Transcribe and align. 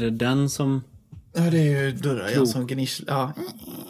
Är 0.00 0.04
det 0.04 0.10
den 0.10 0.50
som... 0.50 0.84
Ja, 1.32 1.40
det 1.50 1.58
är 1.58 1.82
ju 1.84 1.92
dörrar 1.92 2.28
Krok. 2.28 2.48
som 2.48 2.66
gnisslar. 2.66 3.14
Ja, 3.14 3.32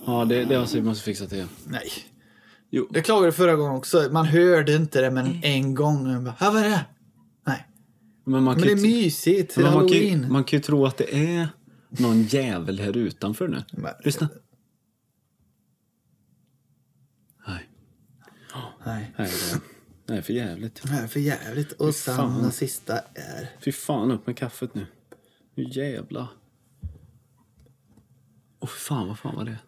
Ja, 0.06 0.24
det, 0.24 0.44
det 0.44 0.56
alltså, 0.56 0.76
vi 0.76 0.82
måste 0.82 1.04
fixa 1.04 1.26
till. 1.26 1.46
nej. 1.66 1.90
Jo. 2.70 2.88
Det 2.90 3.02
klagade 3.02 3.26
jag 3.26 3.34
förra 3.34 3.54
gången 3.56 3.76
också. 3.76 4.08
Man 4.12 4.26
hörde 4.26 4.74
inte 4.76 5.00
det, 5.00 5.10
men 5.10 5.40
en 5.44 5.74
gång. 5.74 6.10
Jag 6.10 6.22
bara, 6.22 6.34
"Här, 6.38 6.52
vad 6.52 6.62
är 6.64 6.68
det? 6.68 6.84
Nej. 7.46 7.66
Men 8.24 8.42
man 8.42 8.54
Men 8.54 8.62
det 8.66 8.72
är 8.72 8.76
mysigt. 8.76 9.56
Men 9.56 9.74
man, 9.74 9.88
kan 9.88 10.32
man 10.32 10.44
kan 10.44 10.56
ju 10.58 10.62
tro 10.62 10.86
att 10.86 10.96
det 10.96 11.14
är 11.14 11.48
någon 11.88 12.22
jävel 12.22 12.78
här 12.80 12.96
utanför 12.96 13.48
nu. 13.48 13.62
Men- 13.72 13.92
Lyssna. 14.04 14.28
Nej, 17.48 17.68
Nej. 18.86 19.12
nej 19.18 19.30
det, 19.52 19.60
det 20.12 20.18
är 20.18 20.22
för 20.22 20.32
jävligt. 20.32 20.82
Det 20.82 20.94
är 20.94 21.06
för 21.06 21.20
jävligt. 21.20 21.72
Och 21.72 21.94
sen 21.94 22.42
den 22.42 22.52
sista 22.52 22.98
är... 22.98 23.50
Fy 23.64 23.72
fan, 23.72 24.10
upp 24.10 24.26
med 24.26 24.36
kaffet 24.36 24.74
nu. 24.74 24.86
Nu 25.60 25.66
jävla. 25.68 26.28
Åh 28.60 28.68
fy 28.68 28.78
fan, 28.78 29.08
vad 29.08 29.18
fan 29.18 29.36
var 29.36 29.44
det? 29.44 29.58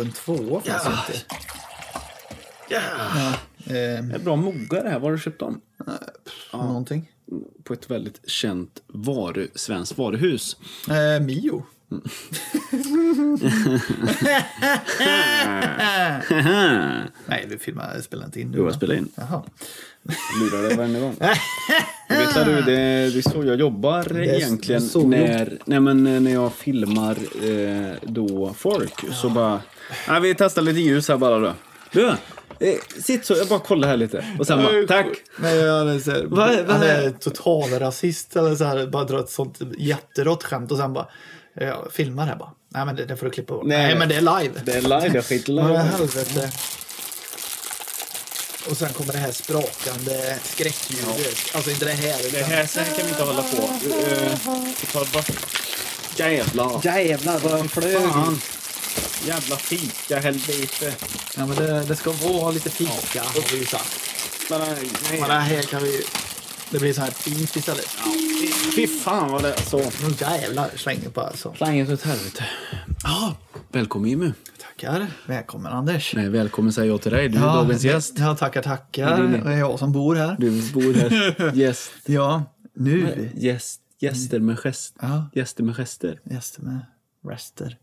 En 0.00 0.12
tvåa 0.12 0.60
fanns 0.60 0.82
Ja. 0.84 1.04
inte. 1.08 1.24
Ja. 2.70 3.32
Eh, 3.58 4.04
Det 4.04 4.14
är 4.14 4.18
bra 4.24 4.36
moggar 4.36 4.84
här. 4.84 4.98
Var 4.98 5.08
har 5.08 5.12
du 5.16 5.18
köpt 5.22 5.40
dem? 5.40 5.60
Någonting. 6.52 7.12
På 7.64 7.72
ett 7.72 7.90
väldigt 7.90 8.28
känt 8.28 8.82
varu, 8.86 9.48
svenskt 9.54 9.98
varuhus. 9.98 10.56
Eh, 10.90 11.20
Mio. 11.26 11.66
Nej, 17.26 17.46
du 17.50 17.58
filmar, 17.58 18.00
spelar 18.02 18.24
inte 18.24 18.40
in. 18.40 18.52
Du, 18.52 18.58
Jo, 18.58 18.64
jag 18.64 18.70
va? 18.70 18.76
spelar 18.76 18.94
in. 18.94 19.08
Jaha. 19.14 19.42
Lurar 20.40 20.62
dig 20.68 20.76
varje 20.76 21.00
gång. 21.00 21.16
Vet 22.08 22.34
du, 22.46 22.54
det, 22.54 22.62
det 23.10 23.18
är 23.18 23.30
så 23.30 23.44
jag 23.44 23.60
jobbar 23.60 23.98
är 24.16 24.22
egentligen. 24.22 24.80
så 24.82 25.06
när, 25.06 25.58
nej, 25.64 25.80
men 25.80 26.06
eh, 26.06 26.20
när 26.20 26.30
jag 26.32 26.52
filmar 26.52 27.16
eh, 27.44 27.92
då 28.02 28.54
folk 28.56 29.04
så 29.14 29.28
bara... 29.28 29.60
Nej, 30.08 30.20
vi 30.20 30.34
testar 30.34 30.62
lite 30.62 30.80
ljus 30.80 31.08
här 31.08 31.16
bara 31.16 31.38
då. 31.38 31.52
Du, 31.92 32.08
eh, 32.08 32.74
sitt 33.02 33.24
så. 33.24 33.34
Jag 33.34 33.48
bara 33.48 33.58
kollar 33.58 33.88
här 33.88 33.96
lite. 33.96 34.24
Och 34.38 34.46
sen 34.46 34.62
bara, 34.62 34.86
tack. 34.88 35.06
Nej, 35.38 35.68
han 35.68 35.88
är, 35.88 35.98
så 35.98 36.10
här, 36.10 36.24
Vad 36.28 36.50
är- 36.50 36.62
vad 36.64 36.76
han 36.76 36.82
är- 36.86 37.02
är 37.06 37.10
total 37.10 37.70
rasist 37.70 38.36
eller 38.36 38.54
så 38.54 38.64
här, 38.64 38.86
bara 38.86 39.04
drar 39.04 39.18
ett 39.20 39.30
sånt 39.30 39.58
jätterått 39.78 40.44
skämt 40.44 40.72
och 40.72 40.78
sen 40.78 40.92
bara 40.92 41.08
ja, 41.54 41.86
filmar 41.92 42.26
här 42.26 42.36
bara. 42.36 42.52
Nej, 42.68 42.86
men 42.86 42.96
det, 42.96 43.04
det 43.04 43.16
får 43.16 43.26
du 43.26 43.32
klippa 43.32 43.54
bort. 43.54 43.66
Nej. 43.66 43.86
Nej, 43.86 43.98
men 43.98 44.08
det 44.08 44.16
är 44.16 44.20
live. 44.20 44.60
Det 44.64 44.72
är 44.72 44.82
live, 44.82 45.10
jag 45.14 45.24
skiter 45.24 45.52
live. 45.52 45.78
helvete. 45.78 46.50
Och 48.70 48.76
sen 48.76 48.92
kommer 48.92 49.12
det 49.12 49.18
här 49.18 49.32
sprakande 49.32 50.38
skräckljudet. 50.44 51.54
Alltså 51.54 51.70
inte 51.70 51.84
det 51.84 51.92
här. 51.92 52.26
Utan... 52.26 52.40
Det 52.40 52.44
här, 52.46 52.66
så 52.66 52.80
här 52.80 52.86
kan 52.86 53.06
vi 53.06 53.10
inte 53.10 53.22
hålla 53.22 53.42
på. 53.42 53.56
Uh, 53.56 54.64
vi 54.80 54.86
tar 54.86 55.12
bara... 55.12 55.24
Jävlar. 56.16 56.80
Jävlar 56.84 57.38
vad 57.38 57.70
flög. 57.70 58.10
Fan. 58.10 58.40
Jävla 59.26 59.56
fika, 59.56 60.20
helvete. 60.20 60.94
Ja, 61.36 61.46
men 61.46 61.56
det, 61.56 61.84
det 61.84 61.96
ska 61.96 62.10
vara 62.10 62.50
lite 62.50 62.70
fika 62.70 63.22
har 63.22 63.52
vi 63.52 63.58
ju 63.58 63.66
sagt. 63.66 64.00
Men, 64.50 64.60
nej. 64.60 65.20
Men 65.20 65.28
det 65.28 65.34
här 65.34 65.62
kan 65.62 65.82
vi... 65.82 66.04
Det 66.70 66.78
blir 66.78 66.92
så 66.92 67.00
här 67.00 67.10
fint 67.10 67.56
istället. 67.56 67.86
Fy 68.76 68.86
fan 68.86 69.32
vad 69.32 69.42
det 69.42 69.52
är 69.52 69.56
så. 69.62 69.78
Nu 69.78 70.14
jävlar 70.20 70.68
slänger 70.76 71.08
på 71.08 71.20
alltså. 71.20 71.54
Slanget 71.56 71.90
åt 71.90 72.02
helvete. 72.02 72.44
Ja, 73.02 73.36
välkommen 73.72 74.10
Jimmy. 74.10 74.32
Tackar. 74.60 75.06
Välkommen 75.26 75.72
Anders. 75.72 76.14
Nej, 76.16 76.28
välkommen 76.28 76.72
säger 76.72 76.88
jag 76.90 77.02
till 77.02 77.12
dig. 77.12 77.28
Du 77.28 77.38
är 77.38 77.42
dagens 77.42 77.84
gäst. 77.84 78.14
Ja, 78.18 78.36
tackar, 78.36 78.62
tackar. 78.62 79.16
Det 79.16 79.24
är 79.24 79.28
det. 79.28 79.44
Det 79.44 79.52
är 79.52 79.58
jag 79.58 79.78
som 79.78 79.92
bor 79.92 80.14
här. 80.14 80.36
Du 80.38 80.72
bor 80.72 80.94
här. 80.94 81.52
Gäst. 81.54 81.92
Ja, 82.06 82.42
nu. 82.74 83.30
Gäst. 83.34 83.80
Gäster 84.00 84.38
med 84.40 84.58
gest. 84.58 84.94
Ja, 85.00 85.30
Gäster 85.34 85.62
med 85.64 85.76
gester. 85.76 86.20
gäster 86.30 86.62
med 86.62 86.80
rester. 87.26 87.76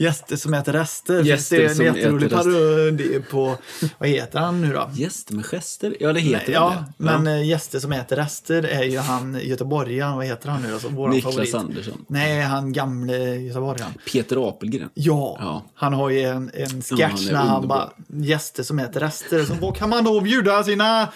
Gäster 0.00 0.36
som 0.36 0.54
äter 0.54 0.72
rester. 0.72 1.22
Gäster 1.24 1.56
det 1.58 1.64
är 1.64 1.80
en 1.88 1.94
jätterolig 1.94 2.30
parodi 2.30 3.22
på... 3.30 3.54
Vad 3.98 4.08
heter 4.08 4.38
han 4.38 4.60
nu 4.60 4.72
då? 4.72 4.90
Gäster 4.94 5.34
med 5.34 5.46
gester? 5.46 5.96
Ja, 6.00 6.12
det 6.12 6.20
heter 6.20 6.52
ja, 6.52 6.74
det. 6.98 7.04
men 7.04 7.26
eh, 7.26 7.46
gäster 7.48 7.78
som 7.78 7.92
äter 7.92 8.16
rester 8.16 8.62
är 8.62 8.82
ju 8.84 8.98
han 8.98 9.38
göteborgaren. 9.42 10.16
Vad 10.16 10.26
heter 10.26 10.48
han 10.48 10.62
nu 10.62 10.68
då? 10.82 10.88
Vår 10.88 11.08
Niklas 11.08 11.34
favorit. 11.34 11.54
Andersson. 11.54 12.04
Nej, 12.08 12.40
han 12.42 12.72
gamle 12.72 13.16
göteborgaren. 13.36 13.92
Peter 14.12 14.48
Apelgren. 14.48 14.88
Ja, 14.94 15.36
Ja. 15.40 15.64
han 15.74 15.92
har 15.92 16.10
ju 16.10 16.20
en, 16.22 16.50
en 16.54 16.82
Ja, 16.90 16.96
sketch 16.96 17.00
han 17.00 17.28
är 17.28 17.32
när 17.32 17.38
han 17.38 17.56
underbar. 17.56 17.76
bara 17.76 17.92
gäster 18.24 18.62
som 18.62 18.78
äter 18.78 19.00
rester. 19.00 19.44
Så 19.44 19.54
vad 19.54 19.76
kan 19.76 19.90
man 19.90 20.04
då 20.04 20.20
bjuda 20.20 20.64
sina, 20.64 21.08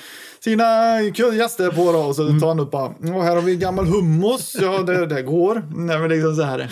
sina 0.45 1.01
gäster 1.37 1.71
på 1.71 1.93
då? 1.93 1.99
Och 1.99 2.17
så 2.17 2.27
tar 2.41 2.49
han 2.49 2.61
upp 2.61 2.71
bara, 2.71 2.93
"Åh, 3.05 3.23
här 3.23 3.35
har 3.35 3.43
vi 3.43 3.57
gammal 3.57 3.87
hummus. 3.87 4.57
Ja, 4.61 4.79
det, 4.83 5.07
det 5.07 5.23
går. 5.23 5.63
Nej, 5.77 5.99
men 5.99 6.11
liksom 6.11 6.37
så 6.37 6.43
här. 6.43 6.69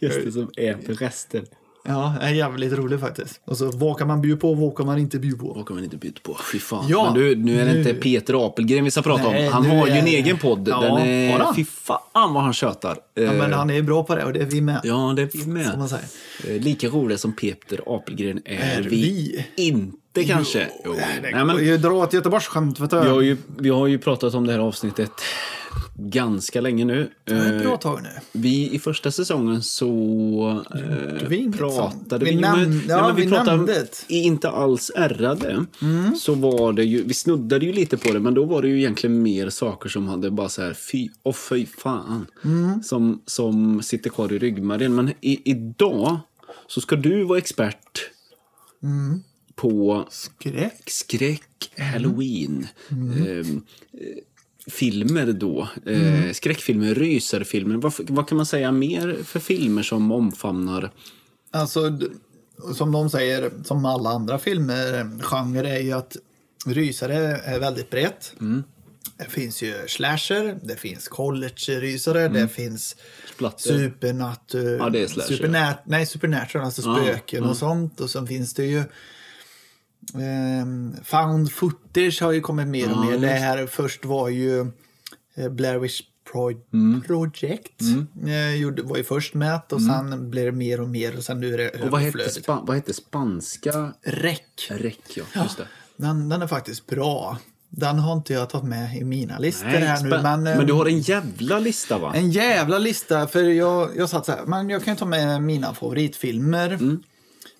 Gäster 0.00 0.30
som 0.30 0.50
äter 0.56 0.94
rester. 0.94 1.42
Ja, 1.84 2.14
det 2.20 2.26
är 2.26 2.30
jävligt 2.30 2.72
roligt 2.72 3.00
faktiskt. 3.00 3.40
Och 3.44 3.56
så 3.56 3.70
vad 3.70 3.98
kan 3.98 4.08
man 4.08 4.20
bjuda 4.20 4.40
på 4.40 4.50
och 4.50 4.56
vad 4.58 4.76
kan 4.76 4.86
man 4.86 4.98
inte 4.98 5.18
bjuda 5.18 5.38
på? 5.38 5.52
Vad 5.52 5.66
kan 5.66 5.76
man 5.76 5.84
inte 5.84 5.96
byta 5.96 6.20
på? 6.22 6.36
Fy 6.52 6.58
fan. 6.58 6.84
Ja, 6.88 7.04
men 7.04 7.14
du, 7.22 7.36
nu 7.36 7.60
är 7.60 7.64
det 7.64 7.72
nu- 7.72 7.78
inte 7.78 7.94
Peter 7.94 8.46
Apelgren 8.46 8.84
vi 8.84 8.90
ska 8.90 9.02
prata 9.02 9.30
Nej, 9.30 9.46
om. 9.46 9.52
Han 9.52 9.66
har 9.66 9.86
ju 9.86 9.92
är 9.92 9.98
en 9.98 10.04
det- 10.04 10.10
egen 10.16 10.38
podd. 10.38 10.68
Ja, 10.68 10.80
Den 10.80 10.98
är... 10.98 11.52
Fy 11.56 11.64
fan 11.64 12.34
vad 12.34 12.42
han 12.42 12.52
tjötar. 12.52 12.98
Ja, 13.14 13.32
men 13.32 13.52
Eh, 13.52 13.58
han 13.58 13.70
är 13.70 13.82
bra 13.82 14.04
på 14.04 14.14
det 14.16 14.24
och 14.24 14.32
det 14.32 14.40
är 14.40 14.44
vi 14.46 14.60
med. 14.60 14.80
Ja, 14.84 15.12
det 15.16 15.22
är 15.22 15.28
vi 15.32 15.38
Som 15.38 15.52
man 15.54 15.78
med. 15.78 15.88
säger. 15.90 16.56
Eh, 16.56 16.62
Lika 16.62 16.88
roliga 16.88 17.18
som 17.18 17.32
Peter 17.32 17.80
Apelgren 17.86 18.40
är, 18.44 18.78
Är 18.78 18.82
vi, 18.82 18.88
vi? 18.88 19.46
inte 19.66 20.24
kanske. 20.24 20.68
Jo. 20.84 20.92
Det 20.92 21.06
Nej, 21.22 21.32
men, 21.44 21.48
går 21.48 21.60
ju 21.60 21.74
att 21.74 21.82
dra 21.82 22.04
ett 22.04 22.12
Göteborgsskämt, 22.12 22.80
vi, 22.80 22.96
har 22.96 23.20
ju, 23.20 23.36
vi 23.58 23.68
har 23.68 23.86
ju 23.86 23.98
pratat 23.98 24.34
om 24.34 24.46
det 24.46 24.52
här 24.52 24.60
avsnittet 24.60 25.10
ganska 25.96 26.60
länge 26.60 26.84
nu. 26.84 27.10
Ett 27.24 27.32
Eh, 27.32 27.62
bra 27.62 27.76
tag 27.76 28.02
nu. 28.02 28.08
Vi 28.32 28.70
i 28.74 28.78
första 28.78 29.10
säsongen 29.10 29.62
så 29.62 30.64
eh, 30.74 31.28
vi 31.28 31.52
pratade? 31.52 32.24
Vi 32.24 32.30
vi, 32.30 32.36
men, 32.40 32.82
ja, 32.88 33.02
nej, 33.06 33.12
vi, 33.16 33.22
vi 33.22 33.28
pratade 33.28 33.86
i 34.08 34.18
inte 34.22 34.50
alls 34.50 34.90
ärrade. 34.96 35.64
Mm. 35.82 36.16
Så 36.16 36.34
var 36.34 36.72
det 36.72 36.84
ju, 36.84 37.02
vi 37.02 37.14
snuddade 37.14 37.66
ju 37.66 37.72
lite 37.72 37.96
på 37.96 38.12
det 38.12 38.20
men 38.20 38.34
då 38.34 38.44
var 38.44 38.62
det 38.62 38.68
ju 38.68 38.78
egentligen 38.78 39.22
mer 39.22 39.50
saker 39.50 39.88
som 39.88 40.08
hade 40.08 40.30
bara 40.30 40.48
så 40.48 40.62
här 40.62 40.74
fy, 40.74 41.08
och 41.22 41.36
fy 41.36 41.66
fan. 41.66 42.26
Mm. 42.44 42.82
Som, 42.82 43.22
som 43.26 43.82
sitter 43.82 44.10
kvar 44.10 44.32
i 44.32 44.38
ryggmärgen. 44.38 44.94
Men 44.94 45.08
i, 45.20 45.50
idag 45.50 46.18
så 46.66 46.80
ska 46.80 46.96
du 46.96 47.24
vara 47.24 47.38
expert 47.38 48.10
Mm. 48.82 49.22
på 49.54 50.04
Skräck. 50.10 50.82
skräck, 50.86 51.70
Mm. 51.76 51.92
halloween. 51.92 52.66
ehm, 52.90 53.62
eh, 53.92 54.22
filmer 54.68 55.26
då. 55.26 55.68
Eh, 55.86 56.18
Mm. 56.18 56.34
Skräckfilmer, 56.34 56.94
rysarfilmer. 56.94 57.76
Vad, 57.76 57.92
vad 57.98 58.28
kan 58.28 58.36
man 58.36 58.46
säga 58.46 58.72
mer 58.72 59.18
för 59.24 59.40
filmer 59.40 59.82
som 59.82 60.12
omfamnar... 60.12 60.90
Alltså, 61.50 61.98
som 62.74 62.92
de 62.92 63.10
säger, 63.10 63.50
som 63.64 63.84
alla 63.84 64.10
andra 64.10 64.38
filmer, 64.38 65.10
genre 65.22 65.68
är 65.68 65.80
ju 65.80 65.92
att 65.92 66.16
rysare 66.66 67.16
är 67.44 67.60
väldigt 67.60 67.90
brett. 67.90 68.32
Mm. 68.40 68.64
Det 69.16 69.30
finns 69.30 69.62
ju 69.62 69.74
slasher, 69.86 70.58
det 70.62 70.76
finns 70.76 71.08
college-rysare, 71.08 72.28
det 72.28 72.48
finns 72.48 72.96
Splatter. 73.34 73.78
supernatural... 73.78 74.76
Ja, 74.78 74.90
det 74.90 75.02
är 75.02 75.06
slasher, 75.06 75.36
supernat 75.36 75.78
nej, 75.84 76.06
supernatural, 76.06 76.64
alltså 76.64 76.82
spöken 76.82 77.44
och 77.44 77.56
sånt. 77.56 78.00
Och 78.00 78.10
sen 78.10 78.26
finns 78.26 78.54
det 78.54 78.64
ju... 78.64 78.82
ehm, 80.14 80.96
found 81.04 81.52
footage 81.52 82.22
har 82.22 82.32
ju 82.32 82.40
kommit 82.40 82.68
mer 82.68 82.92
och 82.92 83.04
mer. 83.04 83.18
Det 83.18 83.30
just 83.32 83.42
här 83.42 83.66
först 83.66 84.04
var 84.04 84.28
ju 84.28 84.60
eh, 85.34 85.48
Blair 85.50 85.78
Witch 85.78 86.00
Pro- 86.32 86.62
Mm. 86.72 87.02
Project. 87.06 87.80
Eh, 88.26 88.54
gjorde, 88.54 88.82
var 88.82 88.96
ju 88.96 89.04
först 89.04 89.34
med 89.34 89.60
och 89.70 89.82
sen 89.82 90.30
blev 90.30 90.44
det 90.44 90.52
mer 90.52 90.80
och 90.80 90.88
mer 90.88 91.16
och 91.16 91.24
sen 91.24 91.40
nu 91.40 91.54
är 91.54 91.58
det 91.58 91.82
Och 91.82 91.90
vad 91.90 92.00
hette, 92.00 92.30
spa, 92.30 92.62
vad 92.66 92.76
hette 92.76 92.94
spanska? 92.94 93.92
Räck. 94.02 94.68
Räck, 94.70 95.00
ja. 95.16 95.42
Just 95.42 95.56
det. 95.56 95.66
Den, 95.96 96.28
den 96.28 96.42
är 96.42 96.46
faktiskt 96.46 96.86
bra. 96.86 97.38
Den 97.70 97.98
har 97.98 98.12
inte 98.12 98.32
jag 98.32 98.50
tagit 98.50 98.68
med 98.68 98.96
i 98.96 99.04
mina 99.04 99.38
listor 99.38 99.66
Nej, 99.66 99.80
här 99.80 100.02
nu. 100.02 100.08
Men, 100.08 100.42
men 100.42 100.58
eh, 100.60 100.66
du 100.66 100.72
har 100.72 100.86
en 100.86 100.98
jävla 101.00 101.58
lista 101.58 101.98
va? 101.98 102.12
En 102.14 102.30
jävla 102.30 102.78
lista, 102.78 103.26
för 103.26 103.42
jag, 103.42 103.90
jag 103.96 104.08
satt 104.08 104.26
så 104.26 104.32
här, 104.32 104.46
men 104.46 104.70
jag 104.70 104.84
kan 104.84 104.94
ju 104.94 104.98
ta 104.98 105.04
med 105.06 105.42
mina 105.42 105.74
favoritfilmer. 105.74 106.70
Mm. 106.72 107.02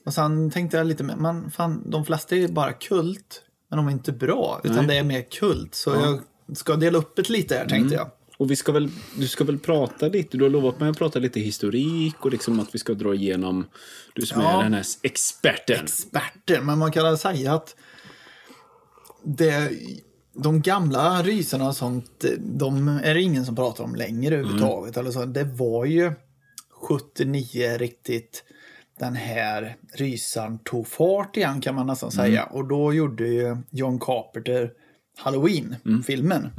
Och 0.04 0.14
sen 0.14 0.50
tänkte 0.50 0.76
jag 0.76 0.86
lite 0.86 1.02
man, 1.04 1.50
fan, 1.50 1.90
de 1.90 2.04
flesta 2.04 2.34
är 2.34 2.38
ju 2.38 2.48
bara 2.48 2.72
kult, 2.72 3.42
men 3.68 3.76
de 3.76 3.86
är 3.88 3.92
inte 3.92 4.12
bra, 4.12 4.60
utan 4.64 4.76
Nej. 4.76 4.86
det 4.86 4.96
är 4.96 5.02
mer 5.04 5.22
kult. 5.22 5.74
Så 5.74 5.90
jag 5.90 6.56
ska 6.56 6.76
dela 6.76 6.98
upp 6.98 7.16
det 7.16 7.28
lite 7.28 7.54
här, 7.54 7.60
Mm. 7.64 7.68
tänkte 7.70 7.94
jag. 7.94 8.10
Och 8.38 8.50
vi 8.50 8.56
ska 8.56 8.72
väl, 8.72 8.90
du 9.16 9.28
ska 9.28 9.44
väl 9.44 9.58
prata 9.58 10.08
lite, 10.08 10.36
du 10.36 10.44
har 10.44 10.50
lovat 10.50 10.80
mig 10.80 10.90
att 10.90 10.98
prata 10.98 11.18
lite 11.18 11.40
historik 11.40 12.24
och 12.24 12.30
liksom 12.30 12.60
att 12.60 12.74
vi 12.74 12.78
ska 12.78 12.94
dra 12.94 13.14
igenom, 13.14 13.66
du 14.14 14.26
som 14.26 14.42
Ja. 14.42 14.58
är 14.58 14.62
den 14.64 14.74
här 14.74 14.84
experten. 15.02 15.84
Experter, 15.84 16.60
men 16.60 16.78
man 16.78 16.92
kan 16.92 17.04
väl 17.04 17.18
säga 17.18 17.52
att 17.54 17.76
det, 19.24 19.70
de 20.34 20.60
gamla 20.62 21.22
rysarna 21.22 21.68
och 21.68 21.76
sånt, 21.76 22.24
de 22.38 22.88
är 22.88 23.14
det 23.14 23.22
ingen 23.22 23.46
som 23.46 23.56
pratar 23.56 23.84
om 23.84 23.94
längre 23.94 24.34
överhuvudtaget. 24.34 24.96
Eller 24.96 25.10
så. 25.10 25.24
Det 25.24 25.44
var 25.44 25.84
ju 25.84 26.12
79 26.88 27.78
riktigt 27.78 28.44
den 28.98 29.16
här 29.16 29.76
rysaren 29.94 30.58
tog 30.58 30.88
fart 30.88 31.36
igen 31.36 31.60
kan 31.60 31.74
man 31.74 31.86
nästan 31.86 32.10
säga. 32.10 32.44
Och 32.44 32.68
då 32.68 32.92
gjorde 32.94 33.28
ju 33.28 33.56
John 33.70 33.98
Carpenter 34.00 34.70
Halloween-filmen. 35.18 36.50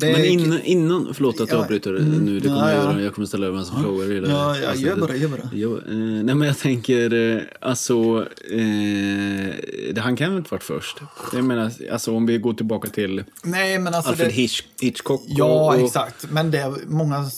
Det 0.00 0.12
Men 0.12 0.20
är- 0.20 0.24
innan, 0.24 0.62
innan 0.62 1.14
förlåt 1.14 1.40
att 1.40 1.50
jag 1.50 1.58
Ja, 1.58 1.62
avbryter 1.62 1.90
mm, 1.96 2.24
nu, 2.24 2.40
det 2.40 2.48
kommer 2.48 2.60
ja, 2.60 2.70
jag 2.72 2.84
ja. 2.84 2.92
göra. 2.92 3.02
Jag 3.02 3.14
kommer 3.14 3.26
ställa 3.26 3.46
en 3.46 3.54
massa 3.54 3.82
frågor 3.82 4.12
i 4.12 4.20
det 4.20 4.28
här 4.28 4.34
Ja, 4.34 4.58
ja, 4.58 4.74
gör 4.74 4.96
bara, 4.96 5.16
gör 5.16 5.28
bara. 5.28 5.50
Jo, 5.52 5.76
eh, 5.78 5.94
nej 5.94 6.34
men 6.34 6.42
jag 6.42 6.58
tänker, 6.58 7.14
eh, 7.36 7.42
alltså, 7.60 8.26
eh, 8.50 9.54
det, 9.92 10.00
han 10.00 10.16
kan 10.16 10.30
väl 10.30 10.38
inte 10.38 10.50
varit 10.50 10.62
först? 10.62 10.98
Jag 11.32 11.44
menar, 11.44 11.72
alltså 11.92 12.16
om 12.16 12.26
vi 12.26 12.38
går 12.38 12.54
tillbaka 12.54 12.88
till 12.88 13.24
Nej, 13.44 13.78
men 13.78 13.94
alltså... 13.94 14.10
Alfred 14.10 14.28
det, 14.28 14.32
Hitch, 14.34 14.62
Hitchcock. 14.80 15.22
Ja, 15.26 15.44
och, 15.44 15.66
och, 15.74 15.80
exakt. 15.86 16.30
Men 16.30 16.50
det 16.50 16.72
många... 16.86 17.30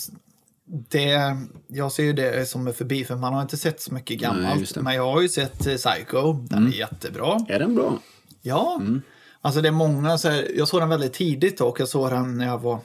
Det, 0.89 1.37
jag 1.69 1.93
ser 1.93 2.03
ju 2.03 2.13
det 2.13 2.49
som 2.49 2.67
är 2.67 2.73
förbi, 2.73 3.05
för 3.05 3.17
man 3.17 3.35
har 3.35 3.43
inte 3.43 3.57
sett 3.57 3.81
så 3.81 3.95
mycket 3.95 4.21
Nej, 4.21 4.29
gammalt. 4.31 4.77
Mm. 4.77 4.85
men 4.85 4.95
jag 4.95 5.13
har 5.13 5.21
ju 5.21 5.29
sett 5.29 5.67
eh, 5.67 5.75
Psycho. 5.75 6.33
Den 6.33 6.67
är 6.67 6.73
jättebra. 6.73 7.39
Är 7.49 7.59
den 7.59 7.75
bra? 7.75 7.99
Ja. 8.43 8.79
Mm. 8.81 9.03
Alltså 9.41 9.61
det 9.61 9.69
är 9.69 9.73
många 9.73 10.19
så 10.19 10.29
här, 10.29 10.51
Jag 10.57 10.69
såg 10.69 10.81
den 10.81 10.89
väldigt 10.89 11.13
tidigt 11.13 11.61
och 11.61 11.81
jag 11.81 11.89
såg 11.89 12.11
den 12.11 12.39
när 12.39 12.47
jag 12.47 12.59
var 12.59 12.81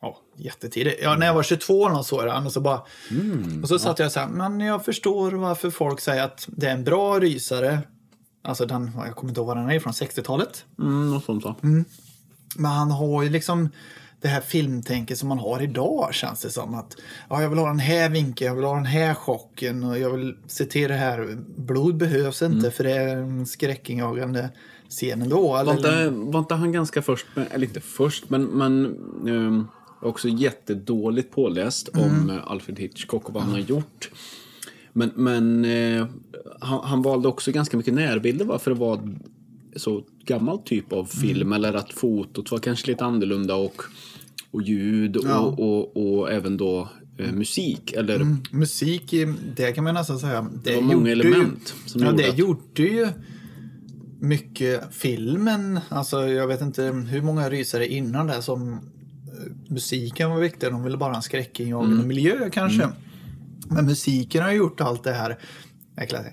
ja, 0.00 0.18
jättetidigt. 0.36 1.00
Ja, 1.02 1.16
när 1.16 1.26
jag 1.26 1.34
var 1.34 1.42
22 1.42 1.80
år 1.80 1.98
och 1.98 2.06
såg 2.06 2.24
den 2.24 2.46
och 2.46 2.52
så 2.52 2.60
bara... 2.60 2.80
Mm, 3.10 3.62
och 3.62 3.68
så 3.68 3.78
satt 3.78 3.98
jag 3.98 4.12
så 4.12 4.20
här, 4.20 4.28
men 4.28 4.60
jag 4.60 4.84
förstår 4.84 5.32
varför 5.32 5.70
folk 5.70 6.00
säger 6.00 6.24
att 6.24 6.48
det 6.48 6.66
är 6.66 6.72
en 6.72 6.84
bra 6.84 7.20
rysare. 7.20 7.78
Alltså 8.42 8.66
den, 8.66 8.92
jag 9.06 9.16
kommer 9.16 9.30
inte 9.30 9.40
ihåg 9.40 9.46
vad 9.46 9.56
den 9.56 9.70
är 9.70 9.80
från 9.80 9.92
60-talet. 9.92 10.64
Mm, 10.78 11.10
något 11.10 11.24
sånt 11.24 11.44
va? 11.44 11.56
Men 12.56 12.70
han 12.70 12.90
har 12.90 13.22
ju 13.22 13.30
liksom 13.30 13.68
det 14.24 14.30
här 14.30 14.40
filmtänket 14.40 15.18
som 15.18 15.28
man 15.28 15.38
har 15.38 15.62
idag 15.62 16.14
känns 16.14 16.40
det 16.42 16.50
som. 16.50 16.74
att 16.74 16.96
ja, 17.28 17.42
Jag 17.42 17.48
vill 17.48 17.58
ha 17.58 17.66
den 17.66 17.78
här 17.78 18.08
vinkeln, 18.10 18.48
jag 18.48 18.54
vill 18.56 18.64
ha 18.64 18.74
den 18.74 18.86
här 18.86 19.14
chocken 19.14 19.84
och 19.84 19.98
jag 19.98 20.10
vill 20.10 20.34
se 20.46 20.64
till 20.64 20.88
det 20.88 20.94
här. 20.94 21.38
Blod 21.56 21.96
behövs 21.96 22.42
inte 22.42 22.58
Mm. 22.58 22.72
för 22.72 22.84
det 22.84 22.90
är 22.92 23.16
en 23.16 23.46
skräckinjagande 23.46 24.50
scen 24.88 25.22
ändå. 25.22 25.56
Eller, 25.56 25.64
Var 25.64 25.76
inte, 25.76 26.08
var 26.10 26.40
inte 26.40 26.54
han 26.54 26.72
ganska 26.72 27.02
först, 27.02 27.26
med, 27.34 27.46
eller 27.50 27.66
inte 27.66 27.80
först, 27.80 28.30
men, 28.30 28.44
men 28.44 28.84
ehm, 29.28 29.68
också 30.02 30.28
jättedåligt 30.28 31.30
påläst 31.34 31.88
Mm. 31.96 32.08
om 32.30 32.40
Alfred 32.46 32.78
Hitchcock 32.78 33.28
och 33.28 33.34
vad 33.34 33.42
han 33.42 33.52
har 33.52 33.58
gjort. 33.58 34.10
Men, 34.92 35.10
men 35.14 35.64
eh, 35.64 36.06
han, 36.60 36.80
han 36.84 37.02
valde 37.02 37.28
också 37.28 37.52
ganska 37.52 37.76
mycket 37.76 37.94
närbilder 37.94 38.44
va? 38.44 38.58
för 38.58 38.70
det 38.70 38.80
var 38.80 39.00
så 39.76 40.02
gammal 40.24 40.58
typ 40.58 40.92
av 40.92 41.04
film. 41.04 41.40
Mm. 41.40 41.52
Eller 41.52 41.74
att 41.74 41.92
fotot 41.92 42.50
var 42.50 42.58
kanske 42.58 42.86
lite 42.90 43.04
annorlunda 43.04 43.54
och, 43.54 43.82
och 44.54 44.62
ljud 44.62 45.16
Ja. 45.24 45.38
och, 45.38 45.60
och, 45.60 46.18
och 46.18 46.32
även 46.32 46.56
då 46.56 46.88
eh, 47.18 47.32
musik. 47.32 47.92
Eller 47.92 48.36
Musik, 48.50 49.12
i- 49.12 49.34
det 49.56 49.72
kan 49.72 49.84
man 49.84 49.94
nästan 49.94 50.18
säga. 50.18 50.42
Det, 50.64 50.70
det 50.70 50.76
var 50.76 50.82
många 50.82 51.10
element 51.10 51.74
Ju, 51.84 51.88
som 51.90 52.00
ja, 52.02 52.06
gjorde 52.10 52.22
det 52.22 52.28
att- 52.30 52.38
gjorde 52.38 52.82
ju 52.82 53.08
mycket 54.20 54.80
filmen. 54.94 55.80
Alltså, 55.88 56.28
jag 56.28 56.46
vet 56.46 56.60
inte 56.60 56.82
hur 56.82 57.22
många 57.22 57.50
rysare 57.50 57.86
innan 57.88 58.26
det 58.26 58.42
som 58.42 58.72
eh, 58.72 58.78
musiken 59.68 60.30
var 60.30 60.40
viktig. 60.40 60.70
De 60.70 60.84
ville 60.84 60.96
bara 60.96 61.10
ha 61.10 61.16
en 61.16 61.22
skräckinjagande 61.22 61.94
Mm. 61.96 62.08
miljö 62.08 62.50
kanske. 62.52 62.88
Men 63.68 63.86
musiken 63.86 64.42
har 64.42 64.52
gjort 64.52 64.80
allt 64.80 65.04
det 65.04 65.12
här. 65.12 65.38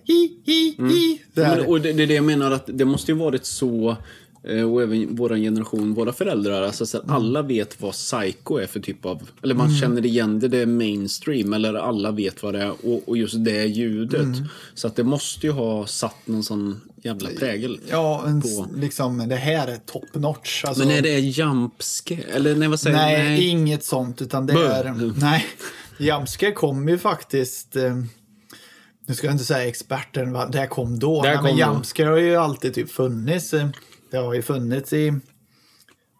Hi, 0.03 0.41
hi, 0.45 0.75
hi. 0.79 1.21
Det 1.33 1.43
här. 1.43 1.53
Mm. 1.53 1.59
Men, 1.63 1.69
och 1.73 1.81
det, 1.81 1.93
det 1.93 2.03
är 2.03 2.07
det 2.07 2.13
jag 2.13 2.23
menar 2.25 2.51
att 2.51 2.69
det 2.73 2.85
måste 2.85 3.11
ju 3.11 3.17
varit 3.17 3.45
så 3.45 3.97
och 4.43 4.81
även 4.81 5.15
vår 5.15 5.35
generation, 5.35 5.93
våra 5.93 6.13
föräldrar, 6.13 6.61
alltså 6.61 6.85
så 6.85 6.97
Mm. 7.01 7.15
alla 7.15 7.41
vet 7.41 7.81
vad 7.81 7.91
psycho 7.93 8.57
är 8.57 8.67
för 8.67 8.79
typ 8.79 9.05
av, 9.05 9.29
eller 9.43 9.55
man 9.55 9.75
känner 9.75 10.05
igen 10.05 10.39
det, 10.39 10.47
det 10.47 10.57
är 10.57 10.65
mainstream, 10.65 11.53
eller 11.53 11.73
alla 11.73 12.11
vet 12.11 12.43
vad 12.43 12.53
det 12.53 12.61
är 12.61 12.71
och, 12.85 13.01
och 13.09 13.17
just 13.17 13.43
det 13.45 13.65
ljudet. 13.65 14.21
Mm. 14.21 14.43
Så 14.73 14.87
att 14.87 14.95
det 14.95 15.03
måste 15.03 15.47
ju 15.47 15.51
ha 15.53 15.87
satt 15.87 16.15
någon 16.27 16.43
sån 16.43 16.81
jävla 17.03 17.29
prägel. 17.39 17.79
Ja, 17.89 18.23
en, 18.27 18.41
på- 18.41 18.67
liksom, 18.75 19.29
det 19.29 19.35
här 19.35 19.67
är 19.67 19.77
top 19.77 20.15
notch. 20.15 20.65
Alltså, 20.65 20.85
Men 20.85 20.97
är 20.97 21.01
det 21.01 21.19
jumpscare? 21.19 22.21
Eller 22.21 22.55
nej, 22.55 22.67
vad 22.67 22.79
säger 22.79 22.97
nej, 22.97 23.29
jag? 23.29 23.39
inget 23.39 23.83
sånt. 23.83 24.21
Utan 24.21 24.45
det 24.47 24.53
Bö. 24.53 24.67
är... 24.73 25.13
Nej, 25.19 25.45
Jamske 25.97 26.51
kom 26.51 26.89
ju 26.89 26.97
faktiskt... 26.97 27.75
Eh, 27.75 27.95
nu 29.05 29.13
ska 29.15 29.27
jag 29.27 29.33
inte 29.33 29.45
säga 29.45 29.67
experten, 29.67 30.33
va, 30.33 30.45
det 30.45 30.67
kom 30.67 30.99
då. 30.99 31.21
Det 31.21 31.27
Nej, 31.27 31.37
kom 31.37 31.45
men. 31.45 31.57
Jamske 31.57 32.05
har 32.05 32.17
ju 32.17 32.35
alltid 32.35 32.73
typ 32.73 32.91
funnits. 32.91 33.53
eh, 33.53 33.67
Det 34.11 34.17
har 34.17 34.33
ju 34.33 34.41
funnits 34.41 34.93
i 34.93 35.13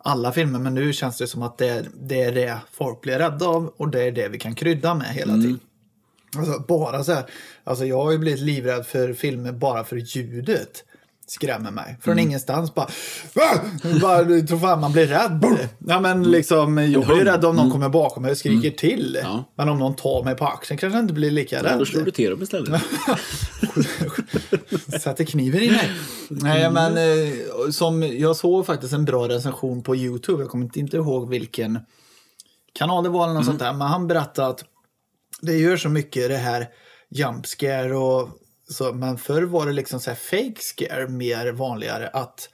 alla 0.03 0.31
filmer, 0.31 0.59
men 0.59 0.73
nu 0.73 0.93
känns 0.93 1.17
det 1.17 1.27
som 1.27 1.41
att 1.41 1.57
det 1.57 1.67
är 1.69 1.85
det, 2.01 2.21
är 2.21 2.31
det 2.31 2.57
folk 2.71 3.01
blir 3.01 3.19
rädda 3.19 3.45
av 3.47 3.73
och 3.77 3.89
det 3.89 4.03
är 4.03 4.11
det 4.11 4.27
vi 4.27 4.39
kan 4.39 4.55
krydda 4.55 4.93
med 4.95 5.07
hela 5.07 5.33
Mm. 5.33 5.41
tiden. 5.45 5.59
Alltså, 6.37 6.63
bara 6.67 7.03
så 7.03 7.13
här, 7.13 7.23
alltså 7.63 7.85
jag 7.85 8.03
har 8.03 8.11
ju 8.11 8.17
blivit 8.17 8.41
livrädd 8.41 8.85
för 8.85 9.13
filmer 9.13 9.51
bara 9.51 9.83
för 9.83 9.95
ljudet 9.97 10.83
skrämmer 11.27 11.71
mig. 11.71 11.97
Från 12.01 12.11
Mm. 12.11 12.25
ingenstans 12.27 12.75
bara... 12.75 12.87
Bara 14.01 14.23
tror 14.25 14.59
fan 14.59 14.79
man 14.81 14.91
blir 14.91 15.07
rädd. 15.07 15.45
Ja 15.79 15.99
men 15.99 16.23
liksom, 16.23 16.77
jag 16.77 17.05
blir 17.05 17.25
rädd 17.25 17.45
om 17.45 17.55
någon 17.55 17.71
kommer 17.71 17.89
bakom 17.89 18.23
mig 18.23 18.31
och 18.31 18.37
skriker 18.37 18.71
till. 18.71 19.15
Mm. 19.15 19.31
Ja. 19.31 19.43
Men 19.55 19.69
om 19.69 19.79
någon 19.79 19.95
tar 19.95 20.23
mig 20.23 20.35
på 20.35 20.45
axeln 20.47 20.77
kanske 20.77 20.97
jag 20.97 21.03
inte 21.03 21.13
blir 21.13 21.31
lika 21.31 21.55
Ja, 21.55 21.63
rädd. 21.63 21.79
då 21.79 21.85
slår 21.85 22.01
du 22.01 22.11
till 22.11 22.29
dem 22.29 22.41
istället. 22.41 22.69
Sätter 25.01 25.23
kniven 25.23 25.61
i 25.61 25.71
mig. 25.71 25.91
Nej, 26.29 26.71
men 26.71 26.97
eh, 26.97 27.69
som 27.71 28.03
jag 28.03 28.35
såg 28.35 28.65
faktiskt 28.65 28.93
en 28.93 29.05
bra 29.05 29.27
recension 29.27 29.83
på 29.83 29.95
YouTube. 29.95 30.43
Jag 30.43 30.49
kommer 30.49 30.77
inte- 30.77 30.97
ihåg 30.97 31.29
vilken 31.29 31.79
kanal 32.73 33.03
det 33.03 33.09
var 33.09 33.23
eller 33.23 33.33
något 33.33 33.45
sånt 33.45 33.59
där. 33.59 33.73
Men 33.73 33.87
han 33.87 34.07
berättade 34.07 34.47
att 34.47 34.63
det 35.41 35.57
gör 35.57 35.77
så 35.77 35.89
mycket 35.89 36.29
det 36.29 36.37
här 36.37 36.67
jump 37.09 37.45
scare 37.45 37.95
och 37.97 38.29
så. 38.69 38.93
Men 38.93 39.17
förr 39.17 39.41
var 39.43 39.65
det 39.65 39.71
liksom 39.73 39.99
så 39.99 40.09
här 40.09 40.17
fake 40.17 40.61
scare 40.61 41.07
mer 41.07 41.51
vanligare. 41.51 42.07
Att, 42.07 42.49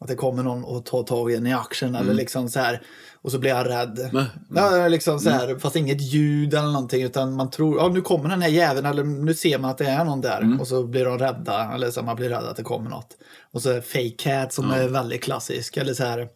att 0.00 0.08
det 0.08 0.14
kommer 0.14 0.42
någon 0.42 0.64
och 0.64 0.84
tar 0.84 1.02
tag 1.02 1.32
i 1.32 1.34
en 1.34 1.46
i 1.46 1.52
axeln 1.52 1.94
eller 1.94 2.14
liksom 2.14 2.48
så 2.48 2.60
här. 2.60 2.82
Och 3.28 3.32
så 3.32 3.38
blir 3.38 3.50
jag 3.50 3.68
rädd. 3.68 4.08
Men- 4.12 4.24
Ja, 4.54 4.88
liksom 4.88 5.20
så 5.20 5.30
här, 5.30 5.58
Fast 5.58 5.76
inget 5.76 6.00
ljud 6.00 6.54
eller 6.54 6.66
någonting. 6.72 7.02
Utan 7.02 7.34
man 7.34 7.50
tror, 7.50 7.78
ja 7.78 7.88
nu 7.88 8.00
kommer 8.00 8.28
den 8.28 8.42
här 8.42 8.48
jäveln. 8.48 8.86
Eller 8.86 9.04
nu 9.04 9.34
ser 9.34 9.58
man 9.58 9.70
att 9.70 9.78
det 9.78 9.84
är 9.86 10.04
någon 10.04 10.20
där. 10.20 10.40
Och 10.60 10.68
så 10.68 10.86
blir 10.86 11.04
de 11.04 11.18
rädda. 11.18 11.72
Eller 11.74 11.90
så 11.90 12.02
man 12.02 12.16
blir 12.16 12.28
rädd 12.28 12.44
att 12.44 12.56
det 12.56 12.62
kommer 12.62 12.90
något. 12.90 13.16
Och 13.52 13.62
så 13.62 13.80
fake 13.82 14.10
cat 14.18 14.52
som 14.52 14.70
är 14.70 14.88
väldigt 14.88 15.22
klassisk. 15.22 15.76
Eller 15.76 15.94
så 15.94 16.04
här 16.04 16.28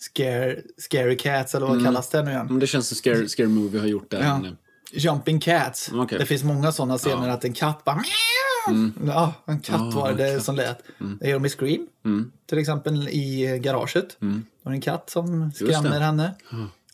scare, 0.00 0.56
scary 0.78 1.16
cats 1.16 1.54
eller 1.54 1.66
vad 1.66 1.84
kallas 1.84 2.08
det 2.10 2.22
nu 2.22 2.30
igen? 2.30 2.46
Men 2.50 2.58
det 2.58 2.66
känns 2.66 2.88
som 2.88 2.96
Scare, 2.96 3.28
Scare 3.28 3.46
Movie 3.48 3.80
har 3.80 3.86
gjort 3.86 4.10
det. 4.10 4.16
Ja. 4.16 4.40
Jumping 4.92 5.40
cats. 5.40 5.90
Okej. 5.94 6.18
Det 6.18 6.26
finns 6.26 6.44
många 6.44 6.72
sådana 6.72 6.98
scener 6.98 7.28
att 7.28 7.44
en 7.44 7.52
katt 7.52 7.84
bara 7.84 8.02
Ja, 9.06 9.34
en 9.46 9.60
katt 9.60 9.94
var 9.94 10.12
det 10.12 10.40
som 10.40 10.56
lät. 10.56 10.78
Det 11.20 11.28
gör 11.28 11.34
de 11.34 11.46
i 11.46 11.48
Scream. 11.48 11.86
Till 12.48 12.58
exempel 12.58 13.08
i 13.08 13.58
garaget. 13.62 14.16
Då 14.64 14.70
är 14.70 14.74
en 14.74 14.80
katt 14.80 15.10
som 15.10 15.52
skrämmer 15.52 16.00
henne. 16.00 16.34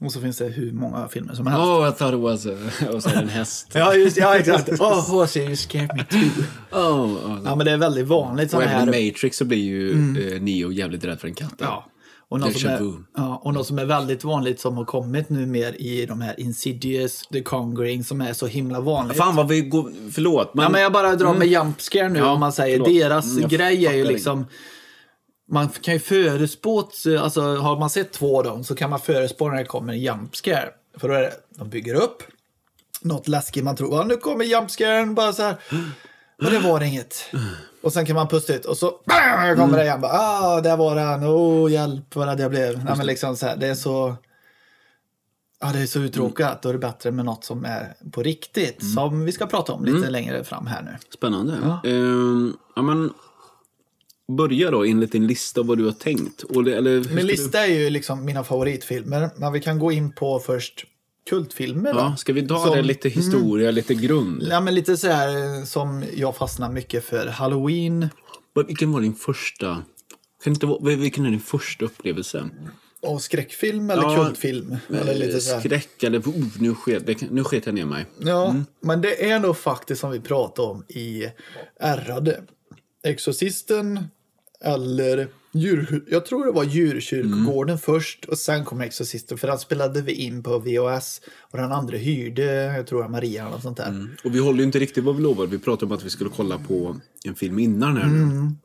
Och 0.00 0.12
så 0.12 0.20
finns 0.20 0.38
det 0.38 0.44
hur 0.48 0.72
många 0.72 1.08
filmer 1.08 1.34
som 1.34 1.46
helst. 1.46 1.62
Oh, 1.64 1.88
I 1.88 1.92
thought 1.92 2.14
it 2.14 2.20
was 2.20 2.46
a, 2.46 2.86
och 2.92 3.02
så 3.02 3.08
en 3.10 3.28
häst. 3.28 3.70
Ja, 3.74 3.94
just 3.94 4.16
ja, 4.16 4.36
exakt. 4.36 4.68
Oh, 4.80 5.10
horse, 5.10 5.40
you 5.40 5.56
scared 5.56 5.90
me 5.96 6.04
too. 6.04 6.44
Oh, 6.72 7.02
oh. 7.04 7.40
Ja, 7.44 7.54
men 7.54 7.66
det 7.66 7.72
är 7.72 7.76
väldigt 7.76 8.06
vanligt 8.06 8.54
Och 8.54 8.62
även 8.62 8.88
här. 8.88 8.94
i 8.94 9.10
Matrix 9.10 9.36
så 9.36 9.44
blir 9.44 9.58
ju 9.58 9.90
eh, 10.34 10.42
Neo 10.42 10.72
jävligt 10.72 11.04
rädd 11.04 11.20
för 11.20 11.28
en 11.28 11.34
katt. 11.34 11.54
Ja. 11.58 11.86
Och 12.30 12.40
något, 12.40 12.58
som 12.58 12.70
är, 12.70 12.92
ja, 13.16 13.40
och 13.44 13.54
något 13.54 13.66
som 13.66 13.78
är 13.78 13.84
väldigt 13.84 14.24
vanligt 14.24 14.60
som 14.60 14.76
har 14.76 14.84
kommit 14.84 15.28
nu 15.28 15.46
mer 15.46 15.80
i 15.82 16.06
de 16.06 16.20
här 16.20 16.40
Insidious, 16.40 17.22
The 17.32 17.42
Conjuring 17.42 18.04
som 18.04 18.20
är 18.20 18.32
så 18.32 18.46
himla 18.46 18.80
vanligt. 18.80 19.16
Fan 19.16 19.36
vad 19.36 19.48
vi 19.48 19.60
går... 19.60 19.92
Förlåt. 20.12 20.54
Men, 20.54 20.62
Ja, 20.62 20.68
men 20.68 20.80
jag 20.80 20.92
bara 20.92 21.16
drar 21.16 21.34
med 21.34 21.48
jump 21.48 21.80
scare 21.80 22.08
nu 22.08 22.18
Ja, 22.18 22.32
om 22.32 22.40
man 22.40 22.52
säger. 22.52 22.76
förlåt. 22.76 22.88
Deras 23.00 23.36
Mm, 23.36 23.48
grej 23.48 23.86
är 23.86 23.92
ju 23.92 24.04
liksom... 24.04 24.46
Man 25.50 25.68
kan 25.68 25.94
ju 25.94 26.00
förutspå, 26.00 26.88
alltså 27.20 27.40
har 27.56 27.78
man 27.78 27.90
sett 27.90 28.12
två 28.12 28.38
av 28.38 28.44
dem 28.44 28.64
så 28.64 28.74
kan 28.74 28.90
man 28.90 29.00
förutspå 29.00 29.48
när 29.48 29.56
det 29.58 29.64
kommer 29.64 29.92
en 29.92 30.00
jump 30.00 30.36
scare. 30.36 30.68
För 30.96 31.08
då 31.08 31.14
är 31.14 31.20
det, 31.20 31.32
de 31.58 31.68
bygger 31.68 31.94
upp 31.94 32.22
något 33.02 33.28
läskigt 33.28 33.64
man 33.64 33.76
tror, 33.76 33.94
ja, 33.96 34.04
nu 34.04 34.16
kommer 34.16 34.44
jump 34.44 34.70
scaren 34.70 35.14
bara 35.14 35.32
så 35.32 35.42
här. 35.42 35.56
Och 36.44 36.50
det 36.50 36.58
var 36.58 36.82
inget. 36.82 37.24
Och 37.82 37.92
sen 37.92 38.06
kan 38.06 38.16
man 38.16 38.28
pusta 38.28 38.54
ut 38.54 38.64
och 38.64 38.76
så 38.76 39.00
bang, 39.06 39.56
kommer 39.56 39.78
det 39.78 39.84
igen. 39.84 40.00
Bara, 40.00 40.12
ah, 40.12 40.60
där 40.60 40.76
var 40.76 40.94
den. 40.96 41.24
Oh, 41.24 41.72
hjälp 41.72 42.16
vad 42.16 42.28
rädd 42.28 42.40
jag 42.40 42.50
blev. 42.50 42.84
Nej, 42.84 42.94
men 42.96 43.06
liksom 43.06 43.36
så 43.36 43.46
här, 43.46 43.56
det 43.56 43.66
är 43.66 43.74
så... 43.74 44.16
Ja, 45.60 45.70
det 45.72 45.78
är 45.78 45.86
så 45.86 46.00
uttråkat. 46.00 46.62
Då 46.62 46.68
är 46.68 46.72
det 46.72 46.78
bättre 46.78 47.10
med 47.10 47.24
något 47.24 47.44
som 47.44 47.64
är 47.64 47.94
på 48.12 48.22
riktigt. 48.22 48.94
Som 48.94 49.24
vi 49.24 49.32
ska 49.32 49.46
prata 49.46 49.72
om 49.72 49.84
lite 49.84 50.10
längre 50.10 50.44
fram 50.44 50.66
här 50.66 50.82
nu. 50.82 50.90
Spännande. 51.14 51.58
Ja. 51.62 51.90
Ehm, 51.90 52.56
ja, 52.76 52.82
men, 52.82 53.12
börja 54.36 54.70
då 54.70 54.84
enligt 54.84 55.12
din 55.12 55.26
lista 55.26 55.62
vad 55.62 55.78
du 55.78 55.84
har 55.84 55.92
tänkt. 55.92 56.44
Eller, 56.50 57.04
Min 57.14 57.16
du- 57.16 57.22
lista 57.22 57.66
är 57.66 57.66
ju 57.72 57.90
liksom 57.90 58.24
mina 58.24 58.44
favoritfilmer. 58.44 59.30
Men 59.36 59.52
vi 59.52 59.60
kan 59.60 59.78
gå 59.78 59.92
in 59.92 60.12
på 60.12 60.38
först 60.38 60.84
kultfilmer. 61.28 61.90
Ja, 61.90 62.16
ska 62.16 62.32
vi 62.32 62.48
ta 62.48 62.64
Som- 62.66 62.76
det 62.76 62.82
lite 62.82 63.08
historia, 63.08 63.70
lite 63.70 63.94
grund? 63.94 64.42
Ja, 64.50 64.60
men 64.60 64.74
lite 64.74 64.96
så 64.96 65.08
här 65.08 65.58
eh, 65.58 65.64
som 65.64 66.04
jag 66.16 66.36
fastnar 66.36 66.72
mycket 66.72 67.04
för. 67.04 67.26
Halloween 67.26 68.08
Vilken 68.66 68.92
var 68.92 69.00
din 69.00 69.14
första... 69.14 69.82
Kan 70.44 70.52
inte 70.52 70.78
vilken 70.82 71.26
är 71.26 71.30
din 71.30 71.40
första 71.40 71.84
upplevelse? 71.84 72.50
och 73.00 73.22
skräckfilm 73.22 73.90
eller 73.90 74.02
Ja, 74.02 74.24
kultfilm. 74.24 74.76
Eller 74.88 75.14
lite 75.14 75.40
så 75.40 75.52
här. 75.54 75.60
Skräck 75.60 76.02
eller... 76.02 76.18
Oh, 76.18 76.44
nu, 76.58 76.74
sket, 76.74 77.06
det, 77.06 77.30
nu 77.30 77.44
sket 77.44 77.66
jag 77.66 77.74
ner 77.74 77.84
mig. 77.84 78.06
Ja, 78.18 78.54
men 78.80 79.00
det 79.00 79.30
är 79.30 79.38
nog 79.38 79.56
faktiskt 79.56 80.00
som 80.00 80.10
vi 80.10 80.20
pratade 80.20 80.68
om 80.68 80.84
i 80.88 81.24
Ärrade. 81.80 82.42
Exorcisten 83.04 84.00
eller 84.60 85.28
djur, 85.52 86.04
jag 86.10 86.26
tror 86.26 86.46
det 86.46 86.52
var 86.52 86.64
djurkyrkogården 86.64 87.78
först 87.78 88.24
och 88.24 88.38
sen 88.38 88.64
kom 88.64 88.80
Exorcisten. 88.80 89.38
För 89.38 89.48
den 89.48 89.58
spelade 89.58 90.02
vi 90.02 90.12
in 90.12 90.42
på 90.42 90.58
VHS. 90.58 91.20
Och 91.40 91.58
den 91.58 91.72
andra 91.72 91.96
hyrde, 91.96 92.44
jag 92.76 92.86
tror 92.86 93.02
var 93.02 93.08
Maria 93.08 93.48
eller 93.48 93.58
sånt 93.58 93.76
där. 93.76 94.08
Och 94.24 94.34
vi 94.34 94.38
håller 94.38 94.58
ju 94.58 94.64
inte 94.64 94.78
riktigt 94.78 95.04
vad 95.04 95.16
vi 95.16 95.22
lovade. 95.22 95.50
Vi 95.50 95.58
pratade 95.58 95.86
om 95.86 95.92
att 95.98 96.04
vi 96.04 96.10
skulle 96.10 96.30
kolla 96.36 96.58
på 96.58 96.96
en 97.24 97.34
film 97.34 97.58
innan 97.58 97.96
här. 97.96 98.04
Mm. 98.04 98.56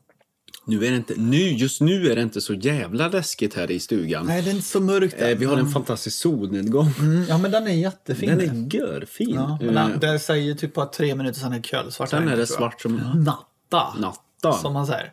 Nu 0.66 0.86
är 0.86 0.92
det 0.92 0.98
inte, 0.98 1.14
nu, 1.18 1.38
just 1.38 1.82
nu 1.82 2.12
är 2.12 2.16
det 2.16 2.22
inte 2.22 2.42
så 2.42 2.54
jävla 2.54 3.08
läskigt 3.08 3.54
här 3.54 3.72
i 3.72 3.80
stugan. 3.80 4.26
Nej, 4.26 4.42
det 4.42 4.50
är 4.50 4.54
inte 4.56 4.68
så 4.68 4.80
mörkt 4.80 5.16
Eh, 5.22 5.30
än. 5.32 5.38
vi 5.38 5.46
har 5.46 5.58
en 5.58 5.70
fantastisk 5.72 6.18
solnedgång. 6.20 6.92
Mm, 7.00 7.26
Ja, 7.30 7.38
men 7.38 7.52
den 7.52 7.68
är 7.68 7.72
jättefin. 7.74 8.30
Den 8.30 8.40
är 8.40 8.76
görfin. 8.76 9.30
Ja, 9.36 9.58
men 9.62 9.78
Eh, 9.78 9.88
den, 9.90 10.00
det 10.00 10.20
säger 10.20 10.54
typ 10.56 10.74
bara 10.74 10.86
tre 10.86 11.16
minuter 11.16 11.40
sen 11.40 11.54
är 11.54 11.58
det 11.58 11.64
kölsvart. 11.68 12.10
Sen 12.10 12.28
är 12.28 12.32
det 12.32 12.38
jag. 12.40 12.48
svart 12.48 12.82
som 12.82 12.96
Natta. 13.16 14.00
natta. 14.00 14.54
Som 14.62 14.74
man 14.74 14.88
säger. 14.88 15.10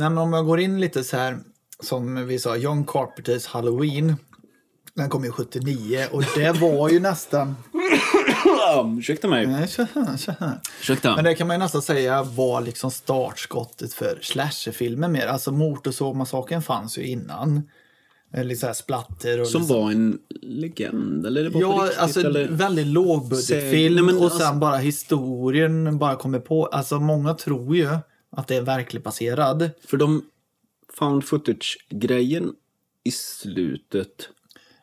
Nej, 0.00 0.10
men 0.10 0.18
om 0.18 0.32
jag 0.32 0.46
går 0.46 0.60
in 0.60 0.80
lite 0.80 1.04
så 1.04 1.16
här, 1.16 1.38
som 1.82 2.26
vi 2.26 2.38
sa, 2.38 2.56
John 2.56 2.84
Carpenters 2.86 3.46
Halloween. 3.46 4.16
Den 4.94 5.08
kom 5.08 5.24
ju 5.24 5.30
79 5.32 6.06
och 6.12 6.24
det 6.36 6.52
var 6.60 6.88
ju 6.88 7.00
nästan... 7.00 7.56
Ursäkta 8.98 9.28
mig. 9.28 9.46
Nej. 9.46 9.68
Ursäkta. 10.80 11.14
Men 11.16 11.24
det 11.24 11.34
kan 11.34 11.46
man 11.46 11.54
ju 11.56 11.58
nästan 11.58 11.82
säga 11.82 12.22
var 12.22 12.60
liksom 12.60 12.90
startskottet 12.90 13.92
för 13.94 14.18
slasherfilmer 14.22 15.08
mer. 15.08 15.26
Alltså 15.26 15.52
Motorsågmassakern 15.52 16.62
fanns 16.62 16.98
ju 16.98 17.06
innan. 17.06 17.62
Eller 18.34 18.54
så 18.54 18.66
här 18.66 18.72
splatter 18.74 19.40
och 19.40 19.46
Som 19.46 19.60
liksom. 19.60 19.76
var 19.82 19.90
en 19.90 20.18
legend, 20.42 21.26
eller 21.26 21.42
det 21.44 21.50
var 21.50 21.60
Ja, 21.60 21.82
riktigt? 21.84 21.98
alltså 21.98 22.20
eller? 22.20 22.48
väldigt 22.48 22.86
lågbudgetfilm 22.86 24.08
och 24.08 24.24
alltså- 24.24 24.38
sen 24.38 24.60
bara 24.60 24.76
historien 24.76 25.98
bara 25.98 26.16
kommer 26.16 26.38
på. 26.38 26.66
Alltså 26.66 27.00
många 27.00 27.34
tror 27.34 27.76
ju 27.76 27.88
att 28.30 28.48
det 28.48 28.56
är 28.56 28.62
verkligt 28.62 29.04
baserad. 29.04 29.70
För 29.84 29.96
de 29.96 30.22
found 30.98 31.24
footage-grejen 31.24 32.52
i 33.04 33.10
slutet. 33.10 34.28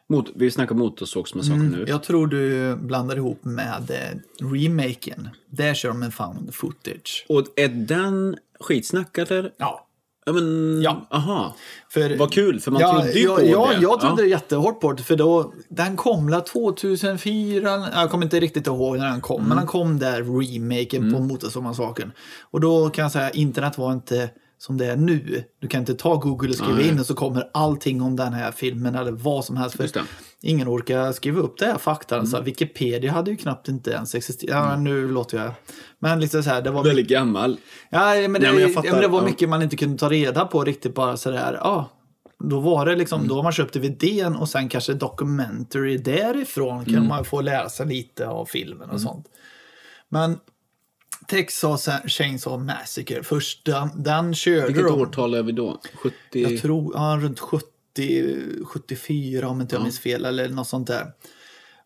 Mot, 0.10 0.32
vi 0.36 0.52
snackar 0.52 0.76
Motorsågsmassakern 0.76 1.72
nu. 1.72 1.86
Jag 1.88 2.04
tror 2.04 2.28
du 2.28 2.76
blandar 2.76 3.16
ihop 3.16 3.46
med 3.46 3.92
eh, 3.92 4.46
remaken. 4.48 5.30
Där 5.50 5.74
kör 5.74 5.90
de 5.90 6.04
en 6.04 6.12
found 6.12 6.56
footage. 6.56 7.26
Och 7.30 7.48
är 7.56 7.68
den 7.68 8.38
skitsnack 8.60 9.18
eller? 9.18 9.54
Ja. 9.58 9.87
Ja, 10.28 10.34
men... 10.34 10.82
Ja. 10.82 11.08
Aha. 11.12 11.56
För, 11.90 12.18
Vad 12.18 12.34
kul, 12.34 12.60
för 12.60 12.72
man 12.72 12.82
ja, 12.82 12.92
trodde 12.92 13.20
ju 13.20 13.26
ja, 13.26 13.36
på 13.36 13.42
ja, 13.46 13.68
det. 13.76 13.82
jag 13.82 14.02
trodde 14.02 14.22
Ja. 14.22 14.28
jättehårt 14.28 14.80
på 14.82 14.94
det. 14.94 15.04
För 15.04 15.16
då, 15.16 15.54
den 15.70 15.96
kom 15.96 16.30
la 16.30 16.42
2004, 16.42 17.88
jag 17.94 18.12
kommer 18.12 18.26
inte 18.26 18.40
riktigt 18.40 18.68
ihåg 18.68 18.98
när 18.98 19.10
den 19.10 19.22
kom. 19.22 19.36
Mm. 19.38 19.48
Men 19.50 19.58
den 19.58 19.68
kom 19.68 20.00
där, 20.00 20.24
remaken 20.24 21.14
på 21.14 21.20
Motorsågmassakern. 21.20 22.12
Och 22.52 22.60
då 22.62 22.90
kan 22.90 23.04
jag 23.04 23.12
säga, 23.12 23.30
internet 23.30 23.78
var 23.78 23.92
inte 23.94 24.30
som 24.58 24.78
det 24.78 24.86
är 24.86 24.96
nu. 24.96 25.44
Du 25.60 25.68
kan 25.68 25.80
inte 25.80 25.94
ta 25.96 26.16
Google 26.16 26.50
och 26.50 26.56
skriva 26.56 26.74
Nej. 26.74 26.88
in 26.88 27.00
och 27.00 27.06
så 27.06 27.14
kommer 27.16 27.50
allting 27.54 28.02
om 28.02 28.16
den 28.16 28.34
här 28.34 28.52
filmen 28.52 28.96
eller 28.96 29.12
vad 29.12 29.46
som 29.46 29.58
helst. 29.58 29.78
För. 29.78 29.84
Mm. 29.98 30.08
ingen 30.42 30.68
orkar 30.68 31.12
skriva 31.12 31.40
upp 31.42 31.58
det 31.60 31.66
här 31.66 31.78
fakta. 31.78 32.26
Så 32.26 32.42
Wikipedia 32.42 33.12
hade 33.12 33.32
ju 33.32 33.38
knappt 33.38 33.68
inte 33.68 33.92
ens 33.92 34.16
existerat. 34.16 34.70
Ja, 34.70 34.76
nu 34.78 35.08
låter 35.12 35.38
jag... 35.38 35.52
Men 36.00 36.20
liksom 36.20 36.44
så 36.44 36.50
här, 36.50 36.62
det 36.62 36.72
var 36.72 36.84
Väldigt 36.84 37.08
gammal. 37.08 37.58
Ja, 37.90 38.00
men 38.00 38.14
det, 38.16 38.28
Nej, 38.28 38.28
men 38.28 38.72
ja, 38.84 38.92
men 38.92 39.02
det 39.02 39.08
var 39.08 39.22
mycket 39.26 39.50
man 39.50 39.62
inte 39.62 39.76
kunde 39.78 39.98
ta 39.98 40.10
reda 40.10 40.46
på 40.46 40.64
riktigt 40.64 40.96
bara 40.96 41.18
sådär. 41.18 41.58
Ja, 41.62 41.90
då 42.40 42.60
var 42.60 42.86
det 42.86 42.96
liksom, 42.96 43.20
Mm. 43.20 43.30
då 43.30 43.44
man 43.44 43.52
köpt 43.52 43.74
DVDn 43.74 44.36
och 44.36 44.50
sen 44.50 44.70
kanske 44.70 44.94
documentary 44.94 45.98
därifrån 45.98 46.84
Mm. 46.88 47.08
man 47.08 47.26
få 47.26 47.42
lära 47.42 47.70
sig 47.70 47.86
lite 47.88 48.28
av 48.28 48.46
filmen 48.46 48.90
och 48.90 49.02
sånt. 49.02 49.26
Men 50.10 50.38
Texas 51.28 51.90
Chainsaw 52.06 52.66
Massacre, 52.66 53.24
första, 53.24 53.90
den 53.96 54.36
körde 54.36 54.68
Vilket 54.68 54.88
de. 54.88 55.02
årtal 55.02 55.34
är 55.34 55.44
vi 55.44 55.52
då? 55.52 55.82
70? 55.94 56.16
Jag 56.32 56.62
tror, 56.62 56.94
ja, 56.96 57.18
runt 57.22 57.40
70, 57.40 57.68
74 58.66 59.50
om 59.50 59.62
inte 59.62 59.76
jag 59.76 59.84
minns 59.84 60.00
fel 60.00 60.26
eller 60.26 60.50
något 60.50 60.68
sånt 60.68 60.88
där. 60.88 61.12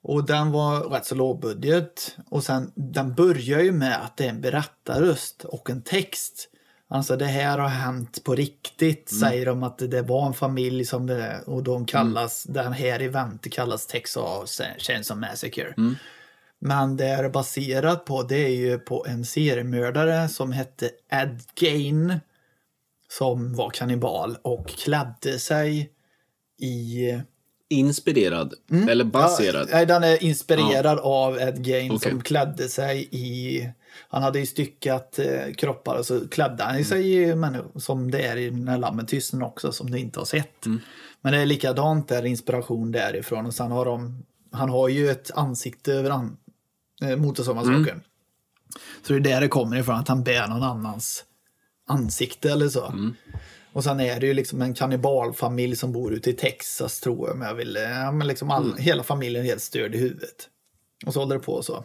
Och 0.04 0.26
den 0.26 0.52
var 0.52 0.80
rätt 0.80 1.06
så 1.06 1.16
lågbudget. 1.16 2.18
Och 2.30 2.44
sen, 2.44 2.72
den 2.76 3.14
börjar 3.16 3.60
ju 3.60 3.72
med 3.72 4.04
att 4.04 4.18
det 4.18 4.26
är 4.26 4.30
en 4.30 4.42
berättarröst 4.42 5.44
och 5.44 5.70
en 5.70 5.82
text. 5.82 6.48
Alltså 6.90 7.18
det 7.18 7.26
här 7.26 7.58
har 7.58 7.68
hänt 7.68 8.24
på 8.24 8.36
riktigt, 8.36 9.10
säger 9.20 9.46
de 9.46 9.64
att 9.64 9.78
det 9.78 10.02
var 10.02 10.28
en 10.28 10.34
familj 10.34 10.86
som 10.86 11.08
det 11.08 11.42
och 11.46 11.64
de 11.64 11.86
kallas, 11.86 12.44
den 12.44 12.74
här 12.74 13.00
eventet 13.00 13.52
kallas 13.52 13.88
Texas 13.88 14.62
Chainsaw 14.78 15.28
Massacre. 15.30 15.74
Men 16.64 16.98
det 16.98 17.06
är 17.06 17.30
baserat 17.30 18.06
på, 18.06 18.24
det 18.24 18.46
är 18.46 18.56
ju 18.56 18.80
på 18.80 19.06
en 19.08 19.26
seriemördare 19.26 20.30
som 20.30 20.52
hette 20.52 20.90
Ed 21.12 21.42
Gain 21.56 22.20
som 23.10 23.54
var 23.54 23.70
kannibal 23.70 24.38
och 24.42 24.68
klädde 24.68 25.40
sig 25.40 25.92
i... 26.62 27.22
Inspirerad? 27.70 28.54
Eller 28.90 29.04
baserad? 29.04 29.56
Mm. 29.56 29.70
Ja, 29.70 29.76
nej, 29.76 29.86
den 29.86 30.04
är 30.04 30.24
inspirerad 30.24 31.00
av 31.00 31.40
Ed 31.40 31.64
Gain 31.66 31.92
Okej. 31.92 32.12
som 32.12 32.22
klädde 32.22 32.70
sig 32.70 33.08
i... 33.12 33.70
Han 34.10 34.24
hade 34.24 34.40
ju 34.40 34.46
styckat 34.46 35.20
eh, 35.20 35.54
kroppar 35.58 35.96
och 35.96 36.06
så 36.06 36.28
klädde 36.28 36.64
han 36.64 36.86
sig 36.86 37.14
i 37.14 37.36
människor 37.36 37.80
som 37.80 38.12
det 38.12 38.22
är 38.22 38.38
i 38.38 38.52
När 38.52 38.78
lammen 38.78 39.06
tystnar 39.06 39.46
också 39.46 39.72
som 39.72 39.92
du 39.92 39.98
inte 39.98 40.20
har 40.20 40.26
sett. 40.26 40.66
Mm. 40.66 40.80
Men 41.22 41.34
det 41.34 41.40
är 41.40 41.46
likadant 41.46 42.08
där, 42.08 42.26
inspiration 42.26 42.92
därifrån 42.92 43.46
och 43.46 43.54
sen 43.54 43.72
har 43.72 43.86
de... 43.86 44.26
Han 44.52 44.70
har 44.70 44.90
ju 44.90 45.10
ett 45.10 45.32
ansikte 45.32 45.94
över 45.94 46.10
an, 46.10 46.38
eh, 47.02 47.16
Motorsågmassakern. 47.18 47.82
Mm. 47.90 48.02
Så 49.08 49.14
det 49.14 49.20
är 49.20 49.34
där 49.34 49.42
det 49.42 49.48
kommer 49.48 49.78
ifrån, 49.80 49.96
att 49.96 50.08
han 50.08 50.24
bär 50.24 50.48
någon 50.48 50.64
annans 50.64 51.26
ansikte 51.88 52.52
eller 52.52 52.70
så. 52.70 52.86
Mm. 52.88 53.16
Och 53.74 53.84
sen 53.84 54.00
är 54.00 54.20
det 54.20 54.28
ju 54.28 54.34
liksom 54.34 54.62
en 54.62 54.74
kannibalfamilj 54.74 55.76
som 55.76 55.92
bor 55.92 56.14
ute 56.14 56.30
i 56.30 56.34
Texas 56.34 57.00
tror 57.00 57.28
jag. 57.30 57.38
Men 57.38 57.48
jag 57.48 57.56
vill, 57.56 57.76
ja, 57.82 58.12
men 58.12 58.28
liksom 58.28 58.52
all, 58.52 58.66
Mm. 58.66 58.78
hela 58.78 59.04
familjen 59.04 59.44
är 59.44 59.48
helt 59.50 59.62
störd 59.62 59.96
i 59.96 59.98
huvudet. 59.98 60.50
Och 61.06 61.14
så 61.14 61.20
håller 61.20 61.36
det 61.36 61.44
på 61.44 61.64
så. 61.64 61.84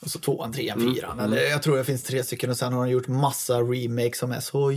Och 0.00 0.10
så 0.10 0.18
tvåan, 0.18 0.52
trean, 0.52 0.80
Mm. 0.80 0.94
fyran. 0.94 1.20
Eller 1.20 1.42
jag 1.50 1.62
tror 1.62 1.76
det 1.76 1.84
finns 1.84 2.02
tre 2.02 2.24
stycken 2.24 2.50
och 2.50 2.56
sen 2.56 2.72
har 2.72 2.84
de 2.84 2.90
gjort 2.92 3.08
massa 3.08 3.60
remakes 3.60 4.18
som 4.18 4.32
är 4.32 4.40
så... 4.40 4.72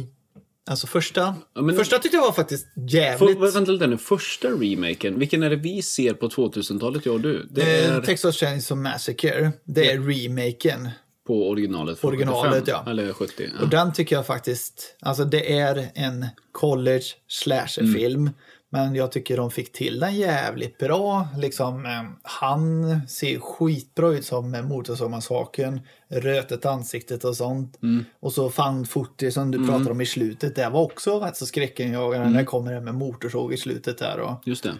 Alltså 0.69 0.87
första, 0.87 1.35
Ja, 1.53 1.61
men- 1.61 1.75
första 1.75 1.99
tyckte 1.99 2.17
jag 2.17 2.23
var 2.23 2.31
faktiskt 2.31 2.67
För, 2.73 2.81
jävligt... 2.81 3.55
vänta 3.55 3.71
lite 3.71 3.87
nu, 3.87 3.97
första 3.97 4.47
remaken, 4.47 5.19
vilken 5.19 5.43
är 5.43 5.49
det 5.49 5.55
vi 5.55 5.81
ser 5.81 6.13
på 6.13 6.27
2000-talet, 6.29 7.05
jag 7.05 7.15
och 7.15 7.21
du? 7.21 7.47
Det 7.51 7.61
Eh, 7.85 7.95
är 7.95 8.01
Texas 8.01 8.35
Chainsaw 8.37 8.89
Massacre, 8.89 9.51
det 9.63 9.91
är 9.91 9.99
remaken. 9.99 10.89
på 11.27 11.49
originalet 11.49 11.99
från 11.99 12.09
Originalet, 12.11 12.53
75, 12.53 12.75
ja. 12.85 12.91
Eller 12.91 13.13
70. 13.13 13.49
Ja. 13.57 13.63
Och 13.63 13.69
den 13.69 13.93
tycker 13.93 14.15
jag 14.15 14.27
faktiskt, 14.27 14.95
alltså 15.01 15.25
det 15.25 15.57
är 15.59 15.91
en 15.95 16.25
college 16.51 17.03
slasherfilm. 17.27 18.21
Mm. 18.21 18.33
Men 18.73 18.95
jag 18.95 19.11
tycker 19.11 19.37
de 19.37 19.51
fick 19.51 19.71
till 19.71 19.99
den 19.99 20.15
jävligt 20.15 20.77
bra. 20.77 21.27
Liksom, 21.37 21.85
eh, 21.85 22.03
han 22.23 22.99
ser 23.07 23.39
skitbra 23.39 24.07
ut 24.07 24.25
som 24.25 24.55
eh, 24.55 24.61
Motorsågmassakern. 24.61 25.81
Rötet 26.07 26.65
ansiktet 26.65 27.23
och 27.23 27.35
sånt. 27.35 27.83
Mm. 27.83 28.05
Och 28.19 28.33
så 28.33 28.49
found 28.49 28.89
footage 28.89 29.33
som 29.33 29.51
du 29.51 29.67
pratar 29.67 29.91
om 29.91 30.01
i 30.01 30.05
slutet. 30.05 30.55
Det 30.55 30.69
var 30.69 30.81
också 30.81 31.19
rätt 31.19 31.37
så 31.37 31.45
skräckinjagande. 31.45 32.25
Mm. 32.25 32.33
När 32.33 32.43
kommer 32.43 32.73
det 32.73 32.81
med 32.81 32.95
motorsåg 32.95 33.53
i 33.53 33.57
slutet 33.57 33.97
där. 33.97 34.19
Och, 34.19 34.41
Just 34.45 34.63
det. 34.63 34.73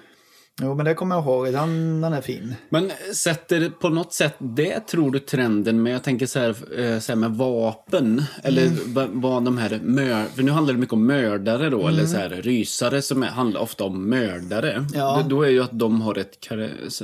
Jo 0.62 0.76
men 0.76 0.86
det 0.86 0.94
kommer 0.94 1.16
jag 1.16 1.24
ihåg. 1.26 1.54
Den, 1.54 2.02
den 2.02 2.14
är 2.14 2.22
fin. 2.22 2.56
Men 2.70 2.92
sätter 3.14 3.70
på 3.70 3.90
något 3.90 4.14
sätt 4.14 4.36
det, 4.40 4.80
tror 4.88 5.12
du, 5.12 5.20
trenden 5.20 5.84
med, 5.84 5.94
jag 5.94 6.04
tänker 6.04 6.26
så 6.26 6.40
här, 6.40 6.50
eh, 6.80 7.00
så 7.00 7.12
här 7.12 7.16
med 7.16 7.32
vapen, 7.32 8.24
eller 8.44 8.66
Mm. 8.66 8.94
va- 8.94 9.08
vad 9.12 9.44
de 9.46 9.58
här 9.58 9.80
mör, 9.84 10.26
för 10.26 10.44
nu 10.44 10.52
handlar 10.52 10.74
det 10.74 10.80
mycket 10.80 10.94
om 10.94 11.06
mördare 11.08 11.70
då, 11.70 11.88
eller 11.88 12.00
Mm. 12.00 12.12
så 12.12 12.18
här 12.18 12.30
rysare 12.30 13.02
som 13.02 13.24
är, 13.24 13.28
handlar 13.28 13.62
ofta 13.62 13.84
om 13.84 14.10
mördare. 14.10 14.86
Ja. 14.94 15.24
Då, 15.24 15.36
då 15.36 15.44
är 15.44 15.50
ju 15.50 15.64
att 15.64 15.80
de 15.80 16.02
har 16.02 16.18
ett, 16.18 16.52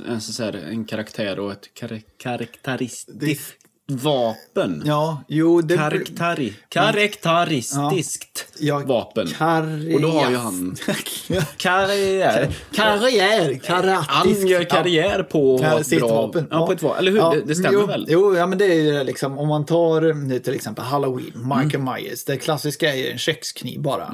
en, 0.08 0.22
så 0.22 0.44
här, 0.44 0.54
en 0.70 0.86
karaktär 0.86 1.40
och 1.40 1.52
ett 1.52 1.74
kar- 1.80 2.02
karaktäristiskt 2.18 3.56
vapen. 3.90 4.84
Ja, 4.86 5.24
jo 5.28 5.62
det... 5.62 5.78
Karaktari, 5.78 6.54
karaktäristiskt 6.70 8.46
Ja, 8.60 8.80
vapen. 8.86 9.28
Karriär. 9.28 9.96
Och 9.96 10.02
då 10.02 10.08
har 10.08 10.30
ju 10.30 10.36
han 10.38 10.76
karriär. 11.58 12.50
Karriär, 12.74 13.46
Han 13.48 13.60
karatisk. 13.60 14.48
gör 14.48 14.64
karriär 14.64 15.24
på 15.24 15.60
Ja, 15.64 15.80
ett 15.80 15.88
sitt 15.88 16.00
bra... 16.00 16.08
vapen. 16.08 16.48
Ja, 16.52 16.66
på 16.68 16.72
ett 16.74 16.82
vapen. 16.82 17.00
Eller 17.00 17.12
hur? 17.12 17.18
Ja, 17.18 17.30
det, 17.36 17.42
det 17.42 17.56
stämmer 17.56 17.80
jo, 17.80 17.86
väl? 17.86 18.06
Jo, 18.10 18.36
ja, 18.38 18.48
men 18.48 18.58
det 18.58 18.66
är 18.66 18.74
ju 18.98 19.04
liksom. 19.04 19.38
Om 19.38 19.48
man 19.48 19.66
tar 19.66 20.14
nu 20.14 20.40
till 20.40 20.54
exempel 20.56 20.86
Halloween, 20.86 21.32
Michael 21.36 21.76
Mm. 21.82 21.94
Myers. 21.94 22.24
Det 22.26 22.38
klassiska 22.38 22.94
är 22.94 22.98
ju 22.98 23.10
en 23.12 23.18
kökskniv 23.18 23.82
bara. 23.82 24.14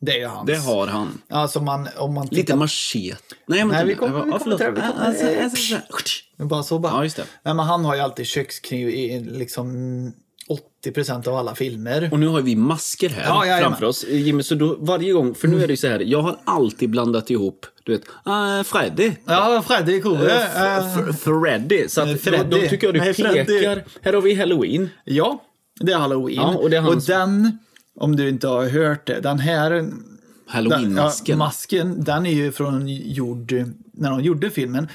Det 0.00 0.12
är 0.12 0.18
ju 0.18 0.26
hans. 0.26 0.46
Det 0.46 0.56
har 0.56 0.86
han. 0.86 1.22
Alltså 1.28 1.60
man, 1.60 1.88
om 1.96 2.14
man 2.14 2.24
Lite 2.30 2.36
tittar... 2.36 2.56
machete. 2.56 3.34
Nej, 3.46 3.58
men 3.64 3.68
Nej, 3.68 3.84
vi 3.84 3.90
inte- 3.92 4.00
kommer- 4.06 4.18
ja, 4.18 4.24
vi 4.24 4.30
kommer 4.32 4.56
till 4.56 4.66
det, 4.66 4.70
vi 4.70 4.80
kommer- 4.80 5.06
Alltså, 5.06 5.26
alltså. 5.42 5.76
Bara 6.36 6.62
så 6.62 6.78
bara. 6.78 6.92
Ja, 6.92 7.04
just 7.04 7.16
det. 7.16 7.24
Nej, 7.42 7.54
men 7.54 7.66
han 7.66 7.84
har 7.84 7.94
ju 7.94 8.00
alltid 8.00 8.26
kökskniv 8.26 8.88
i 8.88 9.20
liksom 9.20 10.12
80% 10.84 11.28
av 11.28 11.36
alla 11.36 11.54
filmer. 11.54 12.08
Och 12.12 12.18
nu 12.18 12.26
har 12.26 12.40
vi 12.40 12.56
masker 12.56 13.08
här 13.08 13.24
Ja, 13.24 13.46
jajamän. 13.46 13.70
framför 13.70 13.86
oss. 13.86 14.04
Jimmy, 14.08 14.42
så 14.42 14.54
då 14.54 14.76
varje 14.80 15.12
gång, 15.12 15.34
för 15.34 15.48
nu 15.48 15.62
är 15.62 15.66
det 15.66 15.72
ju 15.72 15.76
så 15.76 15.88
här, 15.88 16.00
jag 16.00 16.22
har 16.22 16.38
alltid 16.44 16.90
blandat 16.90 17.30
ihop, 17.30 17.66
du 17.84 17.92
vet, 17.92 18.02
uh, 18.26 18.62
Freddy. 18.64 19.12
Ja, 19.26 19.62
Freddy 19.66 20.02
Krueger. 20.02 20.24
Uh, 20.26 20.62
eh, 20.62 20.98
F- 21.08 21.16
Freddy. 21.20 21.88
Så 21.88 22.00
Eh, 22.02 22.14
att 22.14 22.20
Freddy. 22.20 22.50
Då, 22.50 22.56
då 22.62 22.68
tycker 22.68 22.86
jag 22.86 22.94
du 22.94 23.00
Nej, 23.00 23.14
Freddy. 23.14 23.44
pekar. 23.58 23.84
Här 24.02 24.12
har 24.12 24.20
vi 24.20 24.34
Halloween. 24.34 24.88
Ja, 25.04 25.42
det 25.80 25.92
är 25.92 25.96
Halloween. 25.98 26.36
Ja, 26.36 26.54
och 26.54 26.70
det 26.70 26.76
är 26.76 26.80
han 26.80 27.00
som- 27.00 27.14
den, 27.14 27.58
Om 28.00 28.16
du 28.16 28.28
inte 28.28 28.48
har 28.48 28.68
hört 28.68 29.06
det. 29.06 29.20
Den 29.20 29.38
här... 29.38 29.90
Halloween-masken. 30.46 31.32
Ja, 31.32 31.36
masken, 31.36 32.04
den 32.04 32.26
är 32.26 32.32
ju 32.34 32.52
från 32.52 32.88
gjord, 32.88 33.52
när 33.92 34.10
de 34.10 34.20
gjorde 34.20 34.50
filmen. 34.50 34.88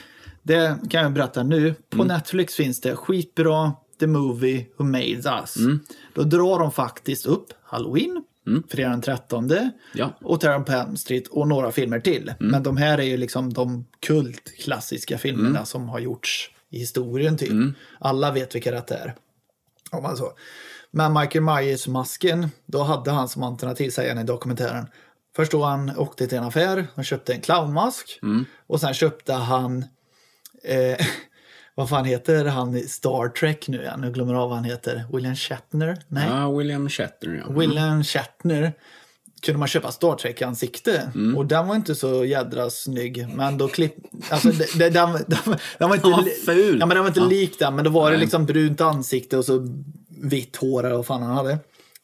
Det 0.43 0.77
kan 0.89 1.01
jag 1.03 1.13
berätta 1.13 1.43
nu. 1.43 1.73
På 1.89 1.95
Mm. 2.01 2.07
Netflix 2.07 2.55
finns 2.55 2.81
det 2.81 2.95
skitbra 2.95 3.73
The 3.99 4.07
Movie 4.07 4.65
Who 4.77 4.83
Made 4.83 5.39
Us. 5.41 5.57
Mm. 5.57 5.79
Då 6.13 6.23
drar 6.23 6.59
de 6.59 6.71
faktiskt 6.71 7.25
upp 7.25 7.53
Halloween, 7.63 8.23
fredag 8.69 8.89
den 8.89 9.01
13 9.01 9.51
Ja. 9.93 10.17
och 10.21 10.41
Terror 10.41 10.59
på 10.63 10.71
Elm 10.71 10.97
Street 10.97 11.27
och 11.27 11.47
några 11.47 11.71
filmer 11.71 11.99
till. 11.99 12.33
Men 12.39 12.63
de 12.63 12.77
här 12.77 12.97
är 12.97 13.03
ju 13.03 13.17
liksom 13.17 13.53
de 13.53 13.85
kultklassiska 13.99 15.17
filmerna 15.17 15.65
som 15.65 15.89
har 15.89 15.99
gjorts 15.99 16.49
i 16.69 16.79
historien 16.79 17.37
typ. 17.37 17.51
Alla 17.99 18.31
vet 18.31 18.55
vilka 18.55 18.71
det 18.71 18.91
är. 18.91 19.15
Om 19.91 20.03
man 20.03 20.17
så. 20.17 20.31
Men 20.97 21.13
Michael 21.13 21.43
Myers-masken, 21.43 22.49
då 22.65 22.83
hade 22.83 23.11
han 23.11 23.29
som 23.29 23.43
alternativ, 23.43 23.89
säger 23.89 24.15
han 24.15 24.23
i 24.23 24.27
dokumentären. 24.27 24.87
Först 25.35 25.51
då 25.51 25.63
han 25.63 25.97
åkte 25.97 26.27
till 26.27 26.37
en 26.37 26.43
affär 26.43 26.87
och 26.95 27.05
köpte 27.05 27.33
en 27.33 27.41
clownmask. 27.41 28.19
Och 28.67 28.79
sen 28.81 28.93
köpte 28.93 29.33
han, 29.33 29.85
eh, 30.63 31.05
vad 31.75 31.89
fan 31.89 32.05
heter 32.05 32.45
han 32.45 32.75
i 32.75 32.81
Star 32.81 33.29
Trek 33.29 33.67
nu 33.67 33.81
igen? 33.81 34.01
Nu 34.01 34.11
glömmer 34.11 34.33
jag 34.33 34.41
av 34.41 34.49
vad 34.49 34.57
han 34.57 34.65
heter. 34.65 35.05
William 35.13 35.35
Shatner? 35.35 35.97
Nej. 36.07 36.29
Ja, 36.29 36.51
William 36.51 36.89
Shatner, 36.89 37.43
ja. 37.47 37.53
William 37.53 38.03
Shatner 38.03 38.73
kunde 39.45 39.59
man 39.59 39.67
köpa 39.67 39.91
Star 39.91 40.15
Trek-ansikte. 40.15 41.11
Mm. 41.15 41.37
Och 41.37 41.45
den 41.45 41.67
var 41.67 41.75
inte 41.75 41.95
så 41.95 42.25
jädra 42.25 42.69
snygg. 42.69 43.27
Men 43.35 43.57
då 43.57 43.67
klipp... 43.67 43.95
Alltså, 44.29 44.49
det, 44.49 44.77
det, 44.79 44.89
den, 44.89 45.11
den, 45.27 45.39
var 45.45 45.53
inte, 45.53 45.63
Den 45.79 45.89
var 45.89 46.45
ful. 46.45 46.77
Ja, 46.79 46.85
men 46.85 46.95
den 46.95 46.99
var 47.03 47.07
inte 47.07 47.19
Ja. 47.19 47.27
lik 47.27 47.59
den. 47.59 47.75
Men 47.75 47.85
då 47.85 47.91
var 47.91 48.05
det 48.11 48.17
Nej. 48.17 48.21
liksom 48.21 48.45
brunt 48.45 48.81
ansikte 48.81 49.37
och 49.37 49.45
så 49.45 49.67
vitt 50.21 50.55
hår 50.55 50.83
eller 50.85 50.95
vad 50.95 51.05
fan 51.05 51.23
han 51.23 51.35
hade. 51.37 51.57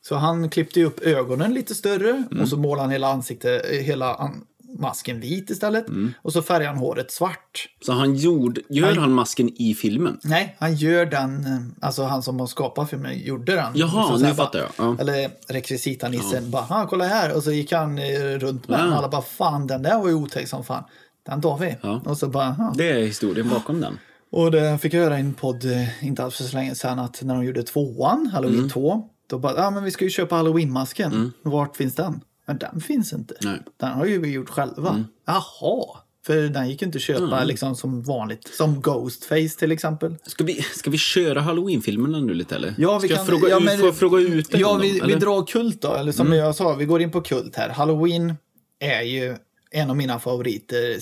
Så 0.08 0.16
han 0.16 0.50
klippte 0.50 0.80
ju 0.80 0.86
upp 0.86 1.00
ögonen 1.00 1.54
lite 1.54 1.76
större 1.76 2.10
Mm. 2.32 2.42
och 2.44 2.48
så 2.50 2.58
målade 2.58 2.82
han 2.82 2.92
hela 2.92 3.08
ansiktet, 3.08 3.66
hela 3.66 4.16
an, 4.16 4.44
masken 4.80 5.20
vit 5.20 5.50
istället. 5.50 5.88
Mm. 5.88 6.14
Och 6.22 6.34
så 6.34 6.42
färgade 6.42 6.66
han 6.68 6.78
håret 6.78 7.12
svart. 7.12 7.68
Så 7.86 7.92
han 7.94 8.16
gjorde, 8.16 8.62
gör 8.70 8.96
han 8.96 9.12
masken 9.12 9.50
i 9.62 9.74
filmen? 9.74 10.20
Nej, 10.24 10.56
han 10.60 10.76
gör 10.76 11.06
den, 11.06 11.46
eh, 11.46 11.60
alltså 11.82 12.04
han 12.04 12.24
som 12.24 12.40
har 12.40 12.48
skapat 12.48 12.90
filmen 12.90 13.20
gjorde 13.20 13.56
den. 13.56 13.72
Jaha, 13.76 14.18
nu 14.18 14.34
fattar 14.34 14.60
jag. 14.60 14.70
Ja. 14.78 14.96
Eller 15.00 15.30
rekvisitanissen 15.48 16.52
bara, 16.52 16.66
ah, 16.70 16.88
kolla 16.90 17.06
här. 17.06 17.36
Och 17.36 17.44
så 17.44 17.52
gick 17.52 17.72
han 17.72 17.98
eh, 17.98 18.04
runt 18.40 18.68
med 18.68 18.80
Ja. 18.80 18.84
den. 18.84 18.94
Alla 18.94 19.10
bara, 19.10 19.22
fan 19.22 19.68
den 19.68 19.82
där 19.82 20.00
var 20.00 20.08
ju 20.08 20.14
otäck 20.14 20.48
som 20.48 20.64
fan. 20.64 20.84
Den 21.26 21.42
tar 21.42 21.58
vi. 21.58 21.76
Ja. 21.82 22.02
Och 22.06 22.18
så 22.18 22.28
bara, 22.28 22.48
ah. 22.60 22.74
Det 22.78 22.90
är 22.92 23.00
historien 23.06 23.50
bakom 23.50 23.82
den. 23.82 23.98
Och 24.32 24.52
det 24.52 24.78
fick 24.78 24.94
jag 24.94 25.02
höra 25.04 25.18
i 25.18 25.22
en 25.22 25.34
podd, 25.34 25.66
eh, 25.66 26.06
inte 26.06 26.24
alls 26.24 26.36
för 26.36 26.44
så 26.44 26.56
länge 26.58 26.76
sedan, 26.76 27.00
att 27.00 27.22
när 27.24 27.36
de 27.36 27.44
gjorde 27.46 27.64
tvåan, 27.64 28.30
Halloween 28.34 28.58
Mm. 28.58 28.70
2, 28.70 29.04
då 29.30 29.40
bara, 29.40 29.54
ja 29.56 29.66
ah, 29.68 29.72
men 29.72 29.84
vi 29.84 29.92
ska 29.92 30.04
ju 30.04 30.10
köpa 30.10 30.36
Halloween-masken. 30.36 31.34
Vart 31.44 31.76
finns 31.78 31.96
den? 31.96 32.22
Men 32.48 32.58
den 32.58 32.82
finns 32.82 33.14
inte. 33.14 33.34
Nej. 33.42 33.54
Mm. 33.54 33.64
Den 33.78 33.92
har 33.92 34.06
ju 34.06 34.20
vi 34.22 34.32
gjort 34.32 34.50
själva. 34.50 35.04
Jaha. 35.26 35.86
För 36.26 36.42
den 36.42 36.70
gick 36.70 36.82
inte 36.82 36.96
att 36.96 37.02
köpa 37.02 37.44
liksom 37.44 37.76
som 37.76 38.04
vanligt. 38.04 38.48
Som 38.54 38.82
Ghostface 38.82 39.50
till 39.60 39.72
exempel. 39.72 40.16
Ska 40.24 40.44
vi, 40.44 40.62
ska 40.62 40.90
vi 40.90 40.98
köra 40.98 41.42
Halloween-filmerna 41.42 42.20
nu 42.20 42.34
lite 42.34 42.56
eller? 42.56 42.74
Ja, 42.78 43.00
vi 43.00 43.08
ska 43.08 43.18
kan, 43.18 43.26
jag 43.26 43.40
fråga, 43.40 43.50
ja, 43.50 43.58
ut, 43.58 43.64
men, 43.64 43.78
får 43.78 43.88
jag 43.88 43.96
fråga 43.96 44.20
ut 44.20 44.48
Ja, 44.52 44.68
av 44.68 44.74
dem, 44.74 44.82
vi, 44.82 44.92
vi? 44.92 45.00
Mm. 45.00 45.20
drar 45.20 45.46
kult 45.46 45.82
då. 45.82 45.94
Eller 45.94 46.12
som 46.12 46.34
jag 46.34 46.56
sa, 46.56 46.76
vi 46.76 46.86
går 46.86 47.02
in 47.02 47.12
på 47.12 47.22
kult 47.22 47.56
här. 47.56 47.70
Halloween 47.70 48.34
är 48.80 49.02
ju 49.02 49.36
en 49.72 49.90
av 49.90 49.96
mina 49.96 50.20
favoriter 50.20 50.98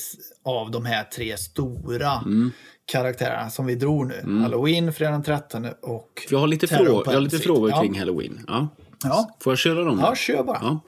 av 0.45 0.71
de 0.71 0.86
här 0.86 1.04
tre 1.04 1.38
stora 1.38 2.12
Mm. 2.25 2.52
karaktärerna 2.91 3.49
som 3.49 3.65
vi 3.65 3.75
drog 3.75 4.08
nu. 4.08 4.39
Halloween, 4.41 4.93
fredag 4.93 5.12
den 5.12 5.23
13 5.23 5.67
och 5.82 6.10
jag 6.30 6.39
har 6.39 6.47
lite, 6.47 6.67
Terror 6.67 6.86
frå, 6.86 7.04
på 7.04 7.12
jag 7.12 7.15
har 7.15 7.21
lite 7.21 7.38
frågor 7.39 7.69
Ja. 7.69 7.82
kring 7.82 7.99
Halloween. 7.99 8.45
Ja. 8.47 8.67
Ja, 9.04 9.38
Får 9.41 9.52
jag 9.52 9.58
köra 9.60 9.84
dem? 9.84 9.99
ja 10.04 10.10
då? 10.10 10.15
kör 10.15 10.43
bara. 10.43 10.60
Ja. 10.62 10.80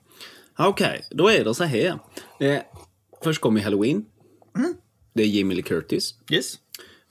Ja, 0.61 0.67
Okej, 0.67 1.03
då 1.09 1.27
är 1.27 1.43
det 1.43 1.55
så 1.55 1.63
här. 1.63 1.99
Eh, 2.39 2.59
först 3.23 3.41
kommer 3.41 3.61
Halloween. 3.61 4.05
Mm. 4.57 4.73
Det 5.13 5.23
är 5.23 5.27
Jamie 5.27 5.55
Lee 5.55 5.63
Curtis. 5.63 6.15
Yes. 6.31 6.59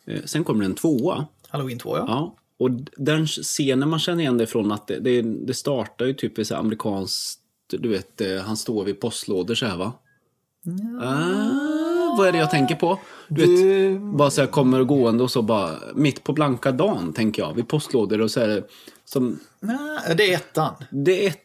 Eh, 0.07 0.23
sen 0.25 0.45
kommer 0.45 0.65
en 0.65 0.75
tvåa. 0.75 1.27
Halloween 1.49 1.79
2 1.79 1.97
ja. 1.97 2.05
Ja. 2.09 2.37
Och 2.59 2.71
den 2.97 3.27
scenen 3.27 3.89
man 3.89 3.99
känner 3.99 4.21
igen 4.21 4.39
det 4.39 4.47
från 4.47 4.73
att 4.73 4.87
det, 4.87 5.01
det, 5.01 5.23
det 5.23 5.55
startar 5.55 6.07
ju 6.07 6.15
typ 6.15 6.39
i 6.39 6.45
så 6.45 6.55
här 6.55 6.61
amerikanskt, 6.61 7.41
du 7.71 7.89
vet, 7.89 8.21
eh, 8.21 8.37
han 8.37 8.57
står 8.57 8.85
vid 8.85 9.01
postlådor 9.01 9.55
så 9.55 9.67
här 9.67 9.77
va? 9.77 9.93
Ah, 11.03 12.17
vad 12.19 12.29
är 12.29 12.33
det 12.33 12.39
jag 12.39 12.51
tänker 12.51 12.75
på? 12.75 12.99
Du 13.29 13.47
vet, 13.47 14.01
bara 14.17 14.31
så 14.31 14.41
här 14.41 14.49
kommer 14.49 14.81
och 14.81 14.87
gående 14.87 15.23
och 15.23 15.31
så 15.31 15.43
bara 15.43 15.79
mitt 15.95 16.25
på 16.25 16.33
blanka 16.33 16.73
dagen 16.73 17.13
tänker 17.13 17.43
jag, 17.43 17.55
vid 17.55 17.69
postlådor 17.69 18.21
och 18.21 18.31
så 18.31 18.41
är 18.41 18.49
det 18.49 18.65
som, 19.05 19.39
Nej, 19.61 20.17
det 20.17 20.33
är 20.33 20.37
ettan. 20.37 20.75
det 20.91 21.27
är 21.27 21.31
ettan. 21.31 21.45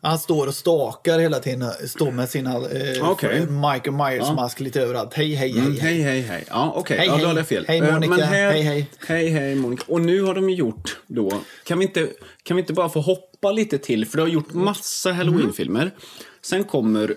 Han 0.00 0.18
står 0.18 0.46
och 0.46 0.54
stakar 0.54 1.18
hela 1.18 1.38
tiden, 1.40 1.70
står 1.86 2.10
med 2.10 2.28
sina 2.28 2.50
eh, 2.54 3.10
Okej. 3.10 3.46
Michael 3.46 3.92
Myers-mask 3.96 4.60
lite 4.60 4.80
överallt. 4.82 5.14
Hej, 5.14 5.34
hej, 5.34 5.50
hej. 5.52 5.60
Mm, 5.60 5.76
hej. 5.80 6.02
hej, 6.02 6.20
hej. 6.20 6.44
Ja, 6.50 6.72
okej. 6.76 6.98
Hej, 6.98 7.06
Ja, 7.06 7.16
då 7.16 7.26
hade 7.26 7.40
jag 7.40 7.48
fel. 7.48 7.64
Hej, 7.68 7.78
Eh, 7.78 7.92
Monica. 7.94 8.10
Men 8.16 8.20
här, 8.22 8.52
Hej, 8.52 8.62
hej. 8.62 8.90
Hej, 9.06 9.28
hej, 9.28 9.54
Monica. 9.54 9.84
Och 9.88 10.00
nu 10.00 10.22
har 10.22 10.34
de 10.34 10.50
gjort 10.50 10.98
då... 11.06 11.40
Kan 11.64 11.78
vi, 11.78 11.84
inte, 11.84 12.08
kan 12.42 12.56
vi 12.56 12.60
inte 12.60 12.72
bara 12.72 12.88
få 12.88 13.00
hoppa 13.00 13.52
lite 13.52 13.78
till? 13.78 14.06
För 14.06 14.16
de 14.16 14.22
har 14.22 14.28
gjort 14.28 14.52
massa 14.52 15.12
Halloween-filmer. 15.12 15.90
Sen 16.42 16.64
kommer 16.64 17.14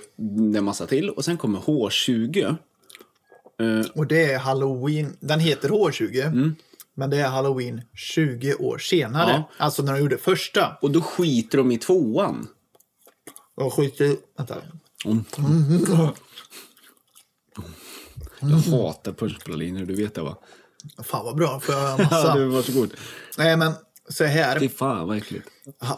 det 0.52 0.58
en 0.58 0.64
massa 0.64 0.88
till 0.88 1.10
och 1.10 1.26
sen 1.26 1.38
kommer 1.38 1.60
H20. 1.60 2.48
Eh, 2.48 3.86
Och 3.96 4.08
det 4.08 4.32
är 4.32 4.40
Halloween. 4.40 5.18
Den 5.20 5.40
heter 5.40 5.70
H20. 5.70 6.54
Men 6.96 7.10
det 7.10 7.18
är 7.18 7.28
Halloween 7.30 7.82
20 7.94 8.56
år 8.56 8.78
senare. 8.78 9.32
Ja. 9.32 9.50
Alltså 9.66 9.84
när 9.84 9.94
de 9.94 10.00
gjorde 10.00 10.18
första. 10.18 10.78
och 10.82 10.92
då 10.92 11.02
skiter 11.02 11.58
de 11.58 11.72
i 11.72 11.78
tvåan. 11.78 12.48
Och 13.56 13.74
skiter... 13.74 14.16
Vänta. 14.38 14.56
Mm. 15.06 15.24
Jag 18.40 18.48
hatar 18.58 19.14
punschpraliner, 19.14 19.86
du 19.86 19.96
vet 19.96 20.16
det 20.16 20.22
va? 20.22 20.38
Fan 21.04 21.26
vad 21.26 21.36
bra, 21.36 21.60
får 21.60 21.76
jag 21.76 21.84
Ja, 22.00 22.04
massa? 22.04 22.36
du, 22.36 22.46
varsågod. 22.46 22.94
Nej 23.38 23.58
men 23.58 23.74
så 24.10 24.24
här. 24.26 24.60
Fy 24.60 24.70
fan 24.70 25.08
vad 25.08 25.18
äckligt. 25.18 25.48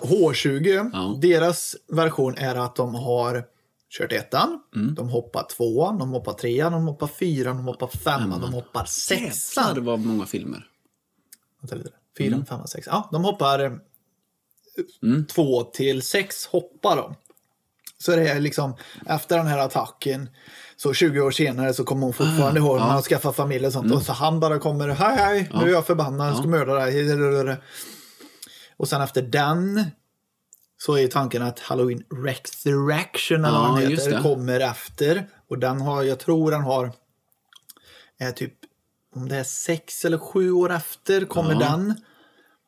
H20, 0.02 0.90
Ja. 0.94 1.18
deras 1.22 1.76
version 1.92 2.38
är 2.38 2.56
att 2.56 2.76
de 2.76 2.96
har 2.96 3.44
kört 3.98 4.12
ettan, 4.12 4.60
Mm. 4.76 4.96
de 4.96 5.10
hoppar 5.10 5.44
tvåan, 5.58 5.98
de 6.00 6.10
hoppar 6.10 6.34
trean, 6.34 6.72
de 6.72 6.88
hoppar 6.88 7.08
fyran, 7.08 7.58
de 7.58 7.66
hoppar 7.66 7.88
femman, 7.88 8.42
de 8.42 8.54
hoppar 8.54 8.80
Jävlar 9.10 9.30
sexan. 9.30 9.86
vad 9.86 10.00
många 10.00 10.26
filmer. 10.26 10.68
Vänta 11.64 11.76
lite. 11.76 11.90
Fyran, 12.18 12.46
femman, 12.46 12.68
sexan. 12.68 12.94
Ja, 12.94 13.10
de 13.12 13.24
hoppar 13.24 13.60
eh, 13.60 13.72
Mm. 15.04 15.26
två 15.26 15.64
till 15.64 16.02
sex 16.02 16.46
hoppar 16.46 16.96
de. 16.96 17.16
Så 17.98 18.16
det 18.16 18.28
är 18.30 18.40
liksom 18.40 18.76
efter 19.06 19.38
den 19.38 19.48
här 19.48 19.58
attacken 19.58 20.30
så 20.76 20.94
20 20.94 21.22
år 21.22 21.32
senare 21.32 21.74
så 21.74 21.84
kommer 21.84 22.02
hon 22.04 22.14
fortfarande 22.14 22.60
ihåg 22.60 22.78
när 22.78 22.86
han 22.86 23.02
skaffar 23.02 23.32
familj 23.32 23.66
och 23.68 23.74
sånt. 23.74 23.86
Mm. 23.86 23.98
Och 23.98 24.04
så 24.04 24.14
han 24.14 24.40
bara 24.40 24.60
kommer, 24.60 24.88
hej 24.90 25.16
hej, 25.18 25.50
nu 25.54 25.60
är 25.70 25.72
jag 25.72 25.86
förbannad, 25.88 26.30
jag 26.30 26.38
ska 26.38 26.48
mörda 26.48 26.74
dig. 26.74 27.58
Och 28.78 28.88
sen 28.88 29.02
efter 29.02 29.22
den 29.22 29.86
så 30.78 30.98
är 30.98 31.08
tanken 31.08 31.42
att 31.42 31.60
Halloween 31.60 32.04
Resurrection 32.10 33.46
eller 33.46 33.58
Ja, 33.58 33.68
vad 33.72 33.82
den 33.82 33.92
heter, 33.92 34.22
kommer 34.22 34.60
efter. 34.60 35.30
Och 35.50 35.60
den 35.60 35.82
har, 35.82 36.04
jag 36.04 36.20
tror 36.20 36.52
den 36.52 36.62
har, 36.62 36.92
är 38.18 38.32
typ, 38.32 38.54
om 39.16 39.30
det 39.30 39.36
är 39.36 39.44
sex 39.44 40.06
eller 40.06 40.18
sju 40.18 40.52
år 40.52 40.72
efter 40.74 41.26
kommer 41.26 41.54
Ja. 41.54 41.60
den. 41.60 41.94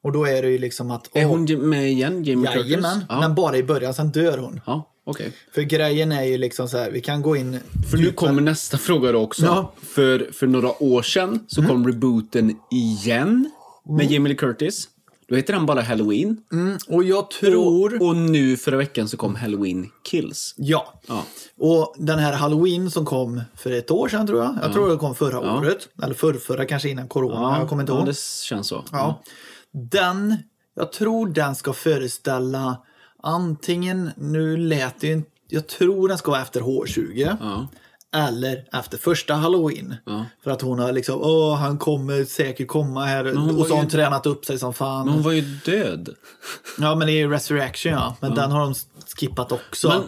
Och 0.03 0.11
då 0.11 0.25
är 0.25 0.41
det 0.41 0.49
ju 0.49 0.57
liksom 0.57 0.91
att... 0.91 1.09
Är 1.15 1.25
hon 1.25 1.69
med 1.69 1.89
igen, 1.91 2.23
Jamie 2.23 2.51
Curtis? 2.53 2.71
Jajamän, 2.71 3.05
Ja, 3.09 3.19
men 3.19 3.35
bara 3.35 3.57
i 3.57 3.63
början, 3.63 3.93
sen 3.93 4.11
dör 4.11 4.37
hon. 4.37 4.61
ja 4.65 4.91
okej. 5.05 5.31
För 5.53 5.61
grejen 5.61 6.11
är 6.11 6.23
ju 6.23 6.37
liksom 6.37 6.67
så 6.69 6.77
här, 6.77 6.91
vi 6.91 7.01
kan 7.01 7.21
gå 7.21 7.35
in... 7.35 7.59
För 7.91 7.97
nu 7.97 8.11
kommer 8.11 8.41
nästa 8.41 8.77
fråga 8.77 9.11
då 9.11 9.19
också. 9.19 9.45
Ja. 9.45 9.73
För, 9.83 10.29
för 10.33 10.47
några 10.47 10.83
år 10.83 11.01
sedan 11.01 11.39
så 11.47 11.63
kom 11.63 11.87
rebooten 11.87 12.55
igen 12.71 13.51
med 13.89 14.11
Jamie 14.11 14.29
Lee 14.29 14.37
Curtis. 14.37 14.87
Då 15.27 15.35
heter 15.35 15.53
den 15.53 15.65
bara 15.65 15.81
Halloween. 15.81 16.41
Och 16.87 17.03
jag 17.03 17.31
tror... 17.31 17.95
Och, 17.95 18.07
och 18.07 18.15
nu 18.15 18.57
förra 18.57 18.77
veckan 18.77 19.09
så 19.09 19.17
kom 19.17 19.35
Halloween 19.35 19.91
Kills. 20.03 20.53
Ja. 20.57 20.93
Ja. 21.07 21.23
Och 21.57 21.95
den 21.97 22.19
här 22.19 22.33
Halloween 22.33 22.91
som 22.91 23.05
kom 23.05 23.41
för 23.55 23.71
ett 23.71 23.91
år 23.91 24.07
sedan 24.07 24.27
tror 24.27 24.43
jag. 24.43 24.57
Jag 24.63 24.73
tror 24.73 24.89
det 24.89 24.97
kom 24.97 25.15
förra 25.15 25.57
året. 25.57 25.87
Eller 26.03 26.13
förrförra 26.13 26.65
kanske 26.65 26.89
innan 26.89 27.07
corona. 27.07 27.59
jag 27.59 27.69
kommer 27.69 27.83
inte 27.83 27.93
ja, 27.93 27.97
ihåg. 27.97 28.07
det 28.07 28.17
känns 28.43 28.67
så. 28.67 28.83
Ja. 28.91 29.23
Den, 29.71 30.37
jag 30.75 30.91
tror 30.91 31.27
den 31.27 31.55
ska 31.55 31.73
föreställa 31.73 32.77
antingen, 33.23 34.11
nu 34.17 34.57
lät 34.57 34.99
det 34.99 35.07
ju 35.07 35.13
inte, 35.13 35.29
jag 35.47 35.67
tror 35.67 36.07
den 36.07 36.17
ska 36.17 36.31
vara 36.31 36.41
efter 36.41 36.61
H20. 36.61 37.37
Ja. 38.15 38.27
Eller 38.27 38.63
efter 38.73 38.97
första 38.97 39.33
halloween. 39.33 39.95
Ja. 40.05 40.25
För 40.43 40.51
att 40.51 40.61
hon 40.61 40.79
har 40.79 40.91
liksom, 40.93 41.21
åh 41.21 41.55
han 41.55 41.77
kommer 41.77 42.23
säkert 42.25 42.67
komma 42.67 43.05
här. 43.05 43.25
Och 43.27 43.33
så 43.67 43.73
har 43.73 43.75
hon 43.75 43.83
ju- 43.85 43.89
tränat 43.91 44.25
upp 44.25 44.45
sig 44.45 44.59
som 44.59 44.73
fan. 44.73 45.05
Men 45.05 45.13
hon 45.13 45.23
var 45.23 45.31
ju 45.31 45.41
död. 45.41 46.09
Ja 46.79 46.95
men 46.95 47.07
det 47.07 47.13
är 47.13 47.17
ju 47.17 47.29
Resurrection 47.31 47.91
ja. 47.93 48.15
Men 48.21 48.35
den 48.35 48.51
har 48.51 48.59
de 48.59 48.73
skippat 49.17 49.51
också. 49.51 49.87
Men 49.87 50.01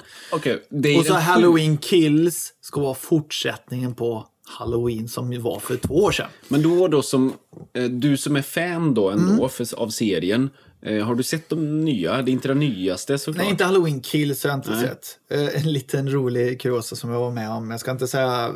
är 0.90 1.00
och 1.00 1.06
så 1.06 1.14
Halloween 1.14 1.78
Kills 1.78 2.54
ska 2.62 2.82
vara 2.82 2.96
fortsättningen 2.96 3.96
på 3.96 4.26
Halloween 4.60 5.08
som 5.08 5.42
var 5.42 5.60
för 5.60 5.76
två 5.78 5.94
år 6.04 6.12
sedan. 6.12 6.30
Men 6.48 6.62
då 6.62 6.88
då 6.88 7.02
som, 7.02 7.34
eh, 7.74 7.84
du 7.84 8.18
som 8.18 8.36
är 8.36 8.42
fan 8.42 8.94
då 8.94 9.10
ändå 9.10 9.34
Mm. 9.34 9.50
för, 9.50 9.80
av 9.80 9.90
serien. 9.90 10.50
Eh, 10.88 11.06
har 11.06 11.16
du 11.16 11.24
sett 11.24 11.50
de 11.50 11.86
nya? 11.86 12.22
Det 12.22 12.32
är 12.32 12.34
inte 12.34 12.48
den 12.48 12.60
nyaste 12.60 13.18
såklart. 13.18 13.38
Nej, 13.44 13.50
inte 13.52 13.66
Halloween 13.66 14.02
Kills 14.02 14.44
har 14.44 14.50
jag 14.50 14.58
inte 14.58 14.80
sett. 14.80 15.20
Eh, 15.30 15.62
En 15.62 15.74
liten 15.74 16.12
rolig 16.12 16.62
kuriosa 16.62 16.96
som 16.96 17.10
jag 17.12 17.20
var 17.20 17.32
med 17.32 17.50
om. 17.50 17.72
Jag 17.72 17.80
ska 17.80 17.92
inte 17.92 18.08
säga 18.08 18.52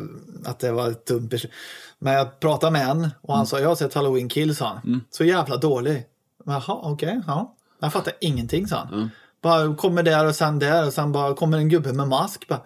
att 0.46 0.60
det 0.60 0.72
var 0.72 0.90
ett 0.90 1.06
dumt 1.06 1.28
beslut. 1.28 1.52
Men 2.00 2.14
jag 2.14 2.40
pratade 2.40 2.72
med 2.72 2.90
en 2.90 3.10
och 3.22 3.36
han 3.36 3.48
sa 3.48 3.60
jag 3.60 3.68
har 3.70 3.76
sett 3.76 3.94
Halloween 3.94 4.30
Kills, 4.30 4.60
han. 4.60 5.04
Så 5.12 5.24
jävla 5.24 5.58
dålig. 5.58 6.06
Jaha, 6.46 6.80
okej, 6.84 7.22
ja. 7.28 7.56
Jag 7.80 7.94
fattar 7.94 8.14
ingenting, 8.22 8.68
sa 8.68 8.76
han. 8.78 9.10
Bara 9.42 9.76
kommer 9.76 10.04
där 10.04 10.26
och 10.28 10.36
sen 10.36 10.60
där 10.60 10.88
och 10.88 10.94
sen 10.94 11.12
bara 11.12 11.34
kommer 11.36 11.58
en 11.58 11.70
gubbe 11.70 11.94
med 11.94 12.08
mask. 12.08 12.48
Bara. 12.48 12.62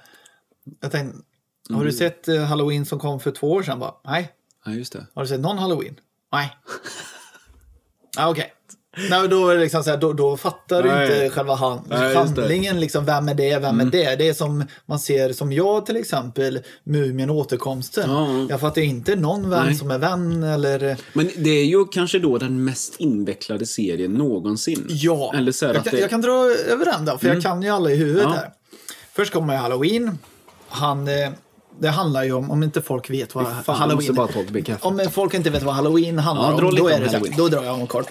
Jag 0.82 0.92
tänkte, 0.92 1.20
har 1.74 1.86
du 1.86 1.92
sett 1.92 2.28
eh, 2.28 2.44
Halloween 2.44 2.86
som 2.86 3.00
kom 3.00 3.20
för 3.20 3.32
två 3.32 3.52
år 3.52 3.64
sedan? 3.64 3.80
Bara, 3.80 3.94
Nej. 4.06 4.32
Ja, 4.66 4.72
just 4.72 4.94
det. 4.94 5.06
Har 5.14 5.22
du 5.22 5.28
sett 5.28 5.40
någon 5.40 5.58
Halloween? 5.58 5.96
Nej. 6.32 6.58
ah, 8.18 8.30
Okej. 8.30 8.54
Nej, 9.10 9.28
då, 9.28 9.50
är 9.50 9.58
liksom 9.58 9.84
så 9.84 9.90
här, 9.90 9.98
då, 9.98 10.14
då 10.14 10.38
fattar 10.38 10.84
du 10.84 10.90
inte 10.90 11.30
själva 11.30 11.56
han, 11.56 11.80
Nej. 11.90 12.00
Mm. 12.00 12.16
handlingen. 12.18 12.80
Liksom, 12.80 13.06
vem 13.06 13.30
är 13.30 13.34
det? 13.34 13.60
Vem 13.60 13.80
är 13.80 13.86
det? 13.86 14.16
Det 14.16 14.30
är 14.30 14.34
som 14.34 14.64
man 14.86 15.00
ser, 15.00 15.34
som 15.34 15.54
jag 15.54 15.86
till 15.86 15.98
exempel, 15.98 16.60
Mumien 16.84 17.30
återkomsten. 17.30 18.10
Ja. 18.12 18.46
Jag 18.50 18.60
fattar 18.62 18.82
inte 18.82 19.16
någon 19.16 19.50
vän 19.50 19.66
Nej. 19.66 19.76
som 19.76 19.92
är 19.92 19.98
vän 19.98 20.44
eller... 20.44 20.98
Men 21.14 21.30
det 21.38 21.50
är 21.50 21.66
ju 21.66 21.86
kanske 21.86 22.20
då 22.20 22.38
den 22.38 22.64
mest 22.64 22.96
invecklade 23.00 23.66
serien 23.66 24.12
någonsin. 24.14 24.86
Ja, 24.90 25.34
Eller 25.36 25.52
så 25.52 25.66
jag, 25.66 25.74
det... 25.76 25.90
Mm. 25.90 26.02
jag 26.02 26.10
kan 26.10 26.22
dra 26.22 26.32
över 26.72 26.86
den 26.86 27.06
då, 27.06 27.18
för 27.18 27.28
jag 27.28 27.42
kan 27.44 27.62
ju 27.62 27.70
alla 27.70 27.92
i 27.92 27.96
huvudet 27.96 28.24
Ja. 28.24 28.30
här. 28.30 28.50
Först 29.14 29.34
kommer 29.34 29.54
ju 29.54 29.60
Halloween. 29.60 30.18
Han, 30.68 31.08
eh, 31.08 31.30
det 31.80 31.88
handlar 31.88 32.24
ju 32.24 32.34
om, 32.34 32.52
om 32.52 32.64
inte 32.64 32.82
folk 32.82 33.10
vet 33.10 33.36
vad 33.36 33.46
Fan, 33.66 33.76
Halloween. 33.76 34.78
Om 34.82 35.08
folk 35.12 35.34
inte 35.34 35.50
vet 35.50 35.64
vad 35.64 35.76
Halloween 35.76 36.20
handlar 36.20 36.46
Ja, 36.52 36.68
om, 36.68 36.76
då, 36.76 36.88
är 36.88 37.00
det 37.00 37.06
Halloween. 37.08 37.34
då 37.38 37.48
drar 37.48 37.64
jag 37.64 37.74
om 37.74 37.88
kort. 37.88 38.08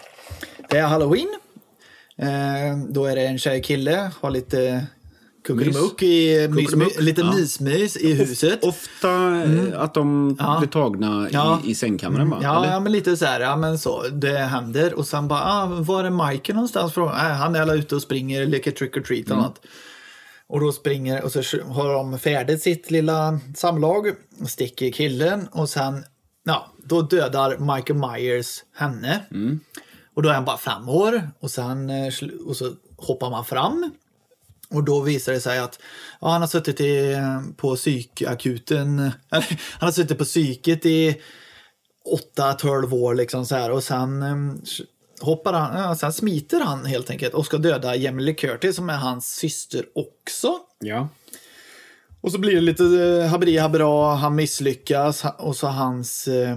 Det 0.74 0.80
är 0.80 0.87
Halloween. 0.87 1.28
Eh, 2.16 2.78
då 2.88 3.06
är 3.06 3.16
det 3.16 3.26
en 3.26 3.38
tjej 3.38 3.62
kille, 3.62 4.10
har 4.20 4.30
lite 4.30 4.87
kuckelimuck 5.44 6.02
i 6.02 6.48
mys, 6.48 6.64
Kuckelimuck, 6.66 7.00
lite 7.00 7.20
ja. 7.20 7.32
mysmys 7.34 7.96
i 7.96 8.14
huset. 8.14 8.64
Ofta 8.64 9.08
eh, 9.42 9.80
att 9.80 9.94
de 9.94 10.37
Ja. 10.38 10.56
blir 10.58 10.68
tagna 10.70 11.28
Ja. 11.32 11.60
i, 11.64 11.70
i 11.70 11.74
sängkammaren 11.74 12.30
va? 12.30 12.38
Ja, 12.42 12.58
Eller? 12.58 12.72
ja, 12.74 12.80
men 12.80 12.92
lite 12.92 13.16
så 13.16 13.24
här, 13.24 13.40
ja 13.40 13.56
men 13.56 13.78
så, 13.78 14.02
det 14.08 14.38
händer. 14.38 14.94
Och 14.94 15.06
sen 15.06 15.28
bara, 15.28 15.40
ah, 15.44 15.66
var 15.66 16.04
är 16.04 16.10
Michael 16.30 16.54
någonstans? 16.54 16.92
Frågan, 16.92 17.14
äh, 17.16 17.22
han 17.22 17.56
är 17.56 17.60
alla 17.62 17.74
ute 17.74 17.94
och 17.94 18.02
springer, 18.02 18.46
leker 18.46 18.70
trick 18.70 18.96
or 18.96 19.00
treat 19.00 19.30
och 19.30 19.37
något. 19.37 19.60
Och 20.46 20.60
då 20.60 20.72
springer, 20.72 21.24
och 21.24 21.32
så 21.32 21.38
har 21.68 21.92
de 21.94 22.18
färdigt 22.18 22.62
sitt 22.62 22.90
lilla 22.90 23.40
samlag, 23.56 24.06
och 24.40 24.48
sticker 24.50 24.90
killen 24.90 25.48
och 25.52 25.68
sen, 25.68 26.04
ja, 26.44 26.72
då 26.84 27.02
dödar 27.02 27.74
Michael 27.74 27.98
Myers 27.98 28.62
henne. 28.76 29.20
Och 30.14 30.22
då 30.22 30.29
är 30.29 30.35
han 30.35 30.44
bara 30.44 30.59
fem 30.59 30.88
år 30.88 31.31
och 31.40 31.50
sen 31.50 31.90
eh, 31.90 32.12
och 32.46 32.57
så 32.57 32.72
hoppar 32.96 33.31
man 33.31 33.44
fram. 33.44 33.90
Och 34.70 34.85
då 34.85 35.00
visar 35.00 35.33
det 35.33 35.40
sig 35.40 35.59
att 35.59 35.79
ja, 36.20 36.29
han 36.29 36.40
har 36.40 36.48
suttit 36.48 36.81
i, 36.81 37.16
på 37.57 37.77
psykakuten, 37.77 38.98
han 39.29 39.42
har 39.81 39.90
suttit 39.90 40.18
på 40.18 40.24
psyket 40.24 40.87
i 40.87 41.20
8-12 42.37 42.94
år 42.94 43.14
liksom 43.14 43.46
så 43.46 43.55
här 43.55 43.70
och 43.70 43.85
sen 43.85 44.22
eh, 44.22 44.37
hoppar 45.20 45.53
han, 45.53 45.83
ja, 45.83 45.96
sen 45.96 46.12
smiter 46.12 46.61
han 46.61 46.85
helt 46.87 47.11
enkelt 47.11 47.35
och 47.35 47.46
ska 47.46 47.59
döda 47.59 47.94
Lee 47.94 48.35
Curtis 48.35 48.77
som 48.77 48.90
är 48.90 48.96
hans 48.96 49.35
syster 49.35 49.85
också. 49.94 50.59
Ja. 50.81 51.09
Och 52.20 52.33
så 52.33 52.38
blir 52.38 52.55
det 52.55 52.61
lite 52.61 52.85
eh, 52.85 53.31
haveri 53.31 53.59
habera, 53.59 54.14
han 54.14 54.35
misslyckas 54.35 55.24
och 55.38 55.57
så 55.57 55.66
hans 55.66 56.29
eh, 56.29 56.57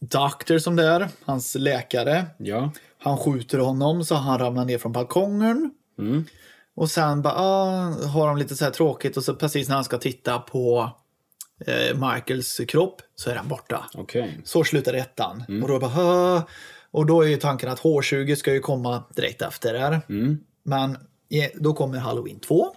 doctor 0.00 0.58
som 0.58 0.76
det 0.76 0.84
är, 0.84 1.08
hans 1.24 1.54
läkare. 1.54 2.26
Ja. 2.38 2.72
Han 3.04 3.18
skjuter 3.18 3.58
honom 3.58 4.04
så 4.04 4.14
han 4.14 4.38
ramlar 4.38 4.64
ner 4.64 4.78
från 4.78 4.92
balkongen. 4.92 5.70
Mm. 5.98 6.24
Och 6.76 6.90
sen 6.90 7.22
bara, 7.22 7.34
ah, 7.34 8.06
har 8.06 8.26
de 8.26 8.36
lite 8.36 8.56
så 8.56 8.64
här 8.64 8.72
tråkigt 8.72 9.16
och 9.16 9.24
så 9.24 9.34
precis 9.34 9.68
när 9.68 9.74
han 9.74 9.84
ska 9.84 9.98
titta 9.98 10.38
på 10.38 10.90
eh, 11.66 12.10
Michaels 12.10 12.60
kropp 12.68 13.02
så 13.14 13.30
är 13.30 13.34
han 13.34 13.48
borta. 13.48 13.84
Okej. 13.94 14.40
Så 14.44 14.64
slutar 14.64 14.94
ettan. 14.94 15.44
Och 15.62 15.68
då 15.68 15.78
bara. 15.78 16.42
Och 16.90 17.06
då 17.06 17.22
är 17.22 17.28
ju 17.28 17.36
tanken 17.36 17.68
att 17.68 17.80
H20 17.80 18.34
ska 18.34 18.52
ju 18.52 18.60
komma 18.60 19.04
direkt 19.16 19.42
efter 19.42 19.72
där. 19.72 20.00
Men 20.62 20.90
eh, 21.30 21.50
då 21.54 21.74
kommer 21.74 21.98
Halloween 21.98 22.40
2. 22.40 22.74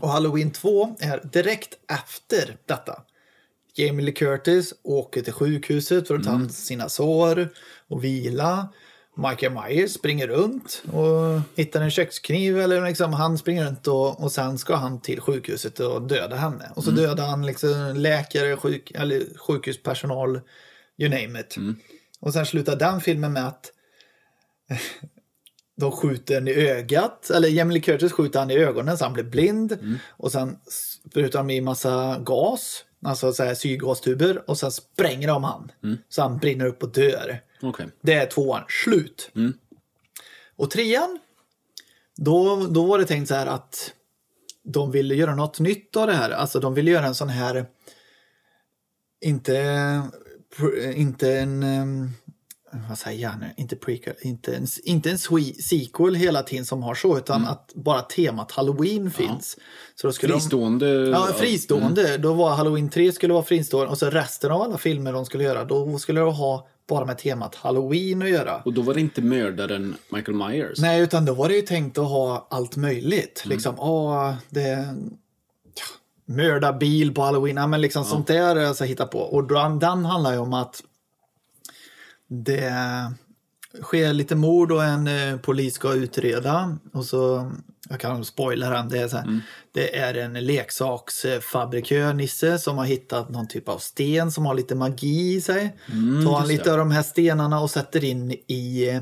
Och 0.00 0.08
Halloween 0.08 0.50
2 0.50 0.96
är 1.00 1.20
direkt 1.32 1.74
efter 1.90 2.56
detta. 2.66 3.02
Jamie 3.74 4.04
Lee 4.04 4.14
Curtis 4.14 4.74
åker 4.82 5.22
till 5.22 5.32
sjukhuset 5.32 6.08
för 6.08 6.14
att 6.14 6.24
ta 6.24 6.48
sina 6.48 6.88
sår 6.88 7.48
och 7.88 8.04
vila. 8.04 8.68
Michael 9.16 9.52
Myers 9.52 9.92
springer 9.92 10.26
runt 10.26 10.82
och 10.92 11.40
hittar 11.56 11.80
en 11.80 11.90
kökskniv. 11.90 12.60
Eller 12.60 12.86
liksom, 12.86 13.12
han 13.12 13.38
springer 13.38 13.64
runt 13.64 13.86
och, 13.86 14.22
och 14.22 14.32
sen 14.32 14.58
ska 14.58 14.74
han 14.76 15.00
till 15.00 15.20
sjukhuset 15.20 15.80
och 15.80 16.02
döda 16.02 16.36
henne. 16.36 16.70
Och 16.76 16.84
så 16.84 16.90
dödar 16.90 17.26
han 17.26 17.46
liksom 17.46 17.92
läkare, 17.96 18.56
sjuk, 18.56 18.90
eller 18.94 19.38
sjukhuspersonal, 19.38 20.40
you 20.98 21.10
name 21.10 21.40
it. 21.40 21.56
Och 22.20 22.32
sen 22.32 22.46
slutar 22.46 22.76
den 22.76 23.00
filmen 23.00 23.32
med 23.32 23.46
att 23.46 23.72
de 25.80 25.92
skjuter 25.92 26.34
den 26.34 26.48
i 26.48 26.52
ögat, 26.54 27.30
eller 27.30 27.48
Jamie 27.48 27.74
Lee 27.74 27.82
Curtis 27.82 28.12
skjuter 28.12 28.38
han 28.38 28.50
i 28.50 28.54
ögonen 28.56 28.98
så 28.98 29.04
han 29.04 29.12
blir 29.12 29.24
blind. 29.24 29.78
Och 30.08 30.32
sen 30.32 30.56
sprutar 31.08 31.38
de 31.38 31.50
i 31.50 31.60
massa 31.60 32.18
gas, 32.18 32.84
alltså 33.04 33.32
så 33.32 33.44
här 33.44 33.54
syrgastuber, 33.54 34.50
och 34.50 34.58
sen 34.58 34.72
spränger 34.72 35.28
de 35.28 35.44
han. 35.44 35.72
Så 36.08 36.22
han 36.22 36.38
brinner 36.38 36.66
upp 36.66 36.82
och 36.82 36.92
dör. 36.92 37.40
Okej. 37.62 37.86
Det 38.00 38.14
är 38.14 38.26
tvåan, 38.26 38.64
slut. 38.84 39.30
Och 40.56 40.70
trean, 40.70 41.18
då, 42.16 42.66
då 42.66 42.84
var 42.84 42.98
det 42.98 43.06
tänkt 43.06 43.28
så 43.28 43.34
här 43.34 43.46
att 43.46 43.92
de 44.62 44.90
ville 44.90 45.14
göra 45.14 45.34
något 45.34 45.60
nytt 45.60 45.96
av 45.96 46.06
det 46.06 46.12
här. 46.12 46.30
Alltså 46.30 46.60
de 46.60 46.74
ville 46.74 46.90
göra 46.90 47.06
en 47.06 47.14
sån 47.14 47.28
här, 47.28 47.66
inte, 49.20 50.02
inte 50.94 51.32
en, 51.38 51.64
vad 52.88 52.98
säger 52.98 53.22
jag 53.22 53.32
nu, 53.40 53.54
inte 53.56 53.76
prequel, 53.76 54.14
inte 54.20 54.56
en, 54.56 54.66
inte 54.84 55.10
en 55.10 55.18
sequel 55.18 56.14
hela 56.14 56.42
tiden 56.42 56.66
som 56.66 56.82
har 56.82 56.94
så, 56.94 57.18
utan 57.18 57.46
att 57.46 57.72
bara 57.74 58.02
temat 58.02 58.52
Halloween 58.52 59.10
finns. 59.10 59.56
Så 59.94 60.06
då 60.06 60.12
skulle 60.12 60.32
de, 60.32 60.40
Fristående... 60.40 60.86
Ja, 60.86 61.28
fristående. 61.36 62.18
Då 62.18 62.32
var 62.32 62.50
Halloween 62.50 62.90
3 62.90 63.12
skulle 63.12 63.32
vara 63.32 63.44
fristående 63.44 63.90
och 63.90 63.98
så 63.98 64.10
resten 64.10 64.50
av 64.50 64.62
alla 64.62 64.78
filmer 64.78 65.12
de 65.12 65.26
skulle 65.26 65.44
göra, 65.44 65.64
då 65.64 65.98
skulle 65.98 66.20
de 66.20 66.34
ha 66.34 66.68
bara 66.88 67.04
med 67.04 67.18
temat 67.18 67.54
Halloween 67.54 68.22
att 68.22 68.30
göra. 68.30 68.62
Och 68.64 68.72
då 68.72 68.82
var 68.82 68.94
det 68.94 69.00
inte 69.00 69.22
mördaren 69.22 69.96
Michael 70.08 70.36
Myers? 70.38 70.78
Nej, 70.78 71.00
utan 71.00 71.24
då 71.24 71.34
var 71.34 71.48
det 71.48 71.54
ju 71.54 71.62
tänkt 71.62 71.98
att 71.98 72.08
ha 72.08 72.46
allt 72.50 72.76
möjligt. 72.76 73.42
Liksom, 73.46 73.74
åh, 73.78 74.34
det... 74.50 74.68
ja, 75.74 75.84
Mörda 76.24 76.72
bil 76.72 77.14
på 77.14 77.22
halloween, 77.22 77.56
ja, 77.56 77.66
men 77.66 77.80
liksom 77.80 78.04
sånt 78.04 78.26
där 78.26 78.56
alltså, 78.56 78.84
hitta 78.84 79.06
på. 79.06 79.18
Och 79.18 79.44
den, 79.44 79.78
den 79.78 80.04
handlar 80.04 80.32
ju 80.32 80.38
om 80.38 80.52
att 80.52 80.82
det 82.28 82.72
sker 83.82 84.12
lite 84.12 84.34
mord 84.34 84.72
och 84.72 84.84
en 84.84 85.06
eh, 85.06 85.36
polis 85.36 85.74
ska 85.74 85.92
utreda. 85.92 86.78
Och 86.92 87.04
så, 87.04 87.52
jag 87.88 88.00
kan 88.00 88.24
spoila 88.24 88.70
den, 88.70 88.88
det 88.88 88.98
är, 88.98 89.08
så 89.08 89.16
här, 89.16 89.40
det 89.72 89.98
är 89.98 90.14
en 90.14 90.32
leksaksfabrikör, 90.32 92.14
Nisse, 92.14 92.58
som 92.58 92.78
har 92.78 92.84
hittat 92.84 93.30
någon 93.30 93.48
typ 93.48 93.68
av 93.68 93.78
sten 93.78 94.32
som 94.32 94.46
har 94.46 94.54
lite 94.54 94.74
magi 94.74 95.34
i 95.34 95.40
sig. 95.40 95.76
Tar 96.24 96.38
han 96.38 96.48
lite 96.48 96.64
det. 96.64 96.72
av 96.72 96.78
de 96.78 96.90
här 96.90 97.02
stenarna 97.02 97.60
och 97.60 97.70
sätter 97.70 98.04
in 98.04 98.32
i 98.32 99.00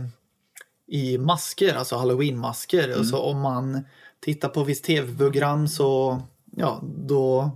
i 0.91 1.19
masker, 1.19 1.75
alltså 1.75 1.97
halloween-masker. 1.97 2.99
Och 2.99 3.07
så 3.07 3.19
om 3.19 3.41
man 3.41 3.85
tittar 4.21 4.49
på 4.49 4.65
visst 4.65 4.85
tv-program 4.85 5.69
så 5.69 6.23
ja, 6.57 6.83
då 6.83 7.51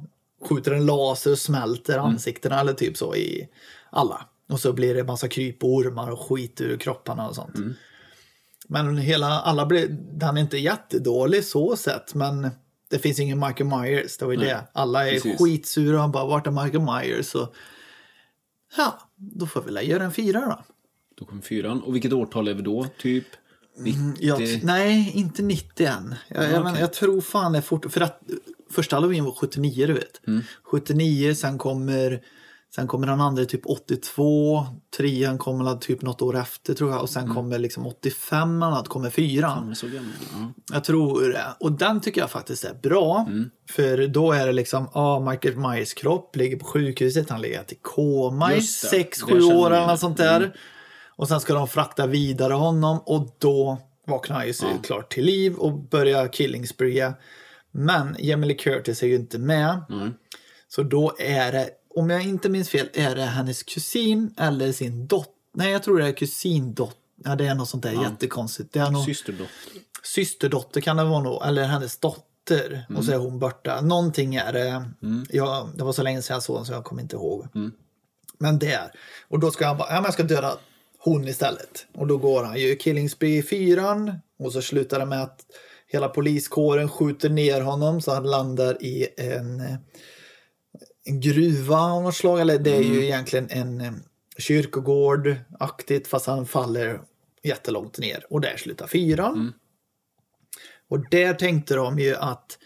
skjuter 0.49 0.73
en 0.73 0.87
laser 0.87 1.31
och 1.33 1.39
smälter 1.39 1.99
ansiktena 1.99 2.61
eller 2.61 2.73
typ 2.73 2.97
så 2.97 3.17
i 3.17 3.49
alla. 3.91 4.27
Och 4.49 4.61
så 4.61 4.73
blir 4.73 4.95
det 4.95 5.05
massa 5.05 5.29
kryp 5.29 5.65
och 5.65 5.75
ormar 5.75 6.11
och 6.11 6.21
skit 6.21 6.61
ur 6.61 6.77
kropparna 6.77 7.29
och 7.29 7.35
sånt. 7.35 7.55
Men 8.69 8.97
hela, 8.97 9.27
alla 9.27 9.67
blir, 9.67 9.89
den 10.13 10.37
är 10.37 10.41
inte 10.41 10.59
jättedålig 10.59 11.45
så 11.45 11.77
sett, 11.77 12.15
men 12.15 12.51
det 12.91 12.99
finns 12.99 13.21
ingen 13.21 13.39
Michael 13.39 13.71
Myers, 13.71 14.17
det 14.17 14.25
var 14.25 14.33
ju 14.33 14.39
det. 14.39 14.65
Alla 14.73 15.09
är 15.09 15.13
precis. 15.13 15.39
skitsura, 15.39 15.99
han 15.99 16.13
bara 16.13 16.25
vart 16.25 16.47
är 16.47 16.51
Michael 16.51 16.85
Myers? 16.85 17.35
Och, 17.35 17.55
ja, 18.77 18.99
då 19.17 19.47
får 19.47 19.63
vi 19.63 19.73
väl 19.73 19.89
göra 19.89 20.05
en 20.05 20.13
fyra 20.13 20.41
då. 20.41 20.65
Då 21.15 21.25
kom 21.25 21.43
fyran. 21.43 21.83
Och 21.83 21.95
vilket 21.95 22.13
årtal 22.13 22.49
är 22.49 22.55
vi 22.55 22.63
då? 22.63 22.87
Typ 22.99 23.27
90? 23.79 24.15
Jag, 24.21 24.65
nej, 24.65 25.13
inte 25.15 25.43
90 25.43 25.87
än. 25.87 26.15
Jag, 26.29 26.51
men, 26.51 26.67
okej. 26.67 26.81
jag 26.81 26.93
tror 26.93 27.21
fan 27.21 27.53
det 27.53 27.59
är 27.59 27.63
fort... 27.63 27.93
För 27.93 28.01
att 28.01 28.23
första 28.71 28.97
halloween 28.97 29.25
var 29.25 29.33
79, 29.33 29.87
du 29.87 29.93
vet. 29.93 30.21
79, 30.63 31.35
sen 31.35 31.59
kommer, 31.59 32.23
sen 32.75 32.87
kommer 32.87 33.07
den 33.07 33.21
andra 33.21 33.45
typ 33.45 33.67
82. 33.67 34.67
Trean 34.97 35.39
kommer 35.39 35.75
typ 35.75 36.03
något 36.03 36.23
år 36.23 36.37
efter 36.37 36.75
tror 36.75 36.91
jag. 36.91 37.03
Och 37.03 37.11
sen 37.11 37.35
kommer 37.35 37.59
liksom 37.59 37.87
85 37.87 38.63
eller 38.63 38.73
något, 38.75 38.89
kommer 38.89 39.11
fyran. 39.11 39.75
Ja. 39.83 40.53
Jag 40.73 40.85
tror 40.85 41.29
det. 41.29 41.45
Och 41.61 41.73
den 41.73 42.01
tycker 42.01 42.21
jag 42.21 42.31
faktiskt 42.31 42.65
är 42.65 42.75
bra. 42.75 43.29
För 43.71 44.07
då 44.07 44.33
är 44.33 44.47
det 44.47 44.53
liksom, 44.53 44.89
ja, 44.95 45.31
Michael 45.31 45.57
Myers 45.57 45.95
kropp 45.95 46.37
ligger 46.37 46.57
på 46.57 46.65
sjukhuset. 46.65 47.31
Han 47.31 47.41
ligger 47.41 47.65
i 47.69 47.79
koma 47.83 48.53
i 48.53 48.57
Just 48.57 48.91
det. 48.91 48.97
6-7 48.97 49.03
Det 49.03 49.17
känner 49.27 49.57
år 49.57 49.67
eller 49.67 49.87
något 49.87 50.01
sånt 50.01 50.17
där. 50.17 50.57
Och 51.17 51.29
sen 51.29 51.41
ska 51.41 51.55
de 51.55 51.69
frakta 51.69 52.07
vidare 52.07 52.55
honom 52.55 52.99
och 53.07 53.37
då 53.39 53.79
vaknar 54.07 54.37
han 54.37 54.47
ju 54.47 54.55
såklart 54.55 55.13
till 55.13 55.25
liv 55.25 55.55
och 55.55 55.79
börjar 55.79 56.33
killing 56.33 56.67
spree. 56.67 57.13
Men 57.71 58.17
Jamie 58.19 58.55
Curtis 58.55 59.03
är 59.03 59.07
ju 59.07 59.15
inte 59.15 59.39
med. 59.39 59.83
Så 60.69 60.83
då 60.83 61.13
är 61.19 61.53
det, 61.53 61.69
om 61.97 62.11
jag 62.11 62.23
inte 62.23 62.49
minns 62.49 62.69
fel, 62.71 62.89
är 62.95 63.15
det 63.15 63.23
hennes 63.23 63.63
kusin 63.63 64.35
eller 64.39 64.73
sin 64.73 65.07
dotter. 65.07 65.33
Nej, 65.55 65.73
jag 65.73 65.83
tror 65.83 65.99
det 65.99 66.07
är 66.07 66.13
kusindotter. 66.13 66.99
Ja, 67.25 67.37
det 67.37 67.47
är 67.47 67.55
något 67.55 67.69
sånt 67.69 67.83
där 67.83 68.03
jättekonstigt. 68.03 68.73
Det 68.73 68.79
är 68.81 68.91
nog 68.91 69.05
Systerdotter. 69.05 69.49
systerdotter 70.03 70.81
kan 70.81 70.97
det 70.97 71.05
vara 71.05 71.23
nog, 71.23 71.43
eller 71.47 71.65
hennes 71.65 71.99
dotter. 71.99 72.87
Och 72.97 73.05
så 73.05 73.13
är 73.13 73.17
hon 73.17 73.39
borta. 73.39 73.81
Någonting 73.81 74.35
är 74.35 74.53
det. 74.53 74.91
Ja, 75.31 75.69
det 75.77 75.85
var 75.85 75.93
så 75.93 76.03
länge 76.03 76.23
sedan 76.23 76.35
jag 76.35 76.43
såg 76.43 76.57
den 76.57 76.67
så 76.67 76.73
jag 76.73 76.85
kommer 76.85 77.03
inte 77.03 77.17
ihåg. 77.17 77.47
Men 78.39 78.59
det 78.59 78.73
är. 78.73 78.91
Och 79.29 79.39
då 79.41 79.51
ska 79.51 79.67
han 79.67 79.77
bara, 79.79 79.89
ja 79.89 79.95
men 79.95 80.05
jag 80.05 80.15
ska 80.15 80.23
döda 80.23 80.59
hon 80.99 81.29
istället. 81.29 81.87
Och 81.95 82.07
då 82.07 82.19
går 82.19 82.45
han 82.45 82.61
ju 82.61 82.77
Killing 82.77 83.11
Spree 83.11 83.43
4 83.43 84.21
och 84.39 84.53
så 84.53 84.63
slutar 84.63 84.99
det 84.99 85.07
med 85.07 85.23
att 85.23 85.41
hela 85.87 86.09
poliskåren 86.09 86.89
skjuter 86.89 87.29
ner 87.29 87.61
honom 87.61 88.01
så 88.01 88.15
han 88.15 88.25
landar 88.31 88.83
i 88.83 89.09
en, 89.17 89.61
eh, 89.61 89.75
en 91.05 91.21
gruva 91.21 91.77
av 91.77 92.03
något 92.03 92.15
slag. 92.15 92.41
Eller 92.41 92.59
det 92.59 92.77
är 92.77 92.83
ju 92.83 93.05
egentligen 93.05 93.51
en 93.51 94.03
kyrkogård-aktigt 94.39 96.07
fast 96.07 96.27
han 96.27 96.47
faller 96.47 97.01
jättelångt 97.43 97.99
ner. 97.99 98.27
Och 98.31 98.41
där 98.41 98.57
slutar 98.57 98.87
fyran. 98.87 99.53
Och 100.89 101.11
där 101.11 101.35
tänkte 101.35 101.75
de 101.75 101.99
ju 101.99 102.15
att 102.15 102.59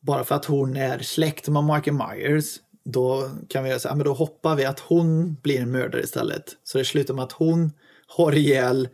bara 0.00 0.24
för 0.24 0.34
att 0.34 0.44
hon 0.44 0.76
är 0.76 0.98
släkt 0.98 1.48
med 1.48 1.64
Michael 1.64 1.96
Myers 1.96 2.60
då 2.92 3.30
kan 3.48 3.64
vi 3.64 3.80
säga, 3.80 3.94
men 3.94 4.04
då 4.04 4.12
hoppar 4.12 4.56
vi 4.56 4.64
att 4.64 4.80
hon 4.80 5.34
blir 5.34 5.60
en 5.60 5.70
mördare 5.70 6.02
istället. 6.02 6.44
Så 6.64 6.78
det 6.78 6.84
slutar 6.84 7.14
med 7.14 7.24
att 7.24 7.32
hon 7.32 7.72
har 8.06 8.32
ihjäl 8.34 8.88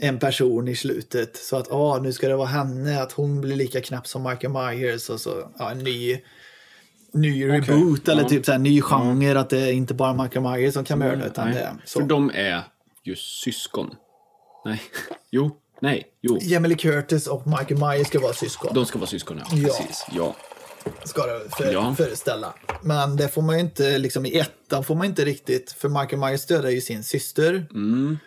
en 0.00 0.18
person 0.18 0.68
i 0.68 0.76
slutet. 0.76 1.36
Så 1.36 1.56
att 1.56 1.72
ah, 1.72 1.98
nu 1.98 2.12
ska 2.12 2.28
det 2.28 2.36
vara 2.36 2.46
henne, 2.46 3.02
att 3.02 3.12
hon 3.12 3.40
blir 3.40 3.56
lika 3.56 3.80
knäpp 3.80 4.06
som 4.06 4.22
Michael 4.22 4.52
Myers 4.52 5.10
och 5.10 5.20
så 5.20 5.52
ja, 5.58 5.70
en 5.70 5.78
ny, 5.78 6.20
ny 7.12 7.48
reboot 7.48 8.08
eller 8.08 8.22
Ja. 8.22 8.28
typ 8.28 8.46
så 8.46 8.52
här, 8.52 8.58
ny 8.58 8.82
genre. 8.82 9.40
Att 9.40 9.50
det 9.50 9.58
är 9.60 9.72
inte 9.72 9.94
bara 9.94 10.22
Michael 10.22 10.42
Myers 10.50 10.74
som 10.74 10.84
kan 10.84 10.98
mörda 10.98 11.26
utan 11.26 11.44
Nej, 11.46 11.54
det 11.54 11.60
är 11.60 11.74
så. 11.84 12.00
För 12.00 12.06
de 12.06 12.30
är 12.34 12.62
ju 13.04 13.16
syskon. 13.16 13.94
Nej. 14.64 14.82
Jo. 15.32 15.50
Nej. 15.82 16.04
Jo. 16.22 16.38
Jamie 16.42 16.76
Curtis 16.76 17.26
och 17.26 17.46
Michael 17.46 17.80
Myers 17.80 18.06
ska 18.06 18.20
vara 18.20 18.32
syskon. 18.32 18.74
De 18.74 18.86
ska 18.86 18.98
vara 18.98 19.08
syskon, 19.08 19.38
ja. 19.38 19.56
Ja. 19.56 19.66
Precis. 19.78 20.06
Ja. 20.12 20.36
ska 21.04 21.26
det 21.26 21.56
för, 21.56 21.72
Ja. 21.72 21.94
föreställa. 21.94 22.54
Men 22.82 23.16
det 23.16 23.28
får 23.28 23.42
man 23.42 23.54
ju 23.54 23.60
inte, 23.60 23.98
liksom 23.98 24.26
i 24.26 24.38
ettan 24.38 24.84
får 24.84 24.94
man 24.94 25.06
inte 25.06 25.24
riktigt, 25.24 25.72
för 25.72 25.88
Michael 25.88 26.16
Myers 26.20 26.46
dödar 26.46 26.70
ju 26.70 26.80
sin 26.80 27.04
syster. 27.04 27.66
Mm. 27.70 28.18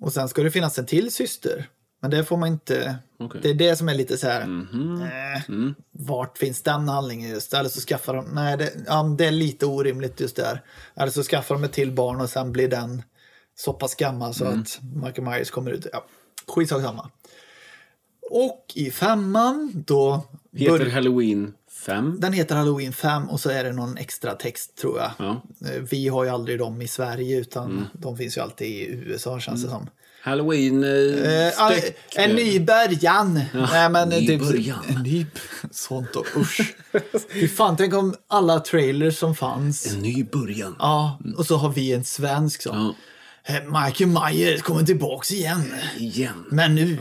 Och 0.00 0.12
sen 0.12 0.28
ska 0.28 0.42
det 0.42 0.50
finnas 0.50 0.78
en 0.78 0.86
till 0.86 1.12
syster. 1.12 1.66
Men 2.00 2.10
det 2.10 2.24
får 2.24 2.36
man 2.36 2.48
inte, 2.48 2.98
Okej. 3.18 3.40
det 3.42 3.50
är 3.50 3.54
det 3.54 3.76
som 3.76 3.88
är 3.88 3.94
lite 3.94 4.18
så 4.18 4.26
här, 4.28 4.46
Mhm. 4.46 5.02
eh, 5.02 5.48
Mm. 5.48 5.74
vart 5.90 6.38
finns 6.38 6.62
den 6.62 6.88
handlingen 6.88 7.30
just? 7.30 7.54
Eller 7.54 7.68
så 7.68 7.80
skaffar 7.80 8.14
de, 8.14 8.24
nej 8.32 8.56
det, 8.56 8.72
ja, 8.86 9.02
det 9.18 9.26
är 9.26 9.30
lite 9.30 9.66
orimligt 9.66 10.20
just 10.20 10.36
där. 10.36 10.62
Eller 10.96 11.10
så 11.12 11.22
skaffar 11.22 11.54
de 11.54 11.64
ett 11.64 11.72
till 11.72 11.92
barn 11.92 12.20
och 12.20 12.30
sen 12.30 12.52
blir 12.52 12.68
den 12.68 13.02
så 13.54 13.72
pass 13.72 13.94
gammal 13.94 14.34
så 14.34 14.44
Mm. 14.44 14.60
att 14.60 14.78
Michael 15.04 15.28
Myers 15.28 15.50
kommer 15.50 15.70
ut. 15.70 15.86
Ja, 15.92 16.04
skitsak 16.46 16.82
samma. 16.82 17.10
Och 18.30 18.72
i 18.74 18.90
femman 18.90 19.72
då 19.86 20.22
Heter 20.52 20.90
Halloween 20.90 21.54
5. 21.70 22.16
den 22.20 22.32
heter 22.32 22.56
Halloween 22.56 22.92
5 22.92 23.28
och 23.28 23.40
så 23.40 23.50
är 23.50 23.64
det 23.64 23.72
någon 23.72 23.96
extra 23.96 24.34
text 24.34 24.76
tror 24.76 24.98
jag. 24.98 25.10
Ja. 25.18 25.42
Eh, 25.68 25.82
Vi 25.90 26.08
har 26.08 26.24
ju 26.24 26.30
aldrig 26.30 26.58
dem 26.58 26.82
i 26.82 26.88
Sverige 26.88 27.38
utan 27.38 27.70
Mm. 27.70 27.84
de 27.92 28.16
finns 28.16 28.36
ju 28.36 28.40
alltid 28.40 28.66
i 28.68 28.86
USA 28.86 29.40
känns 29.40 29.62
det 29.64 29.70
som. 29.70 29.90
Halloween... 30.22 30.84
Eh, 30.84 30.90
Eh, 30.90 31.52
all- 31.62 31.72
stäck- 31.72 31.94
en 32.16 32.30
ny 32.36 32.60
början! 32.60 33.40
Nej 33.54 33.90
men 33.90 34.08
ny 34.08 34.26
typ, 34.26 34.40
början. 34.40 34.78
En 34.88 35.02
ny... 35.02 35.26
Sånt 35.70 36.12
då, 36.12 36.24
usch. 36.36 36.74
Fan, 37.56 37.76
tänk 37.76 37.94
om 37.94 38.14
alla 38.28 38.60
trailers 38.60 39.18
som 39.18 39.34
fanns. 39.34 39.92
En 39.92 39.98
ny 40.02 40.24
början. 40.24 40.76
Ja, 40.78 41.18
och 41.36 41.46
så 41.46 41.56
har 41.56 41.72
vi 41.72 41.92
en 41.92 42.04
svensk 42.04 42.62
sån. 42.62 42.76
Ja. 43.46 43.54
Eh, 43.54 43.84
Michael 43.84 44.10
Myers 44.10 44.62
kommer 44.62 44.82
tillbaks 44.82 45.32
igen. 45.32 45.62
Igen. 45.98 46.44
Men 46.50 46.74
nu, 46.74 46.98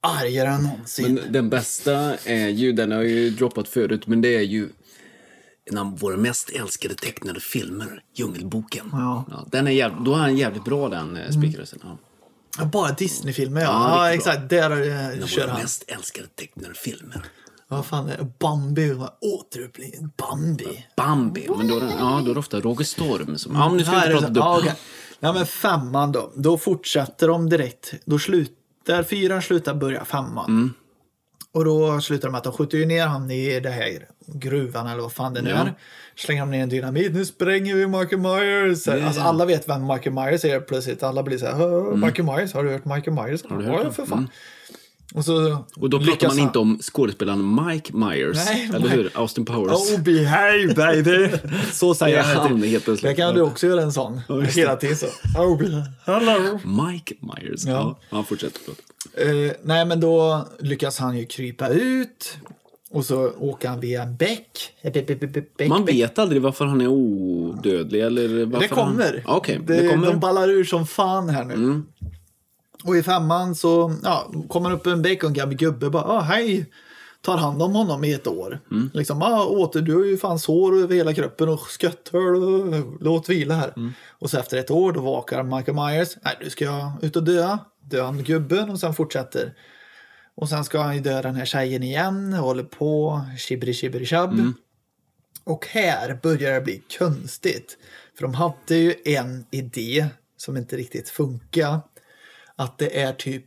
argare 0.00 0.48
än 0.48 0.62
någonsin. 0.62 1.14
Men 1.14 1.32
den 1.32 1.50
bästa 1.50 2.16
är 2.24 2.48
ju, 2.48 2.72
den 2.72 2.92
har 2.92 3.02
ju 3.02 3.30
droppat 3.30 3.68
förut, 3.68 4.06
men 4.06 4.20
det 4.20 4.36
är 4.36 4.42
ju 4.42 4.68
en 5.70 5.78
av 5.78 5.98
våra 5.98 6.16
mest 6.16 6.50
älskade 6.50 6.94
tecknade 6.94 7.40
filmer, 7.40 8.02
Djungelboken. 8.16 8.86
Ja. 8.92 9.46
den 9.52 9.66
är 9.66 9.70
jävligt, 9.70 10.04
då 10.04 10.14
är 10.14 10.18
han 10.18 10.36
jävligt 10.36 10.64
bra 10.64 10.88
den 10.88 11.16
eh, 11.16 11.30
speakerrösten. 11.30 11.80
Ja. 11.82 11.98
Bara 12.72 12.92
Disney-filmer 12.92 13.60
ja. 13.60 13.66
Ja, 13.68 14.06
Ja, 14.08 14.14
exakt. 14.14 14.48
Där 14.50 14.70
eh, 14.70 15.22
av 15.22 15.26
kör 15.26 15.48
han. 15.48 15.60
mest 15.60 15.84
älskade 15.86 16.26
tecknade 16.28 16.74
filmer. 16.74 17.24
Vad 17.68 17.86
fan 17.86 18.08
är 18.08 18.16
det? 18.18 18.32
Bambi? 18.38 18.96
Återupplivning? 19.20 20.10
Bambi? 20.16 20.86
Bambi, 20.96 21.46
men 21.58 21.68
då, 21.68 21.76
är 21.76 21.80
det- 21.80 21.94
ja, 21.98 22.20
då 22.24 22.30
är 22.30 22.34
det 22.34 22.40
ofta 22.40 22.60
Roger 22.60 22.84
Storm 22.84 23.38
som... 23.38 23.54
Ja, 23.54 23.68
men 23.68 23.76
nu 23.78 23.84
ska 23.84 23.92
vi 23.92 23.96
inte 23.96 24.08
det 24.08 24.14
prata 24.14 24.26
dubbel. 24.26 24.40
Ja, 24.42 24.58
okej. 24.58 24.74
Ja, 25.20 25.32
men 25.32 25.46
femman 25.46 26.12
då. 26.12 26.32
Då 26.36 26.58
fortsätter 26.58 27.28
de 27.28 27.48
direkt. 27.48 27.92
Då 28.04 28.18
slutar 28.18 29.02
fyran 29.02 29.42
slutar 29.42 29.74
börja 29.74 30.04
femman. 30.04 30.44
Mm. 30.50 30.72
Och 31.52 31.64
då 31.64 32.00
slutar 32.00 32.28
de 32.28 32.32
med 32.32 32.38
att 32.38 32.44
de 32.44 32.52
skjuter 32.52 32.78
ju 32.78 32.86
ner 32.86 33.06
han 33.06 33.30
i 33.30 33.60
det 33.60 33.70
här 33.70 34.08
gruvan 34.26 34.86
eller 34.86 35.02
vad 35.02 35.12
fan 35.12 35.34
det 35.34 35.42
nu 35.42 35.50
Ja. 35.50 35.56
är. 35.56 35.74
Slänger 36.16 36.42
de 36.42 36.50
ner 36.50 36.62
en 36.62 36.68
dynamit. 36.68 37.12
Nu 37.14 37.24
spränger 37.24 37.74
vi 37.76 37.86
Michael 37.86 38.18
Myers. 38.20 38.88
Alltså 38.88 39.20
alla 39.20 39.44
vet 39.44 39.68
vem 39.68 39.86
Michael 39.86 40.14
Myers 40.14 40.44
är 40.44 40.60
plötsligt. 40.60 41.02
Alla 41.02 41.22
blir 41.22 41.38
så 41.38 41.46
här. 41.46 41.52
"Hö, 41.54 41.96
Michael 41.96 42.24
Myers, 42.36 42.52
har 42.54 42.64
du 42.64 42.70
hört 42.70 42.84
Michael 42.84 43.16
Myers? 43.16 43.44
Mm. 43.44 43.58
du 43.62 43.64
hört 43.68 43.80
ja, 43.84 43.90
för 43.90 44.06
fan. 44.06 44.18
Mm. 44.18 44.30
Och, 45.14 45.24
så 45.24 45.64
Och 45.76 45.90
då 45.90 46.00
pratar 46.00 46.28
man 46.28 46.38
inte 46.38 46.58
om 46.58 46.78
skådespelaren 46.82 47.66
Mike 47.66 47.96
Myers, 47.96 48.36
Nej, 48.46 48.70
eller 48.74 48.88
hur? 48.88 49.10
Austin 49.14 49.44
Powers. 49.44 49.72
Oh, 49.72 50.00
behave 50.02 50.74
baby! 50.76 51.28
Så 51.72 51.94
säger 51.94 52.16
Ja, 52.16 52.22
han. 52.22 52.36
alltid. 52.52 52.70
helt 52.70 52.84
plötsligt. 52.84 53.10
Det 53.16 53.22
kan 53.22 53.34
du 53.34 53.40
också 53.40 53.66
göra 53.66 53.82
en 53.82 53.92
sån. 53.92 54.20
det. 54.28 54.44
Hela 54.54 54.76
tiden 54.76 54.96
så. 54.96 55.06
Oh, 55.38 55.82
hello! 56.06 56.60
Mike 56.64 57.14
Myers. 57.20 57.64
Ja. 57.64 57.72
Ja, 57.72 57.98
han 58.16 58.24
fortsätter. 58.24 58.60
Eh, 59.14 59.52
nej, 59.62 59.84
men 59.84 60.00
då 60.00 60.48
lyckas 60.58 60.98
han 60.98 61.18
ju 61.18 61.26
krypa 61.26 61.68
ut. 61.68 62.38
Och 62.92 63.04
så 63.04 63.30
åker 63.38 63.68
han 63.68 63.80
via 63.80 64.02
en 64.02 64.16
bäck. 64.16 64.72
Bäck, 64.82 65.06
bäck, 65.56 65.68
Man 65.68 65.84
bäck. 65.84 65.94
vet 65.94 66.18
aldrig 66.18 66.42
varför 66.42 66.64
han 66.64 66.80
är 66.80 66.86
odödlig 66.86 68.00
eller 68.00 68.44
varför 68.44 68.68
Det 68.68 68.74
kommer. 68.74 69.22
Han... 69.26 69.36
Okej, 69.36 69.60
det, 69.66 69.82
det, 69.82 69.88
kommer. 69.88 70.06
De 70.06 70.20
ballar 70.20 70.48
ur 70.50 70.64
som 70.64 70.86
fan 70.86 71.28
här 71.28 71.44
nu. 71.44 71.54
Mm. 71.54 71.86
Och 72.84 72.96
i 72.96 73.02
femman 73.02 73.54
så 73.54 73.94
ja, 74.02 74.32
kommer 74.48 74.72
upp 74.72 74.86
en 74.86 75.02
bäck 75.02 75.22
och 75.22 75.28
en 75.28 75.34
gammal 75.34 75.54
gubbe 75.54 75.90
bara 75.90 76.04
ah, 76.04 76.20
hej. 76.20 76.66
Tar 77.20 77.36
hand 77.36 77.62
om 77.62 77.74
honom 77.74 78.04
i 78.04 78.12
ett 78.12 78.26
år. 78.26 78.60
Mm. 78.70 78.90
Liksom, 78.94 79.22
ah, 79.22 79.44
åter, 79.44 79.80
du 79.80 79.94
har 79.94 80.04
ju 80.04 80.18
fan 80.18 80.38
sår 80.38 80.78
över 80.78 80.94
hela 80.94 81.14
kroppen 81.14 81.48
och 81.48 81.60
skotthål. 81.60 82.36
och 82.36 82.84
Låt 83.00 83.28
vila 83.28 83.54
här. 83.54 83.72
Mm. 83.76 83.92
Och 84.18 84.30
så 84.30 84.38
efter 84.38 84.56
ett 84.56 84.70
år 84.70 84.92
då 84.92 85.00
vakar 85.00 85.42
Michael 85.42 85.76
Myers. 85.76 86.16
Nej, 86.24 86.38
nu 86.40 86.50
ska 86.50 86.64
jag 86.64 86.92
ut 87.02 87.16
och 87.16 87.24
dö. 87.24 87.58
Dö 87.80 88.02
han 88.02 88.24
gubben 88.24 88.70
och 88.70 88.80
sen 88.80 88.94
fortsätter. 88.94 89.52
Och 90.34 90.48
sen 90.48 90.64
ska 90.64 90.80
han 90.80 90.94
ju 90.94 91.00
dö 91.00 91.22
den 91.22 91.34
här 91.34 91.44
tjejen 91.44 91.82
igen. 91.82 92.32
Håller 92.32 92.64
på. 92.64 93.20
Shibri 93.38 93.74
shibri 93.74 94.06
shab. 94.06 94.32
Mm. 94.32 94.54
Och 95.44 95.66
här 95.66 96.18
börjar 96.22 96.54
det 96.54 96.60
bli 96.60 96.82
konstigt. 96.98 97.78
För 98.14 98.22
de 98.22 98.34
hade 98.34 98.76
ju 98.76 98.94
en 99.04 99.46
idé 99.50 100.06
som 100.36 100.56
inte 100.56 100.76
riktigt 100.76 101.08
funkar. 101.08 101.80
Att 102.56 102.78
det 102.78 103.00
är 103.00 103.12
typ 103.12 103.46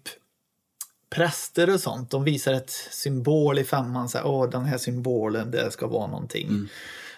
präster 1.10 1.74
och 1.74 1.80
sånt. 1.80 2.12
De 2.12 2.24
visar 2.24 2.54
ett 2.54 2.70
symbol 2.92 3.60
i 3.60 3.64
femman. 3.64 4.10
Så 4.10 4.18
här, 4.18 4.28
Åh, 4.28 4.50
den 4.50 4.66
här 4.66 4.78
symbolen, 4.78 5.52
det 5.52 5.72
ska 5.72 5.88
vara 5.88 6.08
någonting. 6.08 6.50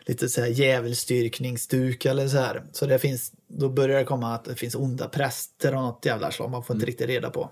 Lite 0.05 0.29
så 0.29 0.41
här 0.41 0.47
djävulsdyrkningsstuk 0.47 2.05
eller 2.05 2.27
så 2.27 2.37
här. 2.37 2.63
Så 2.71 2.85
det 2.85 2.99
finns, 2.99 3.31
då 3.47 3.69
börjar 3.69 3.99
det 3.99 4.05
komma 4.05 4.35
att 4.35 4.45
det 4.45 4.55
finns 4.55 4.75
onda 4.75 5.09
präster 5.09 5.75
och 5.75 5.81
något 5.81 6.05
jävla 6.05 6.31
slag. 6.31 6.51
Man 6.51 6.63
får 6.63 6.75
inte 6.75 6.85
riktigt 6.85 7.07
reda 7.07 7.29
på. 7.29 7.51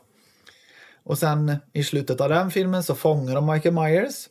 Och 1.06 1.18
sen 1.18 1.56
i 1.74 1.84
slutet 1.84 2.22
av 2.22 2.30
den 2.30 2.52
filmen 2.52 2.84
så 2.84 2.96
fångar 2.96 3.36
de 3.36 3.46
Michael 3.46 3.76
Myers. 3.76 4.30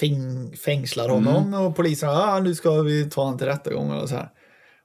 Fäng, 0.00 0.56
fängslar 0.56 1.08
honom 1.08 1.54
och 1.54 1.76
polisen 1.76 2.08
ah, 2.08 2.40
nu 2.40 2.54
ska 2.54 2.82
vi 2.82 3.10
ta 3.10 3.22
honom 3.22 3.38
till 3.38 3.46
rättegång 3.46 3.92
och 3.92 4.08
så 4.08 4.14
här. 4.14 4.28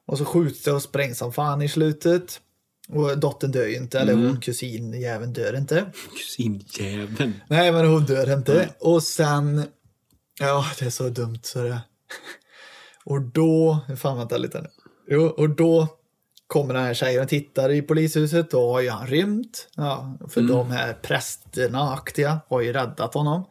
Och 0.08 0.18
så 0.18 0.26
skjuts 0.26 0.64
det 0.64 0.72
och 0.72 0.82
sprängs 0.82 1.18
som 1.18 1.34
fan 1.34 1.62
i 1.62 1.70
slutet. 1.70 2.42
Och 2.90 3.18
dottern 3.18 3.52
dör 3.52 3.68
ju 3.68 3.76
inte, 3.76 4.00
eller 4.00 4.14
hon, 4.14 4.40
kusinjäveln 4.42 5.34
dör 5.34 5.58
inte. 5.58 5.86
Kusinjäveln. 6.18 7.34
Nej, 7.48 7.72
men 7.72 7.88
hon 7.88 8.06
dör 8.06 8.34
inte. 8.34 8.70
Och 8.80 9.04
sen, 9.04 9.64
ja, 10.40 10.66
det 10.80 10.86
är 10.86 10.90
så 10.90 11.10
dumt 11.10 11.40
så 11.42 11.64
det. 11.64 11.82
Och 13.06 13.22
då, 13.22 13.80
fan 13.98 14.18
vänta 14.18 14.38
lite 14.38 14.62
nu. 14.62 14.70
Jo, 15.08 15.26
och 15.26 15.50
då 15.50 15.97
kommer 16.48 16.74
den 16.74 16.84
här 16.84 16.94
tjejen 16.94 17.24
och 17.24 17.30
tittar 17.30 17.70
i 17.72 17.82
polishuset. 17.82 18.52
Då 18.52 18.72
har 18.74 18.82
ju 18.82 18.90
han 18.90 19.08
rymt. 19.08 19.68
Ja, 19.76 20.18
för 20.30 20.42
de 20.42 20.72
här 20.72 20.94
prästerna-aktiga 20.94 22.40
har 22.48 22.62
ju 22.62 22.74
räddat 22.74 23.14
honom. 23.14 23.44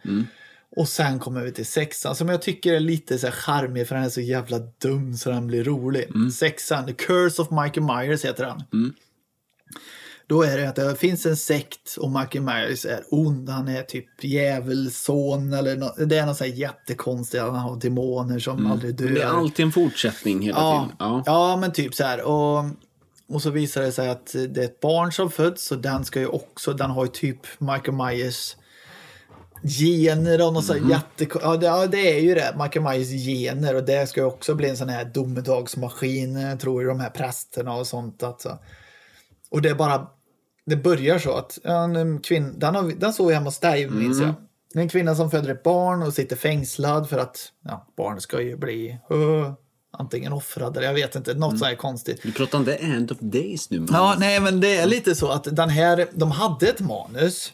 Och 0.76 0.88
sen 0.88 1.18
kommer 1.18 1.42
vi 1.42 1.52
till 1.52 1.66
sexan 1.66 2.16
som 2.16 2.28
jag 2.28 2.42
tycker 2.42 2.72
är 2.72 2.80
lite 2.80 3.18
så 3.18 3.26
här 3.26 3.32
charmig 3.34 3.88
för 3.88 3.94
den 3.94 4.04
är 4.04 4.08
så 4.08 4.20
jävla 4.20 4.58
dum 4.58 5.14
så 5.16 5.30
den 5.30 5.46
blir 5.46 5.64
rolig. 5.64 6.08
Sexan, 6.34 6.86
The 6.86 6.92
Curse 6.92 7.42
of 7.42 7.50
Michael 7.50 7.82
Myers 7.86 8.24
heter 8.24 8.46
den. 8.46 8.92
Då 10.28 10.42
är 10.42 10.56
det 10.58 10.68
att 10.68 10.76
det 10.76 10.96
finns 10.96 11.26
en 11.26 11.36
sekt 11.36 11.96
och 12.00 12.10
Michael 12.10 12.44
Myers 12.44 12.84
är 12.86 13.00
ond. 13.10 13.48
Han 13.48 13.68
är 13.68 13.82
typ 13.82 14.24
djävulson 14.24 15.52
eller 15.52 15.76
nå- 15.76 15.94
det 16.06 16.18
är 16.18 16.26
något 16.26 16.36
så 16.36 16.44
här 16.44 16.50
jättekonstigt. 16.52 17.42
Han 17.42 17.54
har 17.54 17.76
demoner 17.76 18.38
som 18.38 18.66
aldrig 18.72 18.94
dör. 18.96 19.04
Mm. 19.04 19.14
Det 19.14 19.22
är 19.22 19.26
alltid 19.26 19.66
en 19.66 19.72
fortsättning 19.72 20.42
hela 20.42 20.58
Ja, 20.58 20.82
tiden. 20.82 20.96
Ja. 20.98 21.22
ja, 21.26 21.56
men 21.56 21.72
typ 21.72 21.94
så 21.94 22.04
här. 22.04 22.22
Och, 22.22 22.64
och 23.28 23.42
så 23.42 23.50
visar 23.50 23.82
det 23.82 23.92
sig 23.92 24.08
att 24.08 24.32
det 24.48 24.60
är 24.60 24.64
ett 24.64 24.80
barn 24.80 25.12
som 25.12 25.30
föds 25.30 25.72
och 25.72 25.78
den 25.78 26.04
ska 26.04 26.20
ju 26.20 26.26
också, 26.26 26.72
den 26.72 26.90
har 26.90 27.04
ju 27.04 27.10
typ 27.10 27.38
Michael 27.58 27.92
Myers 27.92 28.56
gener 29.62 30.46
och 30.46 30.52
något 30.52 30.68
här 30.68 30.90
jätte... 30.90 31.38
Ja 31.42 31.56
det, 31.56 31.66
ja, 31.66 31.86
det 31.86 32.16
är 32.16 32.20
ju 32.20 32.34
det. 32.34 32.56
Michael 32.58 32.84
Myers 32.84 33.26
gener 33.26 33.74
och 33.74 33.84
det 33.84 34.06
ska 34.08 34.20
ju 34.20 34.26
också 34.26 34.54
bli 34.54 34.68
en 34.68 34.76
sån 34.76 34.88
här 34.88 35.04
domedagsmaskin, 35.04 36.36
eh, 36.36 36.58
tror 36.58 36.82
jag, 36.82 36.90
de 36.90 37.00
här 37.00 37.10
prästerna 37.10 37.74
och 37.74 37.86
sånt. 37.86 38.22
Alltså. 38.22 38.58
Och 39.50 39.62
det 39.62 39.68
är 39.68 39.74
bara, 39.74 40.08
det 40.66 40.76
börjar 40.76 41.18
så 41.18 41.32
att 41.32 41.58
en 41.64 42.20
kvinna, 42.20 42.52
den, 42.56 42.74
har, 42.74 42.82
den 42.82 43.12
såg 43.12 43.30
jag 43.30 43.34
hemma 43.34 43.46
hos 43.46 43.58
dig, 43.58 43.90
minns 43.90 44.18
Mm. 44.18 44.26
jag. 44.28 44.34
Det 44.72 44.78
är 44.78 44.82
En 44.82 44.88
kvinna 44.88 45.14
som 45.14 45.30
föder 45.30 45.50
ett 45.50 45.62
barn 45.62 46.02
och 46.02 46.12
sitter 46.14 46.36
fängslad 46.36 47.08
för 47.08 47.18
att 47.18 47.52
ja, 47.64 47.86
barnet 47.96 48.22
ska 48.22 48.40
ju 48.40 48.56
bli 48.56 48.98
uh, 49.12 49.52
antingen 49.98 50.32
offrad 50.32 50.76
eller 50.76 50.86
jag 50.86 50.94
vet 50.94 51.14
inte, 51.14 51.34
något 51.34 51.58
så 51.58 51.64
här 51.64 51.74
konstigt. 51.74 52.22
Du 52.22 52.32
pratar 52.32 52.58
inte 52.58 52.74
End 52.74 53.12
of 53.12 53.18
Days 53.20 53.70
nu? 53.70 53.80
man. 53.80 53.88
Ja, 53.92 54.16
nej, 54.18 54.40
men 54.40 54.60
det 54.60 54.76
är 54.76 54.86
lite 54.86 55.14
så 55.14 55.28
att 55.28 55.56
den 55.56 55.68
här, 55.68 56.08
de 56.12 56.30
hade 56.30 56.68
ett 56.68 56.80
manus, 56.80 57.52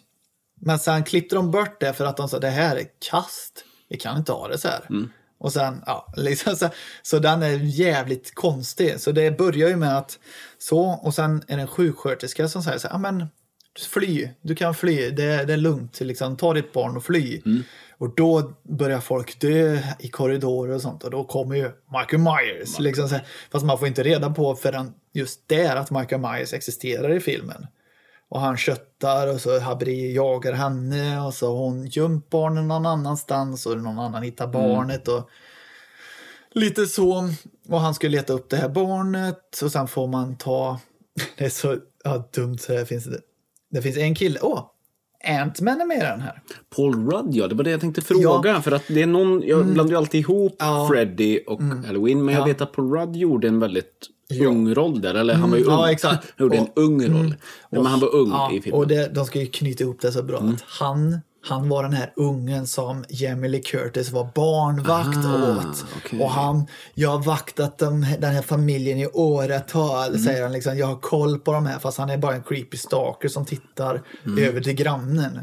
men 0.60 0.78
sen 0.78 1.04
klippte 1.04 1.34
de 1.34 1.50
bort 1.50 1.80
det 1.80 1.92
för 1.92 2.04
att 2.04 2.16
de 2.16 2.28
sa 2.28 2.38
det 2.38 2.50
här 2.50 2.76
är 2.76 2.86
kast. 3.10 3.64
Vi 3.88 3.98
kan 3.98 4.16
inte 4.16 4.32
ha 4.32 4.48
det 4.48 4.58
så 4.58 4.68
här. 4.68 4.86
Och 5.38 5.52
sen, 5.52 5.82
ja, 5.86 6.12
liksom 6.16 6.56
så, 6.56 6.68
så 7.02 7.18
den 7.18 7.42
är 7.42 7.58
jävligt 7.58 8.34
konstig. 8.34 9.00
Så 9.00 9.12
det 9.12 9.38
börjar 9.38 9.68
ju 9.68 9.76
med 9.76 9.98
att 9.98 10.18
så, 10.58 10.80
och 10.80 11.14
sen 11.14 11.42
är 11.48 11.56
det 11.56 11.62
en 11.62 11.68
sjuksköterska 11.68 12.48
som 12.48 12.62
säger 12.62 12.78
så 12.78 12.88
här, 12.88 12.94
ja 12.94 12.98
men 12.98 13.26
fly, 13.80 14.28
du 14.42 14.54
kan 14.54 14.74
fly, 14.74 15.10
det, 15.10 15.44
det 15.44 15.52
är 15.52 15.56
lugnt, 15.56 16.00
liksom, 16.00 16.36
ta 16.36 16.54
ditt 16.54 16.72
barn 16.72 16.96
och 16.96 17.04
fly. 17.04 17.42
Och 17.98 18.14
då 18.14 18.52
börjar 18.62 19.00
folk 19.00 19.40
dö 19.40 19.78
i 19.98 20.08
korridorer 20.08 20.74
och 20.74 20.82
sånt 20.82 21.04
och 21.04 21.10
då 21.10 21.24
kommer 21.24 21.56
ju 21.56 21.70
Michael 21.92 22.22
Myers. 22.22 22.78
Liksom 22.78 23.08
så 23.08 23.14
här, 23.14 23.26
fast 23.50 23.64
man 23.64 23.78
får 23.78 23.88
inte 23.88 24.02
reda 24.02 24.30
på 24.30 24.54
förrän 24.54 24.92
just 25.12 25.48
där 25.48 25.76
att 25.76 25.90
Michael 25.90 26.20
Myers 26.20 26.52
existerar 26.52 27.10
i 27.10 27.20
filmen. 27.20 27.66
Och 28.28 28.40
han 28.40 28.56
köttar 28.56 29.34
och 29.34 29.40
så 29.40 29.60
Habri 29.60 30.14
jagar 30.14 30.52
henne 30.52 31.20
och 31.20 31.34
så 31.34 31.56
hon 31.56 31.86
gömt 31.86 32.30
barnen 32.30 32.68
någon 32.68 32.86
annanstans 32.86 33.66
och 33.66 33.78
någon 33.78 33.98
annan 33.98 34.22
hittar 34.22 34.46
barnet. 34.46 35.08
och 35.08 35.30
Lite 36.54 36.86
så. 36.86 37.28
Och 37.68 37.80
han 37.80 37.94
ska 37.94 38.08
leta 38.08 38.32
upp 38.32 38.50
det 38.50 38.56
här 38.56 38.68
barnet 38.68 39.60
och 39.62 39.72
sen 39.72 39.88
får 39.88 40.06
man 40.06 40.36
ta... 40.36 40.80
Det 41.36 41.44
är 41.44 41.50
så 41.50 41.76
ja, 42.04 42.28
dumt 42.34 42.58
så 42.58 42.72
det 42.72 42.86
finns 42.86 43.04
det. 43.04 43.20
Det 43.72 43.82
finns 43.82 43.96
en 43.96 44.14
kille. 44.14 44.38
Åh! 44.42 44.60
Ant-Man 45.24 45.80
är 45.80 45.86
med 45.86 45.96
i 45.96 46.00
den 46.00 46.20
här. 46.20 46.42
Paul 46.76 47.10
Rudd, 47.10 47.34
ja. 47.34 47.48
Det 47.48 47.54
var 47.54 47.64
det 47.64 47.70
jag 47.70 47.80
tänkte 47.80 48.00
fråga. 48.02 48.62
För 48.62 48.72
att 48.72 48.82
det 48.88 49.02
är 49.02 49.06
någon, 49.06 49.42
jag 49.46 49.66
blandar 49.66 49.92
ju 49.92 49.98
alltid 49.98 50.20
ihop 50.20 50.56
Ja. 50.58 50.88
Freddy 50.92 51.38
och 51.46 51.62
Halloween. 51.62 52.24
Men 52.24 52.34
jag 52.34 52.40
Ja. 52.42 52.46
vet 52.46 52.60
att 52.60 52.72
Paul 52.72 52.92
Rudd 52.94 53.16
gjorde 53.16 53.48
en 53.48 53.60
väldigt 53.60 54.08
ung 54.40 54.74
roll 54.74 55.00
där. 55.00 55.14
Eller 55.14 55.34
han 55.34 55.50
var 55.50 55.56
ju 55.58 55.64
ung. 55.64 55.70
ja, 55.72 55.90
exakt. 55.90 56.32
Han 56.36 56.44
gjorde 56.46 56.56
en 56.56 56.62
Och- 56.64 56.72
ung 56.82 57.02
roll. 57.06 57.26
Nej, 57.28 57.36
men 57.70 57.86
han 57.86 58.00
var 58.00 58.14
ung 58.14 58.30
Ja, 58.30 58.52
i 58.52 58.60
filmen. 58.60 58.80
och 58.80 58.86
det, 58.88 59.14
de 59.14 59.24
ska 59.24 59.40
ju 59.40 59.46
knyta 59.46 59.84
ihop 59.84 60.00
det 60.00 60.12
så 60.12 60.22
bra. 60.22 60.38
Att 60.38 60.60
han, 60.66 61.20
han 61.44 61.68
var 61.68 61.82
den 61.82 61.92
här 61.92 62.12
ungen 62.16 62.66
som 62.66 63.04
Jamie 63.08 63.50
Lee 63.50 63.62
Curtis 63.62 64.10
var 64.10 64.28
barnvakt 64.34 65.16
Ah, 65.26 65.52
åt. 65.68 65.84
okej. 65.96 66.20
Och 66.20 66.30
han, 66.30 66.66
jag 66.94 67.10
har 67.10 67.18
vaktat 67.18 67.78
de, 67.78 68.06
den 68.18 68.32
här 68.34 68.42
familjen 68.42 68.98
i 68.98 69.06
åratal, 69.06 70.08
Mm. 70.08 70.22
säger 70.24 70.42
han. 70.42 70.52
Liksom, 70.52 70.78
jag 70.78 70.86
har 70.86 70.96
koll 70.96 71.38
på 71.38 71.52
de 71.52 71.66
här, 71.66 71.78
fast 71.78 71.98
han 71.98 72.10
är 72.10 72.18
bara 72.18 72.34
en 72.34 72.42
creepy 72.42 72.76
stalker 72.76 73.28
som 73.28 73.44
tittar 73.44 74.02
över 74.38 74.60
till 74.60 74.72
grannen. 74.74 75.40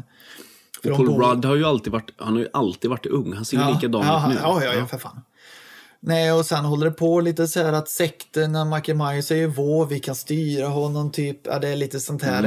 För 0.82 0.88
Mm. 0.88 0.96
Paul 0.96 1.06
bor- 1.08 1.30
Rudd 1.30 1.44
har 1.44 1.56
ju 1.56 1.64
alltid 1.64 1.92
varit, 1.92 2.10
han 2.16 2.32
har 2.32 2.40
ju 2.40 2.48
alltid 2.52 2.90
varit 2.90 3.06
ung. 3.06 3.32
Han 3.32 3.44
ser 3.44 3.56
ju 3.68 3.74
likadan 3.74 4.02
ja, 4.06 4.22
ut 4.22 4.34
nu. 4.34 4.40
Ja, 4.42 4.64
ja, 4.64 4.74
ja, 4.74 4.86
för 4.86 4.98
fan. 4.98 5.20
Nej, 6.02 6.32
och 6.32 6.46
sen 6.46 6.64
håller 6.64 6.84
det 6.86 6.92
på 6.92 7.20
lite 7.20 7.46
så 7.48 7.62
här 7.62 7.72
att 7.72 7.88
sekten, 7.88 8.52
när 8.52 8.64
Michael 8.64 8.98
Myers 8.98 9.30
är 9.30 9.36
ju 9.36 9.46
vår, 9.46 9.86
vi 9.86 10.00
kan 10.00 10.14
styra 10.14 10.66
honom 10.66 11.10
typ. 11.12 11.40
Ja, 11.46 11.58
det 11.58 11.68
är 11.68 11.76
lite 11.76 12.00
sånt 12.00 12.22
här. 12.22 12.42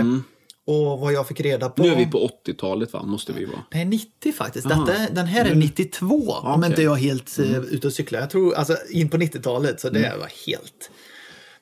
Och 0.66 1.00
vad 1.00 1.14
jag 1.14 1.28
fick 1.28 1.40
reda 1.42 1.70
på. 1.70 1.84
Mm. 1.84 1.96
Nu 1.96 2.02
är 2.02 2.06
vi 2.06 2.12
på 2.12 2.30
80-talet 2.46 2.94
va? 2.94 3.04
Måste 3.04 3.34
vi 3.34 3.46
vara. 3.46 3.64
Nej, 3.72 3.86
90 3.86 4.34
faktiskt. 4.34 4.70
Detta, 4.70 4.94
den 5.12 5.26
här 5.26 5.46
är 5.46 5.56
92. 5.56 6.16
Om 6.16 6.38
okej. 6.38 6.54
Mm. 6.54 6.72
inte 6.72 6.82
jag 6.82 6.98
är 6.98 7.02
helt 7.02 7.40
uh, 7.40 7.58
ute 7.58 7.88
och 7.88 7.94
cyklar. 7.94 8.20
Jag 8.20 8.30
tror, 8.30 8.54
alltså 8.54 8.78
in 8.90 9.10
på 9.10 9.18
90-talet, 9.18 9.82
så 9.82 9.90
det 9.90 10.16
var 10.20 10.48
helt... 10.48 10.92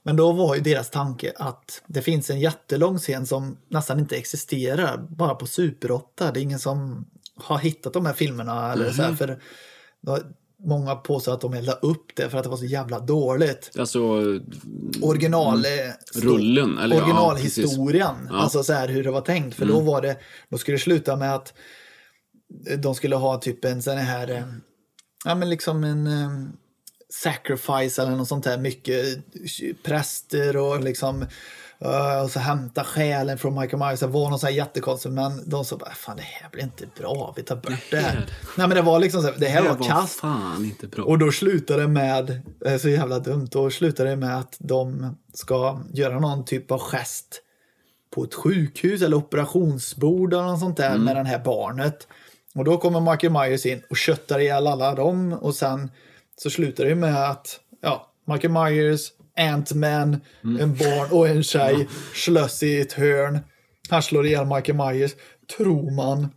Men 0.03 0.15
då 0.15 0.31
var 0.31 0.55
ju 0.55 0.61
deras 0.61 0.89
tanke 0.89 1.33
att 1.35 1.81
det 1.87 2.01
finns 2.01 2.29
en 2.29 2.39
jättelång 2.39 2.97
scen 2.97 3.25
som 3.25 3.57
nästan 3.67 3.99
inte 3.99 4.17
existerar, 4.17 4.97
bara 5.09 5.35
på 5.35 5.47
Super 5.47 5.91
8. 5.91 6.31
Det 6.31 6.39
är 6.39 6.43
ingen 6.43 6.59
som 6.59 7.05
har 7.35 7.57
hittat 7.57 7.93
de 7.93 8.05
här 8.05 8.13
filmerna. 8.13 8.73
Eller 8.73 8.91
så 8.91 9.01
här, 9.01 9.13
för 9.13 9.41
då, 10.01 10.19
många 10.63 10.95
påstår 10.95 11.33
att 11.33 11.41
de 11.41 11.53
eldade 11.53 11.79
upp 11.81 12.15
det 12.15 12.29
för 12.29 12.37
att 12.37 12.43
det 12.43 12.49
var 12.49 12.57
så 12.57 12.65
jävla 12.65 12.99
dåligt. 12.99 13.71
Alltså, 13.79 13.99
Original... 15.01 15.65
eh, 15.65 15.71
Rullen, 16.21 16.77
eller 16.77 16.95
ja, 16.95 17.01
originalhistorien. 17.01 18.15
precis. 18.15 18.29
Ja. 18.31 18.37
Alltså 18.37 18.63
så 18.63 18.73
här 18.73 18.87
hur 18.87 19.03
det 19.03 19.11
var 19.11 19.21
tänkt. 19.21 19.55
För 19.55 19.65
då 19.65 19.79
var 19.79 20.01
det, 20.01 20.17
då 20.49 20.57
skulle 20.57 20.77
det 20.77 20.81
sluta 20.81 21.15
med 21.15 21.35
att 21.35 21.53
de 22.77 22.95
skulle 22.95 23.15
ha 23.15 23.37
typ 23.37 23.65
en 23.65 23.81
sån 23.81 23.97
här, 23.97 24.29
eh, 24.31 24.43
ja 25.25 25.35
men 25.35 25.49
liksom 25.49 25.83
en 25.83 26.07
eh, 26.07 26.29
sacrifice 27.09 28.01
eller 28.01 28.15
något 28.15 28.27
sånt 28.27 28.43
där. 28.43 28.57
Mycket 28.57 29.19
präster 29.83 30.57
och 30.57 30.83
liksom 30.83 31.25
eh, 31.81 32.21
och 32.23 32.31
så 32.31 32.39
hämta 32.39 32.83
själen 32.83 33.37
från 33.37 33.59
Michael 33.59 33.79
Myers. 33.79 33.99
Det 33.99 34.07
var 34.07 34.29
något 34.29 34.39
så 34.39 34.47
här 34.47 34.53
jättekonstigt 34.53 35.13
men 35.13 35.49
de 35.49 35.65
sa 35.65 35.77
bara, 35.77 35.91
fan 35.93 36.17
det 36.17 36.23
här 36.23 36.49
blir 36.49 36.63
inte 36.63 36.87
bra, 36.99 37.33
vi 37.37 37.43
tar 37.43 37.55
bort 37.55 37.71
det 37.91 37.97
här. 37.97 38.09
här- 38.09 38.25
Nej 38.57 38.67
men 38.67 38.75
det 38.77 38.81
var 38.81 38.99
liksom 38.99 39.21
så 39.21 39.27
här, 39.27 39.35
det 39.37 39.47
här 39.47 39.61
det 39.63 39.69
var 39.69 39.75
var 39.77 39.87
kast. 39.87 40.19
fan 40.19 40.65
inte 40.65 40.87
bra. 40.87 41.05
Och 41.05 41.17
då 41.17 41.31
slutar 41.31 41.77
det 41.77 41.87
med, 41.87 42.41
det 42.59 42.69
är 42.69 42.77
så 42.77 42.89
jävla 42.89 43.19
dumt, 43.19 43.47
då 43.51 43.69
slutar 43.69 44.05
det 44.05 44.15
med 44.15 44.37
att 44.39 44.55
de 44.59 45.15
ska 45.33 45.79
göra 45.93 46.19
någon 46.19 46.45
typ 46.45 46.71
av 46.71 46.79
gest 46.79 47.41
på 48.15 48.23
ett 48.23 48.33
sjukhus 48.33 49.01
eller 49.01 49.17
operationsbord 49.17 50.33
eller 50.33 50.43
något 50.43 50.59
sånt 50.59 50.77
där 50.77 50.97
med 50.97 51.15
det 51.15 51.23
här 51.23 51.39
barnet. 51.39 52.07
Och 52.55 52.63
då 52.63 52.77
kommer 52.77 53.11
Michael 53.11 53.33
Myers 53.33 53.65
in 53.65 53.81
och 53.89 53.97
köttar 53.97 54.39
ihjäl 54.39 54.67
alla 54.67 54.95
dem 54.95 55.33
och 55.33 55.55
sen 55.55 55.91
så 56.37 56.49
slutar 56.49 56.85
det 56.85 56.95
med 56.95 57.29
att 57.29 57.59
ja, 57.81 58.11
Michael 58.27 58.53
Myers, 58.53 59.11
Ant-Man, 59.37 60.21
en 60.43 60.75
barn 60.75 61.11
och 61.11 61.27
en 61.27 61.43
tjej 61.43 61.87
slåss 62.15 62.63
i 62.63 62.81
ett 62.81 62.93
hörn. 62.93 63.39
Han 63.89 64.03
slår 64.03 64.25
ihjäl 64.25 64.45
Michael 64.45 64.77
Myers, 64.77 65.11
tror 65.57 65.91
man. 65.91 66.27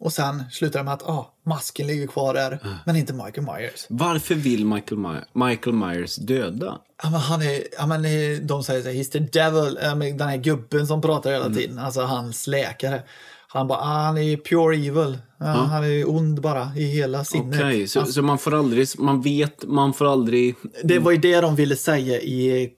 Och 0.00 0.12
sen 0.12 0.44
slutar 0.50 0.78
det 0.78 0.84
med 0.84 0.94
att 0.94 1.02
ah, 1.08 1.34
masken 1.46 1.86
ligger 1.86 2.06
kvar 2.06 2.34
där, 2.34 2.58
men 2.86 2.96
inte 2.96 3.12
Michael 3.12 3.46
Myers. 3.46 3.86
Varför 3.88 4.34
vill 4.34 4.64
Michael, 4.66 4.98
My- 4.98 5.44
Michael 5.46 5.76
Myers 5.76 6.16
döda? 6.16 6.78
Ja, 7.02 7.10
men 7.10 7.20
han 7.20 7.42
är, 7.42 7.62
ja, 7.78 7.86
men 7.86 8.02
de 8.46 8.64
säger 8.64 8.82
så 8.82 8.88
här, 8.88 8.94
he's 8.94 9.10
the 9.12 9.18
devil, 9.18 9.74
den 10.18 10.28
här 10.28 10.36
gubben 10.36 10.86
som 10.86 11.00
pratar 11.02 11.32
hela 11.32 11.44
Mm. 11.46 11.58
tiden, 11.58 11.78
alltså 11.78 12.00
hans 12.02 12.46
läkare. 12.46 13.02
Han 13.48 13.68
bara, 13.68 13.78
ah, 13.78 14.02
han 14.06 14.18
är 14.18 14.36
pure 14.36 14.76
evil. 14.76 15.18
Ja, 15.38 15.46
Han 15.46 15.84
är 15.84 16.10
ond 16.10 16.40
bara 16.40 16.70
i 16.76 16.84
hela 16.84 17.24
sinnet. 17.24 17.60
Okej, 17.60 17.88
så, 17.88 17.98
Alltså, 18.00 18.12
så 18.14 18.22
man 18.22 18.38
får 18.38 18.54
aldrig, 18.54 18.88
man 18.98 19.22
vet, 19.22 19.64
man 19.64 19.92
får 19.92 20.12
aldrig... 20.12 20.54
det 20.84 20.98
var 20.98 21.10
ju 21.12 21.18
det 21.18 21.40
de 21.40 21.56
ville 21.56 21.76
säga 21.76 22.20
i 22.20 22.70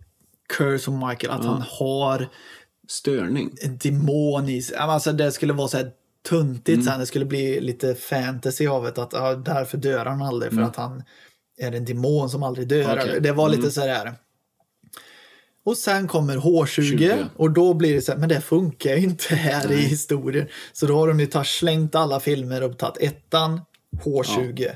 Curse 0.56 0.90
of 0.90 1.08
Michael, 1.08 1.32
att 1.32 1.44
han 1.44 1.64
har 1.68 2.28
Störning. 2.88 3.50
en 3.64 3.78
demon 3.78 4.48
i 4.48 4.62
sig. 4.62 4.76
Ja, 4.76 4.82
Alltså, 4.82 5.12
det 5.12 5.32
skulle 5.32 5.52
vara 5.52 5.68
så 5.68 5.76
här 5.76 5.90
tuntigt 6.28 6.68
Mm. 6.76 6.82
sen, 6.86 7.00
det 7.00 7.06
skulle 7.06 7.24
bli 7.24 7.60
lite 7.60 7.94
fantasy 7.94 8.66
av 8.66 8.82
det, 8.84 8.98
att 9.02 9.12
ja, 9.12 9.34
därför 9.34 9.78
dör 9.78 10.06
han 10.06 10.22
aldrig, 10.22 10.52
för 10.52 10.62
att 10.62 10.76
han 10.76 11.02
är 11.60 11.72
en 11.72 11.84
demon 11.84 12.30
som 12.30 12.42
aldrig 12.42 12.68
dör. 12.68 12.82
Mm. 12.92 12.98
Okej. 12.98 13.20
Det 13.20 13.32
var 13.32 13.48
lite 13.48 13.58
Mm. 13.60 13.70
så 13.70 13.80
här. 13.80 14.12
Och 15.68 15.76
sen 15.76 16.08
kommer 16.08 16.36
H20 16.36 16.66
20. 16.66 17.16
och 17.36 17.50
då 17.50 17.74
blir 17.74 17.94
det 17.94 18.00
så 18.02 18.12
här, 18.12 18.18
men 18.18 18.28
det 18.28 18.40
funkar 18.40 18.90
ju 18.96 19.02
inte 19.02 19.34
här 19.34 19.72
i 19.72 19.76
historien. 19.76 20.46
Så 20.72 20.86
då 20.86 20.94
har 20.96 21.08
de 21.08 21.20
ju 21.20 21.26
tagit, 21.26 21.46
slängt 21.48 21.94
alla 21.94 22.20
filmer 22.20 22.62
och 22.62 22.78
tagit 22.78 22.96
ettan, 23.02 23.60
H20. 24.04 24.66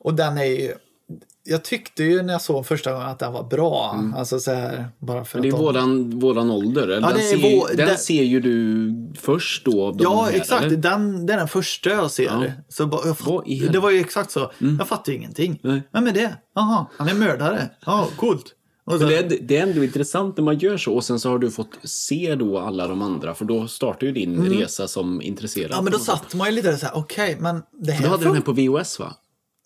Och 0.00 0.14
den 0.14 0.38
är 0.38 0.44
ju, 0.44 0.72
jag 1.44 1.62
tyckte 1.64 2.04
ju 2.04 2.22
när 2.22 2.32
jag 2.32 2.42
såg 2.42 2.66
första 2.66 2.92
gången 2.92 3.08
att 3.08 3.18
den 3.18 3.32
var 3.32 3.42
bra. 3.44 4.04
Alltså 4.16 4.38
så 4.40 4.52
här, 4.52 4.88
bara 4.98 5.24
för 5.24 5.38
Mm. 5.38 5.50
Men 5.50 5.60
det 5.60 5.68
är 5.70 5.72
de... 5.72 5.80
våran, 5.80 6.18
våran 6.20 6.50
ålder. 6.50 6.82
eller? 6.82 7.00
Ja, 7.08 7.14
den 7.16 7.22
ser, 7.28 7.36
vår- 7.60 7.76
den 7.76 7.88
det- 7.88 7.96
ser 7.96 8.22
ju 8.22 8.40
du 8.40 8.94
först 9.20 9.64
då. 9.64 9.86
av 9.86 9.96
Ja, 10.00 10.22
här, 10.24 10.36
exakt. 10.36 10.64
eller? 10.64 10.76
Den, 10.76 11.26
det 11.26 11.32
är 11.32 11.36
den 11.36 11.48
första 11.48 11.90
jag 11.90 12.10
ser. 12.10 12.24
Ja. 12.24 12.44
Så 12.68 12.86
bara, 12.86 13.06
jag 13.06 13.18
fatt, 13.18 13.44
det 13.72 13.78
var 13.78 13.90
ju 13.90 14.00
exakt 14.00 14.30
så. 14.30 14.52
Jag 14.78 14.88
fattar 14.88 15.12
ju 15.12 15.18
ingenting. 15.18 15.60
Nej. 15.62 15.82
Vem 15.92 16.06
är 16.06 16.12
det? 16.12 16.36
Jaha, 16.54 16.86
han 16.96 17.08
är 17.08 17.14
mördare. 17.14 17.70
Ja, 17.86 18.08
coolt. 18.16 18.54
Och 18.92 18.98
så, 19.00 19.06
Men 19.06 19.08
det, 19.08 19.16
är, 19.18 19.38
det 19.42 19.56
är 19.56 19.62
ändå 19.62 19.84
intressant 19.84 20.36
när 20.36 20.44
man 20.44 20.58
gör 20.58 20.76
så 20.76 20.94
och 20.94 21.04
sen 21.04 21.20
så 21.20 21.28
har 21.30 21.38
du 21.38 21.50
fått 21.50 21.70
se 21.84 22.34
då 22.34 22.58
alla 22.58 22.88
de 22.88 23.02
andra 23.02 23.34
för 23.34 23.44
då 23.44 23.68
startar 23.68 24.06
ju 24.06 24.12
din 24.12 24.44
resa 24.58 24.88
som 24.88 25.22
intresserad. 25.22 25.66
Mm. 25.66 25.76
ja, 25.76 25.82
men 25.82 25.92
då 25.92 25.98
satt 25.98 26.34
man 26.34 26.48
ju 26.48 26.54
lite 26.56 26.76
så 26.76 26.86
här, 26.86 26.96
okej, 26.96 27.36
men 27.40 27.62
det 27.82 27.92
här 27.92 28.02
Du 28.02 28.08
hade 28.08 28.24
den 28.24 28.34
här 28.34 28.40
på 28.42 28.52
VOS 28.52 28.98
va? 28.98 29.14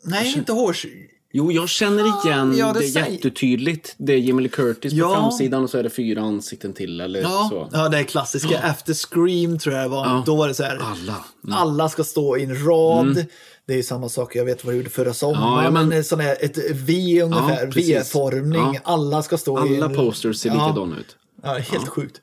Nej, 0.05 0.35
inte 0.37 0.53
H20. 0.53 0.89
Jo, 1.35 1.53
jag 1.53 1.68
känner 1.68 2.27
igen 2.27 2.55
ja, 2.59 2.73
det 2.73 2.81
det, 2.81 2.87
säger- 2.87 3.07
jättetydligt. 3.11 3.95
Det 3.99 4.12
är 4.12 4.18
Jamie 4.18 4.43
Lee 4.43 4.49
Curtis 4.49 4.93
Ja. 4.93 5.09
på 5.09 5.14
framsidan 5.14 5.62
och 5.64 5.70
så 5.70 5.79
är 5.79 5.83
det 5.83 5.91
fyra 5.91 6.20
ansikten 6.23 6.73
till 6.73 7.01
eller 7.01 7.23
Ja, 7.23 7.47
så. 7.51 7.68
ja, 7.73 7.89
det 7.89 7.99
är 7.99 8.03
klassiska. 8.05 8.59
Efter 8.59 8.95
Scream 8.95 9.59
tror 9.59 9.75
jag 9.75 9.85
det 9.85 9.89
var. 9.89 10.07
Ja. 10.07 10.23
Då 10.27 10.37
var 10.37 10.49
det 10.49 10.55
så 10.55 10.62
här. 10.62 10.79
Alla. 10.83 11.25
Alla 11.57 11.89
ska 11.89 12.05
stå 12.05 12.37
i 12.37 12.43
en 12.45 12.64
rad. 12.66 13.25
Det 13.73 13.79
är 13.79 13.83
samma 13.83 14.09
sak, 14.09 14.37
jag 14.37 14.45
vet 14.45 14.64
vad 14.64 14.75
jag 14.75 14.79
gjorde 14.79 14.91
förra 14.91 15.14
sommaren. 15.14 15.64
Ja, 15.64 15.70
men- 15.70 16.05
sån 16.05 16.20
här, 16.20 16.37
ett 16.41 16.59
V 16.73 17.23
ungefär, 17.23 17.66
precis. 17.66 17.89
V-formning. 17.91 18.75
Ja. 18.75 18.81
Alla 18.85 19.23
ska 19.23 19.39
stå 19.39 19.66
i 19.66 19.77
Alla 19.77 19.87
en... 19.87 19.95
posters 19.97 20.37
ser 20.37 20.49
Ja. 20.49 20.55
likadana 20.55 20.97
ut. 20.99 21.16
Ja, 21.43 21.55
det 21.55 21.61
helt 21.61 21.89
sjukt. 21.89 22.20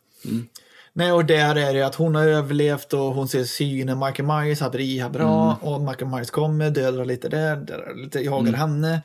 Nej, 0.93 1.11
och 1.11 1.25
där 1.25 1.55
är 1.55 1.73
det 1.73 1.81
att 1.81 1.95
hon 1.95 2.15
har 2.15 2.23
överlevt 2.27 2.93
och 2.93 2.99
hon 2.99 3.27
ser 3.27 3.43
synen. 3.43 3.99
Michael 3.99 4.27
Myers 4.27 4.59
har 4.61 4.69
rehab 4.69 5.11
bra 5.13 5.57
och 5.61 5.81
Michael 5.81 6.11
Myers 6.11 6.29
kommer, 6.31 6.69
dödar 6.69 7.05
lite 7.05 7.29
där, 7.29 7.55
dödar 7.55 7.95
lite, 8.03 8.19
jagar 8.19 8.53
henne. 8.53 9.01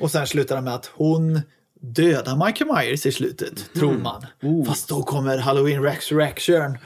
Och 0.00 0.10
sen 0.10 0.26
slutar 0.26 0.56
det 0.56 0.62
med 0.62 0.74
att 0.74 0.90
hon 0.94 1.40
dödar 1.80 2.46
Michael 2.46 2.70
Myers 2.76 3.06
i 3.06 3.12
slutet, 3.12 3.70
tror 3.74 3.92
man. 3.98 4.26
Fast 4.66 4.88
då 4.88 5.02
kommer 5.02 5.38
Halloween 5.38 5.82
Resurrection. 5.82 6.78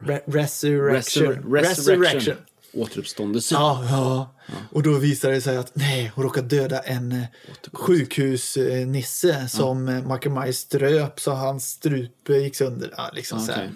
Re- 0.00 0.22
resurrection. 0.26 1.26
Resur- 1.26 1.52
resurrection. 1.62 2.34
Återuppståndelse. 2.74 3.54
Ja, 3.54 3.84
ja. 3.90 4.34
Och 4.70 4.82
då 4.82 4.98
visar 4.98 5.30
det 5.30 5.40
sig 5.40 5.56
att 5.56 5.74
nej, 5.74 6.12
hon 6.14 6.24
råkar 6.24 6.42
döda 6.42 6.80
en 6.80 7.12
eh, 7.12 7.24
sjukhusnisse 7.72 9.48
som 9.48 9.88
ja. 9.88 10.14
Michael 10.14 10.34
Myers 10.34 10.56
ströp 10.56 11.20
så 11.20 11.30
hans 11.32 11.70
strupe 11.70 12.32
gick 12.32 12.56
sönder. 12.56 12.94
Ja, 12.96 13.10
liksom 13.12 13.40
så 13.40 13.52
här. 13.52 13.64
Okej. 13.64 13.74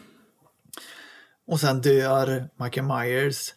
Och 1.46 1.60
sen 1.60 1.80
dör 1.80 2.48
Michael 2.60 2.86
Myers, 2.86 3.54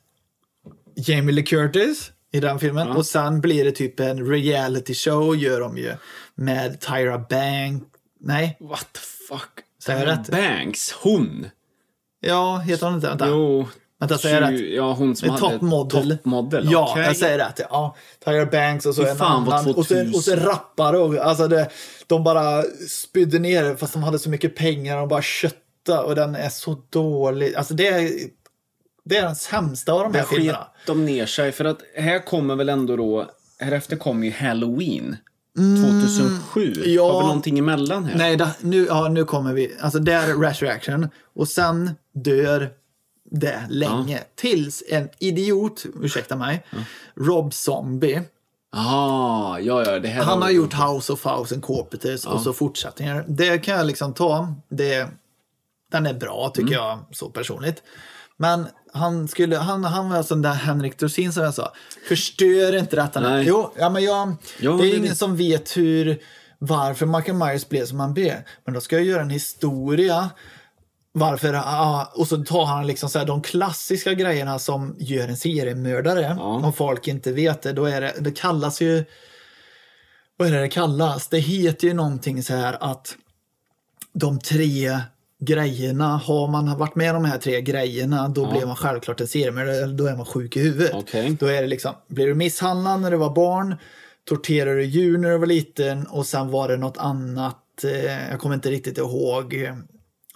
Jamie 0.95 1.35
Lee 1.35 1.43
Curtis 1.45 2.11
i 2.31 2.39
den 2.39 2.59
filmen. 2.59 2.87
Och 2.87 3.05
sen 3.05 3.41
blir 3.41 3.65
det 3.65 3.71
typ 3.71 3.99
en 3.99 4.25
reality 4.25 4.93
show 4.93 5.35
gör 5.35 5.59
de 5.59 5.77
ju 5.77 5.95
med 6.35 6.79
Tyra 6.79 7.17
Banks. 7.29 7.85
Nej, 8.19 8.57
What 8.59 8.87
the 8.93 8.99
fuck? 8.99 9.49
Rätt? 9.87 10.29
Banks, 10.29 10.91
hon. 10.91 11.47
ja, 12.19 12.57
heter 12.57 12.85
hon 12.85 12.95
inte? 12.95 13.07
Vänta. 13.07 13.27
Jo. 13.27 13.67
Vänta, 14.02 14.18
säger 14.18 14.41
jag 14.41 14.49
tju- 14.52 14.54
rätt? 14.64 14.74
Ja, 14.76 14.93
hon 14.93 15.16
som 15.16 15.30
hade... 15.30 15.41
toppmodell. 15.41 16.18
Toppmodell, 16.18 16.68
Ja, 16.72 16.88
okej. 16.91 17.04
jag 17.04 17.18
säger 17.18 17.38
rätt. 17.38 17.60
Ja. 17.70 17.95
Tyra 18.26 18.45
Banks 18.45 18.86
och 18.86 18.95
så 18.95 19.04
Fy 19.04 19.10
en 19.10 19.22
annan. 19.22 19.47
Och 19.54 19.60
så, 19.64 19.74
2000. 19.74 20.14
och 20.16 20.24
så 20.24 20.36
rappare. 20.36 20.97
Och, 20.97 21.16
alltså 21.16 21.47
det, 21.47 21.70
de 22.08 22.24
bara 22.24 22.64
spydde 22.89 23.39
ner 23.39 23.76
fast 23.76 23.93
de 23.93 24.04
hade 24.04 24.20
så 24.20 24.30
mycket 24.30 24.56
pengar. 24.56 24.97
De 24.97 25.08
bara 25.08 25.22
kötta 25.22 26.04
och 26.04 26.16
den 26.16 26.36
är 26.36 26.49
så 26.49 26.78
dålig. 26.89 27.56
Alltså 27.56 27.74
det 27.74 27.88
är, 27.88 28.10
det 29.06 29.18
är 29.18 29.22
den 29.22 29.36
sämsta 29.36 29.93
av 29.93 29.99
de 29.99 30.14
här 30.20 30.26
Där 30.30 30.38
filmerna. 30.38 30.68
de 30.86 31.06
ner 31.06 31.26
sig. 31.26 31.52
För 31.52 31.66
att 31.66 31.80
här 31.95 32.26
kommer 32.26 32.56
väl 32.56 32.70
ändå 32.70 32.95
då... 32.95 33.30
Här 33.60 33.72
efter 33.72 33.95
kommer 33.95 34.26
ju 34.28 34.34
Halloween. 34.34 35.16
2007. 35.58 36.74
Mm. 36.74 36.93
ja. 36.93 37.12
Har 37.14 37.20
vi 37.22 37.28
någonting 37.28 37.60
emellan 37.60 38.06
här? 38.06 38.18
Nej, 38.18 38.36
da, 38.38 38.49
nu, 38.62 38.86
ja, 38.86 39.08
nu 39.08 39.26
kommer 39.26 39.54
vi. 39.54 39.72
Alltså 39.82 39.99
där 39.99 40.30
är 40.30 40.36
Resurrection. 40.36 41.08
Och 41.36 41.47
sen 41.47 41.91
dör 42.14 42.70
det 43.32 43.63
länge. 43.69 44.23
Tills 44.36 44.84
en 44.89 45.09
idiot, 45.19 45.84
ursäkta 46.01 46.36
mig, 46.36 46.65
Rob 47.15 47.53
Zombie. 47.53 48.21
Ah, 48.73 49.59
ja, 49.59 49.84
ja, 49.86 49.99
det 49.99 50.07
här 50.07 50.23
Han 50.23 50.41
har 50.41 50.49
gjort 50.49 50.73
House 50.73 51.13
of 51.13 51.21
Thousand 51.21 51.63
Corpeters 51.63 52.25
och 52.25 52.41
så 52.41 52.53
fortsättningar. 52.53 53.25
Det 53.27 53.57
kan 53.57 53.75
jag 53.77 53.86
liksom 53.88 54.13
ta. 54.13 54.55
Det, 54.69 55.07
den 55.91 56.05
är 56.05 56.13
bra 56.13 56.51
tycker 56.53 56.73
Mm. 56.73 56.88
jag, 56.88 56.99
så 57.11 57.29
personligt. 57.29 57.84
Men 58.38 58.67
han, 58.93 59.27
skulle, 59.27 59.57
han, 59.57 59.84
han 59.84 60.09
var 60.09 60.23
som 60.23 60.41
den 60.41 60.53
Henrik 60.55 60.99
Dorsin 60.99 61.34
som 61.34 61.43
jag 61.43 61.53
sa. 61.53 61.73
Förstör 62.07 62.75
inte 62.75 62.95
detta 62.95 63.19
nu. 63.19 63.41
Jo, 63.43 63.73
ja, 63.77 63.89
men 63.89 64.03
jag, 64.03 64.34
Ja, 64.59 64.71
det 64.71 64.88
är 64.88 64.97
ingen 64.97 65.09
det- 65.09 65.15
som 65.15 65.36
vet 65.38 65.77
hur, 65.77 66.19
varför 66.59 67.05
Michael 67.05 67.38
Myers 67.38 67.69
blev 67.69 67.86
som 67.86 67.99
han 67.99 68.13
blev. 68.13 68.36
Men 68.65 68.73
då 68.73 68.82
ska 68.82 68.95
jag 68.95 69.05
göra 69.05 69.21
en 69.21 69.29
historia. 69.29 70.29
Varför, 71.14 71.53
ja, 71.53 72.12
och 72.16 72.28
så 72.28 72.38
tar 72.43 72.66
han 72.66 72.88
liksom 72.88 73.09
så 73.09 73.20
här, 73.20 73.26
de 73.26 73.41
klassiska 73.41 74.14
grejerna 74.14 74.59
som 74.59 74.95
gör 74.99 75.28
en 75.28 75.38
seriemördare. 75.38 76.38
Om 76.39 76.74
folk 76.74 77.07
inte 77.07 77.32
vet 77.32 77.62
det, 77.62 77.74
då 77.74 77.86
är 77.86 78.01
det, 78.01 78.14
det 78.20 78.32
kallas 78.32 78.82
ju 78.82 79.05
vad 80.41 80.47
är 80.47 80.51
det 80.51 80.62
det 80.62 80.70
kallas? 80.70 81.28
Det 81.28 81.39
heter 81.39 81.88
ju 81.88 81.93
någonting 81.93 82.43
så 82.43 82.53
här 82.53 82.78
att 82.80 83.16
de 84.14 84.39
tre 84.39 84.99
grejerna, 85.39 86.18
har 86.18 86.47
man 86.47 86.78
varit 86.78 86.95
med 86.95 87.16
om 87.16 87.24
de 87.24 87.30
här 87.30 87.38
tre 87.38 87.62
grejerna, 87.62 88.28
då 88.28 88.51
blir 88.51 88.66
man 88.66 88.76
självklart 88.76 89.22
en 89.22 89.28
seriemördare, 89.28 89.86
då 89.86 90.05
är 90.05 90.16
man 90.16 90.26
sjuk 90.26 90.57
i 90.57 90.59
huvudet. 90.59 90.91
Okej. 90.93 91.38
Då 91.39 91.45
är 91.45 91.62
det 91.62 91.68
liksom, 91.68 91.95
blir 92.07 92.28
du 92.28 92.34
misshandlad 92.34 93.01
när 93.01 93.12
du 93.12 93.18
var 93.18 93.36
barn, 93.36 93.76
torterade 94.26 94.76
du 94.76 94.86
djur 94.86 95.18
när 95.18 95.32
du 95.32 95.38
var 95.38 95.45
liten 95.45 96.07
och 96.07 96.26
sen 96.26 96.51
var 96.51 96.68
det 96.68 96.78
något 96.78 96.97
annat, 96.97 97.84
eh, 97.84 98.30
jag 98.30 98.39
kommer 98.39 98.55
inte 98.55 98.72
riktigt 98.72 98.97
ihåg, 98.97 99.53
eh, 99.53 99.76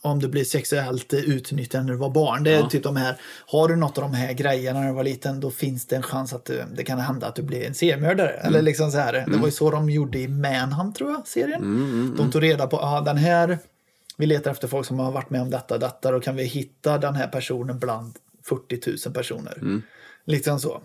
om 0.06 0.20
du 0.20 0.28
blir 0.28 0.44
sexuellt 0.44 1.14
utnyttjad 1.14 1.86
när 1.86 1.94
du 1.94 1.98
var 2.00 2.10
barn. 2.10 2.44
Det 2.44 2.54
är 2.54 2.64
typ 2.64 2.84
de 2.84 2.96
här, 2.96 3.16
har 3.48 3.68
du 3.68 3.76
något 3.76 3.98
av 3.98 4.02
de 4.02 4.14
här 4.14 4.34
grejerna 4.34 4.80
när 4.80 4.88
du 4.88 4.94
var 4.94 5.04
liten, 5.04 5.40
då 5.40 5.52
finns 5.52 5.86
det 5.86 5.96
en 5.96 6.04
chans 6.04 6.34
att 6.34 6.46
du, 6.46 6.64
det 6.76 6.84
kan 6.84 7.00
hända 7.00 7.28
att 7.28 7.36
du 7.36 7.42
blir 7.42 7.68
en 7.68 7.74
seriemördare. 7.74 8.30
Eller 8.30 8.62
liksom 8.62 8.92
så 8.92 8.98
här, 8.98 9.14
det 9.28 9.38
var 9.38 9.46
ju 9.46 9.52
så 9.52 9.72
de 9.72 9.90
gjorde 9.90 10.20
i 10.20 10.28
Manhunt 10.28 10.96
tror 10.96 11.12
jag, 11.12 11.28
serien. 11.28 11.62
De 12.18 12.32
tog 12.32 12.44
reda 12.44 12.68
på, 12.68 12.78
ja 12.78 13.02
den 13.02 13.18
här, 13.18 13.60
vi 14.18 14.26
letar 14.26 14.52
efter 14.52 14.68
folk 14.68 14.88
som 14.88 15.00
har 15.00 15.12
varit 15.12 15.30
med 15.30 15.42
om 15.42 15.50
detta, 15.50 15.78
detta, 15.78 16.12
då 16.12 16.20
kan 16.20 16.36
vi 16.36 16.44
hitta 16.44 16.98
den 16.98 17.16
här 17.16 17.28
personen 17.28 17.80
bland 17.80 18.14
40 18.48 19.08
000 19.08 19.14
personer. 19.14 19.82
Liksom 20.26 20.60
så. 20.60 20.82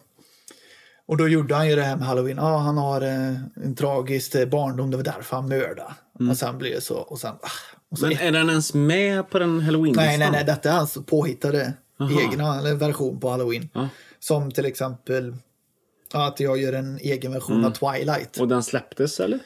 Och 1.06 1.16
då 1.16 1.28
gjorde 1.28 1.54
han 1.54 1.68
ju 1.68 1.76
det 1.76 1.82
här 1.82 1.96
med 1.96 2.06
Halloween. 2.06 2.36
Ja, 2.36 2.56
han 2.56 2.78
har 2.78 3.00
eh, 3.02 3.34
en 3.64 3.74
tragisk 3.76 4.34
eh, 4.34 4.48
barndom, 4.48 4.90
det 4.90 4.96
var 4.96 5.04
därför 5.04 5.36
han 5.36 5.48
mördade. 5.48 5.94
Och 6.30 6.36
sen 6.36 6.58
blir 6.58 6.74
det 6.74 6.80
så. 6.80 6.94
Och 6.94 7.20
sen, 7.20 7.34
ah, 7.42 7.76
så 7.98 8.06
Men 8.06 8.18
är 8.18 8.32
den 8.32 8.48
ens 8.50 8.74
med 8.74 9.30
på 9.30 9.38
den 9.38 9.60
halloween 9.60 9.94
Nej, 9.96 10.18
nej, 10.18 10.30
nej. 10.30 10.44
Detta 10.44 10.70
är 10.70 10.74
hans 10.76 10.98
påhittade 11.06 11.72
Aha. 12.00 12.20
egna 12.20 12.58
eller 12.58 12.74
version 12.74 13.20
på 13.20 13.30
Halloween. 13.30 13.68
Ja. 13.74 13.88
Som 14.18 14.50
till 14.50 14.64
exempel 14.66 15.34
att 16.12 16.40
jag 16.40 16.58
gör 16.58 16.72
en 16.72 16.98
egen 16.98 17.32
version 17.32 17.56
Mm. 17.56 17.66
av 17.66 17.70
Twilight. 17.94 18.36
Och 18.36 18.48
den 18.48 18.62
släpptes, 18.62 19.20
eller? 19.20 19.38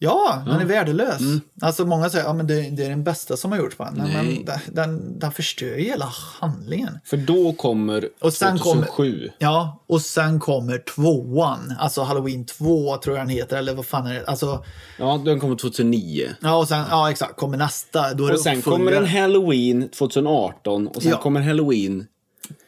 Ja, 0.00 0.42
den 0.46 0.60
är 0.60 0.64
värdelös. 0.64 1.20
Mm. 1.20 1.40
Alltså 1.62 1.86
många 1.86 2.10
säger 2.10 2.24
att 2.24 2.28
ja, 2.28 2.34
men 2.34 2.46
det, 2.46 2.70
det 2.70 2.84
är 2.84 2.88
den 2.88 3.04
bästa 3.04 3.36
som 3.36 3.52
har 3.52 3.58
gjorts 3.58 3.76
den. 3.78 3.94
Nej, 3.96 4.12
Nej. 4.14 4.34
Men 4.36 4.44
den, 4.44 4.58
den, 4.74 5.18
den 5.18 5.32
förstör 5.32 5.66
ju 5.66 5.82
hela 5.84 6.12
handlingen. 6.40 6.98
För 7.04 7.16
då 7.16 7.52
kommer 7.52 8.08
Och 8.20 8.32
sen 8.32 8.58
2007. 8.58 9.30
Ja, 9.38 9.84
och 9.86 10.00
sen 10.02 10.40
kommer 10.40 10.78
tvåan. 10.78 11.74
Alltså 11.78 12.02
Halloween 12.02 12.44
2 12.46 12.96
tror 12.96 13.16
jag 13.16 13.26
den 13.26 13.34
heter. 13.36 13.56
Eller 13.56 13.74
vad 13.74 13.86
fan 13.86 14.06
är 14.06 14.14
det? 14.14 14.26
Alltså, 14.26 14.64
Ja, 14.98 15.22
den 15.24 15.40
kommer 15.40 15.56
2009. 15.56 16.28
ja, 16.40 16.56
och 16.56 16.68
sen, 16.68 16.84
ja 16.90 17.10
exakt, 17.10 17.36
kommer 17.36 17.56
nästa. 17.56 18.14
Då 18.14 18.32
Och 18.32 18.40
sen 18.40 18.62
kommer 18.62 18.92
en 18.92 19.06
halloween 19.06 19.88
2018 19.88 20.86
och 20.88 21.02
sen 21.02 21.10
Ja. 21.10 21.16
kommer 21.18 21.40
halloween 21.40 22.06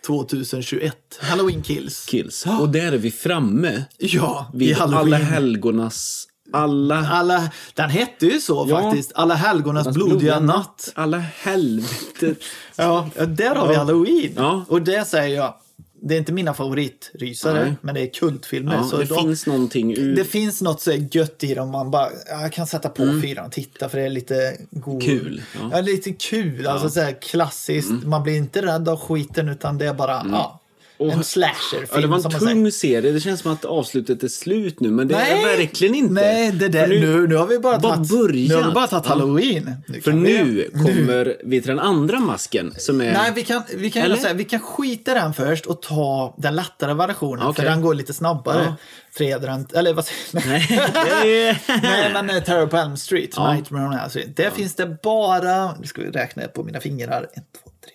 2021. 0.06 0.94
Halloween 1.20 1.62
Kills. 1.62 2.06
kills. 2.06 2.44
Och 2.60 2.68
där 2.68 2.92
är 2.92 2.98
vi 2.98 3.10
framme 3.10 3.84
Ja, 3.98 4.50
vid 4.54 4.76
Halloween. 4.76 5.14
alla 5.14 5.16
helgonas... 5.16 6.26
Alla... 6.53 7.09
Alla, 7.09 7.51
den 7.74 7.90
hette 7.90 8.26
ju 8.26 8.40
så 8.40 8.66
Ja. 8.68 8.80
faktiskt. 8.82 9.12
Alla 9.14 9.34
helgonas 9.34 9.88
blodiga 9.88 10.40
natt. 10.40 10.92
Alla 10.94 11.18
helvete. 11.18 12.34
Ja, 12.76 13.09
där 13.28 13.55
har 13.55 13.68
vi 13.68 13.74
Halloween. 13.74 14.32
Ja. 14.36 14.64
Och 14.68 14.82
det 14.82 15.07
säger 15.09 15.36
jag, 15.36 15.55
det 16.03 16.14
är 16.14 16.18
inte 16.18 16.32
mina 16.32 16.55
favoritrysare, 16.55 17.64
Nej. 17.64 17.74
men 17.80 17.94
det 17.94 18.01
är 18.01 18.07
kultfilmer. 18.07 18.74
Ja, 18.74 18.84
så 18.84 18.96
det 18.96 19.05
de, 19.05 19.22
finns 19.22 19.46
någonting 19.46 19.96
ur... 19.96 20.16
det 20.16 20.24
finns 20.24 20.62
något 20.62 20.80
så 20.80 20.92
gött 20.92 21.44
i 21.44 21.55
dem. 21.55 21.70
Man 21.70 21.90
bara, 21.90 22.09
ja, 22.28 22.40
jag 22.40 22.53
kan 22.53 22.66
sätta 22.66 22.88
på 22.88 23.20
fyran 23.22 23.46
och 23.46 23.53
titta 23.53 23.88
för 23.88 23.98
det 23.98 24.05
är 24.05 24.11
lite 24.11 24.57
god. 24.70 25.03
Mm. 25.03 25.18
Kul, 25.18 25.42
ja. 25.55 25.61
Mm. 25.61 25.72
Ja, 25.72 25.80
lite 25.80 26.12
kul. 26.12 26.66
Alltså 26.66 26.90
så 26.90 27.01
här 27.01 27.22
klassiskt. 27.22 27.90
Man 28.05 28.22
blir 28.22 28.36
inte 28.36 28.62
rädd 28.62 28.88
av 28.88 29.01
skiten 29.01 29.48
utan 29.48 29.78
det 29.78 29.86
är 29.86 29.94
bara, 29.94 30.26
ja. 30.30 30.59
Och- 31.01 31.12
en 31.12 31.24
slasherfilm 31.24 31.88
Ja, 31.94 32.01
det 32.01 32.07
var 32.07 32.16
en 32.34 32.40
tung 32.40 32.70
serie. 32.72 33.12
Det 33.12 33.20
känns 33.20 33.40
som 33.40 33.53
att 33.53 33.64
avslutet 33.64 34.22
är 34.22 34.28
slut 34.28 34.80
nu, 34.80 34.90
men 34.90 35.09
det 35.09 35.14
Nej. 35.16 35.42
är 35.42 35.57
verkligen 35.59 35.94
inte. 35.94 36.12
Nej, 36.14 36.53
det 36.53 36.68
där, 36.68 36.86
nu, 36.88 37.01
nu, 37.01 37.26
nu, 37.26 37.36
har 37.36 37.46
vi 37.46 37.59
bara 37.59 37.78
bara 37.78 37.96
tagit, 37.96 38.11
börjat. 38.11 38.48
nu 38.48 38.55
har 38.55 38.68
vi 38.68 38.74
bara 38.74 38.86
tagit 38.86 39.05
Ja. 39.05 39.11
halloween. 39.11 39.76
Nu 39.88 40.01
för 40.01 40.11
kan 40.11 40.22
vi- 40.22 40.42
nu 40.42 40.70
kommer 40.84 41.36
vi 41.44 41.61
till 41.61 41.68
den 41.70 41.78
andra 41.80 42.20
masken 42.20 42.74
som 42.78 43.01
är... 43.01 43.12
Nej, 43.12 43.32
vi 43.34 43.42
kan, 43.44 43.62
vi 43.76 43.90
kan, 43.90 44.03
här, 44.11 44.34
vi 44.34 44.44
kan 44.44 44.61
skita 44.61 45.14
den 45.14 45.34
först 45.34 45.66
och 45.66 45.82
ta 45.82 46.34
den 46.38 46.57
lättare 46.57 46.94
versionen. 46.94 47.46
Okej. 47.46 47.64
För 47.64 47.70
den 47.70 47.82
går 47.82 47.94
lite 47.94 48.12
snabbare. 48.12 48.62
Ja. 48.64 48.74
Fredagen, 49.12 49.66
eller 49.74 49.94
vad 49.94 50.05
säger 50.05 50.48
Nej. 51.24 51.61
Nej, 51.82 52.11
men 52.12 52.30
eh, 52.30 52.42
Terror 52.42 52.66
på 52.66 52.76
Elm 52.76 52.96
Street, 52.96 53.30
Ja. 53.36 53.53
Nightmare 53.55 53.86
on 53.86 53.92
Elm 53.92 54.11
Street. 54.11 54.36
Där 54.36 54.51
finns 54.51 54.74
det 54.74 54.96
bara, 55.03 55.74
nu 55.80 55.86
ska 55.86 56.03
vi 56.03 56.11
räkna 56.11 56.42
på 56.48 56.62
mina 56.64 56.80
fingrar. 56.80 57.20
En, 57.34 57.42
två, 57.42 57.70
tre. 57.84 57.92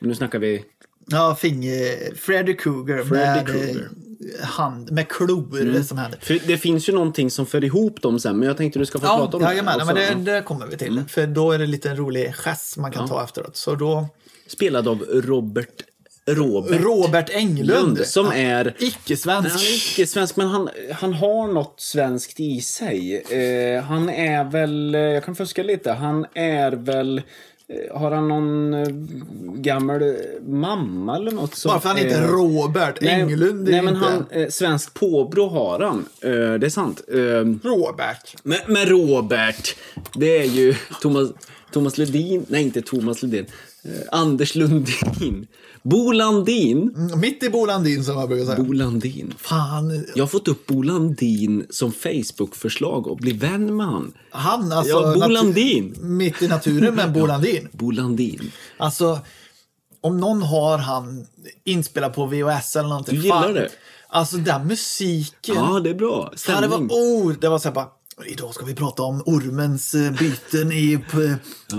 nu 0.00 0.14
snackar 0.14 0.38
vi... 0.38 0.62
Ja, 1.06 1.34
finger, 1.40 2.14
Freddy 2.16 2.56
Krueger 2.56 3.04
med, 3.04 3.48
eh, 3.48 4.46
hand, 4.46 4.92
med 4.92 5.08
klor 5.08 5.82
som 5.82 5.98
händer. 5.98 6.18
För 6.22 6.38
det 6.46 6.58
finns 6.58 6.88
ju 6.88 6.92
någonting 6.92 7.30
som 7.30 7.46
för 7.46 7.64
ihop 7.64 8.02
dem 8.02 8.20
sen, 8.20 8.38
men 8.38 8.48
jag 8.48 8.56
tänkte 8.56 8.78
du 8.78 8.86
ska 8.86 8.98
få 8.98 9.06
Ja, 9.06 9.16
prata 9.16 9.36
om 9.36 9.42
det. 9.42 9.62
men 9.62 9.80
också. 9.80 9.94
det, 9.94 10.32
det 10.32 10.42
kommer 10.42 10.66
vi 10.66 10.76
till. 10.76 11.02
För 11.08 11.26
då 11.26 11.52
är 11.52 11.58
det 11.58 11.66
lite 11.66 11.90
en 11.90 11.96
rolig 11.96 12.34
gest 12.34 12.76
man 12.76 12.92
kan 12.92 13.08
ta 13.08 13.24
efteråt. 13.24 13.56
Så 13.56 13.74
då, 13.74 14.08
Spelad 14.46 14.88
av 14.88 14.98
Robert 15.12 15.82
Robert. 16.26 16.80
Robert 16.80 17.30
Englund. 17.30 17.68
Lund, 17.68 18.06
som 18.06 18.26
är... 18.32 18.74
Icke-svensk. 18.78 19.50
Han 19.50 19.60
är 19.60 19.76
icke 19.76 20.06
svensk, 20.06 20.36
men 20.36 20.46
han, 20.48 20.68
han 20.92 21.12
har 21.14 21.48
något 21.48 21.80
svenskt 21.80 22.40
i 22.40 22.60
sig. 22.60 23.22
Eh, 23.22 23.82
han 23.82 24.08
är 24.08 24.44
väl, 24.44 24.94
eh, 24.94 25.00
jag 25.00 25.24
kan 25.24 25.34
fuska 25.36 25.62
lite, 25.62 25.92
han 25.92 26.26
är 26.34 26.72
väl, 26.72 27.18
eh, 27.18 27.22
har 27.92 28.10
han 28.10 28.28
någon 28.28 28.74
eh, 28.74 28.86
gammal 29.56 30.02
eh, 30.02 30.08
mamma 30.46 31.16
eller 31.16 31.30
något 31.30 31.54
som 31.54 31.68
Bara 31.68 31.80
för 31.80 31.88
han 31.88 31.98
heter 31.98 32.22
är- 32.22 32.28
Robert 32.28 33.02
Englund. 33.02 33.68
är 33.68 33.72
Nej, 33.72 33.82
men 33.82 33.94
inte... 33.94 34.06
han, 34.08 34.26
eh, 34.30 34.48
svensk 34.48 34.94
påbrå 34.94 35.48
har 35.48 35.80
han. 35.80 36.06
Eh, 36.20 36.30
det 36.58 36.66
är 36.66 36.70
sant. 36.70 37.02
Eh, 37.08 37.68
Robert. 37.68 38.36
men, 38.42 38.58
men 38.68 38.86
Robert, 38.86 39.76
det 40.14 40.38
är 40.38 40.44
ju 40.44 40.74
Thomas, 41.02 41.30
Thomas 41.72 41.98
Ledin, 41.98 42.46
nej 42.48 42.62
inte 42.62 42.82
Thomas 42.82 43.22
Ledin, 43.22 43.40
eh, 43.40 43.50
Anders 44.12 44.54
Lundin. 44.54 45.46
Bo 45.82 46.12
Landin. 46.12 46.94
Mm, 46.96 47.20
Mitt 47.20 47.42
i 47.42 47.50
Bo 47.50 47.66
Landin 47.66 48.04
som 48.04 48.18
jag 48.18 48.28
brukar 48.28 48.44
säga. 48.44 48.56
Bo 48.64 48.72
Landin. 48.72 49.34
Fan, 49.38 50.04
Jag 50.14 50.22
har 50.22 50.28
fått 50.28 50.48
upp 50.48 50.66
Bo 50.66 50.82
Landin 50.82 51.66
som 51.70 51.92
Facebook-förslag 51.92 53.06
och 53.06 53.16
bli 53.16 53.32
vän 53.32 53.76
med 53.76 53.86
han. 53.86 54.12
han 54.30 54.72
alltså. 54.72 54.92
Ja, 54.94 55.14
Bo 55.14 55.20
natu- 55.20 55.28
Landin. 55.28 55.94
Mitt 56.00 56.42
i 56.42 56.48
naturen 56.48 56.94
med 56.94 57.12
Bo 57.12 57.26
Landin. 57.26 57.68
Bo 57.72 57.90
Landin. 57.90 58.52
Alltså, 58.76 59.18
om 60.00 60.20
någon 60.20 60.42
har 60.42 60.78
han 60.78 61.26
inspelat 61.64 62.14
på 62.14 62.26
VHS 62.26 62.76
eller 62.76 62.88
någonting. 62.88 63.14
Du 63.16 63.22
gillar 63.22 63.42
fan, 63.42 63.54
det? 63.54 63.68
Alltså 64.08 64.36
den 64.36 64.66
musiken. 64.66 65.54
Ja, 65.54 65.80
det 65.80 65.90
är 65.90 65.94
bra. 65.94 66.32
Ja, 66.48 66.60
det 66.60 66.66
var, 66.68 66.76
Stämning. 66.76 66.90
oh, 66.90 67.32
det 67.40 67.48
var 67.48 67.58
så 67.58 67.68
här 67.68 67.74
bara, 67.74 67.88
idag 68.26 68.54
ska 68.54 68.64
vi 68.64 68.74
prata 68.74 69.02
om 69.02 69.22
ormens 69.26 69.94
eh, 69.94 70.12
byten 70.12 70.72
i 70.72 70.98
p- 71.10 71.34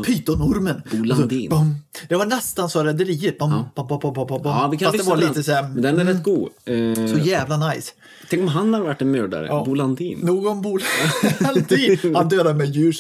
pytonormen. 0.06 0.82
Bo 0.92 1.04
Landin. 1.04 1.52
Och 1.52 1.58
så, 1.58 1.64
bam. 1.64 1.76
Det 2.10 2.16
var 2.16 2.26
nästan 2.26 2.70
så 2.70 2.84
Rederiet. 2.84 3.38
Bam. 3.38 3.52
Ja, 4.52 4.68
vi 4.72 4.78
kan 4.78 4.92
Fast 4.92 5.04
det 5.06 5.10
var 5.10 5.18
lite 5.30 5.44
så 5.44 5.52
här, 5.52 5.64
den 5.64 6.00
är 6.00 6.06
rätt 6.06 6.24
god. 6.24 6.50
Eh, 6.66 7.08
så 7.14 7.18
jävla 7.18 7.70
nice. 7.70 7.92
Tänk 8.30 8.42
om 8.42 8.48
han 8.48 8.74
hade 8.74 8.86
varit 8.86 9.02
en 9.02 9.12
mördare. 9.12 9.48
Bo 9.66 9.74
Landin. 9.74 10.20
Nog 10.20 10.46
om 10.46 10.62
Bo 10.62 10.80
Landin. 11.40 12.16
Han 12.16 12.30
dödar 12.30 12.54
med 12.54 12.70
djur. 12.76 12.98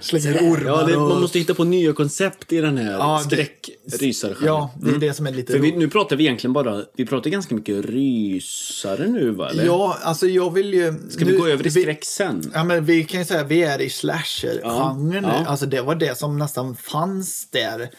Slänger 0.00 0.38
ormar 0.38 0.66
Ja, 0.66 0.82
det, 0.86 0.96
och... 0.96 1.08
man 1.08 1.20
måste 1.20 1.38
hitta 1.38 1.54
på 1.54 1.64
nya 1.64 1.92
koncept 1.92 2.52
i 2.52 2.60
den 2.60 2.78
här 2.78 2.92
Ja, 2.92 3.22
skräckrysargenren. 3.24 4.46
Ja, 4.46 4.70
det 4.82 4.90
är 4.90 4.98
det 4.98 5.12
som 5.14 5.26
är 5.26 5.32
lite 5.32 5.52
För 5.52 5.58
vi, 5.58 5.72
nu 5.76 5.88
pratar 5.88 6.16
vi 6.16 6.24
egentligen 6.24 6.52
bara, 6.52 6.82
vi 6.96 7.06
pratar 7.06 7.30
ganska 7.30 7.54
mycket 7.54 7.84
rysare 7.84 9.06
nu 9.06 9.30
va? 9.30 9.50
Eller? 9.50 9.66
Ja, 9.66 9.98
alltså 10.02 10.26
jag 10.26 10.54
vill 10.54 10.74
ju... 10.74 10.94
Ska 11.10 11.24
vi 11.24 11.36
gå 11.36 11.46
över 11.46 11.66
i 11.66 11.70
skräck 11.70 12.04
sen? 12.04 12.50
Ja, 12.54 12.64
men 12.64 12.84
vi 12.84 13.04
kan 13.04 13.20
ju 13.20 13.26
säga 13.26 13.40
att 13.40 13.50
vi 13.50 13.62
är 13.62 13.80
i 13.80 13.90
slasher-genren 13.90 14.62
Ja, 14.64 14.96
nu. 15.20 15.20
ja. 15.22 15.44
Alltså 15.46 15.66
det 15.66 15.80
var 15.82 15.94
det 15.94 16.18
som 16.18 16.38
nästan 16.38 16.76
fanns 16.76 17.48
där. 17.50 17.90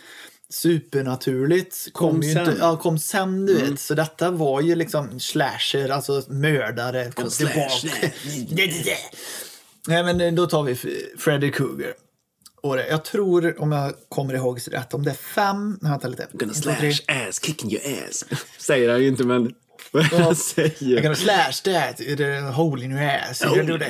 Supernaturligt 0.50 1.88
kom, 1.94 2.12
Kom 2.12 2.22
ju 2.22 2.34
sen. 2.34 2.42
Mm. 2.42 2.50
Inte, 2.50 2.62
ja, 2.62 2.78
kom 2.78 3.00
sen, 3.00 3.46
du 3.46 3.54
vet. 3.54 3.80
Så 3.80 3.94
detta 3.94 4.32
var 4.32 4.62
ju 4.62 4.76
liksom 4.76 5.20
slasher, 5.20 5.90
alltså 5.90 6.24
mördare. 6.28 7.12
Kom 7.12 7.30
tillbaka. 7.30 7.88
Nej, 9.88 10.04
men 10.04 10.36
då 10.36 10.48
tar 10.48 10.64
vi 10.64 10.76
Freddy 11.18 11.52
Krueger. 11.52 11.94
Och 12.62 12.78
jag 12.78 13.06
tror, 13.06 13.62
om 13.62 13.72
jag 13.72 13.94
kommer 14.10 14.34
ihåg 14.34 14.60
rätt, 14.72 14.94
om 14.94 15.04
det 15.04 15.10
är 15.10 15.16
fem... 15.16 15.80
Vänta 15.82 16.08
lite. 16.08 16.28
Gonna 16.34 16.54
två, 16.54 16.72
tre. 16.80 16.94
slash 16.94 17.28
ass, 17.28 17.42
kicking 17.44 17.72
your 17.72 18.08
ass. 18.08 18.26
Säger 18.58 18.90
han 18.90 19.02
ju 19.02 19.08
inte 19.08 19.24
men... 19.24 19.54
Vad 19.92 20.06
jag 20.12 20.38
säger. 20.38 20.72
I'm 20.80 21.02
gonna 21.02 21.16
slash 21.16 21.52
that, 21.64 21.98
the 21.98 22.40
hole 22.40 22.86
in 22.86 22.92
your 22.92 23.02
ass. 23.04 23.44
You 23.46 23.64
do 23.64 23.78
that. 23.80 23.88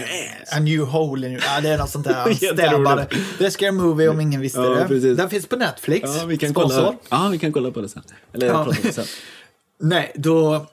A 0.58 0.60
new 0.60 0.86
hole 0.86 1.28
in 1.28 1.34
your... 1.34 1.44
Ja, 1.46 1.62
det 1.62 1.70
är 1.70 1.78
något 1.78 1.90
sånt 1.90 2.06
där. 2.08 2.34
Stäbbare. 2.54 3.08
Det 3.38 3.46
är 3.46 3.50
Scare 3.50 3.72
Movie 3.72 4.08
om 4.10 4.22
ingen 4.22 4.42
visste 4.42 4.60
Ja, 4.60 4.70
det. 4.70 4.88
precis. 4.88 5.18
Den 5.18 5.30
finns 5.30 5.48
på 5.48 5.56
Netflix. 5.56 6.10
Ja, 6.20 6.26
vi 6.26 6.38
kan 6.38 6.50
Sponsor. 6.50 6.76
kolla. 6.82 6.96
Ja, 7.10 7.30
vi 7.32 7.40
kan 7.40 7.52
kolla 7.54 7.72
på 7.72 7.82
det 7.82 7.90
sen. 7.90 8.04
Eller 8.34 8.48
Ja. 8.48 8.64
prata 8.66 8.92
sen. 8.92 9.06
Nej, 9.80 10.12
då... 10.16 10.66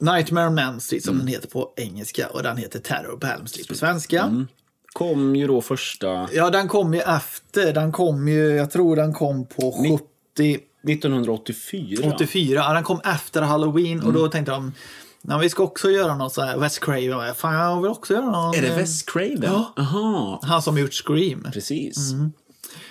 Nightmare 0.00 0.46
on 0.48 0.58
Elm 0.58 0.80
Street 0.80 1.04
Mm. 1.06 1.16
som 1.18 1.26
den 1.26 1.34
heter 1.34 1.48
på 1.48 1.72
engelska 1.76 2.28
och 2.28 2.42
den 2.42 2.56
heter 2.56 2.78
Terror 2.78 3.16
på 3.16 3.26
Elm 3.26 3.46
Street 3.46 3.68
på 3.68 3.74
svenska. 3.74 4.22
Mm. 4.22 4.46
Kom 4.92 5.36
ju 5.36 5.46
då 5.46 5.60
första... 5.60 6.28
Ja, 6.32 6.50
den 6.50 6.68
kom 6.68 6.94
ju 6.94 7.00
efter. 7.00 7.72
Den 7.72 7.92
kom 7.92 8.28
ju, 8.28 8.48
jag 8.56 8.70
tror 8.70 8.96
den 8.96 9.12
kom 9.12 9.46
på 9.46 9.72
70... 10.36 10.60
1984. 10.82 12.12
84. 12.14 12.54
Ja, 12.54 12.72
den 12.72 12.82
kom 12.84 13.00
efter 13.04 13.42
Halloween 13.42 13.98
och 13.98 14.04
Mm. 14.08 14.20
då 14.22 14.28
tänkte 14.28 14.52
de 14.52 14.72
Ja, 15.22 15.38
vi 15.38 15.50
ska 15.50 15.62
också 15.62 15.90
göra 15.90 16.16
något 16.16 16.32
så 16.32 16.42
här 16.42 16.58
Wes 16.58 16.78
Craven. 16.78 17.34
Fan, 17.34 17.54
jag 17.54 17.82
vill 17.82 17.90
också 17.90 18.12
göra 18.14 18.24
någon... 18.30 18.54
Är 18.54 18.62
det 18.62 18.68
eh, 18.68 18.76
Wes 18.76 19.02
Craven? 19.02 19.42
Ja. 19.42 19.72
Aha, 19.76 20.40
Han 20.42 20.62
som 20.62 20.78
gjort 20.78 20.94
Scream. 20.94 21.46
precis. 21.52 22.12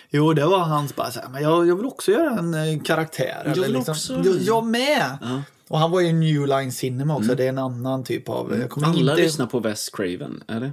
Jo, 0.09 0.33
det 0.33 0.45
var 0.45 0.59
hans 0.59 0.95
bara 0.95 1.11
så 1.11 1.19
här, 1.19 1.29
men 1.29 1.43
jag, 1.43 1.67
jag 1.67 1.75
vill 1.75 1.85
också 1.85 2.11
göra 2.11 2.39
en 2.39 2.53
eh, 2.53 2.81
karaktär. 2.83 3.41
Jag 3.45 3.51
eller 3.51 3.63
vill 3.67 3.73
liksom, 3.75 3.91
också. 3.91 4.13
Jag, 4.25 4.37
jag 4.41 4.65
med! 4.65 5.17
Och 5.67 5.79
han 5.79 5.91
var 5.91 5.99
ju 6.01 6.13
New 6.13 6.47
Line 6.47 6.71
Cinema 6.71 7.15
också, 7.17 7.35
det 7.35 7.43
är 7.45 7.49
en 7.49 7.57
annan 7.57 8.03
typ 8.03 8.29
av... 8.29 8.67
Kommer 8.67 8.87
Alla 8.87 9.11
inte... 9.11 9.15
lyssnar 9.23 9.45
på 9.47 9.59
Wes 9.59 9.89
Craven, 9.89 10.43
är 10.47 10.59
det? 10.59 10.71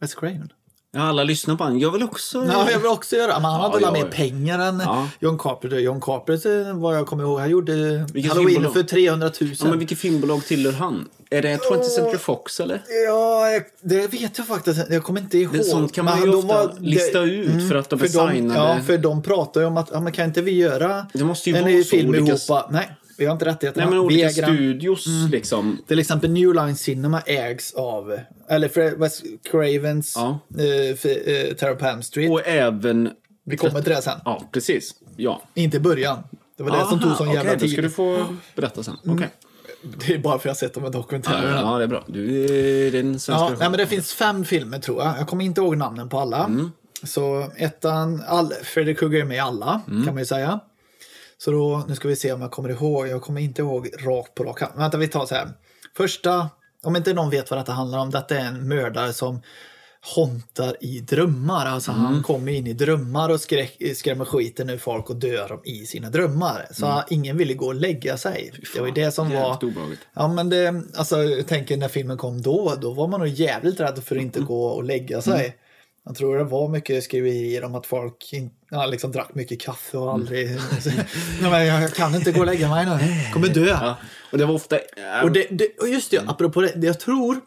Wes 0.00 0.14
Craven? 0.14 0.52
Ja, 0.94 1.00
alla 1.02 1.24
lyssnar 1.24 1.56
på 1.56 1.64
han. 1.64 1.78
Jag 1.78 1.90
vill 1.92 2.02
också... 2.02 2.44
Ja, 2.52 2.70
jag 2.70 2.78
vill 2.78 2.86
också 2.90 3.16
göra 3.16 3.32
Men 3.40 3.44
han 3.50 3.60
hade 3.60 3.66
Ja, 3.66 3.72
väl 3.74 3.82
ja, 3.82 3.92
mer 3.92 4.00
ja. 4.00 4.16
pengar 4.16 4.58
än 4.58 4.80
Ja. 4.84 5.08
John 5.20 5.38
Carpenter. 5.38 5.78
John 5.78 6.00
Carpenter, 6.00 6.72
vad 6.72 6.96
jag 6.96 7.06
kommer 7.06 7.22
ihåg, 7.24 7.38
han 7.40 7.50
gjorde 7.50 7.72
Vilket 8.12 8.32
Halloween 8.32 8.48
filmbolag? 8.54 8.72
för 8.72 8.82
300 8.82 9.30
000. 9.40 9.50
Ja, 9.60 9.64
men 9.66 9.78
vilket 9.78 9.98
filmbolag 9.98 10.44
tillhör 10.44 10.72
han? 10.72 11.08
Är 11.30 11.42
det 11.42 11.56
20th 11.56 11.82
Century 11.82 12.18
Fox 12.18 12.60
eller? 12.60 12.82
Ja, 13.06 13.60
det 13.80 14.06
vet 14.12 14.38
jag 14.38 14.46
faktiskt 14.46 14.80
Jag 14.90 15.02
kommer 15.02 15.20
inte 15.20 15.38
ihåg. 15.38 15.52
Det, 15.52 15.64
sånt 15.64 15.92
kan 15.92 16.04
man 16.04 16.20
Men 16.20 16.30
ju 16.30 16.36
ofta 16.36 16.48
var- 16.54 16.74
lista 16.80 17.20
det- 17.20 17.26
ut 17.30 17.68
för 17.68 17.74
att 17.74 17.90
de 17.90 18.00
är 18.00 18.02
de, 18.02 18.08
signade. 18.34 18.60
Ja, 18.60 18.78
för 18.86 18.98
de 18.98 19.22
pratar 19.22 19.60
ju 19.60 19.66
om 19.66 19.76
att, 19.76 19.88
ja, 19.92 20.00
men 20.00 20.12
kan 20.12 20.24
inte 20.24 20.40
vi 20.42 20.52
göra 20.52 21.06
Det 21.12 21.24
måste 21.24 21.50
ju 21.50 21.56
en 21.56 21.84
så 21.84 21.90
film 21.90 22.08
olika- 22.08 22.24
ihop? 22.48 22.64
Nej, 22.70 22.90
vi 23.18 23.24
har 23.26 23.32
inte 23.32 23.44
rättigheterna. 23.44 23.84
Nej, 23.86 23.94
men 23.94 24.04
olika 24.04 24.26
den. 24.26 24.32
studios 24.56 25.06
liksom. 25.30 25.78
Till 25.88 25.98
exempel 25.98 26.30
New 26.30 26.54
Line 26.54 26.76
Cinema 26.76 27.20
ägs 27.20 27.72
av, 27.74 28.18
eller 28.48 28.68
Fred- 28.68 28.98
Wes 28.98 29.22
Cravens 29.50 30.12
Ja. 30.16 30.38
eh, 30.58 30.64
eh, 30.66 31.54
Terror 31.54 31.74
på 31.74 31.86
Elm 31.86 32.02
Street. 32.02 32.30
Och 32.30 32.46
även... 32.46 33.10
vi 33.44 33.56
kommer 33.56 33.82
till 33.82 33.92
det 33.92 34.02
sen. 34.02 34.18
Ja, 34.24 34.48
precis. 34.52 34.94
Ja. 35.16 35.42
Inte 35.54 35.76
i 35.76 35.80
början. 35.80 36.18
Det 36.56 36.62
var 36.62 36.70
det 36.78 36.86
som 36.86 37.00
tog 37.00 37.16
sån 37.16 37.26
Aha, 37.26 37.36
jävla 37.36 37.50
okej, 37.50 37.58
då 37.60 37.66
tid. 37.66 37.72
ska 37.72 37.82
du 37.82 37.90
få 37.90 38.26
berätta 38.56 38.82
sen. 38.82 38.96
Okej. 39.06 39.28
Det 40.06 40.14
är 40.14 40.18
bara 40.18 40.32
för 40.38 40.38
att 40.38 40.44
jag 40.44 40.56
sett 40.56 40.74
de 40.74 40.82
här 40.82 40.90
dokumentärerna. 40.90 41.60
Ja, 41.60 41.78
det 41.78 41.84
är 41.84 41.88
bra. 41.88 42.04
Du 42.06 42.44
är 42.44 42.90
den 42.92 43.20
svenska 43.20 43.32
Ja, 43.44 43.50
nej, 43.58 43.70
men 43.70 43.78
det 43.78 43.86
finns 43.86 44.12
fem 44.12 44.44
filmer 44.44 44.78
tror 44.78 45.02
jag. 45.02 45.18
Jag 45.18 45.26
kommer 45.28 45.44
inte 45.44 45.60
ihåg 45.60 45.76
namnen 45.76 46.08
på 46.08 46.18
alla. 46.20 46.44
Mm. 46.44 46.70
Så 47.04 47.50
ettan, 47.56 48.22
all, 48.28 48.52
Fredrik 48.62 48.98
Krueger 48.98 49.20
är 49.20 49.24
med 49.24 49.36
i 49.36 49.40
alla 49.40 49.80
Mm. 49.88 50.04
kan 50.04 50.14
man 50.14 50.22
ju 50.22 50.26
säga. 50.26 50.60
Så 51.44 51.50
då, 51.50 51.84
nu 51.88 51.94
ska 51.94 52.08
vi 52.08 52.16
se 52.16 52.32
om 52.32 52.40
jag 52.42 52.50
kommer 52.50 52.68
ihåg. 52.68 53.08
Jag 53.08 53.22
kommer 53.22 53.40
inte 53.40 53.62
ihåg 53.62 53.88
rakt 53.98 54.34
på 54.34 54.44
rak 54.44 54.60
hand. 54.60 54.72
Vänta, 54.76 54.98
vi 54.98 55.08
tar 55.08 55.26
så 55.26 55.34
här. 55.34 55.48
Första, 55.96 56.48
om 56.82 56.96
inte 56.96 57.12
någon 57.14 57.30
vet 57.30 57.50
vad 57.50 57.60
detta 57.60 57.72
handlar 57.72 57.98
om. 57.98 58.10
Detta 58.10 58.36
är 58.38 58.44
en 58.44 58.68
mördare 58.68 59.12
som 59.12 59.42
hontar 60.14 60.76
i 60.80 61.00
drömmar. 61.00 61.66
Alltså 61.66 61.90
Mm. 61.90 62.04
han 62.04 62.22
kommer 62.22 62.52
in 62.52 62.66
i 62.66 62.72
drömmar 62.72 63.28
och 63.28 63.40
skräck, 63.40 63.82
skrämmer 63.96 64.24
skiten 64.24 64.70
ur 64.70 64.78
folk 64.78 65.10
och 65.10 65.16
dör 65.16 65.48
dem 65.48 65.60
i 65.64 65.86
sina 65.86 66.10
drömmar. 66.10 66.66
Så 66.70 67.02
ingen 67.10 67.36
ville 67.36 67.54
gå 67.54 67.66
och 67.66 67.74
lägga 67.74 68.16
sig. 68.16 68.52
Det 68.74 68.80
var 68.80 68.86
ju 68.86 68.92
det 68.92 69.12
som 69.12 69.30
var... 69.30 69.56
Mm. 69.62 69.68
Obehagligt. 69.70 70.00
Ja 70.14 70.28
men 70.28 70.48
det, 70.50 70.82
alltså 70.96 71.22
jag 71.22 71.46
tänker 71.46 71.76
när 71.76 71.88
filmen 71.88 72.16
kom 72.16 72.42
då, 72.42 72.74
då 72.80 72.92
var 72.92 73.08
man 73.08 73.20
nog 73.20 73.28
jävligt 73.28 73.80
rädd 73.80 74.04
för 74.04 74.16
att 74.16 74.22
inte 74.22 74.38
Mm. 74.38 74.48
gå 74.48 74.64
och 74.66 74.84
lägga 74.84 75.22
sig. 75.22 75.56
Jag 76.04 76.16
tror 76.16 76.38
det 76.38 76.44
var 76.44 76.68
mycket 76.68 77.04
skriverier 77.04 77.64
om 77.64 77.74
att 77.74 77.86
folk 77.86 78.34
ja, 78.70 78.86
liksom 78.86 79.12
drack 79.12 79.34
mycket 79.34 79.60
kaffe 79.60 79.98
och 79.98 80.12
aldrig... 80.12 80.48
Nej, 81.40 81.50
men 81.50 81.66
jag 81.66 81.94
kan 81.94 82.14
inte 82.14 82.32
gå 82.32 82.40
och 82.40 82.46
lägga 82.46 82.68
mig 82.68 82.86
nu, 82.86 82.98
kommer 83.32 83.48
dö. 83.48 83.66
Ja. 83.66 83.96
Och 84.32 84.38
det 84.38 84.46
var 84.46 84.54
ofta... 84.54 84.76
äh, 84.76 85.24
Och, 85.24 85.32
det, 85.32 85.46
det, 85.50 85.68
och 85.80 85.88
just 85.88 86.10
det, 86.10 86.24
apropå 86.26 86.60
det, 86.60 86.72
det, 86.76 86.86
jag 86.86 87.00
tror 87.00 87.40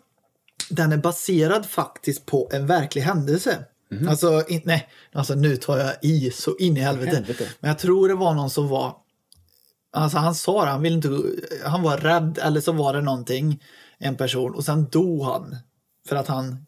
den 0.69 0.91
är 0.91 0.97
baserad 0.97 1.65
faktiskt 1.65 2.25
på 2.25 2.49
en 2.53 2.67
verklig 2.67 3.01
händelse. 3.01 3.65
Alltså, 4.09 4.43
in, 4.47 4.61
nej, 4.63 4.89
alltså 5.13 5.35
nu 5.35 5.57
tar 5.57 5.77
jag 5.77 5.93
i 6.01 6.31
så 6.31 6.57
in 6.57 6.77
i 6.77 6.79
helvete. 6.79 7.15
Helvete. 7.15 7.47
Men 7.59 7.67
jag 7.69 7.79
tror 7.79 8.07
det 8.07 8.15
var 8.15 8.33
någon 8.33 8.49
som 8.49 8.67
var 8.67 8.95
Alltså 9.93 10.17
han 10.17 10.35
sa 10.35 10.65
det, 10.65 10.71
han 10.71 10.81
ville 10.81 10.95
inte, 10.95 11.09
han 11.65 11.81
var 11.81 11.97
rädd 11.97 12.39
eller 12.43 12.61
så 12.61 12.71
var 12.71 12.93
det 12.93 13.01
någonting, 13.01 13.63
en 13.97 14.15
person 14.15 14.55
och 14.55 14.65
sen 14.65 14.89
dog 14.89 15.23
han 15.23 15.55
för 16.07 16.15
att 16.15 16.27
han 16.27 16.65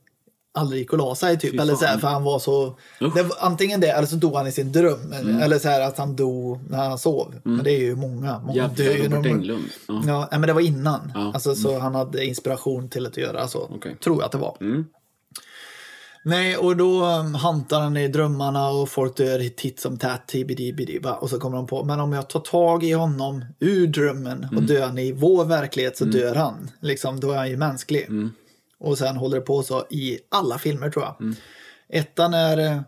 aldrig 0.58 0.82
gick 0.82 0.94
och 0.94 1.00
la 1.00 1.16
sig 1.16 1.40
typ. 1.40 1.60
Eller 1.60 1.76
så 1.76 1.86
här, 1.86 1.98
för 1.98 2.08
han 2.08 2.24
var 2.24 2.40
så, 2.40 2.78
det 3.00 3.24
var, 3.24 3.38
antingen 3.40 3.80
det 3.80 3.88
eller 3.88 4.08
så 4.08 4.16
dog 4.16 4.36
han 4.36 4.48
i 4.48 4.52
sin 4.52 4.72
dröm. 4.72 5.14
Mm. 5.14 5.42
Eller 5.42 5.60
så 5.60 5.68
här 5.68 5.82
att 5.82 5.98
han 5.98 6.16
dog 6.16 6.60
när 6.70 6.78
han 6.78 6.98
sov. 6.98 7.36
Men 7.44 7.64
det 7.64 7.72
är 7.72 7.80
ju 7.80 7.96
många, 7.96 8.40
många 8.40 8.54
Jävla 8.54 8.76
dör 8.76 8.94
ju 8.94 9.30
Englund. 9.30 9.64
Ja. 9.88 10.28
Ja, 10.32 10.40
men 10.40 10.42
det 10.42 10.54
var 10.54 10.62
innan. 10.62 11.12
Ja. 11.16 11.32
Alltså, 11.34 11.56
Så 11.56 11.80
han 11.80 11.96
hade 11.96 12.26
inspiration 12.26 12.90
till 12.90 13.06
att 13.06 13.18
göra 13.18 13.48
så. 13.48 13.70
Okej. 13.76 13.98
Tror 14.04 14.16
jag 14.16 14.26
att 14.26 14.32
det 14.32 14.38
var. 14.38 14.58
Mm. 14.62 14.86
Nej, 16.24 16.58
och 16.58 16.78
då 16.78 17.06
um, 17.06 17.36
hantar 17.36 17.82
han 17.82 17.98
i 17.98 18.08
drömmarna 18.08 18.70
och 18.70 18.90
folk 18.90 19.18
dör 19.18 19.50
titt 19.50 19.80
som 19.80 19.98
tätt, 19.98 20.34
Och 21.20 21.30
så 21.30 21.40
kommer 21.40 21.58
de 21.58 21.68
på, 21.68 21.84
men 21.84 22.00
om 22.00 22.14
jag 22.14 22.30
tar 22.30 22.40
tag 22.40 22.84
i 22.84 22.92
honom 22.92 23.46
ur 23.60 23.88
drömmen 23.88 24.44
och 24.44 24.52
Mm. 24.52 24.66
dör 24.66 24.86
han 24.86 24.98
i 24.98 25.12
vår 25.12 25.46
verklighet 25.46 25.98
så 25.98 26.06
dör 26.06 26.36
han. 26.36 26.72
Liksom, 26.82 27.20
då 27.20 27.32
är 27.32 27.38
han 27.38 27.50
ju 27.50 27.58
mänsklig. 27.58 28.08
Mm. 28.82 28.92
Och 28.92 28.98
sen 28.98 29.18
håller 29.18 29.40
det 29.40 29.46
på 29.46 29.64
så 29.64 29.86
i 29.90 30.20
alla 30.30 30.58
filmer 30.58 30.90
tror 30.90 31.06
jag. 31.06 31.22
Mm. 31.22 31.36
Ettan 31.90 32.34
är 32.34 32.58
eh, 32.58 32.82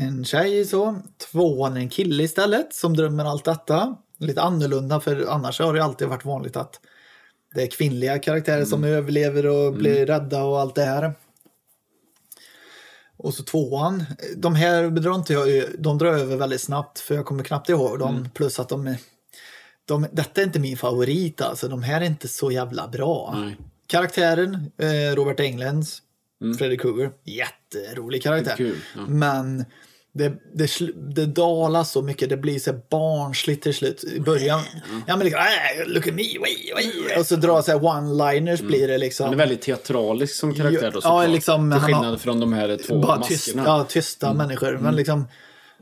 en 0.00 0.24
tjej 0.24 0.64
så, 0.64 0.96
tvåan 1.30 1.76
är 1.76 1.80
en 1.80 1.88
kille 1.88 2.22
istället 2.22 2.74
som 2.74 2.96
drömmer 2.96 3.24
allt 3.24 3.44
detta. 3.44 3.96
lite 4.18 4.42
annorlunda 4.42 5.00
för 5.00 5.26
annars 5.28 5.60
har 5.60 5.74
det 5.74 5.84
alltid 5.84 6.08
varit 6.08 6.24
vanligt 6.24 6.56
att 6.56 6.80
det 7.54 7.62
är 7.62 7.66
kvinnliga 7.66 8.18
karaktärer 8.18 8.64
som 8.64 8.84
överlever 8.84 9.46
och 9.46 9.72
blir 9.72 10.06
rädda 10.06 10.44
och 10.44 10.60
allt 10.60 10.74
det 10.74 10.84
här. 10.84 11.14
Och 13.16 13.34
så 13.34 13.42
tvåan, 13.42 14.04
de 14.36 14.54
här 14.54 14.90
drar 14.90 15.14
inte 15.14 15.32
jag, 15.32 15.64
de 15.78 15.98
drar 15.98 16.12
över 16.12 16.36
väldigt 16.36 16.60
snabbt 16.60 16.98
för 16.98 17.14
jag 17.14 17.26
kommer 17.26 17.44
knappt 17.44 17.68
ihåg 17.68 17.98
dem. 17.98 18.28
Plus 18.34 18.60
att 18.60 18.68
de, 18.68 18.96
de, 19.84 20.06
detta 20.12 20.40
är 20.40 20.44
inte 20.44 20.58
min 20.58 20.76
favorit 20.76 21.40
alltså, 21.40 21.68
de 21.68 21.82
här 21.82 22.00
är 22.00 22.04
inte 22.04 22.28
så 22.28 22.50
jävla 22.50 22.88
bra. 22.88 23.34
Nej. 23.36 23.56
Karaktären, 23.86 24.70
eh, 24.78 25.14
Robert 25.16 25.40
Englunds, 25.40 26.02
Freddy 26.58 26.76
Krueger, 26.76 27.10
jätterolig 27.24 28.22
karaktär. 28.22 28.54
Kul, 28.56 28.76
ja. 28.96 29.00
Men 29.08 29.64
det, 30.12 30.32
det, 30.54 30.70
det 31.14 31.26
dalar 31.26 31.84
så 31.84 32.02
mycket, 32.02 32.28
det 32.28 32.36
blir 32.36 32.58
så 32.58 32.72
barnsligt 32.90 33.62
till 33.62 33.74
slut. 33.74 34.04
I 34.04 34.20
början, 34.20 34.60
ja 35.06 35.16
men 35.16 35.24
liksom, 35.24 35.40
"Äh, 35.40 35.88
look 35.88 36.06
at 36.06 36.14
me, 36.14 36.22
way, 36.40 36.72
way. 36.74 37.18
och 37.20 37.26
så 37.26 37.36
drar 37.36 37.62
så 37.62 37.72
one-liners 37.72 38.62
blir 38.66 38.88
det 38.88 38.98
liksom. 38.98 39.24
Han 39.24 39.32
är 39.34 39.38
väldigt 39.38 39.62
teatralisk 39.62 40.34
som 40.34 40.54
karaktär 40.54 40.80
då 40.80 40.86
Ja, 40.86 41.00
såklart. 41.00 41.28
liksom, 41.30 41.70
Till 41.70 41.80
har- 41.80 41.86
skillnad 41.86 42.20
från 42.20 42.40
de 42.40 42.52
här 42.52 42.78
två 42.86 42.98
bara 43.00 43.16
maskerna. 43.18 43.28
tyst, 43.38 43.54
ja, 43.56 43.86
tysta 43.88 44.32
människor. 44.34 44.78
Men 44.82 44.96
liksom, 44.96 45.24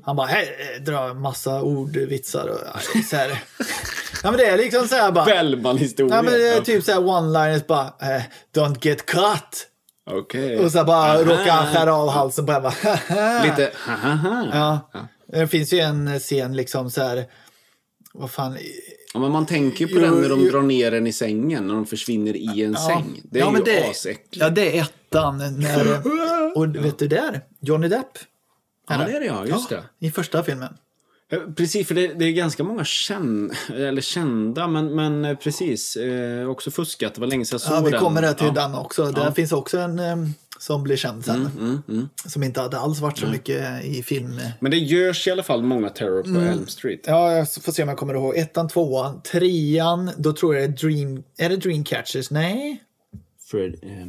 han 0.05 0.16
bara 0.16 0.26
hej, 0.26 0.80
drar 0.80 1.14
massa 1.14 1.62
ordvitsar 1.62 2.48
och 2.48 2.59
ja, 2.64 3.00
så 3.11 3.16
här. 3.16 3.42
Ja 4.22 4.30
men 4.30 4.38
det 4.38 4.46
är 4.46 4.57
liksom 4.57 4.88
så 4.88 4.94
här 4.94 5.12
bara. 5.12 5.24
Bellman-historia. 5.24 6.16
Ja 6.16 6.22
men 6.22 6.32
det 6.32 6.48
är 6.48 6.61
typ 6.61 6.84
så 6.84 6.92
här 6.92 7.00
one-liners 7.00 7.66
bara, 7.66 7.86
eh, 7.86 8.22
don't 8.55 8.86
get 8.86 9.07
cut. 9.07 9.68
Okej. 10.11 10.59
Och 10.59 10.72
så 10.72 10.84
bara 10.84 11.22
råkar 11.22 11.50
han 11.50 11.74
skära 11.74 11.94
av 11.94 12.09
halsen 12.11 12.46
på 12.46 12.52
en 12.52 12.62
bara, 12.62 12.74
Lite. 13.44 13.72
Ja. 14.52 14.90
Det 15.26 15.48
finns 15.48 15.72
ju 15.72 15.78
en 15.78 16.18
scen 16.18 16.57
liksom 16.57 16.90
så 16.90 17.02
här, 17.02 17.24
vad 18.12 18.30
fan, 18.30 18.59
Ja, 19.14 19.20
men 19.20 19.30
man 19.30 19.46
tänker 19.46 19.86
på 19.86 19.92
Jo, 19.94 20.00
den 20.00 20.20
när 20.20 20.28
de 20.28 20.40
jo. 20.40 20.50
drar 20.50 20.62
ner 20.62 20.90
den 20.90 21.07
i 21.07 21.12
sängen, 21.12 21.66
när 21.66 21.74
de 21.74 21.86
försvinner 21.86 22.36
i 22.36 22.62
en 22.62 22.76
säng. 22.76 23.20
Det 23.24 23.40
är 23.40 23.42
ja, 23.42 23.59
ju 23.66 23.90
asäckligt. 23.90 24.36
Ja, 24.36 24.50
det 24.50 24.78
är 24.78 24.82
ettan. 24.82 25.38
När, 25.38 26.02
och 26.59 26.76
vet 26.76 26.98
du 26.98 27.09
där? 27.09 27.40
Johnny 27.61 27.88
Depp. 27.88 28.18
Ja, 28.89 28.97
det 28.97 29.16
är 29.16 29.20
det 29.20 29.26
ja, 29.26 29.47
just 29.47 29.68
det. 29.68 29.82
I 29.99 30.11
första 30.11 30.43
filmen. 30.43 30.76
Ja, 31.28 31.39
Precis, 31.57 31.89
för 31.89 31.95
det, 31.95 32.07
det 32.14 32.24
är 32.24 32.32
ganska 32.32 32.64
många 32.64 32.85
känn, 32.85 33.53
eller 33.74 34.03
kända, 34.03 34.68
men, 34.68 34.95
men 34.95 35.24
eh, 35.24 35.37
precis. 35.37 35.97
Eh, 35.97 36.49
också 36.49 36.70
fuskat. 36.70 37.14
Det 37.14 37.20
var 37.20 37.28
länge 37.28 37.45
sedan 37.45 37.55
jag 37.55 37.61
såg 37.61 37.76
Ja, 37.76 37.80
vi 37.80 37.91
den. 37.91 38.01
kommer 38.01 38.22
där 38.22 38.35
till 38.35 38.47
ja. 38.47 38.53
den 38.53 38.74
också. 38.74 39.11
Där 39.11 39.30
finns 39.30 39.53
också 39.53 39.78
en 39.78 39.99
eh, 39.99 40.16
som 40.59 40.82
blir 40.82 40.97
känd 40.97 41.24
sen. 41.24 41.51
Mm, 41.59 41.82
mm. 41.89 42.09
Som 42.26 42.43
inte 42.43 42.61
hade 42.61 42.78
alls 42.78 43.01
varit 43.01 43.18
så 43.18 43.26
mycket 43.26 43.85
i 43.85 44.03
film. 44.03 44.41
Men 44.61 44.70
det 44.70 44.76
görs 44.78 45.26
i 45.26 45.30
alla 45.30 45.43
fall 45.43 45.62
många 45.62 45.89
Terror 45.91 46.22
på 46.22 46.28
Mm. 46.28 46.47
Elm 46.47 46.66
Street. 46.66 47.01
Ja, 47.07 47.32
jag 47.32 47.53
får 47.53 47.72
se 47.72 47.82
om 47.82 47.89
jag 47.89 47.99
kommer 47.99 48.14
ihåg. 48.14 48.37
Ettan, 48.37 48.68
tvåan, 48.68 49.20
trean. 49.22 50.11
Då 50.16 50.32
tror 50.32 50.55
jag 50.57 50.70
det 50.70 50.74
är 50.74 50.89
Dream... 50.89 51.22
Är 51.39 51.49
det 51.49 51.57
Dreamcatchers? 51.57 52.30
Nej. 52.30 52.82
Fred, 53.51 53.74
eh, 53.82 54.07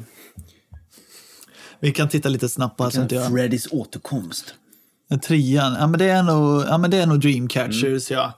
Vi 1.80 1.92
kan 1.92 2.10
titta 2.10 2.30
lite 2.30 2.50
snabbt 2.50 2.78
på 2.78 2.92
så 2.92 3.02
inte 3.02 3.16
jag... 3.16 3.32
Freddys 3.32 3.68
återkomst. 3.72 4.56
Trean, 5.24 5.76
ja 5.80 5.88
men 5.88 6.00
det 6.00 6.06
är 6.10 6.24
nog, 6.24 6.64
ja, 6.70 6.78
men 6.78 6.92
det 6.92 6.98
är 6.98 7.06
nog 7.06 7.20
Dreamcatchers, 7.20 8.12
Mm. 8.12 8.20
ja. 8.22 8.34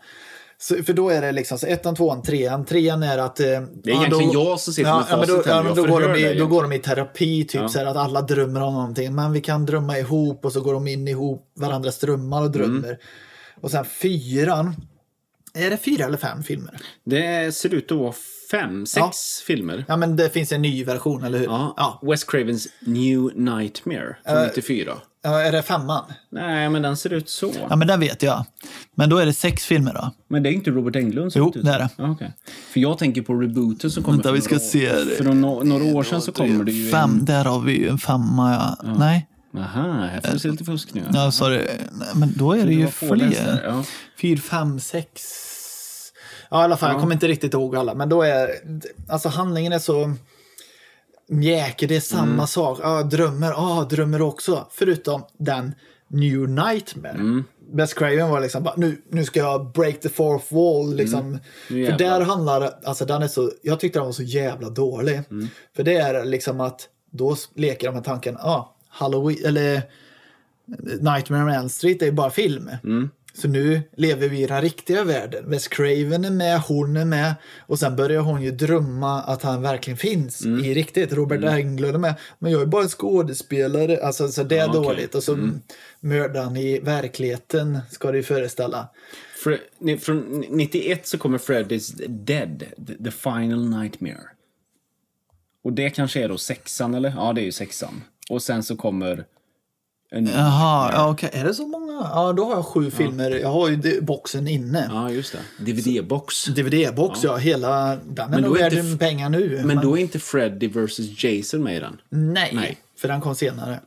Så, 0.60 0.84
för 0.84 0.94
då 0.94 1.10
är 1.10 1.22
det 1.22 1.32
liksom 1.32 1.58
så 1.60 1.68
ettan, 1.68 1.96
tvåan, 1.96 2.24
trean. 2.24 2.66
Trean 2.66 3.04
är 3.04 3.18
att... 3.18 3.40
Eh, 3.40 3.46
Det 3.46 3.92
är 3.92 3.96
egentligen 3.96 4.32
jag 4.32 4.60
som 4.60 4.74
sitter 4.74 4.92
med 4.94 5.06
ja, 5.10 5.18
men 5.18 5.28
då, 5.28 5.34
facit 5.36 5.46
här 5.48 5.56
ja, 5.56 5.64
men 5.64 5.76
Jag 5.76 5.86
då, 5.88 5.94
går 5.94 6.02
de 6.02 6.16
i, 6.20 6.34
då 6.40 6.48
går 6.48 6.62
de 6.64 6.72
i 6.74 6.80
terapi, 6.80 7.44
typ 7.46 7.62
Ja. 7.62 7.68
så 7.70 7.80
här 7.80 7.86
att 7.86 7.98
alla 7.98 8.22
drömmer 8.22 8.62
om 8.62 8.74
någonting. 8.74 9.16
Men 9.16 9.32
vi 9.32 9.42
kan 9.42 9.66
drömma 9.66 9.98
ihop 10.00 10.46
och 10.46 10.54
så 10.54 10.62
går 10.62 10.74
de 10.74 10.88
in 10.88 11.08
ihop 11.08 11.52
varandras 11.56 12.00
drömmar 12.00 12.42
och 12.42 12.52
drömmer. 12.52 12.88
Mm. 12.88 12.98
Och 13.62 13.72
sen 13.72 13.86
fyran. 13.86 14.76
Är 15.54 15.70
det 15.70 15.78
fyra 15.78 16.06
eller 16.06 16.18
fem 16.18 16.44
filmer? 16.44 16.78
Det 17.06 17.56
ser 17.56 17.74
ut 17.74 17.92
att 17.92 17.98
vara 17.98 18.14
fem, 18.52 18.86
sex 18.86 19.04
Ja. 19.04 19.12
filmer. 19.48 19.86
Ja, 19.88 19.98
men 19.98 20.16
det 20.16 20.30
finns 20.30 20.52
en 20.52 20.62
ny 20.62 20.84
version, 20.84 21.24
eller 21.24 21.38
hur? 21.40 21.46
Ja. 21.46 21.74
ja. 21.78 22.00
Wes 22.04 22.24
Cravens 22.24 22.68
New 22.80 23.32
Nightmare 23.36 24.16
från 24.28 24.44
94. 24.44 24.94
Ja, 25.24 25.42
är 25.42 25.52
det 25.52 25.62
femman? 25.64 26.04
Nej, 26.30 26.70
men 26.70 26.82
den 26.82 26.98
ser 26.98 27.14
ut 27.14 27.30
så. 27.30 27.54
Ja, 27.70 27.76
men 27.76 27.88
den 27.88 28.00
vet 28.00 28.24
jag. 28.24 28.46
Men 28.96 29.10
då 29.10 29.18
är 29.18 29.26
det 29.26 29.34
sex 29.34 29.66
filmer 29.66 29.94
då? 29.94 30.12
Men 30.28 30.44
det 30.44 30.50
är 30.50 30.54
inte 30.54 30.72
Robert 30.72 30.96
Englund 30.96 31.34
som 31.34 31.40
Jo, 31.42 31.52
det 31.64 31.70
är 31.72 31.80
det. 31.80 31.90
Ja, 31.98 32.10
okej. 32.12 32.34
För 32.74 32.80
jag 32.80 32.98
tänker 32.98 33.22
på 33.22 33.34
rebooten 33.34 33.92
som 33.92 34.04
kommer 34.04 34.18
Vänta, 34.18 34.30
för 34.30 34.36
vi 34.36 34.42
ska 34.42 34.56
några 34.56 34.66
år- 34.66 34.70
se 34.70 35.10
det. 35.10 35.16
För 35.16 35.24
no 35.34 35.64
några 35.64 35.84
år 35.98 36.04
sedan 36.04 36.22
så 36.22 36.32
kommer 36.32 36.64
det 36.64 36.72
ju 36.72 36.92
Fem, 36.92 37.10
en... 37.20 37.26
där 37.26 37.46
har 37.46 37.60
vi 37.60 37.78
ju 37.78 37.88
en 37.90 37.98
femma, 37.98 38.76
ja. 38.84 38.94
Nej, 38.98 39.28
Aha, 39.58 39.82
här 39.92 40.22
får 40.22 40.34
du 40.34 40.40
se 40.40 40.48
lite 40.52 40.64
fusk 40.66 40.94
nu. 40.94 41.02
ja, 41.14 41.32
sorry. 41.32 41.58
Nej, 41.92 42.08
Men 42.16 42.34
då 42.36 42.54
är 42.54 42.66
det 42.66 42.74
ju 42.74 42.88
fler. 42.88 43.62
ja. 43.66 43.84
Fyra, 44.22 44.42
fem, 44.42 44.80
sex. 44.80 45.22
Ja, 46.50 46.62
i 46.62 46.64
alla 46.64 46.78
fall, 46.78 46.92
jag 46.92 47.00
kommer 47.02 47.14
inte 47.14 47.28
riktigt 47.28 47.54
ihåg 47.54 47.76
alla. 47.76 47.94
Men 47.94 48.10
då 48.10 48.22
är, 48.22 48.50
alltså 49.10 49.30
handlingen 49.30 49.74
är 49.74 49.80
så 49.80 50.14
mjäkig, 51.28 51.90
det 51.90 51.96
är 51.96 52.00
samma 52.00 52.34
Mm. 52.34 52.48
sak. 52.48 52.80
Ja, 52.84 53.04
drömmer, 53.04 53.52
ja, 53.52 53.88
drömmer 53.90 54.22
också. 54.22 54.68
Förutom 54.72 55.24
den 55.38 55.76
New 56.08 56.50
Nightmare. 56.50 57.12
Mm. 57.14 57.44
Wes 57.72 57.94
Craven 57.94 58.30
var 58.30 58.42
liksom 58.42 58.64
bara, 58.64 58.74
nu, 58.78 59.02
nu 59.10 59.24
ska 59.26 59.40
jag 59.40 59.72
break 59.72 60.00
the 60.00 60.10
fourth 60.10 60.54
wall. 60.54 60.96
Liksom. 60.96 61.40
Nu 61.70 61.86
För 61.86 61.98
där 61.98 62.22
handlar 62.22 62.74
alltså 62.84 63.06
den 63.06 63.24
är 63.24 63.28
så, 63.28 63.52
jag 63.62 63.80
tyckte 63.80 64.00
den 64.00 64.06
var 64.06 64.14
så 64.14 64.24
jävla 64.24 64.70
dålig. 64.70 65.22
Mm. 65.32 65.48
För 65.76 65.84
det 65.84 65.96
är 65.96 66.26
liksom 66.26 66.62
att, 66.62 66.88
då 67.12 67.36
leker 67.56 67.88
de 67.88 67.96
med 67.96 68.04
tanken, 68.04 68.38
ja, 68.40 68.50
ah, 68.50 68.76
Halloween, 68.90 69.46
eller 69.46 69.82
Nightmare 71.00 71.44
on 71.44 71.50
Elm 71.50 71.70
Street 71.70 72.02
är 72.02 72.06
ju 72.06 72.12
bara 72.12 72.30
film. 72.30 72.70
Mm. 72.84 73.10
Så 73.42 73.48
nu 73.48 73.82
lever 73.98 74.30
vi 74.30 74.44
i 74.44 74.48
den 74.48 74.62
riktiga 74.62 75.04
världen. 75.04 75.50
Wes 75.50 75.68
Craven 75.68 76.26
är 76.26 76.32
med, 76.32 76.60
hon 76.62 76.98
är 76.98 77.06
med. 77.06 77.34
Och 77.60 77.80
sen 77.80 77.96
börjar 77.96 78.22
hon 78.22 78.42
ju 78.42 78.52
drömma 78.52 79.22
att 79.22 79.44
han 79.44 79.62
verkligen 79.62 79.98
finns 79.98 80.46
Mm. 80.46 80.66
i 80.66 80.74
riktigt. 80.74 81.14
Robert 81.14 81.44
Englund 81.44 81.96
är 81.96 82.00
med. 82.00 82.16
Men 82.40 82.52
jag 82.52 82.62
är 82.62 82.66
bara 82.66 82.84
en 82.84 82.90
skådespelare. 82.90 84.04
Alltså 84.04 84.28
så 84.28 84.44
det 84.44 84.56
är 84.56 84.60
Ja, 84.60 84.68
okej. 84.70 84.82
dåligt. 84.82 85.16
Och 85.16 85.24
så 85.24 85.50
mördaren 86.00 86.58
i 86.58 86.80
verkligheten 86.80 87.80
ska 87.92 88.12
det 88.12 88.18
ju 88.18 88.24
föreställa. 88.24 88.88
Fre 89.44 89.58
från 89.98 90.44
91 90.50 91.08
så 91.08 91.18
kommer 91.18 91.38
Freddy's 91.38 92.08
Dead, 92.08 92.64
the, 92.88 93.04
the 93.04 93.12
Final 93.12 93.70
Nightmare. 93.70 94.20
Och 95.64 95.74
det 95.74 95.90
kanske 95.90 96.24
är 96.24 96.30
då 96.30 96.38
sexan, 96.38 96.94
eller? 96.94 97.14
Ja, 97.16 97.34
det 97.34 97.42
är 97.42 97.46
ju 97.46 97.52
sexan. 97.52 98.04
Och 98.30 98.42
sen 98.42 98.64
så 98.64 98.76
kommer... 98.76 99.26
Jaha, 100.12 100.92
ja, 100.94 101.10
okej. 101.10 101.30
Är 101.34 101.44
det 101.44 101.54
så 101.54 101.68
många? 101.68 101.94
Ja, 102.14 102.34
då 102.34 102.46
har 102.46 102.56
jag 102.56 102.66
sju 102.66 102.92
filmer. 102.92 103.32
Jag 103.32 103.50
har 103.50 103.70
ju 103.70 104.02
boxen 104.02 104.48
inne. 104.48 104.90
Ja, 104.94 105.12
just 105.12 105.32
det. 105.34 105.72
DVD-box. 105.72 106.48
DVD-box, 106.48 107.20
ja. 107.24 107.36
Hela, 107.38 107.96
den 107.96 108.26
är 108.26 108.30
Men 108.30 108.42
nog 108.42 108.58
är 108.58 108.62
värd 108.62 108.74
inte 108.74 108.98
pengar 109.06 109.30
nu. 109.30 109.62
Men 109.66 109.78
då 109.78 109.98
är 109.98 110.02
inte 110.02 110.20
Freddy 110.20 110.68
vs 110.68 111.24
Jason 111.24 111.64
med 111.64 111.78
i 111.78 111.80
den. 111.80 112.02
Nej, 112.10 112.52
Nej. 112.54 112.66
Mm. 112.66 112.76
för 112.98 113.08
den 113.08 113.22
kom 113.22 113.36
senare. 113.36 113.80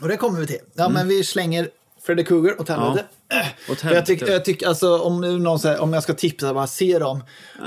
Och 0.00 0.08
det 0.08 0.16
kommer 0.16 0.40
vi 0.40 0.46
till. 0.46 0.58
Ja, 0.74 0.88
men 0.88 1.08
vi 1.08 1.24
slänger 1.24 1.68
Freddy 2.06 2.24
Krueger 2.24 2.60
åt 2.60 2.68
helvete. 2.68 3.04
Äh, 3.32 3.38
Åt 3.38 3.48
Jag 3.68 3.78
tycker, 3.78 3.92
helvete. 3.96 4.32
jag 4.32 4.44
tycker 4.44 4.68
alltså, 4.68 4.98
om, 4.98 5.20
någon 5.42 5.58
säger, 5.58 5.80
om 5.80 5.92
jag 5.92 6.02
ska 6.02 6.14
tipsa, 6.14 6.54
bara 6.54 6.66
se 6.66 6.98
dem. 6.98 7.24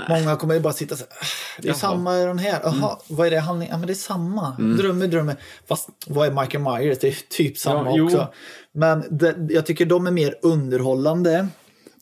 Många 0.10 0.36
kommer 0.36 0.54
ju 0.54 0.60
bara 0.60 0.74
sitta 0.74 0.96
så 0.96 1.04
här, 1.10 1.14
"Ah, 1.22 1.26
det 1.62 1.68
är 1.68 1.70
Jaha. 1.72 1.78
samma 1.78 2.18
i 2.20 2.26
den 2.26 2.40
här. 2.40 2.60
Jaha, 2.64 2.98
vad 3.08 3.28
är 3.28 3.32
det 3.32 3.40
handling? 3.40 3.70
Ja, 3.72 3.78
men 3.78 3.88
det 3.88 3.94
är 3.94 3.96
samma. 3.96 4.52
Drömmer, 4.60 5.08
drömmer. 5.08 5.36
Fast 5.68 5.90
vad 6.08 6.28
är 6.28 6.32
Michael 6.42 6.64
Myers? 6.64 6.98
Det 7.02 7.08
är 7.08 7.16
typ 7.30 7.58
samma 7.58 7.90
Ja, 7.90 7.94
jo. 7.98 8.06
också. 8.06 8.28
Men 8.72 9.04
det, 9.18 9.36
jag 9.50 9.66
tycker 9.66 9.86
de 9.86 10.08
är 10.08 10.12
mer 10.12 10.36
underhållande. 10.42 11.48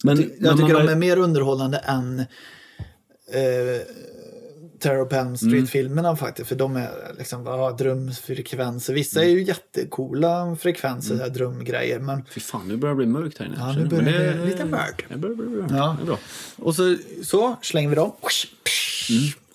Men, 0.03 0.17
jag 0.17 0.25
ty- 0.27 0.33
jag 0.39 0.57
tycker 0.57 0.73
de 0.73 0.89
är 0.89 0.95
mer 0.95 1.17
underhållande 1.17 1.77
än 1.77 2.19
eh, 3.33 3.81
Terror 4.80 5.05
på 5.05 5.15
Elm 5.15 5.38
Street-filmerna 5.38 6.15
faktiskt. 6.15 6.47
För 6.49 6.55
de 6.55 6.75
är 6.75 6.89
liksom 7.17 7.45
ja, 7.45 7.71
drömfrekvenser. 7.71 8.93
Vissa 8.93 9.23
är 9.23 9.30
ju 9.30 9.43
jättecoola 9.43 10.57
frekvenser, 10.61 11.15
mm. 11.15 11.34
drömgrejer. 11.34 11.99
Men, 11.99 12.23
Fy 12.30 12.39
fan, 12.41 12.67
nu 12.67 12.78
börjar 12.78 12.95
det 12.95 12.97
bli 12.97 13.05
mörkt 13.05 13.38
här 13.38 13.45
inne. 13.45 13.55
ja, 13.59 13.71
nu 13.71 13.86
börjar 13.86 14.03
det 14.03 14.34
bli 14.41 14.45
lite 14.45 14.65
mörkt. 14.65 15.05
Det 15.09 15.17
börjar 15.17 15.36
bli 15.36 15.45
bra. 15.45 15.78
Ja. 15.78 15.95
Det 15.97 16.03
är 16.03 16.05
bra. 16.05 16.17
Och 16.55 16.75
så, 16.75 16.97
så 17.23 17.55
slänger 17.61 17.89
vi 17.89 17.95
dem. 17.95 18.11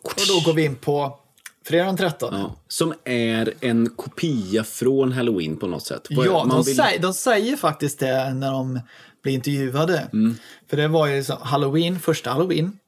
Och 0.03 0.12
då 0.29 0.41
går 0.45 0.55
vi 0.55 0.64
in 0.64 0.75
på 0.77 1.18
fredag 1.66 1.85
den 1.85 1.97
13. 1.97 2.35
Ja. 2.35 2.57
Som 2.68 2.95
är 3.05 3.53
en 3.61 3.89
kopia 3.89 4.64
från 4.64 5.12
Halloween 5.12 5.57
på 5.57 5.66
något 5.66 5.87
sätt. 5.87 6.07
Vad- 6.11 6.27
Ja, 6.27 6.47
de, 6.51 6.62
vill- 6.64 6.77
säger, 6.77 7.03
de 7.03 7.14
säger 7.14 7.57
faktiskt 7.57 7.99
det 7.99 8.35
när 8.35 8.53
de 8.53 8.81
blir 9.23 9.33
intervjuade. 9.33 10.09
Mm. 10.12 10.35
För 10.70 10.77
det 10.77 10.89
var 10.89 11.07
ju 11.07 11.25
så, 11.25 11.39
Halloween, 11.43 12.01
första 12.01 12.31
Halloween. 12.31 12.79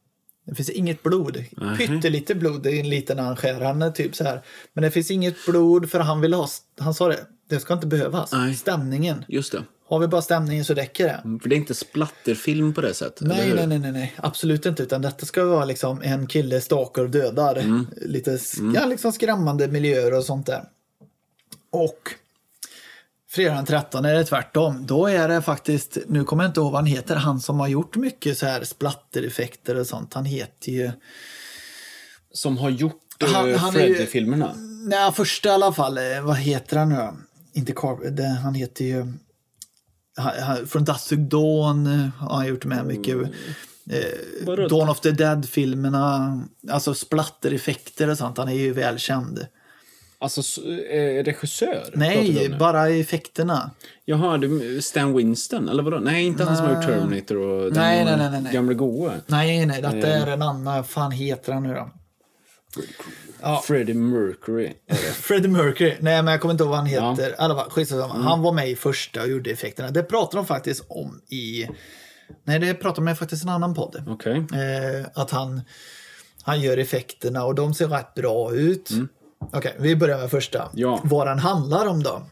Det 0.45 0.55
finns 0.55 0.70
inget 0.70 1.03
blod. 1.03 1.45
Nej. 1.57 1.76
Pyttelite 1.76 2.34
blod, 2.34 2.66
är 2.66 2.80
en 2.80 2.88
liten 2.88 3.18
han 3.18 3.36
skär, 3.36 3.61
han 3.61 3.82
är 3.82 3.90
typ 3.90 4.16
så 4.16 4.24
här. 4.24 4.42
Men 4.72 4.82
det 4.82 4.90
finns 4.90 5.11
inget 5.11 5.47
blod 5.47 5.90
för 5.90 6.01
han 6.01 6.20
vill 6.20 6.34
ha, 6.34 6.49
han 6.78 6.95
sa 6.95 7.09
det, 7.09 7.26
det 7.49 7.61
ska 7.61 7.74
inte 7.74 7.86
behövas. 7.86 8.32
Nej. 8.32 8.55
Stämningen. 8.55 9.24
Just 9.28 9.53
det. 9.53 9.62
Har 9.86 9.99
vi 9.99 10.07
bara 10.07 10.22
stämningen 10.22 10.64
så 10.64 10.74
räcker 10.74 11.05
det. 11.05 11.38
För 11.42 11.49
det 11.49 11.55
är 11.55 11.57
inte 11.57 11.74
splatterfilm 11.74 12.74
på 12.74 12.80
det 12.80 12.95
sättet. 12.95 13.28
Nej, 13.28 13.53
nej, 13.55 13.66
nej, 13.66 13.78
nej, 13.78 13.92
nej, 13.92 14.14
absolut 14.16 14.66
inte. 14.66 14.82
Utan 14.82 15.03
detta 15.03 15.26
ska 15.26 15.45
vara 15.45 15.64
liksom 15.64 16.01
en 16.03 16.26
kille 16.26 16.61
stakar 16.61 17.03
och 17.03 17.11
dödar. 17.11 17.57
Mm. 17.57 17.86
Lite 18.03 18.36
sk- 18.36 18.74
ja, 18.74 18.86
liksom 18.86 19.12
skrämmande 19.12 19.68
miljöer 19.68 20.14
och 20.14 20.24
sånt 20.24 20.47
där. 20.47 20.64
Och 21.70 21.99
Fredag 23.35 23.55
den 23.55 23.66
13 23.66 24.05
är 24.05 24.14
det 24.14 24.24
tvärtom. 24.24 24.87
Då 24.87 25.07
är 25.07 25.28
det 25.28 25.43
faktiskt, 25.43 25.99
nu 26.09 26.24
kommer 26.24 26.45
jag 26.45 26.51
inte 26.51 26.61
ihåg 26.61 26.72
vad 26.72 26.80
han 26.80 26.87
heter, 26.87 27.16
han 27.16 27.41
som 27.41 27.61
har 27.61 27.68
gjort 27.68 27.97
mycket 27.97 28.39
så 28.39 28.47
här 28.47 28.64
splattereffekter 28.64 29.74
och 29.80 29.87
sånt. 29.87 30.14
Han 30.14 30.24
heter 30.24 30.72
ju... 30.72 30.91
Som 32.32 32.59
har 32.59 32.70
gjort 32.70 33.22
eh, 33.22 33.47
ju- 33.47 33.59
Freddy-filmerna. 33.72 34.55
Nej, 34.89 35.12
första 35.12 35.49
i 35.49 35.53
alla 35.53 35.72
fall. 35.72 35.99
eh, 35.99 36.20
Vad 36.22 36.37
heter 36.37 36.76
han 36.76 36.89
nu 36.89 36.95
då? 36.97 37.14
Inte 37.53 37.72
Carp... 37.72 37.99
det- 38.16 38.39
Han 38.43 38.55
heter 38.55 38.85
ju... 38.85 39.07
Han, 40.16 40.32
han, 40.43 40.66
från 40.66 40.85
Dusk 40.85 41.11
Dawn 41.12 41.87
eh, 41.87 42.09
har 42.18 42.37
han 42.37 42.47
gjort 42.47 42.64
med 42.64 42.87
mycket. 42.87 43.16
Eh, 43.91 44.05
Vadå? 44.43 44.68
Dawn 44.68 44.89
of 44.89 45.01
the 45.01 45.11
Dead-filmerna. 45.11 46.43
Alltså 46.70 46.95
splattereffekter 46.95 48.09
och 48.11 48.18
sånt. 48.18 48.39
Han 48.39 48.49
är 48.49 48.53
ju 48.55 48.72
välkänd. 48.72 49.47
Alltså 50.25 50.61
eh, 50.91 51.25
regissör? 51.25 51.91
Nej, 51.95 52.57
bara 52.59 52.89
effekterna. 52.89 53.70
Jaha, 54.05 54.37
du, 54.39 54.83
Stan 54.83 55.16
Winston? 55.16 55.68
Eller 55.68 55.83
vadå? 55.83 55.99
Nej, 55.99 56.25
inte 56.27 56.45
han 56.45 56.57
som 56.57 56.66
har 56.66 56.75
gjort 56.75 56.85
Terminator 56.85 57.37
och 57.37 57.64
den 57.64 57.72
Nej, 57.83 58.05
nej, 58.05 58.16
nej, 58.16 58.41
nej, 58.43 58.53
gamla 58.53 58.72
goa. 58.72 59.12
Nej, 59.27 59.66
nej, 59.66 59.83
detta 59.83 60.07
är 60.07 60.27
en 60.27 60.43
annan. 60.43 60.85
Fan 60.85 61.11
heter 61.12 61.53
han 61.53 61.62
nu 61.62 61.75
då? 61.75 61.91
Ja. 63.41 63.62
Freddie 63.66 63.95
Mercury. 63.95 64.72
Freddie 65.14 65.49
Mercury. 65.49 65.95
Nej, 66.01 66.22
men 66.22 66.33
jag 66.33 66.41
kommer 66.41 66.53
inte 66.55 66.64
ihåg 66.64 66.70
vad 66.70 66.79
han 66.79 66.91
Ja. 66.91 67.11
heter. 67.11 67.31
I 67.31 67.35
alla 67.39 67.55
fall, 67.55 67.70
skitsamma. 67.70 68.14
Han 68.14 68.43
var 68.43 68.53
med 68.53 68.70
i 68.70 68.77
första 68.77 69.22
och 69.22 69.29
gjorde 69.29 69.51
effekterna. 69.51 69.91
Det 69.91 70.03
pratar 70.03 70.37
de 70.39 70.47
faktiskt 70.47 70.85
om 70.89 71.20
i... 71.31 71.68
Nej, 72.45 72.59
det 72.59 72.75
pratar 72.75 73.03
de 73.03 73.16
faktiskt 73.16 73.43
en 73.43 73.49
annan 73.49 73.75
podd. 73.75 74.05
Okej. 74.09 74.37
Eh, 74.37 75.07
att 75.14 75.31
han, 75.31 75.61
han 76.43 76.61
gör 76.61 76.77
effekterna 76.77 77.45
och 77.45 77.55
de 77.55 77.75
ser 77.75 77.89
rätt 77.89 78.14
bra 78.14 78.55
ut. 78.55 78.91
Okej, 79.53 79.76
vi 79.78 79.97
börjar 79.97 80.18
med 80.18 80.30
första. 80.30 80.59
Mm. 80.59 80.70
Ja. 80.74 81.01
Vad 81.05 81.26
den 81.26 81.38
handlar 81.38 81.86
om 81.86 82.03
då? 82.03 82.22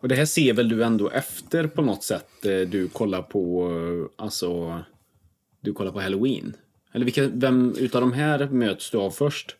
Och 0.00 0.08
det 0.08 0.14
här 0.14 0.24
ser 0.24 0.52
väl 0.52 0.68
du 0.68 0.84
ändå 0.84 1.10
efter 1.10 1.66
på 1.66 1.82
något 1.82 2.02
sätt? 2.04 2.44
eh, 2.44 2.50
Du 2.68 2.88
kollar 2.88 3.22
på, 3.22 3.70
eh, 3.70 4.24
alltså... 4.24 4.78
Du 5.62 5.72
kollar 5.72 5.92
på 5.92 6.00
Halloween? 6.00 6.56
Eller 6.94 7.04
vilka, 7.04 7.28
vem 7.32 7.74
utav 7.78 8.00
de 8.00 8.12
här 8.12 8.48
möts 8.48 8.90
du 8.90 8.98
av 8.98 9.10
först? 9.10 9.56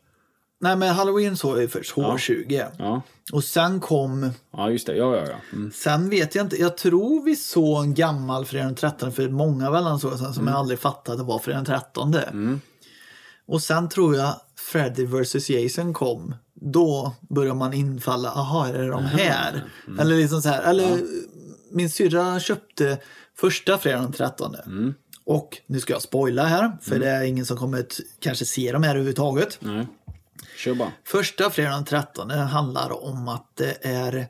Nej, 0.63 0.77
men 0.77 0.95
Halloween 0.95 1.37
såg 1.37 1.57
jag 1.57 1.63
ju 1.63 1.69
först, 1.69 1.95
H20. 1.95 2.67
Ja, 2.79 3.03
Och 3.33 3.45
sen 3.45 3.81
kom, 3.81 4.31
ja 4.53 4.71
just 4.71 4.87
det. 4.87 4.97
Ja, 4.97 5.17
ja, 5.17 5.23
ja. 5.29 5.37
Mm. 5.53 5.71
sen 5.75 6.11
vet 6.11 6.35
jag 6.35 6.45
inte, 6.47 6.57
jag 6.57 6.77
tror 6.77 7.25
vi 7.25 7.37
såg 7.37 7.85
en 7.85 7.95
gammal 7.95 8.45
Fredag 8.45 8.65
den 8.65 8.75
13 8.75 9.13
för 9.13 9.29
många 9.29 9.71
väl 9.71 9.99
såg 10.01 10.19
sen 10.19 10.35
som 10.35 10.47
jag 10.47 10.57
aldrig 10.57 10.79
fattade 10.79 11.23
var 11.23 11.39
Fredag 11.39 11.59
den 11.59 11.65
13. 11.65 12.15
Och 13.47 13.63
sen 13.63 13.89
tror 13.89 14.17
jag 14.17 14.35
Freddy 14.57 15.07
vs 15.07 15.51
Jason 15.51 15.95
kom. 15.95 16.35
Då 16.61 17.15
börjar 17.21 17.55
man 17.55 17.73
infalla, 17.73 18.31
aha 18.31 18.67
är 18.67 18.73
det 18.73 18.89
de 18.89 19.05
här? 19.05 19.65
Eller 19.99 20.17
liksom 20.17 20.43
så 20.43 20.49
här, 20.49 20.63
eller 20.63 21.01
min 21.71 21.91
syrra 21.91 22.41
köpte 22.41 22.99
första 23.37 23.79
fredagen 23.79 24.03
den 24.03 24.13
13. 24.13 24.57
Och 25.25 25.59
nu 25.67 25.81
ska 25.81 25.93
jag 25.93 26.03
spoila 26.03 26.45
här, 26.45 26.79
för 26.83 26.99
det 26.99 27.09
är 27.09 27.23
ingen 27.23 27.47
som 27.47 27.57
kommer 27.57 27.81
att 27.81 28.01
kanske 28.21 28.45
se 28.45 28.73
de 28.73 28.83
här 28.83 28.91
överhuvudtaget. 28.91 29.59
Nej. 29.61 29.87
Kör 30.57 30.75
bara. 30.75 30.93
Första 31.05 31.51
fredagen 31.51 31.77
den 31.77 31.85
13 31.85 32.31
handlar 32.31 33.05
om 33.05 33.29
att 33.29 33.57
det 33.57 33.77
är 33.83 34.29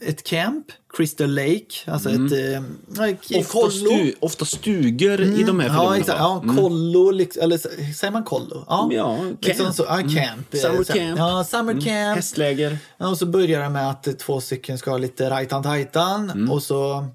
ett 0.00 0.22
camp, 0.22 0.66
Crystal 0.96 1.34
Lake, 1.34 1.64
alltså 1.86 2.08
ett 2.10 2.16
eh, 2.16 3.38
Ofta, 3.40 3.70
stu, 3.70 4.12
ofta 4.20 4.44
stugor 4.44 5.20
i 5.20 5.24
de 5.24 5.60
här 5.60 5.68
filmerna. 5.68 5.74
Ja, 5.74 5.96
exakt. 5.96 6.18
Ja, 6.18 6.44
kollo, 6.56 7.10
liksom, 7.10 7.42
eller 7.42 7.58
säger 7.94 8.10
man 8.10 8.24
kollo? 8.24 8.64
Ja, 8.68 8.88
Ja, 8.92 9.16
camp. 9.18 9.44
Liksom 9.46 9.72
så, 9.72 9.82
ja, 9.88 9.96
camp. 9.96 10.54
eh, 10.54 10.60
Summer 10.60 10.84
camp. 10.84 11.18
Ja, 11.18 11.44
summer 11.44 11.72
camp. 11.72 12.16
Hästläger. 12.16 12.78
Ja, 12.98 13.08
och 13.08 13.18
så 13.18 13.26
börjar 13.26 13.60
det 13.62 13.68
med 13.68 13.90
att 13.90 14.18
två 14.18 14.40
stycken 14.40 14.78
ska 14.78 14.90
ha 14.90 14.98
lite 14.98 15.30
rajtan-tajtan 15.30 16.30
Mm. 16.30 16.50
och 16.50 16.62
så 16.62 17.06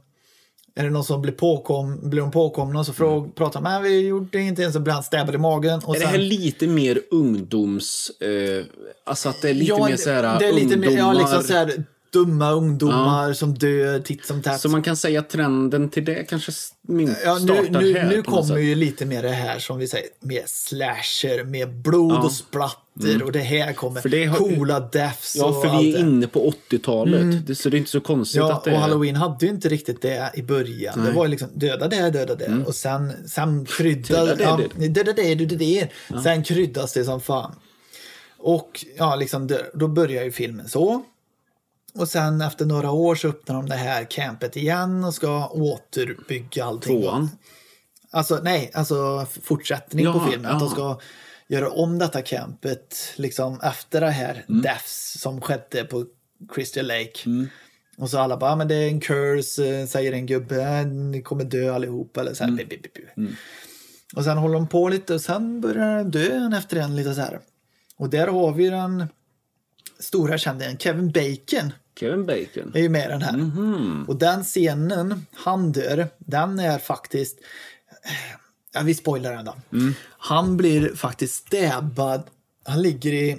är 0.76 0.84
det 0.84 0.90
någon 0.90 1.04
som 1.04 1.22
blir, 1.22 1.34
påkom, 1.34 2.10
blir 2.10 2.22
de 2.22 2.32
påkomna 2.32 2.80
och 2.80 2.86
så 2.86 2.94
fråg, 2.94 3.36
pratar 3.36 3.60
de, 3.62 3.64
men 3.64 3.84
vi 3.84 4.00
gjorde 4.08 4.40
ingenting, 4.40 4.72
så 4.72 4.80
blir 4.80 4.94
han 4.94 5.04
stäbbad 5.04 5.36
i 5.36 5.38
magen. 5.38 5.82
Och 5.86 5.96
Mm. 5.96 6.08
Är 6.08 6.12
det 6.12 6.12
sen, 6.12 6.22
här 6.22 6.30
lite 6.30 6.68
mer 6.68 7.00
ungdoms... 7.12 8.10
Eh, 8.10 8.66
alltså 9.06 9.30
att 9.30 9.42
det 9.42 9.50
är 9.50 9.54
lite 9.54 9.70
ja, 9.72 9.88
mer 9.88 9.96
så 9.98 10.10
här 10.10 10.40
det 10.40 10.46
är 10.48 10.54
lite 10.54 10.78
mer, 10.78 10.88
ja, 10.88 10.92
ungdomar... 10.92 11.14
liksom 11.14 11.44
så 11.44 11.54
här, 11.54 11.84
dumma 12.14 12.52
ungdomar 12.52 13.34
som 13.34 13.54
dör 13.54 14.00
titt 14.00 14.26
som 14.26 14.42
tätt. 14.42 14.62
Så 14.62 14.70
man 14.70 14.84
kan 14.84 14.98
säga 14.98 15.20
att 15.20 15.30
trenden 15.30 15.90
till 15.90 16.06
det 16.06 16.24
kanske 16.30 16.52
Ja, 16.88 16.94
nu, 16.96 17.16
startar 17.16 17.82
nu, 17.82 17.94
här 17.98 18.10
nu 18.10 18.22
kommer 18.22 18.58
ju 18.58 18.76
lite 18.76 19.06
mer 19.06 19.24
det 19.24 19.30
här 19.30 19.60
som 19.60 19.78
vi 19.78 19.88
säger, 19.88 20.08
med 20.20 20.44
slasher, 20.46 21.44
med 21.44 21.74
blod 21.74 22.24
och 22.26 22.32
splatter 22.32 23.24
och 23.24 23.32
det 23.32 23.40
här 23.40 23.74
kommer 23.74 23.92
Mm. 23.92 24.02
För 24.02 24.10
det 24.10 24.26
har- 24.26 24.38
coola 24.38 24.80
deaths 24.80 25.36
Ja, 25.36 25.62
för 25.62 25.80
vi 25.80 25.94
är. 25.94 26.00
Mm. 26.00 26.10
inne 26.10 26.28
på 26.28 26.54
80-talet. 26.70 27.48
Det, 27.48 27.56
så 27.56 27.70
det 27.70 27.78
är 27.78 27.80
inte 27.80 27.92
så 27.92 28.02
konstigt 28.02 28.36
Ja, 28.38 28.54
att 28.54 28.64
det 28.64 28.72
och. 28.74 28.78
Halloween 28.78 29.16
hade 29.16 29.46
ju 29.46 29.52
inte 29.52 29.70
riktigt 29.70 30.02
det 30.02 30.32
i 30.36 30.42
början. 30.44 31.06
Det 31.06 31.12
var 31.12 31.26
ju 31.26 31.32
liksom 31.32 31.50
döda 31.54 31.88
det, 31.88 32.10
döda 32.10 32.36
det. 32.36 32.64
Och 32.68 32.76
sen, 32.76 33.12
sen 33.28 33.66
kryddas 33.66 34.10
Mm. 34.10 34.26
Döda 34.28 34.36
det, 34.36 34.44
ja, 34.84 34.88
döda 34.90 35.14
det, 35.14 35.36
döda 35.36 35.56
det. 35.56 35.88
Sen 36.24 36.44
kryddas 36.44 36.94
det 36.94 37.04
som 37.06 37.22
fan. 37.22 37.56
Och 38.38 38.86
ja, 38.98 39.16
liksom, 39.16 39.50
då 39.74 39.88
börjar 39.88 40.24
ju 40.24 40.32
filmen 40.32 40.70
så. 40.70 41.04
Och 41.96 42.08
sen 42.08 42.42
efter 42.42 42.66
några 42.66 42.92
år 42.92 43.16
så 43.16 43.28
öppnar 43.28 43.56
de 43.56 43.66
det 43.70 43.76
här 43.76 44.04
campet 44.04 44.58
igen 44.58 45.04
och 45.04 45.14
ska 45.14 45.48
återbygga 45.48 46.66
allting. 46.66 47.02
Tvåan. 47.02 47.30
Alltså 48.12 48.40
nej, 48.44 48.72
alltså 48.74 49.26
fortsättning 49.42 50.06
på 50.06 50.12
Jaha, 50.20 50.32
filmen. 50.32 50.52
Att 50.52 50.60
de 50.60 50.70
ska 50.70 51.00
göra 51.48 51.70
om 51.72 52.00
detta 52.00 52.22
campet 52.22 52.96
liksom 53.16 53.60
efter 53.64 54.02
det 54.02 54.10
här 54.12 54.46
Mm. 54.50 54.62
deaths 54.62 55.18
som 55.22 55.42
skedde 55.42 55.84
på 55.84 56.06
Crystal 56.54 56.86
Lake. 56.88 57.30
Och 57.98 58.10
så 58.10 58.20
alla 58.20 58.38
bara, 58.38 58.52
"Ah, 58.52 58.56
men 58.56 58.68
det 58.68 58.76
är 58.76 58.88
en 58.88 59.00
curse, 59.00 59.66
eh, 59.80 59.86
säger 59.88 60.14
en 60.14 60.26
gubbe, 60.26 60.84
ni 60.84 61.22
kommer 61.22 61.44
dö 61.44 61.74
allihop 61.76 62.18
eller 62.18 62.34
så 62.34 62.44
här. 62.44 62.52
Mm. 62.52 62.68
bi. 62.68 62.82
Och 64.16 64.24
sen 64.24 64.38
håller 64.38 64.54
de 64.54 64.68
på 64.68 64.90
lite 64.90 65.14
och 65.14 65.22
sen 65.22 65.62
börjar 65.62 65.98
den 65.98 66.12
dö 66.12 66.36
en 66.36 66.54
efter 66.54 66.78
en 66.78 66.96
lite 66.96 67.14
så 67.16 67.22
här. 67.22 67.40
Och 67.98 68.10
där 68.10 68.28
har 68.28 68.52
vi 68.52 68.70
den 68.70 69.08
stora 70.00 70.38
kändisen 70.38 70.78
Kevin 70.78 71.12
Bacon 71.12 71.72
Kevin 72.00 72.26
Bacon. 72.26 72.72
är 72.76 72.80
ju 72.80 72.90
med 72.90 73.06
i 73.06 73.08
den 73.08 73.22
här. 73.22 73.38
Mhm. 73.38 74.06
Och 74.08 74.16
den 74.16 74.44
scenen, 74.44 75.26
han 75.34 75.72
dör, 75.72 76.08
den 76.18 76.60
är 76.60 76.78
faktiskt... 76.80 77.40
Ja, 78.74 78.82
vi 78.82 78.94
spoilar 78.94 79.36
den 79.36 79.46
då. 79.46 79.56
Mm. 79.72 79.94
Han 80.18 80.58
blir 80.58 80.96
faktiskt 80.96 81.34
stäbbad. 81.48 82.24
Han 82.66 82.82
ligger 82.82 83.14
i, 83.14 83.38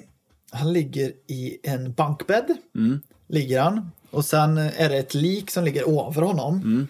han 0.50 0.72
ligger 0.72 1.12
i 1.26 1.58
en 1.62 1.92
bankbädd. 1.92 2.56
Mm. 2.74 3.00
Ligger 3.28 3.60
han. 3.60 3.90
Och 4.10 4.24
sen 4.24 4.58
är 4.58 4.88
det 4.88 4.96
ett 4.96 5.14
lik 5.14 5.50
som 5.50 5.64
ligger 5.64 6.08
över 6.08 6.22
honom. 6.22 6.54
Mm. 6.56 6.88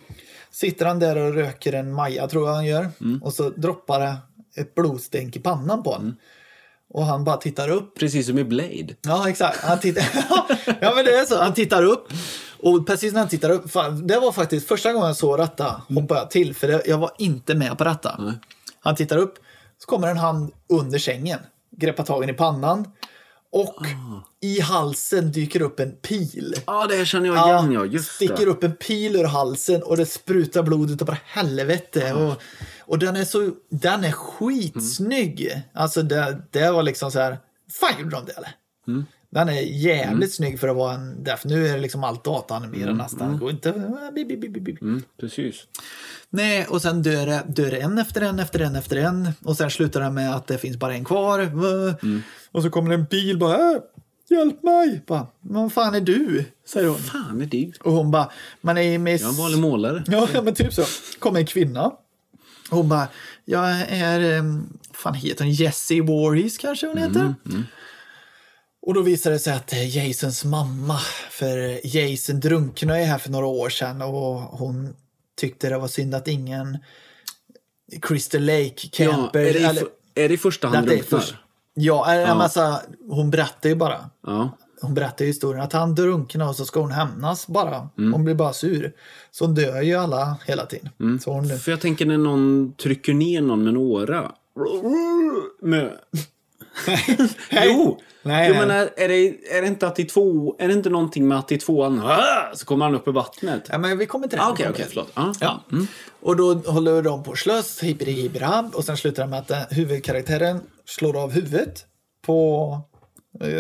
Sitter 0.51 0.87
han 0.87 0.99
där 0.99 1.17
och 1.17 1.35
röker 1.35 1.73
en 1.73 1.93
maja, 1.93 2.29
tror 2.29 2.49
jag 2.49 2.55
han 2.55 2.67
gör. 2.67 2.89
Mm. 3.01 3.23
Och 3.23 3.33
så 3.33 3.51
droppar 3.51 4.01
det 4.01 4.17
ett 4.57 4.75
blodstänk 4.75 5.37
i 5.37 5.41
pannan 5.41 5.83
på 5.83 5.91
honom. 5.91 6.17
Och 6.91 7.07
han 7.07 7.25
bara 7.25 7.37
tittar 7.37 7.69
upp 7.69 7.99
Precis 7.99 8.27
som 8.27 8.39
i 8.39 8.45
Blade. 8.45 8.95
Ja, 9.03 9.29
exakt. 9.29 9.65
Han 9.65 9.81
tittar... 9.81 10.05
ja, 10.81 10.93
men 10.95 11.05
det 11.05 11.15
är 11.15 11.25
så. 11.25 11.43
Han 11.43 11.55
tittar 11.55 11.83
upp. 11.83 12.09
Och 12.59 12.87
precis 12.87 13.13
när 13.13 13.21
han 13.21 13.29
tittar 13.29 13.51
upp, 13.51 13.71
fan, 13.71 14.07
det 14.07 14.19
var 14.19 14.33
faktiskt 14.33 14.69
första 14.69 14.93
gången 14.93 15.07
jag 15.07 15.17
såg 15.17 15.39
detta, 15.39 15.83
hoppade 15.89 16.21
jag 16.21 16.31
till, 16.31 16.55
för 16.55 16.69
det, 16.69 16.83
jag 16.87 16.99
var 16.99 17.11
inte 17.19 17.55
med 17.55 17.79
på 17.79 17.85
detta. 17.85 18.35
Han 18.81 18.97
tittar 18.97 19.17
upp, 19.17 19.35
så 19.79 19.87
kommer 19.87 20.09
en 20.09 20.17
hand 20.17 20.53
under 20.69 20.99
sängen, 20.99 21.39
greppar 21.77 22.05
tagen 22.05 22.31
i 22.31 22.33
pannan 22.33 22.87
och 23.53 23.87
i 24.41 24.61
halsen 24.61 25.33
dyker 25.33 25.63
upp 25.63 25.81
en 25.81 25.93
pil. 25.93 26.55
Ja, 26.67 26.87
det 26.87 26.97
här 26.97 27.05
känner 27.05 27.27
jag 27.27 27.49
igen, 27.49 27.73
ja. 27.73 27.85
Just 27.85 28.13
sticker 28.13 28.37
det. 28.37 28.47
upp 28.47 28.65
en 28.65 28.77
pil 28.77 29.17
ur 29.17 29.25
halsen 29.25 29.83
och 29.83 29.97
det 29.97 30.07
sprutar 30.07 30.63
blod 30.63 30.91
utav 30.91 31.07
bara 31.07 31.19
helvete. 31.25 32.13
Och, 32.13 32.43
och 32.87 32.99
den 32.99 33.17
är 33.17 33.25
så, 33.25 33.51
den 33.71 34.05
är 34.05 34.13
skitsnygg. 34.13 35.63
Alltså 35.73 36.03
det, 36.03 36.43
det 36.51 36.71
var 36.71 36.83
liksom 36.83 37.11
så 37.11 37.19
här, 37.19 37.39
fan 37.81 38.01
gjorde 38.01 38.17
de 38.17 38.25
det 38.25 38.33
eller? 38.33 38.51
Mm. 38.89 39.05
Den 39.31 39.49
är 39.49 39.61
jävligt 39.61 40.35
snygg 40.35 40.61
för 40.61 40.69
att 40.69 40.77
vara 40.77 40.95
en 40.95 41.25
def. 41.25 41.45
Nu 41.45 41.67
är 41.67 41.73
det 41.73 41.81
liksom 41.81 42.05
allt 42.05 42.25
dataanimerat 42.25 42.97
nästan. 42.97 43.29
Mm. 43.29 43.41
Går 43.41 43.51
inte... 43.51 43.73
Bip, 44.15 44.41
bip, 44.41 44.65
bip. 44.65 44.83
Mm, 44.83 45.03
precis. 45.21 45.67
Nej, 46.31 46.67
och 46.67 46.83
sen 46.83 47.03
dör 47.03 47.27
det, 47.27 47.45
dör 47.49 47.71
det 47.71 47.81
en 47.81 47.99
efter 47.99 48.21
en 48.21 48.39
efter 48.39 48.61
en 48.61 48.77
efter 48.77 48.97
en. 48.97 49.29
Och 49.45 49.57
sen 49.57 49.71
slutar 49.71 50.01
det 50.01 50.11
med 50.11 50.35
att 50.35 50.47
det 50.47 50.59
finns 50.59 50.77
bara 50.77 50.95
en 50.95 51.05
kvar. 51.05 51.39
Mm. 51.39 52.23
Och 52.53 52.63
så 52.63 52.71
kommer 52.71 52.95
en 52.95 53.05
bil 53.05 53.39
bara, 53.39 53.57
äh, 53.57 53.79
hjälp 54.29 54.63
mig. 54.63 55.03
Bara, 55.07 55.27
vad 55.41 55.73
fan 55.73 55.95
är 55.95 56.01
du? 56.01 56.45
Säger 56.67 56.89
hon. 56.89 56.99
Fan 56.99 57.41
är 57.41 57.47
det? 57.47 57.73
Och 57.81 57.93
hon 57.93 58.11
bara, 58.11 58.31
man 58.61 58.79
är 58.79 58.99
med... 58.99 59.21
Jag 59.21 59.27
är 59.27 59.29
en 59.29 59.37
vanlig 59.37 59.59
målare. 59.59 60.05
Ja, 60.07 60.29
men 60.45 60.55
typ 60.55 60.73
så. 60.73 60.85
Kommer 61.19 61.41
en 61.41 61.47
kvinna. 61.47 61.93
Hon 62.75 62.89
bara, 62.89 63.09
jag 63.45 63.71
är, 63.89 64.39
um, 64.39 64.79
fan 64.93 65.15
heter 65.15 65.45
hon, 65.45 65.53
Jessie 65.53 66.03
Voorhees 66.03 66.59
kanske 66.59 66.87
hon 66.87 66.99
heter. 66.99 67.35
Och 68.87 68.95
då 68.95 69.03
visar 69.03 69.31
det 69.31 69.39
sig 69.39 69.53
att 69.53 69.73
Jasons 69.73 70.45
mamma. 70.45 70.99
För 71.31 71.87
Jason 71.97 72.41
drunknade 72.41 72.99
ju 73.01 73.05
här 73.05 73.19
för 73.19 73.31
några 73.31 73.47
år 73.47 73.69
sedan 73.69 74.03
och 74.03 74.35
hon 74.41 74.97
tyckte 75.37 75.69
det 75.69 75.79
var 75.79 75.89
synd 75.89 76.15
att 76.15 76.29
ingen 76.29 76.79
Crystal 78.03 78.41
Lake 78.45 78.89
Ja, 79.05 79.11
camper... 79.13 79.41
är, 79.41 79.53
det 79.53 79.59
i, 79.59 79.65
eller, 79.65 79.85
är 80.15 80.29
det 80.29 80.35
i 80.35 80.39
första 80.39 80.69
hand 80.69 80.87
drunknar? 80.87 81.19
först- 81.19 81.35
Ja, 81.75 82.15
ja. 82.15 82.21
Ja. 82.21 82.35
Massa, 82.35 82.81
hon 83.09 83.31
berättar 83.31 83.69
ju 83.69 83.75
bara. 83.75 84.11
Ja. 84.27 84.59
Hon 84.85 84.95
berättar 84.95 85.25
historien 85.25 85.63
att 85.65 85.73
han 85.73 85.95
drunknar 85.95 86.49
och 86.49 86.57
så 86.57 86.65
ska 86.65 86.81
hon 86.81 86.91
hämnas 86.91 87.47
bara. 87.47 87.89
Mm. 87.99 88.13
Hon 88.13 88.25
blir 88.25 88.35
bara 88.35 88.53
sur. 88.53 88.93
Så 89.31 89.45
hon 89.45 89.55
dör 89.55 89.83
ju 89.83 89.95
alla 89.95 90.37
hela 90.47 90.67
tiden. 90.67 90.89
Mm. 91.01 91.21
Så 91.21 91.33
hon, 91.33 91.59
För 91.59 91.71
jag 91.71 91.81
tänker 91.81 92.07
när 92.07 92.19
någon 92.19 92.75
trycker 92.83 93.15
ner 93.15 93.41
någon 93.41 93.65
med 93.65 93.71
en 93.71 93.77
åra. 93.77 94.33
Med... 95.63 95.91
jo! 97.51 98.01
Nej, 98.23 98.49
jo 98.49 98.55
nej. 98.55 98.67
men 98.67 98.71
är, 98.71 98.91
är, 98.97 99.09
det, 99.09 99.29
är 99.57 99.61
det 99.63 99.67
inte 99.67 99.87
att 99.87 99.99
i 99.99 100.05
två... 100.05 100.57
Är 100.59 100.69
det 100.69 100.75
inte 100.75 100.91
någonting 100.91 101.29
med 101.29 101.39
att 101.39 101.53
i 101.53 101.59
tvåan... 101.59 102.01
"Ah!" 102.05 102.55
Så 102.55 102.67
kommer 102.67 102.85
han 102.85 102.95
upp 102.95 103.09
i 103.09 103.11
vattnet? 103.11 103.69
ja, 103.73 103.79
men 103.79 103.99
vi 103.99 104.07
kommer 104.07 104.29
till 104.29 104.39
det. 104.39 104.45
Ah, 104.45 104.51
Okej, 104.51 104.87
förlåt. 104.89 105.11
Ah, 105.15 105.33
Ja. 105.41 105.65
Och 106.23 106.37
då 106.37 106.55
håller 106.55 107.03
de 107.03 107.23
på 107.23 107.37
slöss, 107.37 107.81
hippidi 107.83 108.13
hippirabb. 108.13 108.75
Och 108.75 108.85
sen 108.85 108.97
slutar 108.97 109.23
det 109.23 109.29
med 109.31 109.39
att 109.39 109.51
eh, 109.51 109.59
huvudkaraktären 109.71 110.61
slår 110.85 111.23
av 111.23 111.31
huvudet 111.33 111.85
på 112.27 112.81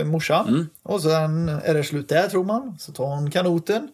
morsan. 0.05 0.49
Mm. 0.49 0.68
Och 0.83 1.03
sen 1.03 1.49
är 1.49 1.75
det 1.75 1.85
slut 1.85 2.09
där 2.09 2.29
tror 2.29 2.45
man. 2.45 2.77
Så 2.79 2.93
tar 2.93 3.05
hon 3.07 3.31
kanoten. 3.31 3.89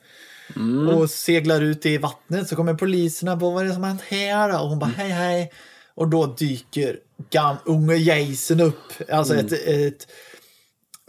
Mm. 0.57 0.89
Och 0.89 1.11
seglar 1.11 1.61
ut 1.61 1.87
i 1.87 1.99
vattnet. 1.99 2.49
Så 2.49 2.57
kommer 2.57 2.75
poliserna 2.75 3.37
på 3.37 3.51
vad 3.51 3.63
är 3.65 3.69
det 3.69 3.75
som 3.75 3.83
har 3.83 3.91
hänt 3.91 4.03
här? 4.09 4.63
Och 4.63 4.69
hon 4.69 4.79
bara 4.79 4.91
hej 4.91 5.11
hej. 5.11 5.53
Och 5.95 6.09
då 6.09 6.27
dyker 6.27 6.99
gam, 7.31 7.57
unge 7.65 7.95
Jason 7.97 8.61
upp. 8.61 9.11
Alltså 9.13 9.35
Mm. 9.35 9.47
ett, 9.47 9.53
ett 9.69 10.07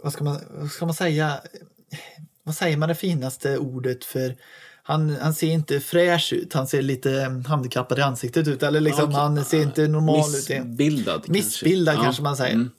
vad, 0.02 0.12
ska 0.12 0.24
man, 0.24 0.38
vad 0.50 0.70
ska 0.70 0.86
man 0.86 0.94
säga? 0.94 1.40
Vad 2.44 2.54
säger 2.54 2.76
man 2.76 2.88
det 2.88 2.94
finaste 2.94 3.58
ordet 3.58 4.04
för 4.04 4.36
han, 4.82 5.16
han 5.20 5.34
ser 5.34 5.46
inte 5.50 5.80
fräsch 5.80 6.32
ut, 6.32 6.52
han 6.52 6.66
ser 6.66 6.82
lite 6.82 7.42
handikappad 7.46 7.98
i 7.98 8.02
ansiktet 8.02 8.48
ut. 8.48 8.62
Eller 8.62 8.80
liksom, 8.80 9.04
Okej. 9.04 9.14
han 9.16 9.44
ser 9.44 9.62
inte 9.62 9.88
normal 9.88 10.18
ut. 10.18 10.48
Missbildad 10.48 11.14
kanske. 11.14 11.32
Missbildad 11.32 11.94
Ja. 11.96 12.02
kanske 12.02 12.22
man 12.22 12.36
säger. 12.36 12.54
Mm. 12.54 12.70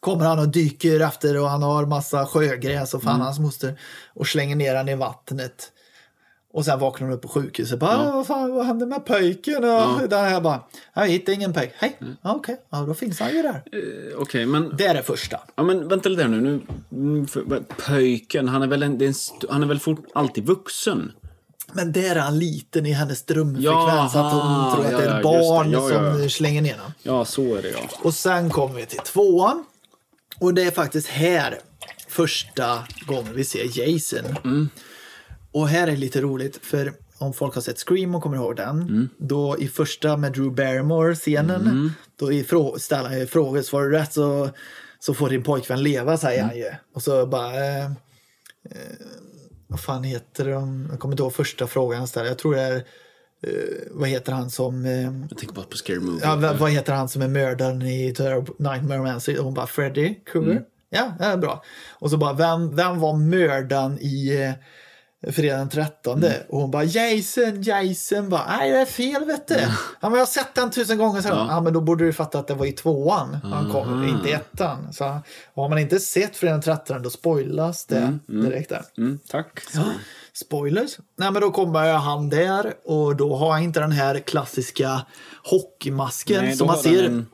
Kommer 0.00 0.24
han 0.24 0.38
och 0.38 0.48
dyker 0.48 1.00
efter 1.00 1.40
och 1.40 1.48
han 1.50 1.62
har 1.62 1.86
massa 1.86 2.26
sjögräs 2.26 2.94
och 2.94 3.02
fan 3.02 3.14
Mm. 3.14 3.24
hans 3.24 3.38
moster 3.38 3.80
och 4.14 4.26
slänger 4.26 4.56
ner 4.56 4.74
han 4.74 4.88
i 4.88 4.94
vattnet. 4.94 5.72
Och 6.52 6.64
sen 6.64 6.78
vaknar 6.78 7.06
hon 7.08 7.16
upp 7.16 7.22
på 7.22 7.28
sjukhuset. 7.28 7.78
Bara, 7.78 8.08
"Ah, 8.08 8.12
vad 8.12 8.26
fan, 8.26 8.54
vad 8.54 8.66
hände 8.66 8.86
med 8.86 9.04
pojken? 9.06 9.56
Och 9.64 10.08
där 10.08 10.28
här 10.28 10.40
bara, 10.40 10.60
jag 10.94 11.06
hittar 11.08 11.32
ingen 11.32 11.52
pojk. 11.52 11.70
Hej, 11.76 11.96
Mm. 12.00 12.16
ja, 12.22 12.34
okej, 12.34 12.60
ja, 12.70 12.78
då 12.80 12.94
finns 12.94 13.20
han 13.20 13.30
ju 13.36 13.42
där. 13.42 13.62
Eh, 13.72 14.18
Okej, 14.18 14.46
men... 14.46 14.76
Det 14.76 14.86
är 14.86 14.94
det 14.94 15.02
första. 15.02 15.40
Ja, 15.56 15.62
men 15.62 15.88
vänta 15.88 16.08
lite 16.08 16.22
här 16.22 16.28
nu. 16.28 16.40
nu 16.40 16.60
mm, 16.92 17.26
för, 17.26 17.42
pöjken, 17.86 18.48
han 18.48 18.62
är 18.62 18.66
väl, 18.66 18.82
en, 18.82 19.02
är 19.02 19.06
en, 19.06 19.14
han 19.50 19.62
är 19.62 19.66
väl 19.66 19.80
fort, 19.80 20.04
alltid 20.14 20.46
vuxen? 20.46 21.12
Men 21.72 21.92
där 21.92 22.16
är 22.16 22.20
han 22.20 22.38
liten 22.38 22.86
i 22.86 22.92
hennes 22.92 23.22
drömfrekvens. 23.22 23.64
Jaha, 23.64 24.02
att 24.04 24.32
hon 24.32 24.74
tror 24.74 24.84
att 24.84 24.90
det 25.02 25.04
är 25.10 25.18
ett 25.18 25.24
ja, 25.24 25.32
ja, 25.34 25.48
barn 25.50 25.70
Ja, 25.70 25.90
ja, 25.90 26.12
som 26.12 26.22
ja. 26.22 26.28
slänger 26.28 26.62
ner 26.62 26.74
honom. 26.74 26.92
Ja, 27.02 27.24
så 27.24 27.54
är 27.56 27.62
det 27.62 27.68
ja. 27.70 27.78
Och 28.02 28.14
sen 28.14 28.50
kommer 28.50 28.74
vi 28.74 28.86
till 28.86 28.98
tvåan. 28.98 29.64
Och 30.40 30.54
det 30.54 30.62
är 30.62 30.70
faktiskt 30.70 31.08
här 31.08 31.58
första 32.08 32.86
gången 33.06 33.32
vi 33.34 33.44
ser 33.44 33.78
Jason. 33.80 34.36
Mm. 34.44 34.68
Och 35.52 35.68
här 35.68 35.88
är 35.88 35.96
lite 35.96 36.20
roligt 36.20 36.58
för 36.62 36.92
om 37.18 37.32
folk 37.32 37.54
har 37.54 37.62
sett 37.62 37.78
Scream 37.78 38.14
och 38.14 38.22
kommer 38.22 38.36
ihåg 38.36 38.56
den. 38.56 38.82
Mm. 38.82 39.08
Då 39.18 39.56
i 39.58 39.68
första 39.68 40.16
med 40.16 40.32
Drew 40.32 40.54
Barrymore-scenen. 40.54 41.92
Då 42.18 42.32
i 42.32 42.42
frå- 42.42 42.78
ställer 42.78 43.08
han 43.08 43.18
ju 43.18 43.26
frågor. 43.26 43.62
Svarar 43.62 43.84
du 43.88 43.92
rätt 43.92 44.12
så, 44.12 44.50
så 44.98 45.14
får 45.14 45.28
din 45.30 45.42
pojkvän 45.42 45.82
leva 45.82 46.16
säger 46.16 46.38
Mm. 46.38 46.48
han 46.48 46.58
ju. 46.58 46.70
Och 46.94 47.02
så 47.02 47.26
bara... 47.26 47.54
Eh, 47.54 47.84
eh, 47.84 47.90
vad 49.66 49.80
fan 49.80 50.04
heter 50.04 50.48
de? 50.50 50.86
Jag 50.90 51.00
kommer 51.00 51.12
inte 51.12 51.22
ihåg 51.22 51.34
första 51.34 51.66
frågan 51.66 51.98
han 51.98 52.08
ställer. 52.08 52.28
Jag 52.28 52.38
tror 52.38 52.54
det 52.54 52.60
är... 52.62 52.84
Eh, 53.42 53.50
vad 53.90 54.08
heter 54.08 54.32
han 54.32 54.50
som... 54.50 54.84
Eh, 54.84 55.02
Jag 55.30 55.38
tänker 55.38 55.54
bara 55.54 55.66
på 55.66 55.76
Scary 55.76 56.00
Movie. 56.00 56.20
Ja, 56.22 56.36
vad, 56.36 56.56
vad 56.58 56.70
heter 56.70 56.92
han 56.92 57.08
som 57.08 57.22
är 57.22 57.28
mördaren 57.28 57.82
i 57.82 58.14
Nightmare 58.58 59.00
on 59.00 59.06
Elm 59.06 59.20
Street? 59.20 59.38
Och 59.38 59.44
hon 59.44 59.54
bara 59.54 59.66
Freddy 59.66 60.14
Krueger. 60.14 60.50
Mm. 60.50 60.62
Ja, 60.90 61.12
det 61.18 61.24
är 61.24 61.36
bra. 61.36 61.62
Och 61.90 62.10
så 62.10 62.16
bara, 62.16 62.32
vem, 62.32 62.76
vem 62.76 63.00
var 63.00 63.16
mördaren 63.16 63.98
i 64.00 64.44
eh, 64.44 65.32
Fredag 65.32 65.56
den 65.58 65.68
13? 65.68 66.18
Mm. 66.18 66.32
Och 66.48 66.60
hon 66.60 66.70
bara 66.70 66.84
Jason, 66.84 67.62
Jason. 67.62 68.28
Bara, 68.28 68.56
Nej, 68.56 68.70
det 68.70 68.78
är 68.78 68.84
fel 68.84 69.24
vet 69.24 69.48
du. 69.48 69.54
Ja. 69.54 69.68
men 70.00 70.12
jag 70.12 70.18
har 70.18 70.26
sett 70.26 70.54
den 70.54 70.70
tusen 70.70 70.98
gånger. 70.98 71.20
Så. 71.20 71.28
Ja. 71.28 71.60
men 71.60 71.72
då 71.72 71.80
borde 71.80 72.04
du 72.04 72.12
fatta 72.12 72.38
att 72.38 72.46
det 72.46 72.54
var 72.54 72.66
i 72.66 72.72
tvåan 72.72 73.34
han 73.42 73.72
kom, 73.72 74.04
inte 74.08 74.28
i 74.28 74.32
ettan. 74.32 74.92
Så, 74.92 75.04
har 75.54 75.68
man 75.68 75.78
inte 75.78 75.98
sett 76.00 76.36
Fredag 76.36 76.52
den 76.54 76.62
13 76.62 77.02
då 77.02 77.10
spoilas 77.10 77.86
det 77.86 78.18
direkt 78.26 78.68
där. 78.68 78.82
Mm, 78.98 79.18
tack. 79.28 79.60
Spoilers. 80.44 80.96
Nej, 81.18 81.30
men 81.32 81.42
då 81.42 81.50
kommer 81.50 81.92
han 81.92 82.28
där 82.28 82.74
och 82.84 83.16
då 83.16 83.36
har 83.36 83.52
han 83.52 83.62
inte 83.62 83.80
den 83.80 83.92
här 83.92 84.18
klassiska 84.18 85.00
hockeymasken 85.44 86.44
Nej, 86.44 86.56
som 86.56 86.66
man 86.66 86.76
ser. 86.78 87.02
han 87.02 87.14
en 87.14 87.26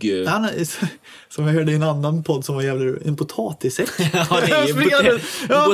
tyg- 0.00 0.22
Ja, 0.24 0.30
han 0.30 0.44
är, 0.44 0.68
som 1.34 1.46
jag 1.46 1.54
hörde 1.54 1.72
i 1.72 1.74
en 1.74 1.82
annan 1.82 2.22
podd 2.24 2.44
som 2.44 2.54
var 2.54 2.62
jävligt 2.62 3.06
en 3.06 3.16
potatissäck. 3.16 3.88
Ja, 3.98 4.26
det 4.46 4.52
är 4.52 4.72
potet- 4.84 5.10
runt. 5.12 5.22
Ja. 5.48 5.66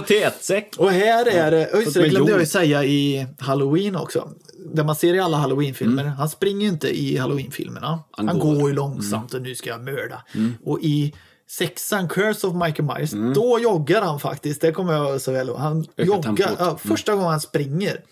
Och 0.78 0.90
här 0.90 1.28
är 1.28 1.50
det, 1.50 1.70
just 1.74 1.94
det 1.94 2.08
glömde 2.08 2.30
jag 2.32 2.40
ju 2.40 2.46
säga 2.46 2.84
i 2.84 3.26
Halloween 3.38 3.96
också. 3.96 4.28
Det 4.74 4.84
man 4.84 4.96
ser 4.96 5.14
i 5.14 5.20
alla 5.20 5.36
Halloween-filmer. 5.36 6.04
Han 6.04 6.28
springer 6.28 6.62
ju 6.62 6.68
inte 6.68 6.98
i 7.00 7.16
Halloween-filmerna. 7.16 7.98
Han, 8.10 8.28
Han 8.28 8.38
går. 8.38 8.68
ju 8.70 8.74
långsamt 8.74 9.34
och 9.34 9.42
nu 9.42 9.54
ska 9.54 9.70
jag 9.70 9.80
mörda. 9.84 10.22
Och 10.64 10.78
i 10.82 11.14
sexan, 11.50 12.08
Curse 12.08 12.46
of 12.46 12.54
Michael 12.54 12.84
Myers, 12.96 13.10
då 13.34 13.58
joggar 13.58 14.02
han 14.02 14.20
faktiskt. 14.20 14.60
Det 14.60 14.72
kommer 14.72 14.92
jag 14.92 15.20
så 15.20 15.32
väl 15.32 15.48
ihåg. 15.48 15.56
Han 15.58 15.86
Ökar 15.96 16.04
joggar, 16.04 16.50
ja, 16.58 16.78
första 16.78 17.12
gången 17.14 17.28
han 17.30 17.40
springer. 17.40 18.02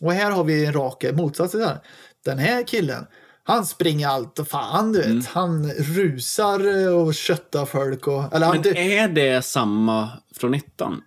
Och 0.00 0.12
här 0.12 0.30
har 0.30 0.44
vi 0.44 0.64
en 0.64 0.72
rak 0.72 1.04
motsats 1.12 1.50
till 1.50 1.60
det. 1.60 1.80
Den 2.24 2.38
här 2.38 2.62
killen, 2.62 3.06
han 3.44 3.66
springer 3.66 4.08
allt 4.08 4.38
och 4.38 4.48
fan 4.48 4.92
du 4.92 5.02
vet. 5.02 5.26
Han 5.26 5.70
rusar 5.72 6.88
och 6.94 7.14
köttar 7.14 7.66
folk. 7.66 8.06
Och, 8.06 8.34
eller 8.34 8.46
han, 8.46 8.60
Men 8.64 8.76
är 8.76 9.08
det 9.08 9.44
samma 9.44 10.08
från 10.36 10.54
ettan? 10.54 11.02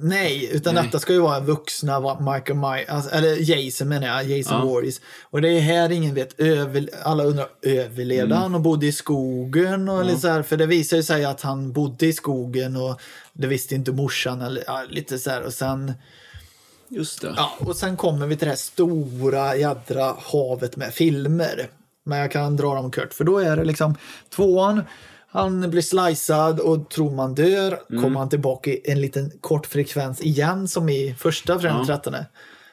Nej, 0.00 0.48
utan 0.52 0.74
Nej. 0.74 0.84
detta 0.84 0.98
ska 0.98 1.12
ju 1.12 1.18
vara 1.20 1.40
vuxna 1.40 2.00
Michael 2.20 2.58
Myers, 2.58 2.88
alltså, 2.88 3.10
eller 3.10 3.50
Jason 3.50 3.88
menar 3.88 4.06
jag, 4.06 4.24
Jason 4.38 4.58
Ja. 4.58 4.64
Voorhees. 4.64 5.00
Och 5.22 5.42
det 5.42 5.48
är 5.48 5.60
här 5.60 5.90
ingen 5.92 6.14
vet, 6.14 6.40
över, 6.40 6.88
alla 7.02 7.24
undrar, 7.24 7.46
överlevde 7.62 8.24
Mm. 8.34 8.38
han 8.38 8.54
och 8.54 8.60
bodde 8.60 8.86
i 8.86 8.92
skogen? 8.92 9.88
Och 9.88 10.04
lite 10.04 10.20
så 10.20 10.28
här, 10.28 10.42
för 10.42 10.56
det 10.56 10.66
visar 10.66 10.96
ju 10.96 11.02
sig 11.02 11.24
att 11.24 11.40
han 11.40 11.72
bodde 11.72 12.06
i 12.06 12.12
skogen 12.12 12.76
och 12.76 13.00
det 13.32 13.46
visste 13.46 13.74
inte 13.74 13.92
morsan. 13.92 14.40
Eller, 14.42 14.64
ja, 14.66 14.84
lite 14.90 15.18
så 15.18 15.30
här. 15.30 15.42
Och 15.42 15.52
sen, 15.54 15.92
Just 16.88 17.20
det. 17.20 17.34
ja, 17.36 17.52
och 17.58 17.76
sen 17.76 17.96
kommer 17.96 18.26
vi 18.26 18.36
till 18.36 18.46
det 18.46 18.52
här 18.52 18.56
stora 18.56 19.56
jädra 19.56 20.14
havet 20.32 20.76
med 20.76 20.94
filmer. 20.94 21.68
Men 22.04 22.18
jag 22.18 22.32
kan 22.32 22.56
dra 22.56 22.74
dem 22.74 22.90
kort, 22.90 23.14
för 23.14 23.24
då 23.24 23.38
är 23.38 23.56
det 23.56 23.64
liksom 23.64 23.94
tvåan, 24.36 24.82
han 25.30 25.70
blir 25.70 25.82
slicead 25.82 26.60
och 26.60 26.90
tror 26.90 27.10
man 27.10 27.34
dör, 27.34 27.80
Mm. 27.90 28.02
kommer 28.02 28.18
han 28.20 28.28
tillbaka 28.28 28.70
i 28.70 28.80
en 28.84 29.00
liten 29.00 29.30
kort 29.40 29.66
frekvens 29.66 30.20
igen 30.20 30.68
som 30.68 30.88
i 30.88 31.14
första 31.18 31.58
den 31.58 31.86
13. 31.86 32.14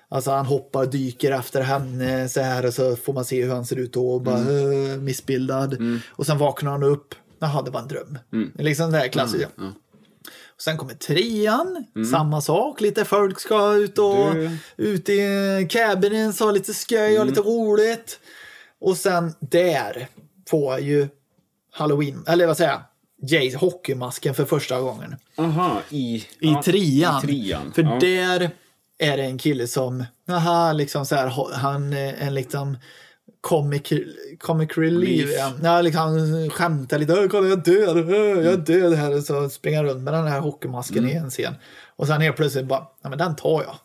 Alltså 0.10 0.32
han 0.32 0.46
hoppar, 0.46 0.86
dyker 0.86 1.32
efter 1.32 1.62
henne 1.62 2.30
så 2.30 2.42
här 2.42 2.66
och 2.66 2.74
så 2.74 2.96
får 2.96 3.14
man 3.14 3.26
se 3.26 3.44
hur 3.44 3.52
han 3.54 3.66
ser 3.66 3.76
ut 3.76 3.94
då 3.94 4.10
och 4.12 4.22
bara 4.22 4.38
Mm. 4.38 4.92
"Äh, 4.92 4.98
missbildad. 4.98 5.78
Och 6.10 6.26
sen 6.26 6.38
vaknar 6.38 6.72
han 6.72 6.84
upp, 6.84 7.16
jaha 7.40 7.62
det 7.62 7.72
var 7.72 7.80
en 7.82 7.88
dröm. 7.88 8.18
Mm. 8.34 8.52
Liksom 8.58 8.92
det 8.92 8.98
här 8.98 9.08
klassiska. 9.08 9.48
Och 10.56 10.62
sen 10.62 10.78
kommer 10.78 10.94
trean, 10.94 11.86
samma 12.12 12.42
sak. 12.42 12.82
Lite 12.82 13.06
folk 13.06 13.40
ska 13.40 13.74
ut 13.74 13.98
och 14.00 14.34
Du- 14.36 14.58
ut 14.78 15.10
i 15.10 15.68
cabinen, 15.70 16.34
ha 16.40 16.52
lite 16.52 16.74
skoj 16.74 17.20
och 17.20 17.26
lite 17.26 17.42
roligt. 17.42 18.20
Och 18.82 18.98
sen 18.98 19.34
där 19.40 20.08
får 20.50 20.80
ju 20.80 21.08
Halloween, 21.76 22.24
eller 22.28 22.48
vad 22.48 22.58
säger 22.58 22.72
jag, 22.72 22.82
Jays 23.30 23.56
hockeymasken 23.56 24.34
för 24.34 24.46
första 24.46 24.80
gången. 24.82 25.16
Aha, 25.38 25.82
i, 25.90 26.16
I 26.16 26.26
ja, 26.40 26.62
trean. 26.66 27.24
I 27.24 27.28
trean. 27.28 27.72
För 27.76 27.82
ja. 27.84 27.98
där 28.00 28.50
är 28.98 29.18
det 29.18 29.24
en 29.24 29.38
kille 29.38 29.68
som, 29.68 30.06
aha, 30.30 30.74
liksom 30.74 31.06
så 31.06 31.16
här, 31.16 31.28
han 31.54 31.94
är 31.94 32.14
en 32.20 32.34
liksom 32.34 32.78
comic, 33.42 33.94
comic 34.40 34.70
relief. 34.78 35.26
Relief. 35.26 35.54
Ja, 35.64 35.82
liksom, 35.82 36.02
han 36.02 36.50
skämtar 36.50 37.00
lite, 37.00 37.14
"Åh, 37.14 37.28
kolla 37.28 37.48
jag 37.48 37.64
dör, 37.64 38.12
jag 38.44 38.60
dör 38.60 38.96
här. 38.96 39.16
Och 39.18 39.24
så 39.24 39.50
springer 39.50 39.78
han 39.78 39.86
runt 39.88 40.04
med 40.04 40.14
den 40.14 40.28
här 40.28 40.40
hockeymasken 40.40 40.98
Mm. 40.98 41.10
i 41.10 41.14
en 41.16 41.30
scen. 41.30 41.54
Och 41.96 42.08
sen 42.08 42.22
helt 42.22 42.36
plötsligt 42.36 42.66
bara, 42.66 42.84
ja 43.04 43.10
men 43.10 43.18
den 43.18 43.36
tar 43.36 43.64
jag. 43.64 43.76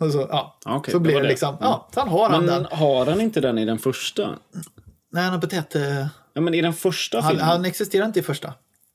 Och 0.00 0.12
så, 0.12 0.26
ja, 0.30 0.58
okej, 0.66 0.92
så 0.92 0.98
blir 1.00 1.14
det 1.14 1.22
det. 1.22 1.28
liksom, 1.28 1.48
Mm. 1.48 1.58
ja, 1.60 1.88
sen 1.94 2.08
har 2.08 2.28
han 2.30 2.44
Men 2.44 2.62
den. 2.62 2.78
har 2.78 3.06
han 3.06 3.20
inte 3.20 3.40
den 3.40 3.58
i 3.58 3.64
den 3.64 3.78
första? 3.78 4.30
Nej, 5.12 5.22
han 5.24 5.32
har 5.32 5.40
eh, 5.76 6.06
Ja, 6.34 6.40
men 6.40 6.54
i 6.54 6.62
den 6.62 6.72
första 6.74 7.20
han, 7.20 7.30
filmen? 7.30 7.46
han 7.46 7.64
existerar 7.64 8.06
inte 8.06 8.20
i 8.20 8.22
första. 8.22 8.54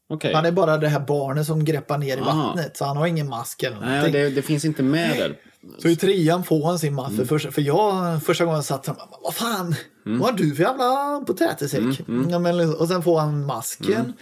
Okej. 0.09 0.33
Han 0.33 0.45
är 0.45 0.51
bara 0.51 0.77
det 0.77 0.87
här 0.87 0.99
barnet 0.99 1.45
som 1.45 1.65
greppar 1.65 1.97
ner 1.97 2.17
i 2.17 2.19
Ah. 2.19 2.23
vattnet. 2.23 2.77
Så 2.77 2.85
han 2.85 2.97
har 2.97 3.07
ingen 3.07 3.29
mask 3.29 3.63
eller 3.63 3.79
Nej, 3.79 3.89
någonting. 3.89 4.13
det, 4.13 4.29
det 4.29 4.41
finns 4.41 4.65
inte 4.65 4.83
med 4.83 5.17
där. 5.17 5.35
Så 5.81 5.87
i 5.87 5.95
trean 5.95 6.43
får 6.43 6.65
han 6.67 6.79
sin 6.79 6.93
mask. 6.93 7.13
Mm. 7.13 7.27
För, 7.27 7.37
för 7.39 7.61
jag, 7.61 8.23
första 8.23 8.45
gången 8.45 8.55
jag 8.55 8.65
satt 8.65 8.83
där, 8.83 8.95
vad 9.23 9.33
fan, 9.35 9.75
Mm. 10.05 10.19
vad 10.19 10.29
har 10.29 10.37
du 10.37 10.55
för 10.55 10.63
jävla 10.63 11.23
potätsäck? 11.27 11.99
Ja, 12.29 12.39
men, 12.39 12.75
och 12.75 12.87
sen 12.87 13.03
får 13.03 13.19
han 13.19 13.45
masken. 13.45 14.13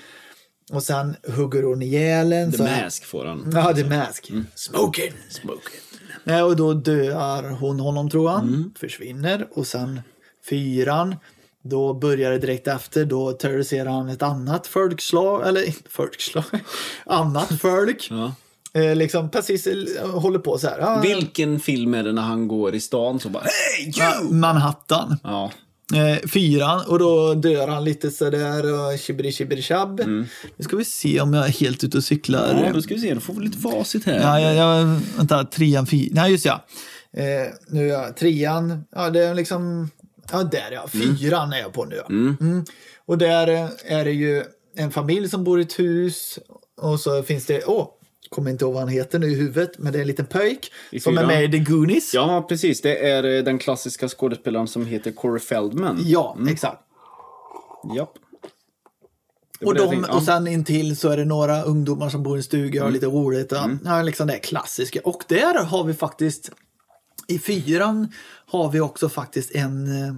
Och 0.71 0.83
sen 0.83 1.15
hugger 1.37 1.63
hon 1.63 1.81
ihjäl 1.81 2.33
en. 2.33 2.39
Mm. 2.39 2.51
The 2.51 2.57
så- 2.57 2.63
Mask 2.63 3.05
får 3.05 3.25
han. 3.25 3.51
Ja, 3.53 3.71
är 3.71 3.89
mask. 3.89 4.29
Mm. 4.29 4.45
Smoking. 4.55 5.11
Smoking. 5.29 5.79
Nej, 6.23 6.43
och 6.43 6.55
då 6.55 6.73
dör 6.73 7.49
hon 7.49 7.79
honom 7.79 8.09
tror 8.09 8.29
han. 8.29 8.47
Mm. 8.47 8.73
Försvinner. 8.79 9.47
Och 9.51 9.67
sen 9.67 10.01
fyran. 10.49 11.15
Då 11.63 11.93
börjar 11.93 12.31
det 12.31 12.37
direkt 12.37 12.67
efter, 12.67 13.05
då 13.05 13.31
terroriserar 13.31 13.89
han 13.89 14.09
ett 14.09 14.21
annat 14.21 14.67
folkslag, 14.67 15.47
eller 15.47 15.65
inte 15.65 15.89
folkslag, 15.89 16.43
annat 17.05 17.59
folk. 17.61 18.07
Ja. 18.09 18.33
Eh, 18.73 18.95
liksom 18.95 19.29
precis 19.29 19.67
eh, 19.67 20.09
håller 20.09 20.39
på 20.39 20.57
så 20.57 20.67
här. 20.67 20.79
Ja, 20.79 21.01
Vilken 21.01 21.59
film 21.59 21.93
är 21.93 22.03
det 22.03 22.11
när 22.11 22.21
han 22.21 22.47
går 22.47 22.75
i 22.75 22.79
stan 22.79 23.19
så 23.19 23.29
bara 23.29 23.43
Hey 23.43 23.91
ja, 23.95 24.21
you! 24.21 24.33
Manhattan. 24.33 25.17
Ja. 25.23 25.51
Eh, 25.93 26.27
fyran 26.29 26.81
och 26.87 26.99
då 26.99 27.33
dör 27.33 27.67
han 27.67 27.83
lite 27.83 28.11
sådär 28.11 28.73
och 28.73 28.99
shibiri 28.99 29.31
shibiri 29.31 29.61
shab. 29.61 30.01
Nu 30.07 30.27
ska 30.59 30.75
vi 30.75 30.85
se 30.85 31.21
om 31.21 31.33
jag 31.33 31.45
är 31.45 31.49
helt 31.49 31.83
ute 31.83 31.97
och 31.97 32.03
cyklar. 32.03 32.51
Mm. 32.51 32.63
ja, 32.63 32.73
då 32.73 32.81
ska 32.81 32.93
vi 32.93 33.01
se. 33.01 33.13
Då 33.13 33.19
får 33.19 33.33
vi 33.33 33.45
lite 33.45 33.57
facit 33.57 34.05
här. 34.05 34.19
Ja, 34.19 34.39
jag, 34.39 34.55
jag, 34.55 34.99
vänta, 35.17 35.43
trean, 35.43 35.87
fyran. 35.87 36.09
Nej, 36.13 36.31
just 36.31 36.45
ja. 36.45 36.65
Eh, 37.13 37.53
nu 37.67 37.89
är 37.89 37.93
jag 37.93 38.17
trean. 38.17 38.83
Ja, 38.95 39.09
det 39.09 39.23
är 39.23 39.35
liksom... 39.35 39.89
Ja, 40.31 40.43
där 40.43 40.71
ja. 40.71 40.87
Fyran 40.87 41.53
är 41.53 41.59
jag 41.59 41.73
på 41.73 41.85
nu. 41.85 41.95
Ja. 41.95 42.05
Mm. 42.09 42.65
Och 43.05 43.17
där 43.17 43.47
eh, 43.47 43.69
är 43.85 44.05
det 44.05 44.11
ju 44.11 44.43
en 44.75 44.91
familj 44.91 45.29
som 45.29 45.43
bor 45.43 45.59
i 45.59 45.63
ett 45.63 45.79
hus. 45.79 46.39
Och 46.81 46.99
så 46.99 47.23
finns 47.23 47.45
det... 47.45 47.63
Åh, 47.65 47.87
kommer 48.29 48.51
inte 48.51 48.65
ihåg 48.65 48.73
vad 48.73 48.81
han 48.81 48.89
heter 48.89 49.19
nu 49.19 49.27
i 49.31 49.35
huvudet. 49.35 49.71
Men 49.77 49.93
det 49.93 49.99
är 49.99 50.01
en 50.01 50.07
liten 50.07 50.25
pöjk 50.25 50.71
som 51.01 51.17
är 51.17 51.25
med 51.25 51.43
i 51.43 51.51
The 51.51 51.71
Goonies. 51.71 52.13
Ja, 52.13 52.45
precis. 52.49 52.81
Det 52.81 53.09
är 53.09 53.23
eh, 53.37 53.43
den 53.43 53.59
klassiska 53.59 54.07
skådespelaren 54.07 54.67
som 54.67 54.85
heter 54.85 55.11
Corey 55.11 55.39
Feldman. 55.39 55.97
Ja, 56.05 56.37
exakt. 56.49 56.81
Japp. 57.97 58.13
Och, 59.65 59.75
de, 59.75 59.89
tänkte. 59.89 60.11
och 60.11 60.23
sen 60.23 60.47
intill 60.47 60.97
så 60.97 61.09
är 61.09 61.17
det 61.17 61.25
några 61.25 61.63
ungdomar 61.63 62.09
som 62.09 62.23
bor 62.23 62.37
i 62.37 62.39
en 62.39 62.43
stuga 62.43 62.81
och 62.81 62.87
har 62.87 62.93
lite 62.93 63.05
roligt. 63.05 63.47
Ja, 63.51 63.63
Mm. 63.63 63.79
ja, 63.85 64.01
liksom 64.01 64.27
det 64.27 64.37
klassiska. 64.39 64.99
Och 65.03 65.23
där 65.27 65.63
har 65.63 65.83
vi 65.83 65.93
faktiskt, 65.93 66.51
i 67.27 67.39
fyran 67.39 68.11
har 68.45 68.71
vi 68.71 68.79
också 68.79 69.09
faktiskt 69.09 69.51
en, 69.55 70.03
eh, 70.07 70.13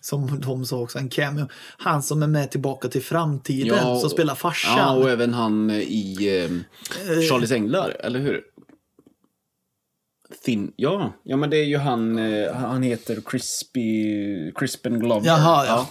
som 0.00 0.40
de 0.40 0.66
sa 0.66 0.78
också, 0.80 0.98
en 0.98 1.08
cameo. 1.08 1.48
Han 1.78 2.02
som 2.02 2.22
är 2.22 2.26
med 2.26 2.50
Tillbaka 2.50 2.88
till 2.88 3.02
framtiden, 3.02 3.76
Ja, 3.82 3.96
som 4.00 4.10
spelar 4.10 4.32
Ja, 4.32 4.36
farsan. 4.36 4.98
och 4.98 5.10
även 5.10 5.34
han 5.34 5.70
eh, 5.70 5.78
i 5.78 6.16
eh, 6.44 7.20
Charlies 7.30 7.50
Änglar, 7.52 7.96
eller 8.00 8.20
hur? 8.20 8.40
Thin, 10.44 10.72
ja, 10.76 11.12
ja, 11.24 11.36
men 11.36 11.50
det 11.50 11.56
är 11.56 11.64
ju 11.64 11.78
han, 11.78 12.18
eh, 12.18 12.54
han 12.54 12.82
heter 12.82 13.20
Crispy, 13.26 14.52
Crispin 14.52 14.98
Glover. 15.00 15.26
Jaha, 15.26 15.66
ja. 15.66 15.86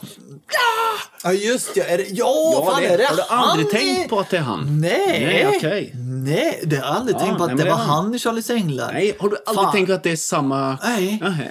Ja, 1.23 1.33
just 1.33 1.75
det. 1.75 1.81
Är 1.81 1.97
det, 1.97 2.03
ja, 2.09 2.51
Ja, 2.55 2.71
fan 2.71 2.81
det, 2.81 2.87
är 2.87 2.97
det 2.97 3.05
har 3.05 3.15
du 3.15 3.21
aldrig 3.29 3.65
han? 3.67 3.75
tänkt 3.95 4.09
på 4.09 4.19
att 4.19 4.29
det 4.29 4.37
är 4.37 4.41
han? 4.41 4.81
Nej. 4.81 5.25
Nej, 5.25 5.47
okej. 5.57 5.91
Nej, 6.25 6.61
det 6.65 6.75
har 6.75 6.85
jag 6.87 6.95
aldrig 6.95 7.15
Ja, 7.15 7.19
tänkt 7.19 7.37
på 7.37 7.43
att 7.43 7.55
nej, 7.55 7.63
det 7.65 7.69
var 7.71 7.77
han 7.77 8.15
i 8.15 8.19
Charlies 8.19 8.49
Änglar. 8.49 8.93
Nej, 8.93 9.15
har 9.19 9.29
du 9.29 9.37
aldrig 9.45 9.63
Fan. 9.65 9.71
tänkt 9.73 9.89
att 9.89 10.03
det 10.03 10.11
är 10.11 10.15
samma... 10.15 10.77
Nej. 10.83 11.19
Nähä. 11.21 11.49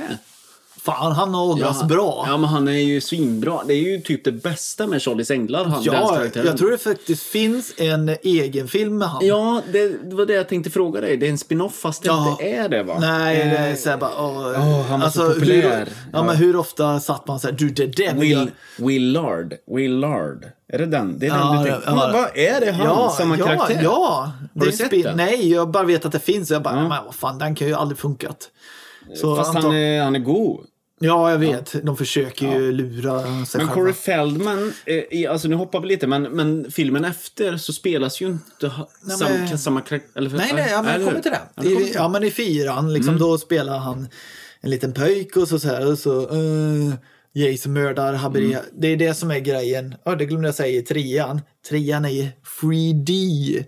Fan, 0.83 1.13
han 1.13 1.35
har 1.35 1.45
åldrats 1.45 1.79
Ja, 1.81 1.87
bra. 1.87 2.25
Ja, 2.29 2.37
men 2.37 2.51
han 2.51 2.69
är 2.69 2.73
ju 2.73 3.01
svinbra. 3.01 3.61
Det 3.67 3.75
är 3.75 3.83
ju 3.83 4.01
typ 4.01 4.25
det 4.25 4.33
bästa 4.33 4.87
med 4.87 5.03
Charlies 5.03 5.31
Änglar, 5.31 5.65
han, 5.65 5.83
Ja, 5.83 6.25
jag 6.35 6.57
tror 6.59 6.71
det 6.71 6.79
faktiskt 6.79 7.23
finns 7.23 7.73
en 7.77 8.09
egen 8.23 8.69
film 8.69 8.99
med 8.99 9.09
han. 9.09 9.27
Ja, 9.27 9.63
det, 9.73 9.89
det 10.11 10.17
var 10.17 10.27
det 10.27 10.33
jag 10.33 10.49
tänkte 10.49 10.71
fråga 10.71 11.01
dig. 11.01 11.17
Det 11.17 11.27
är 11.27 11.31
en 11.31 11.39
spin-off 11.39 11.75
fast 11.75 12.03
det 12.03 12.09
Ja. 12.09 12.31
inte 12.31 12.45
är 12.45 12.69
det 12.69 12.83
va? 12.83 12.97
Nej, 13.01 13.37
det 13.37 13.43
är 13.43 13.71
Eh, 13.71 13.77
såhär 13.77 13.97
bara... 13.97 14.11
Åh, 14.19 14.39
Åh, 14.39 14.83
han 14.87 15.01
var 15.01 15.09
så 15.11 15.29
populär. 15.33 15.55
Hur, 15.55 15.63
ja, 15.63 15.85
Ja. 16.13 16.23
men 16.23 16.37
hur 16.37 16.57
ofta 16.57 17.01
satt 17.01 17.27
man 17.27 17.41
såhär, 17.41 17.55
du 17.55 17.69
det 17.71 17.87
där 17.97 18.15
Will. 18.15 18.51
Willard. 18.77 19.55
Willard. 19.67 20.47
Är 20.73 20.79
det 20.79 20.87
den? 20.87 21.19
Det 21.19 21.27
är 21.27 21.31
Ja, 21.31 21.37
den 21.37 21.65
du 21.65 21.71
tänker. 21.71 21.83
ja. 21.91 22.11
Vad 22.13 22.37
är 22.39 22.61
det 22.61 22.73
han? 22.73 22.87
Ja, 22.87 23.15
Samma 23.19 23.39
ja, 23.39 23.47
karaktär? 23.47 23.81
Ja, 23.83 24.33
det 24.55 24.61
du 24.61 24.67
är 24.67 24.71
en 24.71 24.77
sett 24.79 24.91
den? 25.03 25.17
Nej, 25.17 25.53
jag 25.53 25.71
bara 25.71 25.85
vet 25.85 26.05
att 26.05 26.13
det 26.13 26.19
finns. 26.21 26.51
Jag 26.51 26.63
bara, 26.63 26.75
men 26.75 26.89
vad 27.05 27.15
fan, 27.15 27.39
den 27.39 27.55
kan 27.55 27.69
ju 27.69 27.75
aldrig 27.75 27.99
funkat. 27.99 28.49
Så 29.15 29.37
Fast 29.37 29.55
han 29.55 29.73
är, 29.73 30.03
han 30.03 30.15
är 30.15 30.21
god. 30.21 30.67
Ja, 31.01 31.31
jag 31.31 31.39
vet. 31.39 31.85
De 31.85 31.97
försöker 31.97 32.59
ju 32.59 32.73
lura 32.73 33.23
sig 33.23 33.31
Men 33.31 33.47
själva. 33.47 33.75
Corey 33.75 33.93
Feldman, 33.93 34.73
eh, 34.87 35.33
alltså 35.33 35.49
nu 35.49 35.55
hoppar 35.55 35.81
vi 35.81 35.89
lite, 35.89 36.07
men, 36.07 36.23
men 36.23 36.71
filmen 36.71 37.05
efter 37.05 37.57
så 37.57 37.73
spelas 37.73 38.21
ju 38.21 38.27
inte 38.27 38.73
Nej, 39.03 39.17
sam, 39.17 39.33
men- 39.33 39.59
samma 39.59 39.81
karaktär. 39.81 40.21
Nej, 40.21 40.51
nej, 40.55 40.69
ja, 40.71 40.83
men 40.83 41.01
jag 41.01 41.09
kommer 41.09 41.21
till 41.21 41.31
det. 41.31 41.41
Ja, 41.55 41.63
I, 41.65 41.77
till 41.77 41.91
ja, 41.95 42.09
men 42.09 42.25
i 42.25 42.31
fyran, 42.31 42.93
liksom, 42.93 43.19
då 43.19 43.39
spelar 43.39 43.79
han 43.79 44.09
en 44.61 44.71
liten 44.71 44.93
pöjk 44.93 45.37
och 45.37 45.49
så, 45.49 45.59
så 45.59 45.69
här, 45.69 45.93
och 45.93 45.99
så 45.99 46.37
uh, 46.37 46.95
Jason 47.33 47.73
mördar, 47.73 48.15
havererar. 48.15 48.63
Det 48.73 48.89
är 48.89 48.97
det 48.97 49.15
som 49.15 49.31
är 49.31 49.39
grejen. 49.39 49.95
Ja, 50.05 50.15
det 50.15 50.25
glömde 50.25 50.49
jag 50.49 50.55
säga 50.55 50.79
i 50.79 50.83
trean. 50.83 51.41
Trean 51.69 52.05
är 52.05 52.09
ju 52.09 52.29
3D. 52.61 53.65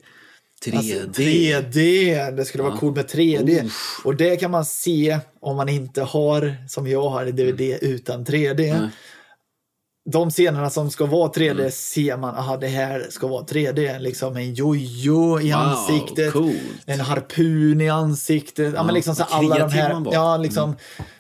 3D. 0.67 0.77
Alltså, 0.77 1.23
3D. 1.23 2.31
Det 2.31 2.45
skulle 2.45 2.65
vara 2.65 2.77
coolt 2.77 2.97
med 2.97 3.07
3D. 3.07 3.71
Och 4.05 4.17
det 4.17 4.37
kan 4.37 4.51
man 4.51 4.65
se 4.65 5.19
om 5.41 5.57
man 5.57 5.69
inte 5.69 6.03
har, 6.03 6.57
som 6.69 6.87
jag 6.87 7.09
har, 7.09 7.25
DVD 7.25 7.61
utan 7.83 8.25
3D. 8.25 8.81
Nej. 8.81 8.89
De 10.11 10.31
scenerna 10.31 10.71
som 10.71 10.91
ska 10.91 11.07
vara 11.07 11.29
3D 11.33 11.51
Mm. 11.61 11.71
ser 11.71 12.17
man, 12.17 12.35
aha 12.35 12.57
det 12.57 12.67
här 12.67 13.07
ska 13.11 13.27
vara 13.27 13.45
3D. 13.45 13.99
Liksom 13.99 14.37
en 14.37 14.55
jojo 14.55 15.41
i 15.41 15.53
Wow, 15.53 15.61
ansiktet. 15.61 16.33
coolt. 16.33 16.57
En 16.87 17.01
harpun 17.01 17.81
i 17.81 17.89
ansiktet. 17.89 18.73
Ja, 18.77 18.83
men 18.83 18.95
liksom 18.95 19.15
så 19.17 19.23
alla 19.25 19.59
de 19.59 19.71
här. 19.73 20.03
Ja, 20.13 20.37
liksom. 20.37 20.77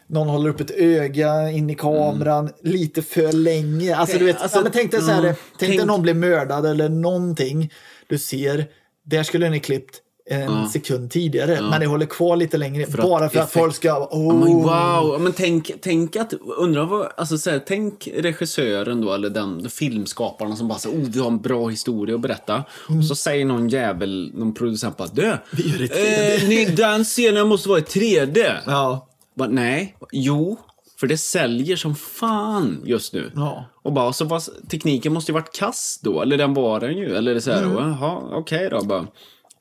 Någon 0.07 0.29
håller 0.29 0.51
upp 0.51 0.61
ett 0.61 0.71
öga 0.71 1.51
in 1.51 1.71
i 1.71 1.75
kameran 1.75 2.51
lite 2.63 3.03
för 3.03 3.33
länge. 3.33 3.97
Alltså, 3.97 4.19
du 4.19 4.25
vet, 4.25 4.43
Alltså, 4.43 4.59
ja, 4.59 4.63
men 4.63 4.73
tänk 4.73 4.91
dig 4.91 5.01
så 5.01 5.11
här, 5.11 5.19
mm, 5.23 5.35
tänk 5.59 5.71
dig 5.71 5.79
tänk- 5.79 5.87
någon 5.89 6.03
blir 6.03 6.15
mördad 6.15 6.67
eller 6.67 6.89
någonting. 6.89 7.73
Du 8.09 8.19
ser, 8.19 8.67
där 9.07 9.23
skulle 9.23 9.51
ni 9.51 9.61
klippt 9.61 10.03
en 10.31 10.69
sekund 10.69 11.11
tidigare. 11.11 11.61
Men 11.61 11.81
det 11.81 11.87
håller 11.87 12.07
kvar 12.07 12.37
lite 12.37 12.57
längre. 12.57 12.85
att 12.85 12.93
bara 12.93 13.29
för 13.29 13.41
att 13.41 13.53
folk 13.53 13.75
ska... 13.75 14.09
Oh. 14.11 14.27
Ja, 14.27 14.33
men 14.33 14.53
wow, 14.53 15.21
men 15.21 15.33
tänk, 15.33 15.71
tänk 15.81 16.17
att, 16.17 16.35
undrar 16.57 16.85
vad, 16.85 17.09
alltså 17.17 17.39
så 17.39 17.51
här, 17.51 17.63
tänk 17.67 18.09
regissören 18.15 19.01
då, 19.01 19.15
eller 19.15 19.31
den 19.31 19.71
filmskaparna 19.71 20.57
som 20.57 20.69
bara 20.69 20.79
säger 20.79 20.97
oh 20.97 21.09
vi 21.11 21.21
har 21.21 21.27
en 21.27 21.41
bra 21.41 21.69
historia 21.69 22.15
att 22.15 22.21
berätta. 22.21 22.65
Och 22.99 23.05
så 23.05 23.15
säger 23.15 23.45
någon 23.45 23.69
jävel, 23.69 24.33
någon 24.35 24.55
producent 24.55 24.97
bara, 24.97 25.09
du, 25.13 25.37
Vi 25.51 25.71
gör 25.71 25.79
det 25.79 25.85
i 25.85 25.89
3D." 25.89 26.43
eh, 26.43 26.49
ni, 26.49 26.65
den 26.65 27.05
scenen 27.05 27.49
måste 27.49 27.69
vara 27.69 27.79
i 27.79 27.83
3D. 27.83 28.57
Ja. 28.67 29.07
Bara, 29.35 29.49
nej, 29.49 29.97
jo, 30.13 30.59
för 31.01 31.07
det 31.07 31.19
säljer 31.19 31.77
som 31.77 31.95
fan 31.97 32.83
just 32.85 33.13
nu. 33.13 33.33
Ja. 33.35 33.65
Och 33.83 33.93
bara, 33.93 34.13
så 34.13 34.25
var, 34.25 34.43
tekniken 34.69 35.13
måste 35.13 35.33
ju 35.33 35.35
varit 35.35 35.55
kass 35.57 36.01
då, 36.03 36.23
eller 36.23 36.39
den 36.39 36.55
var 36.55 36.81
den 36.81 36.97
ju. 36.99 37.17
Eller 37.17 37.41
så 37.41 37.53
här, 37.53 37.63
Mm. 37.63 37.77
jaha, 37.77 38.23
okej 38.33 38.69
då, 38.71 38.85
bara. 38.85 39.07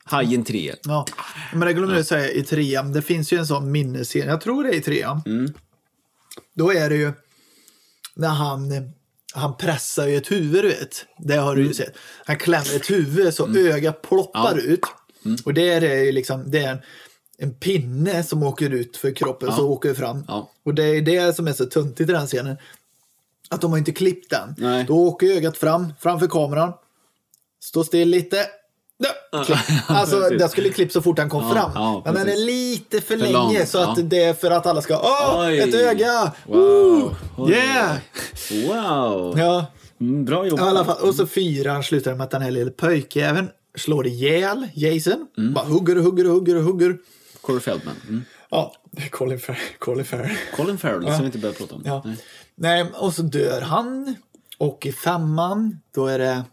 Hajen 0.04 0.44
3. 0.44 0.74
Ja, 0.82 1.06
men 1.52 1.60
det 1.60 1.72
glömde 1.72 1.96
jag 1.96 2.06
säga 2.06 2.30
i 2.30 2.42
trean. 2.42 2.92
Det 2.92 3.02
finns 3.02 3.32
ju 3.32 3.38
en 3.38 3.46
sån 3.46 3.72
minnesscen. 3.72 4.28
Jag 4.28 4.40
tror 4.40 4.64
det 4.64 4.70
är 4.70 4.74
i 4.74 4.80
trean. 4.80 5.22
Mm. 5.26 5.52
Då 6.54 6.72
är 6.72 6.90
det 6.90 6.96
ju 6.96 7.12
när 8.16 8.28
han, 8.28 8.72
han 9.34 9.56
pressar 9.56 10.06
ju 10.06 10.16
ett 10.16 10.30
huvud, 10.30 10.64
du 10.64 10.68
vet. 10.68 11.06
Det 11.18 11.36
har 11.36 11.52
Mm. 11.52 11.62
du 11.62 11.68
ju 11.68 11.74
sett. 11.74 11.94
Han 12.26 12.36
klämmer 12.38 12.76
ett 12.76 12.90
huvud 12.90 13.34
så 13.34 13.48
ögat 13.56 14.02
ploppar 14.02 14.58
ut. 14.58 14.80
Mm. 15.24 15.36
Och 15.44 15.54
det 15.54 15.68
är 15.70 16.04
ju 16.04 16.12
liksom, 16.12 16.50
det 16.50 16.58
är 16.58 16.70
en, 16.72 16.78
en 17.42 17.54
pinne 17.54 18.22
som 18.22 18.42
åker 18.42 18.70
ut 18.70 18.96
för 18.96 19.14
kroppen 19.14 19.52
så 19.52 19.68
åker 19.68 19.94
fram. 19.94 20.24
Ja. 20.28 20.50
Och 20.64 20.74
det 20.74 20.84
är 20.84 21.02
det 21.02 21.36
som 21.36 21.48
är 21.48 21.52
så 21.52 21.64
tuntigt 21.66 22.10
i 22.10 22.12
den 22.12 22.26
scenen. 22.26 22.56
Att 23.48 23.60
de 23.60 23.70
har 23.70 23.78
inte 23.78 23.92
klippt 23.92 24.30
den. 24.30 24.54
Nej. 24.58 24.84
Då 24.88 24.94
åker 25.08 25.26
ögat 25.26 25.56
fram, 25.56 25.92
framför 26.00 26.26
kameran. 26.26 26.72
Står 27.62 27.84
still 27.84 28.08
lite. 28.08 28.36
Ja, 29.32 29.44
klipp. 29.44 29.58
Alltså, 29.88 30.20
det 30.20 30.48
skulle 30.48 30.68
klippt 30.68 30.92
så 30.92 31.02
fort 31.02 31.18
han 31.18 31.28
kom 31.30 31.42
Ja, 31.42 31.54
fram. 31.54 31.70
ja, 31.74 32.02
men 32.04 32.14
den 32.14 32.28
är 32.28 32.36
lite 32.46 33.00
för, 33.00 33.06
För 33.06 33.16
länge 33.16 33.32
lång, 33.58 33.66
så 33.66 33.78
att 33.78 33.98
ja. 33.98 34.02
det 34.04 34.22
är 34.24 34.34
för 34.34 34.50
att 34.50 34.66
alla 34.66 34.82
ska 34.82 34.98
Åh, 34.98 35.46
Oj. 35.46 35.58
ett 35.58 35.74
öga! 35.74 36.32
Wow. 36.46 37.14
Oj. 37.36 37.52
Yeah! 37.52 37.96
Wow! 38.66 39.38
Ja, 39.38 39.66
Mm, 40.00 40.24
bra 40.24 40.46
jobbat. 40.46 40.86
fall. 40.86 41.08
Och 41.08 41.14
så 41.14 41.26
fyran 41.26 41.82
slutar 41.82 42.14
med 42.14 42.24
att 42.24 42.30
den 42.30 42.42
här 42.42 42.50
lilla 42.50 42.70
pojkjäveln 42.70 43.48
slår 43.76 44.06
ihjäl 44.06 44.68
Jason. 44.74 45.26
Mm. 45.38 45.54
Bara 45.54 45.64
hugger 45.64 45.98
och 45.98 46.04
hugger 46.04 46.26
och 46.26 46.32
hugger 46.32 46.56
och 46.56 46.62
hugger. 46.62 46.96
Corey 47.40 47.60
Feldman. 47.60 47.96
Mm. 48.08 48.24
Ja, 48.50 48.74
Colin 49.10 49.38
Farrell. 49.38 49.62
Colin 49.78 50.04
Farrell. 50.04 50.36
Colin 50.56 50.78
Farrell, 50.78 51.02
som 51.02 51.18
vi 51.20 51.26
inte 51.26 51.38
behöver 51.38 51.58
prata 51.58 51.74
om. 51.74 51.82
Ja. 51.84 52.02
Nej. 52.04 52.16
Nej, 52.54 52.86
och 52.94 53.14
så 53.14 53.22
dör 53.22 53.60
han. 53.60 54.16
Och 54.58 54.86
i 54.86 54.92
femman, 54.92 55.80
då 55.94 56.06
är 56.06 56.18
det 56.18 56.44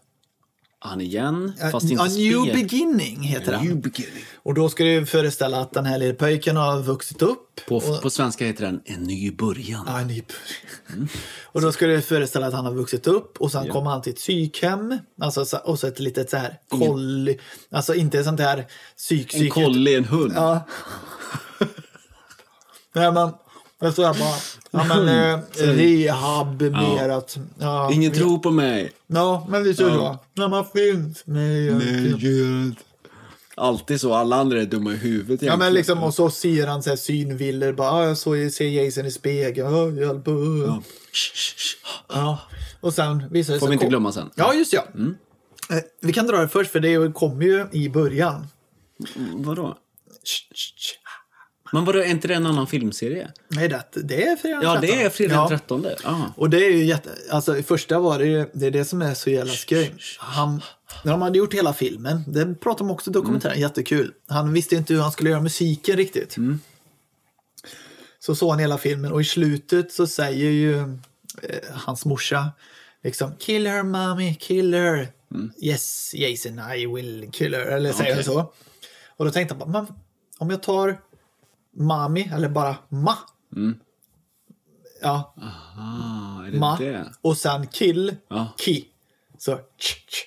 Han 0.80 1.00
igen, 1.00 1.52
fast 1.72 1.90
inte 1.90 2.02
A 2.02 2.06
New 2.06 2.42
spel. 2.42 2.54
Beginning 2.62 3.22
heter 3.22 3.52
A 3.52 3.60
den. 3.64 3.80
Beginning. 3.80 4.24
Och 4.36 4.54
då 4.54 4.68
ska 4.68 4.84
ju 4.84 5.06
föreställa 5.06 5.60
att 5.60 5.72
den 5.72 5.84
här 5.86 5.98
lilla 5.98 6.14
pojken 6.14 6.56
har 6.56 6.82
vuxit 6.82 7.22
upp. 7.22 7.60
På, 7.68 7.76
och, 7.76 8.02
på 8.02 8.10
svenska 8.10 8.46
heter 8.46 8.64
den 8.64 8.80
En 8.84 9.02
ny 9.02 9.30
början. 9.30 9.84
Ja, 9.86 10.00
en 10.00 10.06
ny 10.06 10.22
början. 10.22 11.08
Och 11.52 11.60
då 11.60 11.72
ska 11.72 11.86
det 11.86 12.02
föreställa 12.02 12.46
att 12.46 12.54
han 12.54 12.64
har 12.66 12.74
vuxit 12.74 13.06
upp 13.06 13.36
och 13.38 13.52
sen 13.52 13.68
kommer 13.68 13.90
han 13.90 14.02
till 14.02 14.12
ett 14.12 14.18
psykhem. 14.18 14.98
Alltså, 15.20 15.44
så- 15.44 15.56
och 15.58 15.78
så 15.78 15.86
ett 15.86 15.98
litet 15.98 16.30
så 16.30 16.36
här 16.36 16.58
kolli. 16.68 17.38
Alltså 17.70 17.94
inte 17.94 18.24
sånt 18.24 18.40
här 18.40 18.66
psyk, 18.96 19.34
En 19.34 19.40
psyk. 19.40 19.52
collie, 19.52 19.94
en 19.96 20.04
hund. 20.04 20.32
Ja. 20.36 20.66
Nej 22.94 23.12
men, 23.12 23.30
jag 23.80 23.92
står 23.92 24.04
här 24.04 24.14
bara. 24.14 24.36
Ja 24.70 24.84
men 24.84 25.08
eh, 25.08 25.40
mer 26.70 27.08
att. 27.08 27.38
Ja, 27.58 27.92
Ingen 27.92 28.12
tror 28.12 28.38
på 28.38 28.50
mig. 28.50 28.92
Ja, 29.06 29.46
men 29.50 29.64
lite 29.64 29.82
så. 29.84 30.18
När 30.34 30.48
man 30.48 30.64
finns. 30.64 31.22
Nej, 31.24 31.66
jag 31.66 31.82
finns. 32.20 32.76
Alltid 33.54 34.00
så. 34.00 34.14
Alla 34.14 34.36
andra 34.36 34.62
är 34.62 34.66
dumma 34.66 34.92
i 34.92 34.96
huvudet 34.96 35.42
Ja, 35.42 35.56
men 35.56 35.74
liksom, 35.74 36.02
och 36.02 36.14
så 36.14 36.30
ser 36.30 36.66
han 36.66 36.82
så 36.82 36.90
här 36.90 36.96
synviller. 36.96 37.72
Bara, 37.72 37.90
ah, 37.90 38.04
jag 38.04 38.18
såg, 38.18 38.52
ser 38.52 38.68
Jason 38.68 39.06
i 39.06 39.10
spegeln. 39.10 39.74
Ah, 39.74 40.00
hjälp. 40.00 40.22
Ja. 40.26 40.82
Ja. 42.08 42.38
Och 42.80 42.94
sen 42.94 43.24
visar 43.30 43.54
det 43.54 43.60
Får 43.60 43.66
vi 43.68 43.72
inte 43.72 43.86
glömma 43.86 44.12
sen. 44.12 44.30
Ja, 44.34 44.54
just 44.54 44.72
ja. 44.72 44.84
Eh, 45.70 45.78
Vi 46.00 46.12
kan 46.12 46.26
dra 46.26 46.36
det 46.36 46.48
först, 46.48 46.70
för 46.70 46.80
det 46.80 47.12
kommer 47.12 47.44
ju 47.44 47.66
i 47.72 47.88
början. 47.88 48.46
Vadå? 49.34 49.76
Men 51.72 51.84
vadå, 51.84 51.98
är 51.98 52.04
inte 52.04 52.28
det 52.28 52.34
en 52.34 52.46
annan 52.46 52.66
filmserie? 52.66 53.30
Nej, 53.48 53.68
det, 53.68 53.84
det 53.94 54.26
är 54.26 54.36
fredag 54.36 54.60
Ja, 54.62 54.78
det 54.80 55.02
är 55.02 55.10
fredag 55.10 55.34
den 55.34 55.42
Ja. 55.42 55.48
13. 55.48 55.86
Ah. 56.04 56.16
Och 56.36 56.50
det 56.50 56.66
är 56.66 56.70
ju 56.70 56.84
jätte... 56.84 57.10
Alltså 57.30 57.62
första 57.62 57.98
var 57.98 58.18
det 58.18 58.26
ju, 58.26 58.46
det 58.52 58.66
är 58.66 58.70
det 58.70 58.84
som 58.84 59.02
är 59.02 59.14
så 59.14 59.30
jävla 59.30 59.52
skoj. 59.52 59.94
Han, 60.18 60.62
när 61.04 61.12
de 61.12 61.22
hade 61.22 61.38
gjort 61.38 61.54
hela 61.54 61.72
filmen, 61.72 62.24
det 62.26 62.54
pratar 62.54 62.78
de 62.78 62.90
också 62.90 63.10
i 63.10 63.12
dokumentären, 63.12 63.60
jättekul. 63.60 64.12
Han 64.28 64.52
visste 64.52 64.74
inte 64.76 64.94
hur 64.94 65.00
han 65.00 65.12
skulle 65.12 65.30
göra 65.30 65.40
musiken 65.40 65.96
riktigt. 65.96 66.36
Så 68.20 68.34
såg 68.34 68.50
han 68.50 68.58
hela 68.58 68.78
filmen 68.78 69.12
och 69.12 69.20
i 69.20 69.24
slutet 69.24 69.92
så 69.92 70.06
säger 70.06 70.50
ju 70.50 70.78
eh, 70.78 70.86
hans 71.72 72.04
morsa 72.04 72.50
liksom 73.04 73.32
Kill 73.38 73.66
her 73.66 73.82
mommy, 73.82 74.34
kill 74.34 74.74
her. 74.74 75.08
Yes, 75.62 76.14
Jason, 76.14 76.60
I 76.76 76.86
will 76.86 77.28
kill 77.32 77.54
her. 77.54 77.60
Eller 77.60 77.92
säger 77.92 78.12
Okej. 78.12 78.24
så. 78.24 78.52
Och 79.16 79.24
då 79.24 79.30
tänkte 79.30 79.54
han 79.58 79.72
bara, 79.72 79.86
om 80.38 80.50
jag 80.50 80.62
tar 80.62 81.00
mami, 81.78 82.30
eller 82.34 82.48
bara 82.48 82.76
ma. 82.88 83.14
Ja, 85.02 85.34
Ah, 85.36 86.46
är 86.46 86.50
det 86.50 86.58
ma 86.58 86.76
det? 86.76 87.12
och 87.20 87.36
sen 87.36 87.66
kill, 87.66 88.16
Ja. 88.28 88.52
ki. 88.58 88.88
Så 89.38 89.56
ch, 89.56 90.06
ch, 90.10 90.24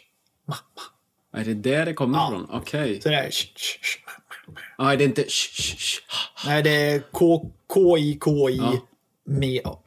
ma, 0.47 0.55
ma. 0.75 1.39
Är 1.39 1.45
det 1.45 1.53
där 1.53 1.85
det 1.85 1.93
kommer 1.93 2.17
Ja. 2.17 2.27
ifrån? 2.27 2.47
Okej. 2.51 3.01
Så 3.01 3.09
det 3.09 3.15
är 3.15 3.29
ch, 3.31 3.53
ch, 3.55 3.79
ch, 3.81 4.03
ma, 4.05 4.11
ma. 4.53 4.85
Ah, 4.85 4.91
är 4.93 4.97
det 4.97 5.03
inte... 5.03 5.21
Shh, 5.23 5.51
shh, 5.61 5.77
shh. 5.77 6.01
Nej, 6.45 6.63
det 6.63 6.69
är 6.71 6.99
K, 7.11 7.51
K, 7.67 7.97
I, 7.97 8.17
K, 8.19 8.49
I, 8.49 8.57
Ja. 8.57 8.73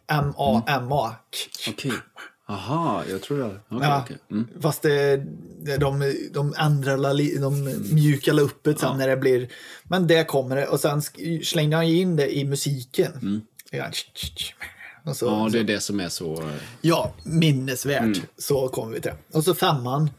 M, 0.08 0.32
A, 0.36 0.62
M, 0.66 0.92
A. 0.92 1.14
Okej. 1.68 1.92
Aha, 2.48 3.02
jag 3.10 3.22
tror 3.22 3.38
det. 3.38 3.44
Okej, 3.44 3.88
Ja, 3.88 4.02
okej. 4.04 4.16
Mm. 4.30 4.48
Fast 4.60 4.82
det, 4.82 5.16
det, 5.62 5.76
de, 5.76 6.14
de 6.32 6.54
ändrar, 6.58 7.40
de 7.40 7.64
mjukar 7.94 8.40
upp 8.40 8.58
det 8.62 8.78
sen 8.78 8.98
när 8.98 9.08
det 9.08 9.16
blir... 9.16 9.48
Men 9.84 10.06
det 10.06 10.24
kommer 10.24 10.56
det 10.56 10.66
och 10.66 10.80
sen 10.80 11.02
slängde 11.42 11.76
han 11.76 11.84
in 11.84 12.16
det 12.16 12.36
i 12.36 12.44
musiken. 12.44 13.42
Ja, 13.70 13.84
så, 13.92 14.06
Mm. 15.02 15.04
Ja, 15.04 15.14
så- 15.14 15.48
det 15.48 15.58
är 15.58 15.64
det 15.64 15.80
som 15.80 16.00
är 16.00 16.08
så... 16.08 16.42
Ja, 16.80 17.14
minnesvärt. 17.24 18.02
Mm. 18.02 18.20
Så 18.38 18.68
kommer 18.68 18.92
vi 18.94 19.00
till. 19.00 19.12
Och 19.32 19.44
så 19.44 19.54
femman. 19.54 20.10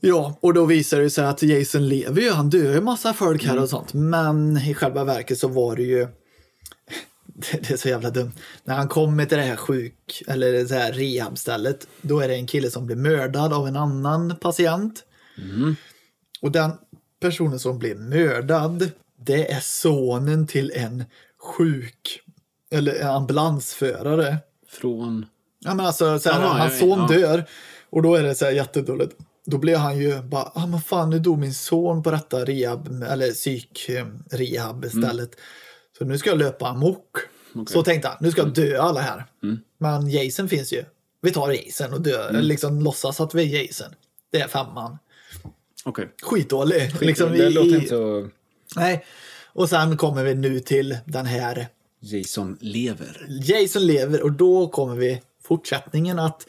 Ja, 0.00 0.38
och 0.40 0.54
då 0.54 0.64
visar 0.64 1.00
det 1.00 1.10
sig 1.10 1.26
att 1.26 1.42
Jason 1.42 1.88
lever 1.88 2.22
ju. 2.22 2.30
Han 2.30 2.50
dör 2.50 2.74
ju 2.74 2.80
massa 2.80 3.12
folk 3.12 3.42
Mm. 3.44 3.56
här 3.56 3.62
och 3.62 3.68
sånt. 3.70 3.94
Men 3.94 4.56
i 4.56 4.74
själva 4.74 5.04
verket 5.04 5.38
så 5.38 5.48
var 5.48 5.76
det 5.76 5.82
ju... 5.82 6.08
Det 7.52 7.70
är 7.70 7.76
så 7.76 7.88
jävla 7.88 8.10
dumt. 8.10 8.32
När 8.64 8.74
han 8.74 8.88
kommer 8.88 9.26
till 9.26 9.38
det 9.38 9.44
här 9.44 9.56
sjuk 9.56 10.22
eller 10.26 10.52
det 10.52 10.74
här 10.74 10.92
rehabstället. 10.92 11.86
Då 12.02 12.20
är 12.20 12.28
det 12.28 12.34
en 12.34 12.46
kille 12.46 12.70
som 12.70 12.86
blir 12.86 12.96
mördad 12.96 13.52
av 13.52 13.68
en 13.68 13.76
annan 13.76 14.36
patient. 14.40 15.04
Mm. 15.38 15.76
Och 16.42 16.52
den 16.52 16.70
personen 17.20 17.58
som 17.58 17.78
blir 17.78 17.94
mördad. 17.94 18.90
Det 19.16 19.52
är 19.52 19.60
sonen 19.60 20.46
till 20.46 20.72
en 20.74 21.04
sjuk 21.38 22.20
eller 22.70 22.94
en 22.94 23.08
ambulansförare. 23.08 24.38
Från... 24.68 25.26
Ja 25.58 25.74
men 25.74 25.86
alltså, 25.86 26.18
så 26.18 26.30
här, 26.30 26.40
Jaha, 26.40 26.58
hans 26.58 26.72
ja, 26.72 26.78
son 26.78 26.98
ja. 26.98 27.06
dör 27.06 27.44
och 27.90 28.02
då 28.02 28.14
är 28.14 28.22
det 28.22 28.34
så 28.34 28.44
här 28.44 28.52
jättedåligt. 28.52 29.16
Då 29.46 29.58
blir 29.58 29.76
han 29.76 29.98
ju 29.98 30.22
bara, 30.22 30.52
ah 30.54 30.66
men 30.66 30.80
fan 30.80 31.10
nu 31.10 31.18
dog 31.18 31.38
min 31.38 31.54
son 31.54 32.02
på 32.02 32.10
detta 32.10 32.44
rehab, 32.44 33.02
eller 33.02 33.32
psykrehab 33.32 34.86
stället. 34.86 35.30
Så 36.00 36.06
nu 36.06 36.18
ska 36.18 36.30
jag 36.30 36.38
löpa 36.38 36.66
amok. 36.68 37.16
Så 37.68 37.82
tänkte 37.82 38.08
han, 38.08 38.16
nu 38.20 38.30
ska 38.30 38.40
jag 38.40 38.54
dö 38.54 38.80
alla 38.80 39.00
här. 39.00 39.24
Men 39.78 40.10
Jason 40.10 40.48
finns 40.48 40.72
ju. 40.72 40.84
Vi 41.20 41.30
tar 41.30 41.52
Jason 41.52 41.92
och 41.92 42.00
dör, 42.00 42.28
eller 42.28 42.42
liksom 42.42 42.80
låtsas 42.82 43.20
att 43.20 43.34
vi 43.34 43.54
är 43.56 43.62
Jason. 43.62 43.86
Det 44.32 44.40
är 44.40 44.48
femman. 44.48 44.98
Okej. 45.84 46.08
Skitdålig. 46.22 46.92
Liksom, 47.00 47.32
det 47.32 47.46
i- 47.46 47.50
låter 47.50 47.74
inte 47.74 47.88
så... 47.88 48.28
Nej. 48.76 49.04
Och 49.52 49.68
sen 49.68 49.96
kommer 49.96 50.24
vi 50.24 50.34
nu 50.34 50.60
till 50.60 50.98
den 51.04 51.26
här 51.26 51.66
Jason 52.00 52.56
lever. 52.60 53.26
Jason 53.28 53.86
lever 53.86 54.22
och 54.22 54.32
då 54.32 54.68
kommer 54.68 54.94
vi 54.96 55.22
fortsättningen 55.42 56.18
att 56.18 56.46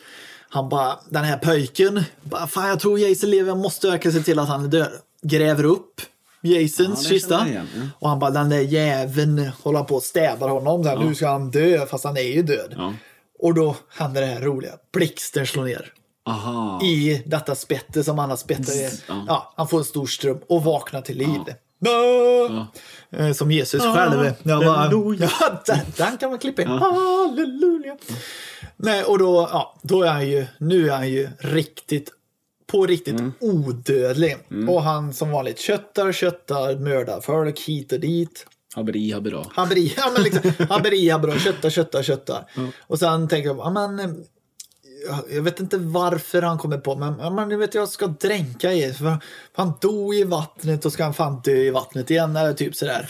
han 0.50 0.70
bara, 0.70 1.00
den 1.10 1.24
här 1.24 1.38
pöjken, 1.38 2.04
bara, 2.24 2.48
fan 2.48 2.68
jag 2.70 2.80
tror 2.80 3.00
Jason 3.00 3.30
lever, 3.30 3.48
jag 3.50 3.58
måste 3.58 3.88
verkligen 3.90 4.18
se 4.18 4.24
till 4.26 4.40
att 4.40 4.48
han 4.48 4.70
dör. 4.70 4.92
Gräver 5.22 5.64
upp 5.64 6.02
Jasons 6.42 7.04
Ja, 7.04 7.10
kista. 7.10 7.48
igen, 7.48 7.68
ja. 7.76 7.82
Och 8.00 8.10
han 8.10 8.20
bara, 8.20 8.32
den 8.32 8.50
där 8.50 8.60
jäveln 8.60 9.52
håller 9.64 9.84
på 9.84 9.96
och 9.96 10.04
stävar 10.04 10.50
honom. 10.50 10.84
Så 10.84 10.90
här, 10.90 10.98
Nu 10.98 11.16
ska 11.16 11.28
han 11.30 11.52
dö, 11.52 11.86
fast 11.86 12.04
han 12.04 12.18
är 12.18 12.22
ju 12.22 12.44
död. 12.44 12.74
Ja. 12.78 12.94
Och 13.40 13.54
då 13.54 13.76
händer 13.90 14.22
det 14.22 14.28
här 14.28 14.42
roliga. 14.42 14.72
Blixten 14.94 15.48
slår 15.48 15.64
ner. 15.64 15.94
Aha. 16.26 16.82
I 16.84 17.24
detta 17.26 17.56
spette 17.56 18.04
som 18.04 18.18
han 18.20 18.30
har 18.30 18.38
spettat 18.38 18.76
ja. 19.08 19.24
Ja, 19.28 19.54
han 19.58 19.68
får 19.68 19.78
en 19.78 19.84
stor 19.86 20.06
ström 20.06 20.40
och 20.50 20.64
vaknar 20.64 21.02
till 21.02 21.18
liv. 21.18 21.40
Ja. 21.80 22.68
Eh, 23.18 23.32
Som 23.34 23.52
Jesus 23.52 23.84
själv. 23.84 24.34
Jag 24.44 24.60
bara, 24.60 24.78
Halleluja. 24.78 25.30
ja, 25.40 25.62
den, 25.66 25.80
den 25.98 26.18
kan 26.18 26.30
man 26.30 26.40
klippa 26.40 26.62
in. 26.62 26.68
Halleluja. 26.68 27.98
Nej, 28.78 29.04
och 29.04 29.18
då, 29.18 29.50
ja, 29.52 29.76
då 29.82 30.04
är 30.04 30.10
han 30.10 30.28
ju, 30.30 30.46
nu 30.58 30.90
är 30.90 30.94
han 30.96 31.10
ju 31.10 31.30
riktigt, 31.40 32.12
på 32.72 32.86
riktigt 32.86 33.20
Mm. 33.20 33.32
odödlig. 33.40 34.38
Och 34.70 34.84
han 34.84 35.14
som 35.14 35.32
vanligt 35.32 35.60
köttar, 35.60 36.12
köttar, 36.12 36.76
mördar 36.76 37.22
folk 37.22 37.60
hit 37.60 37.92
och 37.92 38.00
dit. 38.00 38.46
Haveri, 38.76 39.12
habera. 39.12 39.46
Haberi, 39.54 39.94
ja 39.98 40.12
men 40.14 40.24
liksom, 40.24 40.52
haberi, 40.70 41.10
haberi, 41.10 41.40
köttar, 41.40 41.70
köttar, 41.70 42.04
köttar. 42.04 42.46
Och 42.88 43.00
sen 43.00 43.28
tänker 43.28 43.48
jag, 43.50 43.58
ja 43.58 43.70
men, 43.70 44.24
jag- 45.32 45.42
vet 45.42 45.60
inte 45.60 45.78
varför 45.78 46.42
han 46.42 46.58
kommer 46.58 46.78
på, 46.78 46.96
men, 46.96 47.14
ja, 47.20 47.30
men 47.30 47.50
du 47.50 47.56
vet 47.58 47.76
jag 47.76 47.90
ska 47.90 48.08
dränka 48.08 48.74
i, 48.74 48.94
för 48.94 49.18
han 49.54 49.74
dog 49.82 50.16
i 50.16 50.24
vattnet 50.24 50.86
och 50.86 50.94
ska 50.94 51.04
han 51.04 51.14
fan 51.14 51.42
dö 51.44 51.52
i 51.56 51.70
vattnet 51.70 52.12
igen, 52.12 52.36
eller 52.36 52.54
typ 52.54 52.76
sådär. 52.76 53.10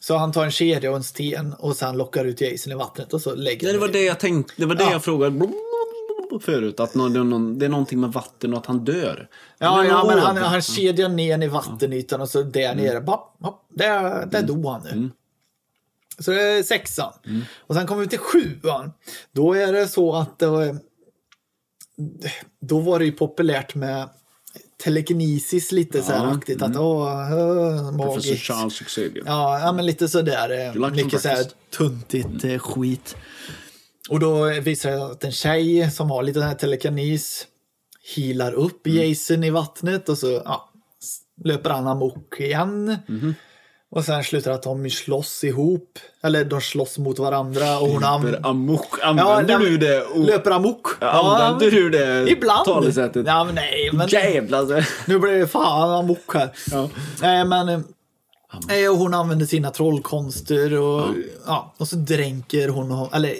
Så 0.00 0.16
han 0.16 0.32
tar 0.32 0.44
en 0.44 0.50
kedja 0.50 0.90
och 0.90 0.96
en 0.96 1.04
sten 1.04 1.52
och 1.52 1.76
sen 1.76 1.96
lockar 1.98 2.24
ut 2.24 2.40
Jason 2.40 2.72
i 2.72 2.76
vattnet 2.76 3.12
och 3.12 3.20
så 3.20 3.34
lägger 3.34 3.66
Ja, 3.66 3.72
det 3.72 3.78
var 3.78 3.88
det 3.88 4.02
jag 4.04 4.20
tänkte. 4.20 4.52
Det 4.56 4.66
var 4.66 4.74
det 4.74 4.84
Ja. 4.84 4.92
jag 4.92 5.04
frågade 5.04 5.30
förut. 6.40 6.80
Att 6.80 6.94
någon, 6.94 7.58
det, 7.58 7.64
är 7.64 7.68
någonting 7.68 8.00
med 8.00 8.12
vatten 8.12 8.52
och 8.52 8.58
att 8.58 8.66
han 8.66 8.84
dör. 8.84 9.28
Ja, 9.58 9.76
Men 9.76 9.86
ja 9.86 10.04
men 10.06 10.18
åh, 10.18 10.24
han, 10.24 10.36
han 10.36 10.62
kedjar 10.62 11.08
ner 11.08 11.42
i 11.42 11.48
vattenytan 11.48 12.20
och 12.20 12.28
så 12.28 12.42
där 12.42 12.74
nere, 12.74 13.00
bapp, 13.00 13.38
bapp, 13.38 13.64
där, 13.74 14.26
där 14.26 14.42
dog 14.42 14.66
han 14.66 14.82
nu. 14.84 15.10
Så 16.18 16.30
det 16.30 16.42
är 16.42 16.62
sexan. 16.62 17.12
Och 17.58 17.74
sen 17.74 17.86
kommer 17.86 18.02
vi 18.02 18.08
till 18.08 18.18
sjuan. 18.18 18.92
Då 19.32 19.54
är 19.54 19.72
det 19.72 19.88
så 19.88 20.14
att 20.16 20.42
eh, 20.42 20.50
då 22.60 22.80
var 22.80 22.98
det 22.98 23.04
ju 23.04 23.12
populärt 23.12 23.74
med 23.74 24.08
telekinesis 24.84 25.72
lite 25.72 26.02
så 26.02 26.12
här 26.12 26.26
aktigt. 26.26 26.62
Att 26.62 26.76
åh, 26.76 27.22
äh, 27.22 27.28
Professor 27.28 27.92
magiskt. 27.92 28.42
Charles 28.42 28.78
Xavier. 28.80 29.22
Ja, 29.26 29.60
ja, 29.60 29.72
men 29.72 29.86
lite 29.86 30.08
sådär. 30.08 30.74
eh, 30.76 30.90
Mycket 30.90 31.20
så 31.22 31.28
här 31.28 31.44
tuntigt 31.76 32.44
eh, 32.44 32.58
skit. 32.58 33.16
Och 34.10 34.20
då 34.20 34.44
visar 34.60 34.90
det 34.90 35.04
att 35.04 35.24
en 35.24 35.32
tjej 35.32 35.90
som 35.90 36.10
har 36.10 36.22
lite 36.22 36.38
den 36.38 36.48
här 36.48 36.54
telekinis 36.54 37.46
healar 38.16 38.52
upp 38.52 38.86
Mm. 38.86 39.08
Jason 39.08 39.44
i 39.44 39.50
vattnet 39.50 40.08
och 40.08 40.18
så 40.18 40.42
ja, 40.44 40.70
löper 41.44 41.70
han 41.70 41.86
amok 41.86 42.40
igen. 42.40 42.96
Mhm. 43.08 43.34
Och 43.90 44.04
sen 44.04 44.24
slutar 44.24 44.50
att 44.52 44.62
de 44.62 44.90
slåss 44.90 45.44
ihop. 45.44 45.98
Eller 46.22 46.44
de 46.44 46.60
slåss 46.60 46.98
mot 46.98 47.18
varandra 47.18 47.78
och 47.78 47.88
hon 47.88 48.04
använder... 48.04 48.46
amok. 48.48 48.86
Använder 49.02 49.58
du 49.58 49.78
det? 49.78 50.06
o- 50.06 50.22
Löper 50.22 50.50
amok. 50.50 50.86
Använder 51.00 51.70
du 51.70 51.90
det 51.90 52.30
Ibland. 52.30 52.64
talesättet? 52.64 53.26
Ja, 53.26 53.44
men 53.44 53.54
nej, 53.54 53.90
men 53.92 54.08
Jävlar. 54.08 54.88
nu 55.08 55.18
blir 55.18 55.32
det 55.32 55.46
fan 55.46 55.90
amok 55.90 56.34
här. 56.34 56.50
Ja. 56.70 56.88
Nej, 57.22 57.44
men... 57.44 57.68
eh, 57.68 57.80
eh, 58.82 58.90
och 58.90 58.96
hon 58.98 59.14
använder 59.14 59.46
sina 59.46 59.70
trollkonster 59.70 60.78
och, 60.78 61.06
ja. 61.46 61.74
och 61.78 61.88
så 61.88 61.96
dränker 61.96 62.68
hon. 62.68 63.08
Eller, 63.12 63.34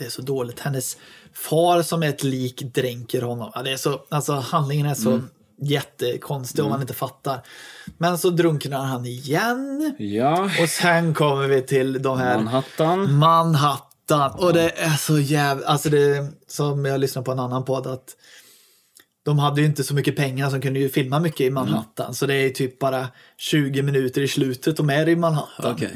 det 0.00 0.06
är 0.06 0.10
så 0.10 0.22
dåligt. 0.22 0.60
Hennes 0.60 0.96
far 1.32 1.82
som 1.82 2.02
är 2.02 2.08
ett 2.08 2.22
lik 2.22 2.62
dränker 2.74 3.22
honom. 3.22 3.50
Ja, 3.54 3.62
det 3.62 3.72
är 3.72 3.76
så, 3.76 4.00
alltså, 4.08 4.32
handlingen 4.32 4.86
är 4.86 4.94
så 4.94 5.20
jättekonstig 5.60 6.64
om 6.64 6.70
man 6.70 6.80
inte 6.80 6.94
fattar. 6.94 7.42
Men 7.98 8.18
så 8.18 8.30
drunknar 8.30 8.84
han 8.84 9.06
igen. 9.06 9.94
Ja. 9.98 10.50
Och 10.62 10.68
sen 10.68 11.14
kommer 11.14 11.48
vi 11.48 11.62
till 11.62 12.02
de 12.02 12.18
här 12.18 12.36
Manhattan. 12.36 13.18
Manhattan. 13.18 14.30
Och 14.38 14.52
det 14.52 14.70
är 14.70 14.96
så 14.96 15.18
jävla... 15.18 15.66
Alltså 15.66 15.88
det 15.88 16.32
som 16.48 16.84
jag 16.84 17.00
lyssnar 17.00 17.22
på 17.22 17.32
en 17.32 17.38
annan 17.38 17.64
podd 17.64 17.86
att 17.86 18.16
de 19.22 19.38
hade 19.38 19.60
ju 19.60 19.66
inte 19.66 19.84
så 19.84 19.94
mycket 19.94 20.16
pengar 20.16 20.50
som 20.50 20.60
kunde 20.60 20.80
ju 20.80 20.88
filma 20.88 21.20
mycket 21.20 21.40
i 21.40 21.50
Manhattan. 21.50 22.14
Så 22.14 22.26
det 22.26 22.34
är 22.34 22.50
typ 22.50 22.78
bara 22.78 23.08
20 23.38 23.82
minuter 23.82 24.20
i 24.22 24.28
slutet 24.28 24.76
de 24.76 24.90
är 24.90 25.08
i 25.08 25.16
Manhattan. 25.16 25.72
Okej. 25.74 25.90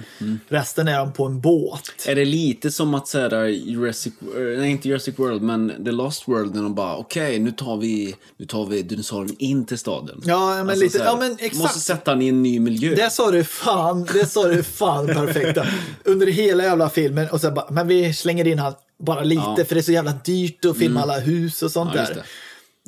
Resten 0.48 0.88
är 0.88 0.98
de 0.98 1.12
på 1.12 1.26
en 1.26 1.40
båt. 1.40 1.80
Är 2.06 2.14
det 2.14 2.24
lite 2.24 2.70
som 2.70 2.94
att 2.94 3.08
säga 3.08 3.48
Jurassic, 3.48 4.12
nej 4.36 4.70
inte 4.70 4.88
Jurassic 4.88 5.18
World, 5.18 5.42
men 5.42 5.84
The 5.84 5.90
Lost 5.92 6.28
World 6.28 6.54
när 6.54 6.62
de 6.62 6.74
bara 6.74 6.96
okej, 6.96 7.38
nu 7.38 7.50
tar 7.52 7.76
vi, 7.76 8.14
nu 8.36 8.46
tar 8.46 8.66
vi 8.66 8.82
dinosaurien 8.82 9.36
in 9.38 9.66
till 9.66 9.78
staden. 9.78 10.20
Ja, 10.24 10.54
men 10.54 10.68
Alltså, 10.68 10.84
lite, 10.84 10.98
här, 10.98 11.04
ja 11.06 11.16
men 11.18 11.32
exakt. 11.32 11.54
Måste 11.56 11.80
sätta 11.80 12.10
den 12.10 12.22
i 12.22 12.28
en 12.28 12.42
ny 12.42 12.60
miljö. 12.60 12.94
Det 12.94 13.10
sa 13.12 13.30
du 13.30 13.44
fan, 13.44 14.04
det 14.12 14.26
sa 14.26 14.48
du 14.48 14.62
fan 14.62 15.06
perfekta. 15.06 15.66
Under 16.04 16.26
hela 16.26 16.64
jävla 16.64 16.90
filmen 16.90 17.28
och 17.30 17.40
så 17.40 17.50
bara, 17.50 17.70
men 17.70 17.88
vi 17.88 18.14
slänger 18.14 18.46
in 18.46 18.58
han 18.58 18.74
bara 19.04 19.22
lite 19.22 19.42
Ja. 19.58 19.64
för 19.68 19.74
det 19.74 19.80
är 19.80 19.82
så 19.82 19.92
jävla 19.92 20.12
dyrt 20.24 20.64
att 20.64 20.76
filma 20.78 21.02
alla 21.02 21.18
hus 21.18 21.62
och 21.62 21.70
sånt 21.70 21.90
Ja, 21.94 22.00
där. 22.02 22.22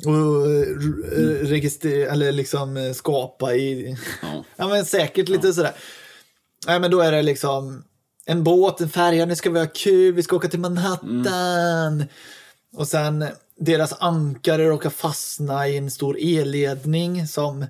Och 0.05 0.51
eh, 0.51 1.47
registrera, 1.47 2.11
eller 2.11 2.31
liksom 2.31 2.77
eh, 2.77 2.93
skapa 2.93 3.55
i, 3.55 3.97
Ja. 4.21 4.43
ja 4.55 4.67
men 4.67 4.85
säkert 4.85 5.29
lite 5.29 5.53
sådär. 5.53 5.73
Nej 6.67 6.79
men 6.79 6.91
då 6.91 7.01
är 7.01 7.11
det 7.11 7.21
liksom 7.21 7.83
en 8.25 8.43
båt, 8.43 8.81
en 8.81 8.89
färja, 8.89 9.25
nu 9.25 9.35
ska 9.35 9.49
vi 9.49 9.59
ha 9.59 9.67
kul, 9.67 10.13
vi 10.13 10.23
ska 10.23 10.35
åka 10.35 10.47
till 10.47 10.59
Manhattan. 10.59 12.05
Och 12.75 12.87
sen 12.87 13.25
deras 13.59 13.93
ankare 13.99 14.69
råkar 14.69 14.89
fastna 14.89 15.67
i 15.67 15.77
en 15.77 15.91
stor 15.91 16.17
elledning 16.19 17.27
som 17.27 17.65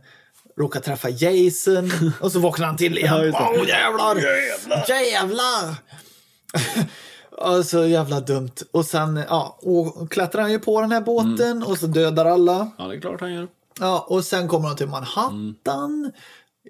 råkar 0.60 0.80
träffa 0.80 1.10
Jason 1.10 1.92
och 2.22 2.32
så 2.32 2.40
vaknar 2.40 2.68
han 2.68 2.78
till 2.78 2.98
igen. 2.98 3.32
Ja. 3.34 3.54
Åh 3.58 3.68
jävlar! 3.68 4.16
Jävlar! 4.16 5.02
jävlar! 5.02 5.76
Ja, 7.38 7.64
så 7.64 7.86
jävla 7.86 8.20
dumt. 8.20 8.52
Och 8.72 8.86
sen 8.86 9.24
ja, 9.30 9.58
och 9.62 10.12
klättrar 10.12 10.42
han 10.42 10.52
ju 10.52 10.60
på 10.60 10.82
den 10.82 10.92
här 10.92 11.02
båten 11.02 11.64
och 11.64 11.78
så 11.78 11.88
dödar 11.88 12.26
alla. 12.26 12.72
Ja, 12.78 12.88
det 12.88 12.96
är 12.96 13.00
klart 13.00 13.22
han 13.22 13.34
gör. 13.34 13.48
Ja, 13.80 14.06
och 14.10 14.24
sen 14.24 14.48
kommer 14.48 14.68
de 14.70 14.78
till 14.78 14.88
Manhattan. 14.88 16.12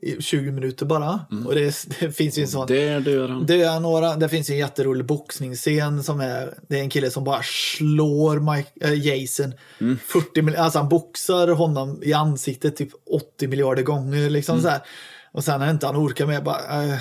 I 0.01 0.21
20 0.21 0.51
minuter 0.51 0.85
bara. 0.85 1.19
Och 1.45 1.55
det, 1.55 1.75
det 1.99 2.11
finns 2.11 2.37
ju 2.37 2.41
en 2.41 2.47
sån... 2.47 2.67
Där 2.67 2.99
dör 2.99 3.29
han. 3.29 3.49
Är 3.49 3.79
några, 3.79 4.15
det 4.15 4.29
finns 4.29 4.49
en 4.49 4.57
jätterolig 4.57 5.05
boxningsscen 5.05 6.03
som 6.03 6.19
är, 6.19 6.53
det 6.67 6.79
är 6.79 6.81
en 6.81 6.89
kille 6.89 7.11
som 7.11 7.23
bara 7.23 7.41
slår 7.43 8.55
Mike, 8.55 8.69
äh, 8.81 8.93
Jason 8.93 9.53
40 10.05 10.41
mil, 10.41 10.55
alltså 10.55 10.79
han 10.79 10.89
boxar 10.89 11.47
honom 11.47 11.99
i 12.03 12.13
ansiktet 12.13 12.75
typ 12.75 12.89
80 13.35 13.47
miljarder 13.47 13.83
gånger 13.83 14.29
liksom 14.29 14.61
så 14.61 14.67
här. 14.67 14.81
Och 15.31 15.43
sen 15.43 15.59
när 15.59 15.71
inte 15.71 15.85
han 15.85 15.95
orkar 15.97 16.25
mer 16.25 16.41
bara, 16.41 16.83
äh, 16.83 16.99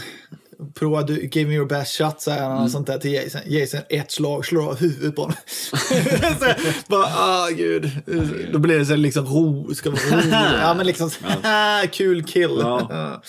prova 0.75 1.03
du, 1.03 1.29
give 1.33 1.49
me 1.49 1.55
your 1.55 1.67
best 1.67 1.99
shot 1.99 2.21
säger 2.21 2.43
han 2.43 2.65
och 2.65 2.71
sånt 2.71 2.87
där 2.87 2.99
till 2.99 3.13
Jason. 3.13 3.41
Jason 3.47 3.81
ett 3.89 4.11
slag 4.11 4.47
slår 4.47 4.69
av 4.69 4.77
huvudet 4.77 5.17
på 5.17 5.23
honom. 5.23 5.37
så 5.71 5.77
här, 6.45 6.89
bara, 6.89 7.05
ah 7.05 7.49
gud. 7.49 7.91
Då 8.53 8.59
blir 8.59 8.79
det 8.79 8.87
så 8.87 8.97
liksom 8.97 9.27
ro, 9.27 9.75
ska 9.75 9.91
vara 9.91 10.01
ro. 10.01 10.29
ja 10.61 10.75
men 10.75 10.87
liksom, 10.87 11.11
kul 11.93 12.25
kill. 12.25 12.59
Ja. 12.61 13.21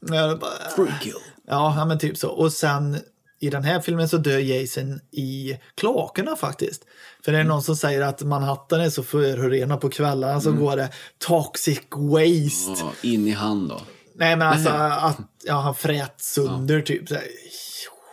Bara, 0.00 0.38
Free 0.76 0.94
kill. 1.02 1.14
Ja, 1.46 1.84
men 1.84 1.98
typ 1.98 2.16
så. 2.16 2.28
Och 2.28 2.52
sen 2.52 2.98
i 3.40 3.50
den 3.50 3.64
här 3.64 3.80
filmen 3.80 4.08
så 4.08 4.16
dör 4.16 4.38
Jason 4.38 5.00
i 5.10 5.58
kloakerna 5.74 6.36
faktiskt. 6.36 6.82
För 7.24 7.32
det 7.32 7.38
är 7.38 7.44
någon 7.44 7.62
som 7.62 7.76
säger 7.76 8.00
att 8.00 8.22
Manhattan 8.22 8.80
är 8.80 8.90
så 8.90 9.02
förorenad 9.02 9.80
på 9.80 9.88
kvällarna 9.88 10.40
så 10.40 10.52
går 10.52 10.76
det 10.76 10.88
toxic 11.18 11.80
waste. 11.90 12.84
Ja, 12.84 12.92
in 13.02 13.28
i 13.28 13.30
hand 13.30 13.68
då. 13.68 13.80
Nej 14.14 14.36
men 14.36 14.48
alltså 14.48 14.70
att 14.70 15.18
ja, 15.44 15.60
han 15.60 15.74
frät 15.74 16.20
sönder 16.20 16.80
typ. 16.80 17.08
Så 17.08 17.14
här, 17.14 17.24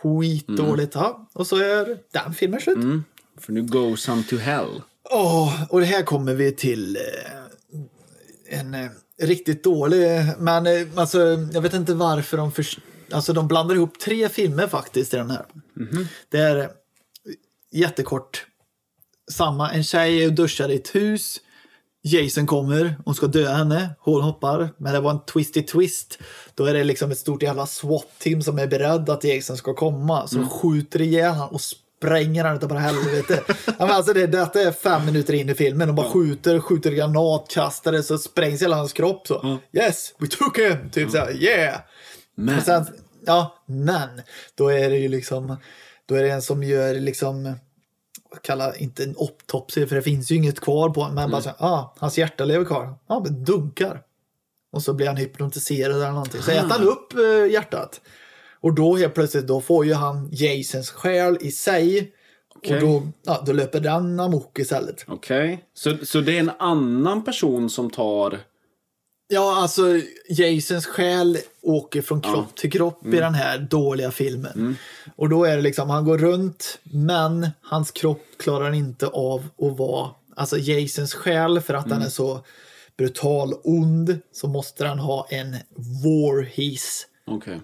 skitdåligt. 0.02 0.94
Ja. 0.94 1.28
Och 1.32 1.46
så 1.46 1.56
är 1.56 1.98
den 2.12 2.34
filmen 2.34 2.60
slut. 2.60 2.76
Mm. 2.76 3.04
För 3.38 3.52
nu 3.52 3.62
goes 3.62 4.06
han 4.06 4.24
to 4.24 4.36
hell. 4.36 4.82
Åh, 5.10 5.62
och 5.70 5.82
här 5.82 6.02
kommer 6.02 6.34
vi 6.34 6.52
till 6.52 6.96
eh, 6.96 8.58
en 8.58 8.74
eh, 8.74 8.90
riktigt 9.22 9.64
dålig, 9.64 10.08
men 10.38 10.66
eh, 10.66 10.86
alltså, 10.94 11.18
jag 11.52 11.60
vet 11.60 11.74
inte 11.74 11.94
varför 11.94 12.36
de 12.36 12.52
först, 12.52 12.78
alltså 13.12 13.32
de 13.32 13.48
blandar 13.48 13.74
ihop 13.74 13.98
tre 13.98 14.28
filmer 14.28 14.66
faktiskt 14.66 15.14
i 15.14 15.16
den 15.16 15.30
här. 15.30 15.46
Det 16.28 16.38
är 16.38 16.56
eh, 16.56 16.68
jättekort, 17.72 18.46
samma, 19.30 19.70
en 19.72 19.84
tjej 19.84 20.24
är 20.24 20.26
och 20.26 20.32
duschar 20.32 20.68
i 20.68 20.76
ett 20.76 20.94
hus, 20.94 21.40
Jason 22.02 22.46
kommer, 22.46 22.96
hon 23.04 23.14
ska 23.14 23.26
döda 23.26 23.54
henne, 23.54 23.90
hon 24.00 24.22
hoppar, 24.22 24.68
men 24.76 24.92
det 24.92 25.00
var 25.00 25.10
en 25.10 25.24
twisty 25.24 25.62
twist. 25.62 26.18
Då 26.54 26.64
är 26.64 26.74
det 26.74 26.84
liksom 26.84 27.10
ett 27.10 27.18
stort 27.18 27.42
jävla 27.42 27.66
SWAT-team 27.66 28.42
som 28.42 28.58
är 28.58 28.66
beredd 28.66 29.10
att 29.10 29.24
Jason 29.24 29.56
ska 29.56 29.74
komma, 29.74 30.26
så 30.26 30.36
de 30.36 30.48
skjuter 30.48 31.00
ihjäl 31.00 31.32
han 31.32 31.48
och 31.48 31.60
spränger 31.60 32.44
han 32.44 32.56
utav 32.56 32.68
bara 32.68 32.78
helvete. 32.78 33.42
ja, 33.66 33.72
men 33.78 33.90
alltså 33.90 34.12
det, 34.12 34.26
detta 34.26 34.60
är 34.60 34.72
fem 34.72 35.06
minuter 35.06 35.34
in 35.34 35.48
i 35.48 35.54
filmen, 35.54 35.88
de 35.88 35.96
bara 35.96 36.10
skjuter, 36.10 36.60
skjuter 36.60 36.90
granatkastare 36.90 38.02
så 38.02 38.18
sprängs 38.18 38.62
hela 38.62 38.76
hans 38.76 38.92
kropp 38.92 39.26
så. 39.26 39.58
Yes, 39.72 40.14
we 40.18 40.26
took 40.26 40.58
him! 40.58 40.90
Typ 40.90 41.10
såhär, 41.10 41.42
yeah! 41.42 41.80
Men, 42.34 42.58
Och 42.58 42.64
sen, 42.64 42.86
ja, 43.26 43.62
men 43.66 44.08
då 44.54 44.68
är 44.68 44.90
det 44.90 44.96
ju 44.96 45.08
liksom, 45.08 45.56
då 46.06 46.14
är 46.14 46.22
det 46.22 46.30
en 46.30 46.42
som 46.42 46.62
gör 46.62 46.94
liksom, 46.94 47.54
vad 48.30 48.42
kallar 48.42 48.82
inte 48.82 49.04
en 49.04 49.14
autopsy 49.18 49.86
för 49.86 49.96
det 49.96 50.02
finns 50.02 50.30
ju 50.30 50.36
inget 50.36 50.60
kvar 50.60 50.90
på 50.90 51.00
honom, 51.00 51.14
men 51.14 51.30
bara 51.30 51.42
så, 51.42 51.48
här, 51.48 51.56
ah, 51.58 51.94
hans 51.98 52.18
hjärta 52.18 52.44
lever 52.44 52.64
kvar, 52.64 52.94
ja, 53.08 53.20
men 53.24 53.44
dunkar. 53.44 54.02
Och 54.72 54.82
så 54.82 54.94
blir 54.94 55.06
han 55.06 55.16
hypnotiserad 55.16 55.96
eller 55.96 56.10
någonting. 56.10 56.42
Så 56.42 56.50
äter 56.50 56.68
han 56.68 56.82
upp 56.82 57.14
eh, 57.14 57.52
hjärtat. 57.52 58.00
Och 58.60 58.74
då 58.74 58.96
helt 58.96 59.14
plötsligt, 59.14 59.46
då 59.46 59.60
får 59.60 59.86
ju 59.86 59.94
han 59.94 60.28
Jasons 60.32 60.90
själ 60.90 61.38
i 61.40 61.50
sig. 61.50 62.12
Okej. 62.54 62.74
Och 62.74 62.80
då, 62.80 63.02
ja, 63.22 63.42
då 63.46 63.52
löper 63.52 63.80
den 63.80 64.20
amok 64.20 64.58
istället. 64.58 65.04
Okej. 65.08 65.64
Så, 65.74 65.96
så 66.02 66.20
det 66.20 66.36
är 66.36 66.40
en 66.40 66.50
annan 66.58 67.24
person 67.24 67.70
som 67.70 67.90
tar... 67.90 68.38
Ja, 69.32 69.56
alltså 69.56 70.00
Jasons 70.28 70.86
själ 70.86 71.38
åker 71.62 72.02
från 72.02 72.20
kropp 72.20 72.56
till 72.56 72.72
kropp 72.72 73.06
i 73.06 73.16
den 73.16 73.34
här 73.34 73.58
dåliga 73.58 74.10
filmen. 74.10 74.76
Och 75.16 75.28
då 75.28 75.44
är 75.44 75.56
det 75.56 75.62
liksom, 75.62 75.90
han 75.90 76.04
går 76.04 76.18
runt, 76.18 76.78
men 76.82 77.48
hans 77.62 77.90
kropp 77.90 78.24
klarar 78.38 78.72
inte 78.72 79.06
av 79.06 79.48
att 79.58 79.78
vara, 79.78 80.10
alltså 80.36 80.58
Jasons 80.58 81.14
själ, 81.14 81.60
för 81.60 81.74
att 81.74 81.88
den 81.88 82.02
är 82.02 82.08
så 82.08 82.40
brutal 82.96 83.54
ond, 83.64 84.18
så 84.32 84.48
måste 84.48 84.84
den 84.84 84.98
ha 84.98 85.26
en 85.30 85.56
warhis 86.04 87.06
Okej. 87.26 87.60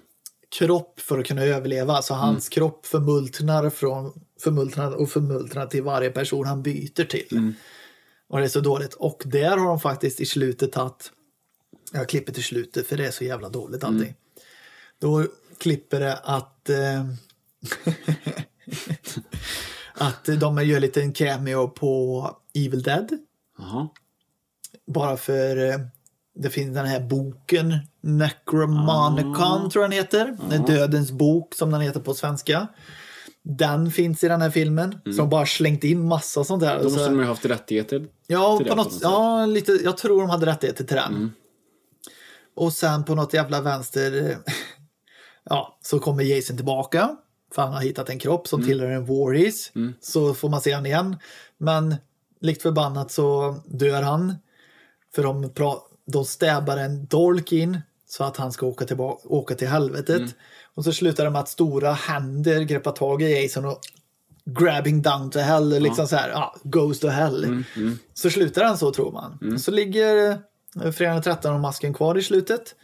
kropp 0.59 1.01
för 1.01 1.19
att 1.19 1.27
kunna 1.27 1.43
överleva. 1.43 2.03
Så 2.03 2.15
hans 2.15 2.49
kropp 2.49 2.87
förmultnar, 2.87 3.71
från, 3.71 4.13
förmultnar 4.41 4.93
och 4.93 5.11
förmultnar 5.11 5.67
till 5.67 5.83
varje 5.83 6.11
person 6.11 6.47
han 6.47 6.63
byter 6.63 7.05
till. 7.05 7.53
Och 8.29 8.39
det 8.39 8.45
är 8.45 8.49
så 8.49 8.61
dåligt. 8.61 8.95
Och 8.95 9.23
där 9.25 9.57
har 9.57 9.67
de 9.67 9.81
faktiskt 9.81 10.21
i 10.21 10.27
slutet 10.27 10.73
tagit, 10.73 11.13
jag 11.93 12.09
klipper 12.09 12.33
till 12.33 12.45
slutet 12.45 12.87
för 12.87 12.97
det 12.97 13.07
är 13.07 13.11
så 13.11 13.25
jävla 13.25 13.49
dåligt 13.49 13.85
allting. 13.85 14.15
Då 14.99 15.25
klipper 15.59 16.01
det 16.01 16.17
att 16.17 16.69
eh, 16.71 17.05
att 19.95 20.25
de 20.41 20.65
gör 20.67 20.81
lite 20.81 21.01
en 21.03 21.13
cameo 21.13 21.69
på 21.69 22.31
Evil 22.55 22.83
Dead. 22.83 23.19
Jaha. 23.59 23.89
Bara 24.87 25.17
för 25.17 25.71
eh, 25.71 25.79
det 26.35 26.51
finns 26.51 26.75
den 26.75 26.87
här 26.87 27.01
boken 27.01 27.75
Necromonicon 28.01 29.71
tror 29.71 29.85
jag 29.85 29.91
den 29.91 29.99
heter. 29.99 30.37
Den 30.51 30.63
Dödens 30.65 31.13
bok 31.13 31.55
som 31.55 31.71
den 31.71 31.81
heter 31.81 32.01
på 32.01 32.15
svenska. 32.15 32.67
Den 33.43 33.91
finns 33.91 34.25
i 34.25 34.29
den 34.29 34.41
här 34.43 34.51
filmen. 34.51 34.99
Så 35.05 35.11
de 35.11 35.29
bara 35.31 35.47
slängt 35.47 35.85
in 35.85 36.09
massa 36.09 36.45
sånt 36.45 36.61
där. 36.63 36.77
Då 36.79 36.83
måste 36.85 36.99
Så- 36.99 37.09
de 37.11 37.19
ha 37.19 37.25
haft 37.25 37.45
rättigheter. 37.45 38.07
Ja, 38.27 38.61
på 38.69 38.75
något, 38.75 38.93
sätt. 38.93 39.03
ja 39.03 39.47
lite, 39.47 39.73
jag 39.73 39.97
tror 39.97 40.21
de 40.21 40.31
hade 40.31 40.47
rättigheter 40.47 40.85
till 40.85 40.97
den. 40.97 41.33
Och 42.57 42.73
sen 42.73 43.05
på 43.05 43.15
något 43.15 43.35
jävla 43.35 43.61
vänster 43.61 44.39
ja, 45.45 45.79
så 45.83 45.99
kommer 45.99 46.25
Jason 46.25 46.57
tillbaka. 46.57 47.17
För 47.55 47.63
han 47.63 47.73
har 47.73 47.81
hittat 47.81 48.09
en 48.09 48.19
kropp 48.19 48.49
som 48.49 48.61
tillhör 48.67 48.91
en 48.91 49.05
Warris. 49.07 49.73
Så 50.01 50.35
får 50.35 50.49
man 50.49 50.61
se 50.61 50.73
han 50.73 50.87
igen. 50.87 51.17
Men 51.59 51.95
likt 52.41 52.63
förbannat 52.63 53.11
så 53.11 53.57
dör 53.67 54.03
han. 54.03 54.35
För 55.15 55.23
de, 55.23 55.51
de 56.07 56.25
stäbar 56.25 56.77
en 56.77 57.07
dolk 57.07 57.53
in 57.53 57.81
så 58.09 58.25
att 58.25 58.37
han 58.37 58.53
ska 58.53 58.67
åka, 58.67 58.85
tillbaka, 58.85 59.29
åka 59.29 59.55
till 59.55 59.69
helvetet. 59.69 60.21
Och 60.75 60.85
så 60.85 60.93
slutar 60.93 61.25
det 61.25 61.31
med 61.31 61.41
att 61.41 61.49
stora 61.49 61.93
händer 61.93 62.63
greppar 62.63 62.93
tag 62.93 63.23
i 63.23 63.43
Jason 63.43 63.65
och 63.65 63.81
grabbing 64.45 65.03
down 65.03 65.31
to 65.31 65.39
hell, 65.39 65.69
liksom 65.83 66.07
så 66.09 66.17
här, 66.17 66.29
ja, 66.31 66.57
goes 66.63 67.01
to 67.01 67.09
hell. 67.09 67.65
Så 68.15 68.31
slutar 68.31 68.63
den 68.65 68.79
så 68.79 68.93
tror 68.93 69.13
man. 69.13 69.39
Så 69.59 69.71
ligger 69.71 70.39
Fredag 70.95 71.13
den 71.13 71.23
13 71.23 71.55
och 71.55 71.61
masken 71.61 71.95
kvar 71.95 72.19
i 72.19 72.23
slutet. 72.23 72.75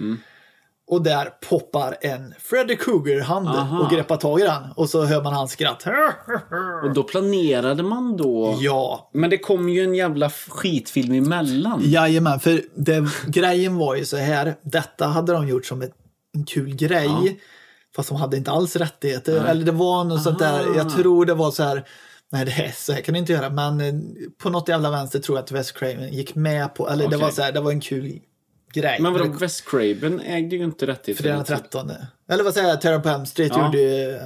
Och 0.87 1.03
där 1.03 1.31
poppar 1.49 1.97
en 2.01 2.35
Freddy 2.39 2.77
Krueger-hand 2.77 3.49
Aha. 3.49 3.79
och 3.85 3.91
greppar 3.91 4.17
tag 4.17 4.41
i 4.41 4.43
den. 4.43 4.63
Och 4.77 4.89
så 4.89 5.05
hör 5.05 5.23
man 5.23 5.33
hans 5.33 5.53
skratt. 5.53 5.85
Och 6.85 6.95
då 6.95 7.03
planerade 7.03 7.83
man 7.83 8.17
då... 8.17 8.59
Ja, 8.61 9.11
Men 9.15 9.31
det 9.31 9.39
kom 9.39 9.69
ju 9.69 9.85
en 9.85 9.95
jävla 9.95 10.31
skitfilm 10.31 11.13
emellan. 11.15 11.81
Jajamän, 11.85 12.41
för 12.41 12.63
det, 12.77 13.09
grejen 13.27 13.77
var 13.77 13.95
ju 13.95 14.05
så 14.05 14.17
här. 14.17 14.55
Detta 14.63 15.07
hade 15.07 15.33
de 15.33 15.49
gjort 15.49 15.67
som 15.67 15.83
ett, 15.83 15.93
en 16.35 16.45
kul 16.45 16.75
grej. 16.75 17.41
Fast 17.97 18.09
de 18.09 18.19
hade 18.19 18.37
inte 18.37 18.51
alls 18.51 18.77
rättigheter. 18.77 19.45
Eller 19.45 19.65
det 19.65 19.73
var 19.73 20.05
något 20.05 20.23
sånt 20.23 20.39
där. 20.39 20.77
Jag 20.77 20.91
tror 20.97 21.25
det 21.27 21.35
var 21.35 21.51
så 21.51 21.63
här. 21.63 21.85
Nej, 22.33 22.45
det 22.45 22.51
är 22.53 22.73
så 22.77 22.93
här 22.93 23.01
kan 23.01 23.13
du 23.15 23.19
inte 23.21 23.33
göra. 23.33 23.51
Men 23.51 23.81
eh, 23.81 23.95
på 24.43 24.51
något 24.51 24.69
jävla 24.69 24.91
vänster 24.91 25.19
tror 25.19 25.39
jag 25.39 25.43
att 25.45 25.53
Wes 25.53 25.73
Craven 25.73 26.13
gick 26.13 26.35
med 26.35 26.75
på, 26.75 26.89
eller 26.89 27.03
det 27.03 27.17
Okej. 27.17 27.19
var 27.19 27.31
så 27.31 27.43
här, 27.43 27.53
det 27.53 27.61
var 27.61 27.71
en 27.71 27.81
kul 27.81 28.19
grej. 28.75 28.99
Men 29.01 29.13
vadå, 29.13 29.25
Det- 29.25 29.39
Wes 29.39 29.61
Craven 29.61 30.21
ägde 30.21 30.57
ju 30.57 30.65
inte 30.65 30.87
rättigheter. 30.87 31.23
Fredag 31.23 31.37
den 31.37 31.45
13. 31.45 31.91
Eller 32.31 32.45
vad 32.45 32.55
säger 32.55 32.69
jag, 32.69 32.81
Terror 32.81 32.99
på 32.99 33.09
Elm 33.09 33.27
Street 33.27 33.53
Ja. 33.57 33.65
gjorde 33.67 33.79
ju 33.79 34.11
eh, 34.17 34.23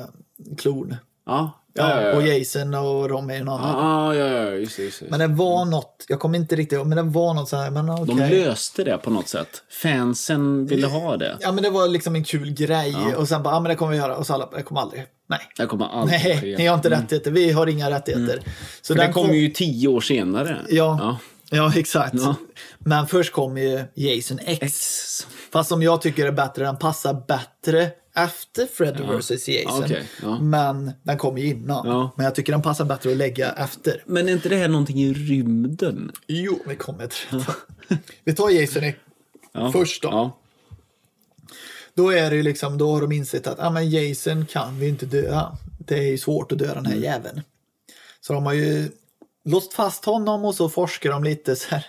Klon. 0.58 0.96
Ja, 1.26 1.62
Ja, 1.78 1.90
ja, 2.02 2.08
ja. 2.08 2.16
Och 2.16 2.22
Jason 2.22 2.74
och 2.74 3.08
de 3.08 3.30
är 3.30 3.34
ju 3.34 3.44
någon 3.44 3.60
annan. 3.60 4.14
Ja, 4.14 4.14
ja, 4.14 4.26
ja, 4.44 4.50
just 4.50 4.76
det. 4.76 4.82
Just 4.82 5.00
det. 5.00 5.06
Men 5.10 5.18
det 5.20 5.26
var 5.26 5.64
något, 5.64 6.04
jag 6.08 6.20
kommer 6.20 6.38
inte 6.38 6.56
riktigt 6.56 6.76
ihåg, 6.76 6.86
men 6.86 6.96
det 6.96 7.02
var 7.12 7.34
något 7.34 7.48
så 7.48 7.56
här, 7.56 7.70
men 7.70 7.90
okej. 7.90 8.14
De 8.16 8.28
löste 8.44 8.84
det 8.84 8.98
på 8.98 9.10
något 9.10 9.28
sätt. 9.28 9.62
Fansen 9.82 10.66
ville 10.66 10.86
ha 10.86 11.16
det. 11.16 11.36
Ja 11.40 11.52
men 11.52 11.62
det 11.64 11.70
var 11.70 11.88
liksom 11.88 12.14
en 12.16 12.24
kul 12.24 12.50
grej 12.50 12.96
och 13.16 13.28
sen 13.28 13.42
bara, 13.42 13.54
ja 13.54 13.60
men 13.60 13.68
det 13.70 13.76
kommer 13.76 13.92
vi 13.92 13.98
göra 13.98 14.16
och 14.16 14.26
så 14.26 14.34
alla, 14.34 14.48
det 14.56 14.62
kommer 14.62 14.80
aldrig. 14.80 15.04
Nej. 15.26 15.40
Det 15.56 15.66
kommer 15.66 15.86
aldrig 15.86 16.20
Nej, 16.24 16.40
ske. 16.40 16.56
ni 16.58 16.66
har 16.66 16.74
inte 16.76 16.90
rättigheter, 16.90 17.30
vi 17.30 17.52
har 17.52 17.66
inga 17.66 17.90
rättigheter. 17.90 18.40
Så 18.82 18.94
För 18.94 19.00
det 19.00 19.06
den 19.06 19.12
kom 19.12 19.34
ju 19.34 19.48
tio 19.50 19.88
år 19.88 20.00
senare. 20.00 20.58
Ja, 20.68 20.98
Ja. 21.00 21.18
ja. 21.56 21.72
exakt. 21.76 22.14
Ja. 22.14 22.34
Men 22.78 23.06
först 23.06 23.32
kom 23.32 23.58
ju 23.58 23.84
Jason 23.94 24.38
X. 24.46 24.58
X. 24.62 25.26
Fast 25.52 25.68
som 25.68 25.82
jag 25.82 26.02
tycker 26.02 26.26
är 26.26 26.32
bättre, 26.32 26.64
den 26.64 26.76
passar 26.76 27.14
bättre 27.28 27.90
efter 28.16 28.66
Freddy 28.66 29.02
vs 29.02 29.48
Jason. 29.48 29.84
Okej, 29.84 30.04
ja. 30.22 30.38
Men 30.40 30.92
den 31.02 31.18
kom 31.18 31.38
ju 31.38 31.46
innan. 31.46 31.86
Ja. 31.88 32.10
Men 32.16 32.24
jag 32.24 32.34
tycker 32.34 32.52
den 32.52 32.62
passar 32.62 32.84
bättre 32.84 33.10
att 33.10 33.16
lägga 33.16 33.50
efter. 33.52 34.02
Men 34.06 34.28
är 34.28 34.32
inte 34.32 34.48
det 34.48 34.56
här 34.56 34.68
någonting 34.68 34.96
i 35.02 35.12
rymden? 35.12 36.12
Jo, 36.26 36.58
vi 36.66 36.76
kommer 36.76 37.06
till 37.06 37.38
det. 37.88 37.98
Vi 38.24 38.32
tar 38.34 38.50
Jason 38.50 38.82
X 38.82 38.98
Ja. 39.52 39.72
först 39.72 40.02
då. 40.02 40.36
Då 41.96 42.10
är 42.10 42.30
det 42.30 42.36
ju 42.36 42.42
liksom, 42.42 42.78
då 42.78 42.92
har 42.92 43.00
de 43.00 43.12
insett 43.12 43.46
att 43.46 43.60
ah, 43.60 43.70
men 43.70 43.90
Jason 43.90 44.46
kan 44.46 44.78
vi 44.78 44.88
inte 44.88 45.06
döda. 45.06 45.56
Det 45.78 45.98
är 45.98 46.02
ju 46.10 46.18
svårt 46.18 46.52
att 46.52 46.58
döda 46.58 46.74
den 46.74 46.86
här 46.86 46.92
Mm. 46.92 47.04
jäveln. 47.04 47.42
Så 48.20 48.32
de 48.32 48.46
har 48.46 48.52
ju 48.52 48.88
låst 49.44 49.72
fast 49.74 50.04
honom 50.04 50.44
och 50.44 50.54
så 50.54 50.68
forskar 50.68 51.10
de 51.10 51.24
lite 51.24 51.56
så 51.56 51.68
här. 51.70 51.86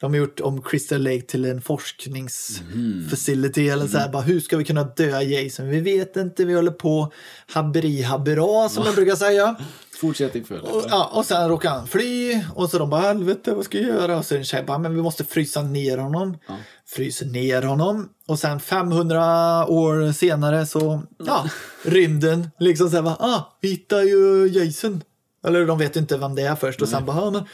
De 0.00 0.12
har 0.12 0.18
gjort 0.18 0.40
om 0.40 0.62
Crystal 0.62 1.02
Lake 1.02 1.22
till 1.22 1.44
en 1.44 1.62
forskningsfacility 1.62 3.60
Mm. 3.62 3.72
eller 3.72 3.86
så 3.88 3.98
här, 3.98 4.08
bara, 4.08 4.22
hur 4.22 4.40
ska 4.40 4.56
vi 4.56 4.64
kunna 4.64 4.84
döda 4.84 5.22
Jason? 5.22 5.68
Vi 5.68 5.80
vet 5.80 6.16
inte, 6.16 6.44
vi 6.44 6.54
håller 6.54 6.70
på 6.70 7.12
haberi 7.46 8.02
habera 8.02 8.68
som 8.68 8.84
jag 8.84 8.94
brukar 8.94 9.16
säga. 9.16 9.56
Fortsätt 10.00 10.36
i 10.36 10.44
följd. 10.44 10.62
Och, 10.62 10.84
ja, 10.88 11.10
och 11.14 11.24
sen 11.24 11.48
råkar 11.48 11.70
han 11.70 11.86
fly 11.86 12.42
och 12.54 12.70
så 12.70 12.78
de 12.78 12.90
bara 12.90 13.00
helvete 13.00 13.54
vad 13.54 13.64
ska 13.64 13.78
jag 13.78 13.86
göra? 13.86 14.18
Och 14.18 14.24
så 14.24 14.34
är 14.34 14.36
det 14.36 14.40
en 14.40 14.44
tjej 14.44 14.62
bara 14.62 14.78
men 14.78 14.94
vi 14.94 15.02
måste 15.02 15.24
frysa 15.24 15.62
ner 15.62 15.98
honom. 15.98 16.38
Fryser 16.86 17.26
ner 17.26 17.62
honom 17.62 18.08
och 18.26 18.38
sen 18.38 18.60
500 18.60 19.66
år 19.66 20.12
senare 20.12 20.66
så 20.66 21.02
ja, 21.26 21.46
rymden 21.84 22.50
liksom 22.58 22.90
såhär 22.90 23.02
bara 23.02 23.16
ah 23.20 23.56
vi 23.60 23.68
hittar 23.68 24.02
ju 24.02 24.48
Jason. 24.48 25.02
Eller 25.46 25.66
de 25.66 25.78
vet 25.78 25.96
inte 25.96 26.16
vem 26.16 26.34
det 26.34 26.42
är 26.42 26.56
först 26.56 26.82
och 26.82 26.88
sen 26.88 27.04
bara 27.04 27.22
ah, 27.22 27.30
men 27.30 27.44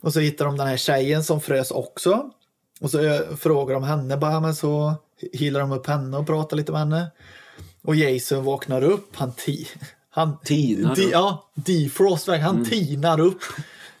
och 0.00 0.12
så 0.12 0.20
hittar 0.20 0.44
de 0.44 0.56
den 0.56 0.66
här 0.66 0.76
tjejen 0.76 1.24
som 1.24 1.40
frös 1.40 1.70
också. 1.70 2.30
Och 2.80 2.90
så 2.90 3.00
eh, 3.00 3.36
frågar 3.36 3.74
de 3.74 3.84
henne 3.84 4.16
bara 4.16 4.40
men 4.40 4.54
så 4.54 4.94
healar 5.32 5.60
de 5.60 5.72
upp 5.72 5.86
henne 5.86 6.16
och 6.16 6.26
pratar 6.26 6.56
lite 6.56 6.72
med 6.72 6.80
henne. 6.80 7.10
Och 7.82 7.96
Jason 7.96 8.44
vaknar 8.44 8.84
upp, 8.84 9.16
han, 9.16 9.32
han 10.14 10.38
Tinar 10.44 10.94
di- 10.94 11.04
upp. 11.04 11.12
Ja, 11.12 11.44
defrost, 11.54 12.28
han 12.28 12.64
tinar 12.64 13.20
upp. 13.20 13.38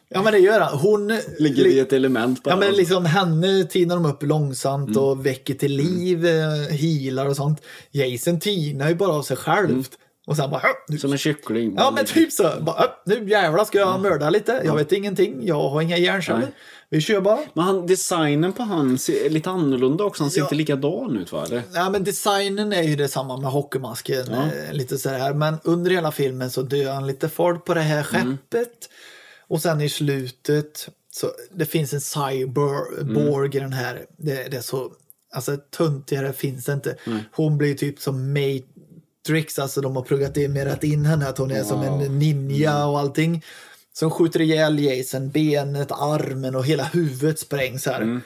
Ja 0.08 0.22
men 0.22 0.32
det 0.32 0.38
gör 0.38 0.60
han. 0.60 0.78
Hon 0.78 1.18
Ligger 1.38 1.66
i 1.66 1.78
ett 1.78 1.92
element 1.92 2.42
bara. 2.42 2.50
Ja 2.50 2.56
men 2.56 2.72
liksom 2.72 3.04
henne 3.04 3.64
tinar 3.64 3.94
de 3.96 4.06
upp 4.06 4.22
långsamt 4.22 4.88
Mm. 4.90 5.02
och 5.02 5.26
väcker 5.26 5.54
till 5.54 5.72
liv, 5.76 6.26
eh, 6.26 6.76
healar 6.76 7.26
och 7.26 7.36
sånt. 7.36 7.62
Jason 7.90 8.40
tinar 8.40 8.88
ju 8.88 8.94
bara 8.94 9.12
av 9.12 9.22
sig 9.22 9.36
självt. 9.36 9.90
Och 10.26 10.36
sen 10.36 10.50
bara 10.50 10.60
"Hö, 10.60 10.68
nu 10.88 10.98
Som 10.98 11.12
en 11.12 11.18
kyckling. 11.18 11.74
Ja 11.76 11.92
men 11.96 12.04
typ 12.04 12.32
så. 12.32 12.50
Bara, 12.60 12.76
"Hö, 12.80 12.86
nu 13.06 13.30
jävlar 13.30 13.64
ska 13.64 13.78
jag 13.78 14.00
mörda 14.00 14.30
lite. 14.30 14.62
Jag 14.64 14.76
vet 14.76 14.92
ingenting. 14.92 15.46
Jag 15.46 15.68
har 15.68 15.82
inga 15.82 15.98
hjärnceller. 15.98 16.48
Vi 16.94 17.00
kör 17.00 17.20
bara. 17.20 17.38
Men 17.54 17.64
han, 17.64 17.86
designen 17.86 18.52
på 18.52 18.62
han 18.62 18.98
ser 18.98 19.30
lite 19.30 19.50
annorlunda 19.50 20.04
också. 20.04 20.22
Han 20.22 20.30
ser 20.30 20.40
Ja. 20.40 20.44
inte 20.44 20.54
likadan 20.54 21.16
ut 21.16 21.32
va? 21.32 21.44
Eller? 21.46 21.62
Ja, 21.74 21.90
men 21.90 22.04
designen 22.04 22.72
är 22.72 22.82
ju 22.82 22.96
detsamma 22.96 23.36
med 23.36 23.50
hockeymasken. 23.50 24.26
Ja. 24.30 24.42
Eh, 24.42 24.72
lite 24.72 24.98
så 24.98 25.08
här. 25.08 25.34
Men 25.34 25.56
under 25.64 25.90
hela 25.90 26.12
filmen 26.12 26.50
så 26.50 26.62
dör 26.62 26.92
han 26.92 27.06
lite 27.06 27.28
folk 27.28 27.64
på 27.64 27.74
det 27.74 27.80
här 27.80 28.02
skeppet. 28.02 28.88
Och 29.48 29.62
sen 29.62 29.80
i 29.80 29.88
slutet 29.88 30.88
så 31.12 31.30
det 31.54 31.66
finns 31.66 31.92
en 31.92 32.00
cyborg 32.00 33.56
i 33.56 33.60
den 33.60 33.72
här. 33.72 34.06
Det, 34.16 34.50
det 34.50 34.56
är 34.56 34.60
så, 34.60 34.92
alltså 35.32 35.56
töntigare 35.56 36.32
finns 36.32 36.64
det 36.64 36.72
inte. 36.72 36.96
Hon 37.32 37.58
blir 37.58 37.74
typ 37.74 38.00
som 38.00 38.32
Matrix, 38.32 39.58
alltså 39.58 39.80
de 39.80 39.96
har 39.96 40.02
pluggat 40.02 40.36
in, 40.36 41.04
henne 41.04 41.28
att 41.28 41.38
hon 41.38 41.50
är 41.50 41.62
som 41.64 41.82
en 41.82 42.18
ninja 42.18 42.86
och 42.86 42.98
allting. 42.98 43.42
Som 43.96 44.10
skjuter 44.10 44.40
ihjäl 44.40 44.78
Jason, 44.78 45.30
benet, 45.30 45.92
armen 45.92 46.56
och 46.56 46.66
hela 46.66 46.84
huvudet 46.84 47.38
sprängs 47.38 47.86
här. 47.86 48.20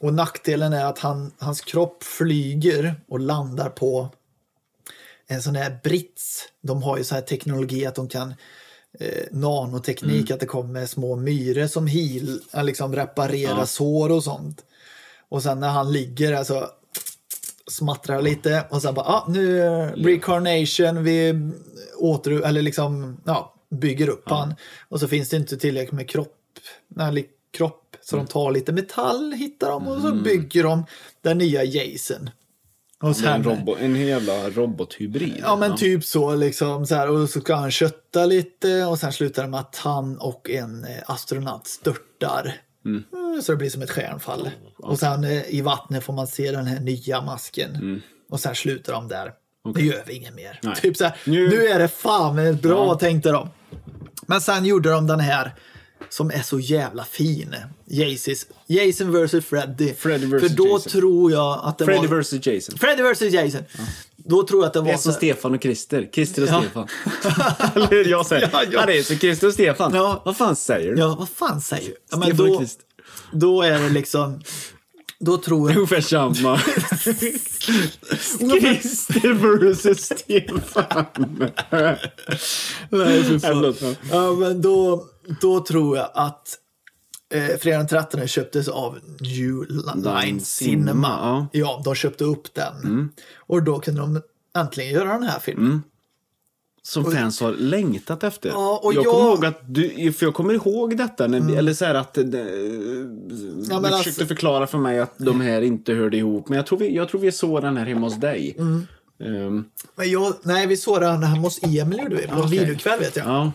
Och 0.00 0.14
nackdelen 0.14 0.72
är 0.72 0.84
att 0.84 0.98
han, 0.98 1.32
hans 1.38 1.60
kropp 1.60 2.04
flyger 2.04 2.94
och 3.08 3.20
landar 3.20 3.68
på 3.68 4.08
en 5.26 5.42
sån 5.42 5.56
här 5.56 5.78
brits. 5.84 6.44
De 6.62 6.82
har 6.82 6.98
ju 6.98 7.04
så 7.04 7.14
här 7.14 7.22
teknologi 7.22 7.86
att 7.86 7.94
de 7.94 8.08
kan 8.08 8.34
eh, 9.00 9.24
nanoteknik, 9.30 10.30
att 10.30 10.40
det 10.40 10.46
kommer 10.46 10.86
små 10.86 11.16
myror 11.16 11.66
som 11.66 11.86
heal, 11.86 12.40
eh, 12.52 12.64
liksom 12.64 12.96
reparera 12.96 13.66
sår 13.66 14.12
och 14.12 14.24
sånt. 14.24 14.64
Och 15.28 15.42
sen 15.42 15.60
när 15.60 15.68
han 15.68 15.92
ligger 15.92 16.32
där 16.32 16.44
så 16.44 16.68
smattrar 17.70 18.22
lite 18.22 18.64
och 18.70 18.82
sen 18.82 18.94
bara, 18.94 19.06
ah, 19.06 19.26
nu 19.28 19.62
recarnation, 19.96 21.04
vi 21.04 21.50
åter, 21.98 22.42
eller 22.46 22.62
liksom, 22.62 23.20
ja, 23.26 23.54
bygger 23.70 24.08
upp 24.08 24.28
han. 24.30 24.54
Och 24.88 25.00
så 25.00 25.08
finns 25.08 25.28
det 25.28 25.36
inte 25.36 25.56
tillräckligt 25.56 25.92
med 25.92 26.08
kropp, 26.10 26.34
eller 27.00 27.24
kropp 27.50 27.96
så 28.02 28.16
de 28.16 28.26
tar 28.26 28.52
lite 28.52 28.72
metall, 28.72 29.32
hittar 29.32 29.70
de 29.70 29.88
och 29.88 30.00
så 30.02 30.12
bygger 30.14 30.62
de 30.62 30.84
den 31.22 31.38
nya 31.38 31.64
Jason. 31.64 32.30
Och 33.00 33.08
är 33.08 33.08
en, 33.08 33.14
sen, 33.14 33.44
robo, 33.44 33.76
en 33.80 33.96
jävla 33.96 34.50
robothybrid. 34.50 35.38
Ja 35.42 35.56
men 35.56 35.76
typ 35.76 36.04
så 36.04 36.34
liksom 36.34 36.86
så 36.86 36.94
här, 36.94 37.10
och 37.10 37.30
så 37.30 37.40
ska 37.40 37.54
han 37.54 37.70
kötta 37.70 38.24
lite 38.26 38.84
och 38.84 38.98
sen 38.98 39.12
slutar 39.12 39.42
det 39.42 39.48
med 39.48 39.60
att 39.60 39.76
han 39.76 40.18
och 40.18 40.50
en 40.50 40.84
eh, 40.84 40.90
astronaut 41.06 41.66
störtar. 41.66 42.54
Mm, 42.84 43.04
Så 43.42 43.52
det 43.52 43.58
blir 43.58 43.70
som 43.70 43.82
ett 43.82 43.90
stjärnfall. 43.90 44.50
Och 44.76 44.98
sen 44.98 45.24
eh, 45.24 45.54
i 45.54 45.60
vattnet 45.60 46.04
får 46.04 46.12
man 46.12 46.26
se 46.26 46.50
den 46.52 46.66
här 46.66 46.80
nya 46.80 47.22
masken. 47.22 48.02
Och 48.30 48.40
sen 48.40 48.54
slutar 48.54 48.92
de 48.92 49.08
där. 49.08 49.32
Det 49.74 49.82
gör 49.82 50.02
vi 50.06 50.12
inget 50.12 50.34
mer. 50.34 50.60
Nej. 50.62 50.74
Typ 50.76 50.96
så 50.96 51.04
här, 51.04 51.16
Nu- 51.24 51.48
nu... 51.48 51.66
är 51.66 51.78
det 51.78 51.88
fan 51.88 52.56
bra 52.62 52.94
tänkte 52.94 53.30
de. 53.30 53.48
Men 54.28 54.40
sen 54.40 54.64
gjorde 54.64 54.90
de 54.90 55.06
den 55.06 55.20
här 55.20 55.54
som 56.08 56.30
är 56.30 56.42
så 56.42 56.60
jävla 56.60 57.04
fin. 57.04 57.54
Jason, 57.86 58.34
Jason 58.66 59.12
vs 59.26 59.44
Freddy. 59.46 59.94
Freddy 59.94 60.26
vs. 60.26 60.40
För 60.40 60.48
då 60.48 60.66
Jason. 60.68 60.92
tror 60.92 61.32
jag 61.32 61.60
att 61.64 61.78
det 61.78 61.84
Freddy 61.84 62.06
var... 62.06 62.20
vs 62.20 62.46
Jason. 62.46 62.78
Freddy 62.78 63.02
vs 63.02 63.20
Jason. 63.22 63.60
Då 64.16 64.42
tror 64.46 64.60
jag 64.62 64.66
att 64.66 64.72
det 64.72 64.78
Det 64.80 64.84
var 64.84 64.92
är 64.92 64.96
som 64.96 65.12
så... 65.12 65.16
Stefan 65.16 65.54
och 65.54 65.62
Christer. 65.62 66.08
Christer 66.12 66.42
och 66.42 66.48
Ja. 66.48 66.60
Stefan. 66.62 66.88
Eller 67.74 67.86
hur 67.90 68.04
jag 68.04 68.26
säger. 68.26 68.50
Ja, 68.52 68.62
Ja, 68.64 68.68
ja. 68.72 68.86
det 68.86 68.98
är 68.98 69.02
som 69.02 69.16
Christer 69.18 69.46
och 69.46 69.52
Stefan. 69.54 69.94
Ja. 69.94 70.22
Vad 70.24 70.36
fan 70.36 70.56
säger 70.56 70.92
du? 70.94 71.00
Ja, 71.00 71.16
vad 71.18 71.28
fan 71.28 71.60
säger 71.60 71.88
du? 71.88 71.96
Ja, 72.10 72.16
men 72.16 72.28
Stefan 72.28 72.50
och 72.50 72.60
då, 72.60 72.66
då 73.32 73.62
är 73.62 73.78
det 73.80 73.88
liksom... 73.88 74.40
Då 75.20 75.38
tror 75.38 75.70
jag... 75.70 75.76
Ungefär 75.76 76.00
samma. 76.00 76.58
Christer 78.60 79.32
vs 79.58 80.04
Stefan. 80.04 81.50
Nej, 82.90 83.40
fan. 83.40 83.74
ja. 84.10 84.32
Men 84.32 84.62
då, 84.62 85.04
då 85.40 85.60
tror 85.60 85.96
jag 85.96 86.10
att 86.14 86.58
eh, 87.34 87.56
fredag 87.58 87.78
den 87.78 87.88
13 87.88 88.28
köptes 88.28 88.68
av 88.68 88.98
New 89.20 89.66
Line 89.96 90.40
Cinema. 90.40 91.48
ja. 91.52 91.70
Mm. 91.74 91.82
De 91.82 91.94
köpte 91.94 92.24
upp 92.24 92.54
den. 92.54 93.12
Och 93.36 93.62
då 93.62 93.80
kunde 93.80 94.00
de 94.00 94.22
äntligen 94.58 94.92
göra 94.92 95.12
den 95.12 95.22
här 95.22 95.38
filmen. 95.38 95.82
Som 96.88 97.12
fans 97.12 97.40
har 97.40 97.52
längtat 97.52 98.24
efter. 98.24 98.48
Ja, 98.48 98.80
och 98.82 98.94
jag, 98.94 99.04
jag- 99.04 99.12
kommer 99.12 99.24
ihåg 99.30 99.44
att 99.46 99.60
du, 99.66 100.12
för 100.12 100.26
jag 100.26 100.34
kommer 100.34 100.54
ihåg 100.54 100.96
detta, 100.96 101.26
när, 101.26 101.40
vi- 101.40 101.56
eller 101.56 101.72
så 101.74 101.84
här 101.84 101.94
att 101.94 102.18
eh, 102.18 102.24
du 102.24 102.30
men 103.68 103.82
försökte 103.82 103.88
alltså- 103.96 104.26
förklara 104.26 104.66
för 104.66 104.78
mig 104.78 104.98
att 105.00 105.14
de 105.18 105.40
här 105.40 105.60
inte 105.62 105.92
hörde 105.94 106.16
ihop. 106.16 106.48
Men 106.48 106.56
jag 106.56 106.66
tror 106.66 106.78
vi, 106.78 106.96
jag 106.96 107.08
tror 107.08 107.20
vi 107.20 107.32
såg 107.32 107.62
den 107.62 107.76
här 107.76 107.86
hemma 107.86 108.06
hos 108.06 108.16
dig. 108.16 108.56
Mm. 108.58 108.86
Ehm, 109.24 109.64
Men 109.96 110.10
jag, 110.10 110.34
nej, 110.42 110.66
vi 110.66 110.76
såg 110.76 111.00
den 111.00 111.22
hemma 111.22 111.42
hos 111.42 111.62
Emil 111.62 111.98
gjorde 112.02 112.16
vi, 112.16 112.26
på 112.26 112.34
en 112.34 112.40
Okej. 112.42 112.58
videokväll 112.58 112.98
vet 113.00 113.16
jag. 113.16 113.26
ja, 113.26 113.52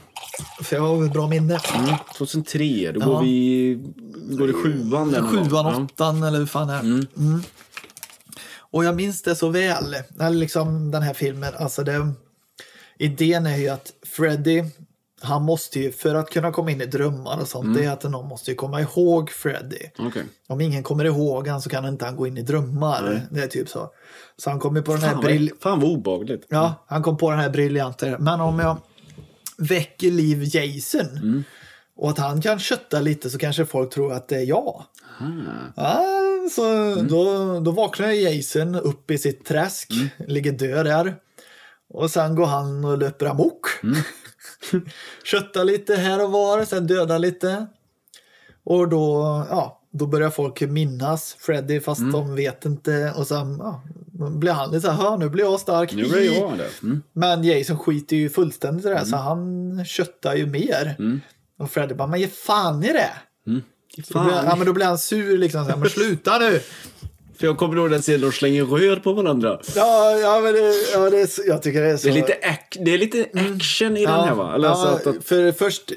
För 0.64 0.76
jag 0.76 0.84
har 0.84 1.05
ett 1.05 1.14
bra 1.14 1.27
minne. 1.27 1.60
mm, 1.77 1.95
2003, 2.18 2.91
då 2.91 2.99
Ja. 2.99 3.05
går 3.05 3.22
vi 3.23 3.80
går 4.30 4.49
i 4.49 4.53
sjuan. 4.53 5.11
där 5.11 5.22
någon. 5.22 5.30
Sjuan, 5.49 5.65
Ja. 5.65 5.81
åttan 5.93 6.23
eller 6.23 6.39
hur 6.39 6.45
fan 6.45 6.69
är. 6.69 6.80
Mm. 6.80 7.41
Och 8.72 8.85
jag 8.85 8.95
minns 8.95 9.22
det 9.22 9.35
så 9.35 9.49
väl. 9.49 9.95
Liksom 10.31 10.91
den 10.91 11.01
här 11.01 11.14
filmen, 11.14 11.53
alltså 11.57 11.84
det, 11.84 12.11
idén 13.03 13.45
är 13.45 13.57
ju 13.57 13.69
att 13.69 13.93
Freddy, 14.05 14.63
han 15.21 15.43
måste 15.43 15.80
ju, 15.80 15.91
för 15.91 16.15
att 16.15 16.30
kunna 16.30 16.51
komma 16.51 16.71
in 16.71 16.81
i 16.81 16.85
drömmar 16.85 17.41
och 17.41 17.47
sånt, 17.47 17.75
det 17.77 17.85
är 17.85 17.91
att 17.91 18.03
någon 18.03 18.27
måste 18.27 18.51
ju 18.51 18.55
komma 18.55 18.81
ihåg 18.81 19.30
Freddy. 19.31 19.80
Okej. 19.99 20.23
Om 20.47 20.61
ingen 20.61 20.84
kommer 20.84 21.05
ihåg 21.05 21.47
han 21.47 21.61
så 21.61 21.69
kan 21.69 21.85
inte 21.85 22.05
han 22.05 22.15
gå 22.15 22.27
in 22.27 22.38
i 22.38 22.41
drömmar. 22.41 23.21
Det 23.31 23.43
är 23.43 23.47
typ 23.47 23.69
så. 23.69 23.89
Så 24.38 24.49
han 24.49 24.59
kommer 24.59 24.81
på 24.81 24.91
den 24.91 25.01
här 25.01 25.11
Fan, 25.11 25.21
brill... 25.23 25.51
fan 25.61 25.80
vad 25.80 25.89
obehagligt. 25.91 26.45
Ja, 26.49 26.85
han 26.88 27.03
kom 27.03 27.17
på 27.17 27.30
den 27.31 27.39
här 27.39 27.49
briljanta. 27.49 28.17
Men 28.19 28.41
om 28.41 28.59
jag 28.59 28.77
väcker 29.57 30.11
liv 30.11 30.55
Jason. 30.55 31.17
Mm. 31.17 31.43
Och 31.95 32.09
att 32.09 32.17
han 32.17 32.41
kan 32.41 32.59
kötta 32.59 32.99
lite 32.99 33.30
så 33.30 33.38
kanske 33.38 33.65
folk 33.65 33.93
tror 33.93 34.13
att 34.13 34.27
det 34.27 34.35
är 34.35 34.45
jag. 34.45 34.84
Ah. 35.19 35.23
Ja, 35.75 36.03
så 36.51 36.65
Mm. 36.65 37.07
då, 37.07 37.59
då 37.59 37.71
vaknar 37.71 38.07
Jason 38.07 38.75
upp 38.75 39.11
i 39.11 39.17
sitt 39.17 39.45
träsk, 39.45 39.91
Mm. 39.91 40.07
ligger 40.31 40.51
död 40.51 40.85
där. 40.85 41.15
Och 41.94 42.11
sen 42.11 42.36
går 42.36 42.45
han 42.45 42.86
och 42.86 42.98
löper 42.98 43.26
amok. 43.26 43.65
Mm. 43.84 43.95
Köttar 45.24 45.64
lite 45.64 45.95
här 45.95 46.24
och 46.24 46.32
var, 46.32 46.65
sen 46.65 46.88
dödar 46.88 47.20
lite. 47.20 47.65
Och 48.65 48.90
då, 48.90 49.24
ja, 49.49 49.82
då 49.91 50.07
börjar 50.07 50.30
folk 50.30 50.61
minnas 50.61 51.36
Freddy 51.40 51.80
fast 51.80 52.02
Mm. 52.02 52.11
de 52.11 52.36
vet 52.36 52.65
inte. 52.65 53.14
Och 53.18 53.28
sen 53.28 53.57
ja, 53.60 53.82
blir 54.30 54.52
han 54.52 54.72
lite 54.72 54.82
så 54.82 54.91
här, 54.91 55.03
"Hör, 55.03 55.18
nu 55.18 55.30
blir 55.30 55.44
jag 55.44 55.60
stark. 55.60 55.94
Nu 55.94 56.10
blir 56.10 56.34
jag 56.40 56.57
det. 56.57 56.70
Mm. 56.84 57.02
Men 57.14 57.44
Jason 57.44 57.80
skiter 57.80 58.15
ju 58.15 58.30
fullständigt 58.30 58.86
i 58.86 58.90
det, 58.90 59.06
så 59.06 59.15
han 59.15 59.86
köttar 59.86 60.36
ju 60.36 60.45
mer. 60.45 60.95
Och 61.60 61.72
Freddy 61.72 61.94
bara, 61.95 62.07
men 62.07 62.20
ge 62.20 62.28
fan 62.28 62.84
i 62.84 62.94
det. 62.94 63.11
Då 64.14 64.24
blir, 64.24 64.34
ja, 64.34 64.41
Fan. 64.44 64.57
men 64.57 64.68
då 64.68 64.74
blir 64.74 64.86
han 64.86 64.98
sur 64.98 65.38
liksom, 65.38 65.65
så 65.65 65.70
här, 65.72 65.78
men 65.78 65.90
sluta 65.90 66.38
nu. 66.40 66.60
För 67.44 67.48
jag 67.48 67.57
kommer 67.57 67.76
ihåg 67.78 67.90
den 67.91 68.02
scenen 68.02 68.22
de 68.22 68.32
slänger 68.32 68.65
rör 68.65 68.95
på 68.95 69.14
varandra. 69.14 69.60
Ja, 69.76 70.11
ja 70.11 70.40
men 70.40 70.53
det, 70.53 70.74
ja, 70.94 71.10
det 71.10 71.22
är, 71.22 71.48
jag 71.48 71.61
tycker 71.61 71.82
det 71.82 71.90
är 71.90 71.98
så. 71.98 72.07
Det 72.07 72.11
är 72.14 72.15
lite, 72.15 72.34
ac- 72.34 72.84
det 72.86 72.94
är 72.94 72.98
lite 72.98 73.26
action 73.34 73.98
i 73.98 74.06
den 74.06 74.20
här 74.20 74.36
va? 74.36 74.56
Eller 74.56 74.68
ja, 74.68 74.76
så 74.76 74.88
att, 74.88 75.07
att, 75.07 75.24
för 75.24 75.52
först, 75.52 75.91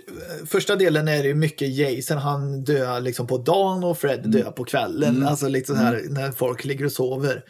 första 0.47 0.77
delen 0.77 1.09
är 1.09 1.23
det 1.23 1.29
ju 1.29 1.35
mycket 1.35 1.69
Jason, 1.77 2.17
han 2.19 2.65
dör 2.65 3.01
liksom 3.01 3.27
på 3.27 3.39
dagen 3.39 3.85
och 3.85 3.99
Fred 3.99 4.19
Mm. 4.19 4.31
dör 4.31 4.51
på 4.51 4.65
kvällen. 4.65 5.27
Alltså 5.27 5.49
liksom 5.49 5.77
här 5.77 6.03
när 6.11 6.33
folk 6.33 6.65
ligger 6.65 6.85
och 6.85 6.93
sover. 6.93 7.45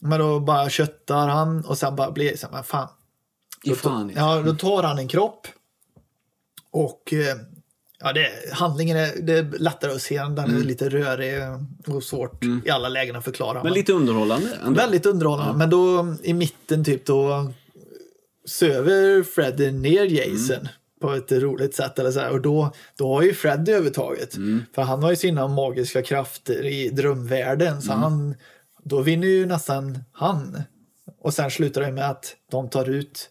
Men 0.00 0.20
då 0.20 0.40
bara 0.40 0.70
köttar 0.70 1.28
han 1.28 1.64
och 1.64 1.78
sen 1.78 1.96
bara 1.96 2.10
blir 2.10 2.36
så 2.36 2.46
här, 2.46 2.54
men 2.54 2.64
fan. 2.64 2.88
Ge 3.62 3.74
fan. 3.74 4.12
Ja, 4.16 4.42
då 4.46 4.54
tar 4.54 4.82
han 4.82 4.98
en 4.98 5.08
kropp. 5.08 5.46
Och 6.70 7.12
eh, 7.12 7.36
ja, 8.00 8.12
det, 8.12 8.28
handlingen 8.52 8.96
är, 8.96 9.10
det 9.22 9.38
är 9.38 9.58
lättare 9.58 9.92
att 9.92 10.02
se. 10.02 10.18
Den 10.18 10.38
är 10.38 10.64
lite 10.64 10.88
rörig 10.88 11.34
och 11.86 12.02
svårt 12.02 12.44
i 12.64 12.70
alla 12.70 12.88
lägen 12.88 13.16
att 13.16 13.24
förklara. 13.24 13.50
Mm. 13.50 13.62
men 13.62 13.72
lite 13.72 13.92
underhållande 13.92 14.48
ändå. 14.66 14.80
Väldigt 14.80 15.06
underhållande. 15.06 15.58
Men 15.58 15.70
då 15.70 16.14
i 16.22 16.32
mitten 16.32 16.84
typ 16.84 17.06
då 17.06 17.52
söver 18.48 19.22
Freddy 19.22 19.70
ner 19.70 20.04
Jason 20.04 20.68
på 21.00 21.12
ett 21.12 21.32
roligt 21.32 21.74
sätt. 21.74 21.98
Eller 21.98 22.10
så 22.10 22.20
här. 22.20 22.30
Och 22.30 22.40
då, 22.40 22.72
då 22.96 23.14
har 23.14 23.22
ju 23.22 23.34
Freddy 23.34 23.72
övertaget. 23.72 24.34
För 24.74 24.82
han 24.82 25.02
har 25.02 25.10
ju 25.10 25.16
sina 25.16 25.48
magiska 25.48 26.02
krafter 26.02 26.64
i 26.66 26.88
drömvärlden. 26.88 27.82
Så 27.82 27.92
han, 27.92 28.34
då 28.84 29.00
vinner 29.00 29.26
ju 29.28 29.46
nästan 29.46 29.98
han. 30.12 30.62
Och 31.20 31.34
sen 31.34 31.50
slutar 31.50 31.80
det 31.80 31.92
med 31.92 32.10
att 32.10 32.36
de 32.50 32.68
tar 32.68 32.88
ut 32.88 33.30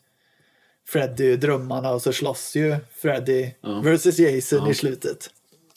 Freddy 0.88 1.36
drömmarna 1.36 1.92
och 1.92 2.02
så 2.02 2.14
slåss 2.14 2.56
ju 2.56 2.76
Freddy 3.02 3.52
versus 3.84 4.20
Jason 4.20 4.68
i 4.70 4.74
slutet. 4.74 5.30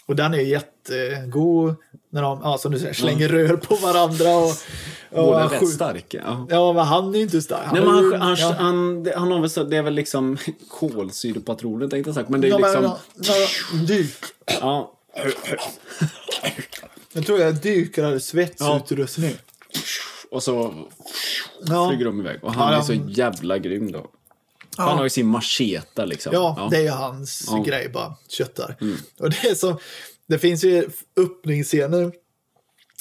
Och 0.07 0.17
den 0.17 0.35
är 0.35 0.39
jättegod 0.39 1.75
när 2.11 2.23
de, 2.23 2.41
ja, 2.43 2.59
som 2.59 2.73
du 2.73 2.79
säger, 2.79 2.95
slänger 2.95 3.29
rör 3.29 3.57
på 3.57 3.75
varandra. 3.75 4.37
Och, 4.37 4.45
och 5.11 5.25
Båda 5.27 5.39
han 5.39 5.49
rätt 5.49 5.69
starka. 5.69 6.23
Ja. 6.27 6.47
Ja, 6.51 6.73
men 6.73 6.85
han 6.85 7.11
är 7.15 7.17
ju 7.19 7.23
inte 7.25 7.43
stark. 7.43 7.73
Nej, 7.73 7.83
men 7.83 7.91
är 7.91 8.03
han, 8.13 8.21
han, 8.21 8.37
ja. 8.39 8.55
han, 8.59 9.03
det- 9.03 9.15
han 9.19 9.31
har 9.33 9.41
väl 9.41 9.51
så, 9.51 9.65
det 9.65 9.77
är 9.77 9.83
väl 9.83 9.95
liksom 9.95 10.39
kolsyrepatroner 10.69 11.89
tänkte 11.89 12.09
jag 12.09 12.15
sagt. 12.15 12.29
Men 12.29 12.41
det 12.41 12.47
är 12.47 12.51
Ja, 12.51 12.59
men, 12.59 12.73
liksom, 12.73 12.97
ja, 13.15 13.35
ja, 13.73 13.79
dyk. 13.87 14.15
ja, 14.61 14.93
Jag 17.13 17.27
tror 17.27 17.41
jag 17.41 17.55
dykare 17.55 18.21
svetsutrustning. 18.21 19.35
och 20.31 20.43
så 20.43 20.75
Ja. 21.67 21.89
flyger 21.89 22.05
de 22.05 22.21
iväg. 22.21 22.45
Och 22.45 22.53
han 22.53 22.73
Ja, 22.73 22.79
är 22.79 22.83
så 22.83 22.93
jävla 22.95 23.59
grym 23.59 23.93
då. 23.93 24.07
Han 24.87 24.97
har 24.97 25.05
ju 25.05 25.11
sin 25.11 25.27
macheta 25.27 26.05
liksom. 26.05 26.33
Ja, 26.33 26.69
det 26.71 26.77
är 26.77 26.83
ju 26.83 26.89
hans 26.89 27.45
Ja. 27.47 27.53
Mm. 27.53 27.65
grej 27.65 27.89
bara. 27.89 28.17
Köttar. 28.29 28.77
Och 29.21 29.31
det 29.31 29.45
är 29.51 29.55
som, 29.55 29.79
det 30.29 30.39
finns 30.39 30.65
ju 30.65 30.89
öppningsscener 31.17 32.13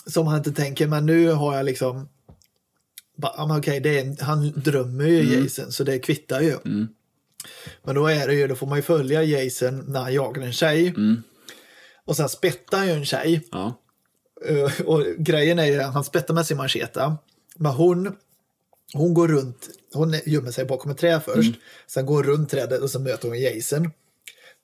som 0.05 0.25
man 0.25 0.37
inte 0.37 0.51
tänker, 0.51 0.87
men 0.87 1.05
nu 1.05 1.31
har 1.31 1.55
jag 1.55 1.65
liksom 1.65 2.09
bara, 3.17 3.33
ja, 3.37 3.57
okej, 3.57 3.79
det 3.79 3.99
är 3.99 4.23
han 4.23 4.51
drömmer 4.55 5.05
ju 5.05 5.21
Mm. 5.21 5.43
Jason, 5.43 5.71
så 5.71 5.83
det 5.83 5.99
kvittar 5.99 6.41
ju. 6.41 6.57
Men 7.83 7.95
då 7.95 8.07
är 8.07 8.27
det 8.27 8.33
ju, 8.33 8.47
då 8.47 8.55
får 8.55 8.67
man 8.67 8.77
ju 8.77 8.81
följa 8.81 9.23
Jason 9.23 9.83
när 9.87 9.99
han 10.01 10.13
jagar 10.13 10.41
en 10.43 10.53
tjej. 10.53 10.87
Mm. 10.87 11.23
Och 12.05 12.15
sen 12.15 12.29
spettar 12.29 12.77
han 12.77 12.87
ju 12.87 12.93
en 12.93 13.05
tjej. 13.05 13.47
Ja. 13.51 13.81
Eh, 14.45 14.85
Och 14.85 15.03
grejen 15.17 15.59
är 15.59 15.65
ju 15.65 15.81
att 15.81 15.93
han 15.93 16.03
spettar 16.03 16.33
med 16.33 16.45
sin 16.45 16.57
macheta. 16.57 17.17
Men 17.55 17.71
hon, 17.71 18.15
hon 18.93 19.14
går 19.14 19.27
runt, 19.27 19.69
hon 19.93 20.15
gömmer 20.26 20.51
sig 20.51 20.65
bakom 20.65 20.91
ett 20.91 20.97
träd 20.97 21.22
först. 21.26 21.51
Sen 21.88 22.05
går 22.05 22.15
hon 22.15 22.23
runt 22.23 22.49
trädet 22.49 22.81
och 22.81 22.89
så 22.89 22.99
möter 22.99 23.27
hon 23.27 23.39
Jason. 23.39 23.91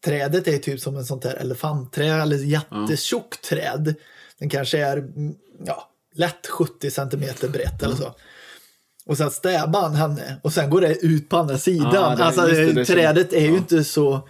Trädet 0.06 0.48
är 0.48 0.58
typ 0.58 0.80
som 0.82 0.96
en 0.98 1.06
sånt 1.06 1.24
här 1.24 1.36
elefantträd 1.36 2.22
eller 2.22 2.38
jättetjockt 2.38 3.42
träd. 3.50 3.96
Den 4.40 4.50
kanske 4.50 4.78
är 4.80 4.98
mm, 4.98 5.36
ja, 5.66 5.90
lätt 6.16 6.48
70 6.48 6.92
centimeter 6.92 7.48
brett 7.50 7.84
eller 7.84 7.96
så. 7.96 8.16
Och 9.06 9.18
sen 9.18 9.32
stäbar 9.32 9.82
han 9.82 9.96
henne 9.96 10.36
och 10.44 10.54
sen 10.54 10.70
går 10.70 10.82
det 10.82 10.96
ut 11.06 11.30
på 11.30 11.38
andra 11.38 11.58
sidan. 11.58 11.92
Ja, 11.94 12.16
det- 12.16 12.24
alltså, 12.24 12.42
det, 12.42 12.72
det 12.74 12.86
trädet 12.86 13.34
är 13.34 13.42
ju 13.42 13.58
inte 13.58 13.84
så... 13.84 14.28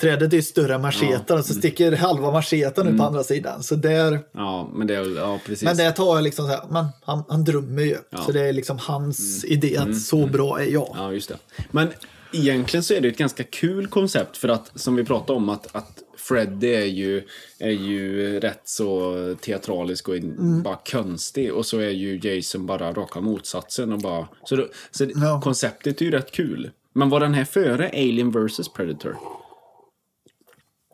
Trädet 0.00 0.32
är 0.32 0.36
ju 0.36 0.42
större 0.42 0.74
än 0.74 0.82
machetan 0.82 1.38
och 1.38 1.44
så 1.44 1.54
sticker 1.54 1.92
halva 1.92 2.30
machetan 2.30 2.88
ut 2.88 2.98
på 2.98 3.04
andra 3.04 3.24
sidan. 3.24 3.62
Så 3.62 3.74
där... 3.74 4.20
ja, 4.32 4.70
men 4.74 4.86
det 4.86 4.94
är 4.94 5.16
ja, 5.16 5.40
precis. 5.46 5.62
Men 5.64 5.76
det 5.76 5.92
tar 5.92 6.14
jag 6.16 6.24
liksom 6.24 6.44
så 6.46 6.50
här, 6.50 6.60
man, 6.70 6.86
han, 7.02 7.24
han 7.28 7.44
drömmer 7.44 7.82
ju. 7.82 7.96
Ja. 8.10 8.18
Så 8.18 8.32
det 8.32 8.40
är 8.40 8.52
liksom 8.52 8.78
hans 8.78 9.44
idé 9.44 9.76
att 9.76 10.00
så 10.00 10.26
bra 10.26 10.60
är 10.60 10.66
jag. 10.66 10.94
Ja, 10.98 11.12
just 11.12 11.28
det. 11.28 11.36
Men 11.70 11.88
egentligen 12.32 12.84
så 12.84 12.94
är 12.94 13.00
det 13.00 13.08
ett 13.08 13.18
ganska 13.18 13.44
kul 13.44 13.86
koncept 13.86 14.36
för 14.36 14.48
att, 14.48 14.70
som 14.74 14.96
vi 14.96 15.04
pratade 15.04 15.36
om, 15.36 15.48
att, 15.48 15.76
att 15.76 15.98
Freddy 16.16 16.74
är 16.74 16.84
ju, 16.84 17.22
är 17.58 17.70
ju 17.70 18.40
rätt 18.40 18.60
så 18.64 19.14
teatralisk 19.40 20.08
och 20.08 20.14
Mm. 20.16 20.62
bara 20.62 20.78
konstig. 20.90 21.52
Och 21.52 21.66
så 21.66 21.78
är 21.78 21.90
ju 21.90 22.20
Jason 22.22 22.66
bara 22.66 22.92
raka 22.92 23.20
motsatsen. 23.20 23.92
Och 23.92 23.98
bara, 23.98 24.28
så 24.44 24.56
det, 24.56 24.68
så 24.90 25.06
Ja. 25.14 25.40
konceptet 25.44 26.00
är 26.00 26.04
ju 26.04 26.10
rätt 26.10 26.32
kul. 26.32 26.70
Men 26.92 27.08
var 27.08 27.20
den 27.20 27.34
här 27.34 27.44
före 27.44 27.88
Alien 27.88 28.30
vs 28.30 28.68
Predator? 28.68 29.16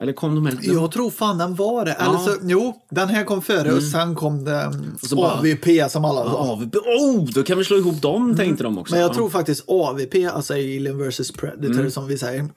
Eller 0.02 0.12
kom 0.12 0.34
de 0.34 0.46
här... 0.46 0.58
Jag 0.62 0.92
tror 0.92 1.10
fan 1.10 1.38
den 1.38 1.54
var 1.54 1.84
det. 1.84 1.92
Eller 1.92 2.18
så, 2.18 2.36
jo, 2.42 2.76
den 2.90 3.08
här 3.08 3.24
kom 3.24 3.42
före 3.42 3.72
och 3.72 3.82
sen 3.82 4.14
kom 4.14 4.46
Mm. 4.46 4.98
så 5.02 5.16
bara- 5.16 5.32
AVP 5.38 5.88
som 5.90 6.04
alla 6.04 6.24
sa. 6.24 6.38
AVP? 6.38 6.76
Oh, 6.78 7.24
då 7.24 7.42
kan 7.42 7.58
vi 7.58 7.64
slå 7.64 7.76
ihop 7.76 8.02
dem, 8.02 8.36
tänkte 8.36 8.64
de 8.64 8.78
också. 8.78 8.94
Men 8.94 9.00
jag 9.00 9.10
Ja. 9.10 9.14
tror 9.14 9.28
faktiskt 9.30 9.64
AVP, 9.68 10.26
alltså 10.26 10.52
Alien 10.54 11.08
vs 11.08 11.32
Predator 11.32 11.88
som 11.90 12.06
vi 12.06 12.18
säger. 12.18 12.48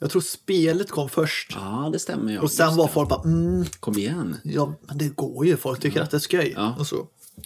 Jag 0.00 0.10
tror 0.10 0.22
spelet 0.22 0.90
kom 0.90 1.08
först. 1.08 1.56
Ja, 1.60 1.90
det 1.92 1.98
stämmer. 1.98 2.32
Ja. 2.32 2.40
och 2.40 2.50
sen 2.50 2.66
Just 2.66 2.78
var 2.78 2.86
det. 2.86 2.92
folk 2.92 3.08
bara, 3.08 3.22
mm, 3.24 3.64
Kom 3.80 3.98
igen. 3.98 4.36
ja, 4.42 4.74
men 4.88 4.98
det 4.98 5.08
går 5.08 5.46
ju. 5.46 5.56
Folk 5.56 5.80
tycker 5.80 6.02
att 6.02 6.10
det 6.10 6.16
är 6.16 6.18
skoj. 6.18 6.52
Ja. 6.56 6.74
Och 6.78 6.86
så 6.86 6.96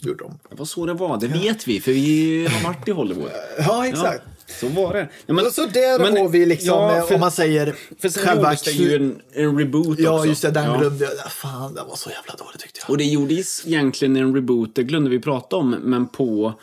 gjorde 0.01 0.23
de. 0.23 0.39
Det 0.49 0.55
var 0.55 0.65
så 0.65 0.85
det 0.85 0.93
var, 0.93 1.17
det 1.19 1.27
vet 1.27 1.67
vi, 1.67 1.79
för 1.81 1.91
vi 1.91 2.47
har 2.47 2.63
varit 2.63 2.87
i 2.87 2.91
Hollywood. 2.91 3.29
Ja, 3.59 3.87
exakt. 3.87 4.23
Ja, 4.47 4.53
så 4.59 4.67
var 4.67 4.93
det. 4.93 5.09
Ja, 5.25 5.33
men, 5.33 5.51
så 5.51 5.65
där 5.65 5.99
men- 5.99 6.17
har 6.17 6.29
vi 6.29 6.45
liksom, 6.45 6.67
ja, 6.67 6.97
eh, 6.97 7.05
för, 7.05 7.15
om 7.15 7.21
man 7.21 7.31
säger 7.31 7.75
för 7.99 8.09
sen 8.09 8.23
själva... 8.23 8.43
gjordes 8.49 8.61
det 8.63 8.71
ju 8.71 8.95
en, 8.95 9.21
en 9.33 9.57
reboot 9.57 9.99
Ja, 9.99 10.15
också. 10.15 10.27
just 10.27 10.41
det. 10.41 10.51
Den 10.51 10.63
Ja. 10.71 10.77
glömde 10.77 11.05
jag. 11.05 11.31
Fan, 11.31 11.73
den 11.75 11.87
var 11.87 11.95
så 11.95 12.09
jävla 12.09 12.35
dålig 12.45 12.59
tyckte 12.59 12.79
jag. 12.83 12.89
Och 12.89 12.97
det 12.97 13.03
gjordes 13.03 13.65
egentligen 13.67 14.15
en 14.15 14.35
reboot, 14.35 14.75
det 14.75 14.83
glömde 14.83 15.09
vi 15.09 15.19
prata 15.19 15.55
om, 15.55 15.69
men 15.71 16.07
på... 16.07 16.53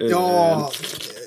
eh, 0.00 0.06
Ja, 0.06 0.70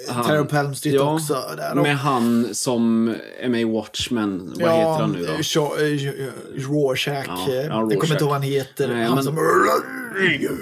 han- 0.09 0.25
Terror 0.25 0.43
på 0.45 0.55
Elm 0.55 0.75
Street 0.75 1.01
också. 1.01 1.33
Där. 1.57 1.75
med 1.75 1.97
han 1.97 2.47
som 2.55 3.15
är 3.39 3.49
med 3.49 3.61
i 3.61 3.63
Watchmen. 3.63 4.53
Vad 4.59 4.71
heter 4.71 4.89
han 4.91 5.11
nu 5.11 5.25
då? 5.25 5.33
eh, 5.33 5.37
eh, 5.37 6.23
Rorschach. 6.69 7.25
Ja, 7.27 7.45
eh, 7.49 7.55
ja, 7.55 7.61
Jag 7.61 7.69
kommer 7.71 7.95
Rorschach. 7.95 8.11
inte 8.11 8.23
ihåg 8.23 8.29
vad 8.29 8.33
han 8.33 8.41
heter. 8.41 8.87
Nej, 8.87 9.05
han 9.05 9.15
men- 9.15 9.23
som... 9.23 9.37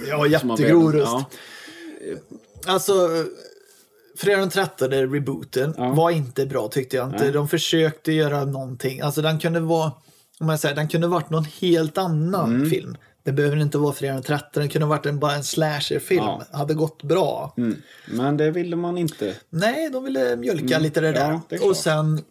Ja, 0.09 0.27
jättegrov 0.27 0.91
röst. 0.93 1.11
Ja. 1.11 1.25
Alltså, 2.65 2.93
Fredag 4.17 4.39
den 4.39 4.49
13, 4.49 4.89
rebooten, 4.89 5.73
var 5.77 6.11
inte 6.11 6.45
bra 6.45 6.67
tyckte 6.67 6.95
jag 6.95 7.07
inte. 7.07 7.23
Nej. 7.23 7.31
De 7.33 7.47
försökte 7.47 8.11
göra 8.11 8.45
någonting. 8.45 9.01
Alltså 9.01 9.21
den 9.21 9.39
kunde 9.39 9.59
vara, 9.59 9.91
om 10.39 10.47
man 10.47 10.57
säger, 10.57 10.75
den 10.75 10.87
kunde 10.87 11.07
varit 11.07 11.29
någon 11.29 11.45
helt 11.45 11.97
annan 11.97 12.55
Mm. 12.55 12.69
film. 12.69 12.97
Det 13.23 13.31
behöver 13.31 13.57
inte 13.57 13.77
vara 13.77 13.93
Fredag 13.93 14.13
den 14.13 14.23
13, 14.23 14.49
den 14.53 14.69
kunde 14.69 14.85
varit 14.87 15.05
en, 15.05 15.19
bara 15.19 15.33
en 15.35 15.43
slasherfilm. 15.43 16.23
Ja. 16.23 16.43
Hade 16.51 16.73
gått 16.73 17.03
bra. 17.03 17.53
Mm. 17.57 17.81
Men 18.07 18.37
det 18.37 18.51
ville 18.51 18.75
man 18.75 18.97
inte. 18.97 19.35
Nej, 19.49 19.89
de 19.89 20.03
ville 20.03 20.35
mjölka 20.35 20.79
lite 20.79 21.01
det 21.01 21.11
där. 21.11 21.25
Mm. 21.29 21.35
Ja, 21.49 21.57
det 21.57 21.59
och 21.59 21.77
sen, 21.77 22.21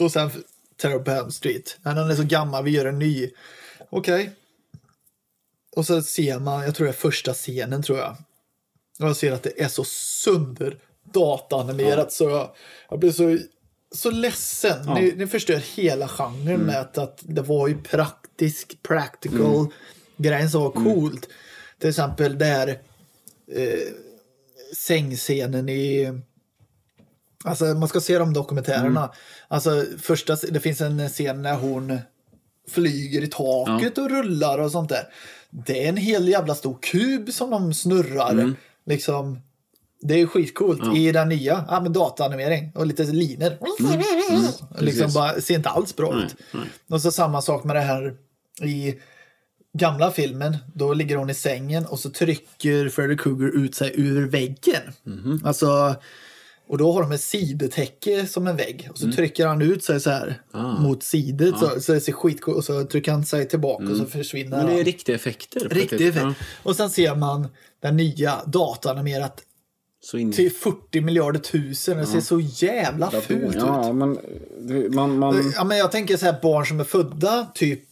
och 0.00 0.12
sen 0.12 0.30
Terror 0.76 0.98
på 0.98 1.10
Elm 1.10 1.30
Street. 1.30 1.78
Den 1.82 1.98
är 1.98 2.14
så 2.14 2.22
gammal, 2.22 2.64
vi 2.64 2.70
gör 2.70 2.86
en 2.86 2.98
ny. 2.98 3.30
Okej. 3.90 4.30
Och 5.76 5.86
så 5.86 6.02
ser 6.02 6.38
man, 6.38 6.62
jag 6.64 6.74
tror 6.74 6.84
det 6.86 6.90
är 6.90 6.94
första 6.96 7.32
scenen 7.34 7.82
tror 7.82 7.98
jag. 7.98 8.16
Och 9.00 9.08
jag 9.08 9.16
ser 9.16 9.32
att 9.32 9.42
det 9.42 9.62
är 9.62 9.68
så 9.68 9.84
sönder 9.84 10.78
dataanimerat 11.12 12.12
så 12.12 12.24
jag, 12.24 12.50
jag 12.90 12.98
blir 12.98 13.10
så, 13.12 13.38
så 13.94 14.10
ledsen. 14.10 14.86
Ni, 14.94 15.12
ni 15.16 15.26
förstör 15.26 15.56
hela 15.76 16.08
genren 16.08 16.54
Mm. 16.54 16.66
med 16.66 16.80
att, 16.80 16.98
att 16.98 17.18
det 17.22 17.42
var 17.42 17.68
ju 17.68 17.82
praktisk, 17.82 18.82
practical 18.82 19.66
grejen 20.16 20.50
som 20.50 20.62
var 20.62 20.72
Mm. 20.76 20.84
coolt. 20.84 21.28
Till 21.78 21.88
exempel 21.88 22.38
där 22.38 22.68
eh, 23.52 23.78
sängscenen 24.76 25.68
i 25.68 26.12
Alltså 27.44 27.64
man 27.64 27.88
ska 27.88 28.00
se 28.00 28.18
de 28.18 28.32
dokumentärerna. 28.32 29.12
Alltså 29.48 29.84
första, 29.98 30.36
det 30.50 30.60
finns 30.60 30.80
en 30.80 31.08
scen 31.08 31.42
när 31.42 31.54
hon 31.56 31.98
flyger 32.68 33.22
i 33.22 33.26
taket 33.26 33.98
och 33.98 34.10
rullar 34.10 34.58
och 34.58 34.72
sånt 34.72 34.88
där. 34.88 35.08
Det 35.50 35.84
är 35.84 35.88
en 35.88 35.96
hel 35.96 36.28
jävla 36.28 36.54
stor 36.54 36.78
kub 36.82 37.32
som 37.32 37.50
de 37.50 37.74
snurrar. 37.74 38.54
Liksom, 38.86 39.40
det 40.00 40.20
är 40.20 40.26
skitcoolt. 40.26 40.96
I 40.96 41.12
den 41.12 41.28
nya, 41.28 41.64
ja 41.68 41.80
men 41.80 41.92
dataanimering 41.92 42.72
och 42.74 42.86
lite 42.86 43.02
linor. 43.04 43.58
Liksom 44.78 45.02
Precis. 45.02 45.14
bara, 45.14 45.40
ser 45.40 45.54
inte 45.54 45.68
alls 45.68 45.96
bra 45.96 46.22
ut. 46.24 46.36
Och 46.88 47.02
så 47.02 47.10
samma 47.10 47.42
sak 47.42 47.64
med 47.64 47.76
det 47.76 47.80
här 47.80 48.14
i 48.62 48.94
gamla 49.72 50.10
filmen. 50.10 50.56
Då 50.74 50.94
ligger 50.94 51.16
hon 51.16 51.30
i 51.30 51.34
sängen 51.34 51.86
och 51.86 51.98
så 51.98 52.10
trycker 52.10 52.88
Freddy 52.88 53.16
Krueger 53.16 53.64
ut 53.64 53.74
sig 53.74 53.92
ur 53.94 54.28
väggen. 54.28 54.82
Mhm. 55.04 55.40
Alltså, 55.44 55.96
och 56.68 56.78
då 56.78 56.92
har 56.92 57.02
de 57.02 57.12
ett 57.12 57.20
sidetäcke 57.20 58.26
som 58.26 58.46
en 58.46 58.56
vägg. 58.56 58.88
Och 58.90 58.98
så 58.98 59.12
trycker 59.12 59.46
han 59.46 59.62
ut 59.62 59.84
sig 59.84 60.00
så 60.00 60.10
här 60.10 60.42
Mm. 60.54 60.66
Ah. 60.66 60.80
mot 60.80 61.02
sidet. 61.02 61.58
Så, 61.58 61.80
så 61.80 61.92
det 61.92 62.00
ser 62.00 62.12
skitcoolt 62.12 62.56
Och 62.58 62.64
så 62.64 62.84
trycker 62.84 63.12
han 63.12 63.24
sig 63.26 63.48
tillbaka 63.48 63.84
och 63.84 63.96
så 63.96 64.04
försvinner 64.04 64.46
Mm. 64.46 64.58
Men 64.58 64.66
det 64.66 64.72
är 64.72 64.76
han. 64.76 64.84
riktiga 64.84 65.16
effekter. 65.16 65.60
Riktig 65.60 65.80
faktiskt. 65.80 66.02
effekt. 66.16 66.24
Ja. 66.40 66.46
Och 66.62 66.76
sen 66.76 66.90
ser 66.90 67.14
man 67.14 67.48
den 67.82 67.96
nya 67.96 68.34
dataanimerat 68.46 69.42
Så 70.04 70.18
in... 70.18 70.32
till 70.32 70.52
40 70.52 71.00
miljarder 71.00 71.40
tusen. 71.40 71.96
Det 71.98 72.06
ser 72.06 72.20
så 72.20 72.40
jävla 72.40 73.10
fult 73.10 73.54
ut. 73.54 73.54
Ja, 73.54 73.92
men 73.92 74.18
det- 74.60 74.94
man... 74.94 75.18
man... 75.18 75.52
Ja, 75.56 75.64
men 75.64 75.78
jag 75.78 75.92
tänker 75.92 76.16
så 76.16 76.26
här 76.26 76.36
barn 76.42 76.66
som 76.66 76.80
är 76.80 76.84
födda 76.84 77.46
typ... 77.54 77.88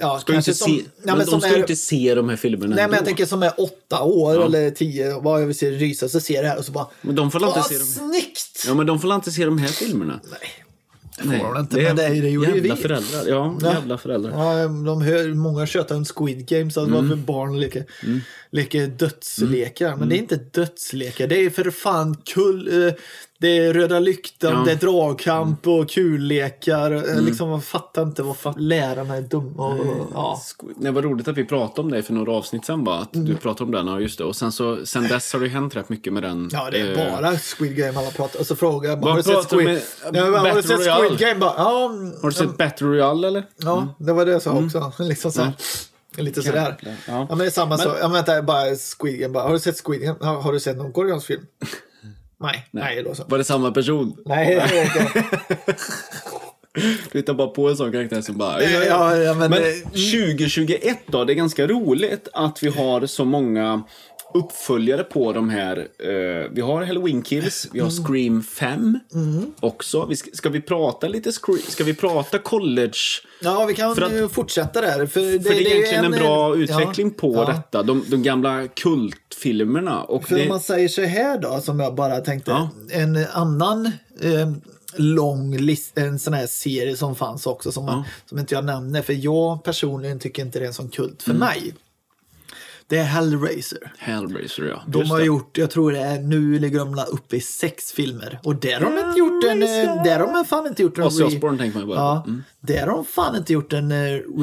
Ja, 0.00 0.18
Ska 0.20 0.34
inte 0.34 0.54
se... 0.54 0.70
Nej, 0.70 0.82
men 1.04 1.16
men 1.16 1.18
de 1.26 1.30
som 1.30 1.40
ska 1.40 1.50
är, 1.50 1.58
inte 1.58 1.76
se 1.76 2.14
de 2.14 2.28
här 2.28 2.36
filmerna 2.36 2.66
nej, 2.66 2.76
men 2.76 2.84
ändå. 2.84 2.96
jag 2.96 3.04
tänker 3.04 3.26
som 3.26 3.42
är 3.42 3.52
åtta 3.60 4.02
år 4.02 4.44
eller 4.44 4.70
tio, 4.70 5.20
vad 5.20 5.42
jag 5.42 5.46
vill 5.46 5.56
se 5.58 5.70
rysa, 5.70 6.08
så 6.08 6.20
ser 6.20 6.42
det 6.42 6.48
här 6.48 6.58
och 6.58 6.64
så 6.64 6.72
bara... 6.72 6.86
Men 7.00 7.14
de 7.14 7.30
får 7.30 7.44
inte 7.46 7.62
se 7.62 7.74
dem. 7.78 7.86
snyggt! 7.86 8.64
Ja, 8.66 8.74
men 8.74 8.86
de 8.86 9.00
får 9.00 9.14
inte 9.14 9.30
se 9.32 9.44
de 9.44 9.58
här 9.58 9.68
filmerna. 9.68 10.20
Nej, 10.30 10.38
det 11.32 11.38
får 11.38 11.54
de 11.54 11.60
inte, 11.60 11.76
men 11.76 11.96
det, 11.96 12.08
det 12.08 12.28
gjorde 12.30 12.48
ju 12.50 12.54
jävla 12.56 12.74
vi. 12.74 12.82
föräldrar. 12.82 13.24
Ja, 13.28 13.56
Ja. 13.62 13.72
jävla 13.72 13.98
föräldrar. 13.98 14.30
Ja, 14.30 14.68
de 14.68 15.02
hör, 15.02 15.34
många 15.34 15.66
tjötar 15.66 15.96
om 15.96 16.04
Squid 16.04 16.46
Games, 16.48 16.76
att 16.76 16.84
det 16.88 16.90
Mm. 16.94 17.08
var 17.08 17.16
för 17.16 17.22
barn 17.22 17.60
leker, 17.60 17.84
leker 18.50 18.86
dödslekar. 18.86 19.88
Men 19.88 19.94
Mm. 19.96 20.08
det 20.08 20.14
är 20.14 20.18
inte 20.18 20.36
dödslekar, 20.36 21.26
det 21.26 21.36
är 21.36 21.50
för 21.50 21.70
fan 21.70 22.16
kull... 22.24 22.86
eh, 22.86 22.92
Det 23.42 23.58
är 23.58 23.72
röda 23.74 23.98
lyktan, 23.98 24.50
Ja. 24.50 24.56
Mm. 24.56 24.64
det 24.66 24.72
är 24.72 24.76
dragkamp 24.76 25.66
och 25.66 25.90
kullekar. 25.90 26.90
Mm. 26.90 27.24
Liksom, 27.24 27.48
man 27.50 27.62
fattar 27.62 28.02
inte 28.02 28.22
varför 28.22 28.54
lärarna 28.58 29.16
är 29.16 29.22
dumma. 29.22 29.66
Och, 29.68 30.06
ja. 30.14 30.40
Squid- 30.58 30.74
Det 30.76 30.90
var 30.90 31.02
roligt 31.02 31.28
att 31.28 31.36
vi 31.36 31.44
pratade 31.44 31.80
om 31.80 31.90
det 31.90 32.02
för 32.02 32.12
några 32.12 32.32
avsnitt 32.32 32.64
sen 32.64 32.84
bara. 32.84 32.98
Att 32.98 33.08
du 33.12 33.36
pratade 33.36 33.64
om 33.64 33.70
den, 33.70 33.86
ja 33.86 34.00
just 34.00 34.18
det. 34.18 34.24
Och 34.24 34.36
sen, 34.36 34.52
så, 34.52 34.86
sen 34.86 35.08
dess 35.08 35.32
har 35.32 35.40
det 35.40 35.48
hänt 35.48 35.76
rätt 35.76 35.88
mycket 35.88 36.12
med 36.12 36.22
den. 36.22 36.48
Ja, 36.52 36.68
det 36.70 36.78
är 36.80 37.06
eh, 37.08 37.20
bara 37.20 37.32
Squid 37.38 37.76
Game 37.76 37.98
alla 37.98 38.10
pratar 38.10 38.40
Och 38.40 38.46
så 38.46 38.56
frågar 38.56 38.90
jag 38.90 38.96
har 38.96 39.16
du 39.16 39.22
sett 39.22 39.50
Squid, 39.50 39.64
med- 39.64 39.82
ja, 40.04 40.10
men, 40.12 40.34
har 40.34 40.54
du 40.56 40.62
sett 40.62 40.78
Royale? 40.78 41.08
Squid 41.08 41.18
Game? 41.20 41.40
Bara, 41.40 41.54
ja, 41.56 41.90
Har 42.22 42.28
du 42.28 42.32
sett 42.32 42.56
Battle 42.58 42.86
Royale 42.86 43.28
eller? 43.28 43.44
ja, 43.56 43.94
det 43.98 44.12
var 44.12 44.24
det 44.26 44.32
jag 44.32 44.42
sa 44.42 44.52
också. 44.52 44.92
Liksom 45.02 45.32
så 45.32 45.42
här. 45.42 45.52
Lite 46.16 46.42
sådär. 46.42 46.76
Ja. 46.82 46.90
Ja. 47.08 47.26
men 47.28 47.38
det 47.38 47.46
är 47.46 47.50
samma 47.50 47.78
sak. 47.78 47.96
Ja, 48.00 48.08
vänta, 48.08 48.42
bara 48.42 48.64
Squid 48.98 49.20
Game. 49.20 49.32
Bara, 49.34 49.44
har 49.44 49.52
du 49.52 49.58
sett 49.58 49.80
Squid 49.86 50.00
Game? 50.00 50.16
Ja, 50.20 50.40
har 50.40 50.52
du 50.52 50.60
sett 50.60 50.76
någon 50.76 50.92
koreansk 50.92 51.26
film? 51.26 51.42
Nej. 52.42 52.66
Nej, 52.70 53.02
då 53.02 53.14
så. 53.14 53.24
Var 53.26 53.38
det 53.38 53.44
samma 53.44 53.70
person? 53.72 54.16
Nej, 54.26 54.54
det 54.54 54.78
är 54.78 54.84
inte. 54.84 55.24
Du 57.12 57.18
hittar 57.18 57.34
bara 57.34 57.48
på 57.48 57.68
en 57.68 57.76
sån 57.76 57.92
karaktär 57.92 58.20
som 58.20 58.38
bara... 58.38 58.62
Ja, 58.62 59.16
ja, 59.16 59.34
men, 59.34 59.50
Men 59.50 59.62
det- 59.62 59.80
2021 59.84 60.98
då, 61.06 61.24
det 61.24 61.32
är 61.32 61.34
ganska 61.34 61.66
roligt 61.66 62.28
att 62.32 62.62
vi 62.62 62.68
har 62.68 63.06
så 63.06 63.24
många 63.24 63.82
uppföljare 64.34 65.04
på 65.04 65.32
de 65.32 65.48
här. 65.50 65.76
Eh, 65.98 66.50
vi 66.52 66.60
har 66.60 66.82
Halloween 66.84 67.22
Kills, 67.22 67.68
vi 67.72 67.80
har 67.80 67.90
Mm. 67.90 68.04
Scream 68.04 68.42
5 68.42 68.98
också. 69.60 70.06
Vi 70.06 70.16
ska, 70.16 70.30
ska 70.32 70.48
vi 70.48 70.60
prata 70.60 71.08
lite 71.08 71.32
Scream, 71.32 71.58
ska 71.68 71.84
vi 71.84 71.94
prata 71.94 72.38
college? 72.38 72.92
Ja, 73.42 73.64
vi 73.68 73.74
kan 73.74 73.90
att- 74.24 74.32
fortsätta 74.32 74.80
där. 74.80 75.06
För 75.06 75.20
det, 75.20 75.40
För 75.40 75.50
det 75.50 75.56
är 75.56 75.74
egentligen 75.74 76.04
en, 76.04 76.10
bra 76.12 76.56
ja, 76.56 76.62
utveckling 76.62 77.10
på 77.10 77.34
ja. 77.34 77.44
detta. 77.52 77.82
De, 77.82 78.04
de 78.08 78.22
gamla 78.22 78.68
kultfilmerna. 78.68 80.02
Och 80.02 80.24
För 80.24 80.36
det, 80.36 80.42
om 80.42 80.48
man 80.48 80.60
säger 80.60 80.88
så 80.88 81.02
här 81.02 81.38
då, 81.38 81.60
som 81.60 81.80
jag 81.80 81.94
bara 81.94 82.20
tänkte. 82.20 82.50
Ja. 82.50 82.68
En 82.90 83.26
annan 83.32 83.86
eh, 84.20 84.52
lång 84.96 85.56
list, 85.56 85.98
en 85.98 86.18
sån 86.18 86.34
här 86.34 86.46
serie 86.46 86.96
som 86.96 87.14
fanns 87.14 87.46
också 87.46 87.72
som, 87.72 87.84
man, 87.84 88.02
som 88.26 88.38
inte 88.38 88.54
jag 88.54 88.64
nämner. 88.64 89.02
För 89.02 89.12
jag 89.12 89.64
personligen 89.64 90.18
tycker 90.18 90.42
inte 90.42 90.58
det 90.58 90.64
är 90.64 90.68
en 90.68 90.74
sån 90.74 90.88
kult 90.88 91.26
Mm. 91.26 91.38
för 91.40 91.46
mig. 91.46 91.74
Det 92.92 92.98
är 92.98 93.04
Hellraiser. 93.04 93.92
Hellraiser, 93.98 94.62
ja. 94.64 94.82
De 94.86 95.10
har 95.10 95.20
gjort, 95.20 95.58
jag 95.58 95.70
tror 95.70 95.92
det 95.92 95.98
är, 95.98 96.18
nu 96.20 96.58
ligger 96.58 96.78
de 96.78 96.98
uppe 97.12 97.36
i 97.36 97.40
sex 97.40 97.92
filmer. 97.92 98.38
Och 98.42 98.56
där 98.56 98.80
har 98.80 98.90
de 98.90 98.98
inte 99.08 99.18
gjort 99.18 99.44
en, 99.44 99.62
eh, 99.62 100.02
där 100.04 100.18
har 100.20 100.32
de 100.34 100.44
fan 100.44 100.66
inte 100.66 100.82
gjort 100.82 100.98
en... 100.98 101.04
Ozzy 101.04 101.22
Osbourne 101.24 101.58
tänker 101.58 101.78
man 101.78 101.82
ju 101.88 101.94
bara 101.94 101.98
Ja. 101.98 102.24
Mm. 102.26 102.42
där 102.60 102.80
har 102.86 102.94
de 102.94 103.04
fan 103.04 103.36
inte 103.36 103.52
gjort 103.52 103.72
en 103.72 103.92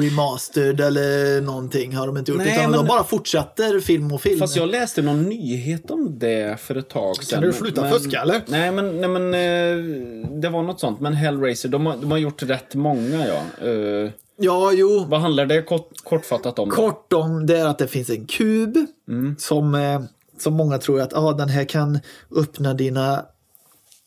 remastered 0.00 0.80
eller 0.80 1.40
någonting 1.40 1.96
har 1.96 2.06
de 2.06 2.16
inte 2.16 2.30
gjort. 2.30 2.40
Nej, 2.40 2.54
utan 2.54 2.72
de 2.72 2.76
men- 2.78 2.86
bara 2.86 3.04
fortsätter 3.04 3.80
film 3.80 4.12
och 4.12 4.20
film. 4.22 4.38
Fast 4.38 4.56
jag 4.56 4.68
läste 4.68 5.02
någon 5.02 5.22
nyhet 5.22 5.90
om 5.90 6.18
det 6.18 6.60
för 6.60 6.74
ett 6.76 6.88
tag 6.88 7.24
sedan. 7.24 7.40
du 7.40 7.46
men- 7.46 7.56
sluta 7.56 7.80
men, 7.80 7.90
fuska, 7.92 8.20
eller? 8.22 8.40
Nej, 8.46 8.72
men, 8.72 9.00
nej, 9.00 9.08
men 9.10 9.34
eh, 9.34 10.40
det 10.40 10.48
var 10.48 10.62
något 10.62 10.80
sånt. 10.80 11.00
Men 11.00 11.12
Hellraiser, 11.14 11.68
de 11.68 11.86
har, 11.86 11.96
de 11.96 12.10
har 12.10 12.18
gjort 12.18 12.42
rätt 12.42 12.74
många, 12.74 13.26
ja. 13.26 13.66
Eh, 13.68 14.10
Ja, 14.42 14.72
jo. 14.72 15.04
vad 15.08 15.20
handlar 15.20 15.46
det 15.46 15.62
kort, 15.62 15.90
kortfattat 16.04 16.58
om? 16.58 16.68
då? 16.68 16.74
Kort 16.74 17.12
om 17.12 17.46
det 17.46 17.58
är 17.58 17.66
att 17.66 17.78
det 17.78 17.88
finns 17.88 18.10
en 18.10 18.26
kub 18.26 18.76
Mm. 19.08 19.36
som, 19.38 19.74
eh, 19.74 20.02
som 20.38 20.54
många 20.54 20.78
tror 20.78 21.00
att 21.00 21.14
ah, 21.14 21.32
den 21.32 21.48
här 21.48 21.64
kan 21.64 21.98
öppna 22.36 22.74
dina 22.74 23.24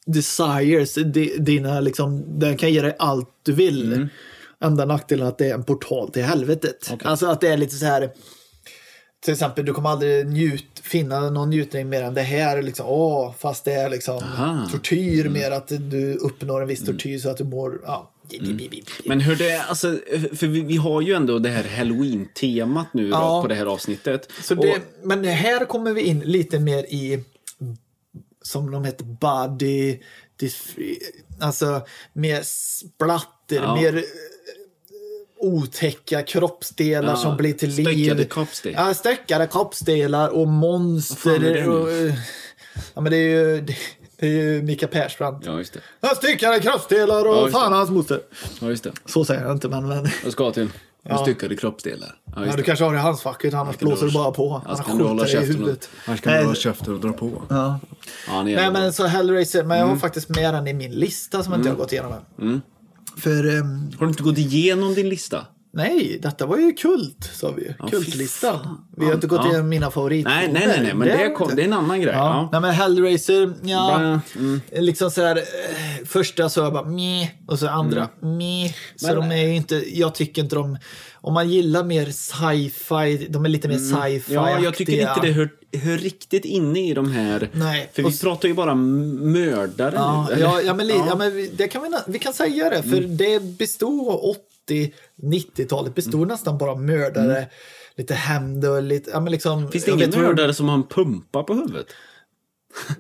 desires, 0.06 0.94
di, 0.94 1.36
dina 1.40 1.80
liksom, 1.80 2.40
den 2.40 2.58
kan 2.58 2.74
ge 2.74 2.82
dig 2.82 2.96
allt 3.00 3.30
du 3.44 3.52
vill. 3.54 3.94
Mm. 3.94 4.08
Enda 4.64 4.86
nackdelen 4.86 5.26
är 5.26 5.30
att 5.30 5.38
det 5.38 5.50
är 5.50 5.54
en 5.54 5.64
portal 5.64 6.12
till 6.12 6.24
helvetet. 6.24 6.94
Alltså 7.04 7.28
att 7.28 7.42
det 7.42 7.48
är 7.48 7.58
lite 7.58 7.76
så 7.76 7.86
här 7.86 8.12
till 9.24 9.34
exempel, 9.34 9.66
du 9.66 9.74
kommer 9.74 9.90
aldrig 9.90 10.28
njut, 10.28 10.66
finna 10.84 11.30
någon 11.30 11.50
njutning 11.50 11.90
mer 11.90 12.04
än 12.04 12.14
det 12.14 12.22
här. 12.22 12.62
Liksom, 12.62 12.86
åh, 12.88 13.34
fast 13.38 13.66
det 13.66 13.74
är 13.74 13.90
liksom 13.90 14.18
Aha. 14.24 14.68
tortyr 14.72 15.30
mer 15.30 15.52
att 15.52 15.68
du 15.68 16.14
uppnår 16.16 16.62
en 16.62 16.68
viss 16.68 16.86
tortyr 16.86 17.20
så 17.20 17.30
att 17.30 17.38
du 17.38 17.44
mår... 17.44 17.82
Ja. 17.86 18.13
Men 19.06 19.20
hur 19.22 19.36
det 19.36 19.58
alltså, 19.60 20.00
för 20.34 20.48
vi, 20.48 20.62
vi 20.62 20.78
har 20.78 21.02
ju 21.02 21.14
ändå 21.14 21.40
det 21.40 21.50
här 21.50 21.64
halloween-temat 21.78 22.88
nu 22.94 23.04
då, 23.10 23.16
Ja. 23.16 23.42
på 23.42 23.48
det 23.48 23.56
här 23.56 23.66
avsnittet. 23.66 24.30
Det, 24.50 24.56
Och- 24.56 24.66
men 25.04 25.24
här 25.26 25.66
kommer 25.66 25.94
vi 25.94 26.02
in 26.02 26.20
lite 26.20 26.60
mer 26.60 26.84
i, 26.84 27.24
som 28.42 28.72
de 28.72 28.86
heter, 28.86 29.06
body, 29.06 30.00
alltså 31.42 31.86
mer 32.14 32.42
splatter, 32.44 33.56
Ja. 33.56 33.76
mer 33.76 33.98
eh, 33.98 34.04
otäcka 35.40 36.22
kroppsdelar 36.22 37.10
Ja, 37.10 37.16
som 37.16 37.38
blir 37.38 37.54
till 37.54 37.70
liv. 37.70 37.84
stöckade 37.86 38.26
kroppsdelar. 38.26 38.88
Ja, 38.88 38.94
stöckade 38.94 39.48
kroppsdelar 39.48 40.30
och 40.30 40.48
monster. 40.48 41.70
Och, 41.70 41.92
eh, 41.92 42.14
ja, 42.94 43.02
men 43.02 43.12
det 43.12 43.18
är 43.18 43.30
ju, 43.56 43.62
det, 43.62 43.76
det 44.24 44.30
är 44.40 44.42
ju 44.54 44.62
Mika 44.62 44.88
Persbrandt. 44.88 45.46
Ja, 45.46 45.58
just 45.58 45.74
det. 45.74 45.80
Ja, 46.02 46.08
styckade 46.10 46.60
kroppsdelar 46.60 47.28
och 47.28 47.36
Ja, 47.36 47.48
fan 47.52 47.74
hans 47.74 47.90
moster. 47.90 48.20
Ja, 48.62 48.68
just 48.70 48.84
det. 48.84 48.92
Så 49.06 49.26
säger 49.26 49.42
jag 49.44 49.52
inte, 49.52 49.70
men... 49.70 49.88
men 49.88 50.08
Jag 50.24 50.32
ska 50.32 50.52
till 50.52 50.70
Ja. 51.06 51.18
styckade 51.18 51.56
kroppsdelar. 51.56 52.16
Ja, 52.36 52.46
ja, 52.46 52.56
du 52.56 52.64
kanske 52.64 52.86
har 52.86 52.92
det 52.94 52.98
i 52.98 53.02
handskfacket, 53.02 53.54
annars 53.54 53.78
blåser 53.78 54.06
du 54.06 54.12
bara 54.14 54.32
på. 54.32 54.62
Annars 54.66 54.80
Han 54.80 54.98
skjuter 55.00 55.26
dig 55.26 55.44
i 55.44 55.46
huvudet. 55.46 55.90
annars 56.06 56.22
kan 56.22 56.34
du 56.34 56.40
hålla 56.44 56.56
käften 56.56 56.94
och 56.94 57.00
dra 57.00 57.14
på. 57.14 57.42
Ja. 57.50 57.80
Ja, 58.28 58.44
Nej 58.44 58.56
bra. 58.56 58.72
men 58.72 58.94
så 58.94 59.06
Hellraiser, 59.08 59.64
men 59.64 59.78
jag 59.78 59.84
Mm. 59.86 59.90
har 59.96 60.00
faktiskt 60.00 60.30
med 60.30 60.54
den 60.54 60.68
i 60.68 60.74
min 60.74 60.92
lista 60.92 61.44
som 61.44 61.54
inte 61.54 61.68
jag 61.68 61.74
har 61.76 61.80
gått 61.80 61.92
igenom 61.92 62.14
än. 62.42 62.62
För 63.18 63.58
ehm, 63.58 63.92
Har 64.00 64.06
du 64.06 64.10
inte 64.10 64.24
gått 64.24 64.38
igenom 64.38 64.94
din 64.94 65.10
lista? 65.10 65.46
Nej, 65.74 66.20
detta 66.22 66.46
var 66.46 66.58
ju 66.58 66.74
kult 66.74 67.30
sa 67.34 67.52
vi 67.52 67.64
fy 67.64 67.90
Kultlistan. 67.90 68.86
Vi 68.98 69.06
har 69.06 69.14
inte 69.14 69.28
gått 69.28 69.42
Ja. 69.44 69.50
igenom 69.50 69.70
mina 69.70 69.92
favoriter. 69.92 70.30
Nej, 70.30 70.50
nej, 70.54 70.68
nej, 70.68 70.80
nej 70.84 70.94
men 70.94 71.08
det, 71.08 71.28
vi 71.30 71.36
kom, 71.36 71.56
det 71.56 71.62
är 71.62 71.66
en 71.66 71.74
annan 71.74 72.02
grej. 72.02 72.14
Ja. 72.14 72.20
Ja. 72.20 72.50
Nej 72.52 72.62
men 72.62 72.72
Hellraiser, 72.72 73.54
ja. 73.64 73.98
Bra, 73.98 74.20
mm. 74.42 74.62
Liksom 74.72 75.12
så 75.12 75.22
här, 75.22 75.36
eh, 75.38 76.06
första 76.06 76.50
så 76.50 76.60
jag 76.60 76.74
bara 76.74 76.86
meh, 76.86 77.28
och 77.48 77.60
så 77.60 77.68
andra 77.68 78.10
meh. 78.22 78.72
Så 78.96 79.08
Mm. 79.08 79.20
Men- 79.20 79.30
de 79.30 79.36
är 79.44 79.48
ju 79.48 79.56
inte, 79.56 79.84
jag 80.00 80.16
tycker 80.16 80.42
inte 80.44 80.56
de, 80.56 80.78
om 81.14 81.34
man 81.34 81.50
gillar 81.50 81.84
mer 81.84 82.06
sci-fi, 82.12 83.28
de 83.30 83.46
är 83.46 83.50
lite 83.50 83.68
mer 83.68 83.78
sci-fi 83.78 84.34
Mm. 84.36 84.46
Ja, 84.50 84.60
jag 84.64 84.76
tycker 84.76 84.94
inte 84.94 85.22
det 85.22 85.32
hör, 85.32 85.50
hör 85.84 85.98
riktigt 85.98 86.46
inne 86.46 86.90
i 86.90 86.94
de 86.94 87.12
här... 87.12 87.50
Nej. 87.54 87.90
För 87.94 88.06
Och 88.06 88.12
vi 88.12 88.18
pratar 88.20 88.48
ju 88.48 88.54
bara 88.54 88.76
mördare 88.76 89.94
Ja, 89.96 90.28
nu. 90.36 90.42
ja, 90.42 90.62
ja, 90.62 90.74
men, 90.74 90.88
Ja. 90.88 91.06
ja. 91.08 91.16
men 91.16 91.50
det 91.56 91.68
kan 91.68 91.82
vi, 91.84 91.90
vi 92.08 92.20
kan 92.20 92.34
säga 92.34 92.70
det, 92.70 92.84
för 92.84 92.98
Mm. 92.98 93.18
det 93.18 93.44
bestod 93.44 94.08
80-90-talet 94.70 95.96
bestod 95.96 96.16
Mm. 96.16 96.28
nästan 96.28 96.58
bara 96.58 96.72
av 96.72 96.82
mördare, 96.82 97.48
lite 97.96 98.14
hämnd 98.14 98.66
och 98.66 98.84
lite, 98.84 99.10
ja 99.12 99.20
men 99.20 99.32
liksom. 99.32 99.72
Finns 99.72 99.86
det 99.86 99.92
ingen 99.92 100.14
hur- 100.14 100.22
mördare 100.22 100.54
som 100.54 100.68
har 100.68 100.76
en 100.76 100.88
pumpa 100.88 101.44
på 101.44 101.54
huvudet? 101.54 101.86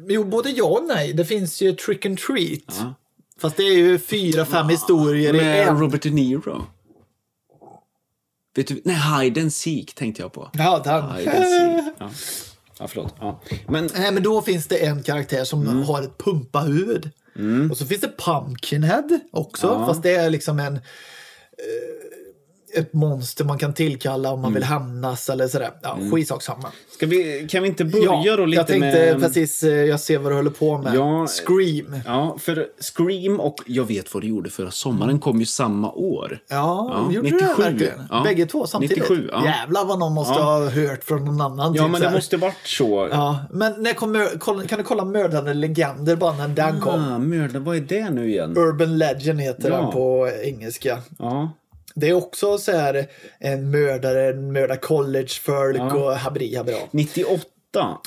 Jo, 0.07 0.23
både 0.23 0.49
ja 0.49 0.63
och 0.65 0.83
nej. 0.87 1.13
Det 1.13 1.25
finns 1.25 1.61
ju 1.61 1.71
Trick 1.75 2.05
and 2.05 2.17
Treat. 2.19 2.59
Ja. 2.79 2.93
Fast 3.39 3.57
det 3.57 3.63
är 3.63 3.73
ju 3.77 3.99
fyra, 3.99 4.45
fem 4.45 4.69
historier 4.69 5.33
i 5.35 5.37
Med 5.37 5.67
en. 5.67 5.79
Robert 5.79 6.01
De 6.03 6.09
Niro. 6.09 6.65
Vet 8.55 8.67
du, 8.67 8.81
nej, 8.85 8.95
Hide 8.95 9.41
and 9.41 9.53
Seek 9.53 9.93
tänkte 9.95 10.21
jag 10.21 10.33
på. 10.33 10.49
Ja, 10.53 10.81
den. 10.83 11.11
Hide 11.11 11.31
and 11.31 11.45
Seek. 11.45 11.93
Ja. 11.99 12.09
Ja, 12.79 12.87
förlåt. 12.87 13.15
Ja. 13.19 13.41
Men 13.67 13.89
Nej, 13.95 14.11
men 14.11 14.23
då 14.23 14.41
finns 14.41 14.67
det 14.67 14.85
en 14.85 15.03
karaktär 15.03 15.43
som 15.43 15.61
Mm. 15.67 15.83
har 15.83 16.01
ett 16.01 16.17
pumpahuvud. 16.17 17.09
Och 17.71 17.77
så 17.77 17.85
finns 17.85 18.01
det 18.01 18.17
Pumpkinhead 18.17 19.19
också, 19.31 19.67
Ja. 19.67 19.85
fast 19.87 20.03
det 20.03 20.15
är 20.15 20.29
liksom 20.29 20.59
en 20.59 20.79
eh, 21.57 22.12
ett 22.77 22.93
monster 22.93 23.45
man 23.45 23.57
kan 23.57 23.73
tillkalla 23.73 24.31
om 24.31 24.41
man 24.41 24.51
Mm. 24.51 24.53
vill 24.53 24.63
hämnas 24.63 25.29
eller 25.29 25.47
sådär. 25.47 25.69
Ja, 25.81 25.97
skitsak 26.11 26.43
samma. 26.43 26.67
ska 26.95 27.05
vi, 27.05 27.47
kan 27.49 27.63
vi 27.63 27.69
inte 27.69 27.85
börja 27.85 28.35
då 28.37 28.45
lite 28.45 28.59
jag 28.59 28.67
tänkte 28.67 28.87
med... 28.87 29.19
precis, 29.21 29.63
eh, 29.63 29.71
jag 29.73 29.99
ser 29.99 30.17
vad 30.17 30.31
du 30.31 30.35
håller 30.35 30.49
på 30.51 30.77
med. 30.77 30.95
Ja, 30.95 31.27
Scream. 31.27 31.95
Ja, 32.05 32.37
för 32.39 32.67
Scream 32.95 33.39
och 33.39 33.55
Jag 33.67 33.83
vet 33.87 34.13
vad 34.13 34.23
du 34.23 34.27
gjorde 34.27 34.49
förra 34.49 34.71
sommaren 34.71 35.19
kom 35.19 35.39
ju 35.39 35.45
samma 35.45 35.91
år. 35.91 36.39
Ja, 36.49 37.05
Ja, 37.07 37.13
gjorde 37.13 37.29
97, 37.31 37.45
du 37.55 37.63
det 37.63 37.69
verkligen? 37.69 38.01
ja. 38.09 38.21
Bägge 38.23 38.45
två 38.45 38.67
samtidigt? 38.67 38.97
97, 38.97 39.29
ja. 39.31 39.45
Jävlar 39.45 39.85
vad 39.85 39.99
någon 39.99 40.13
måste 40.13 40.33
Ja. 40.33 40.43
ha 40.43 40.69
hört 40.69 41.03
från 41.03 41.25
någon 41.25 41.41
annan. 41.41 41.73
Ja, 41.73 41.83
typ 41.83 41.91
men 41.91 42.01
det 42.01 42.11
måste 42.11 42.37
varit 42.37 42.55
så. 42.67 43.07
Ja, 43.11 43.39
men 43.51 43.83
när 43.83 43.93
kolla- 44.39 44.63
kan 44.67 44.77
du 44.77 44.83
kolla 44.83 45.05
Mördande 45.05 45.53
Legender 45.53 46.15
bara 46.15 46.33
när 46.33 46.47
den 46.47 46.79
kom? 46.81 46.93
Ah, 47.13 47.17
mördare, 47.19 47.59
vad 47.59 47.75
är 47.75 47.81
det 47.81 48.09
nu 48.09 48.29
igen? 48.29 48.57
Urban 48.57 48.97
Legend 48.97 49.41
heter 49.41 49.69
Ja. 49.69 49.77
den 49.77 49.91
på 49.91 50.29
engelska. 50.43 50.97
Ja, 51.19 51.51
Det 51.95 52.09
är 52.09 52.13
också 52.13 52.57
så 52.57 52.71
här 52.71 53.07
en 53.39 53.71
mördare, 53.71 54.29
en 54.29 54.51
mördar 54.51 54.75
collegefolk 54.75 55.93
och 55.95 56.15
habri 56.17 56.55
habra. 56.55 56.75
98. 56.91 57.43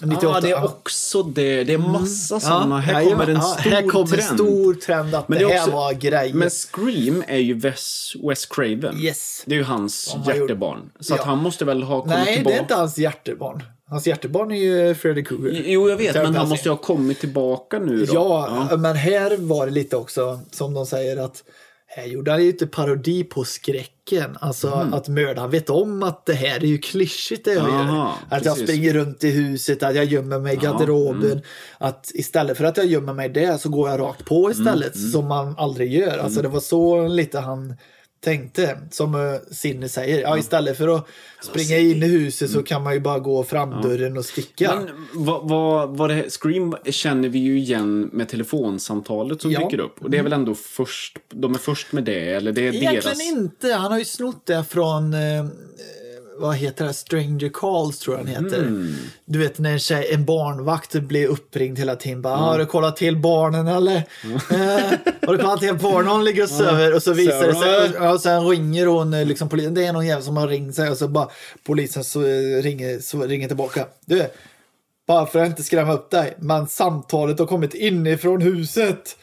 98, 0.03 0.29
ah, 0.29 0.41
det 0.41 0.49
är 0.49 0.51
ja. 0.51 0.65
också 0.65 1.23
det. 1.23 1.65
Det 1.65 1.73
är 1.73 1.79
massa 1.79 2.41
sådana. 2.41 2.79
här 2.79 2.93
jajamän. 2.93 3.19
kommer 3.19 3.31
en 3.35 3.37
Ja, 3.41 3.57
stor 3.61 3.71
här 3.71 3.83
kommer 3.89 4.07
trend. 4.07 4.23
stor 4.35 4.75
trend 4.75 5.15
att 5.15 5.29
Men 5.29 5.39
det, 5.39 5.45
det 5.45 5.51
är 5.53 5.55
här 5.59 5.63
också- 5.65 5.77
var 5.77 5.93
grejer. 5.93 6.35
Men 6.35 6.51
Scream 6.51 7.25
är 7.29 7.39
ju 7.39 7.55
Wes, 7.55 8.13
Wes 8.29 8.47
Craven. 8.47 8.97
Yes. 9.01 9.43
Det 9.47 9.55
är 9.55 9.59
ju 9.59 9.65
hans 9.65 10.17
hjärtebarn. 10.27 10.91
Så 11.01 11.15
att 11.15 11.21
Ja. 11.21 11.27
han 11.27 11.39
måste 11.39 11.65
väl 11.65 11.83
ha 11.83 12.01
kommit 12.01 12.17
Nej, 12.19 12.35
tillbaka. 12.35 12.55
det 12.55 12.59
är 12.59 12.63
inte 12.63 12.75
hans 12.75 12.99
hjärtebarn. 12.99 13.63
Hans 13.89 14.07
hjärtebarn 14.07 14.51
är 14.53 14.57
ju 14.57 14.95
Freddy 14.95 15.25
Krueger. 15.25 15.63
Jo, 15.67 15.89
jag 15.91 15.97
vet, 15.97 16.15
men 16.15 16.35
han 16.37 16.49
måste 16.49 16.69
ju 16.69 16.73
ha 16.73 16.79
kommit 16.79 17.21
tillbaka 17.21 17.79
nu 17.79 18.05
då. 18.07 18.15
Ja, 18.15 18.77
men 18.77 18.97
här 18.97 19.37
var 19.37 19.67
det 19.67 19.73
lite 19.73 19.97
också 19.97 20.41
som 20.51 20.75
de 20.75 20.87
säger 20.87 21.17
att 21.17 21.45
här 21.87 22.07
gjorde 22.07 22.31
han 22.31 22.41
ju 22.41 22.47
lite 22.47 22.67
parodi 22.67 23.25
på 23.25 23.45
skräcken. 23.45 24.37
Alltså 24.41 24.69
Mm. 24.75 24.95
att 24.95 25.09
mördaren 25.09 25.51
vet 25.51 25.71
om 25.71 26.03
att 26.03 26.27
det 26.27 26.33
här 26.35 26.57
är 26.57 26.67
ju 26.67 26.79
klyschigt 26.79 27.45
det 27.45 27.53
jag 27.55 27.65
Aha, 27.71 28.15
gör. 28.31 28.37
Att 28.37 28.45
jag 28.45 28.55
precis. 28.55 28.69
springer 28.69 28.93
runt 28.95 29.25
i 29.25 29.31
huset, 29.31 29.83
att 29.83 29.95
jag 29.97 30.05
gömmer 30.05 30.39
mig 30.39 30.55
i 30.55 30.57
garderoben. 30.57 31.31
mm. 31.31 31.41
Att 31.79 32.11
istället 32.15 32.57
för 32.57 32.65
att 32.65 32.77
jag 32.77 32.87
gömmer 32.87 33.13
mig 33.13 33.29
där 33.29 33.57
så 33.57 33.69
går 33.69 33.89
jag 33.91 34.01
rakt 34.01 34.25
på 34.25 34.51
istället. 34.51 34.97
Mm, 34.97 35.11
Som 35.11 35.27
man 35.27 35.55
aldrig 35.59 35.93
gör. 35.95 36.19
Alltså 36.19 36.43
det 36.43 36.49
var 36.49 36.61
så 36.61 37.09
lite 37.09 37.39
han 37.41 37.75
tänkte. 38.27 38.79
Som 38.91 39.15
uh, 39.15 39.41
Cindy 39.51 39.89
säger. 39.89 40.21
Ja, 40.21 40.39
istället 40.39 40.79
för 40.79 40.89
att 40.89 41.07
springa 41.43 41.79
in 41.79 42.03
i 42.03 42.07
huset 42.07 42.51
så 42.51 42.63
kan 42.63 42.83
man 42.83 42.95
ju 42.95 43.01
bara 43.01 43.19
gå 43.19 43.45
fram 43.45 43.83
dörren 43.83 44.17
och 44.19 44.25
sticka. 44.25 44.73
Mm. 44.73 44.85
Men 44.85 45.25
vad, 45.25 45.49
vad, 45.49 45.97
vad 45.97 46.11
det, 46.11 46.31
Scream 46.31 46.77
känner 46.85 47.29
vi 47.29 47.39
ju 47.39 47.59
igen 47.59 48.11
med 48.13 48.29
telefonsamtalet 48.29 49.43
som 49.43 49.51
Ja. 49.51 49.61
dyker 49.61 49.81
upp. 49.81 50.03
Och 50.03 50.11
det 50.11 50.19
är 50.19 50.23
väl 50.23 50.33
ändå 50.33 50.55
först, 50.55 51.19
de 51.29 51.55
är 51.55 51.59
först 51.59 51.93
med 51.93 52.05
det, 52.05 52.31
eller 52.31 52.53
det 52.53 52.61
är 52.61 52.75
Egentligen 52.75 53.03
deras... 53.03 53.23
inte. 53.23 53.73
Han 53.73 53.93
har 53.93 53.99
ju 53.99 54.05
snott 54.05 54.47
det 54.47 54.65
från, 54.65 55.15
eh, 55.15 55.39
eh, 55.39 55.45
vad 56.39 56.57
heter 56.57 56.85
det, 56.85 56.93
Stranger 56.93 57.51
Calls 57.55 57.99
tror 57.99 58.17
jag 58.19 58.25
han 58.25 58.45
heter. 58.45 58.59
Mm. 58.59 58.95
Du 59.25 59.39
vet 59.39 59.59
när 59.59 59.73
en, 59.73 59.79
tjej, 59.79 60.09
en 60.13 60.25
barnvakt 60.25 60.93
blir 60.93 61.27
uppringd 61.27 61.79
hela 61.79 61.97
tiden. 61.97 62.23
Bara, 62.23 62.37
Har 62.37 62.59
du 62.59 62.67
kollat 62.67 62.97
till 62.97 63.17
barnen 63.17 63.69
eller? 63.69 63.97
Eh, 64.51 64.99
har 65.27 65.33
du 65.33 65.39
kollat 65.39 65.61
till 65.61 65.75
barnen? 65.75 66.07
Hon 66.07 66.25
ligger 66.25 66.43
och 66.43 66.49
söver 66.49 66.95
och 66.95 67.03
så 67.03 67.13
visar 67.13 67.47
det 67.47 67.55
sig. 67.55 67.99
Och, 67.99 68.15
och 68.15 68.21
sen 68.21 68.49
ringer 68.49 68.87
hon 68.87 69.15
eh, 69.15 69.27
liksom 69.27 69.49
polisen. 69.49 69.75
Det 69.75 69.87
är 69.87 69.93
någon 69.93 70.07
jävel 70.07 70.25
som 70.25 70.37
har 70.37 70.49
ringt 70.49 70.75
sig 70.75 70.91
och 70.91 70.97
så 70.97 71.09
bara 71.09 71.29
polisen 71.65 72.05
så, 72.05 72.23
eh, 72.23 72.63
ringer, 72.63 72.99
så 72.99 73.23
ringer 73.23 73.49
tillbaka. 73.49 73.87
Du, 74.07 74.27
bara 75.07 75.27
för 75.27 75.43
att 75.43 75.47
inte 75.49 75.63
skrämma 75.63 75.93
upp 75.93 76.11
dig. 76.11 76.35
Men 76.39 76.67
samtalet 76.67 77.39
har 77.39 77.47
kommit 77.47 77.75
inifrån 77.75 78.43
huset. 78.43 79.17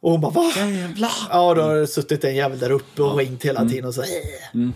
Och 0.00 0.10
hon 0.10 0.20
bara 0.20 0.32
va? 0.32 0.52
Jävlar! 0.56 1.10
Ja, 1.30 1.54
då 1.54 1.62
har 1.62 1.74
det 1.74 1.86
suttit 1.86 2.24
en 2.24 2.34
jävel 2.36 2.58
där 2.58 2.70
uppe 2.70 3.02
och 3.02 3.18
ringt 3.18 3.44
hela 3.44 3.64
tiden 3.68 3.84
och 3.84 3.94
så. 3.94 4.04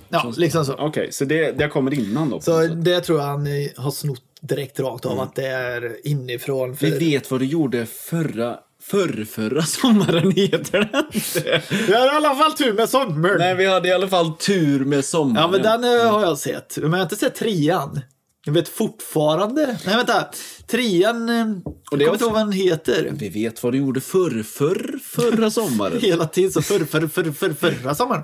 Ja, 0.09 0.32
liksom 0.36 0.65
så. 0.65 0.74
Okej, 0.78 1.12
så 1.12 1.24
det, 1.24 1.53
det 1.53 1.69
kommer 1.69 1.94
innan 1.94 2.31
då? 2.31 2.40
Så 2.40 2.66
det 2.66 3.01
tror 3.01 3.19
jag 3.19 3.27
han 3.27 3.47
har 3.77 3.90
snott 3.90 4.23
direkt 4.40 4.81
rakt 4.81 5.07
av 5.07 5.20
att 5.20 5.35
det 5.35 5.47
är 5.47 6.07
inifrån. 6.07 6.77
För... 6.77 6.86
Vi 6.86 6.99
vet 6.99 7.31
vad 7.31 7.40
du 7.40 7.47
gjorde 7.47 7.86
förra, 7.86 8.57
förr, 8.82 9.24
förra 9.31 9.62
sommaren, 9.62 10.31
heter 10.36 10.90
den 10.93 11.05
inte? 11.12 11.62
Vi 11.86 11.94
har 11.94 12.07
i 12.07 12.16
alla 12.16 12.35
fall 12.35 12.53
tur 12.53 12.73
med 12.73 12.89
sommaren. 12.89 13.39
Nej, 13.39 13.55
vi 13.55 13.66
hade 13.66 13.89
i 13.89 13.93
alla 13.93 14.09
fall 14.09 14.32
tur 14.36 14.85
med 14.85 15.05
sommaren. 15.05 15.43
Ja, 15.43 15.51
men 15.51 15.82
den 15.82 16.01
eh, 16.01 16.11
har 16.11 16.23
jag 16.23 16.39
sett. 16.39 16.77
Men 16.77 16.90
jag 16.90 16.99
har 16.99 17.03
inte 17.03 17.16
sett 17.16 17.35
trean. 17.35 18.01
Jag 18.44 18.52
vet 18.52 18.69
fortfarande. 18.69 19.78
Nej, 19.86 19.97
vänta. 19.97 20.28
Trean, 20.66 21.28
eh, 21.28 21.36
jag 21.36 21.44
det 21.44 22.05
är 22.05 22.06
kommer 22.06 22.12
inte 22.12 22.24
ihåg 22.24 22.32
vad 22.32 22.40
den 22.43 22.52
heter. 22.52 23.12
Vi 23.12 23.28
vet 23.28 23.62
vad 23.62 23.73
du 23.73 23.78
gjorde 23.78 24.01
förr, 24.01 24.43
förr, 24.43 24.98
förra 25.02 25.51
sommaren. 25.51 25.98
Hela 26.01 26.27
tiden 26.27 26.52
så 26.52 26.62
förr, 26.62 26.85
förr, 26.85 27.06
förr, 27.06 27.32
förr, 27.32 27.52
förra 27.52 27.94
sommaren. 27.94 28.23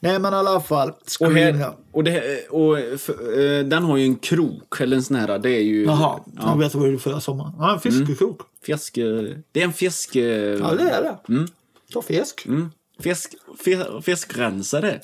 Nej, 0.00 0.18
men 0.18 0.32
i 0.32 0.36
alla 0.36 0.60
fall. 0.60 0.92
Och, 1.20 1.32
här, 1.32 1.54
ja. 1.54 1.76
och, 1.92 2.04
det, 2.04 2.48
och 2.48 2.76
för, 3.00 3.12
eh, 3.58 3.64
den 3.64 3.82
har 3.82 3.96
ju 3.96 4.04
en 4.04 4.16
krok, 4.16 4.80
eller 4.80 4.96
en 4.96 5.02
sån 5.02 5.16
här, 5.16 5.38
det 5.38 5.50
är 5.50 5.60
ju... 5.62 5.84
Jaha, 5.84 6.20
jag 6.36 6.44
Ja, 6.44 6.54
vet 6.54 6.74
vad 6.74 6.88
det 6.88 6.94
är 6.94 6.98
förra 6.98 7.20
sommaren. 7.20 7.52
Ja, 7.58 7.74
en 7.74 7.80
fiskekrok. 7.80 8.40
fjäske, 8.66 9.02
det 9.52 9.60
är 9.60 9.64
en 9.64 9.72
fiske... 9.72 10.20
Ja, 10.60 10.74
det 10.74 10.90
är 10.90 11.02
det. 11.02 11.46
Ta 11.92 12.02
fisk. 12.02 12.46
Mm, 12.46 12.70
fisk, 13.00 13.34
fisk, 13.64 13.80
fiskrensare. 14.02 15.00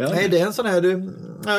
Ja. 0.00 0.08
Nej, 0.08 0.28
det 0.28 0.38
är 0.38 0.46
en 0.46 0.52
sån 0.52 0.66
här 0.66 0.80
du 0.80 1.12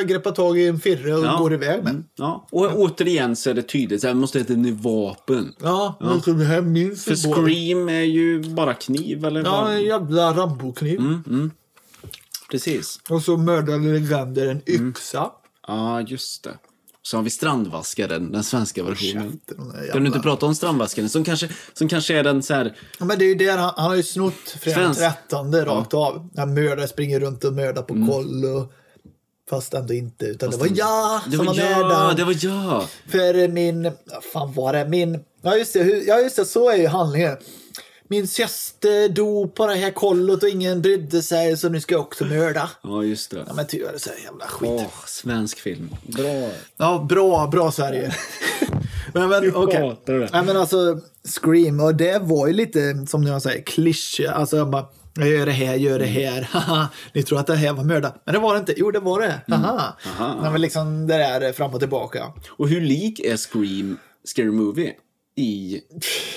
greppar 0.08 0.32
tag 0.32 0.60
i 0.60 0.68
en 0.68 0.80
firre 0.80 1.16
och 1.16 1.26
Ja. 1.26 1.38
går 1.40 1.54
iväg 1.54 1.84
med. 1.84 2.04
Ja, 2.16 2.48
och 2.52 2.76
återigen 2.80 3.36
så 3.36 3.50
är 3.50 3.54
det 3.54 3.62
tydligt, 3.62 4.02
så 4.02 4.08
här, 4.08 4.14
måste 4.14 4.40
heta 4.40 4.54
ett 4.54 4.60
vapen. 4.70 5.54
Ja, 5.62 5.98
men 6.02 6.22
så 6.22 6.32
det 6.32 6.46
här 6.46 6.62
minns 6.62 7.04
För. 7.04 7.16
Scream 7.16 7.90
är 7.90 8.02
ju 8.02 8.44
bara 8.44 8.74
kniv, 8.74 9.26
eller 9.26 9.44
Ja, 9.44 9.72
en 9.72 9.82
jävla 9.84 10.34
Rambo-kniv. 10.34 11.00
Mm. 11.00 11.52
Precis. 12.52 13.00
Och 13.10 13.22
så 13.22 13.38
mördade 13.38 13.78
legender 13.94 14.48
en 14.48 14.62
yxa. 14.70 15.32
Ja, 15.68 16.02
just 16.02 16.44
det. 16.44 16.58
Så 17.02 17.18
har 17.18 17.24
vi 17.24 17.30
Strandvaskaren, 17.30 18.32
den 18.32 18.44
svenska 18.44 18.84
versionen. 18.84 19.40
Där 19.48 19.56
Kan 19.56 19.68
du 19.82 19.86
jävla- 19.88 20.08
inte 20.08 20.20
prata 20.20 20.46
om 20.46 20.56
Strandvaskaren? 20.56 21.10
Som 21.10 21.24
kanske, 21.24 21.50
som 21.74 21.88
kanske 21.88 22.18
är 22.20 22.24
den 22.24 22.44
så 22.44 22.54
här... 22.54 22.76
Ja, 23.00 23.06
men 23.06 23.20
det 23.20 23.26
är 23.26 23.28
ju 23.30 23.36
där 23.36 23.58
han, 23.58 23.74
han 23.78 23.86
har 23.90 23.96
ju 23.96 24.04
snott 24.04 24.34
fredag 24.62 24.94
Svensk. 24.94 25.00
13 25.30 25.56
rakt 25.66 25.94
av. 25.94 26.30
När 26.34 26.46
mördare 26.46 26.88
springer 26.88 27.20
runt 27.20 27.44
och 27.44 27.54
mördar 27.54 27.82
på 27.82 27.94
koll. 28.08 28.46
Och, 28.46 28.72
fast 29.50 29.74
ändå 29.74 29.94
inte. 29.94 30.26
Utan 30.26 30.52
det 30.52 30.58
var 30.58 30.68
jag 30.76 31.22
Det 31.26 31.38
som 31.38 31.46
var 31.46 31.54
var 31.54 31.56
med 31.56 31.90
där. 31.90 32.16
det 32.16 32.24
var 32.24 32.36
jag. 32.46 32.84
För 33.08 33.48
min, 33.48 33.92
fan 34.34 34.54
var 34.54 34.74
det, 34.74 34.90
min, 34.90 35.20
ja 35.42 35.56
just 35.56 35.74
det, 35.74 35.80
ja 36.08 36.20
just 36.20 36.36
det, 36.36 36.46
så 36.46 36.70
är 36.70 36.76
ju 36.78 36.88
handlingen. 36.88 37.38
Min 38.12 38.28
syster 38.28 39.10
dog 39.10 39.56
på 39.56 39.68
det 39.68 39.76
här 39.76 39.92
kollot 39.92 40.44
och 40.44 40.50
ingen 40.50 40.82
brydde 40.82 41.22
sig 41.22 41.58
så 41.58 41.70
nu 41.70 41.82
ska 41.82 41.94
jag 41.96 42.02
också 42.02 42.26
mörda. 42.26 42.70
Ja, 42.84 43.04
just 43.04 43.32
det. 43.32 43.44
Ja 43.48 43.54
men 43.54 43.68
tyvärr 43.68 43.98
så 43.98 44.10
är 44.10 44.14
det 44.16 44.22
jävla 44.22 44.46
skit. 44.46 44.70
Åh, 44.72 45.06
svensk 45.06 45.60
film. 45.60 45.96
Bra. 46.08 46.50
Ja, 46.78 47.06
bra, 47.10 47.48
bra 47.48 47.72
Sverige. 47.72 48.16
men 49.14 49.30
men 49.30 49.42
det. 49.42 50.30
Nej 50.32 50.44
men 50.46 50.58
alltså, 50.58 51.00
Scream, 51.24 51.80
och 51.80 51.96
det 51.96 52.22
var 52.22 52.48
ju 52.48 52.54
lite 52.54 53.06
som 53.08 53.24
jag 53.24 53.42
säger, 53.42 53.64
klyscha. 53.64 54.32
Alltså 54.32 54.58
jag 54.58 54.70
bara, 54.70 54.86
jag 55.16 55.28
gör 55.28 55.46
det 55.46 55.52
här, 55.52 55.76
gör 55.76 56.00
det 56.00 56.06
här. 56.06 56.42
Haha, 56.52 56.88
Ni 57.14 57.24
tror 57.24 57.40
att 57.40 57.48
det 57.48 57.56
här 57.56 57.74
var 57.74 57.84
mördat. 57.84 58.22
Men 58.26 58.34
det 58.34 58.40
var 58.40 58.54
det 58.54 58.60
inte. 58.60 58.74
Jo, 58.78 58.92
det 58.92 59.00
var 59.00 59.22
det. 59.22 59.42
Haha. 59.48 59.94
Aha. 60.06 60.38
Nej, 60.42 60.52
men 60.52 60.62
liksom 60.62 61.08
det 61.08 61.18
där 61.18 61.54
fram 61.54 61.74
och 61.74 61.80
tillbaka. 61.80 62.34
Och 62.50 62.70
hur 62.70 62.82
lik 62.82 63.20
är 63.20 63.38
Scream 63.38 63.98
Scary 64.24 64.52
Movie? 64.52 64.94
I, 65.40 65.82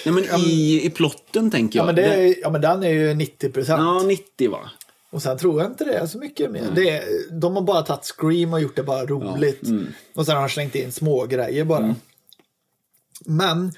nej, 0.04 0.14
men 0.14 0.24
i, 0.40 0.80
i 0.84 0.90
plotten, 0.90 1.50
tänker 1.50 1.78
jag. 1.78 1.82
Ja 1.82 1.86
men, 1.86 1.94
det 1.94 2.04
är, 2.04 2.34
ja, 2.42 2.50
men 2.50 2.60
den 2.60 2.82
är 2.82 2.88
ju 2.88 3.14
90 3.14 3.50
procent. 3.52 3.80
ja, 3.80 4.02
90 4.02 4.50
va? 4.50 4.70
Och 5.10 5.22
sen 5.22 5.38
tror 5.38 5.62
jag 5.62 5.70
inte 5.70 5.84
det 5.84 5.94
är 5.94 6.06
så 6.06 6.18
mycket 6.18 6.50
mer. 6.50 6.72
Det 6.74 6.90
är, 6.90 7.04
de 7.30 7.54
har 7.56 7.62
bara 7.62 7.82
tagit 7.82 8.04
Scream 8.04 8.52
och 8.52 8.60
gjort 8.60 8.76
det 8.76 8.82
bara 8.82 9.06
roligt. 9.06 9.62
mm. 9.62 9.86
Och 10.14 10.26
sen 10.26 10.34
har 10.34 10.42
de 10.42 10.48
slängt 10.48 10.74
in 10.74 10.92
små 10.92 11.26
grejer 11.26 11.64
bara. 11.64 11.94
Men 13.26 13.72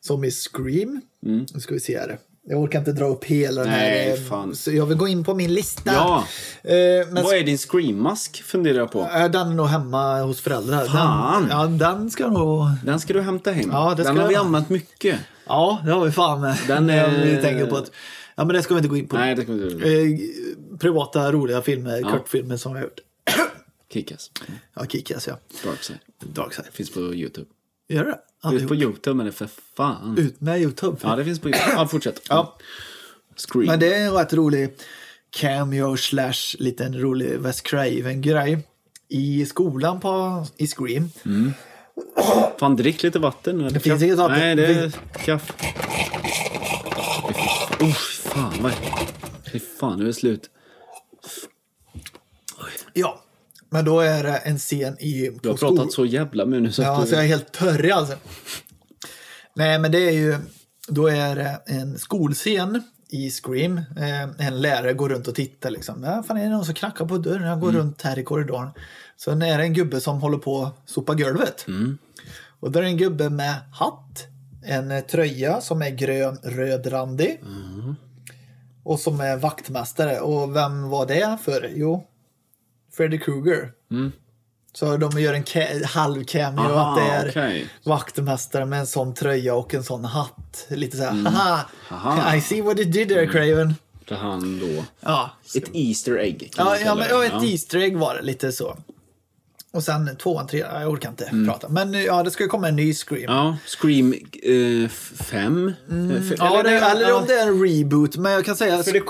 som 0.00 0.24
i 0.24 0.30
Scream, 0.30 1.00
nu 1.20 1.60
ska 1.60 1.74
vi 1.74 1.80
se 1.80 1.98
här. 1.98 2.18
Jag 2.50 2.60
orkar 2.60 2.78
inte 2.78 2.92
dra 2.92 3.04
upp 3.06 3.24
hela 3.24 3.60
den 3.60 3.70
här. 3.70 4.10
eh, 4.10 4.14
fan. 4.28 4.54
Så 4.56 4.72
jag 4.72 4.86
vill 4.86 4.96
gå 4.96 5.08
in 5.08 5.24
på 5.24 5.34
min 5.34 5.54
lista. 5.54 5.92
Ja. 5.92 6.24
Eh, 6.62 6.74
men 7.12 7.24
Vad 7.24 7.34
är 7.36 7.44
din 7.44 7.58
Scream-mask, 7.58 8.42
funderar 8.42 8.78
jag 8.78 8.92
på. 8.92 9.00
äh, 9.00 9.30
den 9.30 9.48
är 9.50 9.54
nog 9.54 9.66
hemma 9.66 10.20
hos 10.22 10.40
föräldrar. 10.40 10.84
Fan. 10.86 11.42
Den, 11.42 11.50
ja, 11.50 11.66
den 11.66 12.10
ska 12.10 12.28
nog... 12.28 12.66
Den 12.84 13.00
ska 13.00 13.12
du 13.12 13.20
hämta 13.20 13.50
hem. 13.52 13.70
Ja, 13.72 13.94
Den 13.96 14.04
ska 14.06 14.20
har 14.20 14.28
vi 14.28 14.34
använt 14.36 14.68
mycket. 14.68 15.18
Ja, 15.46 15.80
det 15.84 15.92
har 15.92 16.04
vi 16.04 16.10
fan 16.10 16.40
med. 16.40 16.56
Den 16.68 16.90
är- 16.90 17.24
Vi 17.36 17.42
tänker 17.42 17.66
på 17.66 17.76
att... 17.76 17.90
Ja, 18.34 18.44
men 18.44 18.56
det 18.56 18.62
ska 18.62 18.74
vi 18.74 18.78
inte 18.78 18.88
gå 18.88 18.96
in 18.96 19.08
på. 19.08 19.16
Nej, 19.16 19.34
det 19.34 19.44
kommer 19.44 19.58
du... 19.58 20.12
Eh, 20.12 20.18
privata 20.78 21.32
roliga 21.32 21.62
filmer, 21.62 22.02
kortfilmer 22.02 22.56
som 22.56 22.72
vi 22.72 22.78
har 22.78 22.84
gjort. 22.84 23.00
Kickass. 23.92 24.30
Ja, 24.74 24.82
Kick-Ass 24.84 25.28
ja. 25.28 25.38
Darkside. 25.64 25.98
Darkside. 26.34 26.66
Finns 26.72 26.90
på 26.90 27.00
YouTube. 27.00 27.46
Gör 27.88 28.04
det? 28.04 28.18
Ja, 28.42 28.52
Ut 28.52 28.68
på 28.68 28.74
YouTube, 28.74 29.16
men 29.16 29.26
det 29.26 29.32
för 29.32 29.48
fan. 29.76 30.18
Ut 30.18 30.40
med 30.40 30.60
YouTube. 30.60 30.96
Ja, 31.02 31.16
det 31.16 31.24
finns 31.24 31.38
på 31.38 31.48
YouTube. 31.48 31.72
Ja, 31.76 31.88
fortsätt. 31.88 32.22
Ja. 32.28 32.56
Scream. 33.36 33.66
Men 33.66 33.80
det 33.80 33.94
är 33.94 34.06
en 34.06 34.12
rätt 34.12 34.32
rolig 34.32 34.76
cameo 35.30 35.96
slash 35.96 36.56
liten 36.58 37.00
rolig 37.00 37.38
Wes 37.40 37.60
Craven-grej. 37.60 38.58
I 39.08 39.46
skolan 39.46 40.00
på, 40.00 40.46
i 40.56 40.66
Scream. 40.66 41.10
Fan, 42.58 42.76
drick 42.76 43.02
lite 43.02 43.18
vatten 43.18 43.58
nu. 43.58 43.68
Det 43.68 43.80
finns 43.80 44.02
inget 44.02 44.18
vatten. 44.18 44.38
Nej, 44.38 44.56
det 44.56 44.66
är 44.66 44.90
kaffe. 45.24 45.52
Usch, 47.82 48.20
fan 48.20 48.52
vad... 48.60 48.72
Fy 49.52 49.58
fan, 49.58 49.98
nu 49.98 50.04
är 50.04 50.06
det 50.06 50.14
slut. 50.14 50.50
Ja, 52.92 53.22
men 53.70 53.84
då 53.84 54.00
är 54.00 54.22
det 54.22 54.36
en 54.36 54.58
scen 54.58 54.98
i... 54.98 55.30
Du 55.42 55.48
har 55.48 55.56
pratat 55.56 55.92
så 55.92 56.06
jävla 56.06 56.46
med 56.46 56.62
nu 56.62 56.72
så 56.72 56.82
Ja, 56.82 57.02
att 57.02 57.08
så 57.08 57.14
jag 57.14 57.20
du... 57.20 57.24
är 57.24 57.28
helt 57.28 57.52
törrig 57.52 57.90
alltså. 57.90 58.14
Nej, 59.54 59.78
men 59.78 59.92
det 59.92 59.98
är 59.98 60.12
ju... 60.12 60.36
Då 60.88 61.06
är 61.06 61.36
det 61.36 61.60
en 61.66 61.98
skolscen 61.98 62.82
i 63.08 63.30
Scream. 63.30 63.78
Eh, 63.78 64.46
en 64.46 64.60
lärare 64.60 64.92
går 64.92 65.08
runt 65.08 65.28
och 65.28 65.34
tittar 65.34 65.70
liksom. 65.70 66.02
Ja, 66.04 66.22
fan 66.22 66.36
är 66.36 66.42
det 66.44 66.48
någon 66.50 66.64
som 66.64 66.74
knackar 66.74 67.04
på 67.04 67.18
dörren? 67.18 67.42
Jag 67.48 67.60
går 67.60 67.68
Mm. 67.68 67.80
runt 67.80 68.02
här 68.02 68.18
i 68.18 68.22
korridoren. 68.22 68.68
Så 69.16 69.30
är 69.30 69.36
det 69.36 69.64
en 69.64 69.74
gubbe 69.74 70.00
som 70.00 70.20
håller 70.20 70.38
på 70.38 70.62
att 70.62 70.90
sopa 70.90 71.14
golvet. 71.14 71.64
Mm. 71.68 71.98
Och 72.60 72.72
där 72.72 72.82
är 72.82 72.86
en 72.86 72.96
gubbe 72.96 73.30
med 73.30 73.54
hatt. 73.72 74.26
En 74.64 75.02
tröja 75.10 75.60
som 75.60 75.82
är 75.82 75.90
grön, 75.90 76.38
rödrandig. 76.42 77.40
Mm. 77.42 77.94
Och 78.82 79.00
som 79.00 79.20
är 79.20 79.36
vaktmästare. 79.36 80.20
Och 80.20 80.56
vem 80.56 80.88
var 80.88 81.06
det 81.06 81.38
för? 81.44 81.70
Jo, 81.74 82.06
Freddy 82.92 83.18
Krueger. 83.18 83.72
Så 84.72 84.96
de 84.96 85.20
gör 85.20 85.34
en 85.34 85.44
ca- 85.44 85.84
halv 85.86 86.24
cameo 86.24 86.64
Mm. 86.64 86.72
Aha, 86.76 86.90
att 86.90 86.96
det 86.96 87.12
är 87.12 87.28
okej. 87.30 87.66
vaktmästare 87.84 88.64
med 88.66 88.80
en 88.80 88.86
sån 88.86 89.14
tröja 89.14 89.54
och 89.54 89.74
en 89.74 89.84
sån 89.84 90.04
hatt. 90.04 90.66
Lite 90.68 90.96
så 90.96 91.02
här, 91.02 91.10
haha, 91.30 91.60
Mm. 91.90 92.06
Aha. 92.06 92.34
I 92.34 92.40
see 92.40 92.62
what 92.62 92.78
you 92.78 92.90
did 92.90 93.08
there 93.08 93.26
Craven. 93.26 93.74
Så 94.08 94.14
han 94.14 94.58
då... 94.60 94.84
Ja, 95.00 95.30
Ett 95.56 95.70
Easter 95.74 96.16
egg 96.18 96.50
ja, 96.56 96.76
ja, 96.78 96.94
men, 96.94 97.08
det. 97.08 97.10
ja, 97.14 97.24
ett 97.24 97.42
Easter 97.44 97.78
egg 97.78 97.96
var 97.96 98.14
det, 98.14 98.22
lite 98.22 98.52
så. 98.52 98.76
Och 99.72 99.82
sen 99.82 100.16
tvåan, 100.16 100.46
trean, 100.46 100.82
jag 100.82 100.90
orkar 100.90 101.08
inte 101.08 101.30
prata. 101.46 101.68
Men 101.68 101.92
ja, 101.92 102.22
det 102.22 102.30
ska 102.30 102.42
ju 102.44 102.48
komma 102.48 102.68
en 102.68 102.76
ny 102.76 102.94
Scream. 102.94 103.22
Ja, 103.22 103.40
Mm. 103.40 103.52
Ja, 103.52 103.56
Scream 103.66 104.14
5. 105.14 105.74
det, 106.64 106.70
eller 106.78 107.14
om 107.14 107.24
det 107.26 107.34
är 107.34 107.46
en 107.46 107.62
reboot, 107.62 108.16
men 108.16 108.32
jag 108.32 108.44
kan 108.44 108.56
säga... 108.56 108.82
För 108.82 108.92
det, 108.92 109.02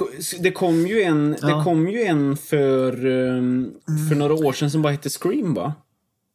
det 0.43 0.53
kom 0.53 0.87
ju 0.87 1.03
en, 1.03 1.31
det 1.31 1.65
kom 1.65 1.89
ju 1.89 2.03
en 2.03 2.37
för, 2.37 3.07
um, 3.07 3.71
för 4.09 4.17
några 4.17 4.35
år 4.35 4.53
sedan 4.53 4.71
som 4.71 4.83
bara 4.83 4.93
hette 4.93 5.11
Scream 5.11 5.55
va? 5.55 5.75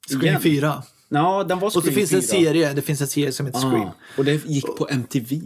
Scream 0.10 0.23
Igen. 0.23 0.41
4. 0.41 0.84
Ja, 1.10 1.43
den 1.43 1.60
var 1.60 1.68
Och 1.68 1.73
så 1.73 1.81
Scream 1.81 1.95
finns 1.95 2.10
det 2.10 2.15
en 2.15 2.22
4. 2.22 2.30
serie, 2.30 2.73
det 2.73 2.81
finns 2.81 3.02
en 3.02 3.07
serie 3.07 3.31
som 3.31 3.45
heter 3.45 3.60
Scream. 3.60 3.76
Ah, 3.88 3.91
och 4.18 4.26
det 4.26 4.45
gick 4.45 4.65
på 4.77 4.88
MTV. 4.89 5.41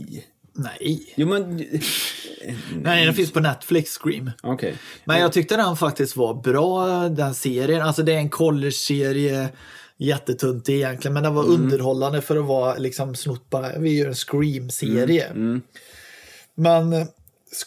Nej. 0.59 1.13
Jo 1.15 1.27
men... 1.27 1.57
Nej, 2.81 3.05
den 3.05 3.13
finns 3.13 3.31
på 3.31 3.39
Netflix, 3.39 3.97
Scream. 3.97 4.31
Okej. 4.43 4.75
Men 5.05 5.19
jag 5.19 5.33
tyckte 5.33 5.55
den 5.57 5.75
faktiskt 5.75 6.15
var 6.15 6.33
bra, 6.33 6.87
den 7.09 7.33
serien. 7.35 7.81
Alltså 7.81 8.03
det 8.03 8.13
är 8.13 8.17
en 8.17 8.29
college-serie, 8.29 9.49
jättetunt 9.97 10.69
egentligen, 10.69 11.13
men 11.13 11.23
den 11.23 11.35
var 11.35 11.43
underhållande 11.43 12.21
för 12.21 12.37
att 12.37 12.45
vara 12.45 12.75
liksom 12.75 13.15
snott 13.15 13.49
bara, 13.49 13.79
vi 13.79 13.97
gör 13.97 14.07
en 14.07 14.15
Scream-serie. 14.15 15.33
Men 16.55 16.93
eh, 16.93 17.07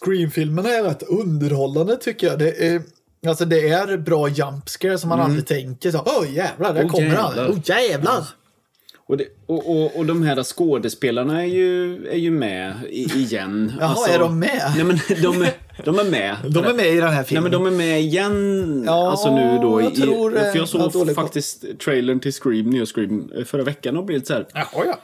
Scream-filmerna 0.00 0.68
är 0.68 0.82
rätt 0.82 1.02
underhållande 1.02 1.96
tycker 1.96 2.26
jag. 2.26 2.38
Det 2.38 2.66
är, 2.66 2.82
alltså 3.26 3.44
det 3.44 3.68
är 3.68 3.96
bra 3.96 4.28
jumpscare 4.28 4.98
som 4.98 5.08
man 5.08 5.20
aldrig 5.20 5.46
tänker 5.46 5.90
så, 5.90 6.02
åh 6.06 6.34
jävlar, 6.34 6.74
där 6.74 6.84
Åh, 6.84 6.90
kommer 6.90 7.16
han. 7.16 7.36
jävlar. 7.36 7.48
Åh 7.50 7.58
jävlar! 7.64 8.24
Och, 9.06 9.16
det, 9.16 9.24
och, 9.46 9.70
och, 9.70 9.96
och 9.96 10.06
de 10.06 10.22
här 10.22 10.42
skådespelarna 10.42 11.42
är 11.42 11.46
ju, 11.46 11.94
är 12.06 12.16
ju 12.16 12.30
med 12.30 12.74
i, 12.90 13.02
igen. 13.02 13.72
Jaha, 13.80 14.08
är 14.08 14.18
de 14.18 14.38
med? 14.38 14.72
Nej 14.76 14.84
men 14.84 14.98
de 15.22 15.42
är, 15.42 15.52
de 15.84 15.98
är 15.98 16.04
med. 16.10 16.36
De 16.54 16.64
är 16.64 16.74
med 16.74 16.86
i 16.86 16.94
den 16.96 17.08
här 17.08 17.14
Nej 17.14 17.24
filmen. 17.24 17.42
men 17.42 17.52
de 17.52 17.66
är 17.66 17.70
med 17.70 18.00
igen. 18.00 18.82
Ja, 18.86 19.10
alltså 19.10 19.36
nu 19.36 19.58
då. 19.62 19.80
jag 19.82 19.92
i, 19.92 20.00
tror, 20.00 20.36
eh, 20.36 20.42
för 20.42 20.56
jag 20.58 20.66
har 20.66 20.90
såg 20.90 21.14
faktiskt 21.14 21.78
trailern 21.78 22.20
till 22.20 22.32
Scream, 22.32 22.70
nya 22.70 22.86
Scream, 22.86 23.32
eh, 23.38 23.44
förra 23.44 23.62
veckan 23.62 23.96
och 23.96 24.04
blev 24.04 24.16
lite 24.18 24.26
så 24.26 24.34
här. 24.34 24.46
Jaha, 24.54 24.84
ja. 24.86 24.98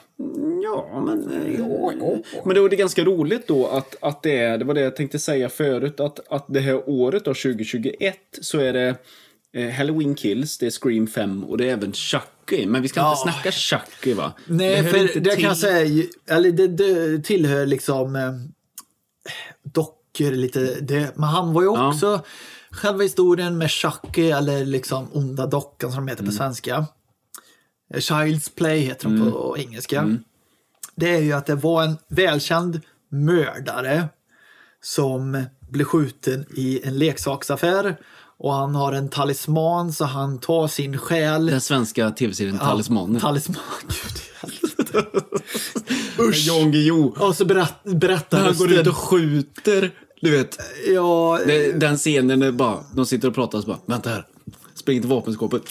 Ja, 0.63 1.03
men... 1.07 1.23
eh, 1.31 2.19
Men 2.45 2.55
det 2.55 2.61
var 2.61 2.69
det 2.69 2.77
ganska 2.77 3.05
roligt 3.05 3.47
då 3.49 3.67
att, 3.67 3.97
att 4.01 4.23
det 4.23 4.39
är, 4.39 4.59
det 4.59 4.65
var 4.65 4.75
det 4.75 4.81
jag 4.81 4.97
tänkte 4.97 5.19
säga 5.19 5.49
förut, 5.49 6.01
att, 6.01 6.21
att 6.33 6.45
det 6.49 6.61
här 6.61 6.89
året 6.89 7.25
då, 7.25 7.35
2021, 7.35 8.17
så 8.41 8.59
är 8.59 8.73
det 8.73 8.95
eh, 9.55 9.71
Halloween 9.71 10.15
Kills, 10.15 10.59
det 10.59 10.67
är 10.67 10.71
Scream 10.71 11.07
5 11.07 11.45
och 11.45 11.59
det 11.59 11.69
är 11.69 11.73
även 11.73 11.93
Chucky. 12.49 12.67
Men 12.67 12.83
vi 12.83 12.89
ska 12.89 13.01
Ja. 13.01 13.11
inte 13.11 13.23
snacka 13.23 13.53
Chucky 13.53 14.15
va? 14.15 14.33
Nej, 14.47 14.83
hör 14.83 14.91
för 14.91 14.99
det 14.99 15.09
till- 15.09 15.25
kan 15.31 15.41
jag 15.43 15.57
säga, 15.59 16.05
eller 16.29 16.51
det, 16.53 16.69
det 16.69 17.25
tillhör 17.25 17.67
liksom 17.67 18.17
eh, 18.17 18.33
dockor 19.63 20.31
lite. 20.31 20.61
Det, 20.81 21.17
men 21.17 21.29
han 21.29 21.53
var 21.53 21.63
ju 21.63 21.69
Ja. 21.69 21.89
också 21.89 22.21
själva 22.71 23.03
historien 23.03 23.59
med 23.59 23.71
Chucky 23.71 24.31
eller 24.31 24.65
liksom 24.65 25.09
onda 25.13 25.47
dockan 25.47 25.93
som 25.93 26.07
de 26.07 26.11
heter 26.11 26.23
på 26.23 26.31
Mm. 26.31 26.37
svenska. 26.39 26.87
Eh, 27.95 27.99
Child's 27.99 28.51
Play 28.57 28.79
heter 28.81 29.09
de 29.09 29.33
på 29.33 29.57
engelska. 29.59 29.99
Mm. 30.01 30.25
Det 30.97 31.11
är 31.15 31.21
ju 31.21 31.33
att 31.33 31.47
det 31.47 31.55
var 31.55 31.83
en 31.83 31.97
välkänd 32.09 32.81
mördare 33.11 34.09
som 34.83 35.45
blev 35.71 35.85
skjuten 35.85 36.47
i 36.57 36.81
en 36.85 36.99
leksaksaffär 36.99 37.97
och 38.39 38.53
han 38.53 38.75
har 38.75 38.93
en 38.93 39.09
talisman 39.09 39.93
så 39.93 40.05
han 40.05 40.39
tar 40.41 40.69
sin 40.69 40.99
själ 40.99 41.47
Den 41.47 41.61
svenska 41.61 42.11
tv-serien 42.11 42.59
Talismanen. 42.59 43.21
Talisman. 43.21 43.57
Gud 43.89 44.17
i 44.17 44.47
helvete. 44.47 45.27
Usch! 46.19 46.47
Jan 46.47 46.73
Guillou. 46.73 47.15
Och 47.19 47.37
så 47.37 47.45
berätt, 47.45 47.75
berättar 47.85 48.45
Han 48.45 48.57
går 48.57 48.73
ut 48.73 48.87
och 48.87 48.97
skjuter. 48.97 49.91
Du 50.21 50.31
vet, 50.31 50.59
Ja, 50.95 51.41
det, 51.47 51.73
den 51.73 51.97
scenen 51.97 52.43
är 52.43 52.53
bara, 52.53 52.79
de 52.95 53.07
sitter 53.07 53.29
och 53.29 53.35
pratar 53.35 53.59
och 53.59 53.65
så 53.65 53.71
bara, 53.71 53.79
vänta 53.87 54.11
här. 54.11 54.27
Springer 54.75 55.01
till 55.01 55.11
vapenskåpet. 55.11 55.63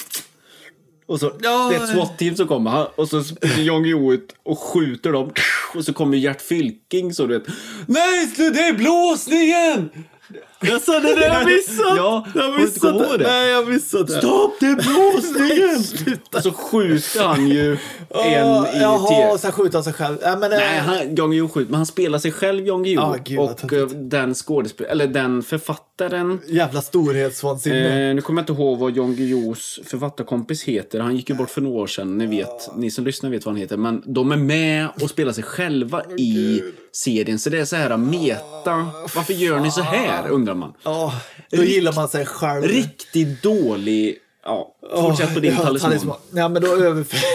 Och 1.05 1.19
så, 1.19 1.31
Ja. 1.41 1.69
det 1.71 1.75
är 1.75 1.83
ett 1.83 1.89
SWAT-team 1.89 2.35
som 2.35 2.47
kommer 2.47 2.71
han- 2.71 2.87
och 2.95 3.09
så 3.09 3.23
springer 3.23 3.61
Jan 3.63 3.83
Guillou 3.83 4.13
ut 4.13 4.35
och 4.43 4.59
skjuter 4.59 5.11
dem. 5.11 5.31
Och 5.75 5.85
så 5.85 5.93
kommer 5.93 6.17
Gert 6.17 6.41
Fylking 6.41 7.13
så 7.13 7.25
du 7.27 7.37
vet. 7.39 7.47
Nej, 7.85 8.33
det 8.37 8.43
är 8.67 8.73
blåsningen! 8.73 9.89
Jag 10.61 10.81
sa 10.81 10.99
det 10.99 11.15
där 11.15 11.21
jag 11.21 11.45
missat! 11.45 11.97
Ja, 11.97 12.25
jag 12.35 12.43
har 12.43 12.51
kommit 12.51 12.83
ihåg 12.83 13.19
det? 13.19 13.27
Nej, 13.27 13.49
jag 13.49 13.69
missat 13.69 14.07
det. 14.07 14.13
Stopp, 14.13 14.59
det 14.59 14.65
är 14.65 14.75
blåsningen! 14.75 15.83
Så 16.43 16.51
skjuter 16.51 17.23
han 17.23 17.47
ju 17.47 17.77
en 18.09 18.65
i 18.65 18.81
Jaha, 18.81 19.31
och 19.31 19.39
sen 19.39 19.51
skjuter 19.51 19.73
han 19.77 19.83
sig 19.83 19.93
själv. 19.93 20.17
Ja, 20.21 20.35
men, 20.35 20.51
eh, 20.51 20.57
Nej, 20.57 20.79
han, 20.79 21.15
Jan 21.15 21.31
Guillou 21.31 21.49
skjuter, 21.49 21.71
men 21.71 21.77
han 21.77 21.85
spelar 21.85 22.19
sig 22.19 22.31
själv 22.31 22.67
Jan 22.67 22.83
Guillou. 22.83 23.03
Ah, 23.03 23.41
och 23.41 23.73
eh, 23.73 23.87
den 23.87 24.33
skådespelaren, 24.33 24.91
eller 24.91 25.07
den 25.07 25.43
författaren 25.43 26.39
Jävla 26.47 26.81
storhetsvansinne. 26.81 28.09
Eh, 28.09 28.15
nu 28.15 28.21
kommer 28.21 28.41
jag 28.41 28.43
inte 28.43 28.61
ihåg 28.61 28.79
vad 28.79 28.97
Jan 28.97 29.15
Guillous 29.15 29.79
författarkompis 29.85 30.63
heter. 30.63 30.99
Han 30.99 31.15
gick 31.15 31.29
ju 31.29 31.35
bort 31.35 31.49
för 31.49 31.61
några 31.61 31.81
år 31.81 31.87
sedan. 31.87 32.17
Ni, 32.17 32.25
vet, 32.25 32.77
ni 32.77 32.91
som 32.91 33.05
lyssnar 33.05 33.29
vet 33.29 33.45
vad 33.45 33.53
han 33.53 33.61
heter. 33.61 33.77
Men 33.77 34.03
de 34.05 34.31
är 34.31 34.37
med 34.37 34.87
och 35.01 35.09
spelar 35.09 35.33
sig 35.33 35.43
själva 35.43 36.03
i 36.17 36.61
serien. 36.91 37.39
Så 37.39 37.49
det 37.49 37.59
är 37.59 37.65
så 37.65 37.75
här 37.75 37.97
meta. 37.97 38.87
Varför 39.15 39.33
gör 39.33 39.59
ni 39.59 39.71
så 39.71 39.81
här 39.81 40.31
undrar 40.49 40.55
man. 40.67 40.73
Ja, 40.83 41.13
då 41.51 41.63
gillar 41.63 41.93
man 41.93 42.07
sig 42.09 42.25
själv. 42.25 42.63
Riktigt 42.63 43.43
dålig... 43.43 44.17
Ja, 44.45 44.75
fortsätt 44.95 45.33
på 45.33 45.39
din 45.39 45.53
Ja, 45.59 45.77
talisman. 45.79 46.17
Ja, 46.31 46.49
men 46.49 46.61
då 46.61 46.67
överför... 46.75 47.19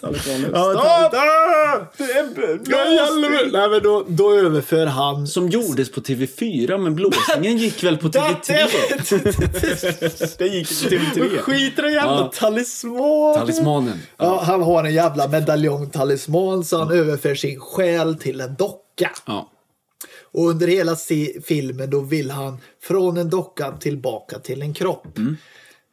Talismanen. 0.00 0.50
Ja, 0.54 0.72
Stopp! 0.72 1.12
Nej, 3.52 3.68
men 3.70 3.82
då, 3.82 4.04
då 4.08 4.34
överför 4.34 4.86
han... 4.86 5.26
Som 5.26 5.48
gjordes 5.48 5.92
på 5.92 6.00
TV4, 6.00 6.78
men 6.78 6.94
blåsningen 6.94 7.56
gick 7.58 7.82
väl 7.84 7.96
på 7.96 8.08
TV3? 8.08 8.54
det 10.38 10.46
gick 10.46 10.68
på 10.68 10.88
TV3. 10.88 11.38
Skit 11.38 11.78
i 11.78 11.82
den 11.82 11.92
jävla 11.92 12.12
Ja. 12.16 12.32
talisman. 12.34 13.34
Talismanen. 13.34 14.02
Ja, 14.16 14.42
han 14.44 14.62
har 14.62 14.84
en 14.84 14.94
jävla 14.94 15.26
medaljong-talisman 15.28 16.64
så 16.64 16.78
han 16.78 16.90
överför 16.92 17.34
sin 17.34 17.60
själ 17.60 18.14
till 18.14 18.40
en 18.40 18.54
docka. 18.54 19.10
Ja. 19.26 19.50
Och 20.38 20.48
under 20.48 20.66
hela 20.66 20.96
filmen 21.44 21.90
då 21.90 22.00
vill 22.00 22.30
han 22.30 22.58
från 22.82 23.16
en 23.16 23.30
docka 23.30 23.72
tillbaka 23.72 24.38
till 24.38 24.62
en 24.62 24.74
kropp. 24.74 25.18
Mm. 25.18 25.36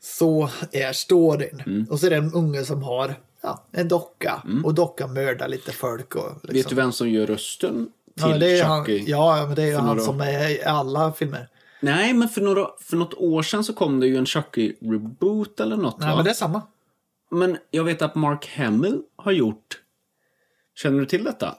Så 0.01 0.49
är 0.71 0.93
storyn. 0.93 1.87
Och 1.89 1.99
så 1.99 2.05
är 2.05 2.09
det 2.09 2.15
en 2.15 2.33
unge 2.33 2.63
som 2.63 2.83
har 2.83 3.15
ja, 3.41 3.65
en 3.71 3.87
docka. 3.87 4.43
Och 4.63 4.73
dockan 4.73 5.13
mördar 5.13 5.47
lite 5.47 5.71
folk. 5.71 6.15
Och 6.15 6.21
liksom. 6.21 6.49
Mm. 6.49 6.55
Vet 6.55 6.69
du 6.69 6.75
vem 6.75 6.91
som 6.91 7.09
gör 7.09 7.27
rösten 7.27 7.89
till 8.15 8.29
ja, 8.29 8.37
det 8.37 8.59
är 8.59 8.63
han, 8.63 8.85
Chucky? 8.85 9.11
ja, 9.11 9.45
men 9.47 9.55
det 9.55 9.63
är 9.63 9.67
ju 9.67 9.75
han 9.75 9.85
några- 9.85 10.01
som 10.01 10.21
är 10.21 10.49
i 10.49 10.63
alla 10.63 11.13
filmer. 11.13 11.49
Nej, 11.79 12.13
men 12.13 12.29
för, 12.29 12.41
några, 12.41 12.67
för 12.79 12.97
något 12.97 13.13
år 13.13 13.43
sedan 13.43 13.63
så 13.63 13.73
kom 13.73 13.99
det 13.99 14.07
ju 14.07 14.17
en 14.17 14.25
Chucky-reboot 14.25 15.61
eller 15.61 15.77
något 15.77 15.99
Nej, 15.99 16.09
va? 16.09 16.15
men 16.15 16.25
det 16.25 16.31
är 16.31 16.35
samma. 16.35 16.61
Men 17.31 17.57
jag 17.71 17.83
vet 17.83 18.01
att 18.01 18.15
Mark 18.15 18.57
Hamill 18.57 19.01
har 19.15 19.31
gjort... 19.31 19.81
Känner 20.75 20.99
du 20.99 21.05
till 21.05 21.23
detta? 21.23 21.55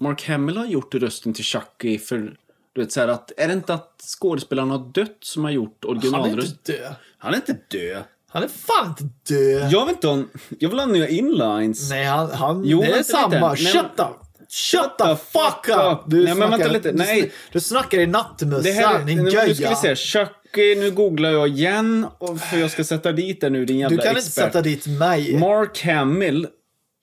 Mark 0.00 0.28
Hamill 0.28 0.56
har 0.56 0.66
gjort 0.66 0.94
rösten 0.94 1.34
till 1.34 1.44
Chucky 1.44 1.98
för... 1.98 2.36
Du 2.72 2.80
vet 2.80 2.92
så 2.92 3.00
här 3.00 3.08
att... 3.08 3.32
Är 3.36 3.46
det 3.48 3.52
inte 3.54 3.74
att 3.74 4.00
skådespelaren 4.18 4.70
har 4.70 4.92
dött 4.94 5.16
som 5.20 5.44
har 5.44 5.50
gjort 5.50 5.84
Han 5.84 5.96
är 6.24 6.28
inte 6.28 6.72
död. 6.72 6.94
Han 7.18 7.32
är 7.32 7.36
inte 7.36 7.56
död. 7.70 8.02
Han 8.28 8.42
är 8.42 8.48
fan 8.48 8.86
inte 8.88 9.04
död. 9.34 9.72
Jag 9.72 9.86
vet 9.86 9.94
inte 9.94 10.08
om... 10.08 10.30
Jag 10.58 10.68
vill 10.68 10.78
ha 10.78 10.86
nya 10.86 11.08
inlines. 11.08 11.90
Nej, 11.90 12.04
han, 12.04 12.30
han, 12.30 12.62
Jo, 12.64 12.80
det 12.80 12.86
är 12.98 13.02
samma. 13.02 13.56
Shut 13.56 13.74
men- 13.74 14.06
up! 14.06 14.16
Shut 14.48 14.98
the 14.98 15.16
fuck 15.16 15.68
up! 15.68 15.98
Du 16.06 16.16
Nej, 16.24 16.34
men 16.34 16.36
snackar- 16.36 16.58
vänta 16.58 16.72
lite. 16.72 16.92
Nej. 16.92 17.32
Du 17.52 17.60
snackar 17.60 17.98
i 17.98 18.06
nattmössan, 18.06 19.06
din 19.06 19.16
nu, 19.18 19.22
nu 19.24 19.30
ska 19.30 19.44
vi 19.44 19.52
göja. 19.52 19.76
se. 19.76 19.96
Chuck, 19.96 20.56
eh, 20.58 20.78
nu 20.78 20.90
googlar 20.90 21.30
jag 21.30 21.48
igen, 21.48 22.06
för 22.50 22.58
jag 22.58 22.70
ska 22.70 22.84
sätta 22.84 23.12
dit 23.12 23.40
det 23.40 23.50
nu, 23.50 23.64
din 23.64 23.78
jävla 23.78 23.96
Du 23.96 24.02
kan 24.02 24.08
inte 24.08 24.18
expert. 24.18 24.44
sätta 24.44 24.62
dit 24.62 24.86
mig. 24.86 25.38
Mark 25.38 25.82
Hamill. 25.84 26.46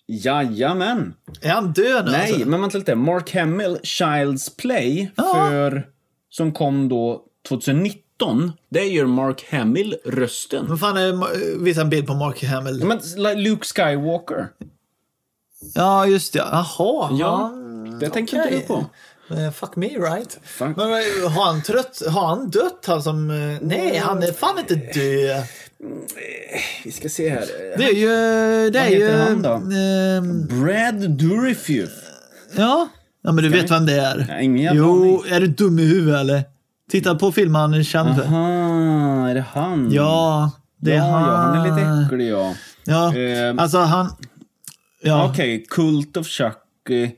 Jajamän. 0.08 1.14
Är 1.42 1.50
han 1.50 1.74
död 1.74 2.06
nu 2.06 2.12
Nej, 2.12 2.32
alltså? 2.34 2.50
men 2.50 2.62
vänta 2.62 2.78
lite. 2.78 2.96
Mark 2.96 3.36
Hamill, 3.36 3.78
Child's 3.84 4.58
Play, 4.58 5.12
Ja. 5.16 5.34
för, 5.50 5.88
som 6.30 6.52
kom 6.52 6.90
då 6.90 7.24
2019. 7.48 8.52
Det 8.70 8.84
gör 8.86 9.06
Mark 9.06 9.46
Hamill 9.52 9.96
rösten. 10.06 10.66
Vad 10.70 10.80
fan 10.80 10.98
är 10.98 11.60
Visa 11.64 11.82
en 11.82 11.90
bild 11.90 12.08
på 12.08 12.14
Mark 12.14 12.44
Hamill. 12.44 12.86
Men 12.86 13.00
Luke 13.44 13.66
Skywalker. 13.66 14.48
Ja, 15.76 16.06
just 16.06 16.34
det. 16.34 16.40
Jaha. 16.40 17.10
Ja, 17.20 17.54
det 18.00 18.10
tänker 18.10 18.38
inte 18.38 18.50
du 18.56 18.62
på. 18.62 18.86
Eh, 19.30 19.52
fuck 19.52 19.76
me 19.76 19.88
right. 19.88 20.40
Fuck. 20.44 20.78
Men 20.78 20.90
eh, 20.90 21.30
har 21.32 21.46
han, 21.46 21.62
trött, 21.62 22.02
har 22.10 22.28
han 22.28 22.50
dött 22.50 22.86
han 22.88 23.04
som... 23.04 23.30
eh, 23.30 23.58
Nej, 23.62 23.98
han 23.98 24.24
är 24.24 24.32
fan 24.32 24.60
inte 24.60 24.76
död. 24.76 25.44
Vi 26.84 26.92
ska 26.92 27.10
se 27.10 27.30
här. 27.30 27.46
Det 27.78 27.84
är 27.84 27.94
ju... 27.94 28.08
Det 28.70 28.80
är 28.80 28.84
Vad 28.84 28.92
ju... 28.92 29.06
heter 29.06 29.20
han 29.20 29.42
då? 29.42 29.76
ehm, 29.76 30.48
Brad 30.48 31.10
Dourifus. 31.10 31.90
ja. 32.58 32.88
ja, 33.24 33.32
men 33.32 33.44
du 33.44 33.50
vet 33.50 33.72
vem 33.72 33.86
det 33.86 33.94
är. 34.02 34.26
Ja, 34.30 34.40
ingen 34.40 34.76
Jo, 34.78 35.24
är 35.30 35.40
du 35.40 35.48
dum 35.48 35.80
i 35.80 35.86
huvudet 35.86 36.20
eller? 36.20 36.44
Titta 36.92 37.16
på 37.16 37.32
filmen 37.32 37.62
han 37.62 37.74
är 37.74 37.84
känd 37.84 38.16
för. 38.16 38.24
Aha, 38.24 39.28
är 39.30 39.36
det 39.36 39.46
han? 39.52 39.90
Ja, 39.92 40.52
det 40.82 40.92
är 40.92 40.96
ja, 40.98 41.04
han. 41.04 41.22
ja, 41.30 41.36
han 41.36 41.58
är 41.58 41.64
lite 41.76 42.06
äcklig 42.06 42.30
ja. 42.32 42.54
Ja, 42.86 43.16
Ehm. 43.16 43.60
alltså 43.60 43.78
han... 43.78 44.10
Ja, 45.02 45.30
Okej, 45.30 45.66
Cult 45.70 46.18
of 46.18 46.28
Chuck. 46.28 46.90
eh, 46.90 47.10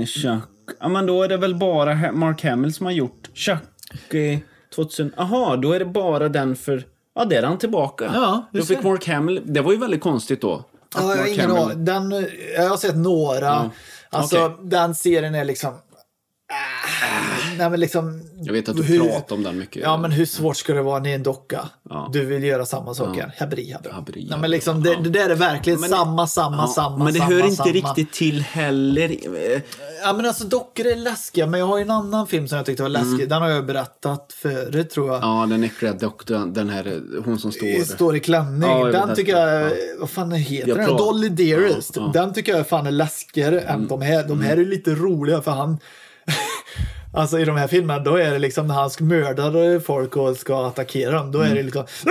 Eh, 0.00 0.06
Chuck. 0.06 0.48
Ja, 0.80 0.88
men 0.88 1.06
då 1.06 1.22
är 1.22 1.28
det 1.28 1.36
väl 1.36 1.54
bara 1.54 2.12
Mark 2.12 2.44
Hamill 2.44 2.72
som 2.74 2.86
har 2.86 2.92
gjort 2.92 3.30
Chuck 3.34 4.14
eh, 4.14 4.38
2000. 4.74 5.12
Aha, 5.16 5.56
då 5.56 5.72
är 5.72 5.78
det 5.78 5.84
bara 5.84 6.28
den 6.28 6.56
för... 6.56 6.82
Ja, 7.14 7.24
där 7.24 7.42
är 7.42 7.46
han 7.46 7.58
tillbaka. 7.58 8.10
Ja, 8.14 8.48
då 8.52 8.62
fick. 8.62 8.82
Mark 8.82 9.08
Hamill... 9.08 9.42
Det 9.44 9.60
var 9.60 9.72
ju 9.72 9.78
väldigt 9.78 10.00
konstigt 10.00 10.40
då. 10.40 10.54
att 10.54 10.64
Ja, 11.02 11.16
jag 11.16 11.28
ingen 11.28 11.50
Hamill-. 11.50 11.84
Den, 11.84 12.26
jag 12.56 12.68
har 12.68 12.76
sett 12.76 12.96
några. 12.96 13.70
Alltså, 14.10 14.44
Okej. 14.44 14.56
den 14.62 14.94
serien 14.94 15.34
är 15.34 15.44
liksom... 15.44 15.70
Ah, 15.74 17.11
nej, 17.58 17.70
men 17.70 17.80
liksom... 17.80 18.22
Jag 18.40 18.52
vet 18.52 18.68
att 18.68 18.76
du 18.76 18.82
hur- 18.82 19.00
pratar 19.10 19.36
om 19.36 19.42
den 19.42 19.58
mycket. 19.58 19.82
Ja, 19.82 19.96
men 19.96 20.12
hur 20.12 20.26
svårt 20.26 20.56
ska 20.56 20.74
det 20.74 20.82
vara 20.82 20.98
när 20.98 21.14
en 21.14 21.22
docka? 21.22 21.68
Ja. 21.90 22.10
Du 22.12 22.24
vill 22.24 22.44
göra 22.44 22.66
samma 22.66 22.94
sak 22.94 23.16
igen. 23.16 23.30
Habri, 23.38 23.72
habri. 23.72 23.90
Habri, 23.92 24.14
Nej, 24.20 24.24
habri. 24.30 24.40
men 24.40 24.50
liksom, 24.50 24.82
det, 24.82 24.94
det 25.04 25.10
där 25.10 25.30
är 25.30 25.34
verkligen 25.34 25.80
Men- 25.80 25.90
samma, 25.90 26.26
samma, 26.26 26.56
Ja, 26.56 26.66
samma, 26.68 27.04
men 27.04 27.12
det 27.14 27.18
samma, 27.20 27.30
hör 27.30 27.40
inte 27.44 27.56
samma. 27.56 27.70
riktigt 27.70 28.12
till 28.12 28.42
heller. 28.42 29.10
Eh, 29.54 29.60
Ja, 30.04 30.12
men 30.12 30.26
alltså 30.26 30.44
dockor 30.44 30.86
är 30.86 30.96
läskiga, 30.96 31.46
men 31.46 31.60
jag 31.60 31.66
har 31.66 31.78
ju 31.78 31.82
en 31.82 31.90
annan 31.90 32.26
film 32.26 32.48
som 32.48 32.56
jag 32.56 32.66
tyckte 32.66 32.82
var 32.82 32.90
läskig. 32.90 33.28
Den 33.28 33.42
har 33.42 33.48
jag 33.48 33.66
berättat 33.66 34.32
förut, 34.32 34.90
tror 34.90 35.06
jag. 35.08 35.16
Mm. 35.16 35.28
Ja, 35.28 35.46
den 35.46 35.64
äckliga 35.64 35.92
doktorn. 35.92 36.52
Den 36.52 36.68
här, 36.70 36.86
eh, 36.86 37.22
hon 37.24 37.38
som 37.38 37.52
står... 37.52 37.84
Står 37.84 38.16
i 38.16 38.20
klänning. 38.20 38.70
Ja, 38.70 38.84
den 38.84 39.14
tycker 39.16 39.36
jag, 39.36 39.62
ja. 39.62 39.74
vad 40.00 40.10
fan 40.10 40.32
heter 40.32 40.68
Jag 40.68 40.78
den? 40.78 40.86
pratar- 40.86 41.04
Dolly 41.04 41.28
Dearest. 41.28 41.96
Ja, 41.96 42.02
ja. 42.14 42.20
Den 42.22 42.32
tycker 42.34 42.56
jag 42.56 42.68
fan 42.68 42.86
är 42.86 42.90
läskigare 42.90 43.60
än 43.60 43.86
de 43.88 44.02
här. 44.02 44.24
De 44.28 44.40
här 44.40 44.56
är 44.56 44.64
lite 44.64 44.90
roliga 44.94 45.42
för 45.42 45.50
han, 45.50 45.78
alltså 47.12 47.38
i 47.38 47.44
de 47.44 47.56
här 47.56 47.66
filmerna 47.68 48.00
då 48.00 48.16
är 48.16 48.32
det 48.32 48.38
liksom 48.38 48.66
när 48.66 48.74
han 48.74 48.90
ska 48.90 49.04
mörda 49.04 49.80
folk 49.80 50.16
och 50.16 50.36
ska 50.36 50.66
attackera 50.66 51.12
dem. 51.12 51.32
Då 51.32 51.40
är 51.40 51.54
det 51.54 51.62
liksom, 51.62 51.84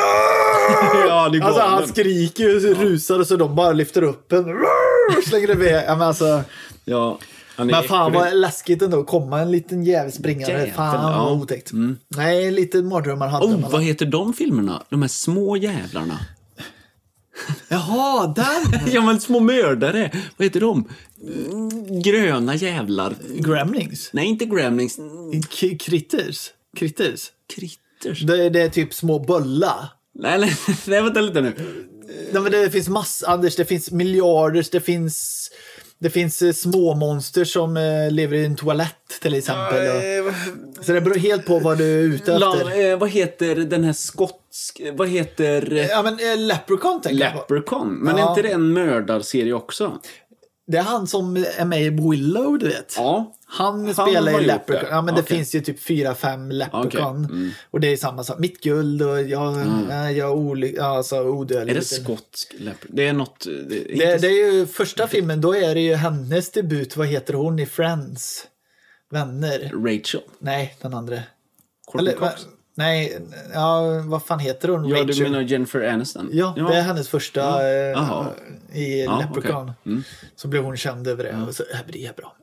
Ja, 1.07 1.29
det 1.29 1.41
alltså 1.41 1.61
han 1.61 1.87
skriker 1.87 2.59
så 2.59 2.81
rusar 2.81 3.19
och 3.19 3.27
så 3.27 3.35
de 3.35 3.55
bara 3.55 3.71
lyfter 3.71 4.01
upp 4.01 4.31
en 4.31 4.45
och 4.49 5.23
slänger 5.27 5.51
iväg. 5.51 5.83
Ja, 5.87 5.95
men 5.95 6.07
alltså, 6.07 6.43
Ja, 6.85 7.19
men 7.57 7.83
fan 7.83 8.13
vad 8.13 8.35
läskigt 8.35 8.81
ändå 8.81 8.99
att 8.99 9.07
komma 9.07 9.39
en 9.39 9.51
liten 9.51 9.83
jävel 9.83 10.11
springande. 10.11 10.71
Fan 10.75 11.11
ja. 11.11 11.23
vad 11.23 11.41
otäckt. 11.41 11.71
Nej, 12.07 12.51
lite 12.51 12.81
mardrömmar 12.81 13.27
hade 13.27 13.45
Oh, 13.45 13.59
man. 13.59 13.71
vad 13.71 13.83
heter 13.83 14.05
de 14.05 14.33
filmerna? 14.33 14.83
De 14.89 15.01
här 15.01 15.09
små 15.09 15.57
jävlarna. 15.57 16.19
Jaha, 17.69 18.27
den! 18.35 18.79
Ja, 18.93 19.01
men 19.01 19.21
små 19.21 19.39
mördare. 19.39 20.11
Vad 20.37 20.45
heter 20.45 20.59
de? 20.59 20.87
Gröna 22.03 22.55
jävlar. 22.55 23.15
Gremlings. 23.35 24.09
Nej, 24.13 24.25
inte 24.25 24.45
Gremlings. 24.45 24.95
K- 25.61 25.77
Critters. 25.79 26.49
Critters. 26.77 27.31
Critters. 27.55 28.21
Det, 28.21 28.49
det 28.49 28.61
är 28.61 28.69
typ 28.69 28.93
små 28.93 29.19
bullar. 29.19 29.85
Nej, 30.15 30.39
nej, 30.39 30.55
nej, 30.87 31.01
vänta 31.01 31.21
lite 31.21 31.41
nu. 31.41 31.53
Nej, 32.33 32.41
men 32.41 32.51
det 32.51 32.69
finns 32.71 32.87
massor, 32.89 33.29
Anders, 33.29 33.55
det 33.55 33.65
finns 33.65 33.91
miljarders, 33.91 34.69
det 34.69 34.79
finns 34.81 35.49
det 36.01 36.09
finns 36.09 36.41
eh, 36.41 36.51
små 36.51 36.95
monster 36.95 37.43
som 37.45 37.77
eh, 37.77 38.11
lever 38.11 38.37
i 38.37 38.45
en 38.45 38.55
toalett 38.55 38.95
till 39.21 39.33
exempel. 39.33 39.87
Och, 40.27 40.33
så 40.85 40.91
det 40.91 41.01
beror 41.01 41.15
helt 41.15 41.45
på 41.45 41.59
vad 41.59 41.77
du 41.77 41.83
är 41.99 42.03
ute 42.03 42.33
efter. 42.33 42.91
eh, 42.91 42.97
vad 42.97 43.09
heter 43.09 43.55
den 43.55 43.83
här 43.83 43.93
skotsk... 43.93 44.81
Vad 44.93 45.09
heter... 45.09 45.73
eh, 45.73 45.85
Ja 45.85 46.01
men 46.03 46.13
eh, 46.13 46.37
Leprechaun 46.37 47.01
tänker 47.01 47.23
jag 47.23 47.47
på. 47.47 47.53
Leprechaun. 47.53 47.93
Men 47.93 48.17
Ja. 48.17 48.25
är 48.25 48.29
inte 48.29 48.41
det 48.41 48.53
en 48.53 48.73
mördarserie 48.73 49.53
också? 49.53 49.99
Det 50.71 50.77
är 50.77 50.81
han 50.81 51.07
som 51.07 51.35
är 51.57 51.65
med 51.65 51.81
i 51.81 51.89
Willow, 51.89 52.59
du 52.59 52.67
vet. 52.67 52.93
Ja. 52.97 53.35
Han, 53.45 53.85
Han 53.85 53.93
spelar 53.93 54.41
i 54.41 54.45
Leprechaun. 54.45 54.83
det. 54.85 54.89
Ja, 54.95 55.01
men 55.01 55.15
det 55.15 55.21
Okej. 55.21 55.37
finns 55.37 55.55
ju 55.55 55.61
typ 55.61 55.79
fyra, 55.83 56.15
fem 56.15 56.51
Leprechaun. 56.51 56.85
Okej, 57.25 57.35
mm. 57.37 57.49
Och 57.71 57.79
det 57.79 57.87
är 57.87 57.97
samma 57.97 58.23
sak. 58.23 58.39
Mitt 58.39 58.61
guld 58.63 59.01
och 59.01 59.21
jag, 59.21 59.57
nej, 59.87 60.17
jag 60.17 60.37
oly- 60.37 60.79
alltså, 60.81 61.21
odödlig. 61.23 61.71
Är 61.75 61.79
det 61.79 61.85
skotsk 61.85 62.53
leprechaun? 62.57 62.95
Det 62.95 63.07
är 63.07 63.13
något... 63.13 63.45
Det, 63.45 63.51
är 63.51 63.67
Det, 63.67 63.91
inte- 63.91 64.17
det 64.17 64.27
är 64.27 64.51
ju 64.53 64.65
första 64.67 65.07
filmen, 65.07 65.41
då 65.41 65.55
är 65.55 65.75
det 65.75 65.81
ju 65.81 65.93
hennes 65.95 66.51
debut. 66.51 66.97
Vad 66.97 67.07
heter 67.07 67.33
hon 67.33 67.59
i 67.59 67.65
Friends? 67.65 68.47
Vänner? 69.11 69.71
Rachel. 69.85 70.21
Nej, 70.39 70.75
den 70.81 70.93
andra. 70.93 71.19
Courtney 71.91 72.13
Cox. 72.13 72.47
Nej, 72.75 73.21
ja, 73.53 74.01
vad 74.05 74.23
fan 74.25 74.39
heter 74.39 74.67
hon? 74.69 74.89
Ja, 74.89 74.95
Rachel? 74.95 75.15
du 75.15 75.23
menar 75.23 75.41
Jennifer 75.41 75.81
Aniston? 75.93 76.29
Ja, 76.31 76.53
det 76.69 76.75
är 76.77 76.81
hennes 76.81 77.09
första 77.09 77.67
eh, 77.69 77.73
Jaha. 77.75 78.27
i 78.73 79.03
Ja, 79.03 79.19
Leprechaun. 79.19 79.63
okej. 79.63 79.73
Mm. 79.85 80.03
Så 80.35 80.47
blev 80.47 80.63
hon 80.63 80.77
känd 80.77 81.07
över 81.07 81.23
det. 81.23 81.45
Och 81.47 81.55
så, 81.55 81.63
äh, 81.73 81.79
det 81.91 82.05
är 82.05 82.13
bra. 82.13 82.35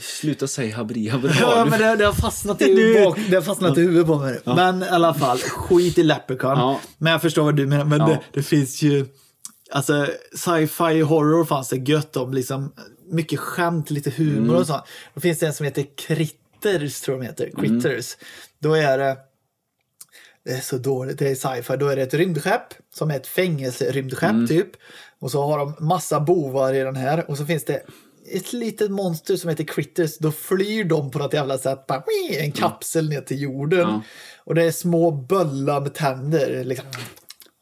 Sluta 0.00 0.46
säga 0.46 0.76
habri, 0.76 1.08
habri. 1.08 1.30
Ja, 1.40 1.66
men 1.70 1.80
det, 1.80 1.96
det 1.96 2.04
har 2.04 2.12
fastnat 2.12 2.62
i, 2.62 3.02
bak, 3.04 3.18
det 3.30 3.34
har 3.36 3.42
fastnat 3.42 3.78
i 3.78 3.80
huvudet 3.80 4.06
på 4.06 4.18
mig. 4.18 4.40
Men 4.44 4.82
i 4.82 4.88
alla 4.88 5.14
fall, 5.14 5.38
skit 5.38 5.98
i 5.98 6.02
Leprechaun. 6.02 6.58
Ja. 6.58 6.80
Men 6.98 7.12
jag 7.12 7.22
förstår 7.22 7.42
vad 7.44 7.56
du 7.56 7.66
menar. 7.66 7.84
Men 7.84 8.00
Ja. 8.00 8.06
det, 8.06 8.20
det 8.32 8.42
finns 8.42 8.82
ju... 8.82 9.06
Alltså, 9.70 10.06
sci-fi 10.36 11.00
horror 11.00 11.44
fanns 11.44 11.68
det 11.68 11.76
gött 11.76 12.16
om. 12.16 12.32
Liksom, 12.34 12.72
mycket 13.10 13.38
skämt, 13.40 13.90
lite 13.90 14.10
humor 14.10 14.38
Mm. 14.38 14.54
och 14.56 14.66
så. 14.66 14.80
Då 15.14 15.20
finns 15.20 15.38
det 15.38 15.46
en 15.46 15.52
som 15.54 15.64
heter 15.64 15.86
Critters, 16.06 17.00
tror 17.00 17.16
jag 17.16 17.22
de 17.24 17.26
heter. 17.28 17.50
Mm. 17.58 17.80
Critters. 17.80 18.16
Då 18.62 18.74
är 18.74 18.98
det... 18.98 19.16
Det 20.48 20.54
är 20.54 20.60
så 20.60 20.78
dåligt, 20.78 21.18
det 21.18 21.28
är 21.28 21.34
sci-fi. 21.34 21.76
Då 21.76 21.88
är 21.88 21.96
det 21.96 22.02
ett 22.02 22.14
rymdskepp 22.14 22.74
som 22.94 23.10
är 23.10 23.16
ett 23.16 23.26
fängelserymdskepp 23.26 24.30
Mm. 24.30 24.46
typ. 24.46 24.70
Och 25.18 25.30
så 25.30 25.42
har 25.42 25.58
de 25.58 25.74
massa 25.78 26.20
bovar 26.20 26.74
i 26.74 26.78
den 26.78 26.96
här. 26.96 27.30
Och 27.30 27.36
så 27.36 27.46
finns 27.46 27.64
det 27.64 27.82
ett 28.32 28.52
litet 28.52 28.90
monster 28.90 29.36
som 29.36 29.50
heter 29.50 29.64
Critters. 29.64 30.18
Då 30.18 30.32
flyr 30.32 30.84
de 30.84 31.10
på 31.10 31.18
något 31.18 31.32
jävla 31.32 31.58
sätt. 31.58 31.86
Bara, 31.86 32.02
en 32.30 32.52
kapsel 32.52 33.08
ner 33.08 33.20
till 33.20 33.42
jorden. 33.42 33.78
Ja. 33.78 34.02
Och 34.44 34.54
det 34.54 34.62
är 34.62 34.70
små 34.70 35.10
bullar 35.10 35.80
med 35.80 35.94
tänder. 35.94 36.64
Liksom. 36.64 36.86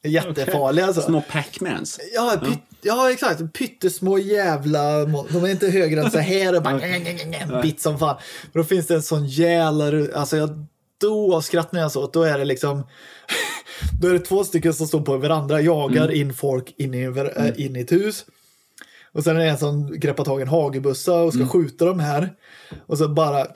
Jättefarliga 0.05 0.87
alltså. 0.87 1.03
Små 1.03 1.23
Pac-Mans. 1.31 2.01
Ja, 2.15 2.37
pyt, 2.45 2.59
ja, 2.83 3.11
exakt. 3.13 3.53
Pyttesmå 3.53 4.19
jävla... 4.19 5.05
De 5.05 5.45
är 5.45 5.49
inte 5.49 5.69
högre 5.69 6.01
än 6.03 6.11
så 6.11 6.19
här 6.19 6.57
och 6.57 6.63
bara... 6.63 7.63
Bit 7.63 7.81
som 7.81 7.99
fan. 7.99 8.17
Men 8.53 8.63
då 8.63 8.69
finns 8.69 8.87
det 8.87 8.95
en 8.95 9.03
sån 9.03 9.27
jävla... 9.27 9.85
Alltså 10.15 10.37
jag 10.37 10.67
dog 11.01 11.33
av 11.33 11.41
skratt 11.41 11.73
när 11.73 11.81
jag 11.81 11.93
såg 11.93 12.13
det. 12.13 12.19
Då 12.19 12.23
är 12.23 12.39
det 12.39 12.45
liksom... 12.45 12.87
Då 14.01 14.09
är 14.09 14.13
det 14.13 14.19
två 14.19 14.45
stycken 14.45 14.75
som 14.75 14.87
står 14.87 15.01
på 15.01 15.17
varandra, 15.17 15.61
jagar 15.61 16.13
in 16.13 16.35
folk 16.35 16.75
in 16.77 16.95
i, 16.95 17.03
äh, 17.03 17.65
in 17.67 17.77
i 17.77 17.81
ett 17.81 17.93
hus. 17.93 18.25
Och 19.13 19.25
sen 19.25 19.37
är 19.37 19.41
det 19.41 19.51
en 19.51 19.59
som 19.59 20.01
greppar 20.01 20.25
tag 20.25 20.41
i 20.41 20.43
en 20.43 20.49
hagelbussa 20.49 21.15
och 21.15 21.35
ska 21.35 21.47
skjuta 21.47 21.85
dem 21.85 22.01
här. 22.01 22.33
Och 22.87 22.99
så 22.99 23.09
bara... 23.09 23.47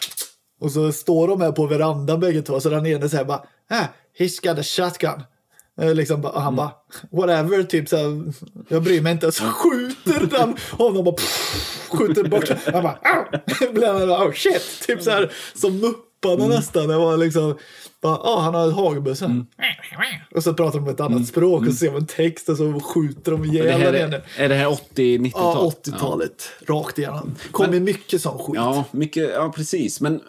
Och 0.60 0.72
så 0.72 0.92
står 0.92 1.28
de 1.28 1.40
här 1.40 1.52
på 1.52 1.66
verandan 1.66 2.20
bägge 2.20 2.42
två. 2.42 2.60
Så 2.60 2.68
den 2.68 2.86
ene 2.86 3.08
säger 3.08 3.24
bara... 3.24 3.44
Ah, 3.70 3.84
he's 4.18 4.48
got 4.48 4.58
a 4.58 4.62
shotgun. 4.62 5.22
Eh, 5.80 5.94
Liksom, 5.94 6.24
och 6.24 6.42
han 6.42 6.56
bara, 6.56 6.70
whatever, 7.10 7.62
typ 7.62 7.88
så 7.88 7.96
här, 7.96 8.32
jag 8.68 8.82
bryr 8.82 9.00
mig 9.00 9.12
inte. 9.12 9.32
Så 9.32 9.44
skjuter 9.44 10.26
den 10.26 10.56
honom 10.70 11.08
och 11.08 11.16
pff, 11.16 11.88
skjuter 11.90 12.24
bort. 12.24 12.50
Han 12.72 12.82
bara, 12.82 12.98
oh 14.26 14.32
shit, 14.32 14.86
typ 14.86 15.02
så 15.02 15.10
här 15.10 15.32
som 15.54 15.80
Mupparna 16.26 16.54
nästan. 16.54 16.88
Det 16.88 16.96
var 16.96 17.16
liksom, 17.16 17.58
bara, 18.02 18.16
ah, 18.16 18.40
han 18.40 18.54
har 18.54 18.70
hagelbössa. 18.70 19.46
Och 20.34 20.42
så 20.44 20.54
pratar 20.54 20.78
de 20.78 20.88
ett 20.88 21.00
annat 21.00 21.26
språk 21.26 21.60
och 21.60 21.66
så 21.66 21.72
ser 21.72 21.92
man 21.92 22.06
text 22.06 22.48
och 22.48 22.56
så 22.56 22.80
skjuter 22.80 23.32
de 23.32 23.44
ihjäl 23.44 23.66
den 23.66 23.94
ene. 23.94 24.16
är, 24.36 24.44
är 24.44 24.48
det 24.48 24.54
här 24.54 24.66
80-90-tal? 24.66 25.72
Ja, 25.84 25.92
80-talet. 25.92 26.48
Rakt 26.66 26.98
igenom. 26.98 27.34
Kom 27.50 27.74
ju 27.74 27.80
mycket 27.80 28.22
sån 28.22 28.38
skit. 28.38 28.54
Ja, 28.56 28.84
mycket, 28.90 29.30
ja, 29.34 29.52
precis. 29.56 30.00
Men 30.00 30.14
eh, 30.14 30.20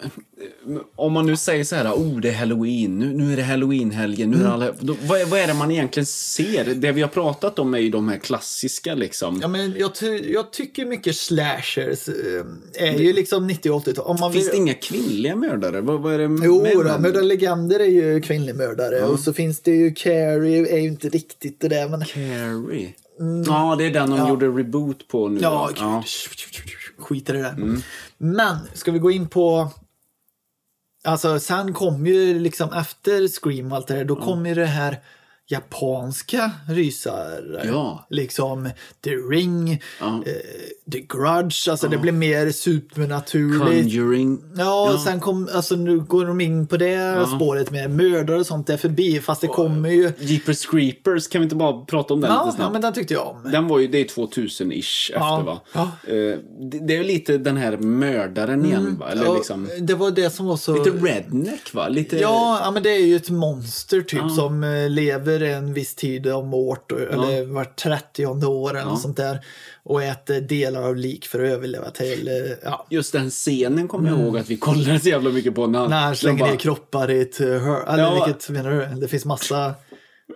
om 0.96 1.14
man 1.14 1.26
nu 1.26 1.38
säger 1.38 1.64
så 1.64 1.76
här, 1.76 1.92
oh, 1.94 2.20
det 2.20 2.30
är 2.30 2.34
halloween, 2.34 3.00
nu, 3.00 3.06
nu 3.14 3.34
är 3.34 3.38
det 3.38 3.44
halloween-helgen, 3.44 4.30
nu 4.30 4.36
är 4.38 4.40
Mm. 4.42 4.60
det 4.60 4.66
alla, 4.66 4.74
då, 4.80 4.96
vad, 5.08 5.22
är, 5.22 5.26
vad 5.26 5.40
är 5.40 5.48
det 5.48 5.54
man 5.54 5.72
egentligen 5.72 6.06
ser? 6.06 6.66
Det 6.76 6.92
vi 6.92 7.02
har 7.02 7.10
pratat 7.10 7.60
om 7.60 7.74
är 7.74 7.78
ju 7.80 7.90
de 7.90 8.10
här 8.10 8.18
klassiska 8.18 8.96
liksom. 8.96 9.40
Ja, 9.42 9.48
men 9.48 9.76
jag, 9.78 9.96
ty 9.96 10.32
jag 10.34 10.52
tycker 10.52 10.86
mycket 10.86 11.16
slashers 11.16 12.08
eh, 12.08 12.86
är 12.88 13.00
ju 13.00 13.14
liksom 13.14 13.48
90 13.48 13.72
och 13.72 13.86
80-tal. 13.86 14.06
Om 14.06 14.18
man 14.20 14.34
Finns 14.34 14.46
vill... 14.46 14.52
det 14.52 14.58
inga 14.58 14.74
kvinnliga 14.74 15.36
mördare? 15.36 15.82
Vad, 15.82 16.02
vad 16.02 16.14
är 16.14 16.18
det 16.18 16.46
Jo, 16.46 16.58
då, 16.58 16.64
män? 16.64 17.02
Slender 17.62 17.80
är 17.80 17.90
ju 17.90 18.22
kvinnlig 18.22 18.56
mördare 18.56 19.04
och 19.04 19.20
så 19.20 19.34
finns 19.34 19.60
det 19.60 19.72
ju 19.72 19.94
Carrie, 19.94 20.74
är 20.74 20.80
ju 20.80 20.88
inte 20.88 21.10
riktigt 21.10 21.60
det 21.60 21.68
där 21.68 21.90
men 21.90 22.06
Carrie. 22.06 22.94
Ja, 23.46 23.76
det 23.78 23.86
är 23.86 23.92
den 23.92 24.10
de 24.10 24.30
gjorde 24.30 24.48
reboot 24.48 25.08
på 25.08 25.28
nu. 25.28 25.40
Ja, 25.42 25.70
ja. 25.78 26.04
skit 26.98 27.30
i 27.30 27.34
det 27.34 27.42
där. 27.42 27.82
Men, 28.18 28.58
ska 28.74 28.92
vi 28.92 29.00
gå 29.00 29.12
in 29.12 29.28
på... 29.28 29.70
Alltså, 31.04 31.40
sen 31.40 31.74
kom 31.74 32.08
ju 32.08 32.40
liksom 32.40 32.74
efter 32.74 33.28
Scream 33.28 33.72
och 33.72 33.78
allt 33.78 33.88
det 33.88 33.94
där, 33.94 34.06
då 34.06 34.16
kom 34.16 34.46
ju 34.46 34.56
det 34.56 34.66
här 34.66 35.00
japanska 35.52 36.52
rysare. 36.70 37.62
Ja. 37.68 38.08
Liksom 38.10 38.70
The 39.04 39.10
Ring, 39.12 39.82
Ja. 40.00 40.08
eh, 40.26 40.92
The 40.92 41.00
Grudge, 41.00 41.68
alltså 41.70 41.88
det 41.88 41.98
blev 41.98 42.14
mer 42.14 42.52
supernaturligt. 42.52 43.84
Conjuring. 43.84 44.42
Ja, 44.58 45.02
sen 45.06 45.20
kom, 45.20 45.50
alltså 45.54 45.76
nu 45.76 46.00
går 46.00 46.26
de 46.26 46.42
in 46.42 46.68
på 46.68 46.78
det 46.78 47.26
spåret 47.36 47.72
med 47.72 47.92
mördare 47.92 48.40
och 48.40 48.46
sånt 48.46 48.68
där 48.68 48.78
förbi, 48.78 49.20
fast 49.20 49.42
det 49.42 49.48
kommer 49.48 49.90
ju... 49.90 50.12
Jeepers 50.20 50.66
Creepers, 50.66 51.28
kan 51.28 51.42
vi 51.42 51.44
inte 51.44 51.56
bara 51.56 51.86
prata 51.86 52.14
om 52.14 52.22
den 52.22 52.32
Ja, 52.32 52.38
lite 52.38 52.48
ja, 52.48 52.56
snabbt? 52.56 52.74
men 52.74 52.82
den 52.82 52.94
tyckte 52.94 53.14
jag 53.14 53.28
om. 53.28 53.52
Den 53.52 53.68
var 53.68 53.80
ju, 53.80 53.88
det 53.88 53.98
är 53.98 54.06
2000-ish 54.06 55.12
Ja, 55.14 55.40
efter 55.40 55.46
va? 55.52 55.60
ja. 55.74 55.82
Eh, 56.14 56.38
det, 56.72 56.80
det 56.88 56.98
är 56.98 57.04
lite 57.04 57.38
den 57.38 57.58
här 57.58 57.78
mördaren 57.78 58.66
igen 58.66 58.98
va? 59.00 59.10
Eller 59.12 59.26
Ja, 59.26 59.34
liksom, 59.36 59.70
Det 59.80 59.94
var 59.94 60.12
det 60.12 60.30
som 60.30 60.46
var 60.46 60.58
så... 60.58 60.74
lite 60.84 60.90
redneck 60.90 61.74
va? 61.74 61.88
Lite... 61.88 62.18
Ja, 62.18 62.60
ja, 62.64 62.72
men 62.72 62.84
det 62.84 62.90
är 62.90 63.06
ju 63.06 63.16
ett 63.16 63.30
monster 63.30 64.02
typ 64.02 64.32
som 64.36 64.64
eh, 64.64 64.90
lever 65.42 65.58
en 65.58 65.74
viss 65.74 65.96
tid 65.96 66.28
om 66.28 66.54
året, 66.54 66.92
eller 66.92 67.46
vart 67.46 67.76
30 67.84 68.26
år 68.26 68.70
eller 68.78 68.86
något 68.86 69.02
sånt 69.02 69.18
där. 69.18 69.40
Och 69.84 70.04
äter 70.04 70.42
delar 70.42 70.82
av 70.84 70.96
lik 70.96 71.26
för 71.28 71.44
att 71.44 71.50
överleva 71.52 71.90
till, 71.92 72.28
eh, 72.28 72.34
ja. 72.64 72.88
Just 72.90 73.14
den 73.14 73.30
scenen 73.30 73.88
kommer 73.88 74.10
jag 74.10 74.20
ihåg 74.20 74.38
att 74.38 74.50
vi 74.50 74.58
kollade 74.58 75.00
så 75.00 75.10
jävla 75.10 75.30
mycket 75.30 75.56
på. 75.56 75.68
När, 75.68 75.80
Mm. 75.80 75.90
När 75.90 76.02
han 76.02 76.16
slänger 76.16 76.40
bara- 76.40 76.50
ner 76.52 76.58
kroppar 76.58 77.12
i 77.12 77.22
ett 77.22 77.40
eh, 77.42 77.48
hör, 77.48 77.94
eller 77.94 78.04
Ja. 78.04 78.26
vilket 78.26 78.50
menar 78.50 78.72
du? 78.72 79.02
Det 79.02 79.08
finns 79.08 79.26
massa... 79.26 79.74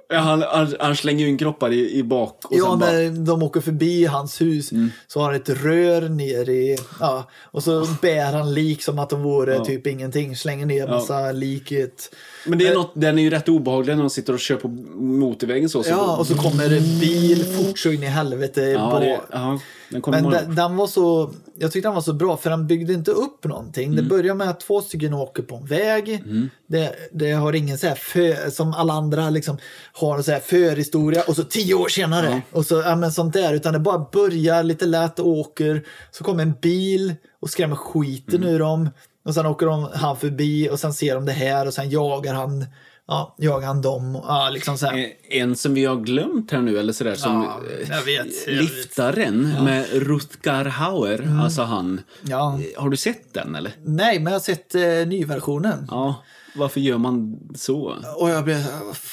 Ja, 0.09 0.17
Han, 0.19 0.41
han, 0.41 0.75
han 0.79 0.95
slänger 0.95 1.23
ju 1.23 1.29
in 1.29 1.37
kroppar 1.37 1.71
i, 1.73 1.91
i 1.97 2.03
bak 2.03 2.45
och 2.45 2.57
Ja, 2.57 2.69
sen 2.69 2.79
bara... 2.79 2.91
när 2.91 3.25
de 3.25 3.43
åker 3.43 3.61
förbi 3.61 4.05
hans 4.05 4.41
hus 4.41 4.69
så 5.07 5.19
har 5.19 5.25
han 5.25 5.35
ett 5.35 5.49
rör 5.49 6.09
ner 6.09 6.49
i... 6.49 6.77
Ja, 6.99 7.29
och 7.41 7.63
så 7.63 7.87
bär 8.01 8.33
han 8.33 8.53
lik 8.53 8.83
som 8.83 8.99
att 8.99 9.09
de 9.09 9.23
vore 9.23 9.65
typ 9.65 9.87
ingenting. 9.87 10.35
Slänger 10.35 10.65
ner 10.65 10.87
massa 10.87 11.31
lik 11.31 11.71
i 11.71 11.81
ett... 11.81 12.15
Men 12.45 12.59
det 12.59 12.67
är 12.67 12.73
något, 12.73 12.91
den 12.93 13.19
är 13.19 13.23
ju 13.23 13.29
rätt 13.29 13.49
obehaglig 13.49 13.95
när 13.95 14.03
de 14.03 14.09
sitter 14.09 14.33
och 14.33 14.39
kör 14.39 14.55
på 14.55 14.67
motorvägen 14.97 15.69
så. 15.69 15.83
så 15.83 15.89
Ja, 15.89 16.17
och 16.17 16.27
så 16.27 16.35
kommer 16.35 16.63
en 16.77 16.99
bil 16.99 17.45
fort 17.45 17.79
så 17.79 17.91
in 17.91 18.03
i 18.03 18.05
helvete. 18.05 18.61
ja, 18.61 18.99
det, 18.99 19.19
ja, 19.31 19.59
den 19.89 20.01
kommer 20.01 20.21
Men 20.21 20.31
den, 20.31 20.55
den 20.55 20.75
var 20.75 20.87
så, 20.87 21.33
jag 21.57 21.71
tyckte 21.71 21.87
den 21.87 21.95
var 21.95 22.01
så 22.01 22.13
bra 22.13 22.37
för 22.37 22.49
den 22.49 22.67
byggde 22.67 22.93
inte 22.93 23.11
upp 23.11 23.43
någonting. 23.43 23.83
Mm. 23.83 23.95
Det 23.95 24.03
börjar 24.09 24.35
med 24.35 24.49
att 24.49 24.59
två 24.59 24.81
stycken 24.81 25.13
åker 25.13 25.43
på 25.43 25.55
en 25.55 25.65
väg. 25.65 26.23
Det, 26.67 26.95
det 27.11 27.31
har 27.31 27.53
ingen 27.53 27.77
så 27.77 27.87
här 27.87 27.95
för, 27.95 28.49
som 28.49 28.73
alla 28.73 28.93
andra 28.93 29.29
liksom 29.29 29.57
har 29.93 30.17
en 30.17 30.23
så 30.23 30.31
här 30.31 30.39
förhistoria 30.39 31.23
och 31.27 31.35
så 31.35 31.43
tio 31.43 31.73
år 31.73 31.87
senare. 31.87 32.41
Och 32.51 32.65
så, 32.65 32.75
ja, 32.85 32.95
men 32.95 33.11
sånt 33.11 33.33
där. 33.33 33.53
Utan 33.53 33.73
det 33.73 33.79
bara 33.79 34.05
börjar 34.11 34.63
lite 34.63 34.85
lätt 34.85 35.19
och 35.19 35.27
åker. 35.27 35.83
Så 36.11 36.23
kommer 36.23 36.43
en 36.43 36.53
bil 36.61 37.15
och 37.39 37.49
skrämmer 37.49 37.75
skiten 37.75 38.35
Mm. 38.43 38.49
ur 38.49 38.59
dem. 38.59 38.89
Och 39.25 39.33
sen 39.33 39.45
åker 39.45 39.65
de, 39.65 39.89
han 39.93 40.17
förbi 40.17 40.69
och 40.69 40.79
sen 40.79 40.93
ser 40.93 41.15
de 41.15 41.25
det 41.25 41.31
här 41.31 41.67
och 41.67 41.73
sen 41.73 41.89
jagar 41.89 42.33
han, 42.33 42.65
ja, 43.07 43.35
jagar 43.37 43.67
han 43.67 43.81
dem. 43.81 44.19
Ja, 44.27 44.49
liksom 44.53 44.77
så 44.77 44.85
här. 44.85 44.97
Eh, 44.97 45.41
En 45.41 45.55
som 45.55 45.73
vi 45.73 45.85
har 45.85 45.95
glömt 45.95 46.51
här 46.51 46.61
nu, 46.61 46.79
eller 46.79 46.93
sådär, 46.93 47.15
som 47.15 47.43
Ja, 47.43 47.59
eh, 47.81 47.89
jag 47.89 48.01
vet, 48.01 48.17
jag 48.17 48.23
vet. 48.25 48.47
Mm. 48.47 48.59
Liftaren 48.65 49.41
med 49.63 49.85
Rutger 49.93 50.65
Hauer, 50.65 51.39
alltså 51.43 51.61
han. 51.61 52.01
Ja. 52.21 52.59
Eh, 52.75 52.81
Har 52.81 52.89
du 52.89 52.97
sett 52.97 53.33
den 53.33 53.55
eller? 53.55 53.71
Nej, 53.83 54.19
men 54.19 54.33
jag 54.33 54.39
har 54.39 54.43
sett 54.43 54.75
eh, 54.75 54.81
nyversionen. 55.07 55.87
Ja. 55.91 56.23
Varför 56.57 56.79
gör 56.79 56.97
man 56.97 57.39
så? 57.55 57.95
Och 58.17 58.29
jag 58.29 58.43
blev 58.43 58.57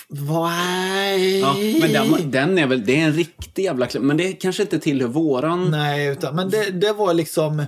Why? 0.09 1.41
Ja, 1.41 1.55
men 1.81 1.93
den, 1.93 2.31
den 2.31 2.59
är 2.59 2.67
väl, 2.67 2.85
det 2.85 3.01
är 3.01 3.05
en 3.07 3.13
riktig 3.13 3.65
jävla. 3.65 3.89
Men 4.01 4.17
det 4.17 4.33
kanske 4.33 4.63
inte 4.63 4.79
tillhör 4.79 5.09
våran... 5.09 5.71
Nej, 5.71 6.07
utan, 6.09 6.37
men 6.37 6.51
det, 6.51 6.71
det 6.71 6.93
var 6.93 7.15
liksom... 7.15 7.65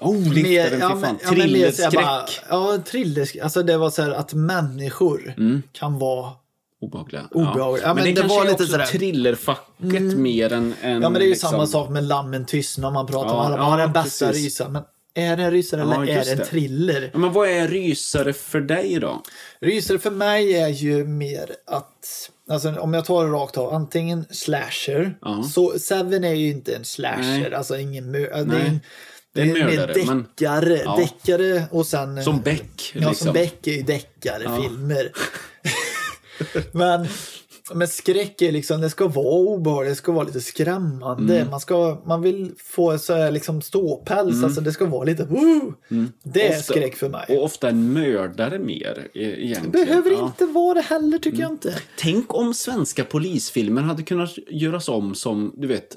Oh, 0.00 0.32
liftaren, 0.32 0.80
ja, 0.80 0.88
fy 0.88 0.94
men- 0.94 1.00
fan. 1.02 1.18
ja, 1.22 1.30
men 1.30 1.38
bara- 1.38 1.44
Thrillerskräck. 1.46 2.40
Ja, 2.48 2.78
thrillerskräck. 2.86 3.42
Alltså 3.44 3.62
det 3.62 3.76
var 3.76 3.90
så 3.90 4.02
här 4.02 4.10
att 4.10 4.34
människor 4.34 5.34
kan 5.72 5.98
vara... 5.98 6.32
Obehagliga. 6.80 7.28
Obehagliga. 7.30 7.86
Ja, 7.86 7.94
men 7.94 8.04
det, 8.04 8.10
det 8.10 8.20
kanske 8.20 8.38
var 8.38 8.44
lite 8.44 8.66
sådär. 8.66 8.78
Mm. 8.84 8.98
thrillerfacket 8.98 10.02
mer 10.18 10.52
än, 10.52 10.74
än 10.82 11.02
Ja, 11.02 11.10
men 11.10 11.12
det 11.12 11.18
är 11.18 11.22
ju 11.24 11.30
liksom... 11.30 11.50
samma 11.50 11.66
sak 11.66 11.90
med 11.90 12.04
Lammen 12.04 12.46
tystnar. 12.46 12.90
Man 12.90 13.06
pratar 13.06 13.28
Ja, 13.30 13.34
om 13.34 13.40
alla, 13.46 13.56
ja, 13.56 13.74
är 13.74 13.78
den 13.78 13.92
bästa 13.92 14.32
rysaren? 14.32 14.72
Men 14.72 14.82
är 15.14 15.36
det 15.36 15.42
en 15.42 15.50
rysare 15.50 15.80
Ja, 15.80 16.02
eller 16.02 16.12
är 16.20 16.24
det 16.24 16.30
en 16.32 16.38
det. 16.38 16.44
thriller? 16.44 17.10
Ja, 17.12 17.18
men 17.18 17.32
vad 17.32 17.48
är 17.48 17.68
rysare 17.68 18.32
för 18.32 18.60
dig 18.60 18.98
då? 19.00 19.22
Rysare 19.60 19.98
för 19.98 20.10
mig 20.10 20.54
är 20.56 20.68
ju 20.68 21.04
mer 21.04 21.50
att, 21.66 22.30
alltså 22.50 22.74
om 22.80 22.94
jag 22.94 23.04
tar 23.04 23.24
det 23.26 23.30
rakt 23.32 23.56
av, 23.58 23.74
antingen 23.74 24.24
slasher. 24.30 25.18
Ja. 25.22 25.42
Så 25.42 25.78
Seven 25.78 26.24
är 26.24 26.34
ju 26.34 26.48
inte 26.50 26.74
en 26.76 26.84
slasher, 26.84 27.22
Nej. 27.40 27.54
alltså 27.54 27.78
ingen 27.78 28.12
det 28.12 28.26
är 28.26 28.44
Nej. 28.44 28.66
en, 28.66 28.80
Det 29.44 29.50
är 29.50 29.56
en 29.68 29.76
mördare, 29.76 30.04
men- 30.06 30.26
deckare, 30.36 30.80
Ja. 30.84 30.96
deckare 30.96 31.64
och 31.70 31.86
sen... 31.86 32.24
Som 32.24 32.40
Beck. 32.40 32.92
Ja, 32.94 33.08
liksom. 33.08 33.14
som 33.26 33.32
Beck 33.34 33.66
är 33.66 33.72
ju 33.72 33.82
deckarfilmer. 33.82 35.12
men, 36.72 37.06
men 37.74 37.88
skräck 37.88 38.42
är 38.42 38.52
liksom, 38.52 38.80
det 38.80 38.90
ska 38.90 39.08
vara 39.08 39.26
obehagligt, 39.34 39.92
det 39.92 39.96
ska 39.96 40.12
vara 40.12 40.24
lite 40.24 40.40
skrämmande. 40.40 41.36
Mm. 41.38 41.50
Man, 41.50 41.60
ska, 41.60 42.02
man 42.06 42.22
vill 42.22 42.52
få 42.58 42.98
så 42.98 43.14
här 43.14 43.30
liksom 43.30 43.62
ståpäls, 43.62 44.44
alltså 44.44 44.60
det 44.60 44.72
ska 44.72 44.84
vara 44.84 45.04
lite 45.04 45.24
woo! 45.24 45.74
Det 46.22 46.42
är 46.42 46.46
Mm. 46.46 46.58
Ofta- 46.60 46.72
skräck 46.72 46.96
för 46.96 47.08
mig. 47.08 47.24
Och 47.28 47.44
ofta 47.44 47.68
en 47.68 47.92
mördare 47.92 48.58
mer 48.58 49.08
e- 49.14 49.44
egentligen. 49.44 49.70
Behöver 49.86 50.10
Ja. 50.10 50.26
inte 50.26 50.46
vara 50.46 50.74
det 50.74 50.80
heller 50.80 51.18
tycker 51.18 51.40
jag 51.40 51.50
inte. 51.50 51.74
Tänk 51.98 52.34
om 52.34 52.54
svenska 52.54 53.04
polisfilmer 53.04 53.82
hade 53.82 54.02
kunnat 54.02 54.30
göras 54.50 54.88
om 54.88 55.14
som, 55.14 55.54
du 55.56 55.66
vet, 55.66 55.96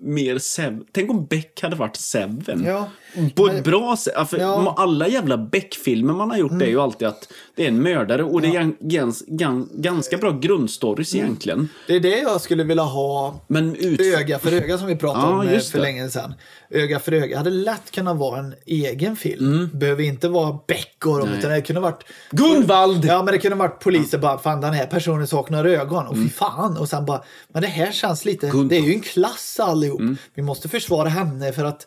mer 0.00 0.38
Seven. 0.38 0.84
Tänk 0.92 1.10
om 1.10 1.26
Beck 1.26 1.62
hade 1.62 1.76
varit 1.76 1.96
Seven. 1.96 2.64
Ja. 2.64 2.90
På 3.34 3.46
ett 3.48 3.64
bra 3.64 3.96
sätt. 3.96 4.28
För 4.30 4.38
Ja. 4.38 4.54
Mm. 4.60 4.72
Alla 4.76 5.08
jävla 5.08 5.36
Beck-filmer 5.38 6.12
man 6.14 6.30
har 6.30 6.38
gjort 6.38 6.52
är 6.62 6.66
ju 6.66 6.80
alltid 6.80 7.08
att 7.08 7.28
det 7.56 7.64
är 7.64 7.68
en 7.68 7.82
mördare 7.82 8.24
och 8.24 8.40
det 8.42 8.48
är 8.48 8.52
gan- 8.52 8.76
gans, 8.80 9.24
gan, 9.26 9.68
ganska 9.74 10.16
bra 10.16 10.30
grundstories 10.30 11.14
Mm. 11.14 11.24
egentligen. 11.26 11.68
Det 11.86 11.96
är 11.96 12.00
det 12.00 12.18
jag 12.18 12.40
skulle 12.40 12.64
vilja 12.64 12.82
ha 12.82 13.40
Men 13.46 13.76
ut... 13.76 14.00
öga 14.00 14.38
för 14.38 14.52
öga 14.52 14.78
som 14.78 14.86
vi 14.86 14.96
pratade 14.96 15.26
Ja, 15.26 15.40
om 15.40 15.46
eh, 15.48 15.54
just 15.54 15.70
för 15.70 15.78
det. 15.78 15.84
länge 15.84 16.08
sedan. 16.08 16.34
Öga 16.70 17.00
för 17.00 17.12
öga 17.12 17.36
hade 17.38 17.50
lätt 17.50 17.90
kunnat 17.90 18.16
vara 18.16 18.38
en 18.38 18.54
egen 18.66 19.16
film. 19.16 19.52
Mm. 19.54 19.70
Behöver 19.78 20.02
inte 20.02 20.28
vara 20.28 20.58
Beck 20.66 21.06
och 21.06 21.18
dem, 21.18 21.28
utan 21.28 21.50
det 21.50 21.60
kunde 21.62 21.80
varit 21.80 22.04
Gunvald! 22.30 23.04
Ja, 23.04 23.22
men 23.22 23.32
det 23.32 23.38
kunde 23.38 23.56
varit 23.56 23.80
poliser 23.80 24.18
bara, 24.18 24.38
fan 24.38 24.60
den 24.60 24.72
här 24.74 24.86
personen 24.86 25.26
saknar 25.26 25.64
ögon. 25.64 26.06
Och 26.06 26.16
fy 26.16 26.28
fan. 26.28 26.76
Och 26.76 26.88
sen 26.88 27.04
bara, 27.04 27.22
men 27.52 27.62
det 27.62 27.68
här 27.68 27.92
känns 27.92 28.24
lite, 28.24 28.46
Gunvald. 28.46 28.68
det 28.70 28.76
är 28.76 28.80
ju 28.80 28.92
en 28.94 29.00
klass 29.00 29.60
allihop. 29.60 30.00
Vi 30.34 30.42
måste 30.42 30.68
försvara 30.68 31.08
henne 31.08 31.52
för 31.52 31.64
att 31.64 31.86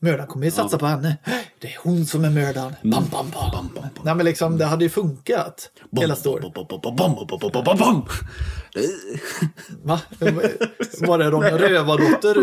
mördaren 0.00 0.26
kommer 0.26 0.44
ju 0.44 0.50
satsa 0.50 0.78
på 0.78 0.86
henne. 0.86 1.16
Det 1.58 1.68
är 1.68 1.78
hon 1.82 2.06
som 2.06 2.24
är 2.24 2.30
mördaren. 2.30 2.74
Bam, 2.82 3.04
bam, 3.10 3.30
bam, 3.30 3.50
bam, 3.52 3.68
bam. 3.74 3.84
Nej, 4.04 4.14
men 4.14 4.24
liksom 4.26 4.58
det 4.58 4.64
hade 4.64 4.84
ju 4.84 4.90
funkat. 4.90 5.70
Hela 6.00 6.16
storyn. 6.16 6.52
Va? 9.82 10.00
Var 11.00 11.18
det 11.18 11.30
Ronja 11.30 11.58
Rövardotter 11.58 12.34
du 12.34 12.40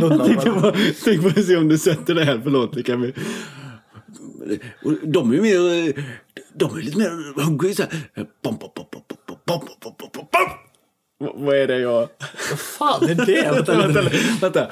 nunnade? 0.00 0.74
Tänk 1.04 1.26
att 1.26 1.44
se 1.44 1.56
om 1.56 1.68
du 1.68 1.78
sätter 1.78 2.14
det 2.14 2.24
här, 2.24 2.40
förlåt. 2.42 2.74
Det 2.74 2.82
kan 2.82 3.00
vi... 3.00 3.14
De 5.02 5.30
är 5.30 5.34
ju 5.34 5.42
mer... 5.42 5.94
De 6.54 6.76
är 6.76 6.82
lite 6.82 6.98
mer 6.98 7.42
hungriga 7.42 7.74
så 7.74 7.82
här. 7.82 7.90
Vad- 11.18 11.56
är 11.56 11.66
det 11.66 11.78
jag... 11.78 12.08
Vad 12.50 12.58
fan 12.60 13.08
är 13.10 13.14
det? 13.14 13.50
Vänta, 13.54 13.76
vänta, 13.78 14.02
vänta. 14.40 14.66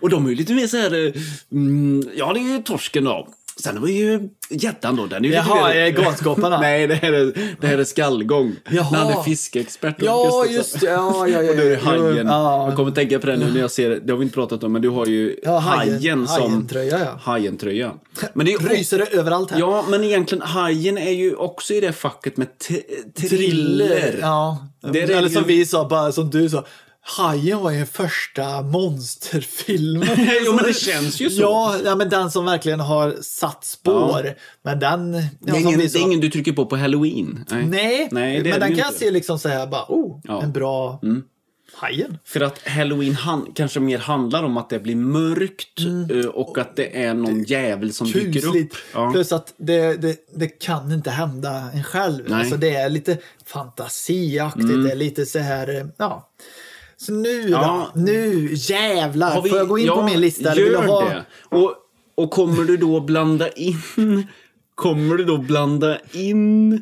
Och 0.00 0.10
de 0.10 0.26
är 0.26 0.30
ju 0.30 0.34
lite 0.36 0.54
mer 0.54 0.66
så 0.66 0.76
här... 0.76 1.12
Mm, 1.52 2.02
ja, 2.14 2.32
det 2.32 2.40
är 2.40 2.56
ju 2.56 2.62
torsken 2.62 3.04
då. 3.04 3.28
Sen 3.62 3.84
vi 3.84 3.92
ju 3.92 4.28
gäddan 4.50 4.96
då. 4.96 5.06
Den 5.06 5.24
är 5.24 5.28
ju 5.28 5.34
Jaha, 5.34 5.68
lite 5.68 5.80
är 5.80 5.90
Galenskaparna? 5.90 6.60
Nej, 6.60 6.86
det 6.86 6.94
här 6.94 7.12
är, 7.12 7.32
det 7.60 7.66
här 7.66 7.78
är 7.78 7.84
skallgång. 7.84 8.52
Jaha. 8.70 8.90
När 8.90 8.98
han 8.98 9.12
är 9.12 9.22
fiskeexpert. 9.22 9.94
Ja, 9.98 10.46
just 10.46 10.80
det. 10.80 10.86
Ja, 10.86 11.28
ja, 11.28 11.42
ja. 11.42 11.50
Och 11.50 11.56
då 11.56 11.62
är 11.62 11.70
det 11.70 11.76
hajen. 11.76 12.26
Ja. 12.26 12.66
Jag 12.68 12.76
kommer 12.76 12.90
tänka 12.90 13.18
på 13.18 13.26
det 13.26 13.36
nu 13.36 13.50
när 13.52 13.60
jag 13.60 13.70
ser 13.70 13.90
det. 13.90 14.00
Det 14.00 14.12
har 14.12 14.18
vi 14.18 14.22
inte 14.22 14.34
pratat 14.34 14.64
om, 14.64 14.72
men 14.72 14.82
du 14.82 14.88
har 14.88 15.06
ju 15.06 15.36
Ja, 15.42 15.58
hajen- 15.58 15.92
hajen 15.94 16.26
som... 16.28 16.42
hajentröja, 16.42 16.98
ja. 16.98 17.18
Hajentröja. 17.22 17.92
Men 18.34 18.46
det 18.46 18.52
är 18.54 18.60
ju 18.60 18.68
Rysare 18.68 19.04
överallt 19.12 19.50
här. 19.50 19.58
Ja, 19.60 19.84
men 19.88 20.04
egentligen 20.04 20.42
hajen 20.42 20.98
är 20.98 21.10
ju 21.12 21.34
också 21.34 21.74
i 21.74 21.80
det 21.80 21.92
facket 21.92 22.36
med 22.36 22.48
thriller. 23.20 24.18
Ja. 24.20 24.66
Det 24.92 25.02
är 25.02 25.06
det 25.06 25.14
Eller 25.14 25.28
som 25.28 25.44
vi 25.46 25.66
sa, 25.66 25.88
bara 25.88 26.12
som 26.12 26.30
du 26.30 26.48
sa. 26.48 26.64
Hajen 27.06 27.58
var 27.60 27.70
ju 27.70 27.86
första 27.86 28.62
monsterfilmen. 28.62 30.08
Jo, 30.46 30.52
men 30.54 30.64
det 30.64 30.74
känns 30.74 31.20
ju 31.20 31.30
så. 31.30 31.42
Ja, 31.42 31.76
ja, 31.84 31.94
men 31.94 32.08
den 32.08 32.30
som 32.30 32.44
verkligen 32.44 32.80
har 32.80 33.16
satt 33.22 33.64
spår. 33.64 34.34
Men 34.62 34.78
den... 34.80 35.12
Det 35.12 35.18
Ja, 35.40 35.54
är, 35.56 35.60
som 35.60 35.68
ingen, 35.68 35.80
vi 35.80 35.86
det 35.86 35.98
är 35.98 36.02
ingen 36.02 36.20
du 36.20 36.30
trycker 36.30 36.52
på 36.52 36.66
på 36.66 36.76
halloween. 36.76 37.44
Nej, 37.50 37.66
Nej 37.66 38.08
det 38.10 38.24
är 38.24 38.42
men 38.42 38.42
det 38.44 38.66
den 38.66 38.76
kan 38.76 38.86
inte. 38.86 38.98
se 38.98 39.10
liksom 39.10 39.38
så 39.38 39.48
här 39.48 39.66
bara, 39.66 39.84
oh, 39.88 40.20
Ja. 40.24 40.42
en 40.42 40.52
bra... 40.52 41.00
Hajen. 41.76 42.18
För 42.24 42.40
att 42.40 42.68
halloween 42.68 43.14
han, 43.14 43.52
kanske 43.54 43.80
mer 43.80 43.98
handlar 43.98 44.42
om 44.42 44.56
att 44.56 44.70
det 44.70 44.78
blir 44.78 44.96
mörkt 44.96 45.80
eh, 46.10 46.26
och 46.26 46.58
att 46.58 46.76
det 46.76 47.02
är 47.04 47.14
någon 47.14 47.44
jävel 47.44 47.92
som 47.92 48.06
dyker 48.12 48.46
upp. 48.56 48.74
Ja. 48.94 49.10
Plus 49.12 49.32
att 49.32 49.54
det, 49.56 49.96
det, 50.02 50.16
det 50.34 50.48
kan 50.48 50.92
inte 50.92 51.10
hända 51.10 51.50
en 51.74 51.84
själv. 51.84 52.16
Nej. 52.18 52.26
Mm. 52.26 52.40
Alltså 52.40 52.56
det 52.56 52.74
är 52.74 52.88
lite 52.88 53.18
fantasiaktigt. 53.46 54.68
Det 54.84 54.90
är 54.90 54.96
lite 54.96 55.26
så 55.26 55.38
här, 55.38 55.76
eh, 55.80 55.86
ja. 55.96 56.30
Så 57.06 57.12
nu 57.12 57.48
Ja. 57.48 57.90
då? 57.94 58.00
Nu 58.00 58.48
jävlar! 58.54 59.42
Vi- 59.42 59.50
Får 59.50 59.58
jag 59.58 59.68
gå 59.68 59.78
in 59.78 59.88
på 59.88 59.94
ja, 59.96 60.06
min 60.06 60.20
lista? 60.20 60.50
eller 60.52 60.62
Gör 60.62 60.80
vill 60.80 60.90
ha... 60.90 61.04
det. 61.04 61.24
Och, 61.48 61.74
och 62.14 62.30
kommer 62.30 62.64
du 62.64 62.76
då 62.76 63.00
blanda 63.00 63.48
in... 63.48 64.26
Kommer 64.74 65.16
du 65.16 65.24
då 65.24 65.38
blanda 65.38 65.98
in... 66.12 66.72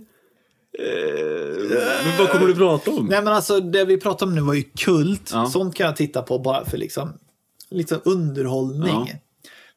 Eh, 0.79 2.19
vad 2.19 2.29
kommer 2.31 2.47
du 2.47 2.55
prata 2.55 2.91
om? 2.91 3.07
Nej 3.07 3.23
men 3.23 3.33
alltså 3.33 3.61
det 3.61 3.85
vi 3.85 3.97
pratade 4.01 4.29
om 4.31 4.35
nu 4.35 4.41
var 4.41 4.55
ju 4.55 4.63
kult. 4.63 5.31
Ja. 5.33 5.47
Sånt 5.47 5.75
kan 5.75 5.87
jag 5.87 5.97
titta 5.97 6.23
på 6.23 6.39
bara 6.39 6.65
för 6.65 6.79
liksom, 6.79 7.13
liksom 7.71 7.99
underhållning. 8.05 9.05
Ja. 9.07 9.07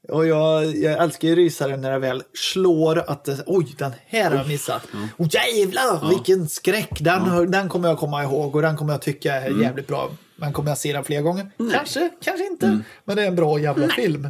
Och 0.09 0.27
jag, 0.27 0.65
jag 0.75 1.03
älskar 1.03 1.27
ju 1.27 1.35
rysare 1.35 1.77
när 1.77 1.91
det 1.91 1.99
väl 1.99 2.23
slår 2.33 3.03
att 3.11 3.23
det, 3.23 3.43
oj 3.45 3.75
den 3.77 3.91
här 4.07 4.29
har 4.31 4.37
jag 4.37 4.47
missat. 4.47 4.81
Oh, 5.17 5.27
jävlar 5.31 6.09
vilken 6.09 6.47
skräck! 6.49 6.97
Den, 7.01 7.21
har- 7.21 7.45
den 7.45 7.69
kommer 7.69 7.87
jag 7.89 7.97
komma 7.97 8.23
ihåg 8.23 8.55
och 8.55 8.61
den 8.61 8.77
kommer 8.77 8.93
jag 8.93 9.01
tycka 9.01 9.33
är 9.35 9.47
Mm. 9.47 9.61
jävligt 9.61 9.87
bra. 9.87 10.09
Men 10.35 10.53
kommer 10.53 10.71
jag 10.71 10.77
se 10.77 10.93
den 10.93 11.03
fler 11.03 11.21
gånger? 11.21 11.51
Kanske, 11.73 12.09
kanske 12.23 12.47
inte. 12.47 12.79
Men 13.05 13.15
det 13.15 13.23
är 13.23 13.27
en 13.27 13.35
bra 13.35 13.59
jävla 13.59 13.87
film. 13.87 14.27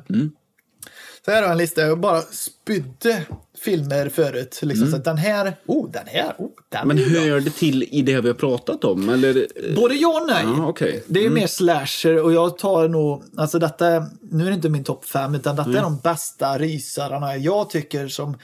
Mm. 1.28 1.32
Så 1.32 1.32
här 1.32 1.38
har 1.38 1.44
jag 1.44 1.52
en 1.52 1.58
lista. 1.58 1.82
Jag 1.82 2.00
bara 2.00 2.22
spydde 2.22 3.26
filmer 3.58 4.10
förut. 4.10 4.60
Liksom, 4.62 4.92
så 4.92 4.98
att 4.98 5.04
den 5.04 5.18
här, 5.18 5.58
oh 5.66 5.92
den 5.92 6.08
här, 6.08 6.36
oh 6.38 6.50
den 6.70 6.82
Mm. 6.82 6.98
Men 6.98 7.06
hör 7.06 7.40
det 7.40 7.50
till 7.50 7.84
i 7.84 8.02
det 8.02 8.22
vi 8.22 8.28
har 8.28 8.36
pratat 8.36 8.84
om? 8.84 9.10
Eller? 9.10 9.48
Både 9.76 9.96
ja 9.96 10.22
och 10.22 10.28
nej. 10.28 10.44
Ja, 10.44 10.68
okej. 10.68 11.04
Det 11.08 11.20
är 11.20 11.24
ju 11.24 11.30
mer 11.30 11.48
slasher 11.48 12.24
och 12.24 12.34
jag 12.34 12.58
tar 12.58 12.88
nog, 12.88 13.24
alltså 13.38 13.60
detta, 13.60 14.06
nu 14.22 14.44
är 14.44 14.50
det 14.50 14.56
inte 14.56 14.70
min 14.70 14.84
topp 14.84 15.06
fem 15.06 15.36
utan 15.36 15.56
detta 15.56 15.70
är 15.70 15.82
de 15.82 15.98
bästa 15.98 16.58
rysarna 16.58 17.38
jag 17.38 17.70
tycker 17.70 18.08
som 18.08 18.38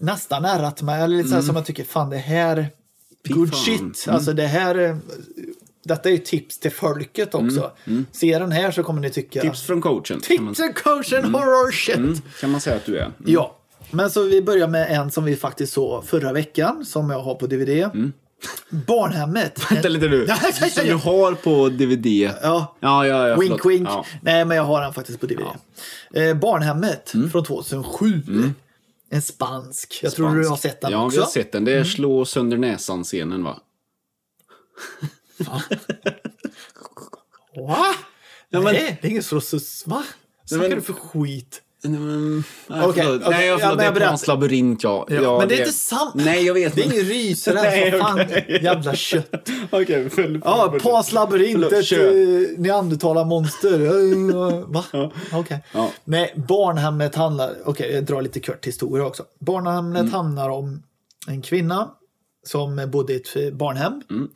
nästan 0.00 0.44
ärrat 0.44 0.82
mig. 0.82 1.02
Eller 1.02 1.16
lite 1.16 1.28
så 1.28 1.34
här 1.34 1.42
som 1.42 1.56
jag 1.56 1.66
tycker, 1.66 1.84
fan 1.84 2.10
det 2.10 2.16
här, 2.16 2.68
Fy 3.26 3.34
good 3.34 3.50
fan. 3.50 3.64
shit. 3.64 4.08
Alltså 4.08 4.32
det 4.32 4.46
här, 4.46 4.98
detta 5.84 6.08
är 6.08 6.12
ju 6.12 6.18
tips 6.18 6.58
till 6.58 6.70
folket 6.72 7.34
också. 7.34 7.70
Se 8.12 8.38
den 8.38 8.52
här 8.52 8.70
så 8.70 8.82
kommer 8.82 9.00
ni 9.00 9.10
tycka. 9.10 9.40
Tips 9.40 9.62
från 9.62 9.80
coachen. 9.80 10.20
Tips 10.20 10.60
and 10.60 10.74
coach 10.74 11.12
horror 11.12 11.72
shit. 11.72 11.96
mm, 11.96 12.14
kan 12.40 12.50
man 12.50 12.60
säga 12.60 12.76
att 12.76 12.86
du 12.86 12.98
är. 12.98 13.12
Ja, 13.26 13.56
men 13.90 14.10
så 14.10 14.22
vi 14.22 14.42
börjar 14.42 14.68
med 14.68 14.90
en 14.90 15.10
som 15.10 15.24
vi 15.24 15.36
faktiskt 15.36 15.72
såg 15.72 16.04
förra 16.04 16.32
veckan 16.32 16.84
som 16.84 17.10
jag 17.10 17.22
har 17.22 17.34
på 17.34 17.46
DVD. 17.46 17.90
Barnhemmet. 18.70 19.60
Vänta 19.72 19.88
lite 19.88 20.08
nu. 20.08 20.24
Ja, 20.28 20.38
ja, 20.42 20.50
ja, 20.60 20.68
Som 20.68 20.84
du 20.84 20.90
ja. 20.90 20.96
har 20.96 21.34
på 21.34 21.68
DVD. 21.68 22.06
Ja. 22.42 22.76
Ja, 22.80 23.06
ja, 23.06 23.28
ja. 23.28 23.36
Wink 23.36 23.66
wink. 23.66 23.88
Ja. 23.88 24.04
Nej, 24.22 24.44
men 24.44 24.56
jag 24.56 24.64
har 24.64 24.80
den 24.82 24.92
faktiskt 24.94 25.20
på 25.20 25.26
DVD. 25.26 25.46
Eh, 26.14 26.34
Barnhemmet 26.34 27.14
Mm. 27.14 27.30
från 27.30 27.44
2007. 27.44 28.22
En 29.10 29.22
spansk. 29.22 30.00
Jag 30.02 30.12
tror 30.12 30.34
du 30.34 30.48
har 30.48 30.56
sett 30.56 30.80
den 30.80 30.92
ja, 30.92 31.04
också. 31.06 31.16
vi 31.16 31.22
har 31.22 31.30
sett 31.30 31.52
den. 31.52 31.64
Det 31.64 31.72
är 31.72 31.84
slå 31.84 32.24
sönder 32.24 32.56
näsan-scenen, 32.56 33.44
va? 33.44 33.56
Va? 37.56 37.94
Ja, 38.50 38.60
men- 38.60 38.74
Nej, 38.74 38.98
det 39.02 39.08
är 39.08 39.10
ingen 39.10 39.22
så- 39.22 39.40
Va? 39.86 40.02
Vad 40.50 40.60
men- 40.60 40.70
det 40.70 40.80
för 40.80 40.92
skit? 40.92 41.62
Mm, 41.84 42.34
nej, 42.36 42.42
förlåt. 42.66 42.88
okej, 42.90 43.04
Nej, 43.30 43.46
jag 43.46 43.60
ja, 43.60 43.68
förlåt. 43.68 43.84
jag 43.84 43.94
det 43.94 44.04
är. 44.04 44.08
Pans 44.08 44.26
labyrint, 44.26 44.82
ja. 44.84 45.06
Ja, 45.08 45.14
ja 45.22 45.38
men 45.38 45.48
det 45.48 45.54
är 45.54 45.58
inte 45.58 45.72
sant. 45.72 46.14
Nej, 46.14 46.44
jag 46.46 46.54
vet. 46.54 46.74
Det 46.74 46.82
är 46.82 46.84
ingen 46.92 47.04
rysare. 47.04 47.54
Nej, 47.62 47.98
fan. 48.00 48.18
Jävla 48.62 48.94
kött. 48.94 49.48
Okej, 49.70 50.10
följ 50.10 50.40
Ja, 50.44 50.74
Pans 50.82 51.12
labyrint. 51.12 51.52
Förlåt, 51.52 51.72
Ett 51.72 52.58
neandertalarmonster. 52.58 53.80
Eh, 53.80 54.64
Va? 54.66 54.84
Okej. 55.32 55.64
Ja. 55.72 55.90
Nej, 56.04 56.34
Barnhemmet 56.48 57.14
handlar... 57.14 57.54
Okej, 57.64 57.92
jag 57.94 58.04
drar 58.04 58.22
lite 58.22 58.40
kort 58.40 58.66
historia 58.66 59.06
också. 59.06 59.24
Barnhemmet 59.38 60.00
Mm. 60.00 60.12
handlar 60.12 60.48
om 60.50 60.82
en 61.26 61.42
kvinna 61.42 61.90
som 62.46 62.88
bodde 62.92 63.12
i 63.12 63.16
ett 63.16 63.36
eh, 63.36 63.50
barnhem. 63.50 64.02
Mm. 64.10 64.28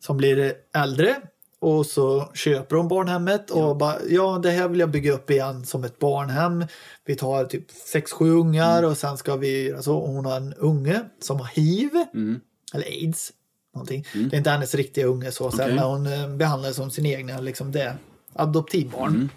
Som 0.00 0.16
blir 0.16 0.54
äldre. 0.76 1.16
Och 1.62 1.86
så 1.86 2.30
köper 2.34 2.76
hon 2.76 2.88
barnhemmet 2.88 3.50
och 3.50 3.76
bara, 3.76 3.96
ja 4.08 4.40
det 4.42 4.50
här 4.50 4.68
vill 4.68 4.80
jag 4.80 4.90
bygga 4.90 5.12
upp 5.12 5.30
igen 5.30 5.64
som 5.66 5.84
ett 5.84 5.98
barnhem. 5.98 6.64
Vi 7.04 7.14
tar 7.16 7.44
typ 7.44 7.70
sex 7.70 8.12
sju 8.12 8.30
ungar 8.30 8.78
Mm. 8.78 8.90
och 8.90 8.96
sen 8.96 9.16
ska 9.16 9.36
vi 9.36 9.68
göra 9.68 9.82
så. 9.82 9.96
Och 9.96 10.08
hon 10.08 10.24
har 10.26 10.36
en 10.36 10.54
unge 10.54 11.00
som 11.22 11.40
har 11.40 11.46
hiv. 11.46 11.90
Mm. 12.14 12.40
Eller 12.74 12.84
aids. 12.86 13.32
Någonting. 13.74 14.06
Det 14.12 14.36
är 14.36 14.38
inte 14.38 14.50
hennes 14.50 14.74
riktiga 14.74 15.06
unge 15.06 15.32
så, 15.32 15.50
sen, 15.50 15.60
Okej. 15.60 15.74
men 15.74 15.84
hon 15.84 16.06
eh, 16.06 16.28
behandlar 16.36 16.72
som 16.72 16.90
sin 16.90 17.06
egna, 17.06 17.40
liksom 17.40 17.72
det. 17.72 17.96
Adoptivbarn. 18.32 19.14
Mm. 19.14 19.28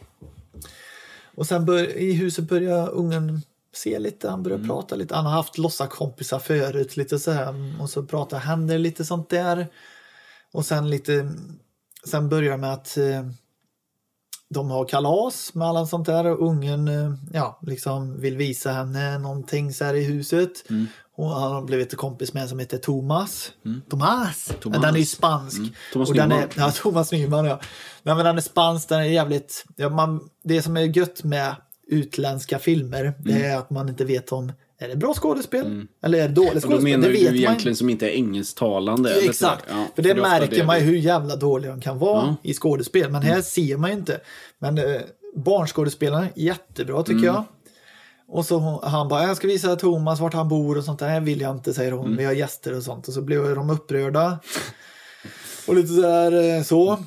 Och 1.36 1.48
sen 1.48 1.66
bör, 1.66 1.98
i 1.98 2.14
huset 2.14 2.46
börjar 2.50 2.90
ungen 2.90 3.42
se 3.74 4.00
lite, 4.00 4.30
han 4.30 4.40
Mm. 4.40 4.44
börjar 4.44 4.68
prata 4.76 4.96
lite. 4.96 5.16
Han 5.16 5.26
har 5.26 5.32
haft 5.32 5.58
låtsaskompisar 5.58 6.40
förut, 6.40 6.98
lite 6.98 7.20
så 7.20 7.32
här. 7.32 7.74
Och 7.82 7.90
så 7.90 8.04
pratar 8.04 8.40
händer 8.40 8.78
lite 8.78 9.06
sånt 9.06 9.30
där. 9.30 9.68
Och 10.54 10.66
sen 10.66 10.90
lite, 10.90 11.32
sen 12.08 12.30
börjar 12.30 12.52
det 12.52 12.58
med 12.58 12.74
att 12.74 12.98
eh, 12.98 13.24
de 14.50 14.70
har 14.72 14.86
kalas 14.86 15.54
med 15.54 15.68
alla 15.68 15.86
sånt 15.86 16.06
där 16.06 16.26
och 16.26 16.48
ungen 16.48 16.88
eh, 16.88 17.14
ja, 17.34 17.60
liksom 17.62 18.20
vill 18.22 18.38
visa 18.38 18.72
henne 18.72 19.18
någonting 19.20 19.74
så 19.74 19.86
här 19.86 19.94
i 19.94 20.04
huset. 20.04 20.70
Mm. 20.70 20.88
Och 21.16 21.30
han 21.30 21.52
har 21.52 21.62
blivit 21.62 21.98
kompis 21.98 22.34
med 22.34 22.44
en 22.44 22.50
som 22.50 22.60
heter 22.60 22.78
Thomas. 22.78 23.52
Thomas! 23.90 24.46
Thomas. 24.62 24.66
Men 24.66 24.82
den 24.82 24.96
är 24.96 25.00
ju 25.00 25.06
spansk. 25.06 25.62
Thomas 25.94 26.10
och 26.10 26.16
den 26.16 26.30
Nyman. 26.30 26.44
är, 26.44 26.50
ja, 26.58 26.72
Thomas 26.72 27.12
Nyman 27.12 27.46
ja. 27.46 27.60
Nej, 28.04 28.16
men 28.16 28.26
den 28.26 28.38
är 28.38 28.42
spansk, 28.42 28.90
den 28.90 29.00
är 29.00 29.04
jävligt... 29.04 29.66
Ja, 29.76 29.90
man, 29.90 30.30
det 30.44 30.62
som 30.62 30.78
är 30.78 30.98
gött 30.98 31.24
med 31.24 31.56
utländska 31.88 32.60
filmer 32.60 33.14
det 33.20 33.32
Mm. 33.32 33.52
är 33.52 33.58
att 33.58 33.70
man 33.70 33.90
inte 33.90 34.06
vet 34.06 34.32
om 34.32 34.52
är 34.84 34.90
det 34.90 34.96
bra 34.96 35.14
skådespel 35.14 35.86
eller 36.04 36.20
är 36.24 36.28
det 36.28 36.34
dåligt 36.34 36.50
Och 36.50 36.56
då 36.56 36.68
skådespel. 36.78 36.84
menar 36.84 37.08
det 37.08 37.14
du 37.14 37.20
vet 37.20 37.26
man 37.32 37.36
egentligen 37.36 37.76
som 37.76 37.90
inte 37.90 38.10
är 38.10 38.12
engelsktalande? 38.16 39.14
eller 39.14 39.30
Exakt? 39.30 39.66
Ja, 39.70 39.86
för 39.96 40.02
det 40.02 40.16
märker 40.16 40.66
man 40.66 40.80
ju 40.80 40.86
hur 40.86 40.96
jävla 40.98 41.36
dåliga 41.36 41.72
de 41.72 41.82
kan 41.82 42.00
vara 42.00 42.18
Ja. 42.18 42.24
Mm. 42.24 42.36
i 42.44 42.54
skådespel. 42.54 43.10
Men 43.12 43.22
här 43.22 43.42
ser 43.42 43.78
man 43.78 43.90
ju 43.90 43.96
inte. 43.98 44.20
Men 44.60 44.78
eh, 44.78 45.02
barnskådespelarna, 45.36 46.28
jättebra 46.36 47.04
tycker 47.04 47.14
Mm. 47.14 47.26
jag. 47.26 47.44
Och 48.28 48.46
så 48.46 48.80
han 48.84 49.08
bara, 49.08 49.24
jag 49.24 49.38
ska 49.38 49.48
visa 49.48 49.76
Thomas 49.76 50.20
vart 50.20 50.34
han 50.34 50.48
bor 50.50 50.78
och 50.78 50.84
sånt. 50.84 51.00
Det 51.00 51.20
vill 51.20 51.42
jag 51.42 51.52
inte, 51.56 51.74
säger 51.74 51.92
hon. 51.92 52.06
Mm. 52.06 52.18
Vi 52.18 52.26
har 52.26 52.34
gäster 52.34 52.78
och 52.78 52.84
sånt. 52.84 53.08
Och 53.08 53.14
så 53.14 53.22
blev 53.22 53.56
de 53.56 53.70
upprörda. 53.70 54.40
och 55.68 55.76
lite 55.76 55.88
sådär 55.88 56.58
eh, 56.58 56.64
så. 56.64 56.98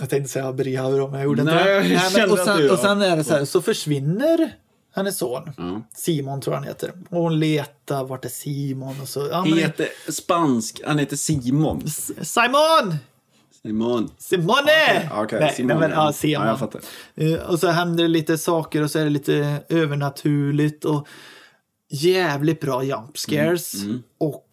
Jag 0.00 0.10
tänkte 0.10 0.32
säga 0.32 0.52
Brihaur 0.52 1.00
om 1.00 1.14
jag 1.14 1.24
gjorde 1.24 1.42
Nej, 1.42 1.54
inte 1.54 1.88
det. 1.88 2.00
men, 2.02 2.10
kände 2.10 2.32
och, 2.32 2.38
sen, 2.38 2.58
du- 2.58 2.70
och 2.70 2.78
sen 2.78 3.02
är 3.02 3.16
det 3.16 3.24
så 3.24 3.34
här, 3.34 3.44
så 3.44 3.62
försvinner 3.62 4.50
hennes 4.96 5.18
son. 5.18 5.50
Ja. 5.56 5.82
Simon 5.96 6.40
tror 6.40 6.54
jag 6.54 6.60
han 6.60 6.68
heter. 6.68 6.92
Och 7.10 7.20
hon 7.22 7.38
letar, 7.38 8.04
vart 8.04 8.24
är 8.24 8.28
Simon? 8.28 9.00
Och 9.02 9.08
så, 9.08 9.28
ja, 9.30 9.44
men, 9.44 9.58
Heter 9.58 9.88
spansk, 10.08 10.80
han 10.86 10.98
heter 10.98 11.16
Simon. 11.16 11.82
Simon! 12.22 12.94
Simon. 13.62 14.10
Simone! 14.18 15.10
Okej, 15.14 15.40
nej, 15.40 15.52
Simone. 15.54 15.74
nej, 15.80 15.88
men, 15.88 15.98
ja, 15.98 16.12
Simon. 16.12 16.42
Ja, 16.44 16.48
jag 16.50 16.58
fattar. 16.58 16.80
Eh, 17.14 17.34
Och 17.34 17.58
så 17.60 17.68
händer 17.68 18.04
det 18.04 18.08
lite 18.08 18.38
saker 18.38 18.82
och 18.82 18.90
så 18.90 18.98
är 18.98 19.04
det 19.04 19.10
lite 19.10 19.58
övernaturligt 19.68 20.84
och 20.84 21.08
jävligt 21.90 22.60
bra 22.60 22.82
jump 22.84 23.18
scares. 23.18 23.74
Mm, 23.74 24.02
Och 24.18 24.44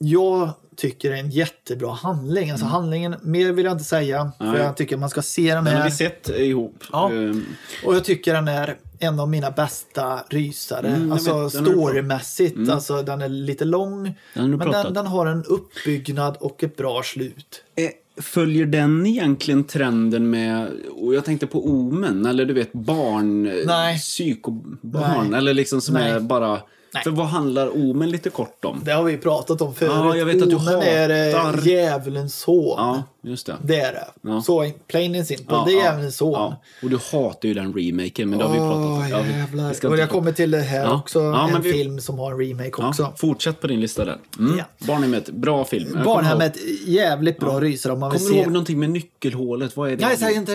jag 0.00 0.50
tycker 0.76 1.10
det 1.10 1.16
är 1.16 1.20
en 1.20 1.30
jättebra 1.30 1.92
handling. 1.92 2.50
Alltså 2.50 2.66
handlingen, 2.66 3.16
mer 3.22 3.52
vill 3.52 3.64
jag 3.64 3.72
inte 3.74 3.84
säga. 3.84 4.32
För 4.38 4.44
Mm. 4.44 4.56
Nej. 4.56 4.64
jag 4.66 4.76
tycker 4.76 4.96
man 4.96 5.10
ska 5.10 5.22
se 5.22 5.54
den 5.54 5.64
Den 5.64 5.74
har 5.74 5.80
här. 5.82 5.90
vi 5.90 5.96
sett 5.96 6.28
ihop. 6.28 6.84
Ja. 6.92 7.10
Ehm, 7.12 7.46
Och 7.84 7.94
jag 7.94 8.04
tycker 8.04 8.34
den 8.34 8.48
är 8.48 8.76
en 8.98 9.20
av 9.20 9.28
mina 9.28 9.50
bästa 9.50 10.20
rysare. 10.28 10.88
Mm, 10.88 11.12
alltså 11.12 11.42
vet, 11.42 11.52
storymässigt. 11.52 12.70
Alltså 12.70 13.02
den 13.02 13.22
är 13.22 13.28
lite 13.28 13.64
lång. 13.64 14.14
Den 14.34 14.50
men 14.50 14.70
den, 14.70 14.94
den 14.94 15.06
har 15.06 15.26
en 15.26 15.44
uppbyggnad 15.44 16.36
och 16.40 16.64
ett 16.64 16.76
bra 16.76 17.02
slut. 17.02 17.64
Eh, 17.76 17.90
Följer 18.22 18.66
den 18.66 19.06
egentligen 19.06 19.64
trenden 19.64 20.30
med, 20.30 20.70
och 21.00 21.14
jag 21.14 21.24
tänkte 21.24 21.46
på 21.46 21.66
Omen, 21.66 22.26
eller 22.26 22.44
du 22.44 22.54
vet 22.54 22.72
barn, 22.72 23.42
Nej. 23.66 23.98
psykobarn, 23.98 25.34
eller 25.34 25.54
liksom 25.54 25.80
som 25.80 25.94
Nej. 25.94 26.10
är 26.10 26.20
bara... 26.20 26.60
Nej. 26.94 27.02
För 27.04 27.10
vad 27.10 27.26
handlar 27.26 27.68
Omen 27.76 28.10
lite 28.10 28.30
kort 28.30 28.64
om? 28.64 28.80
Det 28.84 28.92
har 28.92 29.02
vi 29.02 29.16
pratat 29.16 29.60
om 29.60 29.74
förut. 29.74 29.90
Ja, 29.94 30.16
jag 30.16 30.26
vet 30.26 30.42
att 30.42 30.50
du 30.50 30.56
Omen 30.56 30.74
är 30.82 31.08
hatar- 31.34 31.58
eh, 31.58 31.66
djävulens 31.66 32.34
son. 32.38 32.74
Ja, 32.76 33.02
just 33.22 33.46
det. 33.46 33.56
Det 33.62 33.80
är 33.80 33.92
det. 33.92 34.08
Ja. 34.22 34.42
Så 34.42 34.70
plain 34.86 35.14
and 35.16 35.26
simple. 35.26 35.46
Ja, 35.56 35.64
det 35.66 35.72
är 35.72 35.76
ja, 35.76 35.82
djävulens 35.84 36.16
son. 36.16 36.32
Ja. 36.32 36.56
Och 36.82 36.90
du 36.90 36.96
hatar 37.12 37.48
ju 37.48 37.54
den 37.54 37.74
remaken, 37.74 38.30
men 38.30 38.38
det 38.38 38.44
har 38.44 38.52
vi 38.52 38.58
pratat 38.58 38.76
om. 38.76 39.08
Ja, 39.10 39.20
vi- 39.22 39.68
vi 39.68 39.74
ska 39.74 39.88
och 39.88 39.98
jag 39.98 40.10
kommer 40.10 40.32
till 40.32 40.50
det 40.50 40.58
här 40.60 40.84
Ja. 40.84 40.94
också. 40.96 41.20
Ja, 41.22 41.48
en 41.48 41.62
vi- 41.62 41.72
film 41.72 42.00
som 42.00 42.18
har 42.18 42.32
en 42.32 42.38
remake 42.38 42.70
Ja, 42.78 42.88
också. 42.88 43.12
fortsätt 43.16 43.60
på 43.60 43.66
din 43.66 43.80
lista 43.80 44.04
där. 44.04 44.18
Mm. 44.38 44.58
Ja. 44.58 44.64
Barnhemmet, 44.86 45.30
bra 45.30 45.64
film. 45.64 45.90
Kommer 45.90 46.04
Barnhemmet, 46.04 46.56
jävligt 46.86 47.38
bra 47.40 47.60
rysare 47.60 47.92
om 47.92 48.00
man 48.00 48.10
ihåg- 48.12 48.12
vill 48.12 48.20
Kommer 48.28 48.34
du 48.36 48.38
se. 48.38 48.44
ihåg 48.44 48.52
någonting 48.52 48.78
med 48.78 48.90
nyckelhålet? 48.90 49.76
Vad 49.76 49.90
är 49.92 49.96
det? 49.96 50.06
Nej, 50.06 50.16
säg 50.16 50.34
inte. 50.34 50.52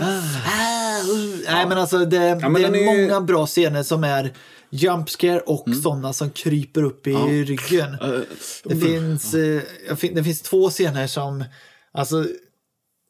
Ah, 0.00 0.02
uh. 0.02 1.40
Nej, 1.52 1.66
men 1.68 1.78
alltså 1.78 1.98
det, 1.98 2.38
men 2.40 2.52
det 2.52 2.62
är 2.64 2.74
är 2.74 2.76
ju- 2.76 3.06
många 3.08 3.20
bra 3.20 3.46
scener 3.46 3.82
som 3.82 4.04
är 4.04 4.32
jump 4.72 5.10
scare 5.10 5.40
och 5.40 5.66
Mm. 5.68 5.82
sådana 5.82 6.12
som 6.12 6.30
kryper 6.30 6.82
upp 6.82 7.06
i 7.06 7.12
ryggen. 7.44 7.94
Eh, 8.02 8.20
Det 8.64 8.76
finns, 8.76 9.34
eh, 9.34 9.62
det 10.14 10.24
finns 10.24 10.42
två 10.42 10.70
scener 10.70 11.06
som, 11.06 11.44
alltså, 11.92 12.26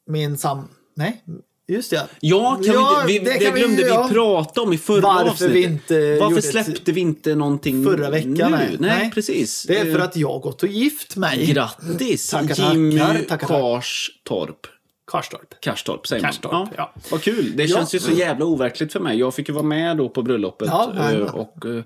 min 0.09 0.37
sam... 0.37 0.67
Nej, 0.95 1.23
just 1.67 1.89
det. 1.89 2.07
Ja, 2.19 2.55
kan 2.65 2.73
Ja, 2.73 3.03
vi, 3.07 3.13
vi, 3.19 3.25
det 3.25 3.33
det, 3.33 3.39
kan 3.45 3.53
vi 3.53 3.59
glömde 3.59 3.83
vi, 3.83 3.89
göra. 3.89 4.07
prata 4.07 4.61
om 4.61 4.73
i 4.73 4.77
förra 4.77 5.01
Varför 5.01 5.29
avsnittet. 5.29 5.55
vi 5.55 5.63
inte 5.63 6.17
Varför 6.19 6.41
släppte 6.41 6.91
vi 6.91 7.01
inte 7.01 7.35
någonting 7.35 7.83
Förra 7.83 8.09
veckan, 8.09 8.51
nu? 8.51 8.57
nej. 8.57 8.77
Nej, 8.79 9.11
precis. 9.13 9.63
Det 9.63 9.77
är 9.77 9.85
för 9.91 9.99
Eh, 9.99 10.03
att 10.05 10.15
jag 10.15 10.41
gått 10.41 10.63
och 10.63 10.69
gift 10.69 11.15
mig. 11.15 11.45
Grattis, 11.45 12.29
Tackar, 12.29 12.47
tackar, 12.55 12.71
Jimmy 12.73 12.99
tackar, 12.99 13.23
tackar. 13.23 13.47
Karstorp. 13.47 14.67
Karstorp. 15.11 15.53
Karstorp 15.59 16.07
säger 16.07 16.21
man. 16.23 16.31
Karstorp, 16.31 16.69
ja. 16.77 16.93
Vad 17.11 17.21
kul. 17.21 17.51
Det 17.55 17.63
Ja. 17.63 17.75
känns 17.77 17.95
ju 17.95 17.99
så 17.99 18.11
jävla 18.11 18.45
overkligt 18.45 18.93
för 18.93 18.99
mig. 18.99 19.19
Jag 19.19 19.33
fick 19.33 19.47
ju 19.47 19.53
vara 19.53 19.65
med 19.65 19.97
då 19.97 20.09
på 20.09 20.21
bröllopet 20.21 20.67
Ja, 20.71 20.93
eh, 20.97 21.01
nej. 21.03 21.21
och 21.21 21.65
eh, 21.65 21.83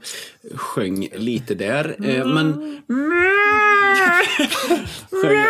sjöng 0.56 1.10
lite 1.16 1.56
där. 1.56 1.96
Eh, 2.06 2.26
Men... 2.28 2.54
Sjöng 5.12 5.38
jag. 5.38 5.48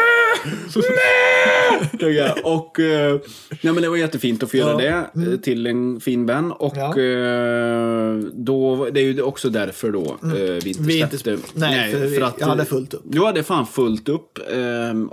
Sjöng 2.01 2.13
jag. 2.13 2.37
Och 2.43 2.79
eh, 2.79 3.19
nej, 3.61 3.73
men 3.73 3.81
det 3.81 3.89
var 3.89 3.97
jättefint 3.97 4.43
att 4.43 4.51
få 4.51 4.57
göra 4.57 4.83
Ja. 4.83 5.03
det 5.15 5.31
eh, 5.31 5.37
till 5.39 5.67
en 5.67 5.99
fin 5.99 6.25
vän. 6.25 6.51
Och 6.51 6.73
Ja. 6.77 6.87
eh, 6.99 8.15
då, 8.33 8.87
det 8.91 8.99
är 8.99 9.03
ju 9.03 9.21
också 9.21 9.49
därför 9.49 9.91
då 9.91 10.05
eh, 10.23 10.29
vi 10.33 10.69
inte 10.69 10.81
Vi 10.83 10.99
inte 11.01 11.17
släppte. 11.17 11.47
sp- 11.47 11.51
nej, 11.53 11.91
för 11.91 11.99
vi- 11.99 12.17
jag 12.39 12.47
hade 12.47 12.65
fullt 12.65 12.93
upp. 12.93 13.01
Du 13.05 13.25
hade 13.25 13.43
fan 13.43 13.67
fullt 13.67 14.09
upp. 14.09 14.39
ehm, 14.53 15.07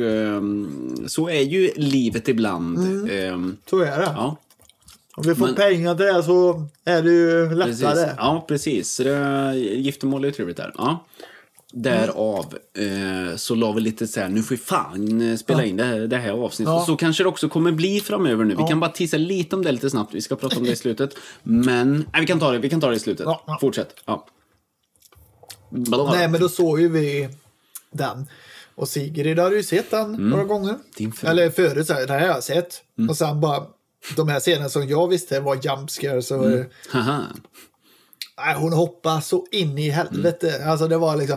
och 0.00 0.06
ehm, 0.06 1.04
så 1.08 1.28
är 1.28 1.40
ju 1.40 1.72
livet 1.76 2.28
ibland. 2.28 2.78
Ehm, 3.10 3.56
Så 3.70 3.78
är 3.80 3.96
det. 3.98 4.12
ja, 4.16 4.36
Om 5.16 5.24
vi 5.28 5.34
får 5.34 5.46
Men- 5.46 5.54
pengar 5.54 5.94
till 5.94 6.06
det 6.06 6.22
så 6.22 6.66
är 6.84 7.02
det 7.02 7.10
ju 7.10 7.48
precis. 7.48 7.80
lättare. 7.82 8.14
Ja, 8.16 8.44
precis. 8.48 8.90
Så 8.94 9.02
det, 9.02 9.54
giftermål 9.56 10.24
är 10.24 10.28
ju 10.28 10.32
trevligt 10.34 10.56
där. 10.56 10.72
Ja. 10.78 11.04
Därav 11.72 12.58
eh, 12.78 13.36
så 13.36 13.54
la 13.54 13.72
vi 13.72 13.80
lite 13.80 14.06
så 14.06 14.20
här, 14.20 14.28
nu 14.28 14.42
får 14.42 14.54
vi 14.54 14.60
fan 14.60 15.30
eh, 15.30 15.36
spela 15.36 15.64
in 15.64 15.76
det 15.76 15.84
här, 15.84 16.00
det 16.00 16.16
här 16.16 16.30
avsnittet. 16.30 16.72
Ja. 16.72 16.84
Så 16.86 16.96
kanske 16.96 17.22
det 17.22 17.28
också 17.28 17.48
kommer 17.48 17.72
bli 17.72 18.00
framöver 18.00 18.44
nu. 18.44 18.54
Vi 18.54 18.64
kan 18.68 18.80
bara 18.80 18.90
tissa 18.90 19.16
lite 19.16 19.56
om 19.56 19.62
det 19.64 19.72
lite 19.72 19.90
snabbt. 19.90 20.14
Vi 20.14 20.20
ska 20.22 20.36
prata 20.36 20.56
om 20.56 20.64
det 20.64 20.70
i 20.72 20.76
slutet. 20.86 21.10
Men, 21.42 21.92
nej, 22.12 22.20
vi 22.20 22.26
kan 22.26 22.40
ta 22.40 22.52
det, 22.52 22.58
vi 22.58 22.70
kan 22.70 22.80
ta 22.80 22.88
det 22.90 22.96
i 22.96 23.00
slutet. 23.00 23.24
Ja, 23.26 23.42
ja. 23.46 23.58
Fortsätt. 23.60 23.94
Ja. 24.04 24.26
Nej, 25.70 26.28
men 26.28 26.40
då 26.40 26.48
såg 26.48 26.80
ju 26.80 26.88
vi 26.88 27.28
den. 27.90 28.26
Och 28.78 28.88
Sigrid 28.88 29.38
hade 29.38 29.56
ju 29.56 29.62
sett 29.62 29.90
den 29.90 30.12
några 30.12 30.44
gånger. 30.44 30.68
Mm. 30.70 30.80
Din 30.96 31.12
fru. 31.12 31.28
Eller 31.28 31.50
förut, 31.50 31.86
så 31.86 31.92
här, 31.94 32.06
det 32.06 32.12
här 32.12 32.20
har 32.20 32.26
jag 32.26 32.44
sett. 32.44 32.82
Mm. 32.98 33.10
Och 33.10 33.16
sen 33.16 33.40
bara, 33.40 33.62
de 34.16 34.28
här 34.28 34.40
scenerna 34.40 34.68
som 34.68 34.88
jag 34.88 35.08
visste 35.08 35.40
var 35.40 35.58
jumpscares. 35.62 36.26
Så, 36.26 36.34
Mm. 36.44 36.64
Nej, 38.46 38.54
hon 38.56 38.72
hoppade 38.72 39.22
så 39.22 39.46
in 39.52 39.78
i 39.78 39.88
helvete. 39.90 40.50
Mm. 40.56 40.70
Alltså 40.70 40.88
det 40.88 40.96
var 40.98 41.16
liksom, 41.16 41.36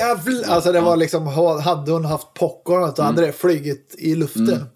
jävlar! 0.00 0.48
Alltså 0.54 0.72
det 0.72 0.80
var 0.80 0.96
liksom, 0.96 1.26
ha- 1.26 1.60
hade 1.60 1.92
hon 1.92 2.04
haft 2.04 2.34
popcorn 2.34 2.94
så 2.96 3.02
Mm. 3.02 3.14
hade 3.14 3.26
det 3.26 3.32
flugit 3.32 3.94
i 3.98 4.14
luften. 4.14 4.66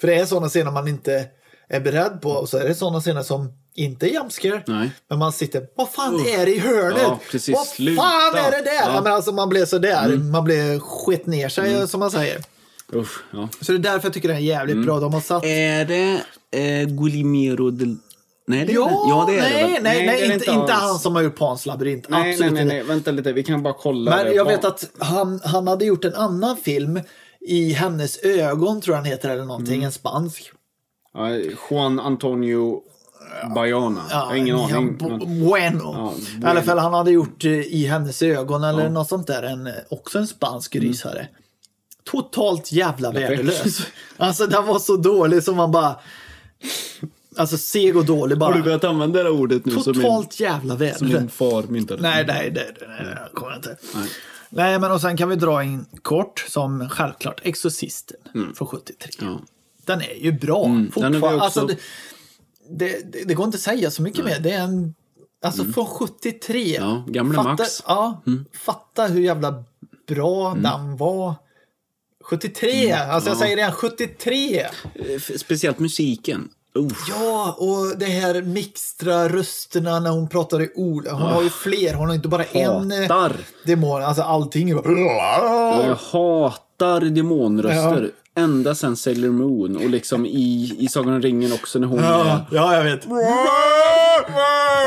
För 0.00 0.06
det 0.06 0.14
är 0.14 0.26
sådana 0.26 0.48
scener 0.48 0.70
man 0.70 0.88
inte 0.88 1.26
är 1.68 1.80
beredd 1.80 2.18
på. 2.22 2.30
Och 2.30 2.48
så 2.48 2.58
är 2.58 2.68
det 2.68 2.74
sådana 2.74 3.00
scener 3.00 3.22
som 3.22 3.52
inte 3.76 4.06
är 4.06 4.10
jumpscare. 4.10 4.62
Nej. 4.66 4.90
Men 5.10 5.18
man 5.18 5.32
sitter, 5.32 5.66
vad 5.76 5.90
fan 5.90 6.14
är 6.14 6.46
det 6.46 6.54
i 6.54 6.58
hörnet? 6.58 7.02
Ja, 7.02 7.18
precis. 7.30 7.54
Vad 7.54 7.66
Sluta. 7.66 8.02
fan 8.02 8.34
är 8.34 8.50
det 8.50 8.62
där? 8.64 8.72
Ja. 8.74 8.82
Mm. 8.82 8.94
Ja. 8.94 9.00
men 9.02 9.12
alltså 9.12 9.32
man 9.32 9.48
blev 9.48 9.66
sådär, 9.66 10.16
man 10.16 10.44
blev 10.44 10.78
skett 10.80 11.26
ner 11.26 11.48
sig 11.48 11.88
som 11.88 12.00
man 12.00 12.10
säger. 12.10 12.40
Usch, 12.94 13.22
ja. 13.32 13.48
Så 13.60 13.72
det 13.72 13.78
är 13.78 13.92
därför 13.92 14.06
jag 14.06 14.14
tycker 14.14 14.28
den 14.28 14.36
är 14.36 14.40
jävligt 14.40 14.74
Mm. 14.74 14.86
bra. 14.86 15.00
De 15.00 15.14
har 15.14 15.20
satt... 15.20 15.44
Är 15.44 15.84
det 15.84 16.22
eh, 16.60 16.88
Guillermo 16.88 17.70
del... 17.70 17.96
Nej, 18.46 18.64
det 18.66 18.72
är 18.72 18.74
ja, 18.74 18.86
det. 18.86 18.92
Ja, 19.10 19.24
det 19.28 19.34
är 19.38 19.40
nej, 19.40 19.62
det. 19.66 19.72
väl. 19.72 19.82
nej, 19.82 20.06
nej, 20.06 20.20
det 20.20 20.26
är 20.26 20.32
inte, 20.34 20.50
inte 20.50 20.72
alls. 20.74 20.82
han 20.82 20.98
som 20.98 21.14
har 21.14 21.22
gjort 21.22 21.36
Pans 21.38 21.66
labyrint. 21.66 22.06
Nej, 22.08 22.30
Absolut 22.32 22.52
nej, 22.52 22.64
nej, 22.64 22.76
nej, 22.76 22.86
vänta 22.86 23.10
lite. 23.10 23.32
Vi 23.32 23.42
kan 23.42 23.62
bara 23.62 23.74
kolla. 23.74 24.16
Men 24.16 24.24
det 24.26 24.32
jag 24.34 24.44
vet 24.44 24.64
att 24.64 24.90
han, 24.98 25.40
han 25.44 25.68
hade 25.68 25.84
gjort 25.84 26.04
en 26.04 26.14
annan 26.14 26.56
film 26.56 27.00
i 27.40 27.72
hennes 27.72 28.18
ögon, 28.18 28.80
tror 28.80 28.94
jag 28.94 29.00
han 29.02 29.10
heter, 29.10 29.30
eller 29.30 29.44
någonting. 29.44 29.74
Mm. 29.74 29.86
En 29.86 29.92
spansk. 29.92 30.52
Juan 31.70 32.00
Antonio 32.00 32.82
Bayona. 33.54 34.04
jag 34.10 34.16
har 34.16 34.34
ingen 34.34 34.58
ja, 34.58 34.76
aning. 34.76 34.98
Bueno. 35.44 36.14
Ja, 36.42 36.48
I 36.48 36.50
alla 36.50 36.62
fall, 36.62 36.78
han 36.78 36.94
hade 36.94 37.10
gjort 37.10 37.44
eh, 37.44 37.50
i 37.52 37.86
hennes 37.86 38.22
ögon 38.22 38.64
eller 38.64 38.88
något 38.88 39.08
sånt 39.08 39.26
där. 39.26 39.42
En, 39.42 39.66
eh, 39.66 39.72
också 39.88 40.18
en 40.18 40.26
spansk 40.26 40.74
Mm. 40.74 40.88
rysare. 40.88 41.28
Totalt 42.04 42.72
jävla 42.72 43.10
värdelös. 43.10 43.86
Alltså 44.16 44.46
den 44.46 44.66
var 44.66 44.78
så 44.78 44.96
dålig 44.96 45.42
som 45.42 45.56
man 45.56 45.70
bara... 45.72 45.96
Alltså 47.36 47.58
seg 47.58 47.96
och 47.96 48.04
dålig 48.04 48.36
Har 48.36 48.48
du 48.48 48.54
bara. 48.54 48.64
börjat 48.64 48.84
använda 48.84 49.22
det 49.22 49.30
ordet 49.30 49.64
nu 49.66 49.72
som 49.72 49.82
min, 49.92 50.02
Totalt 50.02 50.40
jävla 50.40 50.74
som 50.74 50.78
min 50.80 51.12
värdelös. 51.12 51.32
far 51.32 51.62
myntade? 51.62 52.02
Nej, 52.02 52.24
nej, 52.26 52.52
nej, 52.54 52.74
nej, 52.80 52.88
nej, 53.04 53.16
kommer 53.34 53.56
inte. 53.56 53.76
Nej. 53.94 54.08
Nej, 54.48 54.78
men 54.78 54.92
och 54.92 55.00
sen 55.00 55.16
kan 55.16 55.28
vi 55.28 55.36
dra 55.36 55.62
in 55.64 55.86
kort 56.02 56.44
som 56.48 56.88
självklart 56.88 57.40
Exorcisten 57.44 58.16
från 58.54 58.68
73. 58.68 59.10
Ja. 59.20 59.38
Den 59.86 60.00
är 60.00 60.14
ju 60.20 60.32
bra 60.32 60.64
Mm, 60.64 60.90
den 60.94 61.04
är 61.04 61.08
vi 61.10 61.14
fortfarande. 61.20 61.46
också- 61.46 61.60
Alltså, 61.60 61.66
det, 61.66 61.76
det, 62.70 63.12
det, 63.12 63.24
det 63.24 63.34
går 63.34 63.46
inte 63.46 63.56
att 63.56 63.60
säga 63.62 63.90
så 63.90 64.02
mycket 64.02 64.24
mer. 64.24 64.40
Det 64.40 64.50
är 64.50 64.62
en, 64.62 64.94
alltså 65.42 65.64
från 65.64 65.86
73. 65.86 66.76
Mm. 66.76 66.90
Ja, 66.90 67.04
gamle 67.06 67.36
fatta, 67.36 67.48
Max. 67.48 67.82
Mm. 67.86 68.44
Ja, 68.52 68.58
fatta 68.58 69.06
hur 69.06 69.20
jävla 69.20 69.64
bra 70.08 70.54
den 70.54 70.96
var. 70.96 71.34
73, 72.24 72.92
alltså 72.92 73.30
jag 73.30 73.36
ja. 73.36 73.40
säger 73.40 73.56
det 73.56 73.62
igen, 73.62 73.72
73! 73.72 74.60
Eh, 74.60 74.68
Speciellt 75.36 75.78
musiken. 75.78 76.48
Uff. 76.74 77.06
Ja, 77.08 77.56
och 77.58 77.98
det 77.98 78.06
här 78.06 78.42
mixtra 78.42 79.28
rösterna 79.28 80.00
när 80.00 80.10
hon 80.10 80.28
pratar 80.28 80.62
i 80.62 80.72
ord. 80.74 81.06
Hon 81.06 81.22
har 81.22 81.42
ju 81.42 81.50
fler, 81.50 81.94
hon 81.94 82.08
har 82.08 82.14
inte 82.14 82.28
bara 82.28 82.44
en 82.44 82.92
eh, 82.92 83.00
Hatar. 83.00 83.36
demon. 83.66 84.02
Alltså 84.02 84.22
allting 84.22 84.70
är 84.70 84.74
bara... 84.74 85.86
Jag 85.86 85.94
hatar 85.94 86.63
demonröster. 87.10 88.10
Ända 88.36 88.74
sen 88.74 88.96
Sailor 88.96 89.30
Moon 89.30 89.76
och 89.76 89.90
liksom 89.90 90.26
i, 90.26 90.76
i 90.78 90.88
Sagan 90.88 91.14
om 91.14 91.22
ringen 91.22 91.52
också 91.52 91.78
när 91.78 91.86
hon 91.86 91.98
Ja, 91.98 92.24
är... 92.24 92.56
ja, 92.56 92.76
jag 92.76 92.84
vet. 92.84 93.06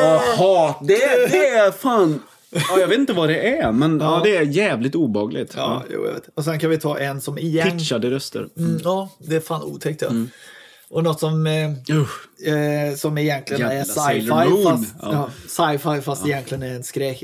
Jaha, 0.02 0.76
det, 0.82 1.28
det 1.32 1.48
är 1.48 1.72
fan... 1.72 2.20
Ja, 2.50 2.80
jag 2.80 2.88
vet 2.88 3.00
inte 3.00 3.14
vad 3.14 3.30
det 3.30 3.58
är, 3.58 3.72
men 3.72 4.00
ja. 4.00 4.22
det 4.24 4.38
är 4.38 4.42
jävligt 4.42 4.96
obagligt. 4.96 5.54
Ja, 5.58 5.84
jo, 5.90 6.06
jag 6.06 6.14
vet. 6.14 6.30
Och 6.36 6.44
sen 6.44 6.60
kan 6.60 6.70
vi 6.70 6.78
ta 6.78 7.00
en 7.00 7.22
som 7.22 7.38
igen... 7.38 7.72
Pitchade 7.72 8.10
röster. 8.10 8.48
Mm, 8.58 8.80
ja, 8.84 9.10
det 9.20 9.36
är 9.36 9.40
fan 9.40 9.64
otäckt. 9.64 10.02
Ja. 10.02 10.10
Och 10.90 11.04
något 11.04 11.20
som, 11.20 11.48
eh, 11.48 11.66
eh, 11.66 12.96
som 12.96 13.18
egentligen 13.18 13.68
är 13.68 13.74
Jävla 13.74 13.94
Sailor 13.94 14.42
sci-fi 14.44 14.64
fast, 14.64 14.96
Ja. 15.02 15.12
ja. 15.12 15.30
sci-fi 15.48 16.02
fast 16.02 16.28
egentligen 16.28 16.64
är 16.64 16.76
en 16.76 16.84
skräck... 16.84 17.24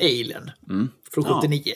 Alien. 0.00 0.50
Från 1.12 1.24
79. 1.24 1.74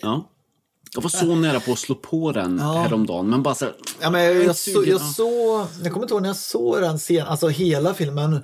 Ja, 0.95 1.01
ja. 1.01 1.01
Jag 1.01 1.03
var 1.03 1.11
så 1.11 1.35
nära 1.35 1.61
på 1.61 1.73
att 1.73 1.79
slå 1.79 1.95
på 1.95 2.33
den 2.33 2.59
Ja. 2.61 2.73
häromdagen, 2.73 3.31
men 3.31 3.43
bara 3.43 3.55
så 3.55 3.65
här, 3.65 3.75
Ja, 4.01 4.11
men 4.11 4.25
jag, 4.25 4.45
jag, 4.45 4.57
så, 4.57 4.71
jag 4.71 4.87
ja. 4.87 4.99
såg, 4.99 5.67
jag 5.85 5.93
kommer 5.93 6.05
inte 6.05 6.15
ihåg 6.15 6.23
när 6.23 6.29
jag 6.29 6.37
såg 6.37 6.81
den 6.81 6.99
scenen, 6.99 7.27
alltså 7.27 7.49
hela 7.49 7.95
filmen. 7.95 8.41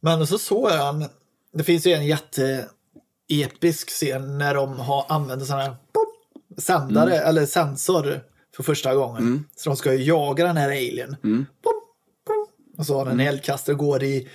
Men 0.00 0.26
så 0.26 0.38
såg 0.38 0.70
jag 0.70 0.94
den, 0.94 1.08
det 1.54 1.64
finns 1.64 1.86
ju 1.86 1.92
en 1.92 2.06
jätteepisk 2.06 3.88
scen 3.90 4.38
när 4.38 4.54
de 4.54 4.78
har 4.78 5.04
använt 5.08 5.46
sån 5.46 5.56
här 5.58 5.76
sändare, 6.58 7.14
Mm. 7.16 7.28
eller 7.28 7.46
sensor 7.46 8.20
för 8.56 8.62
första 8.62 8.94
gången. 8.94 9.44
Så 9.56 9.70
de 9.70 9.76
ska 9.76 9.94
ju 9.94 10.04
jaga 10.04 10.46
den 10.46 10.56
här 10.56 10.68
alien. 10.68 11.16
Mm. 11.24 11.46
Och 12.78 12.86
så 12.86 12.94
har 12.98 13.04
den 13.04 13.20
en 13.20 13.26
eldkastare 13.26 13.74
och 13.74 13.78
går 13.78 14.02
i 14.02 14.28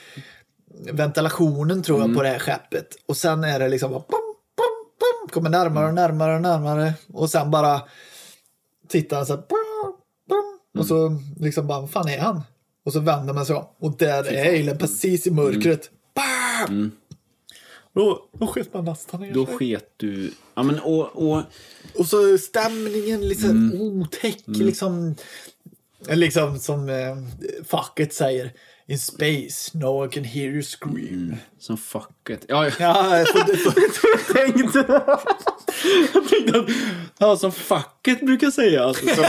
ventilationen 0.91 1.83
tror 1.83 1.97
jag 1.99 2.05
Mm. 2.05 2.17
på 2.17 2.23
det 2.23 2.29
här 2.29 2.39
skeppet. 2.39 2.87
Och 3.05 3.17
sen 3.17 3.43
är 3.43 3.59
det 3.59 3.69
liksom 3.69 3.91
bara 3.91 4.03
kommer 5.31 5.49
närmare 5.49 5.87
och 5.87 5.93
närmare 5.93 6.35
och 6.35 6.41
närmare. 6.41 6.93
Och 7.13 7.29
sen 7.29 7.51
bara 7.51 7.81
tittar 8.87 9.17
han 9.17 9.25
så 9.25 9.33
här, 9.33 9.43
och 10.77 10.85
så 10.85 11.19
liksom 11.39 11.67
bara, 11.67 11.79
vad 11.81 11.91
fan 11.91 12.09
är 12.09 12.19
han? 12.19 12.41
Och 12.85 12.93
så 12.93 12.99
vänder 12.99 13.33
man 13.33 13.45
sig 13.45 13.55
om. 13.55 13.65
Och 13.79 13.97
där 13.97 14.23
är 14.33 14.49
Alien 14.49 14.77
precis 14.77 15.27
i 15.27 15.31
mörkret. 15.31 15.89
Bam! 16.15 16.91
Då, 17.93 18.29
då 18.39 18.47
sket 18.47 18.73
man 18.73 18.85
nästan 18.85 19.21
ner 19.21 19.33
då 19.33 19.45
sket 19.45 19.93
du... 19.97 20.33
Ja, 20.55 20.63
men 20.63 20.79
och... 20.79 21.31
och 21.31 21.43
Och 21.97 22.05
så 22.05 22.37
stämningen 22.37 23.27
liksom 23.27 23.49
Mm. 23.49 23.81
otäck. 23.81 24.43
Liksom, 24.45 25.15
liksom 26.09 26.59
som 26.59 26.89
eh, 26.89 27.17
facket 27.65 28.13
säger. 28.13 28.53
In 28.91 28.97
space, 28.97 29.71
no 29.73 29.87
one 29.87 30.09
can 30.09 30.23
hear 30.23 30.49
you 30.49 30.61
scream. 30.61 31.35
som 31.59 31.77
fucket. 31.77 32.45
Ja, 32.47 32.63
jag 32.63 32.73
Ja, 32.79 33.17
jag 33.17 33.27
tänkte... 33.27 33.53
jag 36.13 36.29
tänkte 36.29 36.59
att... 36.59 36.69
Ja, 37.17 37.37
som 37.37 37.51
facket 37.51 38.21
brukar 38.21 38.51
säga. 38.51 38.83
Alltså, 38.83 39.05
som, 39.07 39.25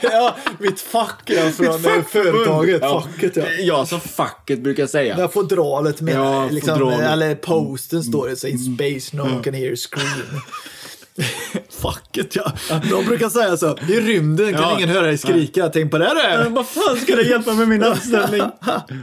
ja, 0.02 0.36
mitt 0.58 0.80
fack 0.80 1.22
ja, 1.26 1.50
från 1.50 1.96
Mitt 1.96 2.08
företaget. 2.08 2.82
Ja. 2.82 3.00
Facket 3.00 3.36
ja. 3.36 3.44
ja, 3.58 3.86
som 3.86 4.00
facket 4.00 4.60
brukar 4.60 4.86
säga. 4.86 5.16
Där 5.16 5.28
fodralet 5.28 6.00
med, 6.00 6.14
Ja, 6.14 6.48
liksom, 6.48 6.78
fodralet. 6.78 6.98
Mm. 6.98 7.12
eller 7.12 7.34
posten 7.34 8.02
står 8.02 8.28
det 8.28 8.36
så 8.36 8.46
in 8.46 8.58
space 8.58 9.16
no 9.16 9.22
one 9.22 9.42
can 9.42 9.54
hear 9.54 9.66
you 9.66 9.76
scream. 9.76 10.40
Facket 11.70 12.36
ja. 12.36 12.52
De 12.90 13.04
brukar 13.04 13.28
säga 13.28 13.56
så. 13.56 13.78
I 13.78 14.00
rymden 14.00 14.52
kan 14.52 14.62
Ja. 14.62 14.76
ingen 14.76 14.88
höra 14.88 15.06
dig 15.06 15.18
skrika. 15.18 15.68
Tänk 15.68 15.90
på 15.90 15.98
det 15.98 16.42
du. 16.44 16.50
vad 16.50 16.66
fan 16.66 16.96
ska 16.96 17.16
det 17.16 17.22
hjälpa 17.22 17.54
med 17.54 17.68
min 17.68 17.84
anställning? 17.84 18.42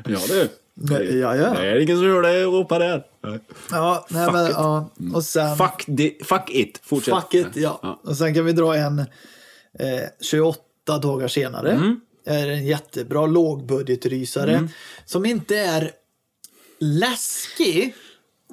ja 0.08 0.20
du. 0.28 0.50
Nej, 0.74 1.18
ja, 1.20 1.36
ja. 1.36 1.54
Det 1.54 1.68
är 1.68 1.80
ingen 1.80 1.98
som 1.98 2.06
hör 2.08 2.22
dig 2.22 2.44
ropa 2.44 2.80
där. 2.80 3.04
Ja, 3.72 4.06
nej, 4.10 4.26
Fuck 4.26 4.34
men, 4.34 4.46
it. 4.48 4.52
ja. 4.58 4.90
Och 5.14 5.24
sen... 5.24 5.58
Fuck, 5.58 5.84
di, 5.88 6.18
fuck 6.24 6.50
it. 6.50 6.80
Fortsätt. 6.84 7.14
Fuck 7.16 7.34
it, 7.34 7.48
ja. 7.54 8.00
Och 8.04 8.18
sen 8.18 8.34
kan 8.34 8.46
vi 8.46 8.52
dra 8.52 8.76
en 8.76 9.00
eh, 9.00 9.06
28 10.22 10.60
28 10.88 10.98
dagar 11.08 11.28
senare. 11.28 11.72
Mm. 11.72 12.00
är 12.26 12.48
en 12.48 12.66
jättebra 12.66 13.26
lågbudgetrysare. 13.26 14.52
Mm. 14.56 14.70
Som 15.06 15.26
inte 15.26 15.58
är 15.58 15.92
läskig, 16.80 17.96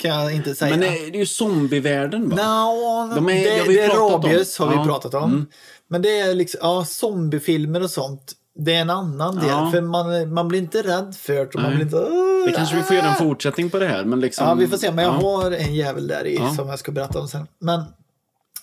kan 0.01 0.11
jag 0.11 0.35
inte 0.35 0.55
säga. 0.55 0.71
Men 0.71 0.81
det 0.81 0.87
är 0.87 1.15
ju 1.17 1.27
zombievärlden 1.27 2.29
va? 2.29 2.37
Nå, 2.37 3.13
De 3.15 3.29
är- 3.29 3.35
det, 3.35 3.51
det 3.51 3.59
har 3.61 3.67
vi 3.67 3.77
det 3.77 3.83
är 3.85 4.01
om. 4.03 4.13
rabies 4.13 4.59
har 4.59 4.67
vi 4.67 4.73
Ja. 4.75 4.81
Mm. 4.81 4.89
pratat 4.89 5.15
om. 5.15 5.47
Men 5.89 6.03
det 6.03 6.21
är 6.21 6.35
liksom, 6.35 6.59
ja, 6.63 6.85
zombiefilmer 6.85 7.83
och 7.83 7.91
sånt. 7.91 8.33
Det 8.61 8.75
är 8.75 8.81
en 8.81 8.91
annan 8.91 9.37
del. 9.37 9.49
Ja. 9.49 9.71
För 9.73 9.81
man, 9.81 10.35
man 10.35 10.49
blir 10.49 10.59
inte 10.59 10.83
rädd 10.83 11.15
för 11.19 11.35
det. 11.35 11.59
Man 11.59 11.71
blir 11.75 11.85
inte, 11.85 11.97
"Åh, 11.97 12.47
Det 12.47 12.53
kanske 12.53 12.77
vi 12.77 12.83
får 12.83 12.97
göra 12.97 13.07
en 13.11 13.15
fortsättning 13.15 13.71
på 13.71 13.79
det 13.79 13.87
här. 13.87 14.05
Men 14.05 14.21
liksom, 14.21 14.47
Ja, 14.47 14.55
vi 14.55 14.67
får 14.69 14.77
se. 14.77 14.91
Men 14.93 15.05
jag 15.05 15.15
ja. 15.15 15.19
har 15.43 15.51
en 15.51 15.75
jävel 15.75 16.07
där 16.07 16.27
i 16.27 16.41
som 16.57 16.69
jag 16.69 16.79
ska 16.79 16.93
berätta 16.93 17.21
om 17.21 17.29
sen. 17.29 17.47
Men 17.61 17.85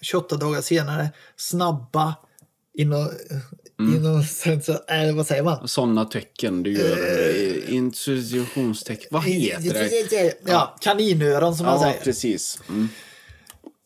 28 0.01 0.35
dagar 0.37 0.61
senare, 0.61 1.09
snabba, 1.37 2.13
inom, 2.73 3.09
Mm. 3.79 3.95
inom, 3.95 4.19
äh, 4.87 5.15
vad 5.15 5.27
säger 5.27 5.43
man? 5.43 5.67
Sådana 5.67 6.05
tecken 6.05 6.63
du 6.63 6.73
gör. 6.73 6.97
Uh, 6.97 7.73
Intuitionstecken. 7.75 9.07
Vad 9.11 9.23
heter 9.23 10.09
det? 10.09 10.33
Ja, 10.51 10.75
kaninöron 10.81 11.55
som 11.55 11.65
man 11.65 11.75
Ja, 11.75 11.81
säger. 11.81 12.03
precis. 12.03 12.59
Mm. 12.69 12.89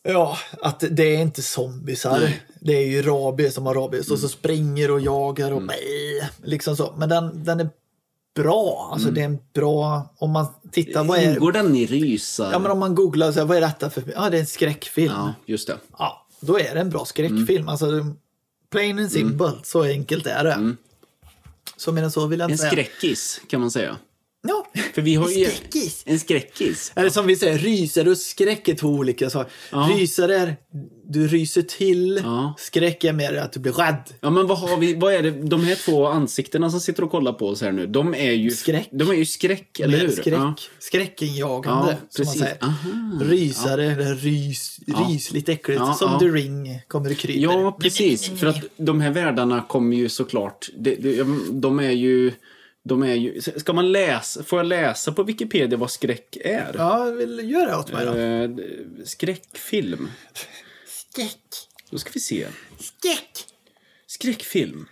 Ja, 0.03 0.37
att 0.61 0.83
det 0.91 1.15
är 1.15 1.21
inte 1.21 1.41
zombisar. 1.41 2.33
Det 2.61 2.73
är 2.73 2.85
ju 2.87 3.01
rabies 3.01 3.53
som 3.53 3.65
har 3.65 3.73
rabies 3.73 4.11
och 4.11 4.19
så 4.19 4.25
Mm. 4.25 4.29
springer 4.29 4.91
och 4.91 4.99
jagar 5.01 5.51
och 5.51 5.63
nej, 5.63 6.29
liksom 6.43 6.75
så. 6.75 6.93
Men 6.97 7.09
den, 7.09 7.43
den 7.43 7.59
är 7.59 7.69
bra. 8.35 8.89
Alltså 8.93 9.11
det 9.11 9.21
är 9.21 9.25
en 9.25 9.39
bra, 9.53 10.13
om 10.17 10.31
man 10.31 10.45
tittar, 10.71 11.03
vad 11.03 11.17
är 11.19 11.23
Mm. 11.23 11.33
Ingår 11.35 11.51
den 11.51 11.75
i 11.75 11.85
rysar? 11.85 12.49
Ja 12.51 12.59
men 12.59 12.71
om 12.71 12.79
man 12.79 12.95
googlar 12.95 13.31
så 13.31 13.39
här, 13.39 13.45
vad 13.45 13.57
är 13.57 13.61
detta 13.61 13.89
för 13.89 14.03
Ja 14.15 14.29
det 14.29 14.37
är 14.37 14.41
en 14.41 14.47
skräckfilm. 14.47 15.13
Ja, 15.15 15.33
just 15.45 15.67
det. 15.67 15.77
Ja, 15.97 16.27
då 16.39 16.59
är 16.59 16.73
det 16.73 16.79
en 16.81 16.89
bra 16.89 17.05
skräckfilm. 17.05 17.69
Alltså, 17.69 17.85
plain 18.71 18.99
and 18.99 19.11
simple, 19.11 19.51
så 19.63 19.83
enkelt 19.83 20.27
är 20.27 20.43
det. 20.43 20.75
Så 21.77 21.91
mer 21.91 22.03
än 22.03 22.11
så 22.11 22.27
vill 22.27 22.39
jag 22.39 22.45
En 22.45 22.51
inte 22.51 22.61
säga. 22.61 22.71
skräckis 22.71 23.41
kan 23.47 23.61
man 23.61 23.71
säga. 23.71 23.97
Ja, 24.47 24.67
För 24.93 25.01
vi 25.01 25.15
har 25.15 25.29
ju... 25.29 25.45
skräckis. 25.45 26.03
En 26.05 26.19
skräckis. 26.19 26.91
Eller 26.95 27.09
som 27.09 27.27
vi 27.27 27.35
säger, 27.35 27.57
rysare 27.57 28.09
och 28.09 28.17
skräck 28.17 28.67
är 28.67 28.75
två 28.75 28.87
olika 28.87 29.29
saker. 29.29 29.51
Ja. 29.71 29.89
Rysare 29.97 30.35
är, 30.35 30.55
du 31.07 31.27
ryser 31.27 31.61
till. 31.61 32.21
Ja. 32.23 32.53
Skräck 32.57 33.03
är 33.03 33.13
mer 33.13 33.33
att 33.33 33.53
du 33.53 33.59
blir 33.59 33.71
rädd. 33.71 34.03
Ja, 34.21 34.29
men 34.29 34.47
vad 34.47 34.57
har 34.57 34.77
vi? 34.77 34.93
Vad 34.95 35.13
är 35.13 35.23
det? 35.23 35.31
De 35.31 35.63
här 35.63 35.75
två 35.75 36.07
ansiktena 36.07 36.69
som 36.69 36.79
sitter 36.79 37.03
och 37.03 37.11
kollar 37.11 37.33
på 37.33 37.47
oss 37.47 37.61
här 37.61 37.71
nu, 37.71 37.87
de 37.87 38.13
är 38.15 38.31
ju... 38.31 38.51
Skräck. 38.51 38.89
De 38.91 39.09
är 39.09 39.13
ju 39.13 39.25
skräck, 39.25 39.79
eller 39.79 39.97
hur? 39.97 40.09
skräck. 40.09 40.33
Ja. 40.33 40.55
Skräckinjagande, 40.79 41.91
Ja, 42.01 42.07
som 42.09 42.25
man 42.25 42.35
säger. 42.35 42.57
Aha. 42.61 43.19
Rysare, 43.21 43.95
det 43.95 44.03
är 44.03 44.15
rys, 44.15 44.79
rysligt 45.09 45.49
äckligt. 45.49 45.79
Ja, 45.79 45.93
som 45.93 46.11
ja. 46.11 46.19
The 46.19 46.25
Ring 46.25 46.81
kommer 46.87 47.11
och 47.11 47.17
kryper. 47.17 47.41
Ja, 47.41 47.77
precis. 47.81 48.39
För 48.39 48.47
att 48.47 48.63
de 48.77 49.01
här 49.01 49.11
världarna 49.11 49.61
kommer 49.61 49.97
ju 49.97 50.09
såklart... 50.09 50.69
De, 50.77 50.95
de, 50.95 51.45
de 51.61 51.79
är 51.79 51.91
ju... 51.91 52.31
De 52.83 53.03
är 53.03 53.15
ju... 53.15 53.41
Ska 53.41 53.73
man 53.73 53.91
läsa... 53.91 54.43
Får 54.43 54.59
jag 54.59 54.65
läsa 54.65 55.11
på 55.11 55.23
Wikipedia 55.23 55.77
vad 55.77 55.91
skräck 55.91 56.37
är? 56.41 56.75
Ja, 56.77 57.03
vill 57.03 57.51
göra 57.51 57.69
det 57.71 57.77
åt 57.77 57.91
mig 57.91 58.05
då. 58.05 58.15
Eh, 58.15 58.49
skräckfilm. 59.05 60.11
Skräck. 60.87 61.39
Då 61.89 61.97
ska 61.97 62.09
vi 62.13 62.19
se. 62.19 62.47
Skräck. 62.79 63.45
Skräckfilm. 64.07 64.85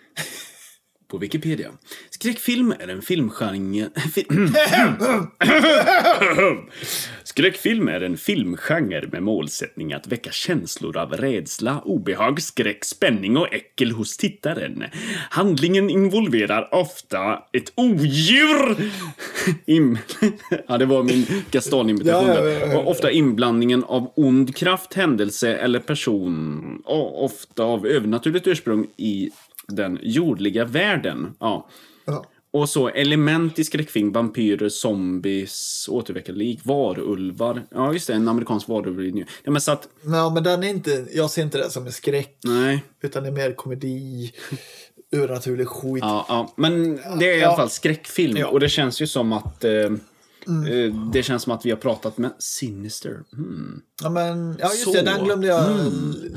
På 1.07 1.17
Wikipedia. 1.17 1.71
Skräckfilm 2.09 2.73
är 2.79 2.87
en 2.87 3.01
filmgenre... 3.01 3.89
Skräckfilm 7.37 7.87
är 7.87 8.01
en 8.01 8.17
filmgenre 8.17 9.07
med 9.11 9.23
målsättning 9.23 9.93
att 9.93 10.07
väcka 10.07 10.31
känslor 10.31 10.97
av 10.97 11.13
rädsla, 11.13 11.81
obehag, 11.85 12.41
skräck, 12.41 12.85
spänning 12.85 13.37
och 13.37 13.53
äckel 13.53 13.91
hos 13.91 14.17
tittaren. 14.17 14.83
Handlingen 15.29 15.89
involverar 15.89 16.73
ofta 16.73 17.43
ett 17.53 17.71
odjur. 17.75 18.91
Im... 19.65 19.97
ja, 20.67 20.77
det 20.77 20.85
var 20.85 21.03
min 21.03 21.25
Gaston-imitation. 21.51 22.29
Ja, 22.71 22.83
ofta 22.83 23.11
inblandningen 23.11 23.83
av 23.83 24.13
ond 24.15 24.55
kraft, 24.55 24.93
händelse 24.93 25.55
eller 25.55 25.79
person. 25.79 26.81
Ofta 26.85 27.63
av 27.63 27.87
övernaturligt 27.87 28.47
ursprung 28.47 28.87
i 28.97 29.29
den 29.71 29.99
jordliga 30.01 30.65
världen. 30.65 31.33
Ja. 31.39 31.69
Ja. 32.05 32.25
Och 32.51 32.69
så 32.69 32.87
element 32.89 33.59
i 33.59 33.63
skräckfilm, 33.63 34.11
vampyrer, 34.11 34.69
zombies, 34.69 35.87
återväckande 35.91 36.39
lik, 36.39 36.59
varulvar. 36.63 37.63
Ja, 37.71 37.93
just 37.93 38.07
det, 38.07 38.13
en 38.13 38.27
amerikansk 38.27 38.67
varulv. 38.67 39.25
Ja, 39.43 39.51
men 39.51 39.61
så 39.61 39.71
att, 39.71 39.87
Ja, 40.03 40.29
men 40.29 40.43
den 40.43 40.63
är 40.63 40.67
inte, 40.69 41.05
jag 41.13 41.29
ser 41.29 41.41
inte 41.41 41.57
det 41.57 41.69
som 41.69 41.85
en 41.85 41.91
skräck. 41.91 42.37
nej. 42.43 42.83
Utan 43.01 43.23
det 43.23 43.29
är 43.29 43.33
mer 43.33 43.53
komedi, 43.53 44.33
övernaturlig 45.11 45.67
skit. 45.67 46.01
Ja, 46.01 46.25
ja, 46.29 46.53
men 46.57 46.95
det 47.19 47.31
är 47.31 47.37
i 47.37 47.43
alla 47.43 47.55
fall 47.55 47.69
skräckfilm. 47.69 48.37
Ja. 48.37 48.47
Och 48.47 48.59
det 48.59 48.69
känns 48.69 49.01
ju 49.01 49.07
som 49.07 49.33
att... 49.33 49.63
Eh, 49.63 49.89
eh, 50.47 50.93
det 51.13 51.23
känns 51.23 51.43
som 51.43 51.51
att 51.53 51.65
vi 51.65 51.69
har 51.69 51.77
pratat 51.77 52.17
med 52.17 52.31
Sinister. 52.39 53.19
Mm. 53.33 53.81
Ja, 54.03 54.09
men, 54.09 54.57
ja 54.59 54.69
just 54.71 54.83
Så. 54.83 54.91
det, 54.91 55.01
den 55.01 55.23
glömde 55.25 55.47
jag. 55.47 55.63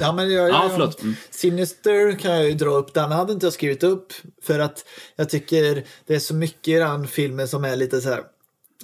Ja, 0.01 0.13
men 0.13 0.33
jag, 0.33 0.49
Ja, 0.51 0.71
jag. 0.79 1.01
Mm. 1.03 1.15
Sinister 1.31 2.19
kan 2.19 2.31
jag 2.33 2.49
ju 2.49 2.55
dra 2.55 2.71
upp. 2.71 2.95
Den 2.95 3.13
hade 3.13 3.33
inte 3.33 3.47
jag 3.47 3.53
skrivit 3.53 3.83
upp. 3.83 4.13
För 4.43 4.59
att 4.59 4.85
jag 5.17 5.29
tycker 5.31 5.85
det 6.07 6.15
är 6.15 6.19
så 6.19 6.35
mycket 6.35 6.69
i 6.69 6.75
den 6.79 7.07
filmen 7.07 7.49
som 7.49 7.65
är 7.65 7.77
lite 7.77 8.01
så 8.01 8.09
här. 8.09 8.21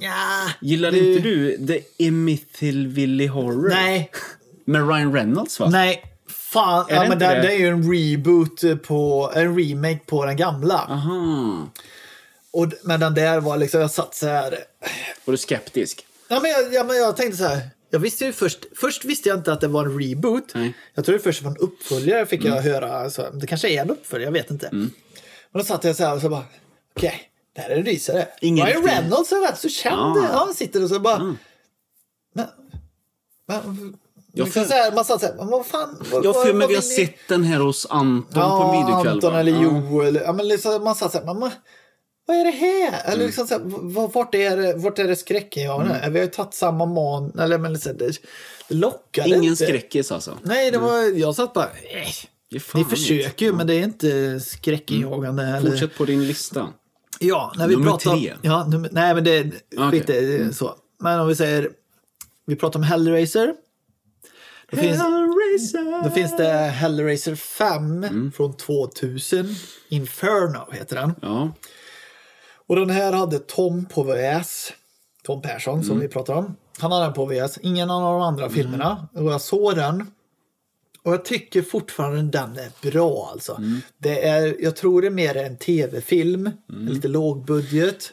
Ja, 0.01 0.13
Gillar 0.61 0.91
det- 0.93 0.99
inte 0.99 1.29
du 1.29 1.67
The 1.67 2.09
Amityville 2.09 3.29
Horror? 3.29 3.69
Nej, 3.69 4.11
Med 4.65 4.89
Ryan 4.89 5.13
Reynolds, 5.15 5.61
va? 5.61 5.69
nej. 5.71 6.03
Fan, 6.29 6.87
Är 6.89 6.95
ja, 6.95 7.03
det 7.03 7.09
men 7.09 7.19
det? 7.19 7.25
det 7.27 7.53
är 7.55 7.59
ju 7.59 7.67
en 7.69 7.93
reboot 7.93 8.83
på, 8.87 9.33
en 9.35 9.59
remake 9.59 10.01
på 10.07 10.25
den 10.27 10.37
gamla. 10.37 10.75
Aha. 10.89 11.67
Och, 12.57 12.67
men 12.83 13.01
den 13.01 13.15
där 13.15 13.41
var 13.41 13.57
liksom, 13.57 13.81
jag 13.81 13.91
satt 13.91 14.15
så 14.15 14.27
här. 14.27 14.59
Var 15.25 15.33
du 15.33 15.39
skeptisk? 15.39 16.07
Ja, 16.29 16.41
men 16.41 16.51
jag, 16.51 16.75
ja, 16.75 16.85
men 16.85 16.97
jag 16.97 17.17
tänkte 17.17 17.37
så 17.37 17.45
här. 17.45 17.71
Jag 17.91 17.99
visste 18.01 18.25
ju 18.25 18.33
först, 18.33 18.59
först 18.77 19.05
visste 19.05 19.29
jag 19.29 19.39
inte 19.39 19.53
att 19.53 19.61
det 19.61 19.69
var 19.69 19.85
en 19.85 20.01
reboot. 20.01 20.45
Nej. 20.55 20.75
Jag 20.95 21.05
trodde 21.05 21.21
först 21.21 21.41
det 21.41 21.45
var 21.45 21.51
en 21.53 21.59
uppföljare 21.61 22.27
fick 22.27 22.41
Mm. 22.45 22.55
jag 22.57 22.63
höra. 22.63 22.99
Alltså, 22.99 23.31
det 23.35 23.47
kanske 23.47 23.69
är 23.69 23.83
en 23.83 23.91
uppföljare, 23.91 24.25
jag 24.29 24.33
vet 24.33 24.51
inte. 24.51 24.69
Men 24.73 24.91
då 25.53 25.65
satt 25.65 25.85
jag 25.85 25.97
så 25.97 26.05
här 26.05 26.15
och 26.15 26.21
så 26.21 26.29
bara, 26.29 26.45
okej, 26.97 27.21
det 27.55 27.61
här 27.61 27.71
är 27.71 27.77
en 27.77 27.85
rysare. 27.85 28.29
Ingen 28.41 28.67
Ryan 28.67 28.83
riktig- 28.83 28.99
Reynolds 28.99 29.33
är 29.33 29.47
rätt 29.51 29.59
så 29.59 29.69
känd. 29.69 30.01
Ah. 30.17 30.17
Ja, 30.33 30.39
han 30.39 30.55
sitter 30.55 30.83
och 30.83 30.89
så 30.89 31.01
bara, 31.01 31.19
men, 31.19 31.37
men, 33.47 33.97
Jag 34.33 34.45
liksom 34.45 34.63
för- 34.63 34.69
så 34.71 34.75
här, 34.75 34.93
man 34.93 35.05
satt 35.05 35.21
så 35.21 35.27
här, 35.27 35.35
vad 35.39 35.67
fan. 35.67 36.05
Vad, 36.13 36.25
Jag 36.25 36.43
för 36.43 36.53
mig 36.53 36.69
vi 36.69 36.75
har 36.75 36.83
sett 36.83 37.15
den 37.29 37.45
här 37.45 37.59
hos 37.61 37.87
Anton 37.91 38.23
på 38.33 38.39
Ja, 38.41 38.73
videokväll. 38.87 39.13
Anton 39.15 39.35
eller 39.35 39.53
Ja. 39.53 39.63
Joel. 39.63 40.21
Ja, 40.25 40.33
men 40.33 40.49
liksom, 40.49 40.85
man 40.85 40.95
satt 40.95 41.13
så 41.13 41.19
här, 41.19 41.25
mamma, 41.25 41.53
vad 42.27 42.37
är 42.37 42.45
det 42.45 42.51
här? 42.51 42.89
Mm. 42.89 43.01
Eller 43.13 43.27
liksom 43.27 43.47
så 43.47 43.55
här, 43.55 43.63
vart, 44.15 44.35
är 44.35 44.57
det, 44.57 44.75
vart 44.77 44.99
är 44.99 45.09
det 45.09 45.17
jag 45.65 45.73
har 45.73 45.85
nu? 45.85 46.11
Vi 46.11 46.19
har 46.19 46.25
ju 46.27 46.31
tagit 46.31 46.55
samma 46.55 46.87
man, 46.87 47.39
eller 47.39 47.59
men 47.59 47.73
liksom, 47.73 47.97
det, 47.97 48.17
lockade 48.69 49.29
Ingen 49.29 49.45
inte. 49.45 49.65
skräckis 49.67 50.13
alltså. 50.13 50.39
Nej, 50.43 50.71
det 50.71 50.79
var, 50.79 51.19
jag 51.19 51.35
satt 51.35 51.53
bara, 51.53 51.65
eh, 51.65 52.09
är 52.51 52.75
ni 52.75 52.85
försöker 52.85 53.47
ju, 53.47 53.53
men 53.53 53.67
det 53.67 53.75
är 53.75 53.83
inte 53.83 54.41
skräckinjagande. 54.41 55.43
Eller, 55.43 55.71
Fortsätt 55.71 55.97
på 55.99 56.05
din 56.05 56.27
lista. 56.27 56.69
ja, 57.21 57.53
när 57.57 57.69
vi 57.69 57.75
Nummer 57.75 57.91
pratar, 57.91 58.17
tre. 58.17 58.35
Ja, 58.43 58.65
nummer, 58.67 58.89
nej, 58.93 59.15
men 59.15 59.25
det 59.25 59.51
skit 59.91 60.11
i 60.11 60.39
det, 60.39 60.53
så. 60.53 60.75
Men 61.01 61.21
om 61.21 61.29
vi 61.29 61.37
säger, 61.37 61.71
vi 62.47 62.57
pratar 62.57 62.79
om 62.79 62.83
Hellraiser. 62.83 63.55
Då 64.71 64.77
finns, 64.77 64.99
Hellraiser. 65.03 66.05
då 66.05 66.11
finns 66.11 66.37
det 66.37 66.49
Hellraiser 66.53 67.35
5 67.35 68.05
Mm. 68.05 68.33
från 68.33 68.57
2000. 68.57 69.55
Inferno 69.89 70.73
heter 70.73 70.97
den. 70.97 71.15
Ja. 71.23 71.53
Och 72.69 72.77
den 72.77 72.91
här 72.91 73.13
hade 73.13 73.39
Tom 73.39 73.85
på 73.85 74.03
VS. 74.03 74.73
Tom 75.25 75.43
Persson 75.43 75.75
Mm. 75.75 75.87
som 75.87 76.01
vi 76.01 76.09
pratar 76.09 76.35
om. 76.35 76.57
Han 76.79 76.93
hade 76.93 77.05
den 77.05 77.13
på 77.13 77.27
VS. 77.27 77.59
Ingen 77.63 77.91
av 77.91 78.03
de 78.03 78.23
andra 78.23 78.51
filmerna. 78.51 79.09
Och 79.15 79.33
jag 79.33 79.41
såg 79.41 79.77
den. 79.77 80.11
Och 81.03 81.13
jag 81.13 81.25
tycker 81.25 81.63
fortfarande 81.63 82.23
den 82.39 82.59
är 82.59 82.91
bra 82.91 83.29
alltså. 83.33 83.53
Mm. 83.57 83.81
Det 83.99 84.27
är, 84.29 84.57
jag 84.61 84.77
tror 84.77 85.01
det 85.03 85.07
är 85.07 85.11
mer 85.11 85.37
en 85.37 85.57
tv-film. 85.57 86.51
Mm. 86.73 86.87
Lite 86.89 87.09
lågbudget. 87.09 88.13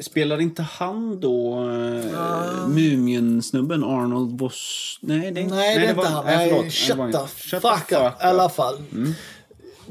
Spelar 0.00 0.40
inte 0.40 0.62
han 0.62 1.20
då 1.20 1.60
uh, 1.64 2.68
Mumien-snubben 2.68 3.84
Arnold 3.84 4.34
Boss? 4.36 4.98
Nej, 5.02 5.30
det, 5.30 5.46
Nej, 5.46 5.78
det 5.78 5.86
är 5.86 5.90
inte 5.90 6.06
han. 6.08 6.24
Nej, 6.24 6.50
förlåt. 6.50 6.72
shut 6.72 6.96
Det 6.96 7.02
var- 7.02 7.12
the 7.12 7.60
fuck 7.60 7.92
up. 7.92 8.22
I 8.22 8.24
alla 8.26 8.48
fall. 8.48 8.78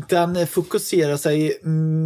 Den 0.07 0.47
fokuserar 0.47 1.17
sig 1.17 1.59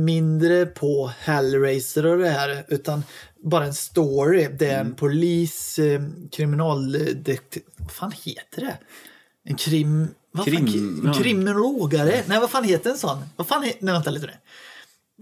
mindre 0.06 0.66
på 0.66 1.12
Hellraiser 1.20 2.06
och 2.06 2.18
det 2.18 2.30
här. 2.30 2.66
Utan 2.68 3.04
bara 3.44 3.66
en 3.66 3.74
story. 3.74 4.48
Det 4.60 4.66
är 4.68 4.80
en 4.82 4.96
polis, 4.96 5.80
eh, 5.80 6.02
kriminaldetektiv... 6.32 7.64
Vad 7.78 7.92
fan 7.92 8.12
heter 8.24 8.62
det? 8.62 8.78
En 9.46 9.56
krim... 9.56 10.08
Vad 10.32 10.46
fan, 10.46 10.54
Krim- 10.54 10.68
ki- 10.68 11.02
ja. 11.06 11.14
kriminologare? 11.14 12.24
Nej, 12.28 12.40
vad 12.40 12.50
fan 12.50 12.64
heter 12.64 12.90
en 12.90 12.98
sån? 12.98 13.18
Vad 13.36 13.48
fan 13.48 13.64
heter... 13.64 13.86
Nej, 13.86 13.94
vänta 13.94 14.12
lite 14.12 14.26
nu. 14.26 14.34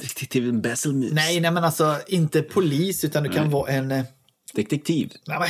Detektiven 0.02 0.56
Moose. 0.56 0.90
Nej, 0.90 1.40
nej, 1.40 1.52
men 1.52 1.64
alltså 1.64 1.98
inte 2.08 2.42
polis 2.42 3.04
utan 3.04 3.24
det 3.24 3.30
kan 3.30 3.50
vara 3.50 3.72
en... 3.72 3.92
eh, 3.92 4.04
Detektiv. 4.54 5.12
Nej, 5.28 5.38
men, 5.40 5.50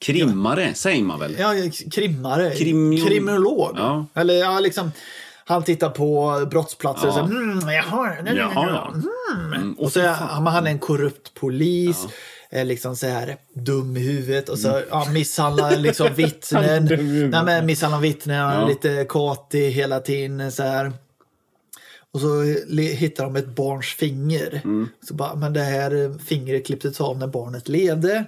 Krimmare, 0.00 0.74
säger 0.74 1.02
man 1.02 1.20
väl? 1.20 1.36
Ja, 1.38 1.54
krimmare. 1.90 2.50
Krimio- 2.54 3.06
Kriminolog. 3.06 3.72
Ja. 3.76 4.06
Eller 4.14 4.34
ja, 4.34 4.60
liksom. 4.60 4.92
Han 5.48 5.62
tittar 5.62 5.90
på 5.90 6.46
brottsplatser 6.50 7.08
och 7.08 7.14
Ja. 7.14 7.26
så 7.28 7.34
mm, 7.34 7.68
jaha, 7.68 8.16
nej, 8.22 8.36
Jaha, 8.36 8.52
ja. 8.54 8.94
Mm. 9.54 9.72
Och 9.72 9.92
så 9.92 10.00
är 10.00 10.08
han, 10.08 10.66
är 10.66 10.70
en 10.70 10.78
korrupt 10.78 11.34
polis. 11.34 12.06
Är 12.50 12.64
liksom 12.64 12.96
så 12.96 13.06
här 13.06 13.36
dum 13.54 13.96
i 13.96 14.00
huvudet 14.00 14.48
och 14.48 14.58
så 14.58 14.82
ja, 14.90 15.06
misshandlar 15.10 15.76
liksom 15.76 16.08
vittnen. 16.16 16.84
Nej, 17.30 17.44
men 17.44 17.66
misshandlar 17.66 18.00
vittnen, 18.00 18.36
Ja. 18.36 18.66
lite 18.68 19.06
katig 19.08 19.70
hela 19.70 20.00
tiden. 20.00 20.52
Så 20.52 20.62
här. 20.62 20.92
Och 22.12 22.20
så 22.20 22.42
hittar 22.78 23.24
de 23.24 23.36
ett 23.36 23.48
barns 23.56 23.86
finger. 23.86 24.60
Mm. 24.64 24.88
Så 25.08 25.14
bara, 25.14 25.34
men 25.34 25.52
det 25.52 25.60
här 25.62 26.18
fingret 26.24 26.66
klipptes 26.66 27.00
av 27.00 27.18
när 27.18 27.26
barnet 27.26 27.68
levde. 27.68 28.24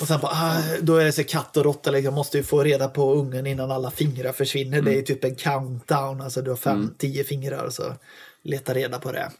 Och 0.00 0.06
sen 0.06 0.20
bara, 0.20 0.32
ah, 0.32 0.62
då 0.82 0.96
är 0.96 1.04
det 1.04 1.12
så 1.12 1.24
katt 1.24 1.56
och 1.56 1.64
råtta, 1.64 1.90
liksom, 1.90 2.14
måste 2.14 2.36
ju 2.36 2.44
få 2.44 2.64
reda 2.64 2.88
på 2.88 3.14
ungen 3.14 3.46
innan 3.46 3.70
alla 3.70 3.90
fingrar 3.90 4.32
försvinner. 4.32 4.82
Det 4.82 4.98
är 4.98 5.02
typ 5.02 5.24
en 5.24 5.34
countdown, 5.34 6.20
alltså 6.20 6.42
du 6.42 6.50
har 6.50 6.56
fem, 6.56 6.94
tio 6.98 7.24
fingrar 7.24 7.70
så 7.70 7.94
leta 8.42 8.74
reda 8.74 8.98
på 8.98 9.12
det. 9.12 9.30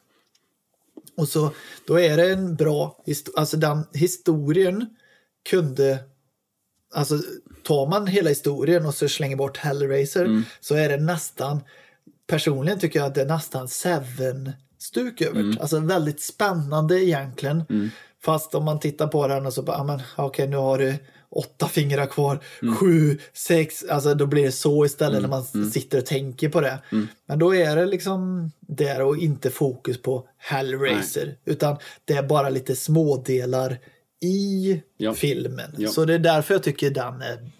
Och 1.16 1.28
så 1.28 1.50
då 1.86 2.00
är 2.00 2.16
det 2.16 2.32
en 2.32 2.56
bra, 2.56 3.04
alltså 3.36 3.56
den 3.56 3.84
historien 3.92 4.86
kunde, 5.50 5.98
alltså 6.94 7.18
tar 7.64 7.86
man 7.86 8.06
hela 8.06 8.28
historien 8.28 8.86
och 8.86 8.94
så 8.94 9.08
slänger 9.08 9.36
bort 9.36 9.56
Hellraiser 9.56 10.42
så 10.60 10.74
är 10.74 10.88
det 10.88 10.96
nästan, 10.96 11.60
personligen 12.26 12.78
tycker 12.78 12.98
jag 12.98 13.06
att 13.06 13.14
det 13.14 13.22
är 13.22 13.26
nästan 13.26 13.68
Seven-stuk 13.68 15.20
över 15.20 15.42
det. 15.42 15.60
Alltså 15.60 15.80
väldigt 15.80 16.20
spännande 16.20 17.04
egentligen. 17.04 17.90
Fast 18.24 18.54
om 18.54 18.64
man 18.64 18.80
tittar 18.80 19.06
på 19.06 19.28
den 19.28 19.46
och 19.46 19.52
så 19.52 19.62
bara, 19.62 19.76
ah, 19.76 19.84
men 19.84 20.00
okej 20.16 20.48
nu 20.48 20.56
har 20.56 20.78
du 20.78 20.94
åtta 21.30 21.68
fingrar 21.68 22.06
kvar, 22.06 22.38
sju, 22.78 23.18
sex, 23.32 23.84
alltså 23.90 24.14
då 24.14 24.26
blir 24.26 24.44
det 24.44 24.52
så 24.52 24.84
istället 24.86 25.22
när 25.22 25.28
man 25.28 25.44
sitter 25.70 25.98
och 25.98 26.06
tänker 26.06 26.48
på 26.48 26.60
det. 26.60 26.78
Men 27.26 27.38
då 27.38 27.54
är 27.54 27.76
det 27.76 27.86
liksom 27.86 28.50
där 28.60 29.02
och 29.02 29.16
inte 29.16 29.50
fokus 29.50 30.02
på 30.02 30.28
Hellraiser, 30.38 31.36
utan 31.44 31.76
det 32.04 32.12
är 32.14 32.22
bara 32.22 32.48
lite 32.48 32.76
smådelar 32.76 33.78
i 34.20 34.82
Ja. 34.96 35.14
filmen. 35.14 35.74
Ja. 35.78 35.88
Så 35.88 36.04
det 36.04 36.14
är 36.14 36.18
därför 36.18 36.54
jag 36.54 36.62
tycker 36.62 36.90
den 36.90 37.22
är 37.22 37.50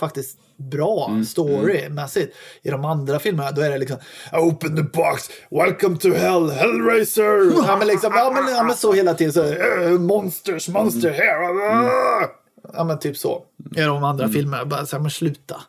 faktiskt 0.00 0.38
bra 0.56 1.06
Mm, 1.10 1.24
storymässigt. 1.24 2.36
I 2.62 2.70
de 2.70 2.84
andra 2.84 3.18
filmerna 3.18 3.50
då 3.50 3.62
är 3.62 3.70
det 3.70 3.78
liksom 3.78 3.96
Open 4.32 4.76
the 4.76 4.82
box, 4.82 5.30
welcome 5.50 5.96
to 5.98 6.08
hell, 6.12 6.50
Hellraiser! 6.50 7.52
ja, 7.68 7.76
men 7.78 7.86
liksom, 7.88 8.12
ja, 8.14 8.30
men, 8.34 8.54
ja 8.54 8.62
men 8.62 8.76
så 8.76 8.92
hela 8.92 9.14
tiden 9.14 9.32
så 9.32 9.44
"Eh, 9.44 9.90
Monsters, 9.90 10.68
monster 10.68 11.08
Mm. 11.08 11.20
here! 11.20 12.28
Ja 12.72 12.84
men 12.84 12.98
typ 12.98 13.16
så. 13.16 13.42
I 13.76 13.80
de 13.80 14.04
andra 14.04 14.28
filmerna, 14.28 14.64
bara 14.64 14.86
så 14.86 14.96
här, 14.96 15.02
men 15.02 15.10
sluta. 15.10 15.60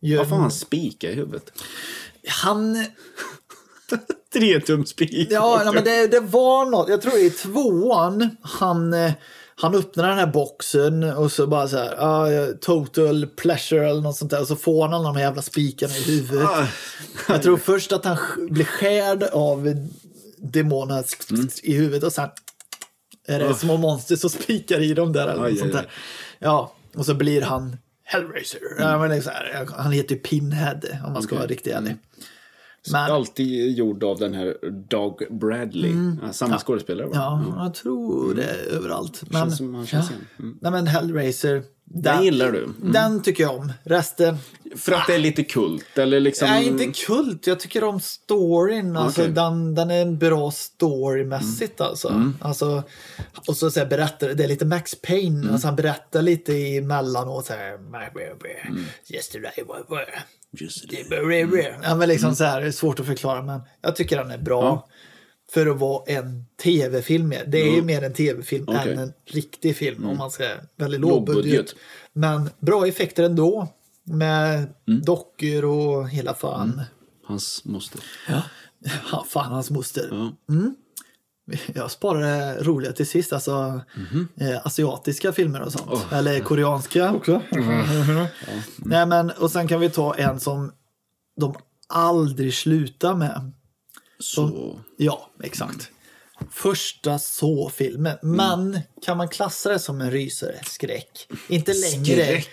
Gör- 0.00 0.18
Vad 0.18 0.28
får 0.28 0.36
han 0.36 0.50
spika 0.50 1.10
i 1.10 1.14
huvudet? 1.14 1.52
han 2.42 2.76
Tre 4.32 4.60
tum 4.60 4.86
spik. 4.86 5.28
Ja, 5.30 5.62
nej, 5.64 5.74
men 5.74 5.84
det, 5.84 6.06
det 6.06 6.20
var 6.20 6.66
något. 6.70 6.88
Jag 6.88 7.02
tror 7.02 7.14
i 7.18 7.30
tvåan 7.30 8.30
han, 8.42 8.94
eh, 8.94 9.12
han 9.60 9.74
öppnar 9.74 10.08
den 10.08 10.18
här 10.18 10.26
boxen 10.26 11.02
och 11.02 11.32
så 11.32 11.46
bara 11.46 11.68
så 11.68 11.76
här, 11.76 11.94
ah, 11.98 12.46
total 12.60 13.26
pleasure 13.26 13.90
eller 13.90 14.00
något 14.00 14.16
sånt 14.16 14.30
där. 14.30 14.40
Och 14.40 14.46
så 14.48 14.56
får 14.56 14.88
han 14.88 15.04
de 15.04 15.16
här 15.16 15.22
jävla 15.22 15.42
spikarna 15.42 15.96
i 15.96 16.02
huvudet. 16.02 16.48
Ah. 16.48 16.66
Jag 17.28 17.42
tror 17.42 17.56
först 17.56 17.92
att 17.92 18.04
han 18.04 18.16
blir 18.50 18.64
skärd 18.64 19.22
av 19.22 19.88
demonerna 20.38 21.04
Mm. 21.30 21.48
i 21.62 21.74
huvudet 21.74 22.02
och 22.02 22.12
sen 22.12 22.28
är 23.28 23.38
det 23.38 23.54
små 23.54 23.76
monster 23.76 24.16
som 24.16 24.30
spikar 24.30 24.80
i 24.80 24.94
dem 24.94 25.12
där. 25.12 25.28
Eller 25.28 25.44
Aj, 25.44 25.56
sånt 25.56 25.74
aj, 25.74 25.80
där. 25.82 25.90
Ja, 26.38 26.72
och 26.94 27.06
så 27.06 27.14
blir 27.14 27.42
han 27.42 27.76
Hellraiser. 28.04 28.60
Ja, 28.78 28.98
men 28.98 29.10
här, 29.10 29.68
han 29.76 29.92
heter 29.92 30.14
ju 30.14 30.20
Pinhead 30.20 30.80
om 31.06 31.12
man 31.12 31.22
ska 31.22 31.28
Okej. 31.28 31.38
vara 31.38 31.48
riktigt 31.48 31.72
ärlig. 31.74 31.96
Men, 32.92 33.12
Alltid 33.12 33.78
gjord 33.78 34.04
av 34.04 34.18
den 34.18 34.34
här 34.34 34.56
Doug 34.88 35.26
Bradley. 35.30 35.92
Ja, 36.22 36.32
samma 36.32 36.58
skådespelare 36.58 37.06
va? 37.06 37.12
Ja, 37.14 37.64
jag 37.64 37.74
tror 37.74 38.34
det 38.34 38.44
är 38.44 38.76
överallt. 38.76 39.22
Men, 39.30 39.42
Känns 39.42 39.56
som 39.56 39.74
han 39.74 39.86
känns 39.86 40.10
ja. 40.10 40.16
igen. 40.16 40.26
Mm. 40.38 40.58
Nej, 40.60 40.72
men 40.72 40.86
Hellraiser. 40.86 41.62
Den 41.88 42.24
gillar 42.24 42.52
du? 42.52 42.62
Mm. 42.64 42.92
Den 42.92 43.22
tycker 43.22 43.42
jag 43.42 43.56
om. 43.56 43.72
Resten, 43.84 44.36
För 44.76 44.92
att 44.92 45.06
det 45.06 45.14
är 45.14 45.18
lite 45.18 45.44
kult? 45.44 45.98
Eller 45.98 46.20
liksom... 46.20 46.48
nej 46.48 46.66
inte 46.66 46.86
kult. 46.86 47.46
Jag 47.46 47.60
tycker 47.60 47.84
om 47.84 48.00
storyn. 48.00 48.96
Alltså, 48.96 49.20
Okej. 49.20 49.32
den, 49.32 49.74
den 49.74 49.90
är 49.90 50.02
en 50.02 50.18
bra 50.18 50.50
storymässigt 50.50 51.80
alltså. 51.80 52.32
alltså. 52.40 52.82
Och 53.48 53.56
så, 53.56 53.70
så 53.70 53.80
här, 53.80 53.86
berättar, 53.86 54.28
det 54.28 54.44
är 54.44 54.48
lite 54.48 54.64
Max 54.64 54.94
Payne. 54.94 55.52
Alltså, 55.52 55.66
han 55.66 55.76
berättar 55.76 56.22
lite 56.22 56.52
emellanåt 56.52 57.46
så 57.46 57.52
här. 57.52 57.78
Yesterday 59.08 59.52
Just 59.56 59.88
det. 59.88 60.22
Ja, 61.82 61.94
men 61.94 62.08
liksom 62.08 62.36
så 62.36 62.44
här, 62.44 62.60
det 62.60 62.66
är 62.66 62.70
svårt 62.70 63.00
att 63.00 63.06
förklara 63.06 63.42
men 63.42 63.60
jag 63.80 63.96
tycker 63.96 64.16
den 64.16 64.30
är 64.30 64.38
bra. 64.38 64.62
Ja. 64.64 64.88
För 65.52 65.66
att 65.66 65.78
vara 65.78 66.02
en 66.06 66.44
tv-film. 66.62 67.34
Det 67.46 67.60
är 67.60 67.74
ju 67.74 67.82
mer 67.82 68.02
en 68.02 68.12
tv-film 68.12 68.64
Okej. 68.68 68.92
än 68.92 68.98
en 68.98 69.12
riktig 69.24 69.76
film 69.76 70.04
om 70.06 70.16
man 70.18 70.30
ska 70.30 70.44
väldigt 70.76 71.00
Låg 71.00 71.10
låg 71.10 71.26
budget. 71.26 71.42
budget. 71.44 71.74
Men 72.12 72.50
bra 72.58 72.86
effekter 72.86 73.22
ändå. 73.22 73.68
Med 74.04 74.74
dockor 75.04 75.64
och 75.64 76.08
hela 76.08 76.34
fan. 76.34 76.82
Hans 77.24 77.64
moster. 77.64 78.00
Ja. 79.12 79.24
Fan 79.28 79.52
hans 79.52 79.70
moster. 79.70 80.08
Ja. 80.10 80.32
Jag 81.74 81.90
sparade 81.90 82.62
roliga 82.62 82.92
till 82.92 83.06
sist, 83.06 83.32
alltså 83.32 83.80
eh, 84.40 84.66
asiatiska 84.66 85.32
filmer 85.32 85.62
och 85.62 85.72
sånt. 85.72 85.90
Oh. 85.90 86.12
Eller 86.12 86.40
koreanska 86.40 87.12
också. 87.12 87.42
Nej, 88.76 89.06
men, 89.06 89.30
och 89.30 89.50
sen 89.50 89.68
kan 89.68 89.80
vi 89.80 89.90
ta 89.90 90.14
en 90.14 90.40
som 90.40 90.72
de 91.40 91.54
aldrig 91.88 92.54
slutar 92.54 93.14
med. 93.14 93.52
Så... 94.18 94.76
Ja, 94.96 95.30
exakt. 95.42 95.90
Första 96.50 97.18
så-filmen. 97.18 98.18
Mm. 98.22 98.36
Men 98.36 98.80
kan 99.04 99.16
man 99.16 99.28
klassa 99.28 99.68
det 99.68 99.78
som 99.78 100.00
en 100.00 100.10
rysare? 100.10 100.54
Skräck. 100.64 101.28
Inte 101.48 101.72
längre. 101.72 102.24
Skräck 102.24 102.48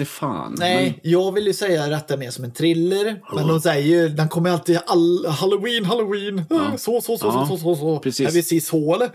vet 0.00 0.08
fan. 0.08 0.54
Nej, 0.58 1.00
jag 1.02 1.32
vill 1.32 1.46
ju 1.46 1.54
säga 1.54 1.86
detta 1.86 2.16
mer 2.16 2.30
som 2.30 2.44
en 2.44 2.52
thriller. 2.52 3.20
Men 3.34 3.46
de 3.46 3.60
säger 3.60 3.86
ju, 3.86 4.08
den 4.08 4.28
kommer 4.28 4.50
alltid 4.50 4.78
all, 4.86 5.26
halloween, 5.26 5.84
halloween. 5.84 6.44
Så, 6.78 7.00
så, 7.00 7.18
så, 7.18 7.26
Ja, 7.26 7.46
så, 7.48 7.58
så, 7.58 7.76
så. 7.76 7.98
precis. 7.98 8.28
Är 8.28 8.32
vi 8.32 8.42
sist 8.42 8.66
så 8.68 8.94
eller? 8.94 9.10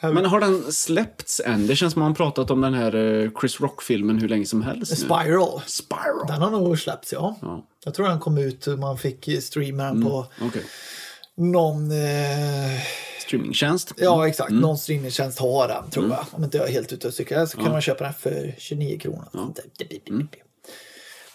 Men, 0.00 0.14
men 0.14 0.24
har 0.24 0.40
den 0.40 0.72
släppts 0.72 1.40
än? 1.44 1.66
Det 1.66 1.76
känns 1.76 1.92
som 1.92 2.02
att 2.02 2.06
man 2.06 2.14
pratat 2.14 2.50
om 2.50 2.60
den 2.60 2.74
här 2.74 2.94
eh, 2.94 3.30
Chris 3.40 3.60
Rock-filmen 3.60 4.18
hur 4.18 4.28
länge 4.28 4.46
som 4.46 4.62
helst. 4.62 4.98
Spiral. 4.98 5.62
Spiral. 5.66 6.26
Den 6.28 6.42
har 6.42 6.50
nog 6.50 6.78
släppts, 6.78 7.12
ja. 7.12 7.38
Ja. 7.42 7.66
Jag 7.84 7.94
tror 7.94 8.08
den 8.08 8.20
kom 8.20 8.38
ut, 8.38 8.66
man 8.66 8.98
fick 8.98 9.42
streama 9.42 9.82
den 9.82 10.02
på 10.04 10.26
Okej. 10.42 10.64
Någon... 11.36 11.90
Eh, 11.90 12.80
Streamingtjänst. 13.26 13.92
ja, 13.96 14.28
exakt. 14.28 14.50
Mm. 14.50 14.60
Någon 14.62 14.78
streamingtjänst 14.78 15.38
har 15.38 15.68
den, 15.68 15.90
tror 15.90 16.08
jag. 16.10 16.26
Om 16.30 16.44
inte 16.44 16.56
jag 16.56 16.68
är 16.68 16.72
helt 16.72 16.92
ute 16.92 17.08
och 17.08 17.14
cyklar 17.14 17.46
så 17.46 17.56
kan 17.56 17.72
man 17.72 17.80
köpa 17.80 18.04
den 18.04 18.12
för 18.14 18.54
29 18.58 18.98
kronor. 18.98 19.28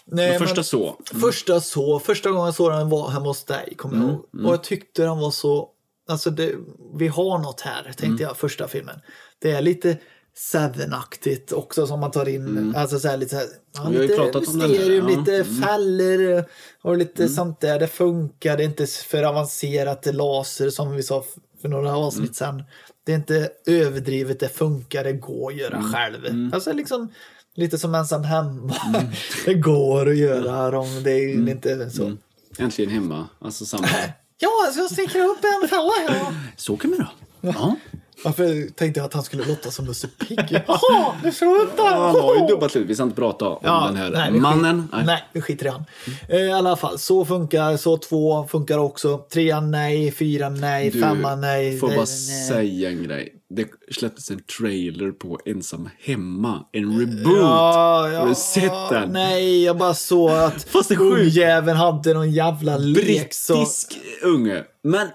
Nej, 0.04 0.30
Men 0.30 0.38
första 0.38 0.62
så. 0.62 0.96
Första 1.20 1.60
så, 1.60 1.98
första 1.98 2.30
gången 2.30 2.44
jag 2.44 2.54
såg 2.54 2.72
den 2.72 2.88
var 2.88 3.10
hemma 3.10 3.26
hos 3.26 3.44
dig, 3.44 3.74
kommer 3.76 3.96
Mm, 3.96 4.08
jag 4.08 4.14
ihåg. 4.14 4.46
Och 4.46 4.52
jag 4.52 4.62
tyckte 4.64 5.02
den 5.02 5.18
var 5.18 5.30
så, 5.30 5.68
alltså 6.08 6.30
det, 6.30 6.52
vi 6.98 7.08
har 7.08 7.38
något 7.38 7.60
här, 7.60 7.82
tänkte 7.82 8.06
Mm. 8.06 8.18
jag, 8.20 8.36
första 8.36 8.68
filmen. 8.68 9.00
Det 9.38 9.50
är 9.50 9.60
lite 9.62 9.96
Seven-aktigt 10.36 11.52
också 11.52 11.86
som 11.86 12.00
man 12.00 12.10
tar 12.10 12.28
in, 12.28 12.74
alltså 12.76 12.98
så 13.00 13.08
här 13.08 13.16
lite 13.16 13.30
så 13.30 13.36
här, 13.36 13.46
ja, 13.74 13.86
Mm. 13.88 14.00
Lite 14.02 14.20
om 14.20 14.58
mysterium, 14.58 15.08
ja. 15.08 15.12
Mm. 15.12 15.18
lite 15.20 15.44
fällor 15.44 16.44
och 16.82 16.96
lite 16.96 17.28
sånt 17.28 17.60
där. 17.60 17.78
Det 17.78 17.88
funkar, 17.88 18.56
det 18.56 18.62
är 18.62 18.64
inte 18.64 18.86
för 18.86 19.22
avancerat 19.22 20.06
laser 20.14 20.70
som 20.70 20.92
vi 20.92 21.02
sa 21.02 21.24
för 21.62 21.68
några 21.68 21.88
Mm. 21.88 22.00
avsnitt 22.02 22.36
sedan. 22.36 22.62
Det 23.04 23.12
är 23.12 23.16
inte 23.16 23.50
överdrivet, 23.66 24.40
det 24.40 24.48
funkar, 24.48 25.04
det 25.04 25.12
går 25.12 25.50
att 25.52 25.58
göra 25.58 25.76
Mm. 25.76 25.92
själv. 25.92 26.50
Alltså 26.54 26.72
liksom 26.72 27.08
lite 27.54 27.78
som 27.78 27.94
ensam 27.94 28.24
hemma. 28.24 28.74
det 29.44 29.54
går 29.54 30.08
att 30.10 30.16
göra 30.16 30.70
dem, 30.70 31.02
det 31.04 31.10
är 31.12 31.34
Mm. 31.34 31.48
inte 31.48 31.90
så. 31.90 32.16
Äntligen 32.58 32.90
hemma. 32.90 33.28
Alltså 33.38 33.66
samma. 33.66 33.86
Ja, 34.42 34.72
så 34.74 34.80
jag 34.80 34.90
sticker 34.90 35.24
upp 35.24 35.38
en 35.62 35.68
fälla 35.68 35.92
här. 36.08 36.34
Så 36.56 36.76
kan 36.76 36.90
vi 36.90 36.96
då. 36.96 37.06
Ja. 37.40 37.76
Varför 38.24 38.68
tänkte 38.74 39.00
jag 39.00 39.04
att 39.06 39.14
han 39.14 39.22
skulle 39.22 39.44
låta 39.44 39.70
som 39.70 39.84
Musse 39.84 40.08
Pigg? 40.08 40.38
Jaha, 40.66 41.14
du 41.22 41.28
upp 41.28 41.76
den! 41.76 41.86
Han 41.86 42.20
har 42.20 42.34
ju 42.34 42.46
dubbat 42.46 42.76
ut. 42.76 42.86
Vi 42.86 42.94
ska 42.94 43.02
inte 43.04 43.16
prata 43.16 43.48
om 43.48 43.86
den 43.86 43.96
här 43.96 44.10
nej, 44.10 44.30
mannen. 44.30 44.88
Skit, 44.92 45.06
nej. 45.06 45.24
vi 45.32 45.40
skiter 45.40 45.66
i 45.66 45.68
han. 45.68 45.84
Eh, 46.28 46.36
I 46.40 46.52
alla 46.52 46.76
fall, 46.76 46.98
så 46.98 47.24
funkar, 47.24 47.76
så 47.76 47.96
två 47.96 48.46
funkar 48.46 48.78
också. 48.78 49.18
Trean 49.18 49.70
nej, 49.70 50.12
fyran 50.12 50.60
nej, 50.60 50.90
Du, 50.90 51.00
femman 51.00 51.40
nej. 51.40 51.78
får 51.78 51.88
det- 51.88 51.94
bara 51.96 52.04
nej. 52.04 52.48
säga 52.48 52.90
en 52.90 53.02
grej. 53.02 53.34
Det 53.54 53.66
släpptes 53.90 54.30
en 54.30 54.40
trailer 54.58 55.12
på 55.12 55.38
Ensam 55.44 55.88
Hemma. 56.04 56.64
En 56.72 57.00
reboot. 57.00 57.36
Ja, 57.38 58.10
ja, 58.10 58.20
Har 58.20 58.28
du 58.28 58.34
sett 58.34 58.88
den? 58.90 59.12
Nej, 59.12 59.64
jag 59.64 59.78
bara 59.78 59.94
såg 59.94 60.30
att 60.30 60.62
Fast 60.68 60.90
ungjäveln 60.90 61.76
hade 61.76 62.14
någon 62.14 62.30
jävla 62.30 62.76
lek. 62.76 63.34
Så... 63.34 63.54
Brittisk 63.54 63.98
unge. 64.22 64.64
Men 64.82 65.08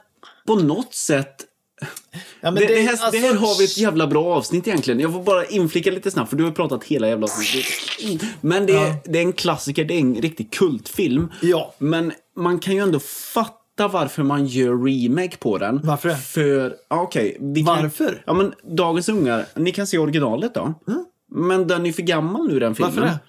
på 0.48 0.56
något 0.56 0.94
sätt 0.94 1.36
Ja, 2.41 2.52
men 2.52 2.56
Det, 2.56 2.66
det, 2.68 2.82
här, 2.82 2.91
alltså- 2.91 3.12
det 3.12 3.18
här 3.18 3.34
har 3.36 3.57
vi 3.60 3.66
ett 3.66 3.78
jävla 3.78 4.07
bra 4.07 4.26
avsnitt 4.26 4.68
egentligen. 4.68 4.99
Jag 4.99 5.14
får 5.14 5.24
bara 5.24 5.45
inflika 5.45 5.91
lite 5.91 6.12
snabbt 6.12 6.30
för 6.30 6.38
du 6.38 6.44
har 6.44 6.52
pratat 6.52 6.84
hela 6.84 7.07
jävla 7.07 7.24
avsnittet. 7.24 7.66
Men 8.41 8.66
det, 8.66 8.74
är- 8.74 8.88
Ja. 8.88 8.95
det 9.06 9.18
är 9.20 9.24
en 9.24 9.34
klassiker, 9.34 9.86
det 9.86 9.94
är 9.94 9.99
en 9.99 10.16
riktig 10.16 10.52
kultfilm. 10.52 11.32
Ja. 11.41 11.74
Men 11.78 12.12
man 12.38 12.60
kan 12.60 12.74
ju 12.76 12.80
ändå 12.82 12.99
fatta 13.34 13.88
varför 13.91 14.24
man 14.24 14.45
gör 14.45 14.86
remake 14.86 15.38
på 15.38 15.57
den. 15.57 15.80
Varför 15.84 16.10
det? 16.10 16.16
För, 16.18 16.76
okej. 16.88 17.38
kan- 17.40 17.64
Varför? 17.66 18.24
Ja 18.26 18.34
men 18.34 18.53
dagens 18.64 19.10
ungar, 19.10 19.45
ni 19.56 19.72
kan 19.72 19.88
se 19.88 19.98
originalet 19.98 20.53
då. 20.53 20.74
Men 21.32 21.68
den 21.68 21.86
är 21.86 21.91
för 21.91 22.02
gammal 22.02 22.48
nu 22.48 22.60
den 22.60 22.76
filmen. 22.76 22.95
Varför 22.95 23.07
det? 23.10 23.20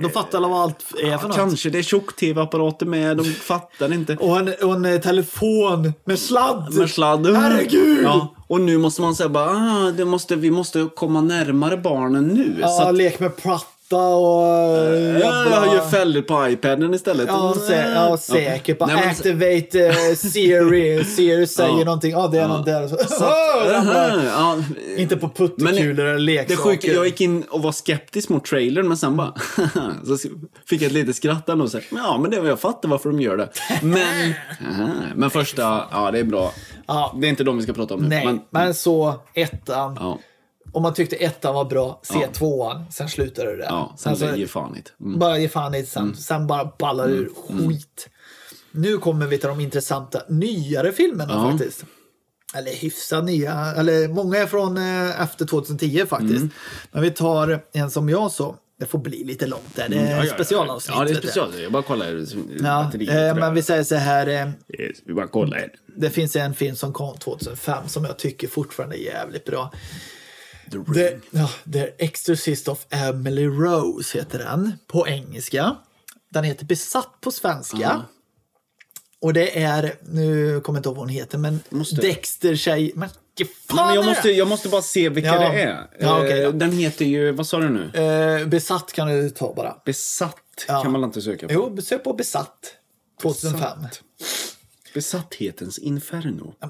De 0.00 0.10
fattar 0.10 0.38
alla 0.38 0.48
vad 0.48 0.62
allt 0.62 0.84
är 1.02 1.18
för 1.18 1.28
något. 1.28 1.36
Kanske 1.36 1.70
det 1.70 1.78
är 1.78 1.82
tjock-tv-apparater 1.82 2.86
med, 2.86 3.16
de 3.16 3.24
fattar 3.24 3.92
inte. 3.92 4.16
Och 4.16 4.38
en, 4.38 4.54
och 4.62 4.74
en 4.74 4.84
eh, 4.84 5.00
telefon 5.00 5.92
med 6.04 6.18
sladd. 6.18 6.74
Med 6.74 6.90
sladden. 6.90 7.36
Herregud! 7.36 8.04
Ja, 8.04 8.34
och 8.46 8.60
nu 8.60 8.78
måste 8.78 9.02
man 9.02 9.14
säga 9.14 9.28
bara, 9.28 9.50
ah, 9.50 9.90
det 9.90 10.04
måste, 10.04 10.36
vi 10.36 10.50
måste 10.50 10.88
komma 10.94 11.20
närmare 11.20 11.76
barnen 11.76 12.28
nu. 12.28 12.56
Ja, 12.60 12.88
att, 12.88 12.94
lek 12.94 13.20
med 13.20 13.36
platta 13.88 14.06
och... 14.06 14.46
eh, 14.86 15.18
ja, 15.18 15.44
jag 15.50 15.74
gör 15.74 15.88
fällor 15.90 16.22
på 16.22 16.48
iPaden 16.48 16.94
istället. 16.94 17.26
Ja, 17.28 17.54
sä 17.66 17.92
ja 17.94 18.16
säkert. 18.16 18.78
Bara 18.78 18.86
Nej, 18.94 19.08
activate 19.08 19.88
uh, 20.10 20.14
Siri. 20.16 21.04
Siri 21.16 21.46
säger 21.46 21.78
Ja. 21.78 21.84
någonting. 21.84 22.10
Ja, 22.10 22.28
det 22.28 22.38
är 22.38 22.48
något 22.48 22.66
där. 22.66 22.88
Så, 23.08 23.24
Aha, 23.74 24.22
ja. 24.26 24.56
Inte 24.96 25.16
på 25.16 25.28
puttekulor 25.28 26.06
eller 26.06 26.12
Det 26.14 26.18
leksaker. 26.18 26.62
sjuka, 26.62 26.92
jag 26.92 27.06
gick 27.06 27.20
in 27.20 27.42
och 27.42 27.62
var 27.62 27.72
skeptisk 27.72 28.28
mot 28.28 28.44
trailern, 28.44 28.88
men 28.88 28.96
sen 28.96 29.16
bara... 29.16 29.32
så 30.06 30.16
fick 30.68 30.82
jag 30.82 30.86
ett 30.86 30.92
litet 30.92 31.16
skratt 31.16 31.48
ändå. 31.48 31.64
och 31.64 31.70
så, 31.70 31.80
Ja, 31.90 32.18
men 32.22 32.30
det, 32.30 32.36
jag 32.36 32.60
fattar 32.60 32.88
varför 32.88 33.10
de 33.10 33.20
gör 33.20 33.36
det. 33.36 33.48
Men, 33.82 34.34
men 35.14 35.30
första, 35.30 35.84
ja 35.90 36.10
det 36.10 36.18
är 36.18 36.24
bra. 36.24 36.52
Ja. 36.86 37.16
Det 37.20 37.26
är 37.26 37.28
inte 37.28 37.44
de 37.44 37.56
vi 37.56 37.62
ska 37.62 37.72
prata 37.72 37.94
om 37.94 38.00
nu. 38.00 38.08
Nej, 38.08 38.24
men, 38.26 38.40
Men, 38.50 38.74
så 38.74 39.14
ettan. 39.34 40.18
Om 40.72 40.82
man 40.82 40.94
tyckte 40.94 41.16
ettan 41.16 41.54
var 41.54 41.64
bra, 41.64 42.00
se 42.02 42.18
Ja. 42.18 42.28
tvåan. 42.32 42.84
Sen 42.92 43.08
slutar 43.08 43.46
det 43.46 43.56
där. 43.56 43.64
ja, 43.64 43.94
sen 43.98 44.10
Alltså, 44.10 44.36
ge 44.36 44.46
fan 44.46 44.76
i 44.76 44.80
det. 44.98 45.04
mm. 45.04 45.18
Bara 45.18 45.38
ge 45.38 45.48
fan 45.48 45.74
i 45.74 45.80
det 45.80 45.86
sen. 45.86 46.16
Sen 46.16 46.46
bara 46.46 46.72
ballar 46.78 47.08
ur 47.08 47.30
skit. 47.48 48.08
Nu 48.70 48.98
kommer 48.98 49.26
vi 49.26 49.38
till 49.38 49.48
de 49.48 49.60
intressanta 49.60 50.22
nyare 50.28 50.92
filmerna 50.92 51.32
Ja. 51.32 51.50
faktiskt. 51.50 51.84
Eller 52.54 52.72
hyfsat 52.72 53.24
nya. 53.24 53.74
Eller 53.76 54.08
många 54.08 54.36
är 54.38 54.46
från 54.46 54.76
eh, 54.76 55.20
efter 55.20 55.46
2010 55.46 56.06
faktiskt. 56.08 56.36
Mm. 56.36 56.50
Men 56.92 57.02
vi 57.02 57.10
tar 57.10 57.60
en 57.72 57.90
som 57.90 58.08
jag 58.08 58.30
så. 58.32 58.56
Det 58.80 58.86
får 58.86 58.98
bli 58.98 59.24
lite 59.24 59.46
långt 59.46 59.74
där. 59.76 59.88
Det 59.88 59.96
är 59.98 60.24
ja, 60.24 60.32
specialavsnitt. 60.34 60.96
Ja, 60.98 61.04
det 61.04 61.10
är 61.10 61.14
du. 61.14 61.20
special. 61.20 61.60
Jag 61.60 61.72
bara 61.72 61.82
kollar 61.82 62.06
Ja, 62.06 62.82
batteriet. 62.84 63.36
eh, 63.36 63.40
men 63.40 63.54
vi 63.54 63.62
säger 63.62 63.82
så 63.84 63.94
här. 63.94 64.26
Eh, 64.26 64.48
Yes, 64.80 64.96
Vi 65.04 65.14
bara 65.14 65.26
kollar. 65.28 65.68
det 65.96 66.10
finns 66.10 66.36
en 66.36 66.54
film 66.54 66.76
som 66.76 66.92
kom 66.92 67.16
2005 67.18 67.88
som 67.88 68.04
jag 68.04 68.18
tycker 68.18 68.48
fortfarande 68.48 68.96
är 68.96 69.04
jävligt 69.04 69.44
bra. 69.44 69.72
The 70.70 70.76
Ring. 70.78 70.94
The, 70.94 71.18
ja, 71.30 71.50
The 71.72 71.90
Exorcist 71.98 72.68
of 72.68 72.86
Emily 72.90 73.46
Rose 73.46 74.18
heter 74.18 74.38
den 74.38 74.72
på 74.86 75.08
engelska. 75.08 75.76
Den 76.30 76.44
heter 76.44 76.64
Besatt 76.64 77.20
på 77.20 77.30
svenska. 77.30 77.76
Ja. 77.80 78.02
Och 79.20 79.32
det 79.32 79.62
är, 79.62 79.94
nu 80.02 80.60
kommer 80.60 80.76
jag 80.76 80.80
inte 80.80 80.88
ihåg 80.88 80.96
vad 80.96 81.02
hon 81.06 81.08
heter, 81.08 81.38
men 81.38 81.60
Måste- 81.68 81.96
Dexter 81.96 82.56
tjej... 82.56 82.92
Men 82.94 83.08
fan 83.68 83.86
men 83.86 83.94
jag, 83.94 84.04
måste, 84.04 84.30
jag 84.30 84.48
måste 84.48 84.68
bara 84.68 84.82
se 84.82 85.08
vilka 85.08 85.28
Ja. 85.28 85.38
det 85.52 85.62
är. 85.62 85.86
Ja, 86.00 86.18
okej 86.18 86.42
Eh, 86.44 86.52
då. 86.52 86.58
Den 86.58 86.72
heter 86.72 87.04
ju, 87.04 87.32
vad 87.32 87.46
sa 87.46 87.58
du 87.58 87.68
nu? 87.68 87.90
Eh, 88.02 88.46
besatt 88.46 88.92
kan 88.92 89.08
du 89.08 89.30
ta 89.30 89.54
bara. 89.54 89.76
Besatt 89.84 90.36
Ja. 90.68 90.82
kan 90.82 90.92
man 90.92 91.04
inte 91.04 91.22
söka 91.22 91.46
på. 91.48 91.52
Jo, 91.54 91.76
sök 91.82 92.04
på 92.04 92.12
Besatt 92.12 92.58
2005. 93.22 93.60
Besatt. 93.82 94.02
Besatthetens 94.94 95.78
inferno. 95.78 96.54
Oh. 96.60 96.68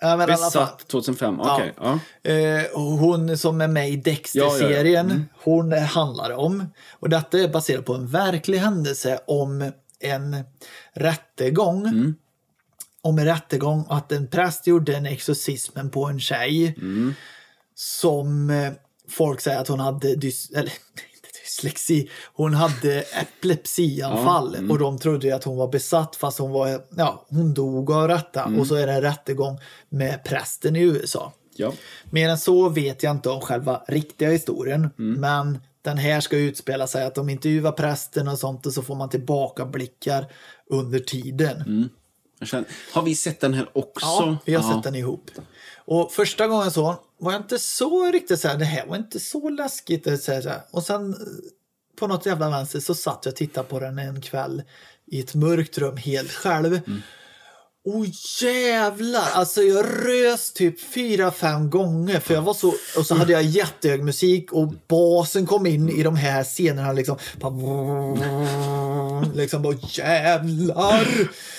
Ja, 0.00 0.16
men. 0.16 0.26
Besatt 0.26 0.88
2005, 0.88 1.40
okej. 1.40 1.74
ja. 1.76 1.98
Eh, 2.30 2.64
och 2.72 2.82
hon 2.82 3.38
som 3.38 3.60
är 3.60 3.68
med 3.68 3.90
i 3.90 3.96
Dexter-serien, 3.96 5.08
Ja, 5.08 5.14
ja, 5.14 5.20
ja. 5.20 5.40
hon 5.44 5.72
eh, 5.72 5.82
handlar 5.82 6.30
om. 6.30 6.66
Och 6.92 7.08
detta 7.08 7.38
är 7.38 7.48
baserat 7.48 7.84
på 7.84 7.94
en 7.94 8.06
verklig 8.06 8.58
händelse 8.58 9.18
om 9.26 9.72
en 10.00 10.44
rättegång. 10.94 11.86
Mm. 11.86 12.14
Om 13.02 13.18
en 13.18 13.24
rättegång 13.24 13.86
att 13.88 14.12
en 14.12 14.28
präst 14.28 14.66
gjorde 14.66 14.96
en 14.96 15.06
exorcismen 15.06 15.90
på 15.90 16.04
en 16.04 16.20
tjej. 16.20 16.74
Mm. 16.78 17.14
Som 17.74 18.50
eh, 18.50 18.72
folk 19.08 19.40
säger 19.40 19.60
att 19.60 19.68
hon 19.68 19.80
hade 19.80 20.16
dys 20.16 20.50
eller, 20.50 20.72
dyslexi. 21.56 22.08
Hon 22.34 22.54
hade 22.54 23.00
epilepsianfall. 23.00 24.50
Ja, 24.52 24.58
mm. 24.58 24.70
Och 24.70 24.78
de 24.78 24.98
trodde 24.98 25.34
att 25.36 25.44
hon 25.44 25.56
var 25.56 25.68
besatt 25.68 26.16
fast 26.16 26.38
hon 26.38 26.50
var, 26.50 26.82
ja, 26.96 27.26
hon 27.28 27.54
dog 27.54 27.90
av 27.90 28.08
detta. 28.08 28.44
Mm. 28.44 28.60
Och 28.60 28.66
så 28.66 28.74
är 28.74 28.86
det 28.86 28.92
en 28.92 29.00
rättegång 29.02 29.58
med 29.88 30.24
prästen 30.24 30.76
i 30.76 30.80
USA. 30.80 31.32
ja. 31.56 31.72
Mer 32.10 32.28
än 32.28 32.38
så 32.38 32.68
vet 32.68 33.02
jag 33.02 33.10
inte 33.10 33.30
om 33.30 33.40
själva 33.40 33.82
riktiga 33.88 34.30
historien. 34.30 34.90
Mm. 34.98 35.20
Men 35.20 35.58
den 35.82 35.98
här 35.98 36.20
ska 36.20 36.36
utspela 36.36 36.86
sig 36.86 37.04
att 37.04 37.14
de 37.14 37.28
intervjuar 37.28 37.72
prästen 37.72 38.28
och 38.28 38.38
sånt 38.38 38.66
och 38.66 38.72
så 38.72 38.82
får 38.82 38.94
man 38.94 39.08
tillbakablickar 39.08 40.26
under 40.70 40.98
tiden. 40.98 41.88
Jag 42.38 42.48
känner, 42.48 42.66
har 42.92 43.02
vi 43.02 43.14
sett 43.14 43.40
den 43.40 43.54
här 43.54 43.68
också? 43.72 44.06
Ja, 44.06 44.36
vi 44.44 44.54
har 44.54 44.62
Ja. 44.62 44.74
sett 44.74 44.82
den 44.84 44.94
ihop. 44.94 45.30
Och 45.76 46.12
första 46.12 46.46
gången 46.46 46.70
så 46.70 46.96
var 47.18 47.32
jag 47.32 47.40
inte 47.40 47.58
så 47.58 48.10
riktigt 48.10 48.40
så 48.40 48.48
här, 48.48 48.58
det 48.58 48.64
här 48.64 48.86
var 48.86 48.96
inte 48.96 49.20
så 49.20 49.48
läskigt. 49.48 50.22
Så 50.22 50.32
här. 50.32 50.60
Och 50.70 50.82
sen 50.82 51.10
eh, 51.12 51.18
på 51.98 52.06
något 52.06 52.26
jävla 52.26 52.50
vänster 52.50 52.80
så 52.80 52.94
satt 52.94 53.20
jag 53.24 53.32
och 53.32 53.36
tittade 53.36 53.68
på 53.68 53.80
den 53.80 53.98
en 53.98 54.20
kväll 54.20 54.62
i 55.06 55.20
ett 55.20 55.34
mörkt 55.34 55.78
rum 55.78 55.96
helt 55.96 56.32
själv. 56.32 56.80
Mm. 56.86 57.02
Åh 57.88 58.06
jävlar! 58.42 59.30
Alltså 59.32 59.62
jag 59.62 59.86
rös 59.86 60.52
typ 60.52 60.80
fyra, 60.80 61.30
fem 61.30 61.70
gånger 61.70 62.20
för 62.20 62.34
jag 62.34 62.42
var 62.42 62.54
så, 62.54 62.74
och 62.98 63.06
så 63.06 63.14
hade 63.14 63.32
jag 63.32 63.42
jättehög 63.42 64.04
musik 64.04 64.52
och 64.52 64.74
basen 64.88 65.46
kom 65.46 65.66
in 65.66 65.88
i 65.88 66.02
de 66.02 66.16
här 66.16 66.44
scenerna 66.44 66.92
liksom. 66.92 67.16
Bara, 67.40 69.24
liksom 69.34 69.62
bara 69.62 69.76
jävlar! 69.88 71.06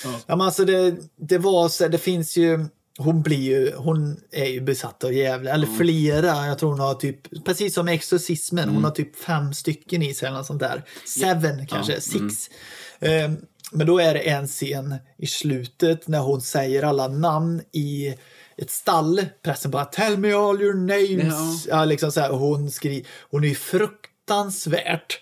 Ja. 0.04 0.12
men 0.28 0.42
alltså 0.42 0.66
det, 0.66 0.96
det 1.16 1.38
var 1.38 1.70
så, 1.70 1.88
det 1.88 1.98
finns 1.98 2.38
ju 2.38 2.66
hon 2.98 3.22
blir 3.22 3.38
ju, 3.41 3.76
hon 3.76 4.19
är 4.32 4.45
ju 4.45 4.61
besatt 4.61 5.03
av 5.03 5.14
djävulen, 5.14 5.53
eller 5.53 5.68
flera. 5.68 6.48
Jag 6.48 6.60
tror 6.60 6.69
hon 6.69 6.80
har 6.80 6.94
typ, 6.94 7.45
precis 7.45 7.74
som 7.74 7.88
exorcismen, 7.88 8.69
hon 8.69 8.84
har 8.84 8.91
typ 8.91 9.15
fem 9.15 9.53
stycken 9.53 10.03
i 10.03 10.14
sig 10.14 10.28
eller 10.28 10.38
något 10.38 10.48
sånt 10.48 10.60
där. 10.60 10.84
Seven 11.06 11.68
kanske, 11.68 12.02
six. 12.02 12.49
Ehm, 12.99 13.38
men 13.72 13.88
då 13.88 13.99
är 13.99 14.14
det 14.14 14.19
en 14.19 14.48
scen 14.48 14.95
i 15.18 15.28
slutet 15.28 16.07
när 16.07 16.19
hon 16.19 16.41
säger 16.41 16.84
alla 16.84 17.07
namn 17.07 17.61
i 17.72 18.15
ett 18.57 18.72
stall. 18.72 19.26
Pressen 19.44 19.72
bara 19.72 19.86
“Tell 19.86 20.18
me 20.18 20.34
all 20.34 20.61
your 20.61 20.74
names”. 20.74 21.68
Ja. 21.69 21.86
liksom 21.86 22.11
så 22.11 22.19
här, 22.19 22.30
hon, 22.30 22.72
skri 22.72 23.06
hon 23.30 23.44
är 23.44 23.48
ju 23.48 23.56
fruktansvärt 23.56 25.19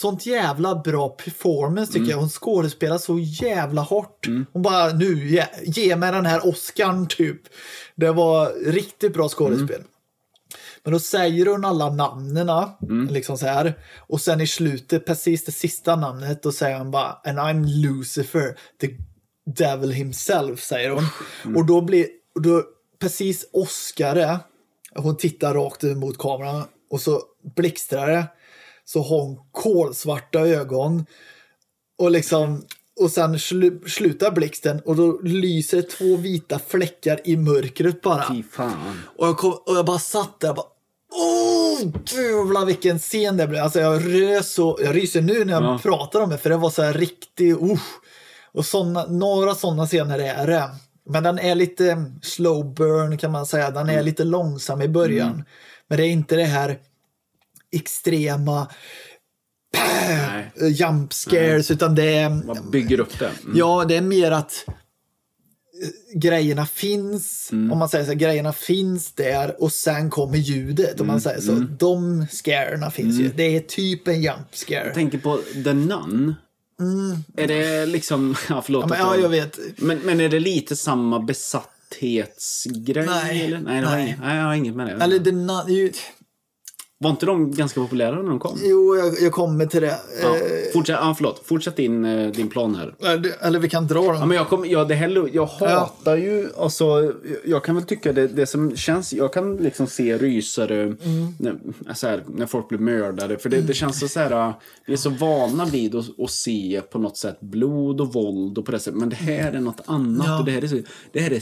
sånt 0.00 0.26
jävla 0.26 0.74
bra 0.74 1.08
performance 1.08 1.92
tycker 1.92 2.10
jag. 2.10 2.18
Hon 2.18 2.28
skådespelar 2.28 2.98
så 2.98 3.18
jävla 3.18 3.82
hårt. 3.82 4.26
Hon 4.52 4.62
bara 4.62 4.92
nu, 4.92 5.28
ge, 5.28 5.46
ge 5.64 5.96
mig 5.96 6.12
den 6.12 6.26
här 6.26 6.48
Oscarn 6.48 7.06
typ. 7.08 7.40
Det 7.96 8.12
var 8.12 8.52
riktigt 8.72 9.12
bra 9.12 9.28
skådespel. 9.28 9.82
Men 10.82 10.92
då 10.92 10.98
säger 10.98 11.46
hon 11.46 11.64
alla 11.64 11.90
namnen, 11.90 12.50
liksom 13.10 13.38
så 13.38 13.46
här. 13.46 13.74
Och 13.98 14.20
sen 14.20 14.40
i 14.40 14.46
slutet, 14.46 15.06
precis 15.06 15.44
det 15.44 15.52
sista 15.52 15.96
namnet, 15.96 16.42
då 16.42 16.52
säger 16.52 16.78
hon 16.78 16.90
bara 16.90 17.12
And 17.24 17.38
I'm 17.38 17.66
Lucifer, 17.66 18.58
the 18.80 18.88
devil 19.56 19.90
himself, 19.92 20.60
säger 20.60 20.90
hon. 20.90 21.04
Och 21.56 21.66
då 21.66 21.80
blir, 21.80 22.06
då, 22.34 22.64
precis 23.00 23.48
Oscar, 23.52 24.38
hon 24.94 25.16
tittar 25.16 25.54
rakt 25.54 25.82
mot 25.82 26.18
kameran 26.18 26.64
och 26.90 27.00
så 27.00 27.22
blixtrar 27.56 28.06
det. 28.08 28.26
Så 28.92 29.02
har 29.02 29.20
hon 29.20 29.38
kolsvarta 29.52 30.38
ögon. 30.40 31.06
Och 31.98 32.10
liksom 32.10 32.62
och 33.00 33.10
sen 33.10 33.38
slu, 33.38 33.80
slutar 33.86 34.30
blixten 34.30 34.80
och 34.84 34.96
då 34.96 35.20
lyser 35.22 35.82
två 35.82 36.16
vita 36.16 36.58
fläckar 36.68 37.20
i 37.24 37.36
mörkret 37.36 38.02
bara. 38.02 38.24
Fy 38.28 38.42
fan. 38.42 39.02
Och 39.18 39.26
jag, 39.26 39.36
kom, 39.38 39.52
och 39.52 39.76
jag 39.76 39.84
bara 39.86 39.98
satt 39.98 40.40
där 40.40 40.48
och 40.50 40.54
bara 40.56 40.66
Åh, 41.12 41.80
jävlar 42.16 42.64
vilken 42.66 42.98
scen 42.98 43.36
det 43.36 43.46
blev. 43.46 43.62
Alltså 43.62 43.80
jag 43.80 44.14
rös 44.14 44.52
så, 44.52 44.78
jag 44.82 44.96
ryser 44.96 45.20
nu 45.22 45.44
när 45.44 45.52
jag 45.52 45.62
Ja. 45.64 45.78
pratar 45.82 46.20
om 46.20 46.30
det 46.30 46.38
för 46.38 46.50
det 46.50 46.56
var 46.56 46.70
så 46.70 46.82
här 46.82 46.92
riktigt, 46.92 47.62
uh. 47.62 47.80
Och 48.52 48.66
såna, 48.66 49.06
några 49.06 49.54
sådana 49.54 49.86
scener 49.86 50.18
är 50.18 50.46
det. 50.46 50.70
Men 51.06 51.22
den 51.22 51.38
är 51.38 51.54
lite 51.54 52.04
slow 52.22 52.74
burn 52.74 53.18
kan 53.18 53.32
man 53.32 53.46
säga. 53.46 53.70
Den 53.70 53.88
är 53.88 53.92
Mm. 53.92 54.04
lite 54.04 54.24
långsam 54.24 54.82
i 54.82 54.88
början. 54.88 55.44
Men 55.88 55.98
det 55.98 56.04
är 56.06 56.10
inte 56.10 56.36
det 56.36 56.44
här 56.44 56.78
extrema 57.72 58.68
Nej, 59.74 60.50
jump 60.72 61.12
scares 61.12 61.70
utan 61.70 61.94
det 61.94 62.12
är 62.16 62.30
man 62.30 62.70
bygger 62.70 63.00
upp 63.00 63.18
det. 63.18 63.30
Mm. 63.44 63.56
Ja, 63.56 63.84
det 63.88 63.96
är 63.96 64.00
mer 64.00 64.30
att 64.30 64.64
eh, 64.68 66.18
grejerna 66.18 66.66
finns, 66.66 67.48
Mm. 67.52 67.72
om 67.72 67.78
man 67.78 67.88
säger 67.88 68.04
så, 68.04 68.14
grejerna 68.14 68.52
finns 68.52 69.12
där 69.12 69.62
och 69.62 69.72
sen 69.72 70.10
kommer 70.10 70.38
ljudet, 70.38 70.94
om 71.00 71.06
Mm. 71.06 71.06
man 71.06 71.20
säger 71.20 71.40
så. 71.40 71.52
De 71.78 72.26
scarerna 72.30 72.90
finns 72.90 73.20
ju. 73.20 73.30
Det 73.36 73.56
är 73.56 73.60
typ 73.60 74.08
en 74.08 74.22
jump 74.22 74.48
scare. 74.56 74.84
Jag 74.86 74.94
tänker 74.94 75.18
på 75.18 75.36
The 75.64 75.72
Nun. 75.72 76.34
Är 77.36 77.46
det 77.46 77.86
liksom... 77.86 78.34
Ja, 78.48 78.62
förlåt. 78.62 78.84
Mm. 78.84 78.98
Ja, 78.98 79.04
men, 79.10 79.16
ja, 79.20 79.22
jag 79.22 79.28
vet. 79.28 79.58
Men, 79.76 79.98
men 79.98 80.20
är 80.20 80.28
det 80.28 80.40
lite 80.40 80.76
samma 80.76 81.20
besatt 81.20 81.70
visthetsgrej? 82.00 83.06
Nej, 83.06 83.44
eller? 83.44 83.58
Nej, 83.58 83.80
nej. 83.82 84.16
Nej, 84.20 84.36
jag 84.36 84.44
har 84.44 84.54
inget 84.54 84.76
med 84.76 84.86
det. 84.86 85.04
Eller 85.04 85.18
na- 85.18 85.70
ju, 85.70 85.92
Var 87.02 87.10
inte 87.10 87.26
de 87.26 87.50
ganska 87.50 87.80
populära 87.80 88.22
när 88.22 88.28
de 88.30 88.38
kom? 88.38 88.58
jo, 88.64 88.96
jag, 88.96 89.14
jag 89.20 89.32
kommer 89.32 89.66
till 89.66 89.80
det. 89.80 89.98
Ja. 90.22 90.36
Eh, 90.36 90.42
Fortsätt, 90.72 90.96
ja, 91.00 91.14
förlåt. 91.16 91.42
Fortsätt 91.44 91.76
din, 91.76 92.04
eh, 92.04 92.30
din 92.32 92.48
plan 92.48 92.74
här. 92.74 92.94
eller, 93.12 93.32
eller 93.46 93.58
vi 93.58 93.68
kan 93.68 93.86
dra 93.86 94.04
Ja, 94.04 94.12
dem. 94.12 94.28
men 94.28 94.36
jag, 94.36 94.48
kom, 94.48 94.64
ja, 94.68 94.84
det 94.84 94.94
här, 94.94 95.28
jag 95.32 95.46
hatar 95.46 96.16
ju, 96.16 96.48
alltså, 96.58 97.12
jag 97.44 97.64
kan 97.64 97.74
väl 97.74 97.84
tycka 97.84 98.12
det, 98.12 98.28
det 98.28 98.46
som 98.46 98.76
känns, 98.76 99.12
jag 99.12 99.32
kan 99.32 99.56
liksom 99.56 99.86
se 99.86 100.18
rysare 100.18 100.82
Mm. 100.82 100.96
när, 101.38 101.58
så 101.94 102.06
här, 102.06 102.24
när 102.28 102.46
folk 102.46 102.68
blir 102.68 102.78
mördade. 102.78 103.38
För 103.38 103.48
det, 103.48 103.60
det 103.60 103.74
känns 103.74 104.00
så, 104.00 104.08
så 104.08 104.20
här, 104.20 104.52
vi 104.86 104.92
är 104.92 104.96
så 104.96 105.10
vana 105.10 105.64
vid 105.64 105.94
att, 105.94 106.20
att 106.20 106.30
se 106.30 106.82
på 106.92 106.98
något 106.98 107.16
sätt 107.16 107.40
blod 107.40 108.00
och 108.00 108.12
våld 108.12 108.58
och 108.58 108.64
på 108.64 108.72
det 108.72 108.78
sättet. 108.78 109.00
Men 109.00 109.08
det 109.08 109.16
här 109.16 109.52
är 109.52 109.60
något 109.60 109.80
annat 109.86 110.26
Ja. 110.26 110.38
och 110.38 110.44
det 110.44 110.50
här 110.52 110.64
är, 110.64 110.68
så, 110.68 110.78
det 111.12 111.20
här 111.20 111.30
är 111.32 111.40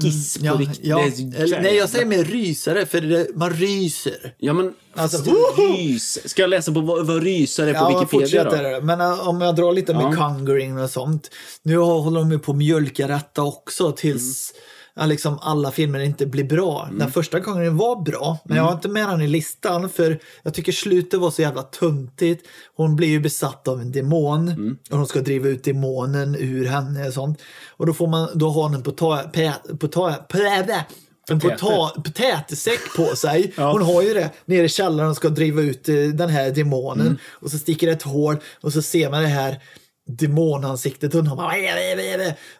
skräckis 0.00 0.38
på 0.38 0.46
Ja, 0.46 0.52
riktigt. 0.52 0.80
ja. 0.84 1.08
Det 1.30 1.38
Eller, 1.38 1.60
nej, 1.62 1.76
jag 1.76 1.88
säger 1.88 2.06
mer 2.06 2.24
rysare, 2.24 2.86
för 2.86 3.00
det, 3.00 3.26
man 3.34 3.50
ryser. 3.50 4.34
Ja 4.38 4.52
men, 4.52 4.72
Alltså, 4.94 5.34
rys. 5.58 6.18
Ska 6.30 6.42
jag 6.42 6.50
läsa 6.50 6.72
på 6.72 6.80
vad, 6.80 7.06
vad 7.06 7.22
rysare 7.22 7.70
är 7.70 7.74
på 7.74 7.80
Ja, 7.92 8.00
Wikipedia 8.00 8.44
då? 8.44 8.50
fortsätter. 8.50 8.80
Men 8.80 9.00
äh, 9.00 9.28
om 9.28 9.40
jag 9.40 9.56
drar 9.56 9.72
lite 9.72 9.94
med 9.94 10.02
Ja. 10.02 10.12
Conjuring 10.16 10.78
och 10.78 10.90
sånt. 10.90 11.30
Nu 11.62 11.76
håller 11.78 12.20
de 12.20 12.32
ju 12.32 12.38
på 12.38 12.52
att 12.52 12.58
mjölka 12.58 13.06
detta 13.06 13.42
också 13.42 13.92
tills 13.92 14.52
Mm. 14.52 14.64
Ja, 14.98 15.06
liksom 15.06 15.38
alla 15.42 15.70
filmer 15.70 15.98
inte 15.98 16.26
blir 16.26 16.44
bra. 16.44 16.88
Den 16.98 17.10
första 17.12 17.40
Conjuring 17.40 17.76
var 17.76 18.02
bra, 18.02 18.38
men 18.44 18.56
jag 18.56 18.62
Mm. 18.62 18.66
har 18.66 18.74
inte 18.74 18.88
med 18.88 19.08
den 19.08 19.22
i 19.22 19.28
listan 19.28 19.88
för 19.88 20.18
jag 20.42 20.54
tycker 20.54 20.72
slutet 20.72 21.20
var 21.20 21.30
så 21.30 21.42
jävla 21.42 21.62
tuntigt. 21.62 22.46
Hon 22.76 22.96
blir 22.96 23.08
ju 23.08 23.20
besatt 23.20 23.68
av 23.68 23.80
en 23.80 23.92
demon 23.92 24.48
Mm. 24.48 24.76
och 24.90 24.96
de 24.96 25.06
ska 25.06 25.20
driva 25.20 25.48
ut 25.48 25.64
demonen 25.64 26.34
ur 26.38 26.66
henne 26.66 27.06
och 27.08 27.14
sånt. 27.14 27.38
Och 27.76 27.86
då 27.86 27.94
får 27.94 28.06
man, 28.06 28.28
då 28.34 28.50
har 28.50 28.62
hon 28.62 28.74
en 28.74 28.82
pota, 28.82 29.22
pä- 29.32 29.78
pota, 29.78 30.14
pä- 30.28 30.82
en 31.30 31.40
pota, 31.40 32.00
potätsäck 32.04 32.80
på 32.96 33.16
sig. 33.16 33.52
Ja. 33.56 33.72
Hon 33.72 33.82
har 33.82 34.02
ju 34.02 34.14
det 34.14 34.30
nere 34.44 34.64
i 34.64 34.68
källaren 34.68 35.10
och 35.10 35.16
ska 35.16 35.28
driva 35.28 35.60
ut 35.62 35.88
eh, 35.88 35.94
den 35.94 36.28
här 36.28 36.50
demonen. 36.50 37.06
Mm. 37.06 37.18
Och 37.30 37.50
så 37.50 37.58
sticker 37.58 37.86
det 37.86 37.92
ett 37.92 38.02
hål 38.02 38.36
och 38.60 38.72
så 38.72 38.82
ser 38.82 39.10
man 39.10 39.22
det 39.22 39.28
här 39.28 39.60
demonansiktet 40.08 41.14
och 41.14 41.24
hon 41.24 41.36
bara, 41.36 41.52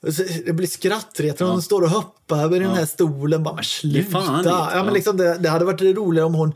och 0.01 0.15
så, 0.15 0.23
det 0.47 0.53
blir 0.53 0.67
skrattretande. 0.67 1.53
Hon 1.53 1.63
står 1.63 1.83
och 1.83 1.91
hoppar 1.91 2.45
över 2.45 2.61
den 2.61 2.71
här 2.71 2.87
stolen. 2.87 3.43
Bara, 3.43 3.55
men 3.55 3.65
sluta! 3.65 4.11
fan 4.11 4.45
ja, 4.45 4.71
men 4.75 4.87
ja. 4.87 4.91
liksom, 4.91 5.17
det, 5.17 5.39
det 5.39 5.49
hade 5.49 5.65
varit 5.65 5.83
roligare 5.83 6.27
om 6.27 6.35
hon 6.35 6.53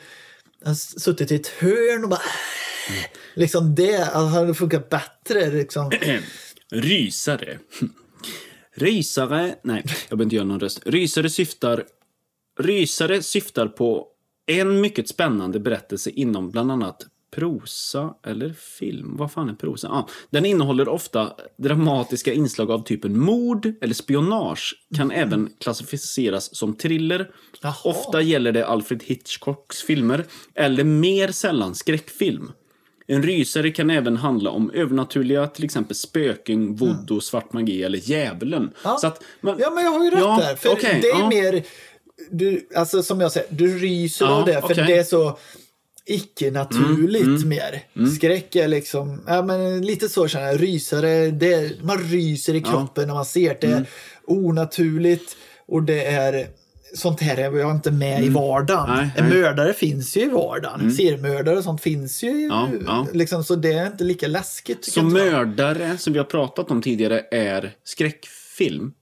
suttit 0.77 1.33
i 1.33 1.35
ett 1.35 1.47
hörn 1.47 2.05
och 2.05 2.11
bara 2.11 2.21
Liksom 3.35 3.75
det 3.75 4.15
hade 4.15 4.55
funkat 4.55 4.91
bättre. 4.91 5.51
Liksom. 5.51 5.91
Rysare. 6.71 7.59
Rysare, 8.75 9.55
nej, 9.63 9.83
jag 9.85 10.19
behöver 10.19 10.25
inte 10.25 10.37
göra 10.37 10.47
någon 10.47 10.61
röst. 10.61 10.81
Rysare 10.87 11.31
syftar, 11.31 11.85
rysare 12.61 13.23
syftar 13.23 13.67
på 13.67 14.07
en 14.47 14.81
mycket 14.81 15.09
spännande 15.09 15.61
berättelse 15.61 16.11
inom 16.11 16.51
bland 16.51 16.73
annat 16.73 17.07
prosa 17.37 18.15
eller 18.27 18.53
film. 18.53 19.17
Vad 19.17 19.33
fan 19.33 19.49
är 19.49 19.55
prosa? 19.55 19.89
Ah, 19.89 20.09
den 20.31 20.47
innehåller 20.47 20.89
ofta 20.89 21.33
dramatiska 21.59 22.33
inslag 22.33 22.71
av 22.71 22.85
typen 22.85 23.19
mord 23.21 23.73
eller 23.81 23.95
spionage. 23.95 24.75
Kan 24.97 25.11
även 25.11 25.51
klassificeras 25.61 26.57
som 26.57 26.75
thriller. 26.75 27.31
Jaha. 27.61 27.75
Ofta 27.85 28.21
gäller 28.21 28.53
det 28.53 28.67
Alfred 28.67 29.03
Hitchcocks 29.03 29.83
filmer 29.83 30.25
eller 30.55 30.85
mer 30.85 31.29
sällan 31.29 31.75
skräckfilm. 31.75 32.53
En 33.07 33.23
rysare 33.23 33.71
kan 33.71 33.91
även 33.91 34.17
handla 34.17 34.51
om 34.51 34.71
övernaturliga, 34.71 35.47
till 35.47 35.65
exempel 35.65 35.97
spöken, 35.97 36.77
voodoo, 36.77 37.21
svart 37.21 37.53
magi 37.53 37.83
eller 37.83 37.99
djävulen. 37.99 38.71
Ja. 38.85 38.97
Så 39.01 39.07
att, 39.07 39.23
man, 39.41 39.57
Ja, 39.59 39.71
men 39.71 39.85
jag 39.85 39.91
har 39.91 40.05
ju 40.05 40.11
rätt 40.11 40.21
Ja, 40.21 40.39
där. 40.41 40.57
För 40.57 40.69
okej, 40.73 40.99
det 41.03 41.09
är 41.09 41.19
ja. 41.19 41.29
mer, 41.29 41.63
du, 42.31 42.69
alltså 42.77 43.03
som 43.03 43.21
jag 43.21 43.33
säger, 43.33 43.47
du 43.51 43.79
ryser 43.79 44.25
Ja, 44.25 44.31
av 44.31 44.47
det 44.47 44.61
för. 44.61 44.73
Mm, 44.73 44.87
det 44.87 44.99
är 44.99 45.05
så 45.05 45.39
icke-naturligt 46.07 47.47
mer. 47.47 47.83
Skräck 48.17 48.57
är 48.57 48.69
liksom, 48.69 49.23
ja 49.27 49.43
men 49.43 49.83
lite 49.83 50.09
så 50.09 50.29
känner 50.29 50.47
jag, 50.47 50.63
rysare, 50.63 51.31
det 51.31 51.55
är, 51.55 51.73
man 51.83 51.99
ryser 51.99 52.55
i 52.55 52.61
kroppen 52.61 53.07
när 53.07 53.15
man 53.15 53.25
ser 53.25 53.59
det. 53.61 53.67
Mm. 53.67 53.85
onaturligt 54.27 55.37
och 55.67 55.83
det 55.83 56.05
är 56.05 56.47
Sånt 56.95 57.21
här 57.21 57.37
är 57.37 57.59
jag 57.59 57.71
inte 57.71 57.91
med 57.91 58.25
i 58.25 58.29
vardagen. 58.29 58.91
Mm. 58.91 58.97
Nej, 58.97 59.11
en 59.17 59.29
nej. 59.29 59.39
mördare 59.39 59.73
finns 59.73 60.17
ju 60.17 60.21
i 60.21 60.29
vardagen. 60.29 60.93
Seriemördare 60.93 61.57
och 61.57 61.65
sånt 61.65 61.81
finns 61.81 62.23
ju. 62.23 62.47
Ja, 62.47 62.69
ja. 62.87 63.07
Liksom, 63.13 63.45
så 63.45 63.57
det 63.57 63.73
är 63.73 63.87
inte 63.87 64.05
lika 64.05 64.29
läskigt. 64.29 64.85
så 64.85 65.01
inte 65.01 65.19
jag. 65.19 65.33
mördare, 65.33 65.99
som 65.99 66.13
vi 66.13 66.19
har 66.19 66.27
pratat 66.27 66.71
om 66.71 66.83
tidigare, 66.83 67.25
är 67.31 67.73
skräckfilm. 67.85 68.93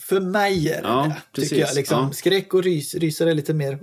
För 0.00 0.20
mig 0.20 0.68
är 0.68 0.82
det 0.82 0.88
Ja, 0.88 1.12
det, 1.34 1.40
tycker 1.40 1.56
jag. 1.56 1.74
Liksom. 1.74 2.04
Ja. 2.04 2.12
Skräck 2.12 2.54
och 2.54 2.62
rys, 2.62 2.94
rysare 2.94 3.30
är 3.30 3.34
lite 3.34 3.54
mer... 3.54 3.78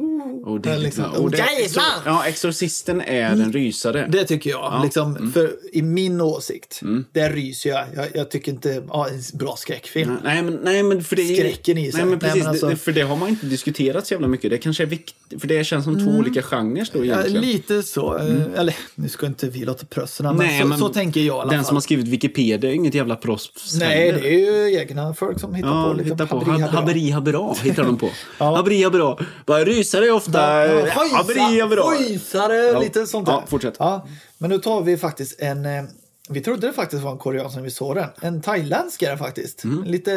Och 0.45 0.61
det, 0.61 0.69
är 0.69 0.77
liksom, 0.77 1.05
och 1.05 1.31
det, 1.31 1.37
jävlar! 1.37 1.83
Ja, 2.05 2.25
Exorcisten 2.27 3.01
är 3.01 3.21
en 3.31 3.53
rysare. 3.53 4.07
Det 4.11 4.23
tycker 4.23 4.49
jag. 4.49 4.59
Ja. 4.59 4.81
Liksom, 4.83 5.31
För 5.33 5.51
i 5.73 5.81
min 5.81 6.21
åsikt, 6.21 6.79
där 7.11 7.29
ryser 7.29 7.69
jag. 7.69 7.85
Jag, 7.95 8.05
jag 8.13 8.31
tycker 8.31 8.51
inte... 8.51 8.83
Ja, 8.89 9.07
en 9.07 9.37
bra 9.37 9.55
skräckfilm. 9.57 10.17
Nej 10.23 10.41
men, 10.43 10.59
nej, 10.63 10.83
men 10.83 11.03
för 11.03 11.15
det 11.15 11.21
är, 11.21 11.35
Skräcken 11.35 11.77
i 11.77 11.91
sig. 11.91 12.01
Nej, 12.01 12.09
men 12.09 12.11
Nej, 12.11 12.19
precis. 12.19 12.43
men 12.43 12.49
alltså- 12.49 12.67
det, 12.69 12.75
för 12.75 12.91
det 12.91 13.01
har 13.01 13.15
man 13.15 13.29
inte 13.29 13.45
diskuterat 13.45 14.07
så 14.07 14.13
jävla 14.13 14.27
mycket. 14.27 14.49
Det 14.51 14.57
kanske 14.57 14.83
är 14.83 14.87
viktigt, 14.87 15.41
för 15.41 15.47
det 15.47 15.63
känns 15.63 15.83
som 15.85 16.05
två 16.05 16.11
olika 16.11 16.41
genrer 16.41 16.87
då 16.93 16.99
Mm. 16.99 17.09
Ja, 17.09 17.15
egentligen. 17.15 17.41
lite 17.45 17.83
så. 17.83 18.17
eh, 18.17 18.35
Eller, 18.55 18.75
nu 18.95 19.09
ska 19.09 19.25
inte 19.25 19.47
vi 19.49 19.65
låta 19.65 19.85
prösserna, 19.85 20.33
men, 20.33 20.47
Nej, 20.47 20.61
så, 20.61 20.67
men 20.67 20.77
så 20.79 20.89
tänker 20.89 21.19
jag 21.21 21.27
i 21.27 21.39
alla 21.39 21.45
Den 21.51 21.59
fall. 21.59 21.65
som 21.65 21.75
har 21.75 21.81
skrivit 21.81 22.07
Wikipedia 22.07 22.69
är 22.69 22.73
inget 22.73 22.93
jävla 22.93 23.15
proffs 23.15 23.75
Nej, 23.79 24.11
det 24.11 24.27
är 24.33 24.39
ju 24.69 24.77
egna 24.79 25.13
folk 25.13 25.39
som 25.39 25.55
hittar 25.55 25.69
Ja, 25.69 25.87
på 25.87 25.93
lite 25.97 26.09
hitta 26.09 26.25
på. 26.27 26.39
haveri, 26.71 27.09
habera 27.11 27.53
hittar 27.63 27.83
de 27.83 27.97
på. 27.97 28.09
Ja. 28.37 28.55
Haveri, 28.55 28.83
habera. 28.83 29.17
Bara 29.45 29.65
rysare 29.65 30.05
ofta... 30.17 30.67
Ja, 30.67 30.93
haveri, 31.11 31.59
habera. 31.61 31.81
Hojsare, 31.81 32.55
Ja. 32.55 32.79
lite 32.79 33.07
sånt 33.07 33.25
där. 33.25 33.33
Ja, 33.33 33.43
fortsätt. 33.47 33.75
Ja, 33.79 34.07
men 34.37 34.49
nu 34.49 34.57
tar 34.59 34.81
vi 34.81 34.97
faktiskt 34.97 35.39
en... 35.41 35.65
eh, 35.65 35.83
Vi 36.29 36.41
trodde 36.41 36.67
det 36.67 36.73
faktiskt 36.73 37.03
var 37.03 37.11
en 37.11 37.17
korean 37.17 37.51
när 37.55 37.61
vi 37.61 37.71
såg 37.71 37.95
den. 37.95 38.09
En 38.21 38.41
thailändsk 38.41 39.01
är 39.01 39.11
det 39.11 39.17
faktiskt. 39.17 39.63
Mm. 39.63 39.83
Lite, 39.83 40.13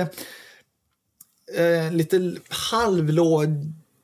eh, 1.56 1.92
lite 1.92 2.34
halvlåg 2.48 3.48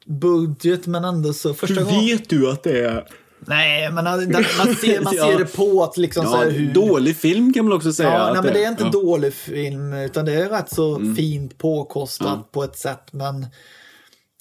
budget 0.07 0.87
men 0.87 1.05
ändå 1.05 1.33
så 1.33 1.55
första 1.55 1.75
Hur 1.75 1.85
gången. 1.85 2.07
vet 2.07 2.29
du 2.29 2.51
att 2.51 2.63
det 2.63 2.81
är... 2.81 3.07
Nej, 3.41 3.91
men 3.93 4.05
man, 4.05 4.05
man, 4.05 4.75
ser, 4.75 5.01
man 5.01 5.15
Ja. 5.17 5.27
ser 5.27 5.39
det 5.39 5.57
på 5.57 5.85
att 5.85 5.97
liksom 5.97 6.25
så 6.27 6.33
Ja, 6.33 6.37
här 6.37 6.51
hur... 6.51 6.75
dålig 6.75 7.17
film 7.17 7.53
kan 7.53 7.65
man 7.65 7.75
också 7.77 7.93
säga. 7.93 8.13
Ja, 8.13 8.33
nej, 8.33 8.43
men 8.43 8.53
det 8.53 8.65
är 8.65 8.69
inte 8.69 8.85
ja. 8.85 8.91
dålig 8.91 9.35
film 9.35 9.93
utan 9.93 10.25
det 10.25 10.33
är 10.35 10.49
rätt 10.49 10.75
så 10.75 10.95
Mm. 10.97 11.17
fint 11.17 11.59
påkostat 11.59 12.53
på 12.53 12.65
ett 12.65 12.79
sätt 12.79 13.03
men 13.11 13.47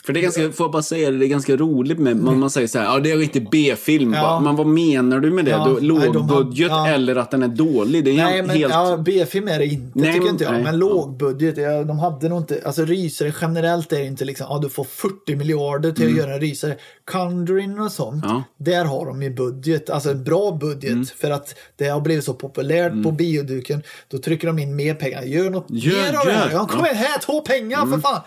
För 0.06 0.14
det 0.14 0.20
är 0.20 0.22
ganska, 0.22 0.52
får 0.52 0.64
jag 0.64 0.72
bara 0.72 0.82
säga 0.84 1.12
det, 1.12 1.18
det 1.18 1.26
är 1.26 1.28
ganska 1.28 1.56
roligt 1.56 2.00
med, 2.00 2.18
man, 2.18 2.40
man 2.40 2.50
säger 2.50 2.68
så 2.68 2.80
här, 2.80 2.86
ja 2.86 3.00
det 3.00 3.12
är 3.12 3.18
riktigt 3.18 3.52
B-film. 3.52 4.14
Ja. 4.14 4.40
Men 4.40 4.56
vad 4.56 4.68
menar 4.68 5.20
du 5.20 5.32
med 5.32 5.46
det? 5.46 5.52
Ja, 5.52 5.66
du, 5.66 5.72
nej, 5.72 5.80
de 5.82 5.88
låg 5.88 6.16
har- 6.30 6.44
budget 6.44 6.68
ja. 6.70 6.88
eller 6.88 7.16
att 7.16 7.32
den 7.32 7.44
är 7.44 7.48
dålig? 7.48 8.06
Det 8.06 8.12
är 8.12 8.16
Nej, 8.16 8.42
men 8.42 8.56
helt... 8.58 8.74
ja, 8.74 8.98
B-film 9.06 9.48
är 9.48 9.60
det 9.60 9.66
inte, 9.66 10.00
Nej, 10.00 10.14
tycker 10.14 10.30
inte 10.30 10.44
jag. 10.44 10.54
nej. 10.54 10.64
Men 10.64 10.78
lågbudget, 10.78 11.58
ja, 11.58 11.84
de 11.84 12.00
hade 12.00 12.30
nog 12.30 12.38
inte... 12.42 12.62
Alltså 12.66 12.86
rysare 12.86 13.34
generellt 13.42 13.92
är 13.94 14.00
det 14.00 14.06
inte 14.06 14.26
liksom, 14.26 14.48
ja 14.50 14.60
du 14.60 14.70
får 14.70 14.84
40 14.84 15.36
miljarder 15.36 15.92
till 15.92 16.06
att 16.08 16.18
göra 16.18 16.34
en 16.34 16.40
rysare. 16.42 16.76
Conjuring 17.12 17.80
och 17.80 17.92
sånt, 17.92 18.26
Mm. 18.26 18.42
Där 18.58 18.86
har 18.86 19.06
de 19.06 19.24
ju 19.24 19.30
budget, 19.30 19.90
alltså 19.90 20.12
en 20.12 20.24
bra 20.24 20.52
budget. 20.62 20.92
Mm. 20.92 21.06
För 21.06 21.32
att 21.32 21.56
det 21.76 21.88
har 21.88 22.02
blivit 22.02 22.24
så 22.26 22.34
populärt 22.34 23.04
på 23.04 23.12
bioduken, 23.12 23.84
då 24.08 24.18
trycker 24.18 24.48
de 24.48 24.60
in 24.60 24.76
mer 24.76 24.94
pengar. 24.94 25.22
Gör 25.24 25.50
något 25.50 25.66
Gör, 25.70 25.94
mer 26.12 26.20
av 26.20 26.26
det 26.26 26.32
här. 26.32 26.50
kom 26.68 26.86
Ja. 26.86 26.94
här, 26.94 27.20
ta 27.20 27.40
pengar 27.42 27.78
Mm. 27.84 27.92
för 28.02 28.10
fan! 28.10 28.22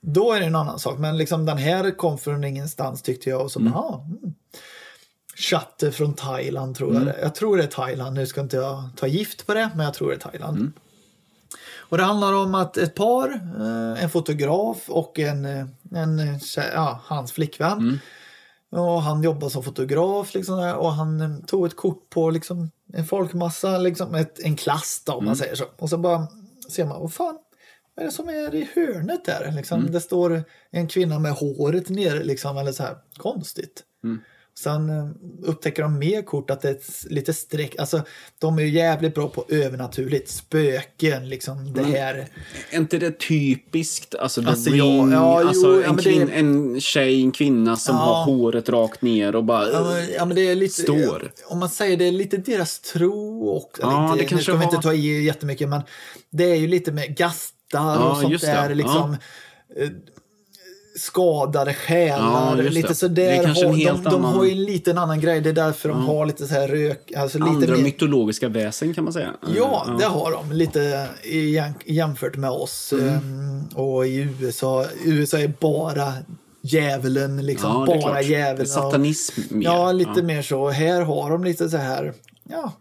Då 0.00 0.32
är 0.32 0.40
det 0.40 0.46
en 0.46 0.56
annan 0.56 0.78
sak. 0.78 0.98
Men 0.98 1.16
liksom 1.18 1.46
den 1.46 1.58
här 1.58 1.90
kom 1.96 2.18
från 2.18 2.44
ingenstans 2.44 3.02
tyckte 3.02 3.30
jag. 3.30 3.40
Och 3.42 3.52
så 3.52 3.60
Mm. 3.60 3.72
bara, 3.72 3.82
ah, 3.82 4.04
mm. 4.04 4.34
Chatte 5.36 5.92
från 5.92 6.14
Thailand 6.14 6.76
tror 6.76 6.90
Mm. 6.90 7.06
jag 7.06 7.16
det 7.16 7.20
Jag 7.22 7.34
tror 7.34 7.56
det 7.56 7.62
är 7.62 7.66
Thailand. 7.66 8.14
Nu 8.14 8.26
ska 8.26 8.40
inte 8.40 8.56
jag 8.56 8.82
ta 8.96 9.06
gift 9.06 9.46
på 9.46 9.54
det, 9.54 9.70
men 9.76 9.84
jag 9.84 9.94
tror 9.94 10.08
det 10.08 10.14
är 10.14 10.18
Thailand. 10.18 10.56
Mm. 10.58 10.72
Och 11.78 11.98
det 11.98 12.04
handlar 12.04 12.32
om 12.32 12.54
att 12.54 12.76
ett 12.76 12.94
par, 12.94 13.28
eh, 13.60 14.02
en 14.04 14.10
fotograf 14.10 14.84
och 14.88 15.18
en, 15.18 15.44
eh, 15.44 15.66
en 15.94 16.18
eh, 16.18 16.36
ja, 16.74 17.00
hans 17.04 17.32
flickvän. 17.32 17.78
Mm. 17.78 17.98
Och 18.70 19.02
han 19.02 19.22
jobbar 19.22 19.48
som 19.48 19.62
fotograf 19.62 20.34
liksom 20.34 20.58
och 20.78 20.92
han 20.92 21.42
tog 21.46 21.66
ett 21.66 21.76
kort 21.76 22.10
på 22.10 22.30
liksom, 22.30 22.70
en 22.92 23.06
folkmassa, 23.06 23.78
liksom, 23.78 24.14
ett, 24.14 24.38
en 24.40 24.56
klass 24.56 25.02
då, 25.06 25.12
om 25.12 25.18
Mm. 25.18 25.26
man 25.26 25.36
säger 25.36 25.54
så. 25.54 25.64
Och 25.78 25.88
så 25.88 25.98
bara 25.98 26.26
ser 26.68 26.84
man, 26.84 27.00
vad 27.00 27.12
fan, 27.12 27.38
vad 27.98 28.02
är 28.02 28.06
det 28.06 28.12
som 28.14 28.28
är 28.28 28.54
i 28.54 28.68
hörnet 28.74 29.24
där? 29.24 29.52
Liksom, 29.56 29.80
Mm. 29.80 29.92
Det 29.92 30.00
står 30.00 30.42
en 30.70 30.88
kvinna 30.88 31.18
med 31.18 31.32
håret 31.32 31.88
nere, 31.88 32.24
liksom, 32.24 32.56
eller 32.58 32.72
så 32.72 32.82
här, 32.82 32.96
konstigt. 33.16 33.82
Mm. 34.04 34.18
Sen 34.58 34.90
eh, 34.90 35.08
upptäcker 35.42 35.82
de 35.82 35.98
mer 35.98 36.22
kort 36.22 36.50
att 36.50 36.60
det 36.62 36.68
är 36.68 36.78
lite 37.12 37.32
streck. 37.34 37.74
Alltså, 37.78 38.02
de 38.38 38.58
är 38.58 38.62
ju 38.62 38.68
jävligt 38.68 39.14
bra 39.14 39.28
på 39.28 39.44
övernaturligt. 39.48 40.30
Spöken, 40.30 41.28
liksom 41.28 41.72
det 41.72 41.82
här. 41.82 42.28
Är 42.70 42.78
inte 42.78 42.98
det 42.98 43.18
typiskt? 43.18 44.14
Alltså, 44.14 44.42
the 44.42 44.48
Alltså, 44.48 44.70
ja, 44.70 44.84
ring, 44.84 45.12
ja, 45.12 45.40
jo, 45.42 45.48
alltså 45.48 45.80
ja, 45.82 45.88
en, 45.88 45.96
det- 45.96 46.02
kvin, 46.02 46.30
en 46.34 46.80
tjej, 46.80 47.22
en 47.22 47.32
kvinna 47.32 47.76
som 47.76 47.96
Ja. 47.96 48.00
har 48.02 48.24
håret 48.24 48.68
rakt 48.68 49.02
ner 49.02 49.36
och 49.36 49.44
bara... 49.44 49.68
Ja, 49.72 49.82
men- 49.94 50.08
ja, 50.28 50.34
det 50.34 50.48
är 50.48 50.54
lite, 50.54 50.82
Står. 50.82 51.32
Om 51.46 51.58
man 51.58 51.68
säger 51.68 51.96
det 51.96 52.04
är 52.08 52.12
lite 52.12 52.36
deras 52.36 52.78
tro 52.80 53.48
och 53.48 53.78
Ja, 53.80 54.04
eller 54.12 54.22
det 54.22 54.28
kanske 54.28 54.36
nu 54.36 54.42
ska 54.42 54.52
vi 54.52 54.58
har- 54.58 54.64
inte 54.64 54.82
ta 54.82 54.94
i 54.94 55.24
jättemycket 55.24 55.68
men 55.68 55.80
det 56.30 56.44
är 56.44 56.56
ju 56.56 56.66
lite 56.66 56.92
med 56.92 57.16
gastar 57.72 58.00
Ja, 58.00 58.10
och 58.10 58.20
sånt 58.20 58.40
där 58.42 58.74
liksom. 58.74 59.16
eh, 59.76 59.88
skadade 60.96 61.74
själar. 61.74 62.56
Ja, 62.56 62.62
lite 62.70 62.94
sådär. 62.94 63.32
en 63.42 63.46
har, 63.46 63.54
de, 63.64 64.02
de 64.02 64.06
annan- 64.14 64.24
har 64.34 64.44
ju 64.44 64.50
en 64.50 64.64
liten 64.64 64.98
annan 64.98 65.20
grej. 65.20 65.40
Det 65.40 65.48
är 65.48 65.52
därför 65.54 65.88
de 65.88 66.06
har 66.06 66.26
lite 66.26 66.46
så 66.46 66.54
här 66.54 66.68
rök. 66.68 67.12
Alltså 67.16 67.38
lite 67.38 67.50
Andra 67.50 67.74
mer, 67.76 67.82
mytologiska 67.82 68.48
väsen 68.48 68.94
kan 68.94 69.04
man 69.04 69.12
säga. 69.12 69.34
Ja, 69.56 69.86
det 69.98 70.04
har 70.04 70.30
de. 70.32 70.52
Lite 70.52 71.06
jämfört 71.86 72.36
med 72.36 72.50
oss. 72.50 72.92
Mm. 72.92 73.08
ehm, 73.08 73.64
Och 73.74 74.06
i 74.06 74.28
USA. 74.40 74.84
USA 75.04 75.38
är 75.38 75.52
bara 75.60 76.12
djävulen. 76.62 77.46
Liksom. 77.46 77.86
Ja, 77.88 78.00
bara 78.02 78.22
djävulen. 78.22 78.60
och- 78.62 78.68
Satanism 78.68 79.40
mer. 79.50 79.64
Ja, 79.64 79.92
lite 79.92 80.10
Ja. 80.16 80.22
mer 80.22 80.42
så. 80.42 80.68
Här 80.70 81.00
har 81.02 81.30
de 81.30 81.44
lite 81.44 81.68
så 81.68 81.76
här. 81.76 82.12
Ja, 82.50 82.72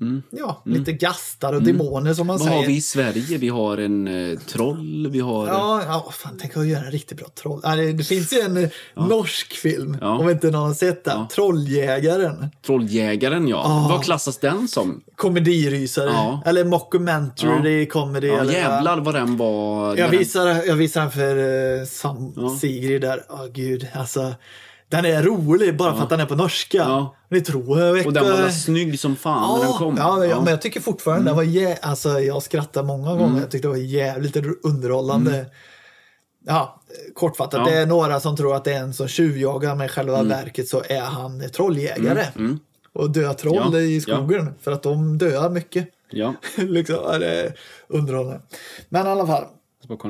Mm. 0.00 0.22
ja 0.30 0.62
lite 0.64 0.92
gastar 0.92 1.52
och 1.52 1.62
demoner 1.62 2.14
som 2.14 2.26
man 2.26 2.38
Vad 2.38 2.46
säger. 2.46 2.60
har 2.60 2.66
vi 2.66 2.76
i 2.76 2.80
Sverige? 2.80 3.38
Vi 3.38 3.48
har 3.48 3.78
en 3.78 4.08
eh, 4.32 4.38
troll, 4.38 5.08
vi 5.10 5.20
har... 5.20 5.46
Ja, 5.46 5.82
ja 5.86 6.10
fan, 6.12 6.38
tänk 6.40 6.56
att 6.56 6.66
göra 6.66 6.84
en 6.84 6.90
riktigt 6.90 7.18
bra 7.18 7.26
troll. 7.42 7.60
Ja, 7.62 7.76
det, 7.76 7.92
det 7.92 8.04
finns 8.04 8.32
ju 8.32 8.40
en 8.40 8.56
eh, 8.56 8.68
norsk 8.94 9.52
film, 9.56 9.98
Ja. 10.00 10.18
om 10.18 10.30
inte 10.30 10.50
någon 10.50 10.66
har 10.66 10.74
sett 10.74 11.04
den. 11.04 11.18
Ja. 11.18 11.28
Trolljägaren. 11.34 12.50
Trolljägaren, 12.66 13.48
ja. 13.48 13.62
Ah. 13.64 13.88
Vad 13.88 14.04
klassas 14.04 14.38
den 14.38 14.68
som? 14.68 15.02
Komedierysare. 15.16 16.10
Ja. 16.10 16.42
Eller 16.46 16.64
mockumentary 16.64 17.86
comedy. 17.86 18.26
Ja, 18.26 18.40
eller, 18.40 18.52
jävlar 18.52 19.00
vad 19.00 19.14
den 19.14 19.36
var... 19.36 19.96
Jag 19.96 20.10
den- 20.10 20.18
visar, 20.18 20.46
jag 20.46 20.76
visar 20.76 21.00
den 21.00 21.10
för 21.10 21.36
uh, 21.80 21.84
Sam 21.86 22.32
Ja. 22.36 22.56
Sigrid 22.60 23.00
där. 23.00 23.22
Åh 23.28 23.46
gud, 23.52 23.86
alltså. 23.94 24.34
Den 24.88 25.04
är 25.04 25.22
rolig 25.22 25.76
bara 25.76 25.94
för 25.96 26.02
att 26.02 26.08
den 26.10 26.20
är 26.20 26.26
på 26.26 26.34
norska. 26.34 26.78
Ja. 26.78 27.14
Ni 27.30 27.40
tror 27.40 27.80
jag 27.80 28.06
Och 28.06 28.12
den 28.12 28.24
var 28.24 28.36
väl 28.36 28.52
snygg 28.52 29.00
som 29.00 29.16
fan 29.16 29.58
när 29.58 29.64
den 29.66 29.74
kom. 29.74 29.96
Ja, 29.98 30.24
ja, 30.24 30.40
men 30.40 30.50
jag 30.50 30.62
tycker 30.62 30.80
fortfarande 30.80 31.20
Mm. 31.20 31.26
den 31.26 31.36
var 31.36 31.42
jä... 31.42 31.78
Alltså 31.82 32.20
jag 32.20 32.42
skrattar 32.42 32.82
många 32.82 33.14
gånger. 33.14 33.40
Jag 33.40 33.50
tyckte 33.50 33.68
det 33.68 33.72
var 33.72 33.78
jävligt 33.78 34.36
underhållande. 34.62 35.46
Ja, 36.46 36.80
kortfattat. 37.14 37.54
Mm. 37.54 37.66
Ja. 37.68 37.74
Det 37.74 37.82
är 37.82 37.86
några 37.86 38.20
som 38.20 38.36
tror 38.36 38.56
att 38.56 38.64
det 38.64 38.72
är 38.72 38.80
en 38.80 38.94
som 38.94 39.08
tjuvjagar, 39.08 39.74
men 39.74 39.86
i 39.86 39.88
själva 39.88 40.22
verket 40.22 40.68
så 40.68 40.82
är 40.88 41.00
han 41.00 41.50
trolljägare. 41.50 42.26
Och 42.94 43.10
döar 43.10 43.34
troll 43.34 43.56
Mm. 43.56 43.72
Ja, 43.72 43.80
i 43.80 44.00
skogen. 44.00 44.54
För 44.60 44.72
att 44.72 44.82
de 44.82 45.18
döar 45.18 45.50
mycket. 45.50 45.88
Ja, 46.10 46.34
liksom, 46.56 46.96
ja, 47.04 47.18
det 47.18 47.26
är 47.40 47.54
underhållande. 47.88 48.40
Men 48.88 49.06
i 49.06 49.10
alla 49.10 49.26
fall. 49.26 49.44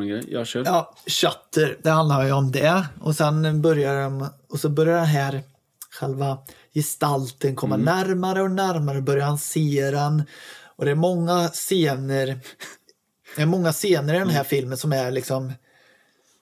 Grej. 0.07 0.25
Jag 0.29 0.47
kör. 0.47 0.63
Ja, 0.65 0.95
Shutter, 1.07 1.79
det 1.83 1.91
handlar 1.91 2.25
ju 2.25 2.33
om 2.33 2.53
det. 2.53 2.87
Och 3.01 3.17
sen 3.17 3.63
börjar 3.63 4.03
de, 4.03 4.29
och 4.49 4.61
så 4.61 4.69
börjar 4.69 4.97
den 4.97 5.07
här 5.07 5.43
själva 5.91 6.39
gestalten 6.75 7.57
komma 7.57 7.77
närmare 7.77 8.43
och 8.43 8.51
närmare, 8.51 9.01
börjar 9.01 9.27
han 9.27 9.39
se 9.39 9.91
den. 9.91 10.23
Och 10.77 10.85
det 10.85 10.91
är 10.91 10.95
många 10.95 11.49
scener, 11.49 12.39
det 13.37 13.43
är 13.43 13.47
många 13.47 13.73
scener 13.73 14.15
i 14.15 14.19
den 14.19 14.31
här 14.31 14.45
filmen 14.45 14.79
som 14.79 14.93
är 14.93 15.11
liksom 15.11 15.53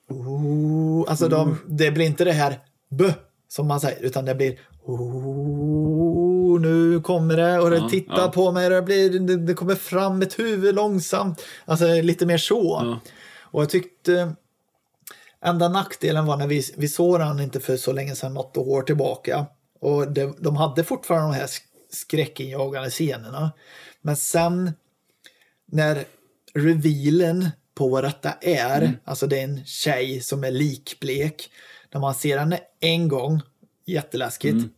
oh, 0.09 1.05
alltså 1.09 1.29
de, 1.29 1.59
det 1.67 1.91
blir 1.91 2.07
inte 2.07 2.25
det 2.25 2.33
här 2.33 2.59
bö 2.91 3.13
som 3.49 3.67
man 3.67 3.81
säger, 3.81 4.03
utan 4.03 4.25
det 4.25 4.35
blir 4.35 4.59
oh, 4.85 6.61
nu 6.61 7.01
kommer 7.01 7.37
det 7.37 7.59
och 7.59 7.71
det 7.71 7.77
Ja, 7.77 7.89
tittar 7.89 8.21
ja. 8.21 8.31
på 8.31 8.53
mig 8.53 8.67
och 8.67 8.73
det, 8.73 8.83
blir, 8.83 9.21
det, 9.21 9.37
det 9.37 9.55
kommer 9.55 9.75
fram 9.75 10.23
ett 10.23 10.39
huvud 10.39 10.75
långsamt. 10.75 11.43
Alltså 11.65 11.87
lite 11.87 12.27
mer 12.27 12.39
så. 12.39 12.81
Ja. 12.83 13.01
Och 13.55 13.63
jag 13.63 13.71
tyckte 13.71 14.35
enda 15.45 15.69
nackdelen 15.69 16.27
var 16.27 16.37
när 16.37 16.47
vi, 16.47 16.63
vi 16.77 16.89
såg 16.89 17.19
den 17.21 17.41
inte 17.41 17.61
för 17.61 17.77
så 17.77 17.93
länge 17.93 18.15
sedan, 18.15 18.35
något 18.35 18.57
år 18.57 18.83
tillbaka. 18.83 19.47
Och 19.81 20.13
det, 20.13 20.33
de 20.39 20.57
hade 20.57 20.85
fortfarande 20.85 21.29
de 21.35 21.41
här 21.41 21.47
sk- 21.47 21.61
skräckinjagande 21.91 22.91
scenerna. 22.91 23.53
Men 24.03 24.17
sen 24.17 24.73
när 25.67 26.05
revealen 26.55 27.51
på 27.75 27.89
vad 27.89 28.05
detta 28.05 28.33
är, 28.41 28.83
Mm. 28.83 28.97
alltså 29.05 29.27
det 29.27 29.41
är 29.41 29.45
en 29.45 29.65
tjej 29.65 30.21
som 30.21 30.45
är 30.45 30.51
likblek. 30.51 31.51
När 31.93 32.01
man 32.01 32.15
ser 32.15 32.39
henne 32.39 32.61
en 32.81 33.09
gång, 33.09 33.41
jätteläskigt. 33.87 34.53
Mm. 34.55 34.71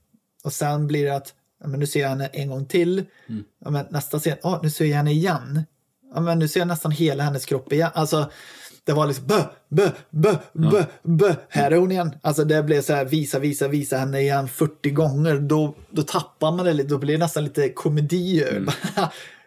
Och 0.44 0.52
sen 0.52 0.86
blir 0.86 1.04
det 1.04 1.16
att, 1.16 1.34
ja, 1.60 1.66
men 1.68 1.80
nu 1.80 1.86
ser 1.86 2.00
jag 2.00 2.08
henne 2.08 2.26
en 2.26 2.50
gång 2.50 2.66
till. 2.66 3.04
Mm. 3.28 3.44
Ja, 3.64 3.70
men 3.70 3.86
nästa 3.90 4.18
scen, 4.18 4.36
ja, 4.42 4.60
nu 4.62 4.70
ser 4.70 4.84
jag 4.84 4.96
henne 4.96 5.12
igen. 5.12 5.62
Ja, 6.14 6.20
men 6.20 6.38
nu 6.38 6.48
ser 6.48 6.60
jag 6.60 6.68
nästan 6.68 6.92
hela 6.92 7.24
hennes 7.24 7.46
kropp 7.46 7.72
igen. 7.72 7.90
Alltså, 7.94 8.30
det 8.86 8.92
var 8.92 9.06
liksom 9.06 9.26
bö, 9.26 9.42
bö, 9.68 9.90
bö, 10.10 10.36
bö, 10.52 10.84
bö. 11.02 11.34
Här 11.48 11.70
är 11.70 11.76
hon 11.76 11.92
igen. 11.92 12.14
Alltså 12.22 12.44
det 12.44 12.62
blev 12.62 12.82
så 12.82 12.92
här 12.92 13.04
visa, 13.04 13.38
visa, 13.38 13.68
visa 13.68 13.96
henne 13.96 14.20
igen 14.20 14.48
40 14.48 14.90
gånger. 14.90 15.34
Då, 15.38 15.74
då 15.90 16.02
tappar 16.02 16.52
man 16.52 16.64
det 16.66 16.72
lite. 16.72 16.88
Då 16.88 16.98
blir 16.98 17.12
det 17.14 17.18
nästan 17.24 17.44
lite 17.44 17.68
komedi. 17.68 18.44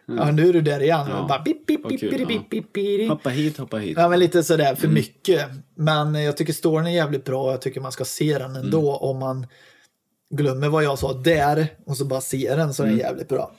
ja, 0.06 0.30
nu 0.32 0.48
är 0.48 0.52
du 0.52 0.60
där 0.60 0.82
igen. 0.82 1.00
Mm. 1.00 1.16
Ja. 1.16 1.26
Bara, 1.28 1.42
bip, 1.42 1.66
bip, 1.66 1.80
Vad 1.82 1.90
bip, 1.92 2.00
kul, 2.00 2.10
bip, 2.10 2.20
ja. 2.20 2.26
bip, 2.26 2.50
bip, 2.50 2.72
bip. 2.72 3.08
Hoppa 3.10 3.28
hit, 3.30 3.58
hoppa 3.58 3.76
hit. 3.76 3.96
Ja, 3.98 4.08
men 4.08 4.18
lite 4.18 4.42
sådär 4.42 4.74
för 4.74 4.84
Mm. 4.84 4.94
mycket. 4.94 5.46
Men 5.74 6.14
jag 6.14 6.36
tycker 6.36 6.52
storyn 6.52 6.86
är 6.86 6.90
jävligt 6.90 7.24
bra. 7.24 7.50
Jag 7.50 7.62
tycker 7.62 7.80
man 7.80 7.92
ska 7.92 8.04
se 8.04 8.38
den 8.38 8.56
ändå 8.56 8.78
Mm. 8.90 9.10
om 9.10 9.18
man 9.18 9.46
glömmer 10.34 10.68
vad 10.68 10.84
jag 10.84 10.98
sa 10.98 11.12
där 11.12 11.66
och 11.86 11.96
så 11.96 12.04
bara 12.04 12.20
ser 12.20 12.56
den 12.56 12.74
så 12.74 12.82
är 12.82 12.86
den 12.86 12.94
Mm. 12.94 13.06
jävligt 13.06 13.28
bra. 13.28 13.52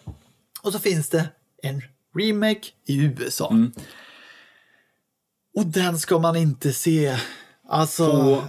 Och 0.64 0.72
så 0.72 0.80
finns 0.80 1.10
det 1.10 1.30
en 1.64 1.82
remake 2.18 2.68
i 2.88 3.04
USA. 3.06 3.50
Mm. 3.52 3.72
Och 5.56 5.66
den 5.66 6.00
ska 6.00 6.20
man 6.20 6.36
inte 6.36 6.74
se. 6.74 7.18
Alltså... 7.70 8.12
På- 8.12 8.44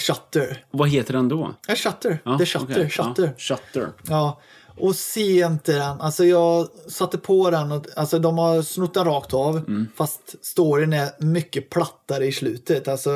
Shutter. 0.00 0.64
Vad 0.70 0.88
heter 0.88 1.12
den 1.12 1.28
då? 1.28 1.54
Ja, 1.68 1.74
Shutter. 1.76 2.18
Ja, 2.24 2.38
The 2.38 2.46
Shutter. 2.46 2.72
okej. 2.74 2.90
Shutter. 2.90 3.22
Ja, 3.24 3.32
Shutter. 3.56 3.88
Ja, 4.08 4.40
och 4.78 4.96
se 4.96 5.40
inte 5.40 5.72
den. 5.72 6.00
Alltså 6.00 6.24
jag 6.24 6.68
satte 6.88 7.18
på 7.18 7.50
den 7.50 7.72
och 7.72 7.86
alltså 7.96 8.18
de 8.18 8.38
har 8.38 8.62
snott 8.62 8.94
den 8.94 9.04
rakt 9.04 9.34
av. 9.34 9.56
Mm. 9.56 9.88
Fast 9.96 10.44
storyn 10.46 10.92
är 10.92 11.10
mycket 11.24 11.70
plattare 11.70 12.26
i 12.26 12.32
slutet. 12.32 12.88
Alltså, 12.88 13.10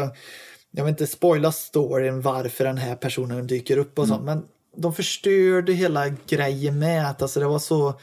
jag 0.70 0.85
vill 0.85 0.91
inte 0.91 1.07
spoila 1.07 1.52
storyn 1.52 2.20
varför 2.20 2.65
den 2.65 2.78
här 2.78 2.97
personen 2.97 3.47
dyker 3.47 3.78
upp 3.78 3.99
och 3.99 4.05
Mm. 4.05 4.17
sånt. 4.17 4.26
Men 4.26 4.44
de 4.76 4.94
förstörde 4.94 5.73
hela 5.73 6.09
grejen 6.09 6.78
med 6.78 7.10
att 7.10 7.23
alltså 7.23 7.41
det 7.41 7.47
var 7.47 7.59
så. 7.59 7.94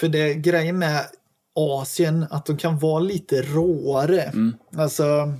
För 0.00 0.08
det 0.08 0.34
grejen 0.34 0.78
med 0.78 1.06
Asien 1.54 2.26
att 2.30 2.46
de 2.46 2.56
kan 2.56 2.78
vara 2.78 3.00
lite 3.00 3.42
råare. 3.42 4.22
Mm. 4.22 4.54
Alltså 4.76 5.34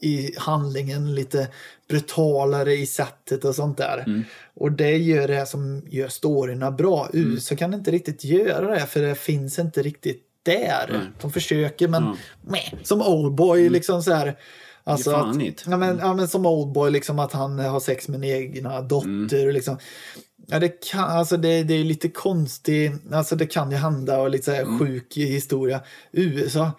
i 0.00 0.34
handlingen 0.36 1.14
lite 1.14 1.48
brutalare 1.88 2.74
i 2.74 2.86
sättet 2.86 3.44
och 3.44 3.54
sånt 3.54 3.78
där. 3.78 4.04
Mm. 4.06 4.24
Och 4.54 4.72
det 4.72 4.96
gör 4.96 5.28
det 5.28 5.46
som 5.46 5.82
gör 5.90 6.08
storyna 6.08 6.70
bra. 6.70 7.08
Mm. 7.14 7.32
USA 7.32 7.56
kan 7.56 7.74
inte 7.74 7.90
riktigt 7.90 8.24
göra 8.24 8.74
det 8.74 8.86
för 8.86 9.02
det 9.02 9.14
finns 9.14 9.58
inte 9.58 9.82
riktigt 9.82 10.22
där. 10.42 10.88
Nej. 10.92 11.00
De 11.20 11.32
försöker 11.32 11.88
men 11.88 12.02
Ja. 12.02 12.16
meh, 12.42 12.82
som 12.82 13.02
Oldboy 13.02 13.68
liksom 13.68 14.02
så 14.02 14.12
här. 14.12 14.36
Alltså 14.84 15.10
att, 15.10 15.36
ja, 15.66 15.76
men, 15.76 15.98
ja, 15.98 16.14
men 16.14 16.28
som 16.28 16.46
Oldboy 16.46 16.90
liksom 16.90 17.18
att 17.18 17.32
han 17.32 17.58
har 17.58 17.80
sex 17.80 18.08
med 18.08 18.16
en 18.16 18.24
egna 18.24 18.80
dotter. 18.80 19.36
Mm. 19.36 19.46
Och 19.46 19.52
liksom. 19.52 19.78
Ja, 20.46 20.58
det, 20.58 20.68
kan, 20.68 21.04
alltså 21.04 21.36
det, 21.36 21.62
det 21.62 21.74
är 21.74 21.84
lite 21.84 22.08
konstigt, 22.08 22.92
alltså 23.12 23.36
det 23.36 23.46
kan 23.46 23.70
ju 23.70 23.76
hända 23.76 24.18
och 24.20 24.30
lite 24.30 24.56
Mm. 24.56 24.78
sjuk 24.78 25.16
historia. 25.16 25.80
USA, 26.12 26.72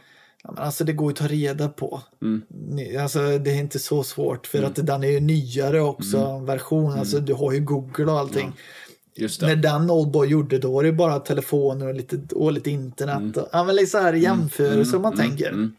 ja, 0.43 0.51
men 0.51 0.63
alltså 0.63 0.83
det 0.83 0.93
går 0.93 1.07
ju 1.07 1.13
att 1.13 1.17
ta 1.19 1.27
reda 1.27 1.69
på. 1.69 2.01
Mm. 2.21 2.41
Alltså 3.01 3.19
det 3.37 3.51
är 3.51 3.55
inte 3.55 3.79
så 3.79 4.03
svårt 4.03 4.47
för 4.47 4.63
att 4.63 4.75
den 4.75 5.03
är 5.03 5.07
ju 5.07 5.19
nyare 5.19 5.81
också, 5.81 6.17
Mm. 6.17 6.45
version. 6.45 6.91
Alltså 6.91 7.19
du 7.19 7.33
har 7.33 7.51
ju 7.51 7.59
Google 7.59 8.11
och 8.11 8.19
allting. 8.19 8.53
När 9.41 9.55
den 9.55 9.89
Oldboy 9.89 10.27
gjorde 10.27 10.59
då 10.59 10.71
var 10.71 10.83
det 10.83 10.91
bara 10.91 11.19
telefoner 11.19 11.87
och 11.87 11.95
lite, 11.95 12.35
och 12.35 12.51
lite 12.51 12.69
internet. 12.71 13.37
Och, 13.37 13.47
ja, 13.51 13.63
men 13.63 13.75
liksom 13.75 13.99
så 13.99 14.03
här 14.03 14.13
jämförelser 14.13 14.95
om 14.95 15.01
man 15.01 15.17
tänker. 15.17 15.49
Mm. 15.49 15.73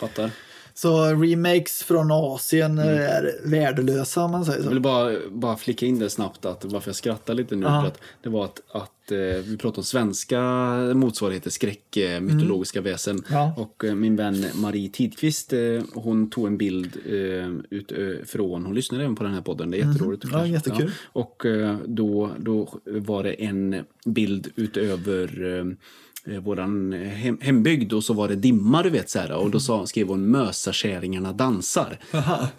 Fattar. 0.00 0.30
Så 0.78 1.04
remakes 1.14 1.82
från 1.82 2.10
Asien 2.10 2.78
Mm. 2.78 2.94
är 2.94 3.34
värdelösa 3.44 4.22
om 4.24 4.30
man 4.30 4.44
säger 4.44 4.58
Jag 4.58 4.64
så. 4.64 4.70
vill 4.70 4.80
bara, 4.80 5.12
bara 5.30 5.56
flika 5.56 5.86
in 5.86 5.98
det 5.98 6.10
snabbt 6.10 6.44
att 6.44 6.64
varför 6.64 6.88
jag 6.88 6.96
skrattar 6.96 7.34
lite 7.34 7.56
nu. 7.56 7.66
Ja. 7.66 7.80
För 7.80 7.88
att 7.88 8.00
det 8.22 8.28
var 8.28 8.44
att, 8.44 8.60
att 8.72 9.12
eh, 9.12 9.18
vi 9.18 9.56
pratade 9.60 9.78
om 9.78 9.84
svenska 9.84 10.40
motsvarigheter, 10.94 11.50
skräck, 11.50 11.96
mytologiska 12.20 12.80
väsen. 12.80 13.16
Mm. 13.16 13.24
Ja. 13.30 13.54
Och 13.56 13.84
eh, 13.84 13.94
min 13.94 14.16
vän 14.16 14.44
Marie 14.54 14.88
Tidqvist, 14.88 15.52
eh, 15.52 15.58
hon 15.94 16.30
tog 16.30 16.46
en 16.46 16.56
bild 16.58 16.96
eh, 17.06 17.76
ut, 17.78 17.92
eh, 17.92 18.24
från, 18.26 18.64
hon 18.66 18.74
lyssnade 18.74 19.04
även 19.04 19.16
på 19.16 19.24
den 19.24 19.34
här 19.34 19.40
podden, 19.40 19.70
det 19.70 19.80
är 19.80 19.86
jätteroligt. 19.92 20.24
Mm. 20.24 20.38
Ja, 20.38 20.46
jättekul. 20.46 20.90
Och 21.12 21.46
eh, 21.46 21.76
då, 21.86 22.30
då 22.38 22.68
var 22.84 23.22
det 23.22 23.32
en 23.32 23.84
bild 24.04 24.48
utöver 24.56 25.76
eh, 26.26 26.34
eh, 26.34 26.40
våran 26.40 26.92
hem, 26.92 27.38
hembygd 27.40 27.92
och 27.92 28.04
så 28.04 28.14
var 28.14 28.28
det 28.28 28.36
dimma 28.36 28.82
du 28.82 28.90
vet 28.90 29.10
så 29.10 29.18
här, 29.18 29.32
och 29.32 29.50
då 29.50 29.60
sa, 29.60 29.86
skrev 29.86 30.08
hon 30.08 30.30
mösakärringarna 30.30 31.32
dansar. 31.32 31.98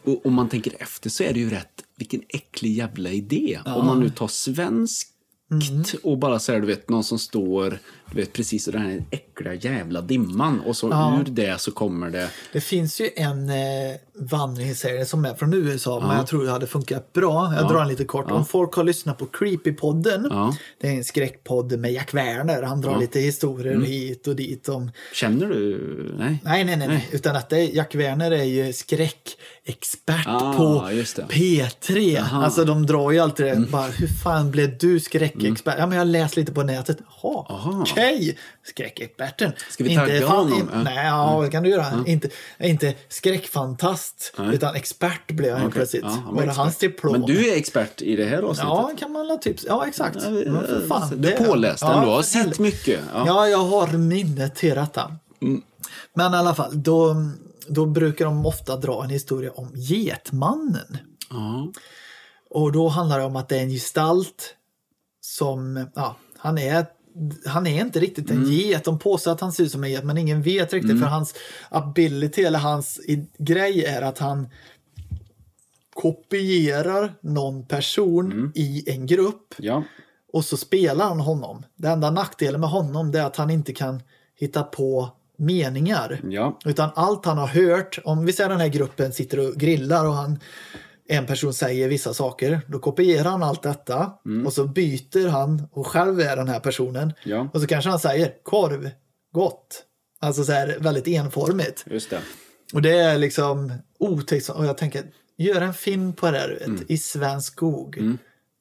Och 0.04 0.26
om 0.26 0.34
man 0.34 0.50
tänker 0.50 0.74
efter 0.80 1.10
så 1.10 1.24
är 1.24 1.34
det 1.34 1.40
ju 1.40 1.50
rätt, 1.50 1.84
vilken 1.98 2.22
äcklig 2.30 2.72
jävla 2.72 3.10
idé. 3.10 3.60
Om 3.66 3.86
man 3.86 4.00
nu 4.00 4.10
tar 4.10 4.28
svensk 4.28 5.08
och 6.04 6.18
bara 6.18 6.40
så 6.40 6.52
här, 6.52 6.60
du 6.60 6.68
vet, 6.68 6.90
någon 6.90 7.04
som 7.04 7.20
står, 7.20 7.80
du 8.12 8.16
vet, 8.22 8.34
precis 8.34 8.68
i 8.68 8.72
den 8.72 8.82
här 8.82 9.04
äckliga 9.12 9.54
jävla 9.54 10.02
dimman 10.02 10.60
och 10.60 10.78
så 10.78 10.90
Ja. 10.90 11.20
ur 11.22 11.32
det 11.32 11.62
så 11.62 11.72
kommer 11.72 12.10
det, 12.10 12.30
Det 12.54 12.62
finns 12.62 13.02
ju 13.02 13.10
en 13.16 13.50
eh, 13.50 13.56
vandringsserie 14.20 15.06
som 15.06 15.26
är 15.26 15.34
från 15.34 15.54
USA, 15.54 16.00
men 16.08 16.18
jag 16.18 16.28
tror 16.28 16.44
det 16.46 16.52
hade 16.52 16.68
funkat 16.68 17.14
bra. 17.14 17.54
Jag 17.56 17.68
drar 17.70 17.80
den 17.80 17.88
lite 17.88 18.06
kort. 18.06 18.32
Om 18.32 18.46
folk 18.46 18.74
har 18.74 18.84
lyssnat 18.84 19.18
på 19.18 19.26
Creepy-podden, 19.26 20.28
Ja. 20.30 20.56
det 20.82 20.88
är 20.88 20.92
en 20.94 21.04
skräckpodd 21.04 21.80
med 21.80 21.94
Jack 21.94 22.14
Werner. 22.14 22.64
Han 22.64 22.82
drar 22.82 23.00
lite 23.00 23.20
historier 23.20 23.74
Mm. 23.74 23.86
hit 23.86 24.28
och 24.28 24.36
dit 24.36 24.70
om 24.70 24.92
känner 25.14 25.46
du? 25.48 25.78
Nej? 26.20 26.42
Nej, 26.44 26.64
nej, 26.64 26.78
nej, 26.78 26.88
nej. 26.88 27.10
Utan 27.12 27.36
att 27.36 27.50
det 27.50 27.58
är, 27.60 27.76
Jack 27.76 27.96
Werner 27.96 28.32
är 28.32 28.44
ju 28.44 28.74
skräckexpert 29.68 30.28
Ah, 30.28 30.54
på 30.54 30.92
just 30.92 31.16
det. 31.16 31.24
P3. 31.30 32.26
Alltså 32.34 32.66
de 32.66 32.86
drar 32.86 33.12
ju 33.12 33.20
alltid 33.20 33.46
det. 33.46 33.52
Mm. 33.52 33.72
Bara, 33.72 33.88
hur 33.88 34.08
fan 34.08 34.52
blev 34.52 34.78
du 34.78 35.00
skräckexpert? 35.00 35.76
Ja, 35.78 35.86
men 35.86 35.98
jag 35.98 36.00
har 36.00 36.06
läst 36.06 36.36
lite 36.36 36.52
på 36.52 36.64
nätet. 36.64 36.98
Jaha, 37.24 37.46
Aha. 37.50 37.82
okej. 37.82 38.38
Skräckexperten. 38.64 39.52
Ska 39.70 39.84
vi 39.84 39.96
tagga 39.96 40.28
honom? 40.28 40.70
Ja. 40.74 40.84
Nej, 40.84 41.06
ja, 41.08 41.42
det 41.44 41.50
kan 41.50 41.64
du 41.64 41.70
göra. 41.70 42.04
Inte, 42.06 42.30
inte 42.60 42.94
skräckfantast, 43.10 44.34
utan 44.54 44.76
expert 44.76 45.28
blev 45.32 45.54
han 45.54 45.62
Okej. 45.62 45.72
plötsligt. 45.74 46.04
Ja, 46.04 46.10
han 46.10 46.36
var 46.36 46.42
expert. 46.44 46.58
hans 46.58 46.78
diplom? 46.78 47.12
Men 47.12 47.22
du 47.22 47.50
är 47.50 47.58
expert 47.58 48.02
i 48.02 48.16
det 48.16 48.26
här 48.26 48.38
avsnittet? 48.42 48.70
Ja, 48.70 48.92
kan 49.00 49.12
man 49.12 49.28
la 49.28 49.38
typ. 49.38 49.56
Ja, 49.68 49.88
exakt. 49.88 50.16
Ja, 50.16 50.22
för 50.62 50.88
fan, 50.88 51.22
du 51.22 51.32
är 51.32 51.46
påläst 51.46 51.82
ja, 51.84 52.00
ändå, 52.00 52.12
har 52.12 52.22
sett 52.24 52.60
mycket. 52.60 53.00
Ja. 53.14 53.24
Ja, 53.28 53.48
jag 53.48 53.58
har 53.64 53.88
minnet 53.88 54.56
till 54.56 54.76
detta. 54.76 55.12
Mm. 55.42 55.62
Men 56.14 56.34
i 56.34 56.38
alla 56.38 56.56
fall, 56.56 56.70
då, 56.74 57.16
då 57.70 57.86
brukar 57.86 58.26
de 58.26 58.46
ofta 58.46 58.78
dra 58.78 59.04
en 59.04 59.10
historia 59.10 59.52
om 59.52 59.72
Getmannen. 59.76 60.98
Ja. 61.30 61.72
Och 62.50 62.72
då 62.72 62.88
handlar 62.88 63.20
det 63.20 63.26
om 63.26 63.36
att 63.36 63.50
det 63.50 63.58
är 63.58 63.62
en 63.62 63.70
gestalt 63.70 64.56
som, 65.22 65.88
ja, 65.96 66.16
han 66.38 66.58
är 66.58 66.86
han 67.46 67.68
är 67.68 67.82
inte 67.82 68.00
riktigt 68.00 68.30
Mm. 68.32 68.44
en 68.44 68.50
get. 68.52 68.84
De 68.84 69.00
påstår 69.00 69.32
att 69.32 69.42
han 69.42 69.52
ser 69.52 69.64
ut 69.64 69.72
som 69.72 69.84
en 69.84 69.92
get, 69.92 70.04
men 70.04 70.18
ingen 70.18 70.42
vet 70.42 70.74
riktigt. 70.74 71.00
För 71.00 71.08
hans 71.08 71.34
ability, 71.70 72.42
eller 72.44 72.60
hans 72.60 73.00
grej 73.38 73.86
är 73.86 74.02
att 74.02 74.18
han 74.20 74.48
kopierar 75.94 77.14
någon 77.22 77.66
person 77.66 78.32
Mm. 78.32 78.52
i 78.56 78.84
en 78.92 79.06
grupp 79.06 79.54
ja. 79.58 79.84
och 80.34 80.46
så 80.46 80.58
spelar 80.58 81.08
han 81.08 81.20
honom. 81.20 81.66
Det 81.76 81.88
enda 81.88 82.12
nackdelen 82.12 82.62
med 82.62 82.70
honom 82.70 83.16
är 83.16 83.22
att 83.22 83.36
han 83.36 83.50
inte 83.50 83.74
kan 83.74 84.02
hitta 84.36 84.64
på 84.64 85.10
meningar. 85.38 86.22
Ja. 86.30 86.60
Utan 86.66 86.90
allt 86.96 87.26
han 87.26 87.38
har 87.38 87.48
hört, 87.48 88.00
om 88.04 88.26
vi 88.26 88.34
säger 88.34 88.50
den 88.50 88.60
här 88.60 88.68
gruppen 88.68 89.14
sitter 89.14 89.40
och 89.48 89.56
grillar 89.56 90.06
och 90.06 90.14
han, 90.14 90.40
en 91.10 91.26
person 91.26 91.54
säger 91.54 91.88
vissa 91.90 92.14
saker, 92.14 92.62
då 92.68 92.80
kopierar 92.80 93.30
han 93.30 93.44
allt 93.44 93.64
detta 93.64 94.12
och 94.46 94.54
så 94.54 94.66
byter 94.68 95.28
han 95.28 95.68
och 95.72 95.88
själv 95.88 96.20
är 96.20 96.36
den 96.36 96.48
här 96.48 96.60
personen. 96.60 97.04
Mm. 97.04 97.14
Ja. 97.24 97.50
Och 97.54 97.62
så 97.62 97.68
kanske 97.68 97.90
han 97.90 98.00
säger 98.00 98.34
korv, 98.44 98.90
gott. 99.34 99.84
Alltså 100.20 100.44
så 100.44 100.52
här 100.52 100.78
väldigt 100.80 101.08
enformigt. 101.08 101.86
Just 101.92 102.10
det. 102.10 102.20
Och 102.74 102.82
det 102.82 102.98
är 103.00 103.18
liksom 103.18 103.74
otäckt. 104.00 104.50
Och 104.50 104.66
jag 104.66 104.78
tänker, 104.78 105.04
gör 105.38 105.62
en 105.62 105.74
film 105.74 106.14
på 106.14 106.32
det 106.32 106.38
här, 106.40 106.50
vet, 106.50 106.68
Mm. 106.68 106.84
i 106.88 106.98
svensk 106.98 107.54
skog. 107.54 108.18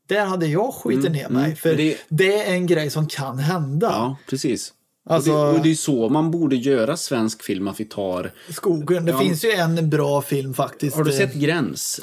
Där 0.09 0.25
hade 0.27 0.47
jag 0.47 0.75
skitit 0.75 1.13
ner 1.13 1.29
mig. 1.29 1.57
För 1.57 1.69
Men 1.69 1.77
det... 1.79 1.97
det- 2.09 2.43
är 2.49 2.53
en 2.55 2.67
grej 2.67 2.91
som 2.91 3.07
kan 3.07 3.39
hända. 3.39 3.87
Ja, 3.87 4.17
precis. 4.31 4.73
Alltså- 5.07 5.33
och, 5.33 5.53
det, 5.53 5.59
och 5.59 5.65
det 5.65 5.71
är 5.71 5.75
så 5.75 6.09
man 6.09 6.31
borde 6.31 6.57
göra 6.57 6.97
svensk 6.97 7.43
film, 7.43 7.69
att 7.69 7.81
vi 7.81 7.85
tar... 7.85 8.33
Skogen. 8.51 9.05
Det 9.05 9.13
Ja. 9.13 9.19
finns 9.19 9.45
ju 9.45 9.51
en 9.51 9.91
bra 9.91 10.23
film 10.23 10.55
faktiskt. 10.55 10.97
Har 10.97 11.05
du 11.05 11.13
sett 11.13 11.35
Gräns? 11.35 12.01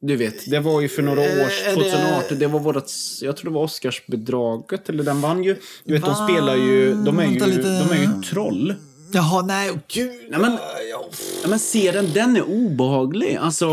Du 0.00 0.16
vet, 0.16 0.50
det 0.50 0.60
var 0.60 0.80
ju 0.80 0.88
för 0.88 1.02
några 1.02 1.20
år 1.20 1.26
Eh, 1.26 1.48
sedan, 1.48 1.78
det- 1.78 1.90
2018, 1.90 2.38
det 2.38 2.46
var 2.46 2.60
vårat, 2.60 2.90
jag 3.20 3.36
tror 3.36 3.50
det 3.50 3.54
var 3.54 3.62
Oscarsbedraget, 3.62 4.88
eller 4.88 5.04
den 5.04 5.20
vann 5.20 5.44
ju. 5.44 5.56
Du 5.84 5.92
vet, 5.92 6.02
de 6.02 6.08
Va? 6.10 6.28
spelar 6.28 6.56
ju, 6.56 6.94
de 6.94 7.18
är 7.18 7.24
ju, 7.26 7.30
lite. 7.46 7.62
de 7.88 7.90
är 7.96 8.00
ju 8.00 8.22
troll. 8.22 8.74
Jaha, 9.12 9.42
nej, 9.42 9.70
oh, 9.70 9.76
gud. 9.88 10.10
Nej, 10.30 10.40
men- 10.40 10.58
Ja, 10.92 11.48
men 11.48 11.58
serien, 11.58 12.10
den 12.14 12.36
är 12.36 12.42
obehaglig. 12.42 13.36
Alltså, 13.36 13.66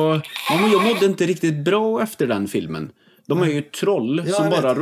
man- 0.51 0.71
jag 0.71 0.83
mådde 0.83 1.05
inte 1.05 1.25
riktigt 1.25 1.65
bra 1.65 2.03
efter 2.03 2.27
den 2.27 2.47
filmen. 2.47 2.91
De 3.27 3.41
är 3.41 3.47
ju 3.47 3.61
troll 3.61 4.23
Ja, 4.27 4.33
som 4.33 4.49
bara 4.49 4.61
vet. 4.73 4.77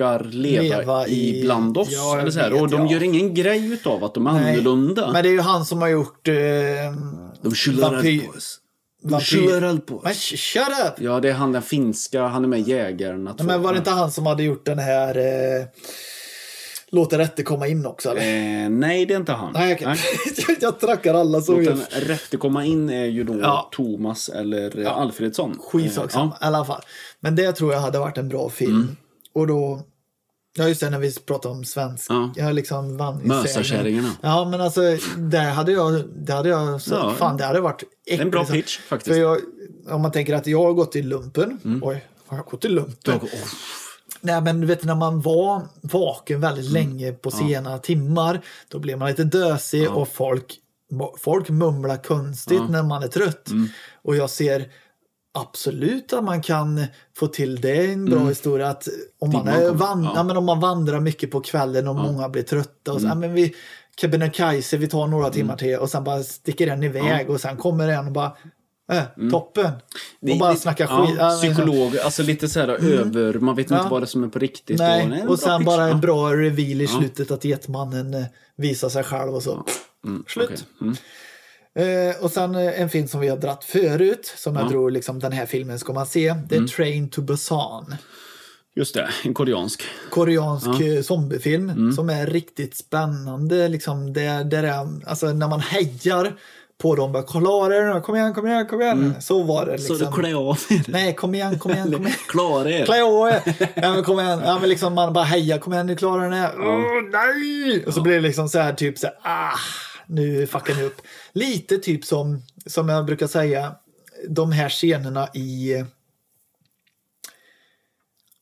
Råkar 0.00 0.24
leva, 0.24 0.78
Leva 0.78 1.06
i, 1.06 1.38
i- 1.38 1.42
bland 1.42 1.78
oss. 1.78 1.88
Ja, 1.90 2.20
eller 2.20 2.30
så 2.30 2.38
här. 2.40 2.62
Och 2.62 2.68
de 2.70 2.86
ja. 2.86 2.92
gör 2.92 3.02
ingen 3.02 3.34
grej 3.34 3.72
utav 3.72 4.04
att 4.04 4.14
de 4.14 4.26
är 4.26 4.32
nej. 4.32 4.52
annorlunda. 4.52 5.12
Men 5.12 5.22
det 5.22 5.28
är 5.28 5.32
ju 5.32 5.40
han 5.40 5.64
som 5.64 5.78
har 5.82 5.88
gjort... 5.88 6.28
Eh, 6.28 6.34
de 7.42 7.54
skyller 7.54 7.94
eld 8.06 8.24
på 8.26 8.36
oss. 8.36 8.58
De 9.02 9.20
skyller 9.20 9.62
eld 9.62 9.86
på 9.86 10.00
Men 10.04 10.12
oss. 10.12 10.18
sh- 10.32 10.36
shut 10.36 10.86
up! 10.86 10.94
Ja, 11.00 11.20
det 11.20 11.28
är 11.28 11.32
han 11.32 11.52
den 11.52 11.62
finska, 11.62 12.22
han 12.26 12.44
är 12.44 12.48
med 12.48 12.68
Jägarna. 12.68 13.34
Nej, 13.38 13.46
men 13.46 13.62
var 13.62 13.72
det 13.72 13.78
inte 13.78 13.90
han 13.90 14.10
som 14.12 14.26
hade 14.26 14.42
gjort 14.42 14.66
den 14.66 14.78
här... 14.78 15.16
Eh, 15.18 15.66
Låta 16.90 17.18
rätte 17.18 17.42
komma 17.42 17.66
in 17.68 17.86
också 17.86 18.10
eller? 18.10 18.20
Eh, 18.64 18.68
nej, 18.70 19.06
det 19.06 19.14
är 19.14 19.18
inte 19.18 19.32
han. 19.32 19.52
Nej, 19.52 19.74
okej. 19.74 19.96
jag 20.60 20.80
trackar 20.80 21.14
alla 21.14 21.40
så. 21.40 21.52
Låt 21.52 21.64
den 21.64 21.80
rätte 22.02 22.36
komma 22.36 22.64
in 22.64 22.90
är 22.90 23.04
ju 23.04 23.24
då 23.24 23.38
Ja. 23.40 23.68
Thomas 23.72 24.28
eller 24.28 24.78
eh, 24.84 24.96
Alfredsson. 24.96 25.58
Skitsak 25.60 26.04
Eh, 26.04 26.08
samma, 26.10 26.30
i 26.32 26.44
alla 26.44 26.64
fall. 26.64 26.82
Men 27.20 27.36
det 27.36 27.52
tror 27.52 27.72
jag 27.72 27.80
hade 27.80 27.98
varit 27.98 28.18
en 28.18 28.28
bra 28.28 28.50
film. 28.50 28.72
Mm. 28.72 28.96
Och 29.36 29.46
då, 29.46 29.82
ja 30.56 30.68
just 30.68 30.80
det 30.80 30.90
när 30.90 30.98
vi 30.98 31.14
pratade 31.14 31.54
om 31.54 31.64
svensk, 31.64 32.06
Ja. 32.10 32.30
jag 32.36 32.54
liksom 32.54 32.96
vandringssägner. 32.96 33.42
Mösarkärringarna. 33.42 34.10
Ja 34.20 34.44
men 34.50 34.60
alltså, 34.60 34.80
där 35.16 35.50
hade 35.50 35.72
jag, 35.72 36.02
det 36.16 36.32
hade 36.32 36.48
jag, 36.48 36.82
så, 36.82 36.94
Ja. 36.94 37.14
fan 37.18 37.36
det 37.36 37.44
hade 37.44 37.60
varit 37.60 37.82
äckligt. 38.06 38.22
En 38.22 38.30
bra 38.30 38.46
Så- 38.46 38.52
pitch, 38.52 38.78
faktiskt. 38.78 39.14
För 39.14 39.20
jag, 39.22 39.38
om 39.88 40.02
man 40.02 40.12
tänker 40.12 40.34
att 40.34 40.46
jag 40.46 40.62
har 40.62 40.72
gått 40.72 40.96
i 40.96 41.02
lumpen, 41.02 41.60
oj, 41.82 42.04
har 42.26 42.36
jag 42.36 42.46
gått 42.46 42.64
i 42.64 42.68
lumpen? 42.68 43.14
Jag- 43.22 43.22
åh, 43.22 43.48
Nej 44.20 44.40
men 44.40 44.60
du 44.60 44.66
vet 44.66 44.84
när 44.84 44.94
man 44.94 45.20
var 45.20 45.62
vaken 45.82 46.40
väldigt 46.40 46.70
Mm. 46.70 46.74
länge 46.88 47.12
på 47.12 47.30
sena 47.30 47.78
timmar, 47.78 48.40
då 48.68 48.78
blev 48.78 48.98
man 48.98 49.08
lite 49.08 49.24
dösig 49.24 49.90
och 49.90 50.08
folk, 50.08 50.54
folk 51.18 51.48
mumlar 51.48 51.96
konstigt 51.96 52.62
när 52.70 52.82
man 52.82 53.02
är 53.02 53.08
trött. 53.08 53.48
Mm. 53.50 53.68
Och 54.02 54.16
jag 54.16 54.30
ser 54.30 54.68
absolut 55.40 56.12
att 56.12 56.24
man 56.24 56.42
kan 56.42 56.84
få 57.16 57.26
till 57.26 57.60
det 57.60 57.76
är 57.76 57.92
en 57.92 58.04
bra 58.04 58.28
historia. 58.28 58.68
Att 58.68 58.88
om, 59.18 59.30
man 59.32 59.48
är 59.48 59.70
van- 59.70 59.92
Mm. 59.92 60.04
ja. 60.04 60.12
ja. 60.16 60.22
men 60.22 60.36
om 60.36 60.44
man 60.44 60.60
vandrar 60.60 61.00
mycket 61.00 61.30
på 61.30 61.40
kvällen 61.40 61.88
och 61.88 61.94
många 61.96 62.28
blir 62.28 62.42
trötta. 62.42 62.92
Och 62.92 63.00
så, 63.00 63.06
ja, 63.06 63.14
men 63.14 63.34
vi, 63.34 63.54
Kebnekaise, 64.00 64.76
vi 64.76 64.88
tar 64.88 65.06
några 65.06 65.30
timmar 65.30 65.56
till 65.56 65.76
och 65.78 65.90
sen 65.90 66.04
bara 66.04 66.22
sticker 66.22 66.66
en 66.66 66.82
iväg 66.82 67.30
och 67.30 67.40
sen 67.40 67.56
kommer 67.56 67.88
en 67.88 68.06
och 68.06 68.12
bara 68.12 68.36
äh, 68.92 69.30
toppen. 69.30 69.70
Och 70.32 70.38
bara 70.38 70.56
snackar 70.56 70.86
ja, 70.90 71.06
skit. 71.06 71.16
Ja, 71.18 71.30
Psykolog, 71.30 71.98
alltså 71.98 72.22
lite 72.22 72.48
så 72.48 72.60
här 72.60 72.68
över, 72.68 73.32
man 73.34 73.56
vet 73.56 73.64
inte 73.70 73.74
Ja. 73.74 73.88
vad 73.90 74.00
det 74.02 74.04
är 74.04 74.06
som 74.06 74.24
är 74.24 74.28
på 74.28 74.38
riktigt. 74.38 74.78
Nej, 74.78 75.02
och, 75.02 75.08
nej, 75.10 75.26
och 75.26 75.38
sen 75.38 75.64
bara 75.64 75.82
en 75.84 75.88
Ja. 75.90 75.94
bra 75.96 76.32
reveal 76.32 76.80
i 76.80 76.86
slutet 76.86 77.30
att 77.30 77.44
Getmannen 77.44 78.14
eh, 78.14 78.24
visar 78.56 78.88
sig 78.88 79.02
själv 79.04 79.34
och 79.34 79.42
så. 79.42 79.64
Mm, 80.04 80.24
Slut. 80.28 80.64
okej. 80.80 80.92
Mm. 81.76 82.08
Eh, 82.10 82.16
och 82.20 82.30
sen 82.30 82.54
eh, 82.54 82.80
en 82.80 82.88
film 82.90 83.08
som 83.08 83.20
vi 83.20 83.28
har 83.28 83.36
dratt 83.36 83.64
förut, 83.64 84.32
som 84.36 84.56
jag 84.56 84.68
tror 84.68 84.90
liksom 84.90 85.18
den 85.18 85.32
här 85.32 85.46
filmen 85.46 85.78
ska 85.78 85.92
man 85.92 86.06
se. 86.06 86.34
Det 86.48 86.54
är 86.54 86.58
Mm. 86.58 86.68
Train 86.68 87.10
to 87.10 87.20
Busan. 87.22 87.94
Just 88.76 88.94
det, 88.94 89.08
en 89.24 89.34
koreansk. 89.34 89.82
Koreansk 90.10 90.80
eh, 90.80 91.02
zombiefilm 91.02 91.70
Mm. 91.70 91.92
som 91.92 92.10
är 92.10 92.26
riktigt 92.26 92.76
spännande. 92.76 93.68
Liksom, 93.68 94.12
det, 94.12 94.44
det 94.50 94.56
är, 94.56 94.86
alltså, 95.06 95.26
när 95.26 95.48
man 95.48 95.60
hejar 95.60 96.32
på 96.82 96.94
dem, 96.96 97.12
bara 97.12 97.22
klara 97.22 97.74
er 97.76 98.00
kom 98.00 98.16
igen, 98.16 98.34
kom 98.34 98.46
igen, 98.46 98.66
kom 98.66 98.82
igen. 98.82 99.14
Så 99.20 99.42
var 99.42 99.66
det 99.66 99.72
Mm. 99.72 99.82
Så 99.82 99.92
liksom. 99.92 100.10
du 100.14 100.22
klä 100.22 100.34
av 100.36 100.58
er. 100.70 100.82
Nej, 100.90 101.14
kom 101.14 101.34
igen, 101.34 101.58
kom 101.58 101.72
igen, 101.72 101.92
kom 101.92 102.06
igen. 102.06 102.16
Klara 102.28 102.70
er. 102.70 102.84
Klä 102.86 103.02
av 103.02 103.28
er! 103.28 103.42
Ja, 103.82 103.94
men 103.94 104.02
kom 104.04 104.20
igen. 104.20 104.40
Ja, 104.44 104.58
men 104.60 104.68
liksom 104.68 104.94
man 104.94 105.12
bara 105.12 105.24
hejar, 105.24 105.58
kom 105.58 105.72
igen, 105.72 105.86
nu 105.86 105.96
klarar 105.96 106.22
den 106.22 106.32
här. 106.32 106.52
Åh, 106.58 107.02
nej! 107.12 107.84
Och 107.86 107.94
så 107.94 108.00
blir 108.00 108.14
det 108.14 108.20
liksom 108.20 108.48
så 108.48 108.58
här, 108.58 108.72
typ 108.72 108.98
så 108.98 109.06
här, 109.06 109.16
ah, 109.22 109.58
nu 110.06 110.46
fuckar 110.46 110.74
ni 110.74 110.82
upp. 110.82 111.02
Lite 111.32 111.78
typ 111.78 112.04
som, 112.04 112.42
som 112.66 112.88
jag 112.88 113.06
brukar 113.06 113.26
säga, 113.26 113.74
de 114.28 114.52
här 114.52 114.68
scenerna 114.68 115.28
i 115.34 115.74
eh, 115.74 115.84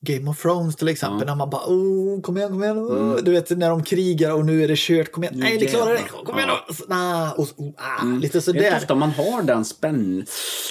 Game 0.00 0.30
of 0.30 0.42
Thrones 0.42 0.76
till 0.76 0.88
exempel, 0.88 1.26
när 1.26 1.34
man 1.34 1.50
bara 1.50 1.62
oh, 1.66 2.20
kom 2.20 2.36
igen, 2.36 2.50
kom 2.50 2.64
igen, 2.64 2.78
oh. 2.78 3.16
du 3.22 3.30
vet 3.30 3.50
när 3.50 3.70
de 3.70 3.82
krigar 3.82 4.32
och 4.32 4.46
nu 4.46 4.64
är 4.64 4.68
det 4.68 4.78
kört, 4.78 5.12
kom 5.12 5.24
igen, 5.24 5.34
nej 5.36 5.58
ni 5.58 5.66
klarar 5.66 5.94
det, 5.94 6.02
kom 6.24 6.38
igen 6.38 6.48
då, 6.48 6.74
Så, 6.74 6.84
nah, 6.88 7.32
och, 7.32 7.48
oh, 7.56 7.72
ah, 7.76 8.04
lite 8.04 8.18
Det 8.18 8.24
är 8.24 8.24
inte 8.24 8.40
sådär. 8.40 8.76
ofta 8.76 8.94
man 8.94 9.10
har 9.10 9.42
den 9.42 9.64
spänn... 9.64 10.26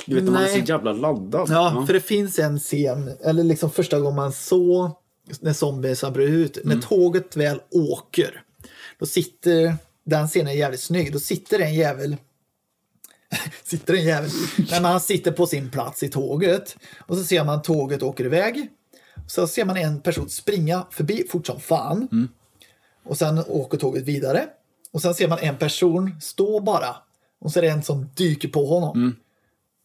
Du 0.05 0.15
vet, 0.15 0.23
när 0.23 0.31
man 0.31 0.43
är 0.43 0.47
så 0.47 0.57
jävla 0.57 0.93
laddad. 0.93 1.47
Ja, 1.49 1.83
för 1.87 1.93
det 1.93 2.01
finns 2.01 2.39
en 2.39 2.59
scen, 2.59 3.11
eller 3.23 3.43
liksom 3.43 3.71
första 3.71 3.99
gången 3.99 4.15
man 4.15 4.33
såg 4.33 4.91
när 5.39 5.53
zombiesar 5.53 6.11
bröt 6.11 6.29
ut, 6.29 6.57
när 6.63 6.75
tåget 6.75 7.37
väl 7.37 7.61
åker, 7.71 8.43
då 8.99 9.05
sitter, 9.05 9.75
den 10.05 10.27
scenen 10.27 10.47
är 10.47 10.57
jävligt 10.57 10.81
snygg, 10.81 11.13
då 11.13 11.19
sitter 11.19 11.59
en 11.59 11.73
jävel 11.73 12.17
sitter 13.63 13.93
en 13.93 14.03
jävel. 14.03 14.29
Nej, 14.57 14.81
men 14.81 14.85
han 14.91 14.99
sitter 15.01 15.31
på 15.31 15.47
sin 15.47 15.71
plats 15.71 16.03
i 16.03 16.09
tåget 16.09 16.77
och 16.99 17.17
så 17.17 17.23
ser 17.23 17.43
man 17.43 17.61
tåget 17.61 18.03
åker 18.03 18.25
iväg. 18.25 18.69
Så 19.27 19.47
ser 19.47 19.65
man 19.65 19.77
en 19.77 20.01
person 20.01 20.29
springa 20.29 20.85
förbi 20.91 21.27
fort 21.29 21.47
som 21.47 21.59
fan. 21.59 22.07
Och 23.05 23.17
sen 23.17 23.43
åker 23.47 23.77
tåget 23.77 24.03
vidare. 24.03 24.47
Och 24.91 25.01
sen 25.01 25.15
ser 25.15 25.27
man 25.27 25.39
en 25.39 25.57
person 25.57 26.15
stå 26.21 26.59
bara. 26.59 26.95
Och 27.39 27.51
så 27.51 27.59
är 27.59 27.63
det 27.63 27.69
en 27.69 27.83
som 27.83 28.09
dyker 28.15 28.49
på 28.49 28.65
honom. 28.65 29.15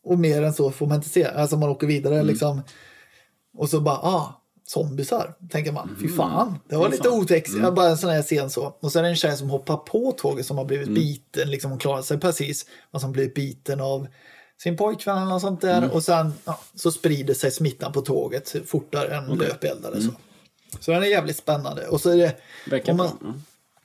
Och 0.05 0.18
mer 0.18 0.42
än 0.42 0.55
så 0.55 0.70
får 0.70 0.86
man 0.86 0.97
inte 0.97 1.08
se. 1.08 1.24
Alltså 1.24 1.56
man 1.56 1.68
åker 1.68 1.86
vidare 1.86 2.22
liksom. 2.22 2.62
Och 3.56 3.68
så 3.68 3.80
bara, 3.80 3.97
ah. 3.97 4.38
Zombisar. 4.70 5.34
Tänker 5.50 5.72
man. 5.72 5.97
Fy 6.00 6.08
fan, 6.08 6.58
det 6.68 6.76
var 6.76 6.88
lite 6.88 7.08
otäckt. 7.08 7.48
Mm. 7.48 7.74
Bara 7.74 7.88
en 7.88 7.98
sån 7.98 8.10
här 8.10 8.22
scen 8.22 8.50
så. 8.50 8.76
Och 8.80 8.92
så 8.92 8.98
är 8.98 9.02
det 9.02 9.08
en 9.08 9.16
tjej 9.16 9.36
som 9.36 9.50
hoppar 9.50 9.76
på 9.76 10.12
tåget 10.12 10.47
som 10.47 10.58
har 10.58 10.64
blivit 10.64 10.88
biten. 10.88 11.50
Liksom 11.50 11.70
hon 11.70 11.80
klarar 11.80 12.02
sig 12.02 12.20
precis. 12.20 12.66
Och 12.90 13.00
som 13.00 13.12
blir 13.12 13.34
biten 13.34 13.80
av 13.80 14.06
sin 14.62 14.76
pojkvän 14.76 15.16
eller 15.16 15.26
något 15.26 15.42
sånt 15.42 15.60
där. 15.60 15.90
Och 15.92 16.02
sen 16.05 16.32
ja, 16.44 16.60
så 16.74 16.90
sprider 16.92 17.34
sig 17.34 17.50
smittan 17.50 17.92
på 17.92 18.00
tåget 18.00 18.55
fortare 18.66 19.16
än 19.16 19.24
löpeldare. 19.26 20.00
Så. 20.02 20.10
så 20.80 20.90
den 20.90 21.02
är 21.02 21.06
jävligt 21.06 21.36
spännande. 21.36 21.86
Och 21.88 22.00
så 22.00 22.10
är 22.10 22.16
det... 22.16 22.36
Verkar 22.70 22.94
bra. 22.94 23.05
man, 23.05 23.18
Mm. 23.22 23.42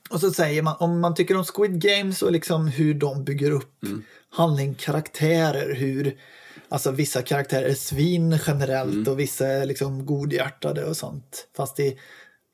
och 0.10 0.20
så 0.20 0.32
säger 0.32 0.62
man, 0.62 0.76
om 0.80 1.00
man 1.00 1.16
tycker 1.16 1.38
om 1.38 1.46
Squid 1.46 1.82
Games 1.82 2.22
och 2.22 2.32
liksom 2.32 2.68
hur 2.68 2.94
de 2.94 3.24
bygger 3.24 3.52
upp 3.52 3.84
Mm. 3.84 4.04
handling, 4.30 4.76
karaktärer, 4.76 5.74
hur 5.76 6.18
alltså 6.74 6.92
vissa 6.92 7.22
karaktärer 7.22 7.70
är 7.70 7.74
svin 7.74 8.40
generellt 8.48 8.94
Mm. 8.94 9.08
och 9.14 9.20
vissa 9.20 9.48
är 9.48 9.66
liksom 9.66 10.06
godhjärtade 10.06 10.86
och 10.86 10.98
sånt. 10.98 11.48
Fast 11.58 11.80
i 11.80 11.98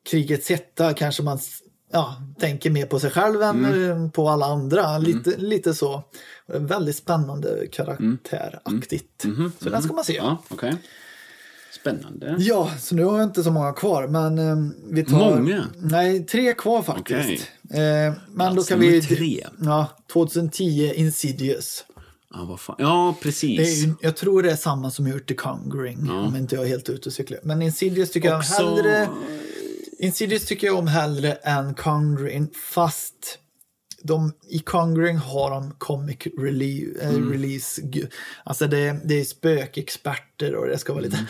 krigets 0.09 0.49
hetta 0.49 0.93
kanske 0.93 1.23
man 1.23 1.39
ja, 1.91 2.15
tänker 2.39 2.69
mer 2.69 2.85
på 2.85 2.99
sig 2.99 3.11
själv 3.11 3.41
än 3.41 3.65
Mm. 3.65 4.03
eh, 4.05 4.11
på 4.11 4.29
alla 4.29 4.45
andra. 4.45 4.97
Lite, 4.97 5.37
lite 5.37 5.73
så. 5.73 5.93
Och 5.93 6.03
det 6.47 6.55
är 6.55 6.59
väldigt 6.59 6.95
spännande 6.95 7.67
karaktäraktigt. 7.71 9.25
Så 9.63 9.69
den 9.69 9.81
ska 9.81 9.93
man 9.93 10.03
se. 10.03 10.17
Mm. 10.17 10.25
Ja, 10.29 10.43
okej. 10.49 10.75
Spännande. 11.81 12.35
Ja, 12.39 12.71
så 12.79 12.95
nu 12.95 13.03
har 13.03 13.19
jag 13.19 13.27
inte 13.27 13.43
så 13.43 13.51
många 13.51 13.73
kvar, 13.73 14.07
men 14.07 14.37
eh, 14.37 14.55
vi 14.91 15.05
tar... 15.05 15.35
Många? 15.35 15.65
Nej, 15.77 16.25
tre 16.25 16.53
kvar 16.53 16.81
faktiskt. 16.81 17.47
Eh, 17.73 17.79
men 17.79 18.15
då 18.37 18.53
Plats 18.53 18.69
kan 18.69 18.79
vi... 18.79 19.01
tre. 19.01 19.45
Ja, 19.61 19.87
2010 20.13 20.93
Insidious. 20.95 21.85
Ja, 22.33 22.45
vad 22.45 22.59
fan. 22.59 22.75
Ja, 22.79 23.15
precis. 23.21 23.83
ju- 23.85 23.93
jag 24.01 24.15
tror 24.17 24.43
det 24.43 24.51
är 24.51 24.55
samma 24.55 24.91
som 24.91 25.07
gjort 25.07 25.27
The 25.27 25.33
Conjuring, 25.35 26.09
om 26.11 26.35
inte 26.35 26.55
jag 26.55 26.63
är 26.65 26.69
helt 26.69 26.89
ute 26.89 27.09
och 27.09 27.13
cyklar. 27.13 27.39
Men 27.43 27.61
Insidious 27.61 28.11
tycker 28.11 28.29
jag 28.29 28.39
Också- 28.39 28.53
hellre... 28.53 29.09
Insidious 29.99 30.45
tycker 30.45 30.67
jag 30.67 30.77
om 30.77 30.87
hellre 30.87 31.33
än 31.33 31.73
Conjuring, 31.73 32.49
fast 32.73 33.39
de, 34.03 34.31
i 34.49 34.59
Conjuring 34.59 35.17
har 35.17 35.51
de 35.51 35.71
comic 35.77 36.17
rele- 36.17 37.01
eh, 37.01 37.09
Mm. 37.09 37.31
release. 37.31 37.81
Alltså 38.43 38.67
det, 38.67 38.99
det 39.05 39.19
är 39.19 39.23
spökexperter 39.25 40.55
och 40.55 40.67
det 40.67 40.77
ska 40.77 40.93
vara 40.93 41.03
lite 41.03 41.17
Mm. 41.17 41.27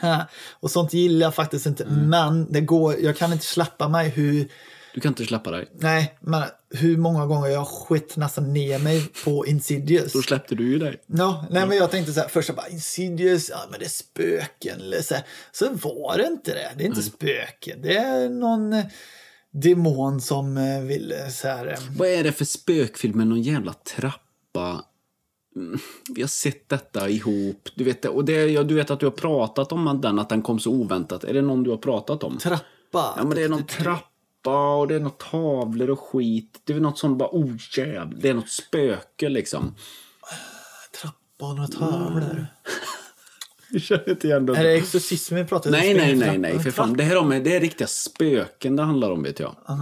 haha. 0.00 0.26
och 0.60 0.70
sånt 0.70 0.92
gillar 0.92 1.26
jag 1.26 1.34
faktiskt 1.34 1.66
inte. 1.66 1.84
Men 1.86 2.52
det 2.52 2.60
går, 2.60 2.96
jag 3.00 3.16
kan 3.16 3.32
inte 3.32 3.44
släppa 3.44 3.88
mig 3.88 4.08
hur, 4.08 4.48
Du 4.94 5.00
kan 5.00 5.08
inte 5.08 5.24
släppa 5.24 5.50
dig. 5.50 5.68
nej, 5.74 6.18
men 6.20 6.42
hur 6.70 6.96
många 6.96 7.26
gånger 7.26 7.48
jag 7.48 7.68
skit 7.68 8.16
nästan 8.16 8.52
ner 8.52 8.78
mig 8.78 9.08
på 9.24 9.46
Insidious. 9.46 10.12
Då 10.12 10.22
släppte 10.22 10.54
du 10.54 10.70
ju 10.70 10.78
dig. 10.78 11.00
Ja, 11.06 11.46
nej, 11.50 11.66
men 11.66 11.76
jag 11.76 11.90
tänkte 11.90 12.12
så 12.12 12.20
här, 12.20 12.28
först 12.28 12.48
jag 12.48 12.56
bara 12.56 12.68
Insidious, 12.68 13.50
ja 13.50 13.58
men 13.70 13.80
det 13.80 13.84
är 13.86 13.88
spöken. 13.88 14.80
Eller 14.80 15.02
så, 15.02 15.14
här. 15.14 15.24
så 15.52 15.72
var 15.72 16.18
det 16.18 16.26
inte 16.26 16.54
det. 16.54 16.70
Det 16.76 16.84
är 16.84 16.86
inte 16.86 17.02
spöken. 17.02 17.82
Det 17.82 17.96
är 17.96 18.28
någon 18.28 18.72
eh, 18.72 18.84
demon 19.50 20.20
som 20.20 20.56
eh, 20.56 20.80
vill 20.80 21.12
eh, 21.12 21.28
så 21.28 21.48
här. 21.48 21.78
Vad 21.96 22.08
är 22.08 22.24
det 22.24 22.32
för 22.32 22.44
spökfilm 22.44 23.18
med 23.18 23.26
någon 23.26 23.42
jävla 23.42 23.72
trappa? 23.72 24.84
Mm, 25.56 25.78
Vi 26.14 26.20
har 26.20 26.28
sett 26.28 26.68
detta 26.68 27.08
ihop. 27.08 27.68
Du 27.74 27.84
vet, 27.84 28.04
och 28.04 28.24
det, 28.24 28.62
du 28.62 28.74
vet 28.74 28.90
att 28.90 29.00
du 29.00 29.06
har 29.06 29.10
pratat 29.10 29.72
om 29.72 30.00
den, 30.02 30.18
att 30.18 30.28
den 30.28 30.42
kom 30.42 30.58
så 30.58 30.70
oväntat. 30.70 31.24
Är 31.24 31.34
det 31.34 31.42
någon 31.42 31.62
du 31.62 31.70
har 31.70 31.76
pratat 31.76 32.24
om? 32.24 32.38
Trappa. 32.38 32.64
Ja, 32.92 33.14
men 33.16 33.30
det 33.30 33.42
är 33.42 33.48
någon 33.48 33.66
trappa 33.66 34.09
och 34.46 34.88
det 34.88 34.94
är 34.94 35.00
något 35.00 35.18
tavlor 35.18 35.90
och 35.90 36.00
skit. 36.00 36.60
Det 36.64 36.72
är 36.72 36.80
något 36.80 36.98
som 36.98 37.18
bara, 37.18 37.28
oh 37.32 37.56
jävlar. 37.76 38.18
Det 38.20 38.28
är 38.28 38.34
något 38.34 38.48
spöke 38.50 39.28
liksom. 39.28 39.74
Trappa 41.00 41.16
och 41.38 41.56
några 41.56 41.68
tavlor. 41.68 42.46
Jag 43.72 43.82
känner 43.82 44.10
inte 44.10 44.26
igen 44.26 44.48
Är 44.48 44.64
det 44.64 44.72
exorcism 44.72 45.34
vi 45.34 45.44
pratar 45.44 45.70
om? 45.70 45.76
Nej, 45.76 45.94
nej, 45.94 46.16
nej, 46.16 46.38
nej, 46.38 46.58
för 46.58 46.70
fan. 46.70 46.96
Det 46.96 47.02
här 47.04 47.16
om, 47.16 47.28
det 47.28 47.56
är 47.56 47.60
riktiga 47.60 47.86
spöken 47.88 48.76
det 48.76 48.82
handlar 48.82 49.10
om, 49.10 49.22
vet 49.22 49.40
jag. 49.40 49.56
Ah, 49.64 49.74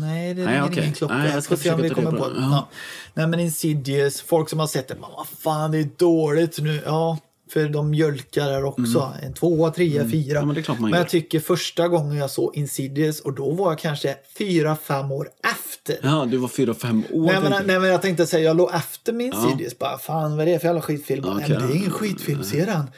nej, 0.00 0.34
det 0.34 0.46
ringer 0.46 0.64
okej. 0.64 0.82
ingen 0.82 0.94
klocka. 0.94 1.14
Nej, 1.14 1.30
jag 1.30 1.42
ska 1.42 1.56
ska 1.56 1.62
se 1.62 1.74
om 1.74 1.82
vi 1.82 1.90
kommer 1.90 2.10
på 2.10 2.16
på 2.16 2.28
det. 2.28 2.34
det. 2.34 2.40
Ja. 2.40 2.68
Nej, 3.14 3.26
men 3.26 3.40
Insidious, 3.40 4.20
folk 4.20 4.48
som 4.48 4.58
har 4.58 4.66
sett 4.66 4.88
det, 4.88 4.96
man, 5.00 5.10
vad 5.16 5.26
fan, 5.26 5.70
det 5.70 5.78
är 5.78 5.88
dåligt 5.96 6.58
nu. 6.58 6.82
Ja, 6.84 7.18
för 7.52 7.68
de 7.68 7.90
mjölkar 7.90 8.50
där 8.50 8.64
också. 8.64 9.12
En 9.22 9.32
tvåa, 9.32 9.70
trea, 9.70 10.08
fyra. 10.08 10.40
Mm. 10.40 10.56
Ja, 10.56 10.74
men 10.78 10.90
men 10.90 10.98
jag 10.98 11.08
tycker 11.08 11.40
första 11.40 11.88
gången 11.88 12.16
jag 12.16 12.30
såg 12.30 12.56
Insidious, 12.56 13.20
och 13.20 13.34
då 13.34 13.50
var 13.50 13.70
jag 13.70 13.78
kanske 13.78 14.16
fyra, 14.38 14.76
fem 14.76 15.12
år 15.12 15.28
efter. 15.54 15.98
Ja, 16.02 16.26
du 16.30 16.36
var 16.36 16.48
fyra, 16.48 16.74
fem 16.74 17.04
år. 17.12 17.26
Nej 17.26 17.40
men, 17.42 17.66
nej 17.66 17.78
men 17.78 17.90
jag 17.90 18.02
tänkte 18.02 18.26
säga, 18.26 18.44
jag 18.44 18.56
låg 18.56 18.70
efter 18.74 19.12
min 19.12 19.32
Insidious. 19.32 19.78
Bara, 19.78 19.98
fan 19.98 20.36
vad 20.36 20.48
är 20.48 20.52
det 20.52 20.58
för 20.58 20.66
jävla 20.66 20.82
skitfilm? 20.82 21.24
Ja, 21.26 21.34
nej 21.34 21.48
men 21.48 21.58
det 21.58 21.72
är 21.72 21.76
ingen 21.76 21.90
ja. 21.90 21.90
skitfilm, 21.90 22.42
ser 22.42 22.66
den. 22.66 22.90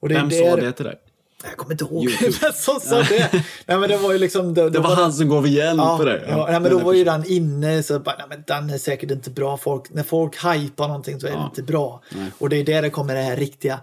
Och 0.00 0.08
det, 0.08 0.14
Vem 0.14 0.28
det 0.28 0.50
sa 0.50 0.56
det 0.56 0.72
till 0.72 0.84
dig? 0.84 0.96
Jag 1.44 1.56
kommer 1.56 1.72
inte 1.72 1.84
ihåg 1.84 2.08
vem 2.40 2.52
som 2.54 2.80
sa 2.80 3.02
det. 3.02 3.30
nej 3.66 3.78
men 3.78 3.88
det 3.88 3.96
var 3.96 4.12
ju 4.12 4.18
liksom... 4.18 4.54
Det, 4.54 4.70
Det 4.70 4.78
var 4.78 4.94
han 4.94 5.12
som 5.12 5.28
gav 5.28 5.46
igen 5.46 5.76
Ja, 5.76 5.98
på 5.98 6.04
det. 6.04 6.24
ja, 6.28 6.46
nej, 6.50 6.60
men 6.60 6.70
då 6.70 6.78
var 6.78 6.92
ju 6.92 7.04
den 7.04 7.24
inne 7.26 7.82
så 7.82 7.98
bara, 7.98 8.16
nej, 8.18 8.26
men 8.28 8.44
den 8.46 8.70
är 8.74 8.78
säkert 8.78 9.10
inte 9.10 9.30
bra. 9.30 9.56
Folk, 9.56 9.90
när 9.90 10.02
folk 10.02 10.44
hypar 10.44 10.88
någonting 10.88 11.20
så 11.20 11.26
är 11.26 11.30
det 11.30 11.42
inte 11.44 11.62
bra. 11.62 12.02
Och 12.38 12.48
det 12.48 12.56
är 12.56 12.64
där 12.64 12.82
det 12.82 12.90
kommer 12.90 13.14
det 13.14 13.20
här 13.22 13.36
riktiga 13.36 13.80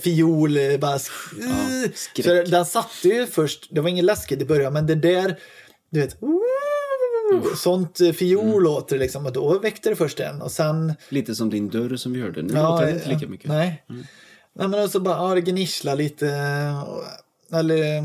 fiol, 0.00 0.56
eh, 0.56 0.78
bara 0.78 0.98
skräck. 0.98 2.24
Så 2.24 2.50
den 2.50 2.66
satte 2.66 3.08
ju 3.08 3.26
först, 3.26 3.68
det 3.70 3.80
var 3.80 3.88
ingen 3.88 4.06
läskigt 4.06 4.42
i 4.42 4.44
början, 4.44 4.72
men 4.72 4.86
det 4.86 4.94
där, 4.94 5.38
du 5.90 6.00
vet, 6.00 6.16
sånt 7.56 8.00
eh, 8.00 8.12
fiol 8.12 8.62
låter 8.62 8.96
det 8.96 9.02
liksom 9.02 9.26
och 9.26 9.32
då 9.32 9.58
väckte 9.58 9.88
det 9.88 9.96
först 9.96 10.20
en 10.20 10.42
och 10.42 10.50
sen 10.52 10.94
Lite 11.08 11.34
som 11.34 11.50
din 11.50 11.68
dörr 11.68 11.96
som 11.96 12.12
vi 12.12 12.20
hörde. 12.20 12.42
Nu 12.42 12.54
låter 12.54 12.86
den 12.86 12.94
inte 12.94 13.08
lika 13.08 13.26
mycket. 13.28 13.48
Nej. 13.48 13.84
Nej 14.54 14.68
men 14.68 14.88
så 14.88 15.00
bara, 15.00 15.16
ja, 15.28 15.34
det 15.34 15.40
gnisslar 15.40 15.96
lite. 15.96 16.26
och- 16.86 17.04
Eller, 17.58 18.02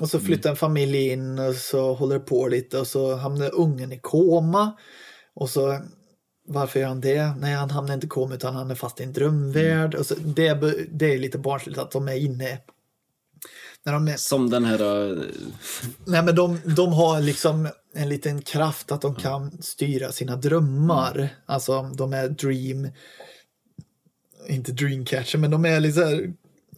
och 0.00 0.10
så 0.10 0.20
flyttar 0.20 0.50
en 0.50 0.56
familj 0.56 1.08
in 1.08 1.38
och 1.38 1.54
så 1.54 1.94
håller 1.94 2.14
det 2.14 2.24
på 2.24 2.48
lite 2.48 2.78
och 2.78 2.86
så 2.86 3.14
hamnar 3.16 3.54
ungen 3.54 3.92
i 3.92 3.98
koma. 3.98 4.72
Och 5.34 5.50
så, 5.50 5.78
varför 6.48 6.80
gör 6.80 6.88
han 6.88 7.00
det? 7.00 7.34
Nej, 7.40 7.54
han 7.54 7.70
hamnar 7.70 7.94
inte 7.94 8.06
i 8.06 8.08
koma 8.08 8.34
utan 8.34 8.54
han 8.54 8.70
är 8.70 8.74
fast 8.74 9.00
i 9.00 9.04
en 9.04 9.12
drömvärld. 9.12 9.94
Och 9.94 10.06
så, 10.06 10.14
det, 10.14 10.46
är- 10.46 10.86
det 10.90 11.14
är 11.14 11.18
lite 11.18 11.38
barnsligt 11.38 11.78
att 11.78 11.90
de 11.90 12.08
är 12.08 12.14
inne. 12.16 12.58
När 13.84 13.92
de 13.92 14.08
är, 14.08 14.16
Som 14.16 14.50
den 14.50 14.64
här... 14.64 15.10
eh, 15.12 15.18
nej 16.06 16.22
men 16.22 16.34
de, 16.34 16.60
de 16.76 16.92
har 16.92 17.20
liksom 17.20 17.68
en 17.94 18.08
liten 18.08 18.42
kraft 18.42 18.92
att 18.92 19.00
de 19.02 19.14
kan 19.14 19.62
styra 19.62 20.12
sina 20.12 20.36
drömmar. 20.36 21.28
Alltså 21.46 21.82
de 21.82 22.12
är 22.12 22.28
dream... 22.28 22.88
Inte 24.48 24.72
dreamcatcher, 24.72 25.38
men 25.38 25.50
de 25.50 25.64
är 25.64 25.80
lite 25.80 25.94
så 26.00 26.04
här, 26.06 26.32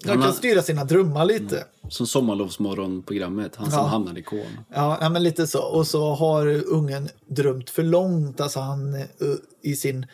De 0.05 0.23
kan 0.23 0.32
styra 0.32 0.62
sina 0.62 0.84
drömmar 0.84 1.24
lite. 1.24 1.65
Som 1.89 2.07
Sommarlovsmorgon-programmet. 2.07 3.57
Han 3.57 3.70
som 3.70 3.78
Ja. 3.81 3.86
hamnade 3.86 4.20
i 4.20 4.23
koma. 4.23 4.42
Ja, 4.74 5.08
men 5.08 5.23
lite 5.23 5.47
så. 5.47 5.62
Och 5.62 5.86
så 5.86 6.15
har 6.15 6.47
ungen 6.73 7.08
drömt 7.26 7.70
för 7.70 7.82
långt. 7.82 8.41
Alltså 8.41 8.60
han 8.60 8.94
eh, 8.94 9.05
i 9.62 9.76
sin 9.76 10.07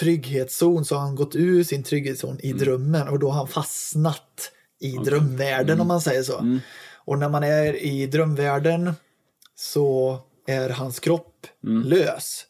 trygghetszon 0.00 0.84
så 0.84 0.94
har 0.94 1.02
han 1.02 1.14
gått 1.14 1.36
ur 1.36 1.64
sin 1.64 1.82
trygghetszon 1.82 2.40
i 2.40 2.52
drömmen 2.52 3.08
och 3.08 3.18
då 3.18 3.28
har 3.30 3.36
han 3.36 3.48
fastnat 3.48 4.50
i 4.80 4.92
drömvärlden 4.92 5.80
om 5.80 5.86
man 5.88 6.00
säger 6.00 6.22
så. 6.22 6.58
Och 6.94 7.18
när 7.18 7.28
man 7.28 7.42
är 7.42 7.82
i 7.82 8.06
drömvärlden 8.06 8.92
så 9.56 10.18
är 10.46 10.68
hans 10.70 11.00
kropp 11.00 11.46
lös. 11.84 12.44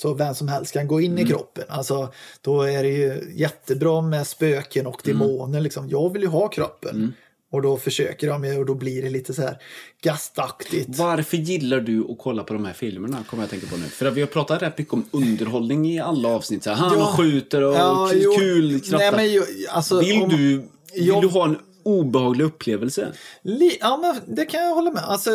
Så 0.00 0.14
vem 0.14 0.34
som 0.34 0.48
helst 0.48 0.72
kan 0.72 0.86
gå 0.86 1.00
in 1.00 1.18
i 1.18 1.26
kroppen. 1.26 1.64
Alltså, 1.68 2.12
då 2.40 2.62
är 2.62 2.82
det 2.82 2.88
ju 2.88 3.32
jättebra 3.34 4.00
med 4.02 4.26
spöken 4.26 4.86
och 4.86 5.00
demoner. 5.04 5.60
Liksom. 5.60 5.88
Jag 5.88 6.12
vill 6.12 6.22
ju 6.22 6.28
ha 6.28 6.48
kroppen. 6.48 7.14
Och 7.52 7.62
då 7.62 7.76
försöker 7.76 8.28
de 8.28 8.44
ju 8.44 8.58
och 8.58 8.66
då 8.66 8.74
blir 8.74 9.02
det 9.02 9.10
lite 9.10 9.34
så 9.34 9.42
här 9.42 9.58
gastaktigt. 10.02 10.98
Varför 10.98 11.36
gillar 11.36 11.80
du 11.80 12.00
att 12.10 12.18
kolla 12.18 12.44
på 12.44 12.52
de 12.54 12.64
här 12.64 12.72
filmerna? 12.72 13.24
Kommer 13.30 13.42
jag 13.42 13.50
tänka 13.50 13.66
på 13.66 13.76
nu. 13.76 13.84
För 13.84 14.06
att 14.06 14.14
vi 14.14 14.20
har 14.20 14.28
pratat 14.28 14.62
rätt 14.62 14.78
mycket 14.78 14.92
om 14.94 15.04
underhållning 15.10 15.86
i 15.90 16.00
alla 16.00 16.28
avsnitt. 16.28 16.64
Så 16.64 16.70
här, 16.70 16.76
han 16.76 16.98
Ja. 16.98 17.14
skjuter 17.16 17.62
och 17.62 17.74
Ja, 17.74 18.10
kul. 18.38 18.80
Nej, 18.92 19.12
men 19.12 19.32
ju, 19.32 19.42
alltså, 19.68 20.00
vill 20.00 20.22
om- 20.22 20.28
du, 20.28 20.36
vill 20.56 20.66
jag- 21.06 21.22
du 21.22 21.28
ha 21.28 21.44
en 21.44 21.58
obehaglig 21.82 22.44
upplevelse? 22.44 23.12
Li- 23.42 23.78
ja, 23.80 23.96
men 23.96 24.36
det 24.36 24.44
kan 24.44 24.60
jag 24.60 24.74
hålla 24.74 24.90
med. 24.90 25.02
Alltså, 25.04 25.30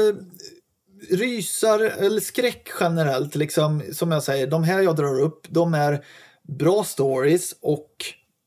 rysar 1.10 1.80
eller 1.80 2.22
skräck 2.22 2.70
generellt, 2.80 3.36
liksom, 3.36 3.84
som 3.92 4.12
jag 4.12 4.24
säger, 4.24 4.48
de 4.48 4.64
här 4.64 4.82
jag 4.82 4.96
drar 4.96 5.20
upp, 5.22 5.48
de 5.50 5.74
är 5.74 6.04
bra 6.48 6.84
stories 6.84 7.56
och 7.62 7.90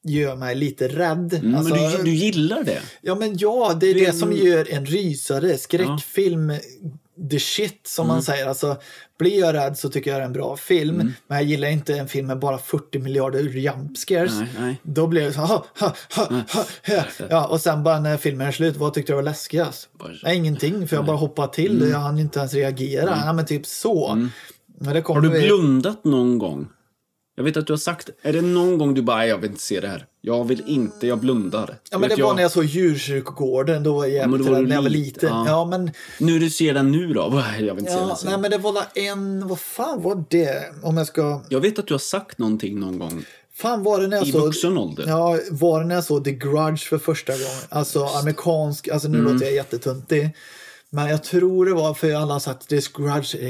gör 0.04 0.36
mig 0.36 0.54
lite 0.54 0.88
rädd. 0.88 1.34
Mm, 1.34 1.54
alltså, 1.54 1.74
men 1.74 1.92
du, 1.92 2.02
du 2.02 2.14
gillar 2.14 2.64
det? 2.64 2.82
Ja, 3.00 3.14
men 3.14 3.38
ja, 3.38 3.76
det 3.80 3.86
är 3.86 3.94
Det 3.94 4.00
är 4.00 4.06
det 4.06 4.18
som 4.18 4.32
gör 4.32 4.72
en 4.72 4.86
rysare, 4.86 5.58
skräckfilm, 5.58 6.52
the 7.30 7.38
shit 7.40 7.86
som 7.86 8.04
Mm. 8.06 8.14
man 8.14 8.22
säger. 8.22 8.46
Alltså, 8.46 8.76
blir 9.18 9.40
jag 9.40 9.54
rädd 9.54 9.78
så 9.78 9.88
tycker 9.88 10.10
jag 10.10 10.20
det 10.20 10.22
är 10.22 10.26
en 10.26 10.32
bra 10.32 10.56
film. 10.56 11.12
Men 11.26 11.38
jag 11.38 11.42
gillar 11.46 11.68
inte 11.68 11.94
en 11.94 12.08
film 12.08 12.26
med 12.26 12.38
bara 12.38 12.58
40 12.58 12.98
miljarder 12.98 13.42
jump 13.42 13.96
scares. 13.98 14.32
Nej, 14.34 14.48
nej. 14.58 14.80
Då 14.82 15.06
blir 15.06 15.24
det 15.24 15.32
så 15.32 15.40
ha, 15.40 15.46
ha, 15.80 15.94
ha, 16.14 16.24
ha, 16.24 16.44
ha. 16.52 16.64
Ja, 17.30 17.46
och 17.46 17.60
sen 17.60 17.82
bara 17.82 18.00
när 18.00 18.16
filmen 18.16 18.46
är 18.46 18.52
slut, 18.52 18.76
vad 18.76 18.94
tyckte 18.94 19.12
du 19.12 19.16
var 19.16 19.22
läskigast? 19.22 19.88
Nej, 20.22 20.36
ingenting, 20.36 20.88
för 20.88 20.96
jag 20.96 21.04
bara 21.06 21.16
hoppade 21.16 21.52
till. 21.54 21.88
Jag 21.90 21.98
hann 21.98 22.18
inte 22.18 22.38
ens 22.38 22.54
reagera. 22.54 23.22
Ja, 23.26 23.32
men 23.32 23.46
typ 23.46 23.66
så. 23.66 24.14
Men 24.78 24.94
det 24.94 25.06
Har 25.06 25.20
du 25.20 25.28
vi- 25.28 25.40
blundat 25.46 26.04
någon 26.04 26.38
gång? 26.38 26.68
Jag 27.36 27.44
vet 27.44 27.56
att 27.56 27.66
du 27.66 27.72
har 27.72 27.78
sagt, 27.78 28.10
är 28.22 28.32
det 28.32 28.42
någon 28.42 28.78
gång 28.78 28.94
du 28.94 29.02
bara, 29.02 29.16
"Nej, 29.16 29.28
jag 29.28 29.38
vill 29.38 29.50
inte 29.50 29.62
se 29.62 29.80
det 29.80 29.88
här. 29.88 30.06
Jag 30.28 30.44
vill 30.44 30.62
inte, 30.66 31.06
jag 31.06 31.18
blundar. 31.18 31.78
Ja, 31.90 31.98
men 31.98 32.08
det 32.08 32.14
var 32.14 32.20
jag, 32.28 32.36
när 32.36 32.42
jag 32.42 32.50
såg 32.50 32.64
djurkyrkogården. 32.64 33.82
Då 33.82 33.94
var 33.94 34.06
jag 34.06 34.30
men 34.30 34.44
då 34.44 34.50
var 34.52 34.60
när 34.60 34.74
jag 34.74 34.82
var 34.82 34.88
lit- 34.88 35.06
liten. 35.06 35.28
ja. 35.28 35.44
Ja, 35.48 35.64
men, 35.64 35.90
Nu 36.18 36.38
du 36.38 36.50
ser 36.50 36.74
den 36.74 36.92
nu 36.92 37.12
då? 37.14 37.42
Jag 37.60 37.74
vill 37.74 37.78
inte 37.78 37.92
se 37.92 37.98
ja, 37.98 38.06
den 38.06 38.16
sen. 38.16 38.30
nej, 38.30 38.38
men 38.40 38.50
det 38.50 38.58
var 38.58 38.82
en... 38.94 39.48
Vad 39.48 39.60
fan 39.60 40.02
var 40.02 40.24
det? 40.30 40.72
Om 40.82 40.96
jag 40.96 41.06
ska... 41.06 41.42
Jag 41.48 41.60
vet 41.60 41.78
att 41.78 41.86
du 41.86 41.94
har 41.94 41.98
sagt 41.98 42.38
någonting 42.38 42.80
någon 42.80 42.98
gång. 42.98 43.24
Fan 43.55 43.82
var 43.82 44.00
det 44.00 44.06
när 44.06 44.16
jag 44.16 44.26
I 44.26 44.32
såg... 44.32 44.40
vuxen 44.42 44.78
ålder. 44.78 45.05
Ja, 45.06 45.38
var 45.50 45.80
det 45.80 45.86
när 45.86 45.94
jag 45.94 46.05
såg 46.05 46.24
The 46.24 46.32
Grudge 46.32 46.88
för 46.88 46.98
första 46.98 47.32
gången? 47.32 47.46
Alltså 47.68 48.05
amerikansk, 48.05 48.88
alltså 48.88 49.08
Mm. 49.08 49.24
nu 49.24 49.32
låter 49.32 49.46
jag 49.46 49.55
jättetuntig. 49.55 50.30
Men 50.90 51.08
jag 51.08 51.22
tror 51.24 51.66
det 51.66 51.72
var 51.74 51.94
för 51.94 52.14
alla 52.14 52.32
har 52.32 52.40
sagt 52.40 52.68
This 52.68 52.88
Grudge 52.88 53.34
är 53.34 53.48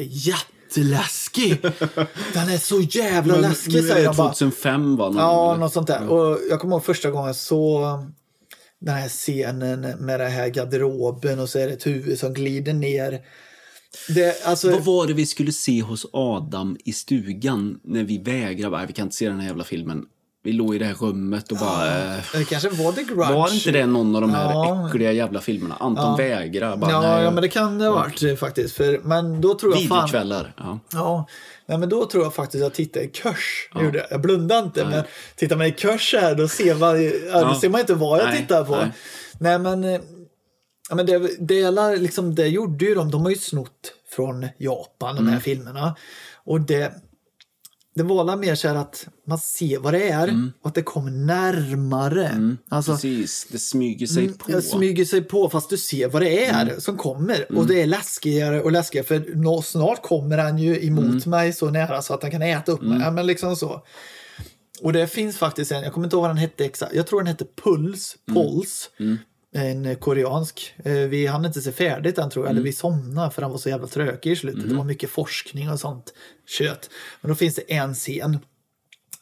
jätteläskig. 0.66 1.60
Den 2.34 2.48
är 2.48 2.58
så 2.58 2.80
jävla 2.80 3.32
Men 3.32 3.42
läskig 3.42 3.72
säger 3.72 3.94
det 3.94 4.02
de 4.02 4.16
bara. 4.16 4.28
2005 4.28 4.96
va? 4.96 5.04
Någon, 5.04 5.16
Ja, 5.16 5.50
eller? 5.50 5.60
något 5.60 5.72
sånt 5.72 5.86
där. 5.86 6.08
Och 6.08 6.38
jag 6.50 6.60
kommer 6.60 6.74
ihåg 6.76 6.84
första 6.84 7.10
gången 7.10 7.26
jag 7.26 7.36
såg 7.36 7.82
den 8.80 8.94
här 8.94 9.08
scenen 9.08 9.80
med 9.80 10.20
den 10.20 10.30
här 10.30 10.48
garderoben 10.48 11.40
och 11.40 11.48
så 11.48 11.58
är 11.58 11.66
det 11.66 11.72
ett 11.72 11.86
huvud 11.86 12.18
som 12.18 12.34
glider 12.34 12.72
ner. 12.72 13.20
Det, 14.08 14.46
alltså, 14.46 14.70
Vad 14.70 14.84
var 14.84 15.06
det 15.06 15.12
vi 15.12 15.26
skulle 15.26 15.52
se 15.52 15.82
hos 15.82 16.06
Adam 16.12 16.76
i 16.84 16.92
stugan 16.92 17.80
när 17.84 18.04
vi 18.04 18.18
vägrade? 18.18 18.86
Vi 18.86 18.92
kan 18.92 19.06
inte 19.06 19.16
se 19.16 19.28
den 19.28 19.40
här 19.40 19.48
jävla 19.48 19.64
filmen. 19.64 20.04
Vi 20.46 20.52
låg 20.52 20.74
i 20.74 20.78
det 20.78 20.84
här 20.84 20.94
rummet 20.94 21.52
och 21.52 21.58
bara... 21.58 22.14
eh, 22.14 22.20
det 22.32 22.44
kanske 22.44 22.68
var 22.68 22.92
The 22.92 23.02
Grudge. 23.02 23.30
Var 23.34 23.54
inte 23.54 23.70
det 23.70 23.86
någon 23.86 24.14
av 24.14 24.20
de 24.20 24.30
här 24.34 24.50
Ja. 24.52 24.88
äckliga 24.88 25.12
jävla 25.12 25.40
filmerna? 25.40 25.76
Anton 25.80 26.16
vägrar. 26.16 26.76
Bara, 26.76 26.90
Ja, 26.90 27.00
nej, 27.00 27.24
ja, 27.24 27.30
men 27.30 27.42
det 27.42 27.48
kan 27.48 27.78
det 27.78 27.84
ha 27.86 27.92
varit 27.94 28.22
eh, 28.22 28.34
faktiskt. 28.34 28.76
För, 28.76 28.98
men 29.02 29.40
då 29.40 29.54
tror 29.54 29.72
jag. 29.74 29.80
Videokvällar. 29.80 30.54
Ja. 30.56 30.78
Ja, 30.92 31.26
nej, 31.66 31.78
men 31.78 31.88
då 31.88 32.06
tror 32.06 32.22
jag 32.24 32.34
faktiskt 32.34 32.62
att 32.62 32.66
jag 32.66 32.74
tittade 32.74 33.04
i 33.04 33.08
kurs. 33.08 33.68
Gjorde 33.74 33.98
jag. 33.98 34.06
jag 34.10 34.20
blundade 34.20 34.60
inte, 34.66 34.84
men 34.84 35.02
tittar 35.36 35.56
man 35.56 35.66
i 35.66 35.72
kurs 35.72 36.14
här 36.20 36.34
då 36.34 36.48
ser 36.48 36.74
man, 36.74 37.04
ja, 37.04 37.10
då 37.40 37.50
Ja. 37.54 37.58
ser 37.60 37.68
man 37.68 37.80
inte 37.80 37.94
vad 37.94 38.18
jag 38.20 38.26
Nej, 38.26 38.36
tittar 38.40 38.64
på. 38.64 38.76
nej. 38.76 38.90
Nej, 39.40 39.58
men, 39.58 39.84
eh, 39.84 40.00
ja, 40.88 40.94
men 40.94 41.06
det, 41.06 41.12
är 41.12 41.96
liksom, 41.96 42.34
det 42.34 42.46
gjorde 42.46 42.84
ju 42.84 42.94
de. 42.94 43.10
De 43.10 43.22
har 43.22 43.30
ju 43.30 43.36
snott 43.36 43.92
från 44.16 44.48
Japan, 44.58 45.14
de 45.16 45.20
Mm. 45.20 45.32
här 45.32 45.40
filmerna. 45.40 45.96
Och 46.44 46.60
det, 46.60 46.92
det 47.96 48.02
var 48.02 48.36
mer 48.36 48.54
så 48.54 48.68
här 48.68 48.74
att 48.74 49.08
man 49.26 49.38
ser 49.38 49.78
vad 49.78 49.92
det 49.92 50.08
är 50.08 50.50
och 50.62 50.68
att 50.68 50.74
det 50.74 50.82
kommer 50.82 51.10
närmare. 51.10 52.56
Alltså, 52.68 52.90
Mm. 52.90 52.96
Precis, 52.96 53.46
det 53.50 53.58
smyger 53.58 54.06
sig 54.06 54.28
på. 54.28 54.52
jag 54.52 54.64
smyger 54.64 55.04
sig 55.04 55.22
på 55.22 55.50
fast 55.50 55.70
du 55.70 55.76
ser 55.76 56.08
vad 56.08 56.22
det 56.22 56.46
är 56.46 56.80
som 56.80 56.96
kommer. 56.96 57.56
Och 57.56 57.66
det 57.66 57.82
är 57.82 57.86
läskigare 57.86 58.62
och 58.62 58.72
läskigare 58.72 59.06
för 59.06 59.62
snart 59.62 60.02
kommer 60.02 60.38
han 60.38 60.58
ju 60.58 60.86
emot 60.86 61.26
mig 61.26 61.52
så 61.52 61.70
nära 61.70 62.02
så 62.02 62.14
att 62.14 62.22
han 62.22 62.30
kan 62.30 62.42
äta 62.42 62.72
upp 62.72 62.82
mig. 62.82 63.00
Ja, 63.00 63.10
men 63.10 63.26
liksom 63.26 63.56
så. 63.56 63.82
Och 64.82 64.92
det 64.92 65.06
finns 65.06 65.36
faktiskt 65.36 65.72
en, 65.72 65.82
jag 65.82 65.92
kommer 65.92 66.06
inte 66.06 66.16
ihåg 66.16 66.22
vad 66.22 66.30
den 66.30 66.36
hette 66.36 66.64
exakt, 66.64 66.94
jag 66.94 67.06
tror 67.06 67.20
den 67.20 67.26
hette 67.26 67.46
Puls, 67.64 68.16
Puls. 68.34 68.90
En 69.56 69.96
koreansk. 69.96 70.74
Eh, 70.84 70.92
Vi 70.92 71.26
hann 71.26 71.44
inte 71.44 71.60
se 71.60 71.72
färdigt 71.72 72.16
den 72.16 72.30
tror 72.30 72.44
jag, 72.44 72.50
eller 72.50 72.62
vi 72.62 72.72
somnade 72.72 73.30
för 73.30 73.42
han 73.42 73.50
var 73.50 73.58
så 73.58 73.68
jävla 73.68 73.86
trökig 73.86 74.32
i 74.32 74.36
slutet. 74.36 74.68
Det 74.68 74.74
var 74.74 74.84
mycket 74.84 75.10
forskning 75.10 75.70
och 75.70 75.80
sånt 75.80 76.12
kött. 76.46 76.90
Men 77.20 77.28
då 77.28 77.34
finns 77.34 77.54
det 77.54 77.72
en 77.74 77.94
scen 77.94 78.38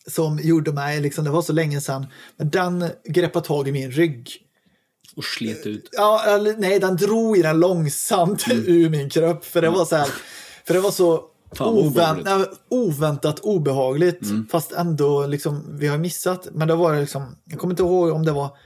som 0.06 0.38
gjorde 0.42 0.72
mig, 0.72 1.00
liksom, 1.00 1.24
det 1.24 1.30
var 1.30 1.42
så 1.42 1.52
länge 1.52 1.80
sedan, 1.80 2.06
men 2.36 2.50
den 2.50 2.84
greppade 3.08 3.46
tag 3.46 3.68
i 3.68 3.72
min 3.72 3.90
rygg. 3.90 4.30
Och 5.16 5.24
slet 5.24 5.66
ut. 5.66 5.88
Ja, 5.92 6.24
eller, 6.26 6.54
nej, 6.58 6.80
den 6.80 6.96
drog 6.96 7.38
i 7.38 7.42
den 7.42 7.60
långsamt 7.60 8.44
ur 8.50 8.90
min 8.90 9.10
kropp. 9.10 9.44
För 9.44 9.62
det 9.62 9.70
var 9.70 9.84
så 9.84 9.96
här, 9.96 10.08
för 10.66 10.74
det 10.74 10.80
var 10.80 10.90
så 10.90 11.24
Fan, 11.52 11.68
ovänt, 11.68 12.24
nej, 12.24 12.46
oväntat 12.68 13.40
obehagligt. 13.40 14.20
Fast 14.50 14.72
ändå, 14.72 15.26
liksom, 15.26 15.78
vi 15.78 15.86
har 15.86 15.98
missat. 15.98 16.48
Men 16.52 16.68
det 16.68 16.74
var 16.74 17.00
liksom, 17.00 17.36
jag 17.44 17.58
kommer 17.58 17.72
inte 17.72 17.82
ihåg 17.82 18.10
om 18.12 18.24
det 18.24 18.32
var... 18.32 18.56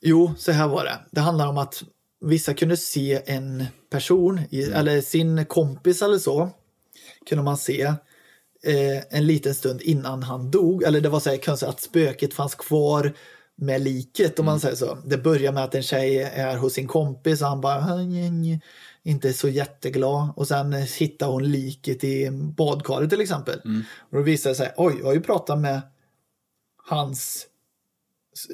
Jo, 0.00 0.34
så 0.38 0.52
här 0.52 0.68
var 0.68 0.84
det. 0.84 0.98
Det 1.10 1.20
handlar 1.20 1.48
om 1.48 1.58
att 1.58 1.82
vissa 2.20 2.54
kunde 2.54 2.76
se 2.76 3.22
en 3.26 3.64
person, 3.90 4.40
i, 4.50 4.62
eller 4.62 5.00
sin 5.00 5.46
kompis 5.46 6.02
eller 6.02 6.18
så, 6.18 6.50
kunde 7.28 7.44
man 7.44 7.56
se 7.56 7.82
eh, 8.62 9.02
en 9.10 9.26
liten 9.26 9.54
stund 9.54 9.82
innan 9.82 10.22
han 10.22 10.50
dog. 10.50 10.82
Eller 10.82 11.00
det 11.00 11.08
var 11.08 11.20
så 11.20 11.30
här, 11.30 11.36
kanske 11.36 11.66
att 11.66 11.80
spöket 11.80 12.34
fanns 12.34 12.54
kvar 12.54 13.12
med 13.56 13.80
liket 13.80 14.38
om 14.38 14.46
man 14.46 14.60
säger 14.60 14.76
så. 14.76 14.98
Det 15.04 15.18
börjar 15.18 15.52
med 15.52 15.64
att 15.64 15.74
en 15.74 15.82
tjej 15.82 16.22
är 16.22 16.56
hos 16.56 16.72
sin 16.72 16.86
kompis 16.86 17.42
och 17.42 17.48
han 17.48 17.60
bara 17.60 17.98
inte 19.02 19.32
så 19.32 19.48
jätteglad. 19.48 20.28
Och 20.36 20.48
sen 20.48 20.72
hittar 20.72 21.26
hon 21.26 21.50
liket 21.50 22.04
i 22.04 22.30
badkaret 22.30 23.10
till 23.10 23.20
exempel. 23.20 23.60
Och 23.98 24.16
då 24.16 24.22
visar 24.22 24.50
det 24.50 24.56
sig, 24.56 24.74
oj, 24.76 24.94
jag 24.98 25.06
har 25.06 25.14
ju 25.14 25.20
pratat 25.20 25.58
med 25.58 25.80
hans 26.76 27.46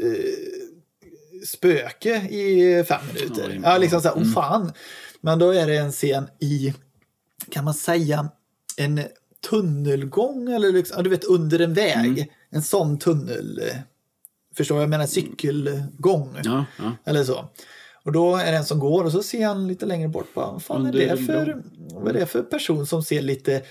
eh, 0.00 0.61
spöke 1.46 2.14
i 2.30 2.84
fem 2.88 3.00
minuter. 3.14 3.46
Oj, 3.48 3.60
Ja, 3.64 3.78
liksom 3.78 4.00
så 4.00 4.08
här, 4.08 4.16
mm. 4.16 4.28
oh 4.28 4.34
fan. 4.34 4.72
Men 5.20 5.38
då 5.38 5.50
är 5.50 5.66
det 5.66 5.76
en 5.76 5.92
scen 5.92 6.28
i, 6.40 6.74
kan 7.50 7.64
man 7.64 7.74
säga, 7.74 8.28
en 8.76 9.00
tunnelgång 9.50 10.52
eller 10.52 10.72
liksom, 10.72 11.04
du 11.04 11.10
vet 11.10 11.24
under 11.24 11.58
en 11.58 11.74
väg. 11.74 12.18
Mm. 12.18 12.28
En 12.50 12.62
sån 12.62 12.98
tunnel. 12.98 13.60
Förstår 14.56 14.76
jag? 14.76 14.82
Jag 14.82 14.90
menar 14.90 15.06
cykelgång. 15.06 16.36
Ja, 16.44 16.64
ja. 16.78 16.92
Eller 17.04 17.24
så. 17.24 17.48
Och 18.04 18.12
då 18.12 18.36
är 18.36 18.52
det 18.52 18.58
en 18.58 18.64
som 18.64 18.78
går 18.78 19.04
och 19.04 19.12
så 19.12 19.22
ser 19.22 19.46
han 19.46 19.68
lite 19.68 19.86
längre 19.86 20.08
bort. 20.08 20.34
Bara, 20.34 20.52
vad 20.52 20.62
fan 20.62 20.86
är 20.86 20.92
det 20.92 21.16
för, 21.16 21.62
vad 21.92 22.16
är 22.16 22.20
det 22.20 22.26
för 22.26 22.42
person 22.42 22.86
som 22.86 23.02
ser 23.02 23.22
lite 23.22 23.62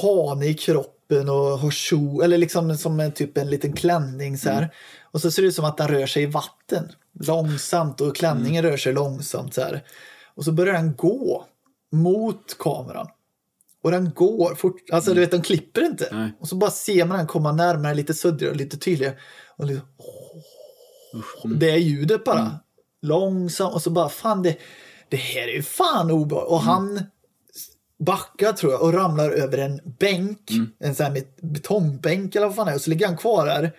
tanig 0.00 0.50
i 0.50 0.54
kroppen 0.54 1.01
och 1.20 1.58
har 1.58 1.70
kjol, 1.70 2.22
eller 2.22 2.38
liksom 2.38 2.76
som 2.76 3.00
en, 3.00 3.12
typ 3.12 3.38
en 3.38 3.50
liten 3.50 3.72
klänning 3.72 4.38
så 4.38 4.50
här. 4.50 4.58
Mm. 4.58 4.70
Och 5.10 5.20
så 5.20 5.30
ser 5.30 5.42
det 5.42 5.48
ut 5.48 5.54
som 5.54 5.64
att 5.64 5.76
den 5.76 5.88
rör 5.88 6.06
sig 6.06 6.22
i 6.22 6.26
vatten. 6.26 6.92
Långsamt 7.20 8.00
och 8.00 8.16
klänningen 8.16 8.64
Mm. 8.64 8.70
rör 8.70 8.76
sig 8.76 8.92
långsamt 8.92 9.54
så 9.54 9.60
här. 9.60 9.84
Och 10.34 10.44
så 10.44 10.52
börjar 10.52 10.74
den 10.74 10.96
gå 10.96 11.46
mot 11.92 12.58
kameran. 12.58 13.08
Och 13.82 13.90
den 13.90 14.10
går 14.14 14.54
fort, 14.54 14.76
alltså 14.92 15.14
du 15.14 15.20
vet 15.20 15.30
de 15.30 15.42
klipper 15.42 15.82
inte. 15.82 16.06
Mm. 16.06 16.22
Nej. 16.22 16.32
Och 16.40 16.48
så 16.48 16.56
bara 16.56 16.70
ser 16.70 17.04
man 17.04 17.18
den 17.18 17.26
komma 17.26 17.52
närmare 17.52 17.94
lite 17.94 18.14
suddigare 18.14 18.50
och 18.50 18.56
lite 18.56 18.76
tydligare. 18.76 19.16
Och 19.56 19.66
liksom, 19.66 19.88
mm. 21.44 21.58
det 21.58 21.70
är 21.70 21.76
ljudet 21.76 22.24
bara. 22.24 22.58
Långsamt 23.02 23.74
och 23.74 23.82
så 23.82 23.90
bara 23.90 24.08
fan 24.08 24.42
det, 24.42 24.56
det 25.08 25.16
här 25.16 25.48
är 25.48 25.52
ju 25.52 25.62
fan 25.62 26.10
obehagligt. 26.10 26.50
Och 26.50 26.60
han 26.60 27.02
backar 28.04 28.52
tror 28.52 28.72
jag 28.72 28.82
och 28.82 28.92
ramlar 28.92 29.30
över 29.30 29.58
en 29.58 29.80
bänk. 29.98 30.50
En 30.78 30.94
sån 30.94 31.06
här 31.06 31.22
betongbänk 31.40 32.34
eller 32.34 32.46
vad 32.46 32.56
fan 32.56 32.66
det 32.66 32.72
är. 32.72 32.76
Och 32.76 32.82
så 32.82 32.90
ligger 32.90 33.06
han 33.06 33.16
kvar 33.16 33.46
där. 33.46 33.72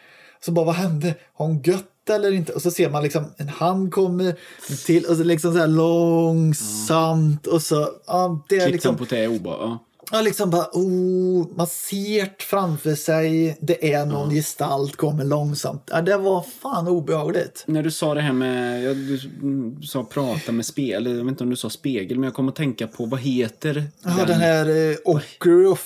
Så 0.45 0.51
bara 0.51 0.65
vad 0.65 0.75
hände? 0.75 1.15
Har 1.33 1.45
hon 1.45 1.61
gött 1.61 2.09
eller 2.09 2.31
inte? 2.31 2.53
Och 2.53 2.61
så 2.61 2.71
ser 2.71 2.89
man 2.89 3.03
liksom 3.03 3.33
en 3.37 3.49
hand 3.49 3.93
kommer 3.93 4.35
till 4.85 5.05
och 5.05 5.17
så 5.17 5.23
liksom 5.23 5.53
så 5.53 5.59
här 5.59 5.67
långsamt 5.67 7.47
och 7.47 7.61
så. 7.61 7.89
Ja, 8.07 8.45
det 8.49 8.55
är 8.55 8.59
Klippte 8.59 8.73
liksom. 8.73 8.97
på 8.97 9.05
det 9.05 9.27
obehag. 9.27 9.59
Ja. 9.59 9.79
Ja, 10.11 10.21
liksom 10.21 10.49
bara, 10.49 10.67
oh, 10.73 11.47
man 11.57 11.67
ser 11.67 12.29
framför 12.39 12.95
sig, 12.95 13.57
det 13.61 13.93
är 13.93 14.05
någon 14.05 14.29
gestalt, 14.29 14.95
kommer 14.95 15.23
långsamt. 15.23 15.83
Ja, 15.91 16.01
det 16.01 16.17
var 16.17 16.45
fan 16.61 16.87
obehagligt. 16.87 17.63
När 17.67 17.83
du 17.83 17.91
sa 17.91 18.13
det 18.13 18.21
här 18.21 18.33
med, 18.33 18.83
ja, 18.83 18.93
du 18.93 19.19
sa 19.87 20.03
prata 20.03 20.51
med 20.51 20.65
spel, 20.65 21.05
jag 21.05 21.13
vet 21.13 21.27
inte 21.27 21.43
om 21.43 21.49
du 21.49 21.55
sa 21.55 21.69
spegel, 21.69 22.17
men 22.19 22.23
jag 22.23 22.33
kommer 22.33 22.49
att 22.51 22.55
tänka 22.55 22.87
på, 22.87 23.05
vad 23.05 23.19
heter 23.19 23.83
Ja, 24.03 24.25
den 24.27 24.39
här 24.39 24.89
eh, 24.91 24.97
Oculus 25.05 25.79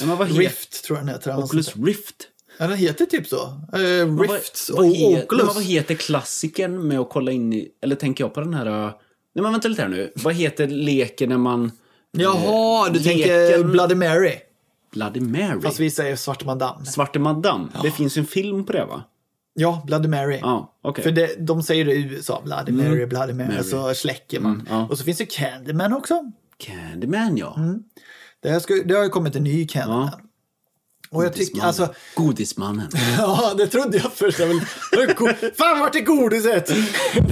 Ja, 0.00 0.06
men 0.06 0.16
vad 0.16 0.28
heter- 0.28 0.40
Rift 0.40 0.84
tror 0.84 0.98
jag 0.98 1.06
den 1.06 1.14
heter. 1.14 1.38
Oculus 1.38 1.76
Rift? 1.76 2.16
Ja, 2.58 2.66
den 2.66 2.76
heter 2.78 3.06
typ 3.06 3.26
så. 3.28 3.42
Eh, 3.72 4.18
Rift 4.18 4.68
och 4.72 4.84
Oculus. 4.84 5.26
men 5.46 5.46
vad 5.54 5.64
heter 5.64 5.94
klassikern 5.94 6.88
med 6.88 6.98
att 7.00 7.10
kolla 7.10 7.32
in 7.32 7.52
i, 7.52 7.68
eller 7.82 7.96
tänker 7.96 8.24
jag 8.24 8.34
på 8.34 8.40
den 8.40 8.54
här, 8.54 8.66
uh, 8.66 8.92
nej 9.34 9.42
men 9.42 9.52
vänta 9.52 9.68
lite 9.68 9.82
här 9.82 9.88
nu, 9.88 10.12
vad 10.14 10.34
heter 10.34 10.66
leken 10.68 11.28
när 11.28 11.38
man, 11.38 11.72
Jaha, 12.12 12.88
du 12.88 12.98
Leken- 12.98 13.02
tänker 13.04 13.64
Bloody 13.64 13.94
Mary. 13.94 14.34
Bloody 14.92 15.20
Mary? 15.20 15.60
Fast 15.60 15.80
vi 15.80 15.90
säger 15.90 16.16
Svarte 16.16 16.44
Madame. 16.46 16.84
Svarte 16.86 17.18
Madame, 17.18 17.68
det 17.82 17.90
finns 17.90 18.16
ju 18.16 18.20
en 18.20 18.26
film 18.26 18.64
på 18.64 18.72
det 18.72 18.84
va? 18.84 19.02
Ja, 19.54 19.82
Bloody 19.86 20.08
Mary. 20.08 20.38
Ja, 20.42 20.74
okej. 20.82 21.04
För 21.04 21.10
det, 21.10 21.46
de 21.46 21.62
säger 21.62 21.84
det 21.84 21.92
i 21.92 22.02
USA, 22.02 22.42
Bloody 22.44 22.72
Mary, 22.72 23.06
Bloody 23.06 23.32
Mary, 23.32 23.48
Mary. 23.48 23.62
så 23.64 23.94
släcker 23.94 24.40
man. 24.40 24.52
Mm, 24.52 24.66
ja. 24.70 24.86
Och 24.90 24.98
så 24.98 25.04
finns 25.04 25.18
det 25.18 25.26
Candyman 25.26 25.92
också. 25.92 26.22
Candyman 26.56 27.36
ja. 27.36 27.56
Det, 28.40 28.50
här 28.50 28.58
ska, 28.60 28.74
det 28.84 28.94
har 28.94 29.02
ju 29.04 29.08
kommit 29.08 29.36
en 29.36 29.44
ny 29.44 29.66
Candyman. 29.66 30.10
Och 31.12 31.24
jag 31.24 31.32
tycker, 31.32 31.44
Godismannen. 31.60 31.66
alltså, 31.68 31.88
Godismannen. 32.14 32.88
Ja, 33.18 33.54
det 33.58 33.66
trodde 33.66 33.96
jag 33.96 34.12
först. 34.12 34.38
Jag 34.38 34.46
vill, 34.46 34.60
Fan, 35.56 35.80
vart 35.80 35.94
är 35.96 36.00
godiset? 36.00 36.68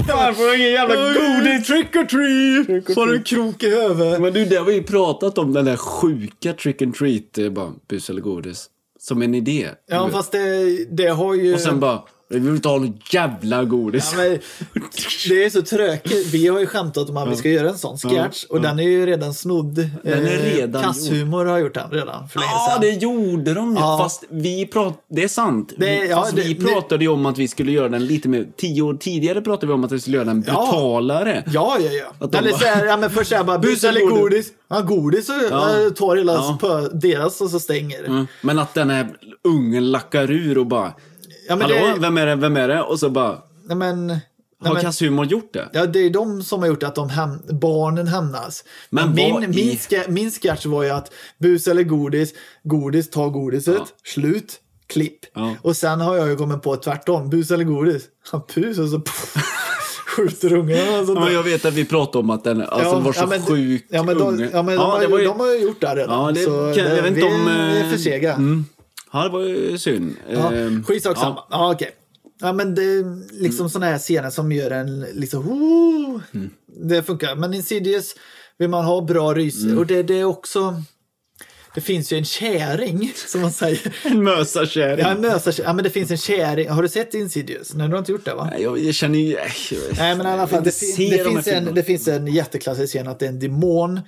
Fan, 0.09 0.34
får 0.34 0.55
ingen 0.55 0.70
jävla 0.70 0.94
godis! 0.94 1.67
Trick 1.67 1.97
or 1.97 2.05
treat! 2.05 2.94
Får 2.94 3.07
du 3.07 3.17
en 3.17 3.23
krok 3.23 3.62
i 3.62 3.70
huvudet? 3.70 4.20
Men 4.20 4.33
du, 4.33 4.44
det 4.44 4.57
har 4.57 4.65
vi 4.65 4.75
ju 4.75 4.83
pratat 4.83 5.39
om, 5.39 5.52
den 5.52 5.65
där 5.65 5.76
sjuka 5.76 6.52
trick 6.52 6.83
and 6.83 6.94
treat, 6.94 7.23
det 7.31 7.42
är 7.44 7.50
bara 7.50 7.73
bus 7.89 8.10
eller 8.10 8.20
godis. 8.20 8.67
Som 9.00 9.23
en 9.23 9.34
idé. 9.34 9.68
Ja, 9.91 10.09
fast 10.12 10.33
det, 10.33 10.65
det 10.97 11.07
har 11.09 11.34
ju... 11.34 11.55
Och 11.55 11.60
sen 11.60 11.81
bara, 11.81 12.02
Vi 12.33 12.39
vill 12.39 12.55
inte 12.55 12.68
ha 12.68 12.78
något 12.78 13.15
jävla 13.15 13.65
godis. 13.65 14.10
Ja, 14.12 14.18
men, 14.18 14.39
det 15.28 15.44
är 15.44 15.50
så 15.50 15.62
tråkigt. 15.62 16.26
Vi 16.33 16.47
har 16.49 16.60
ju 16.60 16.67
skämtat 16.67 17.10
om 17.10 17.17
att 17.17 17.28
vi 17.33 17.36
ska 17.36 17.49
göra 17.49 17.68
en 17.68 17.78
sån 17.78 17.99
sketch 17.99 18.44
och 18.44 18.60
den 18.60 18.78
är 18.78 18.83
ju 18.83 19.07
redan 19.07 19.34
snodd. 19.34 19.75
Den 20.02 20.26
är 20.26 20.39
Eh, 20.39 20.57
redan 20.57 20.83
Kasshumor 20.83 21.44
har 21.47 21.59
gjort 21.59 21.75
den 21.75 21.91
redan 21.91 22.28
för 22.28 22.39
länge 22.39 22.50
Ja, 22.52 22.68
sedan. 22.73 22.81
det 22.81 22.91
gjorde 22.91 23.55
de. 23.55 23.76
Ja. 23.76 23.99
Fast 24.02 24.25
vi 24.31 24.67
prat... 24.67 24.94
Det 25.10 25.23
är 25.25 25.28
sant. 25.28 25.73
Det- 25.76 25.86
vi, 25.86 26.09
ja, 26.10 26.17
fast 26.20 26.36
det- 26.36 26.42
vi 26.42 26.55
pratade 26.55 27.05
ju 27.05 27.10
om 27.10 27.26
att 27.26 27.39
vi 27.39 27.49
skulle 27.49 27.73
göra 27.73 27.89
den 27.89 28.07
lite 28.07 28.28
mer... 28.28 28.47
Tio 28.57 28.83
år 28.83 28.94
tidigare 28.94 29.41
pratade 29.41 29.67
vi 29.67 29.73
om 29.73 29.84
att 29.84 29.92
vi 29.92 30.00
skulle 30.00 30.17
göra 30.17 30.26
den 30.26 30.44
Ja. 30.47 30.52
brutalare. 30.70 31.44
Ja, 31.47 31.76
ja, 31.81 31.91
ja. 31.91 32.26
Att 32.26 32.34
Eller 32.34 32.50
bara- 32.50 32.59
så 32.60 32.67
här, 32.67 32.86
ja, 32.86 32.97
men 32.97 33.10
först 33.10 33.31
jag 33.31 33.47
bara 33.47 33.59
bus 33.59 33.84
eller 33.84 34.00
godis? 34.00 34.20
godis. 34.20 34.52
Ja, 34.68 34.81
godis 34.81 35.28
och 35.28 35.34
Ja. 35.50 35.81
ja. 35.84 35.91
tar 35.91 36.17
hela 36.17 36.33
Ja. 36.33 36.59
på 36.60 36.89
deras 36.92 37.41
och 37.41 37.50
så 37.50 37.60
stänger. 37.60 38.05
Mm. 38.05 38.26
Men 38.42 38.59
att 38.59 38.75
den 38.75 38.91
här 38.91 39.09
ungen 39.44 39.91
lackar 39.91 40.31
ur 40.31 40.59
och 40.59 40.67
bara... 40.67 40.92
Ja, 41.51 41.57
men 41.57 41.70
Hallå, 41.70 41.95
det- 41.95 42.01
vem 42.01 42.19
är 42.19 42.27
det? 42.27 42.35
Vem 42.35 42.57
är 42.57 42.69
det? 42.69 42.83
Och 42.83 42.99
så 42.99 43.11
bara... 43.11 43.39
Nej, 43.67 43.77
men, 43.77 44.07
nej, 44.07 44.20
Har 44.65 44.77
Kasshumor 44.81 45.27
gjort 45.27 45.53
det? 45.53 45.69
ja, 45.73 45.87
det 45.87 45.99
är 45.99 46.11
de 46.11 46.43
som 46.43 46.61
har 46.61 46.67
gjort 46.67 46.83
att 46.83 46.95
de 46.95 47.09
hem, 47.11 47.31
barnen 47.61 48.07
hämnas. 48.07 48.65
Men 48.91 49.15
min, 49.15 49.43
i- 49.45 49.49
min, 49.49 49.79
ska, 49.79 50.03
min 50.09 50.31
sketch 50.31 50.67
var 50.67 50.83
ju 50.83 50.91
att 50.91 51.12
bus 51.39 51.67
eller 51.67 51.83
godis, 51.83 52.33
godis 52.62 53.11
tar 53.11 53.29
godiset, 53.31 53.75
Ja. 53.79 53.87
slut, 54.05 54.61
klipp. 54.87 55.19
Ja. 55.35 55.55
Och 55.62 55.77
sen 55.77 56.01
har 56.01 56.17
jag 56.17 56.29
ju 56.29 56.37
kommit 56.37 56.62
på 56.62 56.77
tvärtom, 56.77 57.31
bus 57.31 57.51
eller 57.51 57.65
godis. 57.65 58.03
Han 58.31 58.43
pus 58.43 58.79
och 58.79 58.89
så 58.89 59.03
skjuter 60.17 60.53
ungarna. 60.53 60.81
Ja, 61.07 61.15
men 61.25 61.33
jag 61.33 61.43
vet 61.43 61.65
att 61.65 61.75
vi 61.75 61.85
pratade 61.85 62.19
om 62.19 62.31
att 62.31 62.45
den 62.45 62.62
alltså, 62.62 62.99
var 63.01 63.12
så 63.12 63.27
men, 63.27 63.43
sjuk 63.43 63.87
ja, 63.89 64.03
men, 64.03 64.19
de, 64.19 64.29
unge. 64.29 64.49
ja, 64.53 64.62
men 64.62 64.77
de, 64.77 64.83
har, 64.91 65.19
ju, 65.19 65.25
de 65.25 65.41
har 65.41 65.47
ju 65.53 65.59
gjort 65.62 65.81
det 65.81 65.95
redan. 65.95 66.25
Ja, 66.25 66.33
det 66.33 66.41
så 66.41 66.51
kan, 66.77 66.85
jag 66.97 67.03
vet 67.03 67.07
inte 67.07 67.20
vi, 67.20 67.27
om... 67.27 67.45
vi 67.45 67.79
är 67.81 67.85
eh, 67.85 67.91
för 67.91 67.99
sega. 67.99 68.33
Mm. 68.35 68.65
Ja, 69.12 69.24
det 69.24 69.28
var 69.30 69.40
ju 69.40 69.78
synd. 69.78 70.16
Ja, 70.32 70.52
Ehm, 70.52 70.84
skitsak 70.84 71.16
ja. 71.20 71.48
Ja, 71.50 71.72
okej. 71.72 71.90
Ja, 72.40 72.52
men 72.52 72.74
det 72.74 72.82
är 72.82 73.02
liksom 73.42 73.60
Mm. 73.64 73.70
sådana 73.70 73.86
här 73.92 73.98
scener 73.98 74.30
som 74.30 74.52
gör 74.52 74.70
en 74.70 75.00
liksom... 75.00 75.42
Woo, 75.42 76.20
Det 76.66 77.02
funkar. 77.02 77.34
Men 77.36 77.55
Insidious 77.55 78.14
vill 78.58 78.68
man 78.68 78.84
ha 78.84 79.00
bra 79.00 79.34
rys. 79.34 79.64
Mm. 79.64 79.78
Och 79.78 79.86
det, 79.86 80.02
det 80.02 80.14
är 80.20 80.24
också... 80.24 80.82
Det 81.74 81.80
finns 81.80 82.12
ju 82.12 82.16
en 82.18 82.24
käring, 82.24 83.12
som 83.26 83.40
man 83.40 83.52
säger. 83.52 83.94
En 84.05 84.22
mösakärring. 84.24 84.98
Ja, 84.98 85.10
en 85.10 85.20
mösa, 85.20 85.52
ja, 85.62 85.72
men 85.72 85.84
det 85.84 85.90
finns 85.90 86.10
en 86.10 86.16
käring. 86.16 86.68
Har 86.68 86.82
du 86.82 86.89
sett 86.89 87.14
Insidious? 87.14 87.74
Nej, 87.74 87.86
du 87.89 87.94
har 87.94 87.98
inte 87.98 88.12
gjort 88.12 88.24
det 88.24 88.34
va? 88.34 88.48
Nej, 88.52 88.62
jag, 88.62 88.78
jag 88.78 88.94
känner 88.94 89.18
ju... 89.18 89.36
Nej, 89.98 90.16
men 90.16 90.26
i 90.26 90.30
alla 90.30 90.47
fall. 90.47 90.64
Det, 90.64 90.74
fin- 90.74 91.10
det, 91.10 91.24
finns 91.24 91.47
en, 91.47 91.74
det 91.74 91.82
finns 91.82 92.08
en 92.08 92.26
jätteklassisk 92.26 92.90
scen 92.92 93.08
att 93.08 93.18
det 93.18 93.24
är 93.24 93.28
en 93.28 93.39
demon 93.39 94.00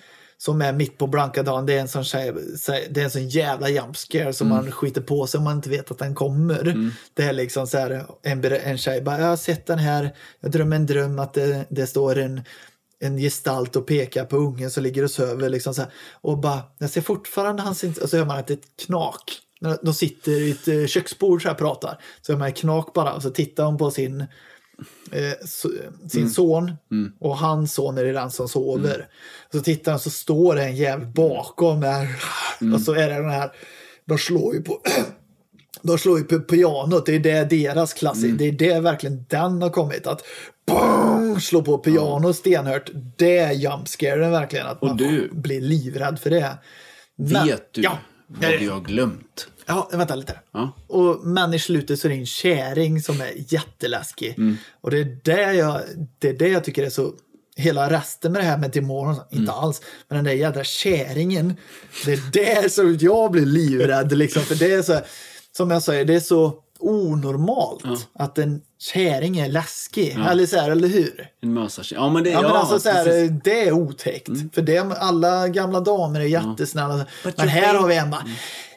som 0.45 0.63
är 0.63 0.73
mitt 0.73 0.99
på 0.99 1.07
blanka 1.07 1.43
dagen. 1.43 1.67
Det 1.67 1.73
är 1.75 1.81
en 1.81 1.89
sån, 1.89 2.05
det 2.91 3.01
är 3.01 3.05
en 3.05 3.11
sån 3.11 3.29
jävla 3.29 3.69
jump 3.69 3.97
scare 3.97 4.33
som 4.33 4.47
Mm. 4.47 4.57
man 4.65 4.73
skiter 4.73 5.01
på 5.01 5.27
sig 5.27 5.39
om 5.39 5.45
man 5.45 5.57
inte 5.57 5.71
vet 5.71 5.91
att 5.91 5.99
den 5.99 6.15
kommer. 6.15 6.91
Det 7.15 7.23
är 7.23 7.33
liksom 7.33 7.67
så 7.67 7.79
här, 7.79 8.07
en, 8.23 8.45
en 8.45 8.79
tjej 8.79 9.03
bara, 9.03 9.21
jag 9.21 9.27
har 9.27 9.37
sett 9.37 9.67
den 9.67 9.79
här, 9.79 10.17
jag 10.41 10.51
drömmer 10.51 10.77
en 10.77 10.87
dröm 10.87 11.19
att 11.19 11.35
det, 11.35 11.65
det 11.69 11.87
står 11.87 12.19
en 12.19 12.41
en 13.01 13.17
gestalt 13.19 13.77
och 13.77 13.87
pekar 13.87 14.25
på 14.25 14.37
ungen 14.37 14.71
som 14.71 14.83
ligger 14.83 15.03
och 15.05 15.11
söver. 15.11 15.49
Liksom 15.49 15.75
så 15.75 15.83
här. 15.83 15.91
Och 16.21 16.39
bara, 16.39 16.61
jag 16.79 16.91
ser 16.91 17.01
fortfarande 17.01 17.63
hans... 17.63 17.85
Och 17.85 18.11
så 18.11 18.17
hör 18.17 18.25
man 18.25 18.39
att 18.39 18.47
det 18.47 18.53
är 18.53 18.59
ett 18.59 18.87
knak. 18.87 19.23
De 19.83 19.95
sitter 19.95 20.33
i 20.33 20.51
ett 20.51 20.69
eh, 20.69 20.87
köksbord 20.87 21.43
så 21.43 21.49
här 21.49 21.55
och 21.55 21.59
pratar. 21.59 21.99
Så 22.23 22.33
hör 22.33 22.39
man 22.39 22.49
ett 22.49 22.57
knak 22.57 22.93
bara. 22.93 23.13
Och 23.13 23.23
så 23.23 23.31
tittar 23.31 23.65
hon 23.65 23.79
på 23.79 23.91
sin 23.91 24.25
eh, 25.13 25.33
so- 25.47 26.09
sin 26.09 26.31
son 26.31 26.73
och 27.21 27.37
hans 27.39 27.75
son 27.75 27.99
är 27.99 28.05
det 28.05 28.13
den 28.13 28.31
som 28.31 28.49
sover. 28.49 29.09
Så 29.53 29.61
tittar 29.61 29.93
han 29.93 30.01
så 30.01 30.11
står 30.11 30.55
det 30.57 30.63
en 30.65 30.77
jävel 30.77 31.07
bakom 31.07 31.81
där. 31.81 32.09
Och 32.75 32.81
så 32.81 32.93
är 32.95 33.09
det 33.09 33.15
den 33.15 33.31
här, 33.31 33.51
de 34.05 34.19
slår 34.19 34.55
ju 34.55 34.63
på 34.63 34.81
de 35.83 35.99
slår 35.99 36.19
ju 36.19 36.25
på 36.25 36.39
pianot, 36.41 37.07
det 37.07 37.15
är 37.15 37.19
det 37.21 37.45
deras 37.45 37.93
klassik, 37.95 38.39
det 38.39 38.45
är 38.49 38.53
det 38.53 38.81
verkligen 38.81 39.25
den 39.29 39.63
har 39.63 39.71
kommit. 39.71 40.07
Att 40.07 40.23
bang, 40.67 41.43
slå 41.43 41.63
på 41.63 41.79
piano 41.79 42.33
stenhört, 42.33 42.91
det 43.17 43.39
är 43.39 43.53
jumpscaren 43.53 44.31
verkligen. 44.31 44.67
Att 44.67 44.83
man 44.83 44.97
du- 44.97 45.29
blir 45.33 45.61
livrädd 45.61 46.19
för 46.19 46.31
det. 46.31 46.59
Men- 47.17 47.47
Vet 47.47 47.73
du 47.73 47.83
Ja, 47.83 47.99
vad 48.27 48.51
vi 48.51 48.67
har 48.67 48.81
glömt? 48.81 49.49
Ja, 49.73 49.89
vänta 49.93 50.15
lite. 50.15 50.39
Ja. 50.53 50.73
Och, 50.87 51.21
men 51.27 51.55
i 51.55 51.59
slutet 51.59 52.01
så 52.01 52.09
är 52.09 52.13
det 52.13 52.19
en 52.19 52.27
käring 52.27 53.03
som 53.03 53.21
är 53.21 53.33
jätteläskig. 53.53 54.35
Mm. 54.39 54.57
Och 54.81 54.91
det 54.91 54.99
är 54.99 55.19
det, 55.25 55.53
jag, 55.53 55.81
det 56.19 56.29
är 56.29 56.35
det 56.35 56.49
jag 56.49 56.65
tycker 56.65 56.83
är 56.87 56.91
så... 56.91 57.13
Hela 57.57 57.91
resten 57.91 58.33
med 58.33 58.41
det 58.41 58.47
här 58.47 58.59
med 58.59 58.71
demoner, 58.71 59.13
inte 59.31 59.37
Mm. 59.37 59.51
alls. 59.51 59.81
Men 60.09 60.17
den 60.17 60.25
där 60.25 60.33
jädra 60.33 60.65
käringen, 60.65 61.57
det 62.05 62.13
är 62.13 62.21
det 62.33 62.73
som 62.73 62.99
jag 63.01 63.31
blir 63.31 63.47
livrädd. 63.47 64.13
Liksom, 64.19 64.43
för 64.43 64.55
det 64.55 64.73
är 64.73 64.83
så, 64.83 65.01
som 65.57 65.71
jag 65.71 65.83
säger, 65.83 66.05
det 66.05 66.15
är 66.15 66.21
så 66.21 66.55
onormalt 66.79 68.09
att 68.15 68.39
en 68.39 68.61
käring 68.79 69.39
är 69.39 69.49
läskig. 69.49 70.19
Eller, 70.29 70.47
så 70.47 70.57
här, 70.57 70.71
eller 70.71 70.89
hur? 70.89 71.29
En 71.43 71.55
mösakärring. 71.55 72.03
Ja, 72.05 72.11
men 72.11 72.25
det... 72.25 72.31
Ja, 72.31 72.43
men 72.43 72.51
alltså 72.51 72.79
så 72.79 72.89
här. 72.89 73.07
Mm. 73.07 73.41
det 73.45 73.69
är 73.69 73.73
otäckt. 73.73 74.29
För 74.55 74.63
det, 74.63 74.79
alla 74.79 75.49
gamla 75.49 75.81
damer 75.81 76.21
är 76.21 76.25
jättesnälla. 76.25 77.07
Men 77.37 77.49
här 77.49 77.75
har 77.75 77.89
vi 77.89 77.97
en 77.97 78.11
bara, 78.11 78.25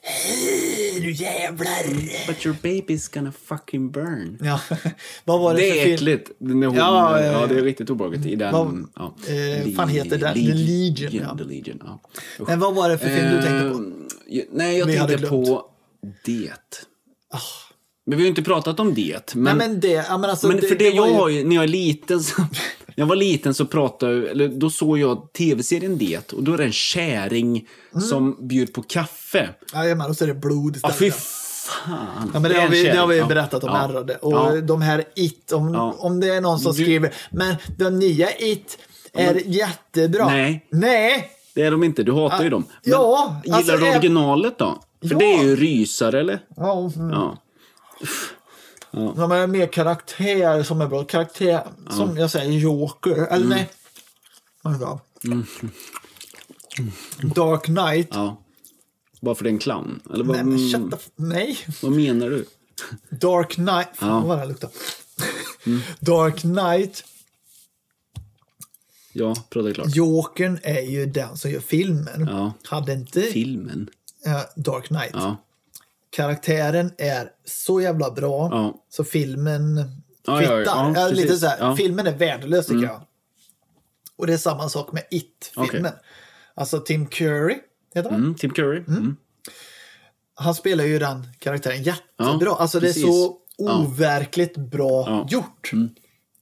hej 0.06 1.00
nu 1.02 1.12
jävlar. 1.12 1.84
But 2.28 2.46
your 2.46 2.56
baby's 2.62 3.14
gonna 3.14 3.32
fucking 3.46 3.92
burn. 3.92 4.38
Ja, 4.42 4.60
vad 5.24 5.40
var 5.42 5.54
det, 5.54 5.60
Det 5.60 5.82
är 5.82 5.94
äckligt. 5.94 6.32
Hon, 6.40 6.62
Ja, 6.62 6.72
ja, 6.76 7.22
ja, 7.26 7.32
ja. 7.42 7.48
det 7.48 7.56
är 7.56 7.62
riktigt 7.64 7.90
obehagligt. 7.90 8.26
I 8.26 8.36
den... 8.36 8.54
Vad- 8.54 8.88
ja. 8.96 9.16
eh, 9.28 9.76
fan 9.76 9.90
heter 9.90 10.18
den? 10.18 10.34
The 10.34 10.40
Legion, 10.54 11.14
ja. 11.24 11.38
The 11.38 11.44
Legion, 11.44 11.82
ja. 11.86 12.02
Usch. 12.40 12.48
Men 12.50 12.60
vad 12.60 12.76
var 12.76 12.90
det 12.90 12.98
för 12.98 13.08
film 13.08 13.30
du 13.32 13.42
tänkte 13.42 13.70
på? 13.70 13.84
Eh, 14.36 14.44
Nej, 14.52 14.78
jag 14.78 14.86
Vi 14.86 14.98
tänkte 14.98 15.28
på 15.28 15.66
Det. 16.26 16.50
Men 18.08 18.18
vi 18.18 18.24
har 18.24 18.26
ju 18.26 18.28
inte 18.28 18.44
pratat 18.44 18.80
om 18.80 18.94
det. 18.94 19.36
Men, 19.36 19.58
Nej 19.58 19.68
men 19.70 19.80
det, 19.80 19.88
ja, 19.92 20.18
men 20.18 20.30
alltså. 20.30 20.48
men 20.48 20.62
för 20.62 20.76
det, 20.76 20.90
var 20.90 20.96
jag 20.96 21.08
ju- 21.08 21.14
har 21.14 21.30
ju, 21.30 21.44
när 21.44 21.56
jag 21.56 21.64
är 21.64 21.68
liten 21.68 22.24
så, 22.24 22.42
jag 22.96 23.06
var 23.06 23.16
liten 23.16 23.54
så 23.54 23.66
pratade, 23.66 24.30
eller 24.30 24.48
då 24.48 24.70
såg 24.70 24.98
jag 25.00 25.34
tv-serien 25.34 25.98
Det 25.98 26.34
och 26.34 26.44
då 26.44 26.54
är 26.54 26.58
det 26.58 26.64
en 26.64 26.72
käring 26.72 27.68
Mm. 27.94 28.02
som 28.08 28.48
bjuder 28.48 28.74
på 28.74 28.82
kaffe. 28.84 29.50
Jajamän, 29.74 30.10
och 30.10 30.18
så 30.18 30.24
är 30.24 30.28
det 30.28 30.34
blod 30.34 30.80
Ja, 30.84 30.90
istället. 30.90 31.16
fy 31.16 31.20
fan. 31.70 32.32
Ja, 32.34 32.40
men 32.40 32.52
det, 32.52 32.60
har 32.60 32.68
vi, 32.68 32.84
det 32.84 32.98
har 32.98 33.08
vi 33.08 33.18
Ja. 33.18 33.26
berättat 33.26 33.64
om 33.64 33.70
Ja. 33.74 33.78
ärrade. 33.90 34.16
Och 34.16 34.34
Ja. 34.34 34.62
de 34.62 34.82
här 34.82 35.04
It, 35.16 35.52
om, 35.52 35.74
Ja. 35.74 35.96
om 36.00 36.20
det 36.20 36.28
är 36.28 36.42
någon 36.42 36.60
som 36.60 36.74
skriver, 36.74 37.14
men 37.32 37.56
de 37.78 38.00
nya 38.00 38.38
It 38.38 38.78
är 39.14 39.42
jättebra. 39.46 40.26
Nej. 40.26 40.68
Nej! 40.72 41.30
Det 41.56 41.62
är 41.62 41.72
de 41.72 41.84
inte, 41.84 42.04
du 42.04 42.12
hatar 42.12 42.44
ju 42.44 42.50
dem. 42.50 42.66
Men 42.84 42.92
ja, 42.92 43.42
gillar 43.46 43.58
alltså, 43.58 43.78
du 43.78 43.86
är- 43.88 43.92
originalet 43.92 44.58
då? 44.58 44.84
För 45.02 45.10
Ja. 45.12 45.18
det 45.18 45.34
är 45.34 45.44
ju 45.44 45.56
rysare, 45.56 46.20
eller? 46.20 46.40
Ja, 46.56 46.92
mm. 46.96 47.12
Ja. 48.96 49.14
De 49.18 49.32
är 49.32 49.48
mer 49.48 49.68
karaktär 49.68 50.64
som 50.64 50.82
är 50.82 50.88
bra. 50.88 51.04
Karaktär, 51.04 51.68
som 51.90 52.18
jag 52.18 52.32
säger, 52.32 52.52
Joker. 52.60 53.12
Eller 53.12 53.46
Mm. 53.46 53.50
nej. 53.50 53.70
Vänta. 54.64 55.00
Dark 57.36 57.64
Knight. 57.64 58.08
ja. 58.12 58.42
Bara 59.22 59.36
för 59.36 59.44
det 59.44 59.50
är 59.50 59.52
en 59.54 59.60
clown? 59.60 60.00
Eller 60.14 60.24
vad, 60.24 60.36
Nej, 60.36 60.46
men 60.46 60.56
mm, 60.58 60.72
shut 60.92 61.00
the 61.02 61.10
nej. 61.16 61.58
vad 61.82 61.92
menar 61.92 62.30
du? 62.30 62.46
Dark 63.10 63.50
Knight. 63.54 63.88
Fan 63.94 64.10
Ja. 64.10 64.20
vad 64.20 64.38
den 64.40 64.48
luktar. 64.48 64.70
Dark 66.00 66.40
Knight. 66.40 67.04
Ja, 69.14 69.36
prata 69.50 69.74
klart. 69.74 69.96
Jokern 69.96 70.60
är 70.64 70.82
ju 70.82 71.06
den 71.06 71.38
som 71.38 71.52
gör 71.52 71.60
filmen. 71.60 72.28
Ja. 72.32 72.54
Hade 72.64 72.94
inte 72.94 73.22
Filmen? 73.22 73.90
Dark 74.56 74.86
Knight. 74.88 75.12
Ja. 75.14 75.38
Karaktären 76.16 76.92
är 76.98 77.30
så 77.46 77.82
jävla 77.82 78.12
bra. 78.12 78.50
Ja. 78.52 78.84
Så 78.90 79.04
filmen 79.04 79.92
kvittar. 80.40 80.94
ja, 80.96 81.08
lite 81.12 81.38
så 81.38 81.48
här. 81.48 81.62
Mm. 81.62 81.78
Filmen 81.78 82.08
är 82.08 82.18
värdelös 82.18 82.68
tycker 82.68 82.84
jag. 82.84 83.02
Och 84.18 84.28
det 84.28 84.34
är 84.34 84.38
samma 84.38 84.70
sak 84.70 84.92
med 84.92 85.04
It-filmen. 85.12 85.86
Okej. 85.86 86.02
Alltså 86.56 86.80
Tim 86.80 87.08
Curry, 87.08 87.58
heter 87.96 88.10
han? 88.10 88.20
Mm, 88.20 88.36
Tim 88.36 88.50
Curry? 88.50 88.84
Mm. 88.88 89.16
Han 90.36 90.56
spelar 90.56 90.84
ju 90.84 91.00
den 91.00 91.28
karaktären 91.40 91.84
jättebra. 91.84 92.56
Alltså 92.56 92.80
det 92.80 92.90
är 92.90 92.94
så 92.94 93.38
overkligt 93.58 94.58
bra 94.58 95.04
Ja. 95.08 95.16
Mm. 95.16 95.28
gjort. 95.28 95.72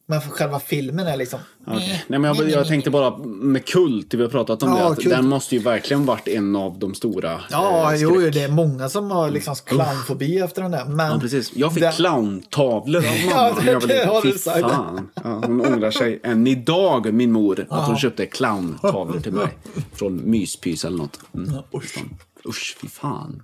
Men 0.06 0.22
för 0.22 0.30
själva 0.30 0.60
filmen 0.60 1.08
är 1.08 1.18
liksom... 1.18 1.40
Okej. 1.68 2.04
Nej, 2.08 2.20
men 2.20 2.36
jag, 2.36 2.50
jag 2.50 2.68
tänkte 2.68 2.90
bara 2.90 3.18
med 3.26 3.66
Kult, 3.66 4.14
vi 4.14 4.22
har 4.22 4.30
pratat 4.30 4.64
om 4.64 4.70
Ja, 4.70 4.76
det, 4.76 4.86
att 4.88 4.96
Kult. 4.96 5.10
den 5.10 5.28
måste 5.28 5.56
ju 5.56 5.62
verkligen 5.62 6.06
varit 6.06 6.28
en 6.28 6.56
av 6.56 6.80
de 6.80 6.94
stora 6.94 7.42
Ja, 7.52 7.94
eh, 7.94 8.02
jo, 8.02 8.20
det 8.20 8.44
är 8.44 8.50
många 8.52 8.90
som 8.90 9.12
har 9.12 9.30
liksom 9.32 9.56
clownfobi 9.66 10.40
efter 10.40 10.62
den 10.62 10.72
där. 10.72 10.86
Men 10.86 11.12
Ja, 11.12 11.20
precis. 11.20 11.52
Jag 11.56 11.74
fick 11.74 11.84
den- 11.84 11.94
clowntavlor 11.94 13.00
av 13.00 13.04
mamma 13.30 13.32
Ja, 13.66 13.76
det 13.80 13.88
liten. 13.88 14.08
har 14.10 14.22
du 14.22 14.32
sagt. 14.38 14.60
fan. 14.62 15.10
Ja, 15.24 15.42
hon 15.46 15.62
ångrar 15.66 15.92
sig 15.92 16.20
än 16.24 16.48
idag, 16.48 17.14
min 17.14 17.32
mor, 17.32 17.68
att 17.70 17.88
hon 17.88 17.98
köpte 17.98 18.26
clowntavlor 18.26 19.20
till 19.20 19.34
mig. 19.34 19.48
Från 19.94 20.30
Myspys 20.32 20.86
eller 20.86 20.98
något. 20.98 21.20
Mm. 21.34 21.54
usch. 21.76 22.04
Usch, 22.50 22.78
fy 22.82 22.88
fan. 22.88 23.44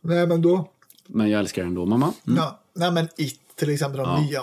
Nej, 0.00 0.26
men 0.26 0.42
då... 0.42 0.68
Men 1.06 1.30
jag 1.30 1.40
älskar 1.40 1.62
den 1.62 1.68
ändå, 1.68 1.86
mamma. 1.86 2.12
Mm. 2.26 2.36
Ja, 2.38 2.60
nej, 2.74 2.90
men 2.90 3.08
It, 3.16 3.40
till 3.56 3.70
exempel, 3.70 3.98
de 4.00 4.22
nya. 4.24 4.42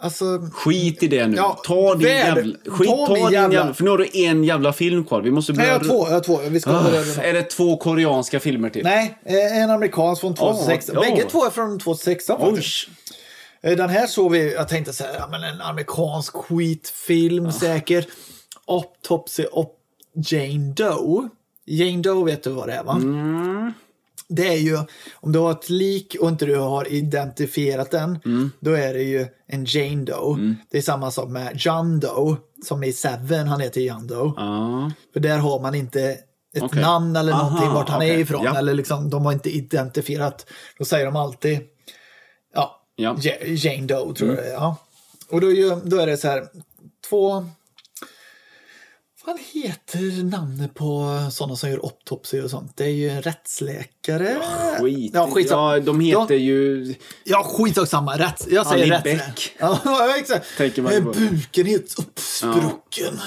Alltså, 0.00 0.24
Skit 0.52 1.02
i 1.02 1.08
det 1.08 1.26
nu. 1.26 1.36
Ja, 1.36 1.60
ta 1.64 1.94
din 1.94 2.02
väl- 2.08 2.16
jävla... 2.36 2.56
Skit, 2.66 2.88
ta 2.88 3.06
ta, 3.06 3.14
din 3.14 3.30
jävla- 3.32 3.54
jävla... 3.56 3.74
För 3.74 3.84
nu 3.84 3.90
har 3.90 3.98
du 3.98 4.08
en 4.12 4.44
jävla 4.44 4.72
film 4.72 5.04
kvar. 5.04 5.20
Vi 5.22 5.30
måste 5.30 5.52
nej, 5.52 5.58
börja... 5.58 5.72
jag 5.72 5.78
har 5.78 5.84
två. 5.84 6.06
Jag 6.06 6.14
har 6.14 6.20
två. 6.20 6.40
Vi 6.48 6.60
ska 6.60 6.70
Ah, 6.70 6.82
börja 6.82 7.00
med 7.00 7.18
är 7.24 7.32
det 7.32 7.42
två 7.42 7.76
koreanska 7.76 8.40
filmer 8.40 8.70
till? 8.70 8.84
Nej, 8.84 9.18
eh, 9.24 9.62
en 9.62 9.70
amerikansk 9.70 10.20
från 10.20 10.34
2016. 10.34 10.94
ja. 10.94 11.00
Bägge 11.00 11.24
två 11.30 11.44
är 11.46 11.50
från 11.50 11.78
2016 11.78 12.40
faktiskt. 12.40 12.88
Eh, 13.62 13.76
Den 13.76 13.88
här 13.90 14.06
såg 14.06 14.32
vi, 14.32 14.52
jag 14.54 14.68
tänkte 14.68 14.92
så 14.92 15.04
här, 15.04 15.14
ja, 15.18 15.28
men 15.30 15.42
en 15.44 15.60
amerikansk 15.60 16.34
skitfilm 16.36 17.52
säkert. 17.52 18.08
Autopsy 18.66 19.44
of 19.44 19.66
Jane 20.14 20.72
Doe. 20.76 21.28
Jane 21.66 22.02
Doe 22.02 22.24
vet 22.24 22.42
du 22.42 22.50
vad 22.50 22.68
det 22.68 22.74
är 22.74 22.82
va? 22.84 23.00
Det 24.28 24.48
är 24.48 24.56
ju, 24.58 24.78
om 25.14 25.32
du 25.32 25.38
har 25.38 25.50
ett 25.50 25.70
lik 25.70 26.16
och 26.20 26.28
inte 26.28 26.46
du 26.46 26.56
har 26.58 26.92
identifierat 26.92 27.90
den, 27.90 28.18
då 28.60 28.70
är 28.72 28.94
det 28.94 29.02
ju 29.02 29.26
en 29.46 29.64
Jane 29.68 30.04
Doe. 30.04 30.54
Det 30.70 30.78
är 30.78 30.82
samma 30.82 31.10
sak 31.10 31.28
med 31.28 31.52
John 31.56 32.00
Doe, 32.00 32.36
som 32.64 32.84
i 32.84 32.92
Seven, 32.92 33.48
han 33.48 33.60
heter 33.60 33.80
John 33.80 34.06
Doe. 34.06 34.32
Ja. 34.36 34.92
För 35.12 35.20
där 35.20 35.38
har 35.38 35.60
man 35.60 35.74
inte 35.74 36.00
ett 36.56 36.62
Okej. 36.62 36.82
namn 36.82 37.16
eller 37.16 37.32
Aha, 37.32 37.42
någonting 37.42 37.70
vart 37.74 37.88
han 37.88 38.02
är 38.02 38.06
okej. 38.06 38.20
ifrån. 38.20 38.44
Ja. 38.44 38.58
Eller 38.58 38.74
liksom, 38.74 39.10
de 39.10 39.24
har 39.24 39.32
inte 39.32 39.50
identifierat. 39.50 40.46
Då 40.78 40.84
säger 40.84 41.04
de 41.06 41.16
alltid 41.16 41.60
ja, 42.54 42.80
Ja. 42.96 43.10
Mm. 43.10 43.20
Ja- 43.22 43.46
Jane 43.70 43.86
Doe 43.86 44.14
tror 44.14 44.28
jag 44.30 44.38
det 44.38 44.48
är. 44.48 44.52
Ja. 44.52 44.76
Och 45.30 45.40
då, 45.40 45.52
är 45.52 45.88
då 45.90 45.96
är 45.96 46.06
det 46.06 46.16
så 46.16 46.28
här, 46.28 46.44
två... 47.10 47.46
Vad 49.28 49.38
heter 49.52 50.24
namnet 50.24 50.74
på 50.74 51.18
sådana 51.32 51.56
som 51.56 51.70
gör 51.70 51.78
autopsy 51.78 52.40
och 52.40 52.50
sånt? 52.50 52.72
Det 52.76 52.84
är 52.84 52.88
ju 52.88 53.20
rättsläkare. 53.20 54.36
Skit. 54.80 55.10
Ja, 55.14 55.28
ja, 55.40 55.80
de 55.80 56.00
heter 56.00 56.34
ju... 56.34 56.94
Ja, 57.24 57.44
skitsak 57.44 57.88
samma. 57.88 58.16
Rätt. 58.18 58.46
Jag 58.50 58.66
säger 58.66 58.92
Ali. 58.94 59.02
Beck. 59.04 59.56
Ja, 59.58 59.78
ja, 59.84 60.16
exakt. 60.18 60.46
Tänker 60.56 60.82
man 60.82 60.92
Eh, 60.92 61.04
på. 61.04 61.12
Buken 61.12 61.66
helt 61.66 61.98
uppsprucken. 61.98 63.20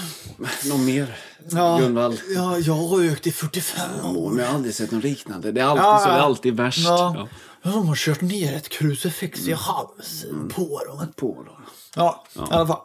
Någon 0.65 0.85
mer? 0.85 1.17
Ja, 1.51 1.77
Gunvald? 1.81 2.21
ja, 2.35 2.57
jag 2.57 2.73
har 2.73 2.97
rökt 2.97 3.27
i 3.27 3.31
45 3.31 4.05
år. 4.17 4.29
Men 4.29 4.39
jag 4.39 4.47
har 4.47 4.55
aldrig 4.55 4.75
sett 4.75 4.91
något 4.91 5.03
liknande. 5.03 5.51
Det 5.51 5.61
är 5.61 5.65
alltid 5.65 5.83
Ja, 5.83 5.99
så. 5.99 6.05
Det 6.07 6.13
är 6.13 6.17
ja. 6.17 6.23
alltid 6.23 6.53
värst. 6.57 6.85
Ja. 6.85 7.13
Ja. 7.17 7.27
Ja, 7.63 7.71
de 7.71 7.87
har 7.87 7.95
kört 7.95 8.21
ner 8.21 8.55
ett 8.55 8.69
krucifix 8.69 9.47
i 9.47 9.53
halsen 9.53 10.49
på 10.55 10.81
dem. 10.87 11.13
På 11.15 11.33
dem. 11.43 11.65
Ja, 11.95 12.23
i 12.35 12.39
alla 12.39 12.67
fall. 12.67 12.79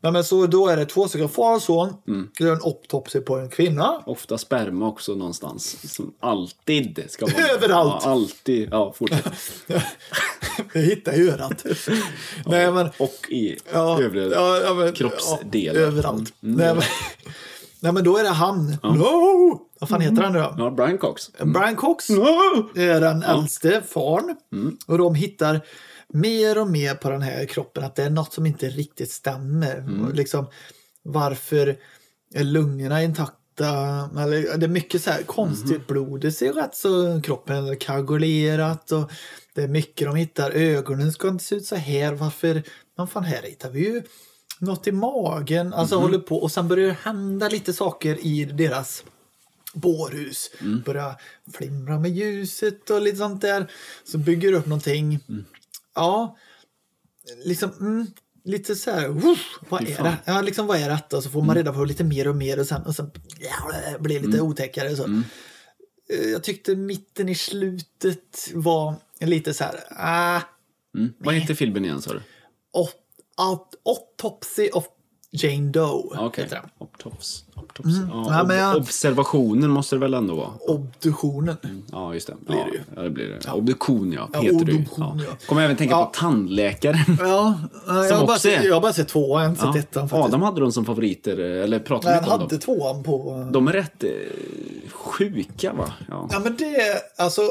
Nej, 0.00 0.12
men 0.12 0.24
så 0.24 0.46
då 0.46 0.68
är 0.68 0.76
det 0.76 0.86
två 0.86 1.08
stycken 1.08 1.28
far 1.28 1.54
och 1.54 1.62
son. 1.62 1.94
Mm. 2.08 2.30
Det 2.38 2.44
är 2.44 2.52
en 2.52 3.24
på 3.24 3.36
en 3.38 3.48
kvinna. 3.48 4.02
Ofta 4.06 4.38
sperma 4.38 4.88
också 4.88 5.14
någonstans. 5.14 5.94
Som 5.94 6.14
alltid 6.20 7.04
ska 7.08 7.26
vara 7.26 7.48
Överallt. 7.48 8.02
Ja, 8.04 8.10
alltid. 8.10 8.68
Ja, 8.70 8.92
fortsätt. 8.96 9.32
Jag 10.72 10.82
hittar 10.82 11.12
i 11.12 11.30
örat. 11.30 11.64
Nej, 12.46 12.72
men, 12.72 12.90
Och 12.98 13.30
i 13.30 13.56
ja, 13.72 14.02
övriga 14.02 14.26
ja, 14.26 14.60
ja, 14.64 14.74
men, 14.74 14.92
kroppsdelar. 14.92 15.80
Ja, 15.80 15.86
överallt. 15.86 16.32
Mm. 16.42 16.56
Nej, 16.56 16.74
men, 16.74 16.82
nej, 17.80 17.92
men 17.92 18.04
då 18.04 18.16
är 18.16 18.22
det 18.22 18.28
han. 18.28 18.76
No! 18.82 19.60
Vad 19.80 19.88
fan 19.88 20.00
heter 20.00 20.22
han 20.22 20.32
nu 20.32 20.38
då? 20.38 20.54
Ja, 20.58 20.70
Brian 20.70 20.98
Cox. 20.98 21.30
Brian 21.38 21.76
Cox 21.76 22.10
No! 22.10 22.70
är 22.74 23.00
den 23.00 23.22
äldste 23.22 23.82
farn. 23.88 24.36
Mm. 24.52 24.76
Och 24.86 24.98
de 24.98 25.14
hittar 25.14 25.60
mer 26.12 26.58
och 26.58 26.68
mer 26.70 26.94
på 26.94 27.10
den 27.10 27.22
här 27.22 27.44
kroppen 27.44 27.84
att 27.84 27.94
det 27.96 28.02
är 28.04 28.10
något 28.10 28.32
som 28.32 28.46
inte 28.46 28.68
riktigt 28.68 29.10
stämmer. 29.10 29.76
Mm. 29.78 30.12
Liksom, 30.12 30.46
varför 31.02 31.76
är 32.34 32.44
lungorna 32.44 33.02
intakta? 33.02 33.36
Eller, 34.18 34.56
det 34.58 34.66
är 34.66 34.68
mycket 34.68 35.02
så 35.02 35.10
här 35.10 35.22
konstigt 35.22 35.70
Mm. 35.70 35.82
blod. 35.88 36.20
Det 36.20 36.32
ser 36.32 36.52
rätt 36.52 36.74
så 36.74 37.20
kroppen 37.22 37.56
är 37.68 37.74
koagulerat. 37.74 38.92
Och 38.92 39.10
det 39.54 39.62
är 39.62 39.68
mycket 39.68 40.06
de 40.06 40.16
hittar. 40.16 40.50
Ögonen 40.50 41.12
ska 41.12 41.28
inte 41.28 41.44
se 41.44 41.54
ut 41.54 41.66
så 41.66 41.76
här. 41.76 42.12
Varför? 42.12 42.62
Men 42.96 43.06
fan, 43.06 43.24
här 43.24 43.42
hittar 43.42 43.70
vi 43.70 43.80
ju 43.80 44.02
något 44.60 44.86
i 44.86 44.92
magen. 44.92 45.72
Alltså 45.74 45.94
Mhm. 45.94 46.02
håller 46.02 46.18
på. 46.18 46.36
Och 46.42 46.52
sen 46.52 46.68
börjar 46.68 46.86
det 46.88 46.96
hända 47.02 47.48
lite 47.48 47.72
saker 47.72 48.26
i 48.26 48.44
deras 48.44 49.04
bårhus. 49.74 50.50
Mm. 50.60 50.82
Börja 50.86 51.16
flimra 51.52 51.98
med 51.98 52.10
ljuset 52.10 52.90
och 52.90 53.02
lite 53.02 53.16
sånt 53.16 53.40
där. 53.42 53.70
Så 54.04 54.18
bygger 54.18 54.52
upp 54.52 54.66
någonting. 54.66 55.20
Mm. 55.28 55.44
Ja, 55.96 56.36
liksom 57.44 57.70
mm, 57.80 58.06
lite 58.44 58.74
så 58.76 58.90
här. 58.90 59.08
Woof, 59.08 59.38
vad 59.68 59.82
är 59.88 60.02
det? 60.02 60.16
Ja, 60.24 60.40
liksom 60.42 60.66
vad 60.66 60.78
är 60.80 60.88
detta? 60.88 61.16
Och 61.16 61.22
så 61.22 61.30
får 61.30 61.42
man 61.42 61.56
reda 61.56 61.72
på 61.72 61.84
lite 61.84 62.04
mer 62.04 62.28
och 62.28 62.36
mer 62.36 62.60
och 62.60 62.66
sen, 62.66 62.82
och 62.82 62.94
sen 62.96 63.10
ja, 63.40 63.98
blir 63.98 64.20
lite 64.20 64.40
otäckare. 64.40 64.96
Så. 64.96 65.04
Eh, 65.04 66.30
Jag 66.32 66.42
tyckte 66.44 66.76
mitten 66.76 67.28
i 67.28 67.34
slutet 67.34 68.50
var 68.54 68.94
lite 69.20 69.54
så 69.54 69.64
här. 69.64 69.80
Ah, 69.90 70.40
Mm. 70.96 71.12
Vad 71.18 71.34
heter 71.34 71.54
filmen 71.54 71.84
igen 71.84 72.02
sa 72.02 72.12
du? 72.12 72.18
aut- 72.72 72.92
aut- 73.36 73.74
Autopsy 73.84 74.68
of 74.70 74.84
Jane 75.30 75.70
Doe. 75.70 76.10
Ja, 76.14 76.32
heter 76.36 76.56
den. 76.56 76.70
Ja, 76.78 76.86
Mm. 77.84 78.08
Ja, 78.10 78.42
ob- 78.44 78.54
jag- 78.56 78.76
Observationen 78.76 79.70
måste 79.70 79.96
det 79.96 80.00
väl 80.00 80.14
ändå 80.14 80.34
vara? 80.34 80.50
Obduktionen. 80.60 81.56
Ja, 81.92 82.14
just 82.14 82.26
det. 82.26 82.34
Blir 82.46 82.56
ja, 82.56 82.64
det. 82.72 82.78
Ja, 82.96 83.02
det 83.02 83.10
blir 83.10 83.28
det. 83.44 83.50
Obduktion, 83.52 84.12
ja. 84.12 84.28
Ja, 84.32 84.40
Heter 84.40 84.54
ju. 84.54 84.60
obduktion, 84.60 85.22
ja. 85.26 85.32
Kommer 85.46 85.62
även 85.62 85.76
tänka 85.76 85.94
Ja. 85.94 86.04
på 86.04 86.18
tandläkaren. 86.20 86.98
Ja, 87.20 87.58
jag 87.86 87.94
har, 88.16 88.26
bara 88.26 88.38
sett, 88.38 88.64
jag 88.64 88.74
har 88.74 88.80
bara 88.80 88.92
sett 88.92 89.08
tvåan, 89.08 89.56
Ja. 89.62 89.72
sett 89.72 89.82
ettan 89.84 90.08
faktiskt. 90.08 90.26
Adam 90.28 90.42
hade 90.42 90.60
dem 90.60 90.72
som 90.72 90.84
favoriter, 90.84 91.38
eller 91.38 91.78
pratade 91.78 92.14
Nej, 92.14 92.22
han 92.24 92.32
om 92.32 92.40
hade 92.40 92.54
dem. 92.54 92.60
tvåan 92.60 93.02
på... 93.02 93.48
De 93.52 93.68
är 93.68 93.72
rätt 93.72 94.04
eh, 94.04 94.10
sjuka, 94.92 95.72
va? 95.72 95.92
Ja. 96.08 96.28
Ja, 96.32 96.38
men 96.38 96.56
det 96.56 96.76
är 96.76 96.96
alltså... 97.16 97.42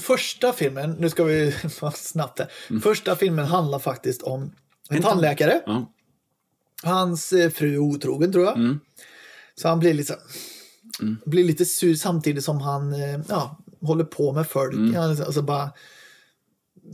Första 0.00 0.52
filmen, 0.52 0.96
nu 0.98 1.10
ska 1.10 1.24
vi 1.24 1.54
snabbt 1.94 2.38
här. 2.38 2.48
Mm. 2.70 2.82
Första 2.82 3.16
filmen 3.16 3.44
handlar 3.44 3.78
faktiskt 3.78 4.22
om 4.22 4.42
en, 4.90 4.96
En 4.96 5.02
tandläkare. 5.02 5.60
Ja. 5.66 5.92
Hans 6.82 7.32
eh, 7.32 7.50
fru 7.50 7.74
är 7.74 7.78
otrogen 7.78 8.32
tror 8.32 8.44
jag. 8.44 8.56
Mm. 8.56 8.80
Så 9.54 9.68
han 9.68 9.78
blir 9.78 9.94
lite, 9.94 10.18
blir 11.26 11.44
lite 11.44 11.64
sur 11.64 11.94
samtidigt 11.94 12.44
som 12.44 12.60
han 12.60 12.92
eh, 12.92 13.20
ja, 13.28 13.58
håller 13.80 14.04
på 14.04 14.32
med 14.32 14.46
folk. 14.48 14.74
Mm. 14.74 14.94
Ja, 14.94 15.02
alltså 15.02 15.42
bara, 15.42 15.70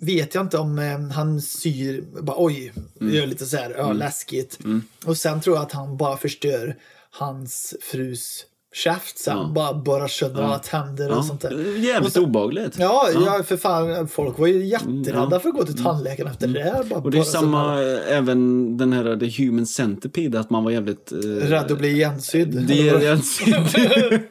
vet 0.00 0.34
jag 0.34 0.44
inte 0.44 0.58
om 0.58 0.78
eh, 0.78 0.98
han 1.00 1.40
syr, 1.42 2.04
bara, 2.22 2.36
oj, 2.38 2.72
Mm. 3.00 3.14
gör 3.14 3.26
lite 3.26 3.46
så 3.46 3.56
här, 3.56 3.74
ja, 3.78 3.92
läskigt. 3.92 4.58
Och 5.04 5.16
sen 5.16 5.40
tror 5.40 5.56
jag 5.56 5.62
att 5.62 5.72
han 5.72 5.96
bara 5.96 6.16
förstör 6.16 6.76
hans 7.10 7.74
frus 7.80 8.44
käft 8.74 9.18
sen. 9.18 9.36
Ja. 9.38 9.50
Bara 9.54 9.74
borrar 9.74 10.08
sönder 10.08 10.42
alla 10.42 10.58
tänder 10.58 11.10
och 11.10 11.16
Ja. 11.16 11.22
sånt 11.22 11.40
där. 11.40 11.50
Jävligt 11.78 12.06
Och 12.06 12.12
sen- 12.12 12.24
obehagligt. 12.24 12.76
Ja, 12.78 13.08
ja, 13.26 13.42
för 13.46 13.56
fan, 13.56 14.08
folk 14.08 14.38
var 14.38 14.46
ju 14.46 14.66
jätterädda 14.66 15.10
Mm, 15.18 15.28
ja. 15.32 15.40
för 15.40 15.48
att 15.48 15.54
gå 15.54 15.64
till 15.64 15.82
tandläkaren 15.84 16.30
efter 16.30 16.48
det. 16.48 16.60
här, 16.62 16.84
Bara 16.84 17.00
Och 17.00 17.10
det 17.10 17.18
är 17.18 17.22
samma, 17.22 17.82
eh, 17.82 18.16
även 18.16 18.76
den 18.76 18.92
här 18.92 19.16
The 19.16 19.42
Human 19.44 19.66
Centipede, 19.66 20.40
att 20.40 20.50
man 20.50 20.64
var 20.64 20.70
jävligt... 20.70 21.12
Eh, 21.12 21.18
Rädd 21.48 21.72
att 21.72 21.78
bli 21.78 21.88
igensydd. 21.88 22.64
Det 22.68 22.88
är 22.88 24.24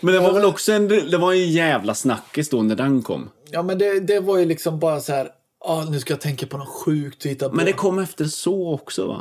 Men 0.04 0.14
det 0.14 0.20
var 0.20 0.32
väl 0.32 0.44
också 0.44 0.72
en, 0.72 0.88
det 0.88 1.18
var 1.18 1.32
en 1.32 1.50
jävla 1.50 1.94
snackis 1.94 2.48
då 2.50 2.62
när 2.62 2.76
den 2.76 3.02
kom. 3.02 3.30
Ja, 3.50 3.62
men 3.62 3.78
det, 3.78 4.00
det 4.00 4.20
var 4.20 4.38
ju 4.38 4.44
liksom 4.44 4.78
bara 4.78 5.00
så 5.00 5.12
här, 5.12 5.28
ah, 5.64 5.84
nu 5.84 6.00
ska 6.00 6.12
jag 6.12 6.20
tänka 6.20 6.46
på 6.46 6.58
något 6.58 6.68
sjukt 6.68 7.26
att 7.26 7.30
hitta 7.30 7.48
på. 7.48 7.54
Men 7.54 7.66
det 7.66 7.72
kom 7.72 7.98
efter 7.98 8.24
så 8.24 8.74
också 8.74 9.06
va? 9.06 9.20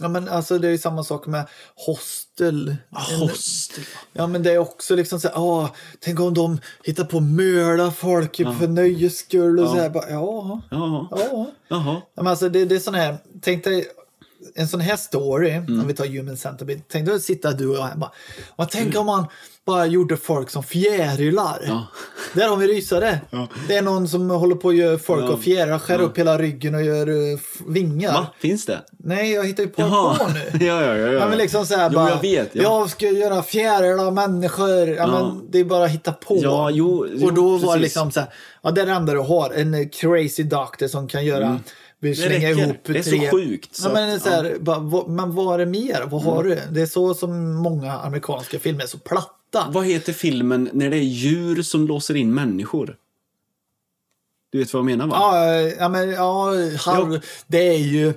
Ja, 0.00 0.08
men 0.08 0.28
alltså 0.28 0.58
det 0.58 0.68
är 0.68 0.72
ju 0.72 0.78
samma 0.78 1.04
sak 1.04 1.26
med 1.26 1.46
Hostel. 1.86 2.76
Hostel. 3.20 3.84
Ja, 4.12 4.26
men 4.26 4.42
det 4.42 4.52
är 4.52 4.58
också 4.58 4.96
liksom 4.96 5.20
så 5.20 5.28
här, 5.28 5.34
ah, 5.36 5.70
tänk 6.00 6.20
om 6.20 6.34
de 6.34 6.60
hittar 6.84 7.04
på 7.04 7.20
mörda 7.20 7.90
folk 7.90 8.36
för 8.36 8.68
nöjes 8.68 9.18
skull 9.18 9.58
och 9.60 9.68
så 9.68 9.74
här. 9.76 9.90
Bara, 9.90 10.10
ja, 10.10 10.60
Ja. 10.70 11.08
ja. 11.10 11.46
Ja, 11.68 12.02
men 12.14 12.26
alltså 12.26 12.48
det, 12.48 12.64
det 12.64 12.74
är 12.74 12.80
sån 12.80 12.94
här, 12.94 13.16
tänk 13.42 13.64
dig 13.64 13.86
en 14.54 14.68
sån 14.68 14.80
här 14.80 14.96
story, 14.96 15.50
Mm. 15.50 15.80
om 15.80 15.86
vi 15.86 15.94
tar 15.94 16.04
Human 16.06 16.36
Centipede. 16.36 16.80
Tänk 16.92 17.06
dig 17.06 17.14
att 17.14 17.22
sitta 17.22 17.52
du 17.52 17.68
och 17.68 17.76
jag 17.76 17.82
här 17.82 17.96
bara, 17.96 18.10
och 18.56 18.70
tänk 18.70 18.96
om 18.96 19.06
man 19.06 19.26
bara 19.66 19.86
gjorde 19.86 20.16
folk 20.16 20.50
som 20.50 20.62
fjärilar. 20.62 21.64
Ja. 21.66 21.86
Där 22.34 22.48
har 22.48 22.56
vi 22.56 22.66
rysare. 22.66 23.20
Det 23.68 23.76
är 23.76 23.82
någon 23.82 24.08
som 24.08 24.30
håller 24.30 24.54
på 24.54 24.68
att 24.68 24.76
göra 24.76 24.98
folk 24.98 25.24
Ja. 25.24 25.32
av 25.32 25.36
fjärilar, 25.36 25.78
skär 25.78 26.00
upp 26.00 26.18
hela 26.18 26.38
ryggen 26.38 26.74
och 26.74 26.82
gör 26.82 27.08
uh, 27.08 27.38
vingar. 27.68 28.12
Va? 28.12 28.26
Finns 28.40 28.66
det? 28.66 28.78
Nej, 28.98 29.32
jag 29.32 29.44
hittar 29.46 29.62
ju 29.62 29.68
på 29.68 29.82
Jaha. 29.82 30.16
på 30.18 30.26
nu. 30.28 30.64
ja, 30.66 30.82
ja, 30.82 30.96
ja. 30.96 30.96
ja. 30.96 31.12
Ja, 31.12 31.28
men 31.28 31.38
liksom 31.38 31.66
så 31.66 31.74
här 31.76 31.90
jo, 31.90 31.94
bara, 31.98 32.10
jag 32.10 32.20
vet. 32.22 32.50
Ja. 32.52 32.62
jag 32.62 32.90
ska 32.90 33.06
göra 33.10 33.42
fjärilar 33.42 34.06
av 34.06 34.12
människor. 34.12 34.88
Ja, 34.88 34.94
Ja. 34.94 35.06
Men 35.06 35.50
det 35.50 35.58
är 35.58 35.64
bara 35.64 35.84
att 35.84 35.90
hitta 35.90 36.12
på. 36.12 36.38
Ja, 36.42 36.70
jo, 36.70 37.06
jo, 37.14 37.26
och 37.26 37.34
då 37.34 37.48
var 37.50 37.58
det 37.58 37.66
precis. 37.66 37.82
liksom 37.82 38.10
så 38.12 38.20
här, 38.20 38.28
ja 38.62 38.70
det 38.70 38.80
är 38.80 38.86
det 38.86 38.92
enda 38.92 39.12
du 39.12 39.18
har. 39.20 39.50
En 39.50 39.88
crazy 39.88 40.42
doctor 40.42 40.86
som 40.88 41.08
kan 41.08 41.24
göra, 41.24 41.46
Mm. 41.46 41.60
Slänga 42.02 42.48
räcker. 42.48 42.48
ihop 42.62 42.76
Det 42.84 42.98
är 42.98 43.02
så 43.02 43.10
tre. 43.10 43.30
sjukt, 43.30 43.76
så 43.76 43.88
ja, 43.88 43.92
men, 43.92 44.16
att- 44.16 44.22
så 44.22 44.28
här, 44.28 44.56
bara, 44.60 44.78
vad, 44.78 45.08
men 45.10 45.34
vad 45.34 45.54
är 45.54 45.58
det 45.58 45.70
mer? 45.70 46.06
Vad 46.10 46.22
har 46.22 46.44
Mm. 46.44 46.48
du? 46.66 46.74
Det 46.74 46.82
är 46.82 46.86
så 46.86 47.14
som 47.14 47.52
många 47.54 47.92
amerikanska 47.92 48.58
filmer 48.58 48.82
är 48.82 48.86
så 48.86 48.98
platta. 48.98 49.66
Vad 49.72 49.86
heter 49.86 50.12
filmen 50.12 50.70
när 50.72 50.90
det 50.90 50.96
är 50.96 51.00
djur 51.02 51.62
som 51.62 51.86
låser 51.86 52.14
in 52.16 52.34
människor? 52.34 52.96
Du 54.52 54.58
vet 54.58 54.72
vad 54.72 54.78
jag 54.80 54.84
menar 54.86 55.06
va? 55.06 55.16
Ja, 55.20 55.60
ja 55.60 55.88
men 55.88 56.10
ja, 56.10 56.44
halv, 56.78 57.14
Ja. 57.14 57.20
det 57.46 57.68
är 57.68 57.78
ju, 57.78 58.14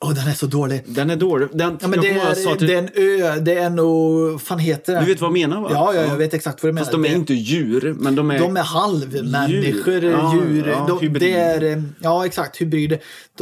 åh 0.00 0.14
den 0.14 0.28
är 0.28 0.32
så 0.34 0.46
dålig. 0.46 0.82
Den 0.86 1.10
är 1.10 1.16
dålig. 1.16 1.48
Den, 1.52 1.78
Ja, 1.82 1.88
men 1.88 2.00
det 2.00 2.08
är, 2.10 2.56
till- 2.56 2.66
det 2.68 2.74
är 2.74 2.78
en 2.78 2.88
ö, 2.94 3.36
det 3.40 3.54
är 3.54 3.70
nog, 3.70 4.42
fan 4.42 4.58
heter 4.58 4.94
det? 4.94 5.00
Du 5.00 5.06
vet 5.06 5.20
vad 5.20 5.28
jag 5.28 5.32
menar 5.32 5.60
va? 5.60 5.68
Ja, 5.72 5.94
ja, 5.94 6.00
jag 6.02 6.16
vet 6.16 6.34
exakt 6.34 6.62
vad 6.62 6.68
du 6.68 6.72
menar. 6.74 6.84
Fast 6.84 6.92
de 6.92 7.04
är 7.04 7.08
Det- 7.08 7.14
inte 7.14 7.34
djur, 7.34 7.94
men 7.98 8.14
de 8.14 8.30
är... 8.30 8.38
De 8.38 8.56
är 8.56 8.62
halvmänniskor, 8.62 9.92
Djur. 9.94 10.10
Ja, 10.10 10.34
djur. 10.34 10.66
ja, 10.68 10.84
de, 10.88 11.00
hybrid. 11.00 11.22
det 11.22 11.32
är, 11.40 11.76
eh, 11.76 11.82
ja, 12.00 12.26
exakt. 12.26 12.60
Hybrid. 12.60 12.98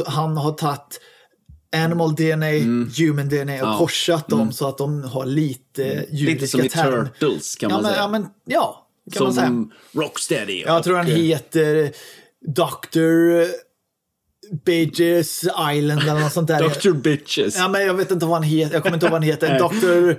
Han 0.07 0.37
har 0.37 0.51
tagit 0.51 0.99
animal 1.75 2.15
DNA, 2.15 2.45
human 2.97 3.29
DNA 3.29 3.41
och 3.41 3.49
Mm. 3.49 3.55
Ja. 3.59 3.75
korsat 3.77 4.27
dem 4.27 4.51
så 4.51 4.67
att 4.67 4.77
de 4.77 5.03
har 5.03 5.25
lite 5.25 6.05
djuriska 6.11 6.33
Lite 6.33 6.47
som 6.47 6.61
i 6.61 6.69
termer. 6.69 7.05
Turtles 7.19 7.55
kan 7.55 7.69
Ja, 7.69 7.75
man 7.75 7.83
men, 7.83 7.91
säga. 7.91 8.01
ja, 8.03 8.07
men 8.09 8.25
ja. 8.45 8.87
Kan 9.13 9.23
man 9.23 9.33
säga. 9.33 9.47
som 9.47 9.71
Rocksteady. 9.93 10.61
Jag 10.65 10.83
tror 10.83 10.97
han 10.97 11.05
heter 11.05 11.91
Dr. 12.55 13.47
Bitches 14.65 15.43
Island 15.73 16.01
eller 16.01 16.19
något 16.19 16.33
sånt 16.33 16.47
där. 16.47 16.69
Dr. 16.69 16.91
Bitches. 16.91 17.57
Ja, 17.57 17.67
men 17.67 17.85
jag 17.85 17.93
vet 17.93 18.11
inte 18.11 18.25
vad 18.25 18.33
han 18.35 18.43
heter. 18.43 18.73
Jag 18.73 18.83
kommer 18.83 18.95
inte 18.95 19.05
ihåg 19.05 19.11
vad 19.11 19.21
han 19.21 19.29
heter. 19.29 19.59
Dr. 19.59 20.13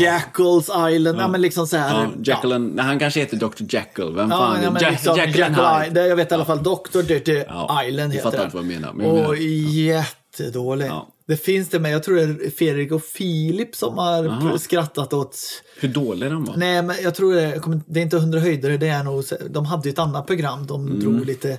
Jackals 0.00 0.70
Island. 0.92 1.18
Ja, 1.20 1.28
men 1.28 1.40
liksom 1.42 1.66
så 1.66 1.76
här. 1.76 2.08
Ja, 2.22 2.54
and, 2.54 2.74
nej, 2.74 2.84
han 2.84 2.98
kanske 2.98 3.20
heter 3.20 3.36
Dr. 3.36 3.62
Jekyll. 3.68 4.12
Vem 4.14 4.30
Ja, 4.30 4.36
fan 4.36 4.58
ja, 4.62 4.70
men 4.70 4.82
Jack, 4.82 4.92
liksom 4.92 5.16
Jekyll 5.16 5.44
Hyde? 5.44 6.06
Jag 6.06 6.16
vet 6.16 6.30
i 6.30 6.34
alla 6.34 6.44
fall 6.44 6.62
Dr. 6.62 7.02
Dirty 7.02 7.32
Ja, 7.48 7.82
Island 7.84 8.12
jag 8.12 8.16
heter 8.16 8.22
fattar 8.22 8.38
den. 8.38 8.46
inte 8.46 8.56
vad 8.56 8.64
jag 8.64 8.72
menar, 8.72 8.92
men 8.92 9.06
jag 9.06 9.14
menar 9.14 9.28
Och 9.28 9.36
jättedålig. 9.36 10.86
Ja. 10.86 11.08
Det 11.26 11.36
finns 11.36 11.68
det, 11.68 11.78
men 11.78 11.90
jag 11.90 12.02
tror 12.02 12.16
det 12.16 12.22
är 12.22 12.50
Fredrik 12.50 12.92
och 12.92 13.02
Filip 13.02 13.74
som 13.76 13.98
har 13.98 14.26
Aha. 14.28 14.58
skrattat 14.58 15.12
åt 15.12 15.36
Hur 15.80 15.88
dålig 15.88 16.30
den 16.30 16.44
var? 16.44 16.56
Nej, 16.56 16.82
men 16.82 16.96
jag 17.02 17.14
tror 17.14 17.34
det, 17.34 17.42
jag 17.42 17.80
det 17.86 18.00
är 18.00 18.02
inte 18.04 18.16
100 18.16 18.40
höjder, 18.40 18.78
det 18.78 18.88
är 18.88 19.02
nog, 19.02 19.24
de 19.50 19.64
hade 19.66 19.88
ju 19.88 19.92
ett 19.92 19.98
annat 19.98 20.26
program, 20.26 20.66
de 20.66 20.86
Mm. 20.86 21.00
drog 21.00 21.24
lite 21.26 21.58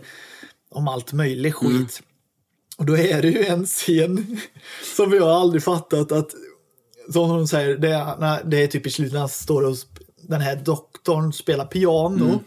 om 0.75 0.87
allt 0.87 1.13
möjligt 1.13 1.55
skit. 1.55 2.01
Och 2.77 2.85
då 2.85 2.97
är 2.97 3.21
det 3.21 3.27
ju 3.27 3.45
en 3.45 3.65
scen 3.65 4.37
som 4.95 5.13
jag 5.13 5.27
aldrig 5.27 5.63
fattat 5.63 6.11
att, 6.11 6.31
som 7.13 7.29
de 7.29 7.47
säger, 7.47 7.77
det 7.77 7.89
är, 7.89 8.43
det 8.43 8.63
är 8.63 8.67
typ 8.67 8.87
i 8.87 8.89
slutet 8.89 9.13
när 9.13 9.19
han 9.19 9.29
står 9.29 9.61
och 9.61 9.75
den 10.21 10.41
här 10.41 10.55
doktorn 10.55 11.33
spelar 11.33 11.65
piano. 11.65 12.25
Mm. 12.25 12.39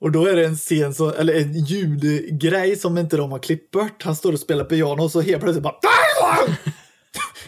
Och 0.00 0.12
då 0.12 0.26
är 0.26 0.36
det 0.36 0.44
en 0.44 0.56
scen, 0.56 0.94
så, 0.94 1.12
eller 1.12 1.34
en 1.34 1.64
ljudgrej 1.64 2.76
som 2.76 2.98
inte 2.98 3.16
de 3.16 3.32
har 3.32 3.38
klippt 3.38 3.70
bort. 3.70 4.02
Han 4.02 4.16
står 4.16 4.32
och 4.32 4.40
spelar 4.40 4.64
piano 4.64 5.02
och 5.02 5.10
så 5.10 5.20
helt 5.20 5.42
plötsligt 5.42 5.62
bara 5.62 5.78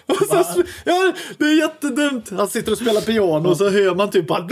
så, 0.44 0.62
ja, 0.84 1.12
det 1.38 1.44
är 1.44 1.58
jättedumt. 1.58 2.30
Han 2.30 2.48
sitter 2.48 2.72
och 2.72 2.78
spelar 2.78 3.00
piano 3.00 3.48
och 3.48 3.56
så 3.56 3.70
hör 3.70 3.94
man 3.94 4.10
typ 4.10 4.26
bara 4.26 4.48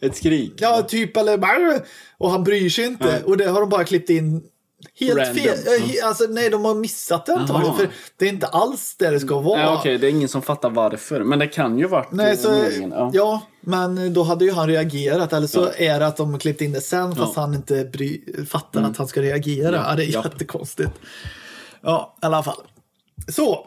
Ett 0.00 0.16
skrik? 0.16 0.52
Ja, 0.56 0.82
typ 0.82 1.16
eller 1.16 1.80
och 2.18 2.30
han 2.30 2.44
bryr 2.44 2.70
sig 2.70 2.84
inte. 2.84 3.22
Och 3.24 3.36
det 3.36 3.44
har 3.44 3.60
de 3.60 3.68
bara 3.68 3.84
klippt 3.84 4.10
in 4.10 4.42
helt 5.00 5.16
Random. 5.18 5.34
fel. 5.34 5.58
Ja, 5.94 6.06
Alltså, 6.08 6.24
nej, 6.30 6.50
de 6.50 6.64
har 6.64 6.74
missat 6.74 7.26
det 7.26 7.34
antagligen. 7.34 7.76
För 7.76 7.88
det 8.16 8.24
är 8.24 8.28
inte 8.28 8.46
alls 8.46 8.96
det 8.98 9.10
det 9.10 9.20
ska 9.20 9.40
vara. 9.40 9.60
Ja, 9.60 9.78
Okej, 9.78 9.98
det 9.98 10.06
är 10.06 10.10
ingen 10.10 10.28
som 10.28 10.42
fattar 10.42 10.70
varför. 10.70 11.24
Men 11.24 11.38
det 11.38 11.46
kan 11.46 11.78
ju 11.78 11.86
varit 11.86 12.12
Nej, 12.12 12.32
eh, 12.32 12.38
så, 12.38 12.50
meningen. 12.50 12.90
Ja. 12.90 13.10
ja. 13.14 13.42
men 13.60 14.14
då 14.14 14.22
hade 14.22 14.44
ju 14.44 14.52
han 14.52 14.68
reagerat. 14.68 15.32
Eller 15.32 15.46
så 15.46 15.68
är 15.76 16.00
det 16.00 16.06
att 16.06 16.16
de 16.16 16.38
klippt 16.38 16.60
in 16.60 16.72
det 16.72 16.80
sen 16.80 17.14
fast 17.16 17.32
Ja. 17.36 17.40
han 17.40 17.54
inte 17.54 17.84
bry, 17.84 18.20
fattar 18.48 18.82
att 18.82 18.96
han 18.96 19.08
ska 19.08 19.22
reagera. 19.22 19.84
Ja, 19.88 19.94
det 19.96 20.04
är 20.04 20.12
Ja. 20.12 20.24
jättekonstigt. 20.24 20.90
Ja, 21.82 22.16
i 22.22 22.26
alla 22.26 22.42
fall. 22.42 22.60
Så. 23.28 23.66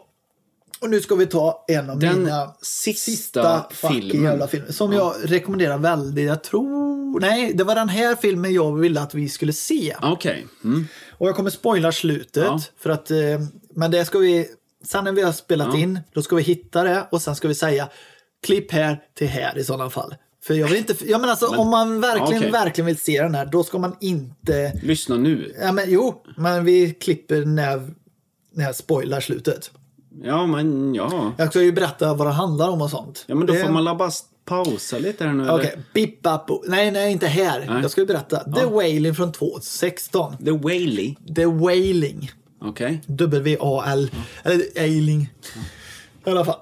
Och 0.80 0.90
nu 0.90 1.00
ska 1.00 1.14
vi 1.14 1.26
ta 1.26 1.64
en 1.68 1.90
av 1.90 1.98
Den 1.98 2.22
mina 2.22 2.54
sista 2.62 3.66
fucking 3.70 4.00
filmen. 4.00 4.22
jävla 4.24 4.48
filmer. 4.48 4.72
Som 4.72 4.92
jag 4.92 5.14
rekommenderar 5.24 5.78
väldigt. 5.78 6.26
Jag 6.26 6.42
tror... 6.44 7.20
Nej, 7.20 7.52
det 7.54 7.64
var 7.64 7.74
den 7.74 7.88
här 7.88 8.16
filmen 8.16 8.52
jag 8.54 8.76
ville 8.78 9.00
att 9.00 9.14
vi 9.14 9.28
skulle 9.28 9.52
se. 9.52 9.96
Okej. 10.02 10.46
Mm. 10.64 10.86
Och 11.10 11.28
jag 11.28 11.36
kommer 11.36 11.50
spoila 11.50 11.92
slutet. 11.92 12.44
Ja. 12.44 12.60
För 12.78 12.90
att, 12.90 13.10
eh, 13.10 13.18
men 13.74 13.90
det 13.90 14.04
ska 14.04 14.18
vi... 14.18 14.46
Sen 14.84 15.04
när 15.04 15.12
vi 15.12 15.22
har 15.22 15.32
spelat 15.32 15.68
Ja. 15.72 15.78
in, 15.80 16.00
då 16.14 16.22
ska 16.22 16.36
vi 16.36 16.42
hitta 16.42 16.82
det 16.82 17.06
och 17.10 17.22
sen 17.22 17.36
ska 17.36 17.48
vi 17.48 17.54
säga 17.54 17.88
klipp 18.46 18.72
här 18.72 19.00
till 19.14 19.28
här 19.28 19.58
i 19.58 19.64
sådana 19.64 19.90
fall. 19.90 20.14
För 20.44 20.54
jag 20.54 20.68
vill 20.68 20.78
inte... 20.78 20.94
Ja, 21.06 21.18
men 21.18 21.30
alltså, 21.30 21.46
om 21.46 21.68
man 21.70 22.00
verkligen, 22.00 22.38
okej. 22.42 22.50
verkligen 22.50 22.86
vill 22.86 22.98
se 22.98 23.22
den 23.22 23.34
här, 23.34 23.46
då 23.46 23.64
ska 23.64 23.78
man 23.78 23.96
inte... 24.00 24.72
Lyssna 24.82 25.16
nu. 25.16 25.54
Ja, 25.60 25.72
men 25.72 25.84
jo, 25.88 26.22
men 26.36 26.64
vi 26.64 26.90
klipper 26.90 27.44
när, 27.44 27.90
när 28.54 28.64
jag 28.64 28.76
spoilar 28.76 29.20
slutet. 29.20 29.70
Ja, 30.22 30.46
men 30.46 30.94
ja. 30.94 31.32
Jag 31.38 31.48
ska 31.48 31.62
ju 31.62 31.72
berätta 31.72 32.14
vad 32.14 32.26
det 32.26 32.32
handlar 32.32 32.68
om 32.68 32.82
och 32.82 32.90
sånt. 32.90 33.24
Ja, 33.26 33.34
men 33.34 33.46
då 33.46 33.52
Det- 33.52 33.60
får 33.60 33.68
man 33.72 33.84
la 33.84 33.94
bara 33.94 34.10
pausa 34.44 34.98
lite 34.98 35.24
här 35.24 35.32
nu. 35.32 35.50
Okej, 35.50 35.76
Bip 35.94 36.22
Bap 36.22 36.46
Bo- 36.46 36.64
Nej, 36.68 36.90
nej, 36.90 37.12
inte 37.12 37.26
här. 37.26 37.66
Nej. 37.68 37.82
Jag 37.82 37.90
ska 37.90 38.00
ju 38.00 38.06
berätta. 38.06 38.52
The 38.52 38.64
Wailing 38.66 39.14
från 39.14 39.32
2016. 39.32 40.36
The 40.36 40.50
Whaley. 40.50 41.14
The 41.36 41.44
Wailing. 41.46 42.30
Okej. 42.62 43.02
W-A-L. 43.06 44.10
Eller 44.42 44.64
Ailing. 44.76 45.32
I 46.26 46.30
alla 46.30 46.44
fall. 46.44 46.58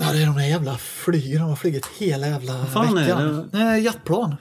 Ja, 0.00 0.12
det 0.12 0.22
är 0.22 0.26
de 0.26 0.34
där 0.36 0.46
jävla 0.48 0.76
flygen. 0.78 1.40
De 1.40 1.48
har 1.48 1.56
flugit 1.56 1.86
hela 1.98 2.26
jävla 2.26 2.66
fan 2.66 2.98
är 2.98 3.02
veckan. 3.02 3.48
Nej, 3.52 3.82
jetplan. 3.82 4.36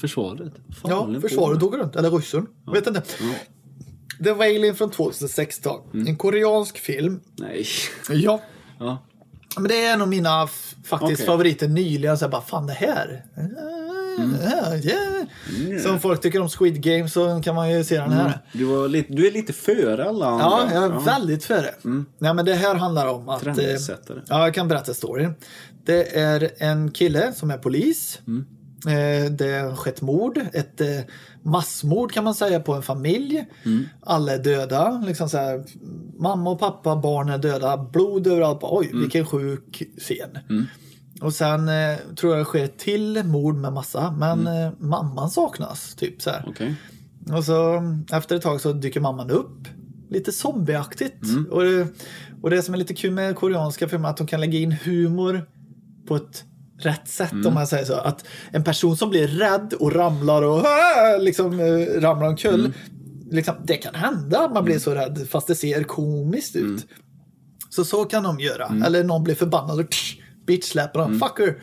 Försvaret. 0.00 0.52
Fan, 0.82 0.90
Ja, 1.14 1.20
försvaret 1.20 1.60
tog 1.60 1.78
runt. 1.78 1.96
Eller 1.96 2.10
ryssen. 2.10 2.46
Jag 2.66 2.72
vet 2.72 2.86
inte. 2.86 3.02
The 4.24 4.32
Wailing 4.32 4.74
från 4.74 4.90
2016. 4.90 5.80
En 6.06 6.16
koreansk 6.16 6.78
film. 6.78 7.20
Nej. 7.38 7.66
Ja. 8.10 8.40
Ja. 8.78 8.98
Men 9.56 9.68
det 9.68 9.84
är 9.86 9.92
en 9.92 10.02
av 10.02 10.08
mina 10.08 10.46
faktiskt 10.84 11.12
Okej. 11.12 11.26
favoriter 11.26 11.68
nyligen. 11.68 12.18
Så 12.18 12.24
jag 12.24 12.30
bara, 12.30 12.42
fan 12.42 12.66
det 12.66 12.72
här. 12.72 13.24
Ja, 14.18 14.76
yeah. 14.76 15.82
Så 15.82 15.90
om 15.92 16.00
folk 16.00 16.20
tycker 16.20 16.40
om 16.40 16.48
Squid 16.48 16.82
Game 16.82 17.08
så 17.08 17.40
kan 17.44 17.54
man 17.54 17.70
ju 17.72 17.84
se 17.84 17.98
den 17.98 18.12
här. 18.12 18.38
Du, 18.52 18.64
var 18.64 18.88
lite, 18.88 19.12
du 19.12 19.26
är 19.26 19.30
lite 19.30 19.52
före 19.52 20.08
alla 20.08 20.26
andra. 20.26 20.44
Ja, 20.44 20.68
jag 20.74 20.84
är 20.84 21.04
väldigt 21.04 21.44
före. 21.44 21.74
Nej, 22.18 22.34
men 22.34 22.44
det 22.44 22.54
här 22.54 22.74
handlar 22.74 23.06
om 23.06 23.28
att... 23.28 23.46
eh. 23.46 23.54
Ja, 24.28 24.44
jag 24.44 24.54
kan 24.54 24.68
berätta 24.68 24.94
storyn. 24.94 25.34
Det 25.84 26.18
är 26.18 26.50
en 26.58 26.90
kille 26.90 27.32
som 27.32 27.50
är 27.50 27.58
polis. 27.58 28.18
Eh, 28.86 29.30
Det 29.32 29.52
har 29.68 29.76
skett 29.76 30.00
mord, 30.00 30.40
ett 30.52 30.80
eh, 30.80 30.88
massmord 31.42 32.12
kan 32.12 32.24
man 32.24 32.34
säga 32.34 32.60
på 32.60 32.74
en 32.74 32.82
familj. 32.82 33.44
Alla 34.00 34.32
är 34.32 34.38
döda. 34.38 35.02
Liksom 35.06 35.28
så 35.28 35.36
här, 35.36 35.64
mamma 36.18 36.50
och 36.50 36.58
pappa, 36.58 36.96
barn 36.96 37.28
är 37.28 37.38
döda, 37.38 37.76
blod 37.76 38.26
överallt. 38.26 38.58
Oj, 38.62 38.90
vilken 38.92 39.26
sjuk 39.26 39.82
scen. 39.98 40.38
Och 41.20 41.34
sen 41.34 41.68
eh, 41.68 41.98
tror 42.16 42.32
jag 42.32 42.40
det 42.40 42.44
sker 42.44 42.66
till 42.66 43.24
mord 43.24 43.54
med 43.54 43.72
massa, 43.72 44.10
men 44.10 44.46
eh, 44.46 44.72
mamman 44.78 45.30
saknas. 45.30 45.94
Typ 45.94 46.22
så. 46.22 46.30
Okej. 46.46 46.74
Och 47.32 47.44
så 47.44 47.82
efter 48.12 48.36
ett 48.36 48.42
tag 48.42 48.60
så 48.60 48.72
dyker 48.72 49.00
mamman 49.00 49.30
upp. 49.30 49.68
Lite 50.10 50.32
zombieaktigt. 50.32 51.24
Mm. 51.24 51.46
Och, 51.50 51.62
det, 51.62 51.86
och 52.42 52.50
det 52.50 52.62
som 52.62 52.74
är 52.74 52.78
lite 52.78 52.94
kul 52.94 53.10
med 53.10 53.36
koreanska 53.36 53.88
filmer 53.88 54.08
är 54.08 54.10
att 54.10 54.16
de 54.16 54.26
kan 54.26 54.40
lägga 54.40 54.58
in 54.58 54.72
humor 54.72 55.46
på 56.08 56.16
ett 56.16 56.44
rätt 56.86 57.08
sätt 57.08 57.32
Mm. 57.32 57.46
om 57.46 57.54
man 57.54 57.66
säger 57.66 57.84
så. 57.84 57.94
Att 57.94 58.24
en 58.52 58.64
person 58.64 58.96
som 58.96 59.10
blir 59.10 59.26
rädd 59.28 59.72
och 59.80 59.92
ramlar 59.94 60.42
och 60.42 60.58
"Ah!" 60.66 61.16
liksom 61.20 61.60
eh, 61.60 62.00
ramlar 62.00 62.28
omkull. 62.28 62.60
Mm. 62.60 62.72
Liksom, 63.30 63.54
det 63.64 63.76
kan 63.76 63.94
hända 63.94 64.40
att 64.40 64.52
man 64.54 64.64
blir 64.64 64.78
så 64.78 64.94
rädd 64.94 65.26
fast 65.30 65.46
det 65.46 65.54
ser 65.54 65.82
komiskt 65.84 66.56
ut. 66.56 66.62
Mm. 66.64 66.80
Så 67.70 67.84
så 67.84 68.04
kan 68.04 68.22
de 68.22 68.40
göra. 68.40 68.72
Eller 68.86 69.04
någon 69.04 69.24
blir 69.24 69.34
förbannad 69.34 69.80
och 69.80 69.90
tsch, 69.90 70.16
bitch 70.46 70.64
släpper 70.70 71.00
Mm. 71.04 71.20
Fucker! 71.20 71.56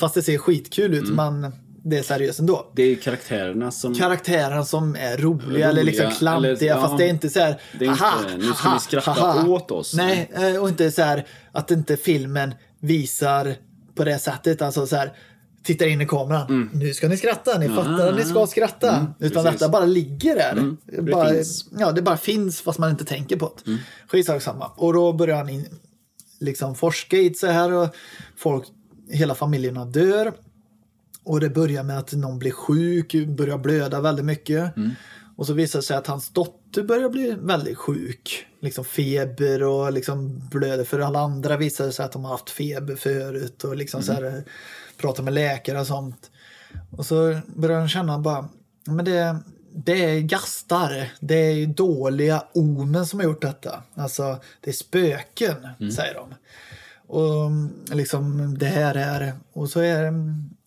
Fast 0.00 0.14
det 0.14 0.22
ser 0.22 0.38
skitkul 0.38 0.94
ut 0.94 1.08
men 1.08 1.52
det 1.84 1.98
är 1.98 2.02
seriöst 2.02 2.38
ändå 2.40 2.72
Det 2.76 2.82
är 2.82 2.94
karaktärerna 2.96 3.70
som... 3.70 3.94
karaktärerna 3.94 4.64
som 4.64 4.96
är 4.96 5.16
roliga, 5.16 5.48
Roliga, 5.48 5.68
eller 5.68 5.84
liksom 5.84 6.10
klantiga. 6.10 6.50
eller- 6.52 6.66
ja. 6.66 6.80
fast 6.80 6.98
det 6.98 7.04
är 7.04 7.08
inte 7.08 7.30
så 7.30 7.40
här. 7.40 7.60
Det 7.78 7.84
är 7.84 7.90
inte, 7.90 8.04
"Aha, 8.04 8.20
nu 8.38 8.42
ska 8.52 8.52
haha, 8.68 8.74
ni 8.74 8.80
skratta 8.80 9.10
haha." 9.10 9.48
åt 9.48 9.70
oss. 9.70 9.94
Nej, 9.94 10.30
eh, 10.34 10.62
och 10.62 10.68
inte 10.68 10.90
så 10.90 11.02
här 11.02 11.26
att 11.52 11.70
inte 11.70 11.96
filmen 11.96 12.54
visar 12.80 13.54
på 13.94 14.04
det 14.04 14.18
sättet. 14.18 14.62
Alltså 14.62 14.86
så 14.86 14.96
här. 14.96 15.12
Tittar 15.64 15.86
in 15.86 16.00
i 16.00 16.06
kameran. 16.06 16.70
Nu 16.72 16.94
ska 16.94 17.08
ni 17.08 17.16
skratta. 17.16 17.58
Ni 17.58 17.68
fattar 17.68 18.08
att 18.08 18.16
ni 18.16 18.24
ska 18.24 18.46
skratta. 18.46 18.86
Utan 18.86 18.96
Mm. 19.00 19.18
precis. 19.18 19.36
Mm. 19.36 19.52
detta 19.52 19.68
bara 19.68 19.84
ligger 19.84 20.36
där. 20.36 20.76
det 20.86 21.12
bara, 21.12 21.28
finns. 21.28 21.64
Ja, 21.78 21.92
det 21.92 22.02
bara 22.02 22.16
finns 22.16 22.60
fast 22.60 22.78
man 22.78 22.90
inte 22.90 23.04
tänker 23.04 23.36
på 23.36 23.52
det. 23.64 23.70
Mm. 23.70 23.80
Skitsak 24.08 24.42
samma. 24.42 24.66
Och 24.66 24.92
då 24.92 25.12
börjar 25.12 25.36
han 25.36 25.48
in, 25.48 25.66
liksom 26.40 26.74
forska 26.74 27.16
i 27.16 27.34
så 27.34 27.46
här 27.46 27.72
och 27.72 27.88
folk, 28.36 28.64
hela 29.10 29.34
familjerna 29.34 29.84
dör. 29.84 30.32
Och 31.24 31.40
det 31.40 31.50
börjar 31.50 31.82
med 31.82 31.98
att 31.98 32.12
någon 32.12 32.38
blir 32.38 32.52
sjuk, 32.52 33.14
börjar 33.28 33.58
blöda 33.58 34.00
väldigt 34.00 34.24
mycket. 34.24 34.76
Mm. 34.76 34.90
Och 35.36 35.46
så 35.46 35.52
visar 35.52 35.78
det 35.78 35.82
sig 35.82 35.96
att 35.96 36.06
hans 36.06 36.28
dotter 36.28 36.63
börjar 36.82 37.08
bli 37.08 37.36
väldigt 37.40 37.78
sjuk. 37.78 38.46
Liksom 38.60 38.84
feber 38.84 39.62
och 39.62 39.92
liksom 39.92 40.48
blöder. 40.50 40.84
För 40.84 41.00
alla 41.00 41.18
andra 41.20 41.56
visar 41.56 41.86
det 41.86 41.92
sig 41.92 42.04
att 42.04 42.12
de 42.12 42.24
har 42.24 42.30
haft 42.32 42.50
feber 42.50 42.96
förut. 42.96 43.64
Och 43.64 43.76
liksom 43.76 44.02
så 44.02 44.12
Mm. 44.12 44.24
här, 44.32 44.44
pratar 44.96 45.22
med 45.22 45.34
läkare 45.34 45.80
och 45.80 45.86
sånt. 45.86 46.30
Och 46.90 47.06
så 47.06 47.40
börjar 47.46 47.78
han 47.78 47.88
känna 47.88 48.18
bara, 48.18 48.48
men 48.84 49.04
det, 49.04 49.36
det 49.74 50.04
är 50.04 50.20
gastar. 50.20 51.12
Det 51.20 51.34
är 51.34 51.52
ju 51.52 51.66
dåliga 51.66 52.44
omen 52.54 53.06
som 53.06 53.18
har 53.20 53.24
gjort 53.26 53.42
detta. 53.42 53.82
Alltså, 53.94 54.40
det 54.60 54.70
är 54.70 54.74
spöken, 54.74 55.68
Mm. 55.80 55.92
säger 55.92 56.14
de. 56.14 56.34
Och 57.06 57.50
liksom 57.96 58.56
det 58.58 58.66
här 58.66 58.94
är, 58.94 59.32
och 59.52 59.70
så 59.70 59.80
är, 59.80 60.12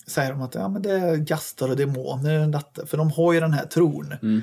säger 0.08 0.32
de 0.32 0.42
att 0.42 0.56
ja, 0.56 0.68
men 0.68 0.82
det 0.82 0.92
är 0.92 1.16
gastar 1.16 1.70
och 1.70 1.76
demoner. 1.78 2.48
Detta. 2.48 2.86
För 2.86 2.98
de 2.98 3.12
har 3.12 3.34
ju 3.34 3.40
den 3.40 3.54
här 3.54 3.66
tron. 3.66 4.14
Mm. 4.22 4.42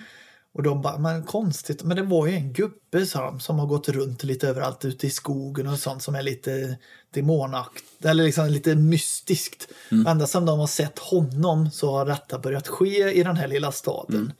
Och 0.54 0.62
de 0.62 0.82
bara, 0.82 0.98
men 0.98 1.22
konstigt, 1.22 1.82
men 1.82 1.96
det 1.96 2.02
var 2.02 2.26
ju 2.26 2.34
en 2.34 2.52
gubbe 2.52 3.06
sa 3.06 3.24
de, 3.24 3.40
som 3.40 3.58
har 3.58 3.66
gått 3.66 3.88
runt 3.88 4.24
lite 4.24 4.48
överallt 4.48 4.84
ute 4.84 5.06
i 5.06 5.10
skogen 5.10 5.66
och 5.66 5.78
sånt 5.78 6.02
som 6.02 6.14
är 6.14 6.22
lite 6.22 6.78
demonakt, 7.10 7.84
eller 8.04 8.24
liksom 8.24 8.46
lite 8.48 8.74
mystiskt. 8.74 9.68
Ända 10.06 10.26
sedan 10.26 10.46
de 10.46 10.58
har 10.58 10.66
sett 10.66 10.98
honom 10.98 11.70
så 11.70 11.90
har 11.90 12.06
detta 12.06 12.38
börjat 12.38 12.68
ske 12.68 13.12
i 13.12 13.22
den 13.22 13.36
här 13.36 13.48
lilla 13.48 13.72
staden. 13.72 14.32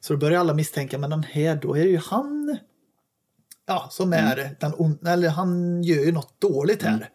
Så 0.00 0.12
då 0.12 0.18
börjar 0.18 0.40
alla 0.40 0.54
misstänka, 0.54 0.98
men 0.98 1.10
den 1.10 1.22
här, 1.22 1.56
då 1.56 1.74
är 1.76 1.84
det 1.84 1.90
ju 1.90 2.00
han 2.04 2.58
ja, 3.66 3.88
som 3.90 4.12
är 4.12 4.56
den 4.60 4.72
on- 4.74 5.06
eller 5.06 5.28
han 5.28 5.82
gör 5.82 6.04
ju 6.04 6.12
något 6.12 6.40
dåligt 6.40 6.82
här. 6.82 7.08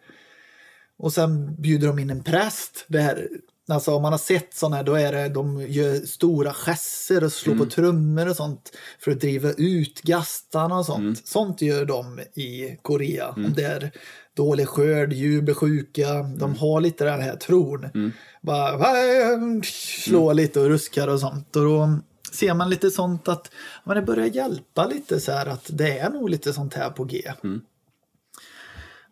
Och 0.98 1.12
sen 1.12 1.54
bjuder 1.62 1.86
de 1.86 1.98
in 1.98 2.10
en 2.10 2.22
präst. 2.24 2.84
Det 2.88 3.00
här, 3.00 3.28
Alltså 3.72 3.94
om 3.94 4.02
man 4.02 4.12
har 4.12 4.18
sett 4.18 4.54
sådana 4.54 4.76
här, 4.76 4.82
då 4.84 4.94
är 4.94 5.12
det, 5.12 5.28
de 5.28 5.66
gör 5.68 5.94
stora 6.06 6.52
gesser 6.52 7.24
och 7.24 7.32
slår 7.32 7.54
Mm. 7.54 7.66
på 7.66 7.74
trummor 7.74 8.28
och 8.28 8.36
sånt 8.36 8.72
för 9.04 9.10
att 9.10 9.20
driva 9.20 9.52
ut 9.52 10.00
gastarna 10.02 10.78
och 10.78 10.86
sånt. 10.86 10.98
Mm. 11.00 11.16
Sånt 11.24 11.62
gör 11.62 11.84
de 11.84 12.20
i 12.20 12.78
Korea. 12.82 13.28
Om 13.28 13.52
det 13.56 13.62
är 13.64 13.90
dålig 14.36 14.68
skörd, 14.68 15.12
djur 15.12 15.42
blir 15.42 15.54
sjuka, 15.54 16.08
Mm. 16.08 16.38
de 16.38 16.54
har 16.56 16.80
lite 16.80 17.04
den 17.04 17.20
här 17.20 17.36
tron. 17.36 18.12
Bara 18.42 18.76
"Vai", 18.76 19.62
slå 19.64 20.24
Mm. 20.24 20.36
lite 20.36 20.60
och 20.60 20.68
ruskar 20.68 21.08
och 21.08 21.20
sånt. 21.20 21.56
Och 21.56 21.64
då 21.64 21.98
ser 22.32 22.54
man 22.54 22.70
lite 22.70 22.90
sånt 22.90 23.28
att 23.28 23.50
men 23.84 23.96
det 23.96 24.02
börjar 24.02 24.26
hjälpa 24.26 24.86
lite 24.86 25.20
så 25.20 25.32
här 25.32 25.46
att 25.46 25.64
det 25.72 25.98
är 25.98 26.10
nog 26.10 26.30
lite 26.30 26.52
sånt 26.52 26.74
här 26.74 26.90
på 26.90 27.04
G. 27.04 27.32
Mm. 27.44 27.60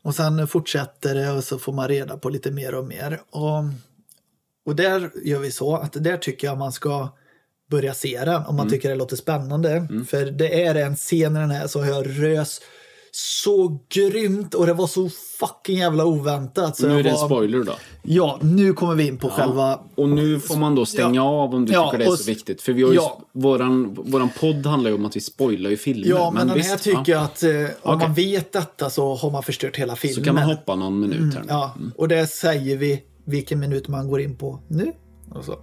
Och 0.03 0.15
sen 0.15 0.47
fortsätter 0.49 1.15
det 1.15 1.31
och 1.33 1.45
så 1.45 1.59
får 1.59 1.73
man 1.73 1.89
reda 1.89 2.17
på 2.17 2.29
lite 2.29 2.51
mer 2.51 2.75
och 2.75 2.85
mer. 2.85 3.21
Och, 3.31 3.65
och 4.67 4.77
där 4.77 5.11
gör 5.25 5.39
vi 5.39 5.51
så 5.53 5.77
att 5.77 5.93
där 5.93 6.17
tycker 6.17 6.47
jag 6.47 6.59
man 6.59 6.73
ska 6.73 7.09
börja 7.71 7.95
se 7.95 8.21
den 8.25 8.37
om 8.37 8.57
man 8.57 8.67
Mm. 8.67 8.71
tycker 8.71 8.89
det 8.89 8.95
låter 8.95 9.17
spännande. 9.17 9.89
För 10.09 10.25
det 10.27 10.63
är 10.65 10.75
en 10.75 10.97
scen 10.97 11.37
i 11.37 11.41
den 11.41 11.51
här 11.51 11.67
så 11.67 11.79
jag 11.85 12.23
rös 12.23 12.61
så 13.13 13.81
grymt 13.95 14.55
och 14.55 14.67
det 14.67 14.73
var 14.73 14.87
så 14.87 15.09
fucking 15.39 15.79
jävla 15.79 16.05
oväntat. 16.05 16.77
Så 16.77 16.89
Nu 16.89 16.99
är 16.99 17.03
det 17.03 17.09
en 17.11 17.15
var, 17.17 17.27
spoiler 17.27 17.65
då. 17.65 17.73
Ja, 18.03 18.39
nu 18.43 18.73
kommer 18.73 18.95
vi 18.95 19.07
in 19.07 19.19
på 19.19 19.29
själva... 19.29 19.81
Och 19.95 20.09
nu 20.09 20.41
får 20.41 20.57
man 20.57 20.75
då 20.75 20.87
stänga 20.87 21.15
Ja. 21.15 21.23
av 21.23 21.55
om 21.55 21.67
du 21.67 21.73
Ja, 21.73 21.87
tycker 21.91 21.99
det 21.99 22.05
är 22.05 22.13
och 22.13 22.19
så 22.19 22.25
viktigt. 22.31 22.63
För 22.63 22.73
vi 22.73 22.83
har 22.83 22.91
ju, 22.91 22.97
Ja. 22.97 23.21
våran, 23.33 23.95
våran 23.95 24.29
podd 24.41 24.67
handlar 24.67 24.91
ju 24.91 24.97
om 24.97 25.05
att 25.05 25.17
vi 25.17 25.21
spoilar 25.21 25.71
ju 25.71 25.77
filmer. 25.77 26.09
Ja, 26.09 26.31
men, 26.31 26.47
den 26.47 26.57
visst, 26.57 26.71
här 26.71 26.77
tycker 26.77 27.13
jag 27.13 27.23
att 27.23 27.43
eh, 27.43 27.51
om 27.51 27.67
Okej. 27.83 28.07
man 28.09 28.15
vet 28.15 28.53
detta 28.53 28.91
så 28.91 29.15
har 29.15 29.31
man 29.31 29.43
förstört 29.43 29.77
hela 29.77 29.97
filmen. 29.97 30.15
Så 30.15 30.25
kan 30.25 30.35
man 30.35 30.45
hoppa 30.45 30.75
någon 30.75 31.01
minut 31.01 31.35
här 31.35 31.41
nu. 31.41 31.47
Ja, 31.49 31.75
och 31.97 32.09
det 32.09 32.27
säger 32.27 32.77
vi 32.77 33.03
vilken 33.25 33.61
minut 33.61 33.89
man 33.89 34.09
går 34.09 34.21
in 34.21 34.37
på 34.37 34.61
nu. 34.69 34.93
Och 35.31 35.45
så. 35.45 35.59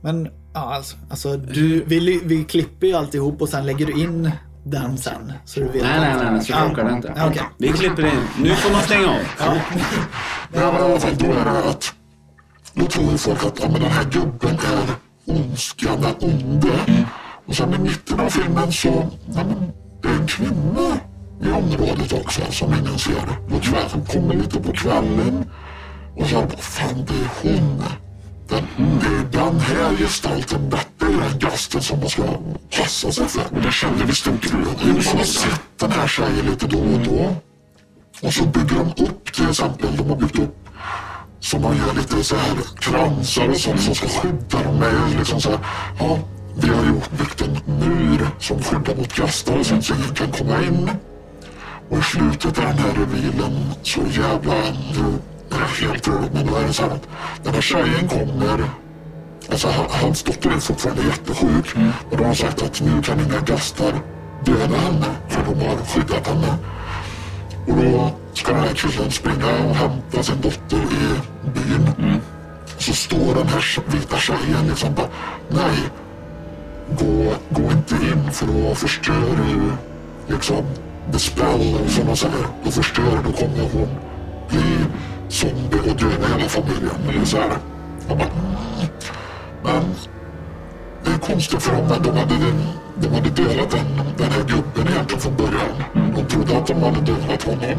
Men 0.00 0.28
ja, 0.54 0.74
alltså, 0.74 0.96
alltså 1.10 1.36
du, 1.36 1.84
vi, 1.86 2.00
li- 2.00 2.20
vi 2.24 2.44
klipper 2.44 2.86
ju 2.86 2.94
alltihop 2.94 3.42
och 3.42 3.48
sen 3.48 3.66
lägger 3.66 3.86
du 3.86 3.92
in 4.02 4.30
den 4.64 4.98
sen. 4.98 5.32
Så 5.44 5.60
du 5.60 5.66
vet 5.66 5.82
Nej, 5.82 6.00
nej, 6.00 6.14
nej, 6.16 6.32
nej, 6.32 6.44
så 6.44 6.52
funkar 6.52 6.84
det 6.84 6.92
inte. 6.92 7.14
Okej. 7.28 7.42
Vi 7.58 7.68
klipper 7.68 8.06
in. 8.06 8.20
Nu 8.42 8.48
får 8.50 8.72
man 8.72 8.82
stänga 8.82 9.08
av. 9.08 9.18
Ja. 9.38 9.56
Ja, 10.54 10.72
men 10.72 10.80
i 10.80 10.84
alla 10.84 11.00
fall, 11.00 11.16
då 11.18 11.26
är 11.26 11.44
det 11.44 11.68
att... 11.70 11.94
Då 12.74 12.86
tror 12.86 13.10
ju 13.12 13.18
folk 13.18 13.44
att 13.44 13.60
ja, 13.62 13.68
men 13.72 13.80
den 13.80 13.90
här 13.90 14.04
gubben 14.04 14.50
är 14.54 14.94
ondskan, 15.24 16.00
den 16.00 16.30
onde. 16.30 17.02
Och 17.46 17.54
sen 17.54 17.74
i 17.74 17.78
mitten 17.78 18.20
av 18.20 18.28
filmen 18.28 18.72
så... 18.72 19.10
Ja, 19.34 19.44
men 19.44 19.72
det 20.02 20.08
är 20.08 20.12
en 20.12 20.26
kvinna 20.26 20.96
i 21.42 21.50
området 21.52 22.12
också 22.12 22.42
som 22.50 22.74
ingen 22.74 22.98
ser. 22.98 23.60
Kväll, 23.62 23.88
som 23.90 24.04
kommer 24.04 24.34
lite 24.34 24.60
på 24.60 24.72
kvällen. 24.72 25.44
Och 26.16 26.26
jag 26.30 26.48
bara, 26.48 26.58
fan, 26.58 27.06
det 27.06 27.14
är 27.14 27.30
hon. 27.42 27.84
Den, 28.48 28.66
det 28.76 29.38
är 29.38 29.44
den 29.44 29.60
här 29.60 29.96
gestalten, 29.96 30.70
detta 30.70 31.06
är 31.06 31.28
den 31.28 31.38
gasten 31.38 31.82
som 31.82 32.00
man 32.00 32.08
ska 32.08 32.22
passa 32.76 33.12
sig 33.12 33.28
för. 33.28 33.44
Och 33.56 33.62
det 33.62 33.72
kände 33.72 34.04
vi 34.04 34.14
stod 34.14 34.34
ut. 34.34 34.52
Man 34.52 34.96
har 35.16 35.24
sett 35.24 35.60
den 35.76 35.92
här 35.92 36.08
tjejen 36.08 36.46
lite 36.46 36.66
då 36.66 36.78
och 36.78 37.00
då. 37.00 37.36
Och 38.22 38.34
så 38.34 38.44
bygger 38.46 38.76
de 38.76 39.04
upp 39.04 39.32
till 39.32 39.48
exempel, 39.48 39.96
de 39.96 40.10
har 40.10 40.16
byggt 40.16 40.38
upp 40.38 40.62
så 41.42 41.58
man 41.58 41.76
gör 41.76 41.94
lite 41.94 42.24
så 42.24 42.36
här 42.36 42.56
kransar 42.80 43.48
och 43.48 43.56
sånt 43.56 43.80
som 43.80 43.94
ska 43.94 44.08
skydda 44.08 44.62
dem 44.62 44.78
med 44.78 45.18
liksom 45.18 45.40
så 45.40 45.50
här, 45.50 45.58
ja, 45.98 46.18
vi 46.56 46.68
har 46.68 46.84
gjort 46.84 47.10
byggt 47.10 47.40
en 47.42 47.58
mur 47.78 48.28
som 48.38 48.62
skyddar 48.62 48.96
mot 48.96 49.14
gastar 49.14 49.58
och 49.58 49.66
sånt 49.66 49.84
så 49.84 49.94
ingen 49.94 50.14
kan 50.14 50.32
komma 50.32 50.62
in. 50.62 50.90
Och 51.90 51.98
i 51.98 52.02
slutet 52.02 52.58
av 52.58 52.64
den 52.64 52.78
här 52.78 52.94
revealen 52.94 53.74
så 53.82 54.00
jävla, 54.00 54.54
det 55.52 55.84
är 55.84 55.88
helt 55.88 56.08
roligt 56.08 56.32
men 56.32 56.46
då 56.46 56.56
är 56.56 56.66
det 56.66 56.72
så 56.72 56.82
här 56.82 56.90
att 56.90 57.08
den 57.44 57.54
här 57.54 57.60
tjejen 57.60 58.08
kommer 58.08 58.64
Alltså 59.50 59.68
hans 59.88 60.22
dotter 60.22 60.50
är 60.50 60.58
fortfarande 60.58 61.02
jättesjuk. 61.02 61.76
Och 62.10 62.16
de 62.16 62.24
har 62.24 62.34
sagt 62.34 62.62
att 62.62 62.80
nu 62.80 63.02
kan 63.02 63.20
inga 63.20 63.40
gastar 63.40 63.92
döda 64.44 64.76
henne 64.76 65.06
för 65.28 65.44
de 65.44 65.66
har 65.66 65.76
skyddat 65.76 66.26
henne. 66.26 66.58
Och 67.66 67.76
då 67.76 68.10
ska 68.34 68.52
den 68.52 68.60
här 68.60 68.74
killen 68.74 69.10
springa 69.10 69.68
och 69.68 69.74
hämta 69.76 70.22
sin 70.22 70.40
dotter 70.40 70.76
i 70.76 71.20
byn. 71.54 72.20
Så 72.78 72.92
står 72.92 73.34
den 73.34 73.48
här 73.48 73.78
vita 73.86 74.16
tjejen 74.16 74.68
liksom 74.68 74.94
bara, 74.94 75.08
nej. 75.48 75.78
Gå, 76.98 77.34
gå 77.50 77.62
inte 77.72 77.94
in 77.94 78.32
för 78.32 78.46
då 78.46 78.74
förstör 78.74 79.36
du 79.36 79.72
liksom 80.34 80.64
the 81.12 81.18
spell 81.18 81.78
som 81.88 82.06
man 82.06 82.16
säger. 82.16 82.46
Då 82.64 82.70
förstör 82.70 83.16
du, 83.16 83.30
då 83.30 83.36
kommer 83.36 83.68
hon 83.72 83.88
bli 84.48 84.78
zombie 85.32 85.78
och 85.90 85.96
döda 85.96 86.26
hela 86.26 86.48
familjen. 86.48 86.96
Eller 87.08 87.24
så 87.24 87.36
här. 87.36 87.58
Man 88.08 88.18
bara. 88.18 88.28
Men 89.62 89.94
det 91.04 91.10
är 91.10 91.18
konstigt 91.18 91.62
för 91.62 91.76
dem, 91.76 91.88
de 92.02 92.10
hade, 92.18 92.34
de 92.96 93.08
hade 93.08 93.30
dödat 93.30 93.70
den, 93.70 93.86
den 94.18 94.32
här 94.32 94.42
gubben 94.42 94.92
egentligen 94.92 95.20
från 95.20 95.36
början. 95.36 95.76
De 96.16 96.24
trodde 96.24 96.58
att 96.58 96.66
de 96.66 96.82
hade 96.82 97.00
dödat 97.00 97.42
honom. 97.42 97.78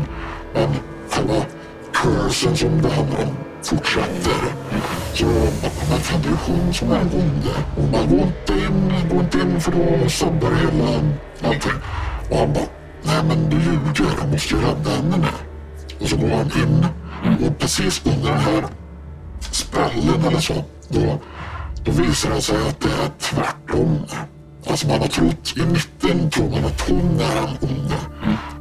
Men 0.53 0.69
själva 1.09 1.45
cursen 1.93 2.57
som 2.57 2.81
det 2.81 2.89
handlar 2.89 3.23
om 3.23 3.37
fortsätter. 3.63 4.41
Så 5.13 5.25
men 5.25 5.99
fan, 5.99 6.21
det 6.21 6.29
är 6.29 6.37
hon 6.45 6.73
som 6.73 6.91
är 6.91 6.99
den 6.99 7.07
onde. 7.13 7.53
Och 7.77 7.91
man 7.91 8.09
går 8.09 8.27
inte 8.27 8.53
in, 8.53 9.09
gå 9.09 9.19
inte 9.19 9.39
in 9.39 9.61
för 9.61 9.71
då 9.71 10.09
sabbar 10.09 10.49
det 10.49 10.55
hela 10.55 10.99
allting. 11.43 11.79
Och 12.29 12.37
han 12.37 12.53
bara, 12.53 12.65
nej 13.03 13.23
men 13.27 13.49
du 13.49 13.55
ljuger, 13.55 14.15
jag 14.19 14.31
måste 14.31 14.55
ju 14.55 14.61
rädda 14.61 14.89
henne 14.89 15.17
nu. 15.17 15.27
Och 16.01 16.09
så 16.09 16.17
går 16.17 16.29
han 16.29 16.51
in 16.63 16.85
och 17.23 17.59
precis 17.59 18.01
under 18.05 18.31
den 18.31 18.39
här 18.39 18.63
spällen 19.51 20.25
eller 20.27 20.39
så, 20.39 20.53
då, 20.87 21.19
då 21.85 21.91
visar 21.91 22.29
det 22.29 22.41
sig 22.41 22.67
att 22.67 22.79
det 22.79 22.89
är 22.89 23.09
tvärtom. 23.19 24.05
Alltså 24.67 24.87
man 24.87 24.99
har 24.99 25.07
trott, 25.07 25.53
i 25.57 25.65
mitten 25.65 26.29
tror 26.29 26.49
man 26.49 26.65
att 26.65 26.89
hon 26.89 27.19
är 27.19 27.35
den 27.35 27.69
onde. 27.69 27.97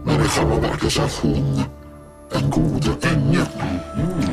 Men 0.05 0.25
i 0.25 0.29
själva 0.29 0.57
verket 0.57 0.93
så 0.93 1.03
är 1.03 1.11
hon 1.23 1.63
den 2.33 2.51
gode 2.51 3.09
ängeln. 3.09 3.49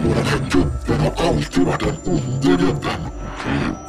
Och 0.03 0.15
den 0.15 0.25
här 0.25 0.49
gubben 0.51 0.99
har 0.99 1.27
alltid 1.27 1.63
varit 1.63 1.79
den 1.79 1.97
onde 2.05 2.47
gubben. 2.65 3.01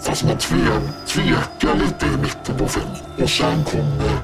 Fast 0.02 0.24
man 0.24 0.38
tve, 0.38 0.80
tvekar 1.06 1.74
lite 1.74 2.06
i 2.06 2.16
mitten 2.22 2.56
på 2.58 2.68
filmen. 2.68 2.96
Och 3.22 3.30
sen 3.30 3.64
kommer, 3.64 4.18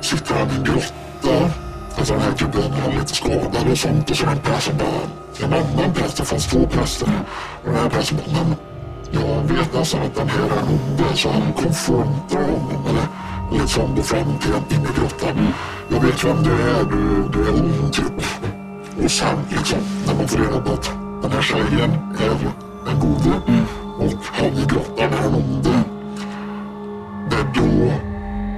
sitter 0.00 0.34
han 0.34 0.50
i 0.50 0.54
en 0.54 0.64
grotta. 0.64 1.50
Alltså 1.98 2.12
den 2.14 2.22
här 2.22 2.34
gubben 2.38 2.72
är 2.72 2.98
lite 2.98 3.14
skadad 3.14 3.70
och 3.70 3.78
sånt. 3.78 4.10
Och 4.10 4.16
så 4.16 4.26
är 4.26 4.26
det 4.26 4.32
en 4.32 4.38
person 4.38 4.60
som 4.60 4.78
bara, 4.78 5.27
en 5.42 5.52
annan 5.52 5.92
präst, 5.94 6.16
det 6.16 6.24
fanns 6.24 6.46
två 6.46 6.66
präster. 6.66 7.08
Och 7.64 7.72
den 7.72 7.74
här 7.74 7.88
prästen 7.88 8.18
men 8.32 8.56
jag 9.10 9.42
vet 9.42 9.74
nästan 9.74 10.02
att 10.02 10.14
den 10.14 10.28
här 10.28 10.44
är 10.44 10.48
den 10.48 10.68
onde. 10.68 11.16
Så 11.16 11.30
han 11.30 11.52
konfronterar 11.52 12.42
honom. 12.42 12.86
Eller 12.86 13.06
liksom 13.52 13.94
går 13.94 14.02
fram 14.02 14.38
till 14.38 14.52
en 14.52 14.78
inne 14.78 14.88
i 14.88 15.00
grottan. 15.00 15.52
Jag 15.88 16.00
vet 16.00 16.24
vem 16.24 16.42
du 16.42 16.50
är, 16.50 16.84
du, 16.84 17.28
du 17.32 17.48
är 17.48 17.52
ond 17.52 17.92
typ. 17.92 18.22
Och 19.04 19.10
sen 19.10 19.38
liksom, 19.50 19.78
när 20.06 20.14
man 20.14 20.28
får 20.28 20.38
reda 20.38 20.60
på 20.60 20.72
att 20.72 20.90
den 21.22 21.32
här 21.32 21.42
tjejen 21.42 21.90
är 22.20 22.38
den 22.86 23.00
gode 23.00 23.40
och 23.98 24.24
han 24.32 24.46
i 24.46 24.66
grottan 24.66 25.12
är 25.12 25.22
den 25.22 25.34
onde. 25.34 25.82
Det 27.30 27.36
är 27.36 27.44
då 27.54 27.92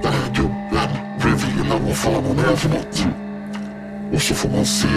den 0.03 0.13
här 0.13 0.35
gubben 0.35 0.89
revealar 1.19 1.79
vad 1.85 1.97
fan 1.97 2.23
han 2.25 2.39
är 2.39 2.55
för 2.55 2.69
något. 2.69 3.05
Och 4.13 4.21
så 4.21 4.33
får 4.33 4.49
man 4.49 4.65
se 4.65 4.87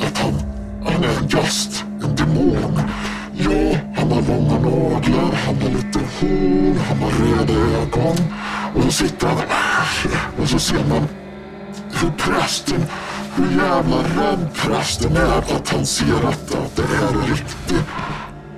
att 0.00 0.18
han, 0.18 0.53
han 0.84 1.04
är 1.04 1.18
en 1.20 1.28
gast, 1.28 1.84
en 2.02 2.16
demon. 2.16 2.80
Ja, 3.36 3.78
han 3.96 4.12
har 4.12 4.22
långa 4.22 4.58
naglar, 4.58 5.34
han 5.46 5.62
har 5.62 5.68
lite 5.68 5.98
hår, 5.98 6.74
han 6.88 6.98
har 6.98 7.10
röda 7.10 7.52
ögon. 7.52 8.16
Och 8.74 8.82
så 8.82 8.90
sitter 8.90 9.26
han 9.26 9.36
där 9.36 10.42
och 10.42 10.48
så 10.48 10.58
ser 10.58 10.84
man 10.88 11.08
hur 11.92 12.10
prästen, 12.10 12.84
hur 13.36 13.62
jävla 13.62 13.96
rädd 13.96 14.48
prästen 14.54 15.16
är 15.16 15.38
att 15.38 15.68
han 15.68 15.86
ser 15.86 16.28
att, 16.28 16.54
att 16.54 16.76
det 16.76 16.82
är 16.82 17.28
riktigt. 17.28 17.84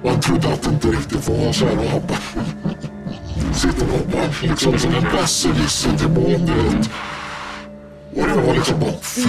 Och 0.03 0.11
han 0.11 0.21
trodde 0.21 0.53
att 0.53 0.63
det 0.63 0.71
inte 0.71 0.89
riktigt 0.89 1.29
var 1.29 1.53
så 1.53 1.65
här 1.67 1.79
och 1.79 1.91
han 1.91 2.03
bara 2.09 3.55
sitter 3.55 3.87
och 3.95 4.07
bara 4.13 4.23
liksom 4.43 4.79
som 4.79 4.95
en 4.95 5.03
besserwisser-demon 5.03 6.47
du 6.47 6.53
vet. 6.53 6.91
Och 8.17 8.29
det 8.29 8.35
var 8.47 8.55
liksom 8.55 8.81
bara 8.81 8.93
fy. 9.03 9.23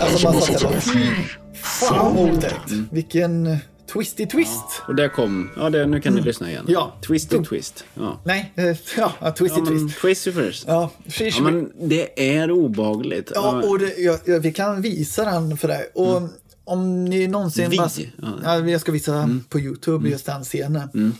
Alltså 0.00 0.30
man 0.32 0.42
satt 0.42 0.60
där 0.60 0.80
fy. 0.80 1.06
fan 1.54 2.14
vad 2.16 2.30
otäckt. 2.34 2.70
Vilken 2.92 3.56
twisty 3.92 4.26
twist. 4.26 4.82
Och 4.88 4.94
där 4.94 5.08
kom, 5.08 5.50
ja 5.56 5.70
det, 5.70 5.86
nu 5.86 6.00
kan 6.00 6.14
ni 6.14 6.20
lyssna 6.20 6.50
igen. 6.50 6.64
Ja. 6.68 6.96
Twisty 7.06 7.44
twist. 7.44 7.84
Ja. 7.94 8.20
Nej, 8.24 8.52
eh, 8.56 8.76
ja, 8.96 9.12
ja 9.20 9.32
twisty 9.32 9.60
Ja, 9.60 9.66
twist. 9.66 10.00
twisty 10.00 10.32
first. 10.32 10.64
Ja, 10.68 10.90
Ja, 11.20 11.40
men 11.42 11.72
det 11.88 12.36
är 12.36 12.50
obehagligt. 12.50 13.32
Ja, 13.34 13.62
och 13.62 13.78
det, 13.78 13.94
ja, 13.98 14.18
ja, 14.24 14.38
vi 14.38 14.52
kan 14.52 14.82
visa 14.82 15.24
den 15.24 15.56
för 15.56 15.68
dig. 15.68 15.90
Och 15.94 16.22
om 16.64 17.04
ni 17.04 17.28
någonsin... 17.28 17.70
Vi? 17.70 17.76
Bara, 17.76 17.90
Ja. 18.22 18.28
ja, 18.42 18.58
jag 18.68 18.80
ska 18.80 18.92
visa 18.92 19.40
på 19.48 19.60
YouTube 19.60 20.08
just 20.08 20.26
den 20.26 20.44
scenen. 20.44 21.14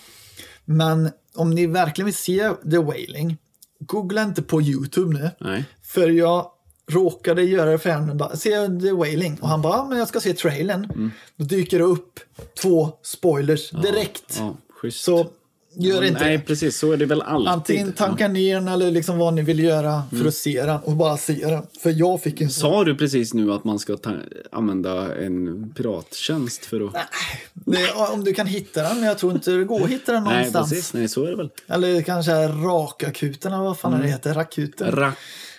Men 0.65 1.11
om 1.35 1.51
ni 1.51 1.67
verkligen 1.67 2.07
vill 2.07 2.15
se 2.15 2.51
The 2.71 2.79
Wailing, 2.79 3.37
googla 3.81 4.23
inte 4.23 4.43
på 4.43 4.63
YouTube 4.63 5.19
nu. 5.19 5.31
Nej. 5.41 5.65
För 5.83 6.09
jag 6.09 6.47
råkade 6.91 7.43
göra 7.43 7.75
affären 7.75 8.11
och 8.11 8.17
bara, 8.17 8.37
se 8.37 8.51
The 8.81 8.93
Wailing. 8.93 9.39
Och 9.41 9.49
han 9.49 9.63
bara, 9.63 9.85
men 9.85 9.99
jag 9.99 10.09
ska 10.09 10.21
se 10.21 10.33
trailern. 10.35 10.85
Mm. 10.85 11.11
Då 11.37 11.45
dyker 11.45 11.79
det 11.79 11.85
upp 11.85 12.21
två 12.63 12.91
spoilers 13.03 13.71
direkt. 13.71 14.37
Ja. 14.39 14.57
Så 14.91 15.27
gör 15.77 16.03
Ja, 16.03 16.09
inte 16.09 16.21
Nej, 16.25 16.37
det. 16.39 16.45
precis. 16.45 16.79
Så 16.79 16.93
är 16.93 16.97
det 16.97 17.07
väl 17.07 17.23
alltid. 17.23 17.49
Antingen 17.49 17.93
tanka 17.93 18.29
ner 18.29 18.55
den 18.55 18.69
eller 18.69 18.91
liksom 18.91 19.19
vad 19.19 19.35
ni 19.35 19.43
vill 19.43 19.59
göra 19.59 20.03
för 20.11 20.17
Mm. 20.17 20.29
att 20.29 20.35
se 20.35 20.63
den 20.67 20.81
och 20.81 20.93
bara 20.93 21.17
se 21.17 21.33
den. 21.47 21.63
För 21.81 21.91
jag 21.91 22.23
fick 22.23 22.41
en. 22.41 22.51
Sa 22.51 22.85
du 22.85 22.95
precis 22.97 23.35
nu 23.35 23.53
att 23.53 23.65
man 23.65 23.79
ska 23.79 23.97
använda 24.53 25.17
en 25.17 25.71
pirattjänst 25.77 26.65
för 26.65 26.87
att... 26.89 26.95
Det, 27.55 27.93
om 28.13 28.25
du 28.25 28.35
kan 28.35 28.47
hitta 28.47 28.83
den, 28.83 28.97
men 28.97 29.05
jag 29.09 29.19
tror 29.19 29.33
inte 29.33 29.51
det 29.51 29.65
går 29.65 29.85
att 29.85 29.91
hitta 29.91 30.13
den 30.13 30.25
Nej, 30.25 30.35
någonstans. 30.37 30.71
precis. 30.71 30.95
Nej, 30.95 31.09
så 31.09 31.25
är 31.25 31.31
det 31.31 31.37
väl. 31.37 31.51
Eller 31.69 32.03
kanske 32.03 32.33
Rakakuten 32.49 33.53
eller 33.53 33.63
vad 33.65 33.79
fan 33.79 33.93
Mm. 33.93 34.07
det 34.07 34.13
heter, 34.13 34.35
Rakuten. 34.35 34.87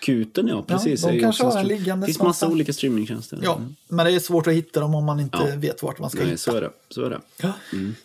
Rakuten, 0.07 0.47
ja. 0.47 0.61
Precis. 0.67 1.01
de 1.01 1.07
är 1.09 1.13
ju 1.13 1.19
kanske 1.19 1.43
har 1.43 1.59
en 1.59 1.67
liggandes 1.67 2.07
Det 2.07 2.13
finns 2.13 2.23
massa 2.23 2.47
olika 2.47 2.73
streamingtjänster. 2.73 3.39
Ja, 3.43 3.61
men 3.87 4.05
det 4.05 4.11
är 4.11 4.19
svårt 4.19 4.47
att 4.47 4.53
hitta 4.53 4.79
dem 4.79 4.95
om 4.95 5.05
man 5.05 5.19
inte 5.19 5.37
Ja. 5.37 5.55
vet 5.59 5.83
vart 5.83 5.99
man 5.99 6.09
ska 6.09 6.19
Nej, 6.19 6.27
hitta. 6.27 6.37
så 6.37 6.55
är 6.57 6.61
det. 6.61 6.69
Så 6.89 7.03
är 7.05 7.09
det. 7.09 7.21
Ja. 7.41 7.51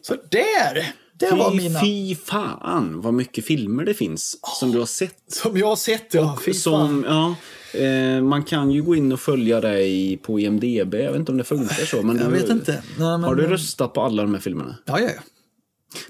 Så 0.03 0.15
där! 0.29 0.95
Det 1.17 1.31
var 1.31 1.51
Fy, 1.51 1.57
mina 1.57 1.81
fy 1.81 2.15
fan 2.15 3.01
vad 3.01 3.15
mycket 3.15 3.45
filmer 3.45 3.85
det 3.85 3.95
finns 3.95 4.37
som 4.61 4.71
du 4.73 4.79
har 4.79 4.87
sett. 4.87 5.15
som 5.29 5.57
jag 5.57 5.67
har 5.67 5.77
sett. 5.77 6.15
Ja, 6.15 6.39
fan. 6.45 6.55
Som, 6.55 7.05
ja, 7.09 7.35
eh, 7.81 8.23
man 8.23 8.43
kan 8.45 8.71
ju 8.71 8.83
gå 8.83 8.95
in 8.97 9.13
och 9.13 9.21
följa 9.21 9.61
dig 9.61 10.17
på 10.17 10.41
IMDB. 10.41 10.95
Jag 10.95 11.11
vet 11.13 11.17
inte 11.21 11.33
om 11.33 11.39
det 11.39 11.45
funkar 11.45 11.85
så. 11.85 12.03
Men 12.03 12.17
Jag 12.17 12.27
du, 12.27 12.33
vet 12.33 12.51
inte. 12.51 12.73
Nej, 12.73 12.83
men- 12.99 13.23
Har 13.25 13.35
du 13.35 13.47
röstat 13.47 13.93
på 13.95 14.03
alla 14.03 14.23
de 14.23 14.35
här 14.35 14.41
filmerna? 14.41 14.77
Ja, 14.85 15.01
ja, 15.01 15.07
ja. 15.17 15.23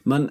Men 0.02 0.31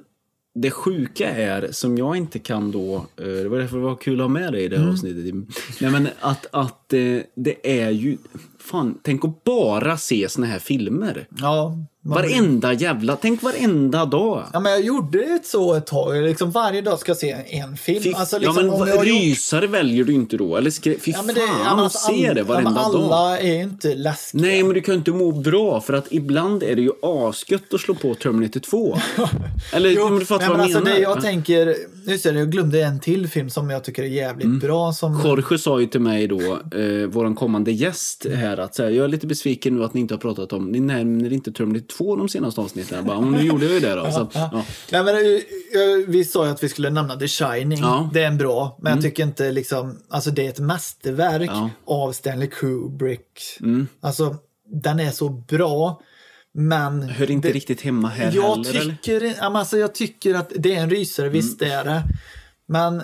det 0.61 0.71
sjuka 0.71 1.29
är, 1.29 1.71
som 1.71 1.97
jag 1.97 2.15
inte 2.15 2.39
kan 2.39 2.71
då, 2.71 2.95
eh, 2.95 3.25
det 3.25 3.49
var 3.49 3.57
därför 3.59 3.77
det 3.77 3.83
var 3.83 3.95
kul 3.95 4.19
att 4.19 4.23
ha 4.23 4.27
med 4.27 4.53
dig 4.53 4.63
i 4.63 4.67
det 4.67 4.75
här 4.75 4.83
Mm. 4.83 4.93
avsnittet. 4.93 5.35
Nej 5.81 5.91
men 5.91 6.07
att, 6.19 6.45
att 6.51 6.93
eh, 6.93 7.17
det 7.35 7.81
är 7.81 7.89
ju, 7.89 8.17
fan, 8.59 8.97
tänk 9.03 9.25
att 9.25 9.43
bara 9.43 9.97
se 9.97 10.29
såna 10.29 10.47
här 10.47 10.59
filmer. 10.59 11.27
ja. 11.38 11.77
Varenda 12.09 12.73
jävla, 12.73 13.15
tänk 13.15 13.43
varenda 13.43 14.05
dag. 14.05 14.43
Ja, 14.53 14.59
men 14.59 14.71
jag 14.71 14.81
gjorde 14.81 15.17
det 15.17 15.39
så 15.45 15.73
ett 15.73 15.85
tag. 15.88 16.23
Liksom 16.23 16.51
varje 16.51 16.81
dag 16.81 16.99
ska 16.99 17.09
jag 17.09 17.17
se 17.17 17.35
en 17.49 17.77
film. 17.77 18.03
Fy, 18.03 18.13
Alltså, 18.13 18.38
liksom, 18.39 18.55
ja 18.65 18.71
men 18.71 18.79
har 18.79 18.88
gjort- 18.95 19.05
rysare 19.05 19.67
väljer 19.67 20.03
du 20.03 20.13
inte 20.13 20.38
då? 20.38 20.57
Eller 20.57 20.69
skri, 20.71 20.97
fy 21.05 21.11
Ja, 21.11 21.21
men 21.23 21.35
det, 21.35 21.41
fan, 21.41 21.57
ja, 21.65 21.69
alltså, 21.83 21.99
se 22.11 22.33
det 22.33 22.39
ja, 22.39 22.45
varenda 22.45 22.69
men 22.71 22.77
alla 22.79 23.07
dag. 23.07 23.41
är 23.45 23.53
ju 23.53 23.61
inte 23.63 23.95
läskiga. 23.95 24.41
Nej, 24.41 24.63
men 24.63 24.73
du 24.73 24.81
kan 24.81 24.95
inte 24.95 25.11
må 25.11 25.31
bra 25.31 25.81
för 25.81 25.93
att 25.93 26.07
ibland 26.09 26.63
är 26.63 26.75
det 26.75 26.81
ju 26.81 26.91
asgött 27.01 27.73
att 27.73 27.81
slå 27.81 27.95
på 27.95 28.15
Terminator 28.15 28.59
2. 28.59 28.97
Eller, 29.73 29.89
Jo, 29.89 30.09
men 30.09 30.19
du 30.19 30.25
fattar 30.25 30.47
nej, 30.47 30.49
vad 30.49 30.59
jag 30.59 30.63
alltså, 30.63 30.79
menar. 30.79 30.95
det 30.95 31.01
jag 31.01 31.17
Ja. 31.17 31.21
tänker, 31.21 31.75
just 32.07 32.23
det, 32.23 32.31
jag 32.31 32.51
glömde 32.51 32.81
en 32.83 32.99
till 32.99 33.27
film 33.27 33.49
som 33.49 33.69
jag 33.69 33.83
tycker 33.83 34.03
är 34.03 34.07
jävligt 34.07 34.45
Mm. 34.45 34.59
bra. 34.59 34.93
Som, 34.93 35.21
Jorge 35.23 35.57
sa 35.57 35.79
ju 35.79 35.85
till 35.88 36.01
mig 36.01 36.27
då, 36.27 36.41
eh, 36.41 37.07
våran 37.09 37.35
kommande 37.35 37.71
gäst 37.71 38.25
här, 38.35 38.57
att 38.57 38.75
så 38.75 38.83
här, 38.83 38.89
jag 38.89 39.03
är 39.03 39.07
lite 39.07 39.27
besviken 39.27 39.75
nu 39.75 39.83
att 39.83 39.93
ni 39.93 40.01
inte 40.01 40.13
har 40.13 40.19
pratat 40.19 40.53
om, 40.53 40.71
ni 40.71 40.79
nämner 40.79 41.33
inte 41.33 41.51
Terminator 41.51 41.85
2 41.97 41.98
de 42.03 42.29
senaste 42.29 42.61
avsnitten. 42.61 42.95
Jag 42.95 43.05
bara, 43.05 43.17
"Ja, 43.17 43.21
nu 43.25 43.41
gjorde 43.41 43.65
jag 43.65 43.73
ju 43.73 43.79
det 43.79 43.95
då. 43.95 44.11
Så, 44.11 44.29
ja. 44.33 44.63
Nej, 44.91 45.03
men, 45.03 45.15
eh, 45.15 46.07
vi 46.07 46.25
sa 46.25 46.45
ju 46.45 46.51
att 46.51 46.63
vi 46.63 46.69
skulle 46.69 46.89
nämna 46.89 47.15
The 47.15 47.27
Shining. 47.27 47.79
Ja. 47.79 47.97
Mm. 47.99 48.09
Det 48.13 48.23
är 48.23 48.27
en 48.27 48.37
bra, 48.37 48.77
men 48.81 48.93
jag 48.93 49.01
tycker 49.01 49.23
inte 49.23 49.51
liksom, 49.51 49.99
alltså 50.09 50.31
det 50.31 50.45
är 50.45 50.49
ett 50.49 50.59
mästerverk 50.59 51.49
Ja. 51.49 51.57
Mm. 51.57 51.69
av 51.85 52.11
Stanley 52.11 52.47
Kubrick. 52.47 53.57
Alltså, 54.01 54.35
den 54.71 54.99
är 54.99 55.11
så 55.11 55.29
bra, 55.29 56.01
men... 56.53 57.01
Hör 57.09 57.31
inte 57.31 57.49
riktigt 57.51 57.81
hemma 57.81 58.07
här 58.07 58.31
jag 58.35 58.55
heller, 58.55 58.69
eller? 58.81 58.95
tycker, 59.03 59.35
men 59.41 59.55
alltså, 59.55 59.77
jag 59.77 59.95
tycker 59.95 60.35
att 60.35 60.51
det 60.55 60.75
är 60.75 60.79
en 60.83 60.89
rysare, 60.89 61.29
visst 61.29 61.61
Mm. 61.61 61.79
är 61.79 61.83
det. 61.83 62.03
Men 62.65 63.01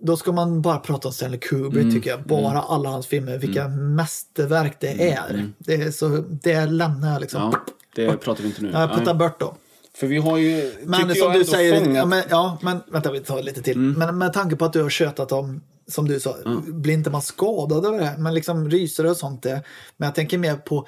då 0.00 0.16
ska 0.16 0.32
man 0.32 0.62
bara 0.62 0.78
prata 0.78 1.08
om 1.08 1.14
Stanley 1.14 1.38
Kubrick 1.40 1.82
Mm. 1.82 1.94
tycker 1.94 2.10
jag. 2.10 2.22
Bara 2.22 2.60
alla 2.62 2.88
hans 2.88 3.06
filmer, 3.06 3.38
vilka 3.38 3.68
mästerverk 3.68 4.76
det 4.80 5.10
är. 5.12 5.48
Det, 5.58 5.74
är 5.74 5.90
så, 5.90 6.08
det 6.42 6.66
lämnar 6.66 7.12
jag 7.12 7.20
liksom. 7.20 7.42
Mm. 7.42 7.52
Ja, 7.66 7.72
det 7.94 8.16
pratar 8.16 8.42
vi 8.42 8.48
inte 8.48 8.62
nu. 8.62 8.70
Nej. 8.72 9.14
bort 9.14 9.40
dem. 9.40 9.54
För 9.96 10.06
vi 10.06 10.18
har 10.18 10.38
ju, 10.38 10.72
Men 10.84 11.14
som 11.14 11.32
du 11.32 11.44
säger, 11.44 11.80
fångat... 11.80 11.96
ja, 11.96 12.06
men, 12.06 12.22
ja, 12.30 12.58
men 12.62 12.80
vänta 12.86 13.12
vi 13.12 13.20
tar 13.20 13.42
lite 13.42 13.62
till. 13.62 13.78
Men 13.78 14.18
med 14.18 14.32
tanke 14.32 14.56
på 14.56 14.64
att 14.64 14.72
du 14.72 14.82
har 14.82 14.90
tjötat 14.90 15.32
om, 15.32 15.62
som 15.88 16.08
du 16.08 16.20
sa, 16.20 16.36
blir 16.66 16.94
inte 16.94 17.10
man 17.10 17.22
skadad 17.22 17.86
över 17.86 17.98
det 17.98 18.04
här? 18.04 18.18
Men 18.18 18.34
liksom 18.34 18.70
rysare 18.70 19.10
och 19.10 19.16
sånt 19.16 19.42
det. 19.42 19.62
Men 19.96 20.06
jag 20.06 20.14
tänker 20.14 20.38
mer 20.38 20.56
på 20.56 20.86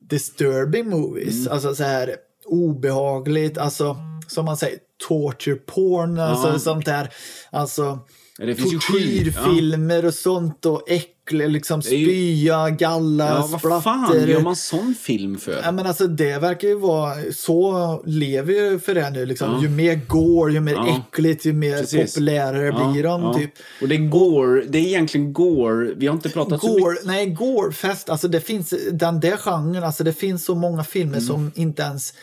disturbing 0.00 0.88
movies, 0.88 1.48
alltså 1.48 1.74
så 1.74 1.84
här 1.84 2.16
obehagligt, 2.44 3.58
alltså 3.58 3.96
som 4.28 4.44
man 4.44 4.56
säger 4.56 4.78
torture 5.08 5.56
porn, 5.56 6.18
alltså 6.18 6.58
sånt 6.58 6.86
där. 6.86 7.10
Alltså 7.50 7.98
det 8.38 8.54
finns 8.54 8.70
tortyrfilmer 8.86 10.04
och 10.04 10.14
sånt 10.14 10.66
och 10.66 10.90
äckliga, 10.90 11.48
liksom 11.48 11.82
spya, 11.82 12.70
galla, 12.70 13.28
Ja, 13.28 13.48
vad 13.62 13.62
fan 13.82 14.06
splatter. 14.06 14.26
gör 14.28 14.40
man 14.40 14.56
sån 14.56 14.94
film 15.00 15.38
för? 15.38 15.60
Ja, 15.64 15.72
men 15.72 15.86
alltså 15.86 16.06
det 16.06 16.38
verkar 16.38 16.68
ju 16.68 16.74
vara, 16.74 17.14
så 17.32 18.02
lever 18.06 18.52
ju 18.52 18.78
för 18.78 18.94
det 18.94 19.10
nu 19.10 19.26
liksom. 19.26 19.62
Ju 19.62 19.68
mer 19.68 20.00
går, 20.08 20.52
ju 20.52 20.60
mer 20.60 20.72
Ja. 20.72 21.02
äckligt, 21.08 21.44
ju 21.46 21.52
mer 21.52 21.78
Precis. 21.78 22.14
populärare 22.14 22.66
Ja, 22.66 22.90
blir 22.92 23.02
de 23.02 23.22
ja. 23.22 23.34
typ. 23.34 23.50
Och 23.82 23.88
det 23.88 23.96
går, 23.96 24.64
det 24.68 24.78
är 24.78 24.82
egentligen 24.86 25.32
går, 25.32 25.94
vi 25.96 26.06
har 26.06 26.14
inte 26.14 26.28
pratat 26.28 26.60
så 26.60 26.66
mycket. 26.68 26.82
Gore, 26.82 26.96
nej, 27.04 27.26
Gorefest, 27.26 28.10
alltså 28.10 28.28
det 28.28 28.40
finns, 28.40 28.74
den 28.92 29.20
där 29.20 29.36
genren, 29.36 29.84
alltså 29.84 30.04
det 30.04 30.12
finns 30.12 30.44
så 30.44 30.54
många 30.54 30.84
filmer 30.84 31.14
Mm. 31.18 31.26
som 31.26 31.52
inte 31.54 31.82
ens 31.82 32.14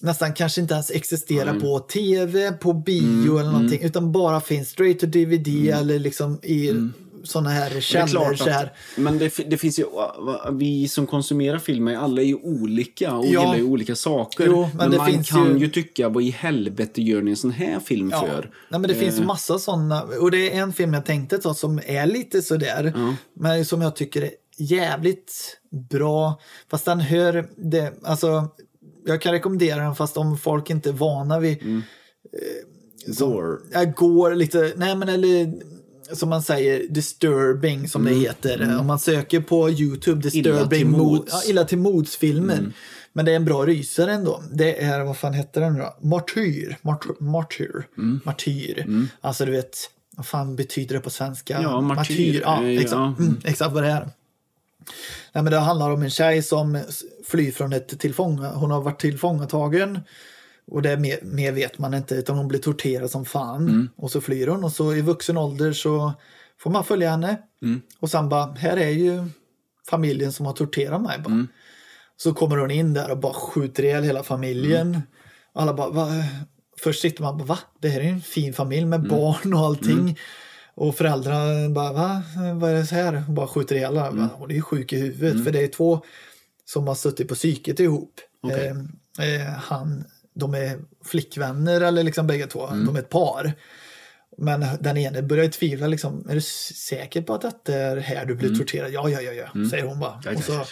nästan 0.00 0.32
kanske 0.34 0.60
inte 0.60 0.74
ens 0.74 0.90
existerar 0.90 1.50
Mm. 1.50 1.62
på 1.62 1.78
tv, 1.78 2.52
på 2.52 2.72
bio 2.72 3.38
eller 3.38 3.50
någonting, 3.52 3.80
utan 3.82 4.12
bara 4.12 4.40
finns 4.40 4.68
straight 4.68 5.00
to 5.00 5.06
DVD 5.06 5.48
eller 5.68 5.98
liksom 5.98 6.38
i 6.42 6.72
här 7.46 7.60
Mm. 7.66 7.70
Det 7.72 7.76
är 7.76 7.80
källor. 7.80 8.06
klart 8.08 8.38
Så 8.38 8.50
här. 8.50 8.64
att, 8.64 8.70
men 8.96 9.18
det, 9.18 9.32
det 9.50 9.56
finns 9.56 9.78
ju, 9.78 9.84
vi 10.52 10.88
som 10.88 11.06
konsumerar 11.06 11.58
filmer, 11.58 11.94
alla 11.96 12.20
är 12.22 12.26
ju 12.26 12.34
olika 12.34 13.14
och 13.14 13.24
Ja. 13.26 13.30
gillar 13.40 13.56
ju 13.56 13.62
olika 13.62 13.94
saker. 13.96 14.46
Jo, 14.46 14.68
men 14.74 14.90
det 14.90 14.96
man 14.96 15.06
finns 15.06 15.30
kan 15.30 15.52
ju- 15.58 15.58
ju... 15.58 15.68
tycka, 15.70 16.08
vad 16.08 16.22
i 16.22 16.30
helvete 16.30 17.02
gör 17.02 17.22
ni 17.22 17.30
en 17.30 17.36
sån 17.36 17.50
här 17.50 17.80
film 17.80 18.10
Ja. 18.10 18.20
för? 18.20 18.50
Nej, 18.70 18.80
men 18.80 18.82
det 18.82 18.94
finns 18.94 19.18
Eh. 19.18 19.26
massa 19.26 19.58
sådana. 19.58 20.02
Och 20.02 20.30
det 20.30 20.52
är 20.56 20.62
en 20.62 20.72
film 20.72 20.94
jag 20.94 21.04
tänkte 21.04 21.38
ta 21.38 21.54
som 21.54 21.80
är 21.86 22.06
lite 22.06 22.42
sådär. 22.42 22.92
Men 23.34 23.64
som 23.64 23.82
jag 23.82 23.96
tycker 23.96 24.22
är 24.22 24.30
jävligt 24.58 25.58
bra. 25.90 26.40
Fast 26.70 26.84
den 26.84 27.00
hör 27.00 27.48
det, 27.56 27.92
alltså 28.04 28.48
jag 29.06 29.20
kan 29.22 29.32
rekommendera 29.32 29.82
den 29.82 29.94
fast 29.94 30.16
om 30.16 30.38
folk 30.38 30.70
inte 30.70 30.88
är 30.88 30.92
vana 30.92 31.38
vid 31.40 31.62
Mm. 31.62 31.82
Gore. 33.06 33.58
jag 33.72 33.94
går 33.94 34.34
lite, 34.34 34.72
nej 34.76 34.96
men 34.96 35.08
eller 35.08 35.52
som 36.12 36.28
man 36.28 36.42
säger, 36.42 36.88
disturbing 36.88 37.88
som 37.88 38.04
det 38.04 38.14
heter. 38.14 38.78
Om 38.80 38.86
man 38.86 38.98
söker 38.98 39.40
på 39.40 39.70
YouTube, 39.70 40.20
disturbing, 40.22 40.52
Mm. 40.56 40.68
till 40.68 40.86
mo- 40.86 40.98
mods. 40.98 41.32
ja, 41.32 41.50
illa 41.50 41.64
till 41.64 41.78
mods-filmer. 41.78 42.58
Mm. 42.58 42.72
Men 43.12 43.24
det 43.24 43.32
är 43.32 43.36
en 43.36 43.44
bra 43.44 43.66
rysare 43.66 44.12
ändå. 44.12 44.42
Det 44.52 44.82
är, 44.84 45.04
vad 45.04 45.16
fan 45.16 45.32
heter 45.34 45.60
den 45.60 45.72
nu 45.74 45.78
då? 45.80 45.96
Martyr. 46.08 46.76
Martyr. 46.82 47.14
Martyr. 47.20 47.86
Mm. 47.98 48.20
Martyr. 48.24 48.86
Alltså 49.20 49.44
du 49.44 49.52
vet, 49.52 49.76
vad 50.16 50.26
fan 50.26 50.56
betyder 50.56 50.94
det 50.94 51.00
på 51.00 51.10
svenska? 51.10 51.62
Ja, 51.62 51.80
martyr. 51.80 52.40
Ja, 52.44 52.62
Eh, 52.62 52.68
exakt, 52.70 52.92
ja. 52.92 53.14
Mm, 53.18 53.36
exakt 53.44 53.72
vad 53.74 53.82
det 53.82 53.90
är. 53.90 54.08
Nej, 55.32 55.44
men 55.44 55.52
det 55.52 55.58
handlar 55.58 55.90
om 55.90 56.02
en 56.02 56.10
tjej 56.10 56.42
som 56.42 56.78
flyr 57.26 57.52
från 57.52 57.72
ett 57.72 58.00
tillfånga. 58.00 58.48
Hon 58.50 58.70
har 58.70 58.80
varit 58.80 59.00
tillfångatagen. 59.00 60.00
Och 60.70 60.82
det 60.82 60.96
mer, 60.96 61.18
mer 61.22 61.52
vet 61.52 61.78
man 61.78 61.94
inte, 61.94 62.14
utan 62.14 62.36
hon 62.36 62.48
blir 62.48 62.60
torterad 62.60 63.10
som 63.10 63.24
fan. 63.24 63.68
Mm. 63.68 63.88
Och 63.96 64.10
så 64.10 64.20
flyr 64.20 64.46
hon 64.46 64.64
och 64.64 64.72
så 64.72 64.94
i 64.94 65.00
vuxen 65.00 65.36
ålder 65.36 65.72
så 65.72 66.12
får 66.60 66.70
man 66.70 66.84
följa 66.84 67.10
henne. 67.10 67.38
Mm. 67.62 67.80
Och 68.00 68.10
sen 68.10 68.28
bara, 68.28 68.52
här 68.52 68.76
är 68.76 68.88
ju 68.88 69.24
familjen 69.90 70.32
som 70.32 70.46
har 70.46 70.52
torterat 70.52 71.02
mig. 71.02 71.18
Bara. 71.18 71.34
Mm. 71.34 71.48
Så 72.16 72.34
kommer 72.34 72.56
hon 72.56 72.70
in 72.70 72.94
där 72.94 73.10
och 73.10 73.18
bara 73.18 73.32
skjuter 73.34 73.82
ihjäl 73.82 74.04
hela 74.04 74.22
familjen. 74.22 74.88
Mm. 74.88 75.00
Alla 75.54 75.74
bara, 75.74 75.90
va? 75.90 76.08
Först 76.78 77.02
sitter 77.02 77.22
man 77.22 77.38
bara, 77.38 77.44
va? 77.44 77.58
Det 77.80 77.88
här 77.88 78.00
är 78.00 78.08
en 78.08 78.20
fin 78.20 78.52
familj 78.54 78.82
Mm. 78.82 79.00
med 79.00 79.10
barn 79.10 79.54
och 79.54 79.60
allting. 79.60 80.18
Och 80.74 80.94
föräldrarna 80.96 81.68
bara, 81.68 81.92
va? 81.92 82.22
Vad 82.54 82.70
är 82.70 82.74
det 82.74 82.86
så 82.86 82.94
här? 82.94 83.24
Och 83.28 83.34
bara 83.34 83.46
skjuter 83.46 83.76
ihjäl 83.76 83.98
alla. 83.98 84.08
Mm. 84.08 84.28
Hon 84.34 84.50
är 84.50 84.54
ju 84.54 84.62
sjuk 84.62 84.92
i 84.92 84.96
huvudet. 84.96 85.44
För 85.44 85.52
det 85.52 85.62
är 85.62 85.68
två 85.68 86.00
som 86.66 86.86
har 86.88 86.94
suttit 86.94 87.28
på 87.28 87.34
psyket 87.34 87.80
ihop. 87.80 88.20
Okej. 88.42 88.74
Eh, 89.18 89.34
eh, 89.34 89.46
han, 89.46 90.04
de 90.34 90.54
är 90.54 90.78
flickvänner 91.04 91.80
eller 91.80 92.02
liksom 92.02 92.26
bägge 92.26 92.46
två. 92.46 92.66
De 92.66 92.96
är 92.96 93.00
ett 93.00 93.10
par. 93.10 93.52
Men 94.38 94.66
den 94.80 94.96
ene 94.96 95.22
börjar 95.22 95.48
tvivla 95.48 95.86
liksom, 95.86 96.26
är 96.28 96.34
du 96.34 96.40
säker 96.40 97.22
på 97.22 97.34
att 97.34 97.64
det 97.64 97.74
är 97.74 97.96
här 97.96 98.26
du 98.26 98.34
blir 98.34 98.54
torterad? 98.54 98.92
Ja, 98.92 99.08
ja, 99.08 99.20
ja, 99.20 99.32
ja, 99.32 99.70
säger 99.70 99.84
hon 99.84 100.00
bara. 100.00 100.20
Och, 100.36 100.42
så, 100.42 100.64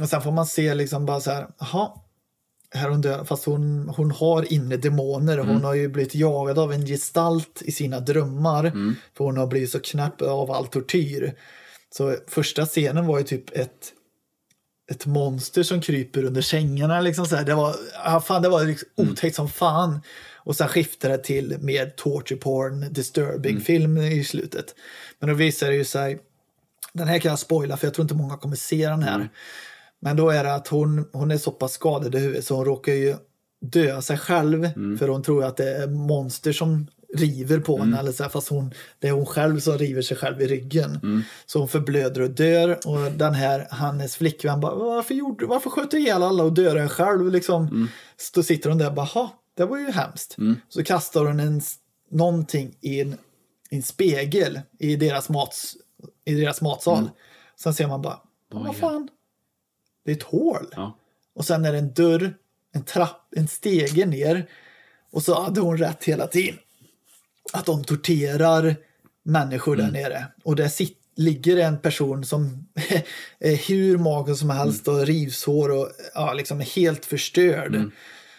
och 0.00 0.08
sen 0.08 0.22
får 0.22 0.32
man 0.32 0.46
se 0.46 0.74
liksom 0.74 1.06
bara 1.06 1.20
så 1.20 1.30
här, 1.30 1.46
jaha, 1.58 1.90
här 2.74 2.86
är 2.86 2.90
hon 2.90 3.00
död. 3.00 3.28
Fast 3.28 3.44
hon, 3.44 3.88
hon 3.96 4.10
har 4.10 4.52
inre 4.52 4.76
demoner. 4.76 5.38
Hon 5.38 5.64
har 5.64 5.74
ju 5.74 5.88
blivit 5.88 6.14
jagad 6.14 6.58
av 6.58 6.72
en 6.72 6.86
gestalt 6.86 7.62
i 7.64 7.72
sina 7.72 8.00
drömmar. 8.00 8.70
För 9.16 9.24
hon 9.24 9.36
har 9.36 9.46
blivit 9.46 9.70
så 9.70 9.80
knäpp 9.80 10.22
av 10.22 10.50
all 10.50 10.66
tortyr. 10.66 11.34
Så 11.90 12.16
första 12.28 12.66
scenen 12.66 13.06
var 13.06 13.18
ju 13.18 13.24
typ 13.24 13.56
ett 13.56 13.92
ett 14.90 15.06
monster 15.06 15.62
som 15.62 15.80
kryper 15.80 16.24
under 16.24 16.42
sängarna. 16.42 17.00
Liksom 17.00 17.26
så 17.26 17.36
här. 17.36 17.44
Det 17.44 17.54
var, 17.54 17.74
ah, 18.04 18.20
fan, 18.20 18.42
det 18.42 18.48
var 18.48 18.64
liksom 18.64 18.88
otäckt 18.96 19.36
som 19.36 19.48
fan. 19.48 20.00
Och 20.34 20.56
sen 20.56 20.68
skiftade 20.68 21.16
det 21.16 21.22
till 21.22 21.56
mer 21.60 21.86
torture 21.86 22.38
porn, 22.38 22.92
disturbing 22.92 23.60
film 23.60 23.98
i 23.98 24.24
slutet. 24.24 24.74
Men 25.18 25.28
då 25.28 25.34
visar 25.34 25.68
det 25.68 25.76
ju 25.76 25.84
sig 25.84 26.18
Den 26.92 27.08
här 27.08 27.18
kan 27.18 27.30
jag 27.30 27.38
spoila 27.38 27.76
för 27.76 27.86
jag 27.86 27.94
tror 27.94 28.02
inte 28.04 28.14
många 28.14 28.36
kommer 28.36 28.56
se 28.56 28.88
den 28.88 29.02
här. 29.02 29.28
Men 30.00 30.16
då 30.16 30.30
är 30.30 30.44
det 30.44 30.54
att 30.54 30.68
hon, 30.68 31.08
hon 31.12 31.30
är 31.30 31.38
så 31.38 31.50
pass 31.50 31.72
skadad 31.72 32.14
i 32.14 32.18
huvudet 32.18 32.44
så 32.44 32.56
hon 32.56 32.64
råkar 32.64 32.92
ju 32.92 33.16
dö 33.60 34.02
sig 34.02 34.18
själv. 34.18 34.68
För 34.98 35.08
hon 35.08 35.22
tror 35.22 35.44
att 35.44 35.56
det 35.56 35.76
är 35.76 35.86
monster 35.86 36.52
som 36.52 36.86
river 37.16 37.58
på 37.58 37.78
henne. 37.78 37.98
Eller 37.98 38.12
så 38.12 38.22
här, 38.22 38.30
fast 38.30 38.48
hon, 38.48 38.72
det 38.98 39.08
är 39.08 39.12
hon 39.12 39.26
själv 39.26 39.60
som 39.60 39.78
river 39.78 40.02
sig 40.02 40.16
själv 40.16 40.42
i 40.42 40.46
ryggen. 40.46 41.24
Så 41.46 41.58
hon 41.58 41.68
förblöder 41.68 42.20
och 42.20 42.30
dör. 42.30 42.78
Och 42.86 43.12
den 43.12 43.34
här, 43.34 43.66
hennes 43.70 44.16
flickvän 44.16 44.60
bara, 44.60 44.74
varför, 44.74 45.14
gjorde, 45.14 45.46
varför 45.46 45.70
sköt 45.70 45.90
du 45.90 45.98
ihjäl 45.98 46.22
alla 46.22 46.42
och 46.44 46.52
dödade 46.52 46.80
dig 46.80 46.88
själv? 46.88 47.30
Liksom. 47.32 47.88
Så 48.16 48.30
då 48.34 48.42
sitter 48.42 48.68
hon 48.68 48.78
där 48.78 48.86
och 48.88 48.94
bara, 48.94 49.06
"Ha, 49.06 49.30
det 49.56 49.64
var 49.64 49.78
ju 49.78 49.90
hemskt. 49.90 50.36
Så 50.68 50.84
kastar 50.84 51.24
hon 51.24 51.40
en, 51.40 51.60
någonting 52.10 52.76
i 52.80 53.00
en, 53.00 53.12
i 53.70 53.76
en 53.76 53.82
spegel 53.82 54.60
i 54.78 54.96
deras, 54.96 55.28
mats, 55.28 55.76
i 56.24 56.34
deras 56.34 56.60
matsal. 56.60 57.10
Sen 57.58 57.74
ser 57.74 57.86
man 57.86 58.02
bara, 58.02 58.20
vad 58.50 58.76
fan, 58.76 59.08
det 60.04 60.10
är 60.10 60.16
ett 60.16 60.22
hål. 60.22 60.66
Ja. 60.76 60.96
Och 61.34 61.44
sen 61.44 61.64
är 61.64 61.72
det 61.72 61.78
en 61.78 61.92
dörr, 61.94 62.34
en 62.72 62.84
trapp, 62.84 63.28
en 63.36 63.48
stege 63.48 64.06
ner. 64.06 64.48
Och 65.12 65.22
så 65.22 65.42
hade 65.42 65.60
hon 65.60 65.76
rätt 65.78 66.04
hela 66.04 66.26
tiden. 66.26 66.58
Att 67.52 67.66
de 67.66 67.84
torterar 67.84 68.76
människor 69.22 69.76
där 69.76 69.90
nere. 69.90 70.26
Och 70.44 70.56
där 70.56 70.68
sit, 70.68 70.98
ligger 71.16 71.56
en 71.56 71.78
person 71.78 72.24
som 72.24 72.66
är 73.38 73.68
hur 73.68 73.98
mager 73.98 74.34
som 74.34 74.50
helst 74.50 74.88
och 74.88 75.06
rivsår 75.06 75.70
och 75.70 75.90
ja, 76.14 76.32
liksom 76.32 76.60
är 76.60 76.64
helt 76.64 77.04
förstörd. 77.04 77.90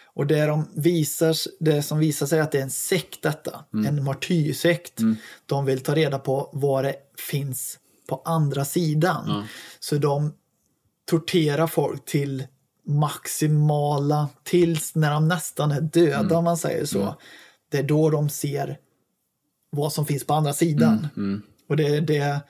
Och 0.04 0.26
det, 0.26 0.46
de 0.46 0.68
visar, 0.74 1.36
det 1.60 1.82
som 1.82 1.98
visar 1.98 2.26
sig 2.26 2.40
att 2.40 2.52
det 2.52 2.58
är 2.58 2.62
en 2.62 2.70
sekt 2.70 3.22
detta, 3.22 3.64
en 3.86 4.04
martyrsekt. 4.04 5.00
De 5.46 5.64
vill 5.64 5.80
ta 5.80 5.94
reda 5.94 6.18
på 6.18 6.50
vad 6.52 6.84
det 6.84 6.94
finns 7.30 7.78
på 8.08 8.22
andra 8.24 8.64
sidan. 8.64 9.46
Så 9.80 9.96
de 9.96 10.32
tortera 11.10 11.68
folk 11.68 12.04
till 12.04 12.46
maximala, 12.86 14.28
tills 14.44 14.94
när 14.94 15.10
de 15.10 15.28
nästan 15.28 15.72
är 15.72 15.80
döda 15.80 16.36
om 16.36 16.44
man 16.44 16.56
säger 16.56 16.86
så. 16.86 17.14
Det 17.70 17.78
är 17.78 17.82
då 17.82 18.10
de 18.10 18.28
ser 18.28 18.78
vad 19.70 19.92
som 19.92 20.06
finns 20.06 20.26
på 20.26 20.34
andra 20.34 20.52
sidan. 20.52 21.08
Och 21.68 21.76
det 21.76 21.86
är 21.86 22.00
det 22.00 22.40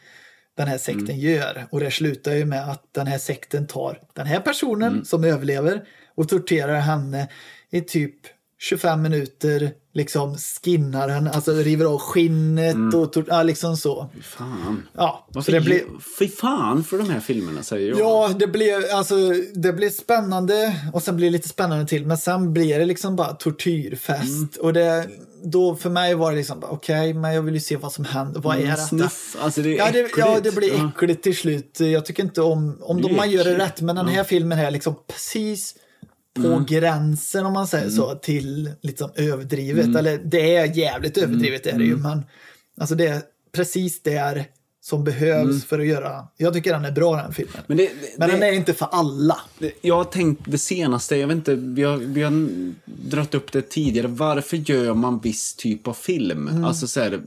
den 0.56 0.68
här 0.68 0.78
sekten 0.78 1.18
gör. 1.18 1.66
Och 1.70 1.80
det 1.80 1.90
slutar 1.90 2.32
ju 2.32 2.44
med 2.44 2.70
att 2.70 2.84
den 2.92 3.06
här 3.06 3.18
sekten 3.18 3.66
tar 3.66 4.00
den 4.12 4.26
här 4.26 4.40
personen 4.40 5.04
som 5.04 5.24
överlever 5.24 5.84
och 6.14 6.28
torterar 6.28 6.80
henne 6.80 7.28
i 7.70 7.80
typ 7.80 8.14
25 8.58 9.02
minuter, 9.02 9.72
liksom 9.98 10.36
skinnar 10.64 11.08
henne, 11.08 11.30
alltså 11.30 11.52
river 11.52 11.84
av 11.84 11.98
skinnet 11.98 12.94
och 12.94 13.12
tor- 13.12 13.24
ja, 13.28 13.42
liksom 13.42 13.76
så. 13.76 14.10
Fan. 14.22 14.82
Ja, 14.96 15.26
så 15.28 15.34
Varför 15.34 15.52
det 15.52 15.60
blir... 15.60 15.82
Fy 16.18 16.28
fan 16.28 16.84
för 16.84 16.98
de 16.98 17.10
här 17.10 17.20
filmerna 17.20 17.62
säger 17.62 17.88
jag. 17.88 17.98
Ja, 18.00 18.30
det 18.38 18.46
blev, 18.46 18.82
alltså, 18.94 19.14
det 19.54 19.72
blev 19.72 19.90
spännande 19.90 20.76
och 20.92 21.02
sen 21.02 21.16
blir 21.16 21.26
det 21.26 21.32
lite 21.32 21.48
spännande 21.48 21.86
till. 21.86 22.06
Men 22.06 22.18
sen 22.18 22.52
blir 22.52 22.78
det 22.78 22.84
liksom 22.84 23.16
bara 23.16 23.32
tortyrfest. 23.32 24.56
Och 24.60 24.72
det, 24.72 25.08
då 25.44 25.74
för 25.76 25.90
mig 25.90 26.14
var 26.14 26.30
det 26.30 26.36
liksom, 26.36 26.62
okej, 26.68 27.14
men 27.14 27.34
jag 27.34 27.42
vill 27.42 27.54
ju 27.54 27.60
se 27.60 27.76
vad 27.76 27.92
som 27.92 28.04
händer. 28.04 28.40
Vad 28.40 28.56
är 28.56 28.60
Mm, 28.60 28.70
detta? 28.70 28.82
Snuff, 28.86 29.36
alltså 29.40 29.62
det 29.62 29.74
är 29.74 29.78
Ja 29.78 29.90
det, 29.92 30.08
ja, 30.16 30.40
det 30.42 30.54
blir 30.54 30.72
Ja. 30.78 30.90
äckligt 30.96 31.22
till 31.22 31.36
slut. 31.36 31.80
Jag 31.80 32.04
tycker 32.06 32.22
inte 32.22 32.42
om, 32.42 32.78
om 32.82 33.02
de, 33.02 33.16
man 33.16 33.30
gör 33.30 33.44
det 33.44 33.58
rätt. 33.58 33.80
Men 33.80 33.96
den 33.96 34.08
här 34.08 34.24
filmen 34.24 34.58
är 34.58 34.70
liksom 34.70 34.94
precis 35.12 35.74
på 36.42 36.46
Mm. 36.48 36.66
gränsen 36.66 37.46
om 37.46 37.52
man 37.52 37.66
säger 37.66 37.90
så 37.90 38.14
till 38.14 38.70
liksom 38.80 39.10
överdrivet. 39.14 39.84
Mm. 39.84 39.96
Eller 39.96 40.18
det 40.24 40.56
är 40.56 40.76
jävligt 40.76 41.16
överdrivet 41.18 41.66
är 41.66 41.78
det 41.78 41.84
ju. 41.84 41.96
Men 41.96 42.22
alltså 42.80 42.94
det 42.94 43.06
är 43.06 43.22
precis 43.52 44.02
det 44.02 44.44
som 44.80 45.04
behövs 45.04 45.44
Mm. 45.48 45.60
för 45.60 45.78
att 45.78 45.86
göra. 45.86 46.26
Jag 46.36 46.54
tycker 46.54 46.72
den 46.72 46.84
är 46.84 46.92
bra 46.92 47.16
den 47.16 47.32
filmen. 47.32 47.62
Men, 47.66 47.76
det, 47.76 47.90
Men 48.18 48.28
det, 48.28 48.34
den 48.34 48.42
är 48.42 48.52
inte 48.52 48.74
för 48.74 48.88
alla. 48.92 49.36
det, 49.58 49.72
jag 49.82 49.96
har 49.96 50.04
tänkt 50.04 50.42
det 50.44 50.58
senaste, 50.58 51.16
jag 51.16 51.28
vet 51.28 51.34
inte, 51.36 51.54
vi 51.54 51.82
har, 51.82 51.96
vi 51.96 52.22
har 52.22 52.48
dragit 52.84 53.34
upp 53.34 53.52
det 53.52 53.62
tidigare. 53.70 54.06
Varför 54.06 54.56
gör 54.56 54.94
man 54.94 55.18
viss 55.20 55.54
typ 55.54 55.88
av 55.88 55.92
film? 55.94 56.64
Alltså 56.64 56.86
så 56.86 57.00
här, 57.00 57.08
Mm. 57.08 57.24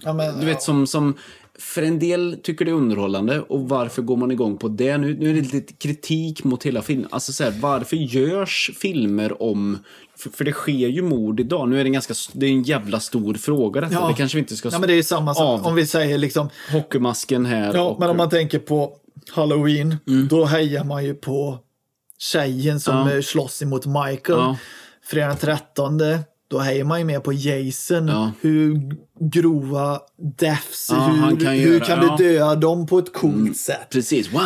Ja, 0.00 0.12
men, 0.12 0.40
du 0.40 0.46
vet 0.46 0.62
som, 0.62 0.86
som 0.86 1.14
för 1.58 1.82
en 1.82 1.98
del 1.98 2.38
tycker 2.42 2.64
det 2.64 2.70
är 2.70 2.74
underhållande 2.74 3.40
och 3.40 3.68
varför 3.68 4.02
går 4.02 4.16
man 4.16 4.30
igång 4.30 4.56
på 4.58 4.68
det? 4.68 4.98
Nu, 4.98 5.16
nu 5.18 5.30
är 5.30 5.34
det 5.34 5.52
lite 5.52 5.72
kritik 5.72 6.44
mot 6.44 6.62
hela 6.66 6.82
filmen. 6.82 7.08
Alltså 7.10 7.32
så 7.32 7.44
här, 7.44 7.54
varför 7.60 7.96
görs 7.96 8.70
filmer 8.80 9.42
om... 9.42 9.78
För, 10.18 10.30
för 10.30 10.44
det 10.44 10.52
sker 10.52 10.72
ju 10.88 11.02
mord 11.02 11.40
idag. 11.40 11.68
Nu 11.68 11.80
är 11.80 11.84
det 11.84 11.88
en 11.88 11.92
ganska, 11.92 12.14
det 12.32 12.46
är 12.46 12.50
en 12.50 12.62
jävla 12.62 13.00
stor 13.00 13.34
fråga 13.34 13.80
detta. 13.80 13.94
Ja. 13.94 14.08
Det 14.08 14.14
kanske 14.14 14.36
vi 14.36 14.40
inte 14.40 14.56
ska... 14.56 14.68
Ja, 14.72 14.78
men 14.78 14.88
det 14.88 14.94
är 14.94 15.02
samma 15.02 15.34
som 15.34 15.46
av. 15.46 15.66
om 15.66 15.74
vi 15.74 15.86
säger 15.86 16.18
liksom. 16.18 16.48
Hockeymasken 16.72 17.46
här. 17.46 17.74
Ja, 17.74 17.82
och, 17.82 18.00
men 18.00 18.10
om 18.10 18.16
man 18.16 18.30
tänker 18.30 18.58
på 18.58 18.92
Halloween, 19.32 19.96
Mm. 20.08 20.28
då 20.28 20.44
hejar 20.44 20.84
man 20.84 21.04
ju 21.04 21.14
på 21.14 21.58
tjejen 22.18 22.80
som 22.80 22.94
Ja. 22.96 23.14
ja. 23.14 23.22
slåss 23.22 23.62
emot 23.62 23.86
Michael. 23.86 24.38
Ja. 24.38 24.56
Fredag 25.06 25.28
den 25.28 25.36
13, 25.36 25.98
då 26.54 26.60
hejar 26.60 26.84
man 26.84 26.98
ju 26.98 27.04
med 27.04 27.22
på 27.24 27.32
Jason. 27.32 28.08
Ja. 28.08 28.32
Hur 28.40 28.80
grova 29.20 30.00
deaths, 30.38 30.86
Ja, 30.90 31.06
hur, 31.06 31.36
kan 31.44 31.52
hur 31.54 31.72
göra, 31.74 31.84
kan 31.84 32.02
ja. 32.02 32.16
du 32.18 32.24
döda 32.24 32.54
dem 32.54 32.86
på 32.86 32.98
ett 32.98 33.12
coolt 33.12 33.56
sätt? 33.56 33.90
Precis, 33.90 34.32
wow! 34.32 34.40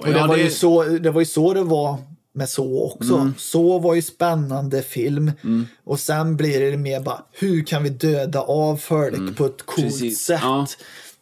Och 0.00 0.06
det, 0.06 0.26
var 0.26 0.36
det- 0.36 0.42
ju 0.42 0.50
så, 0.50 0.82
det 0.84 1.10
var 1.10 1.20
ju 1.20 1.26
så 1.26 1.54
det 1.54 1.62
var 1.62 1.96
med 2.34 2.48
så 2.48 2.92
också. 2.92 3.14
Mm. 3.14 3.34
Så 3.38 3.78
var 3.78 3.94
ju 3.94 4.02
spännande 4.02 4.82
film. 4.82 5.32
Och 5.84 6.00
sen 6.00 6.36
blir 6.36 6.70
det 6.70 6.76
mer 6.76 7.00
bara, 7.00 7.22
hur 7.32 7.64
kan 7.64 7.82
vi 7.82 7.88
döda 7.90 8.40
av 8.40 8.76
folk 8.76 9.36
på 9.36 9.46
ett 9.46 9.62
coolt 9.66 9.78
Mm. 9.78 9.90
Precis, 9.90 10.20
sätt? 10.20 10.40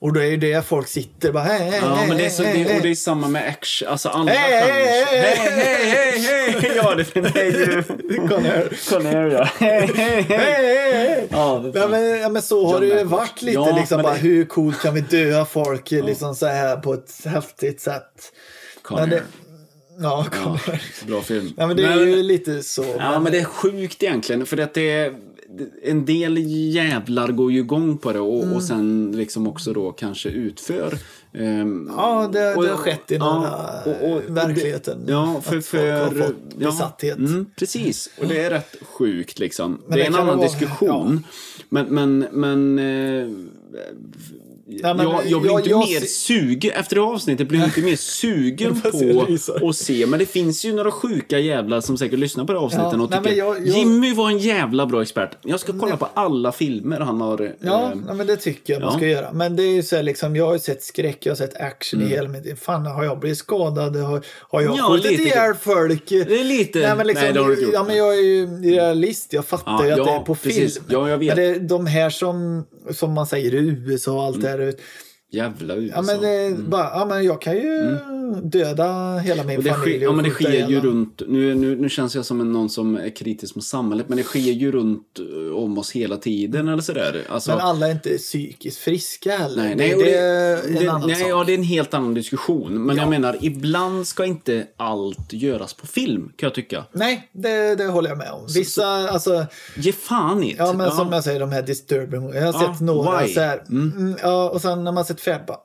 Ja. 0.00 0.06
Och 0.06 0.12
då 0.12 0.20
är 0.22 0.36
det 0.36 0.36
det 0.54 0.62
folk 0.66 0.88
sitter 0.88 1.32
bara, 1.32 1.42
hej, 1.44 1.58
hej, 1.70 1.80
Ja, 1.82 2.04
men 2.08 2.16
det 2.16 2.24
är, 2.26 2.30
så, 2.30 2.42
hej, 2.42 2.64
det, 2.64 2.76
och 2.76 2.82
det 2.82 2.90
är 2.90 2.94
samma 2.94 3.28
med 3.28 3.48
action. 3.48 3.88
Alltså 3.88 4.08
alla 4.08 4.30
Hej, 4.30 4.60
hej, 4.60 5.04
genrer. 5.06 5.06
hej, 5.06 5.36
hej, 5.36 5.90
hej, 5.90 6.20
hej, 6.20 6.60
hej! 6.60 6.72
Ja, 6.76 6.94
det 6.94 7.16
är 7.16 7.44
ju... 7.44 7.82
Connor. 8.28 8.90
Conner, 8.90 9.26
ja. 9.30 9.48
Hej, 9.58 9.90
hej, 9.94 10.22
Hej. 10.28 11.28
Ja, 11.30 11.64
Ja, 11.74 11.88
men, 11.88 12.20
ja, 12.20 12.28
men 12.28 12.42
så 12.42 12.66
har 12.66 12.72
John 12.72 12.80
det 12.80 12.86
ju 12.86 12.92
Malkovich. 12.94 13.12
varit 13.12 13.42
lite. 13.42 13.54
Ja, 13.58 13.76
liksom, 13.76 13.96
men 13.96 14.02
bara, 14.02 14.14
det- 14.14 14.20
Hur 14.20 14.44
coolt 14.44 14.80
kan 14.82 14.94
vi 14.94 15.00
döda 15.00 15.44
folk 15.44 15.90
liksom, 15.90 16.34
så 16.34 16.46
här 16.46 16.76
på 16.76 16.94
ett 16.94 17.10
häftigt 17.24 17.80
sätt? 17.80 18.32
Conner. 18.82 19.00
Men 19.00 19.10
det, 19.10 19.22
ja. 20.00 20.26
Bra 21.06 21.20
film. 21.22 21.52
Ja, 21.56 21.66
men 21.66 21.76
det 21.76 21.84
är 21.84 21.96
ju 22.06 22.22
lite 22.22 22.62
så. 22.62 22.84
Ja, 22.98 23.20
men 23.20 23.32
det 23.32 23.38
är 23.38 23.44
sjukt 23.44 24.02
egentligen. 24.02 24.46
För 24.46 24.58
att 24.58 24.74
det 24.74 24.90
är... 24.90 25.14
En 25.82 26.04
del 26.04 26.38
jävlar 26.74 27.28
går 27.32 27.52
ju 27.52 27.58
igång 27.58 27.98
på 27.98 28.12
det 28.12 28.20
och, 28.20 28.42
Mm. 28.42 28.56
och 28.56 28.62
sen 28.62 29.12
liksom 29.16 29.46
också 29.46 29.72
då 29.72 29.92
kanske 29.92 30.28
utför. 30.28 30.94
ehm, 31.32 31.90
Ja, 31.96 32.30
det, 32.32 32.54
och- 32.54 32.62
det 32.62 32.70
har 32.70 32.76
skett 32.76 33.10
i 33.12 33.14
ja, 33.14 33.34
några 33.34 33.94
och- 33.94 34.12
och- 34.16 34.36
verkligheten. 34.36 35.04
Ja, 35.08 35.40
för... 35.44 35.60
för 35.60 36.08
fått 36.10 36.34
ja, 36.58 36.70
besatthet. 36.70 37.18
Mm, 37.18 37.46
precis, 37.58 38.10
och 38.20 38.28
det 38.28 38.40
är 38.44 38.50
rätt 38.50 38.76
sjukt 38.82 39.38
liksom. 39.38 39.82
Men 39.86 39.98
det 39.98 40.04
är 40.06 40.10
det 40.10 40.16
en 40.16 40.22
annan 40.22 40.36
vara- 40.38 40.46
diskussion. 40.48 41.26
Men, 41.68 41.86
men, 41.86 42.26
men... 42.32 42.78
Eh, 42.78 43.28
Ja, 44.70 44.94
men 44.94 45.06
jag, 45.08 45.26
jag 45.26 45.40
blir 45.42 45.50
jag- 45.50 45.60
inte 45.60 45.70
jag 45.70 45.78
mer 45.78 46.00
ser- 46.00 46.06
sugen, 46.06 46.70
efter 46.74 46.96
det 46.96 47.02
avsnittet 47.02 47.48
blir 47.48 47.58
jag 47.58 47.68
inte 47.68 47.80
mer 47.80 47.96
sugen 47.96 48.80
på 49.60 49.68
att 49.68 49.76
se. 49.76 50.06
Men 50.06 50.18
det 50.18 50.26
finns 50.26 50.64
ju 50.64 50.72
några 50.72 50.90
sjuka 50.90 51.38
jävlar 51.38 51.80
som 51.80 51.98
säkert 51.98 52.18
lyssnar 52.18 52.44
på 52.44 52.52
det 52.52 52.58
avsnittet 52.58 52.92
Ja, 52.92 53.02
och 53.02 53.10
nej, 53.10 53.20
tycker 53.64 53.78
Jimmy 53.78 54.14
var 54.14 54.30
en 54.30 54.38
jävla 54.38 54.86
bra 54.86 55.02
expert. 55.02 55.30
Jag 55.42 55.60
ska 55.60 55.78
kolla 55.78 55.96
på 55.96 56.08
alla 56.14 56.52
filmer 56.52 57.00
han 57.00 57.20
har... 57.20 57.54
Ja, 57.60 57.82
eh, 57.92 57.98
nej, 58.06 58.14
men 58.14 58.26
det 58.26 58.36
tycker 58.36 58.72
jag 58.72 58.82
man 58.82 58.92
ja. 58.92 58.98
ska 58.98 59.06
göra. 59.06 59.32
Men 59.32 59.56
det 59.56 59.62
är 59.62 59.72
ju 59.74 59.82
så 59.82 59.96
här, 59.96 60.02
liksom, 60.02 60.36
jag 60.36 60.46
har 60.46 60.52
ju 60.52 60.58
sett 60.58 60.82
skräck, 60.82 61.18
jag 61.26 61.30
har 61.30 61.36
sett 61.36 61.56
action 61.60 62.00
Mm. 62.00 62.12
i 62.12 62.16
hela 62.16 62.28
mitt 62.28 62.44
liv. 62.44 62.54
Fan, 62.62 62.86
har 62.86 63.04
jag 63.04 63.18
blivit 63.20 63.38
skadad? 63.38 63.96
Har, 63.96 64.22
har 64.40 64.60
jag 64.62 64.76
Ja, 64.78 64.88
skjutit 64.92 65.20
ihjäl 65.20 65.54
folk? 65.60 66.08
Det 66.08 66.40
är 66.40 66.44
lite... 66.44 66.78
Nej, 66.78 66.96
men 66.96 67.06
liksom, 67.06 67.24
Nej, 67.24 67.32
det 67.32 67.40
har 67.40 67.48
du 67.48 67.62
gjort. 67.62 67.70
ja, 67.74 67.84
men 67.84 67.96
jag 67.96 68.14
är 68.18 68.22
ju 68.22 68.46
realist. 68.62 69.32
Jag 69.32 69.44
fattar 69.44 69.72
Ja, 69.72 69.86
ju 69.86 69.92
att 69.92 69.98
ja, 69.98 70.04
det 70.04 70.10
är 70.10 70.18
på 70.20 70.34
precis. 70.34 70.74
film. 70.74 70.84
Ja, 70.88 71.08
jag 71.10 71.18
vet. 71.18 71.28
Men 71.28 71.36
det 71.36 71.44
är 71.56 71.60
de 71.60 71.86
här 71.86 72.10
som, 72.10 72.64
som 72.90 73.12
man 73.12 73.26
säger 73.26 73.54
i 73.54 73.58
USA 73.86 74.12
och 74.12 74.22
allt 74.24 74.40
det 74.42 74.48
här. 74.48 74.57
out 74.58 74.68
of 74.68 74.68
it 74.74 75.07
Jävla 75.30 75.74
USA. 75.76 75.94
Ja, 75.96 76.02
men, 76.02 76.20
det 76.20 76.28
är 76.28 76.54
bara, 76.54 76.84
ja, 76.84 77.06
men 77.08 77.24
jag 77.24 77.40
kan 77.42 77.54
ju 77.56 77.98
döda 78.42 79.16
hela 79.18 79.44
min 79.44 79.50
Mm. 79.50 79.58
Och 79.58 79.64
det 79.64 79.70
familj. 79.70 79.96
sker, 79.96 80.04
ja, 80.04 80.12
men 80.12 80.24
det 80.24 80.30
sker 80.30 80.68
ju 80.68 80.80
runt, 80.80 81.22
nu, 81.28 81.54
nu, 81.54 81.76
nu 81.76 81.88
känns 81.88 82.14
jag 82.14 82.24
som 82.24 82.40
en, 82.40 82.52
någon 82.52 82.70
som 82.70 82.96
är 82.96 83.16
kritisk 83.16 83.54
mot 83.54 83.64
samhället, 83.64 84.08
men 84.08 84.18
det 84.18 84.24
sker 84.24 84.40
ju 84.40 84.72
runt 84.72 85.18
eh, 85.18 85.56
om 85.56 85.78
oss 85.78 85.90
hela 85.92 86.16
tiden 86.16 86.68
eller 86.68 86.82
sådär. 86.82 87.24
Alltså, 87.28 87.50
Men 87.50 87.60
alla 87.60 87.86
är 87.88 87.92
inte 87.92 88.10
psykiskt 88.18 88.78
friska 88.78 89.36
heller. 89.36 89.62
Nej, 89.62 89.74
nej, 89.76 89.94
det 89.96 90.04
det, 90.04 90.18
är 90.18 90.82
en 90.82 90.88
annan 90.88 91.06
nej 91.08 91.16
sak. 91.16 91.28
ja, 91.30 91.44
det 91.44 91.52
är 91.54 91.58
en 91.58 91.62
helt 91.64 91.94
annan 91.94 92.14
diskussion. 92.14 92.86
Men 92.86 92.96
Ja. 92.96 93.02
jag 93.02 93.10
menar, 93.10 93.36
ibland 93.40 94.06
ska 94.06 94.24
inte 94.24 94.66
allt 94.76 95.32
göras 95.32 95.74
på 95.74 95.86
film, 95.86 96.32
kan 96.36 96.46
jag 96.46 96.54
tycka. 96.54 96.84
Nej, 96.92 97.28
det, 97.32 97.74
det 97.74 97.84
håller 97.86 98.08
jag 98.08 98.18
med 98.18 98.30
om. 98.30 98.46
Vissa, 98.54 98.86
alltså, 98.86 99.46
Ge 99.76 99.92
fan 99.92 100.42
i 100.42 100.52
det. 100.52 100.58
ja 100.58 100.72
men 100.72 100.90
som 100.90 101.12
jag 101.12 101.24
säger, 101.24 101.40
de 101.40 101.52
här 101.52 101.62
disturbing. 101.62 102.34
Jag 102.34 102.52
har 102.52 102.62
Ja, 102.62 102.72
sett 102.72 102.80
några 102.80 103.22
why? 103.22 103.32
så 103.34 103.40
här. 103.40 103.62
Mm. 103.68 104.14
ja, 104.22 104.50
och 104.50 104.60
sen 104.60 104.84
när 104.84 104.92
man 104.92 105.04
sett 105.04 105.17
färdigt 105.20 105.46
bara, 105.46 105.58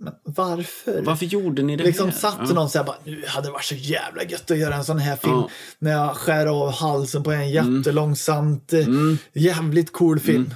men 0.00 0.12
varför? 0.22 1.02
Varför 1.02 1.26
gjorde 1.26 1.62
ni 1.62 1.76
det 1.76 1.84
Liksom 1.84 2.08
här? 2.08 2.16
satt 2.16 2.36
ja. 2.38 2.54
någon 2.54 2.70
så 2.70 2.78
här 2.78 2.84
bara, 2.84 2.96
nu 3.04 3.24
hade 3.26 3.46
det 3.48 3.52
varit 3.52 3.64
så 3.64 3.74
jävla 3.74 4.22
gött 4.24 4.50
att 4.50 4.58
göra 4.58 4.74
en 4.74 4.84
sån 4.84 4.98
här 4.98 5.16
film. 5.16 5.32
Ja. 5.34 5.48
När 5.78 5.92
jag 5.92 6.16
skär 6.16 6.46
av 6.46 6.70
halsen 6.72 7.22
på 7.22 7.32
en 7.32 7.40
Mm. 7.42 7.76
jättelångsamt, 7.76 8.72
eh, 8.72 8.86
jävligt 9.32 9.92
cool 9.92 10.20
film. 10.20 10.54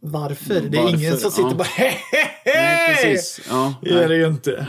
Varför? 0.00 0.54
Det 0.60 0.78
är 0.78 0.82
Varför? 0.82 0.98
ingen 0.98 1.18
som 1.18 1.30
sitter 1.30 1.48
Ja. 1.50 1.54
bara 1.54 1.68
precis. 2.94 3.40
Ja, 3.48 3.74
Det 3.82 3.90
är 3.90 4.08
det 4.08 4.16
ju 4.16 4.26
inte. 4.26 4.66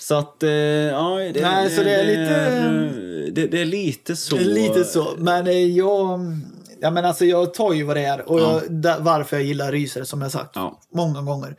Så 0.00 0.14
att, 0.14 0.42
eh, 0.42 0.50
ja, 0.50 1.18
det, 1.34 1.40
Nej, 1.42 1.70
så 1.70 1.82
det 1.82 1.94
är 1.94 2.04
lite- 2.04 2.36
är, 2.36 3.30
det, 3.32 3.46
det 3.46 3.60
är 3.60 3.64
lite 3.64 4.16
så. 4.16 4.36
Lite 4.38 4.84
så. 4.84 5.14
Men 5.18 5.46
eh, 5.46 5.52
jag... 5.76 6.20
Ja, 6.80 6.90
men 6.90 7.04
alltså, 7.04 7.24
jag 7.24 7.54
tar 7.54 7.72
ju 7.72 7.82
vad 7.82 7.96
det 7.96 8.04
är. 8.04 8.28
Och 8.30 8.40
jag, 8.40 8.62
där, 8.72 9.00
varför 9.00 9.36
jag 9.36 9.46
gillar 9.46 9.72
rysare, 9.72 10.04
som 10.04 10.22
jag 10.22 10.30
sagt 10.32 10.50
Ja. 10.54 10.80
många 10.94 11.22
gånger. 11.22 11.56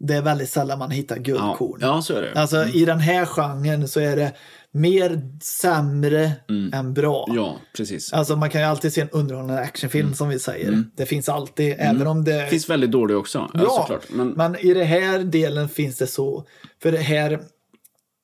Det 0.00 0.14
är 0.14 0.22
väldigt 0.22 0.50
sällan 0.50 0.78
man 0.78 0.90
hittar 0.90 1.16
guldkorn. 1.16 1.78
ja, 1.80 2.02
så 2.02 2.14
är 2.14 2.22
det. 2.22 2.40
Alltså 2.40 2.64
i 2.66 2.84
den 2.84 3.00
här 3.00 3.26
genren 3.26 3.88
så 3.88 4.00
är 4.00 4.16
det 4.16 4.32
mer 4.72 5.20
sämre 5.42 6.32
än 6.72 6.94
bra. 6.94 7.24
Mm. 7.28 7.42
Ja, 7.42 7.56
precis. 7.76 8.12
Alltså 8.12 8.36
man 8.36 8.50
kan 8.50 8.60
ju 8.60 8.66
alltid 8.66 8.92
se 8.92 9.00
en 9.00 9.10
underhållande 9.10 9.62
actionfilm 9.62 10.14
som 10.14 10.28
vi 10.28 10.38
säger. 10.38 10.84
Det 10.96 11.06
finns 11.06 11.28
alltid, 11.28 11.74
även 11.78 12.06
om 12.06 12.24
det... 12.24 12.34
Mm. 12.34 12.50
finns 12.50 12.70
väldigt 12.70 12.90
dålig 12.90 13.16
också. 13.16 13.50
Ja, 13.54 13.60
ja, 13.62 13.70
såklart. 13.80 14.06
Men, 14.10 14.28
men 14.28 14.56
i 14.56 14.74
det 14.74 14.84
här 14.84 15.18
delen 15.18 15.68
finns 15.68 15.96
det 15.98 16.06
så. 16.06 16.46
För 16.82 16.92
det 16.92 16.98
här, 16.98 17.40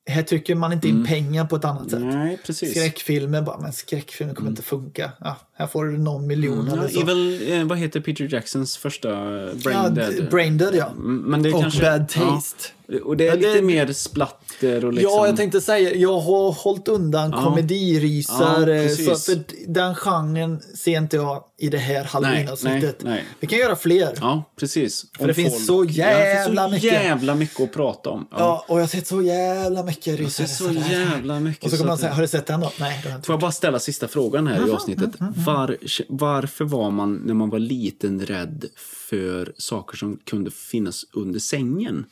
här 0.07 0.23
trycker 0.23 0.55
man 0.55 0.73
inte 0.73 0.87
in 0.87 1.05
pengar 1.05 1.45
på 1.45 1.55
ett 1.55 1.65
annat 1.65 1.89
sätt. 1.89 1.99
Mm. 1.99 2.19
nej, 2.19 2.39
precis. 2.45 2.71
Skräckfilmer 2.71 3.41
bara, 3.41 3.57
men 3.59 3.73
skräckfilmer 3.73 4.33
kommer 4.33 4.49
inte 4.49 4.61
funka. 4.61 5.11
Ja, 5.19 5.37
här 5.53 5.67
får 5.67 5.85
du 5.85 5.97
någon 5.97 6.27
miljon 6.27 6.67
Ja, 6.67 6.73
eller 6.73 6.87
så. 6.87 7.05
väl, 7.05 7.51
eh, 7.51 7.63
vad 7.63 7.77
heter 7.77 7.99
Peter 7.99 8.33
Jacksons 8.33 8.77
första 8.77 9.09
Brain 9.53 9.77
ja, 9.83 9.89
Dead? 9.89 10.29
Brain 10.31 10.57
Dead, 10.57 10.75
ja. 10.75 10.87
Mm, 10.87 11.17
Men 11.17 11.43
det 11.43 11.49
är 11.49 11.55
Och 11.55 11.61
kanske, 11.61 11.81
Bad 11.81 12.09
Taste. 12.09 12.63
Och 13.03 13.17
det 13.17 13.23
är 13.23 13.27
Ja, 13.27 13.35
det- 13.35 13.47
lite 13.53 13.61
mer 13.61 13.93
splatter 13.93 14.85
och 14.85 14.93
liksom... 14.93 15.11
Ja, 15.15 15.27
jag 15.27 15.37
tänkte 15.37 15.61
säga, 15.61 15.95
jag 15.95 16.19
har 16.19 16.51
hållit 16.51 16.87
undan 16.87 17.31
Ja. 17.31 17.43
komedirisar. 17.43 18.67
Ja, 18.67 18.73
eh, 18.83 18.89
så 18.89 19.15
för 19.15 19.39
den 19.67 19.95
genren 19.95 20.59
ser 20.75 20.97
inte 20.97 21.15
jag 21.15 21.43
i 21.59 21.69
det 21.69 21.77
här 21.77 22.03
halloween-avsnittet. 22.03 23.03
Vi 23.39 23.47
kan 23.47 23.59
göra 23.59 23.75
fler. 23.75 24.13
Ja, 24.21 24.43
precis. 24.59 25.05
För 25.17 25.27
det 25.27 25.33
finns 25.33 25.65
så 25.65 25.83
jävla 25.85 26.61
ja, 26.61 26.67
det 26.67 26.71
finns 26.79 26.83
mycket. 26.83 26.99
så 26.99 27.03
jävla 27.05 27.35
mycket 27.35 27.61
att 27.61 27.73
prata 27.73 28.09
om. 28.09 28.27
Ja. 28.31 28.37
Ja, 28.39 28.65
och 28.67 28.77
jag 28.77 28.81
har 28.83 28.87
sett 28.87 29.07
så 29.07 29.21
jävla 29.21 29.83
mycket 29.83 30.19
rysare. 30.19 30.47
så 30.47 30.71
jävla 30.91 31.39
mycket. 31.39 31.63
Och 31.65 31.71
så 31.71 31.77
kommer 31.77 31.87
man 31.87 31.97
säga, 31.97 32.13
har 32.13 32.21
du 32.21 32.27
sett 32.27 32.45
den 32.47 32.59
då? 32.59 32.71
Nej, 32.79 32.99
det 33.03 33.09
har 33.09 33.09
jag 33.09 33.17
inte. 33.17 33.25
Får 33.25 33.33
jag 33.33 33.39
bara 33.41 33.51
ställa 33.51 33.79
sista 33.79 34.07
frågan 34.07 34.47
här 34.47 34.67
i 34.67 34.71
avsnittet. 34.71 35.11
Var, 35.45 35.77
varför 36.09 36.65
var 36.65 36.91
man 36.91 37.15
när 37.25 37.33
man 37.33 37.49
var 37.49 37.59
liten 37.59 38.19
rädd 38.25 38.65
för 39.09 39.53
saker 39.57 39.97
som 39.97 40.19
kunde 40.25 40.51
finnas 40.51 41.05
under 41.13 41.39
sängen? 41.39 42.05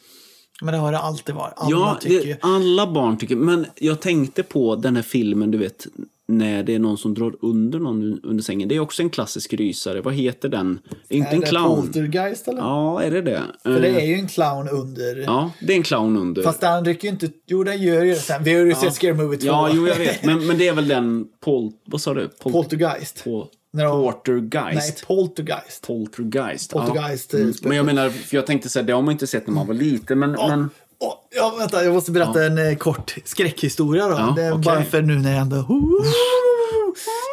Men 0.62 0.74
det 0.74 0.80
har 0.80 0.92
det 0.92 1.00
alltid 1.00 1.36
varit. 1.36 1.54
Alla 1.58 1.72
ja, 1.72 1.98
tycker 2.02 2.28
det, 2.28 2.38
alla 2.42 2.92
barn 2.92 3.18
tycker 3.18 3.36
Men 3.36 3.66
jag 3.76 4.00
tänkte 4.02 4.44
på 4.44 4.76
den 4.76 4.96
här 4.96 5.04
filmen, 5.04 5.52
du 5.52 5.58
vet, 5.58 5.88
när 6.28 6.64
det 6.64 6.76
är 6.76 6.80
någon 6.80 6.98
som 6.98 7.14
drar 7.14 7.36
under 7.42 7.80
någon 7.80 8.20
under 8.24 8.44
sängen. 8.44 8.70
Det 8.70 8.76
är 8.76 8.80
också 8.80 9.02
en 9.02 9.10
klassisk 9.10 9.54
rysare. 9.54 10.02
Vad 10.02 10.14
heter 10.14 10.50
den? 10.50 10.80
Det 11.08 11.16
är 11.16 11.18
inte 11.18 11.30
Är 11.30 11.34
en 11.34 11.40
det 11.40 11.48
clown. 11.48 11.82
Poltergeist 11.82 12.48
eller? 12.48 12.62
Ja, 12.62 13.02
är 13.02 13.12
det 13.12 13.22
det? 13.22 13.42
För 13.64 13.82
det 13.82 13.88
Eh, 13.88 13.96
är 13.96 14.06
ju 14.08 14.14
en 14.16 14.28
clown 14.28 14.70
under. 14.70 15.16
Ja, 15.16 15.52
det 15.62 15.74
är 15.74 15.78
en 15.78 15.84
clown 15.84 16.18
under. 16.18 16.44
Fast 16.44 16.62
den 16.62 16.86
rycker 16.86 17.08
ju 17.08 17.14
inte... 17.14 17.30
Jo, 17.46 17.64
den 17.64 17.82
gör 17.82 18.04
ju 18.04 18.10
det 18.12 18.20
sen. 18.20 18.44
Vi 18.44 18.54
har 18.54 18.66
ju 18.66 18.76
sett 18.76 18.94
Scary 18.94 19.14
Movie 19.14 19.40
2. 19.40 19.48
Ja, 19.48 19.70
jo, 19.74 19.88
jag 19.88 19.96
vet. 19.96 20.26
Men, 20.26 20.48
men 20.48 20.58
det 20.58 20.68
är 20.68 20.74
väl 20.74 20.88
den 20.88 21.28
Pol... 21.44 21.72
Vad 21.86 22.02
sa 22.02 22.14
du? 22.14 22.28
Pol, 22.28 22.52
Poltergeist. 22.52 23.24
Pol, 23.24 23.48
När 23.76 23.84
de- 23.86 24.02
Nej, 24.02 24.06
Portergeist. 24.12 25.08
Poltergeist. 25.08 25.88
Poltergeist. 25.88 26.72
Poltergeist, 26.72 27.34
Ja. 27.34 27.40
Mm. 27.40 27.54
Men 27.62 27.78
jag 27.78 27.86
menar, 27.86 28.10
för 28.10 28.36
jag 28.38 28.46
tänkte 28.48 28.70
säga, 28.70 28.84
det 28.84 28.94
har 28.94 29.02
man 29.02 29.12
inte 29.12 29.28
sett 29.28 29.48
när 29.48 29.54
man 29.54 29.68
var 29.68 29.74
liten. 29.74 30.20
Men, 30.20 30.32
men 30.32 30.70
Åh, 31.00 31.14
ja, 31.36 31.56
vänta, 31.60 31.84
jag 31.84 31.94
måste 31.94 32.12
berätta 32.12 32.46
en 32.46 32.58
eh, 32.70 32.76
kort 32.76 33.16
skräckhistoria 33.26 34.08
då. 34.08 34.14
Ja, 34.14 34.34
det 34.36 34.44
är 34.44 34.52
okej. 34.52 34.64
Bara 34.66 34.84
för 34.84 35.02
nu 35.02 35.16
när 35.16 35.32
jag 35.32 35.42
ändå... 35.42 35.66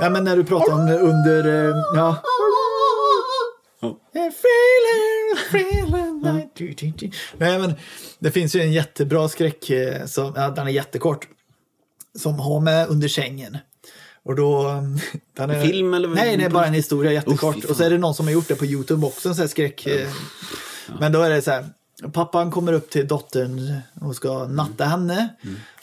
Nej, 0.00 0.10
men 0.10 0.24
när 0.24 0.36
du 0.36 0.44
pratar 0.44 0.72
om 0.72 0.80
under... 0.80 1.68
eh, 1.68 1.76
Ja. 1.96 2.22
Ja. 3.80 3.98
Nej, 7.38 7.58
men 7.58 7.72
det 8.18 8.30
finns 8.30 8.54
ju 8.56 8.60
en 8.60 8.72
jättebra 8.72 9.28
skräck, 9.28 9.70
eh, 9.70 10.06
som, 10.06 10.32
ja, 10.36 10.50
den 10.50 10.66
är 10.66 10.70
jättekort, 10.72 11.28
som 12.18 12.34
har 12.40 12.60
med 12.60 12.88
under 12.88 13.08
sängen. 13.08 13.58
Och 14.24 14.36
då... 14.36 14.68
um, 14.68 14.98
Den 15.36 15.50
är, 15.50 15.62
Film 15.66 15.94
eller- 15.94 16.08
Nej, 16.08 16.36
det 16.36 16.44
är 16.44 16.50
bara 16.50 16.66
en 16.66 16.74
historia 16.74 17.12
jättekort. 17.12 17.54
Fy 17.62 17.68
och 17.68 17.76
så 17.76 17.82
är 17.84 17.90
det 17.90 17.98
någon 17.98 18.14
som 18.14 18.26
har 18.26 18.32
gjort 18.32 18.48
det 18.48 18.54
på 18.54 18.66
YouTube 18.66 19.06
också, 19.06 19.28
en 19.28 19.34
sån 19.34 19.42
här 19.42 19.48
skräck... 19.48 19.86
eh, 19.86 20.08
Men 21.00 21.12
då 21.12 21.22
är 21.22 21.30
det 21.30 21.42
så 21.42 21.50
här. 21.50 21.64
Pappan 22.12 22.50
kommer 22.50 22.72
upp 22.72 22.90
till 22.90 23.08
dottern 23.08 23.76
och 24.00 24.16
ska 24.16 24.46
natta 24.46 24.84
henne. 24.84 25.28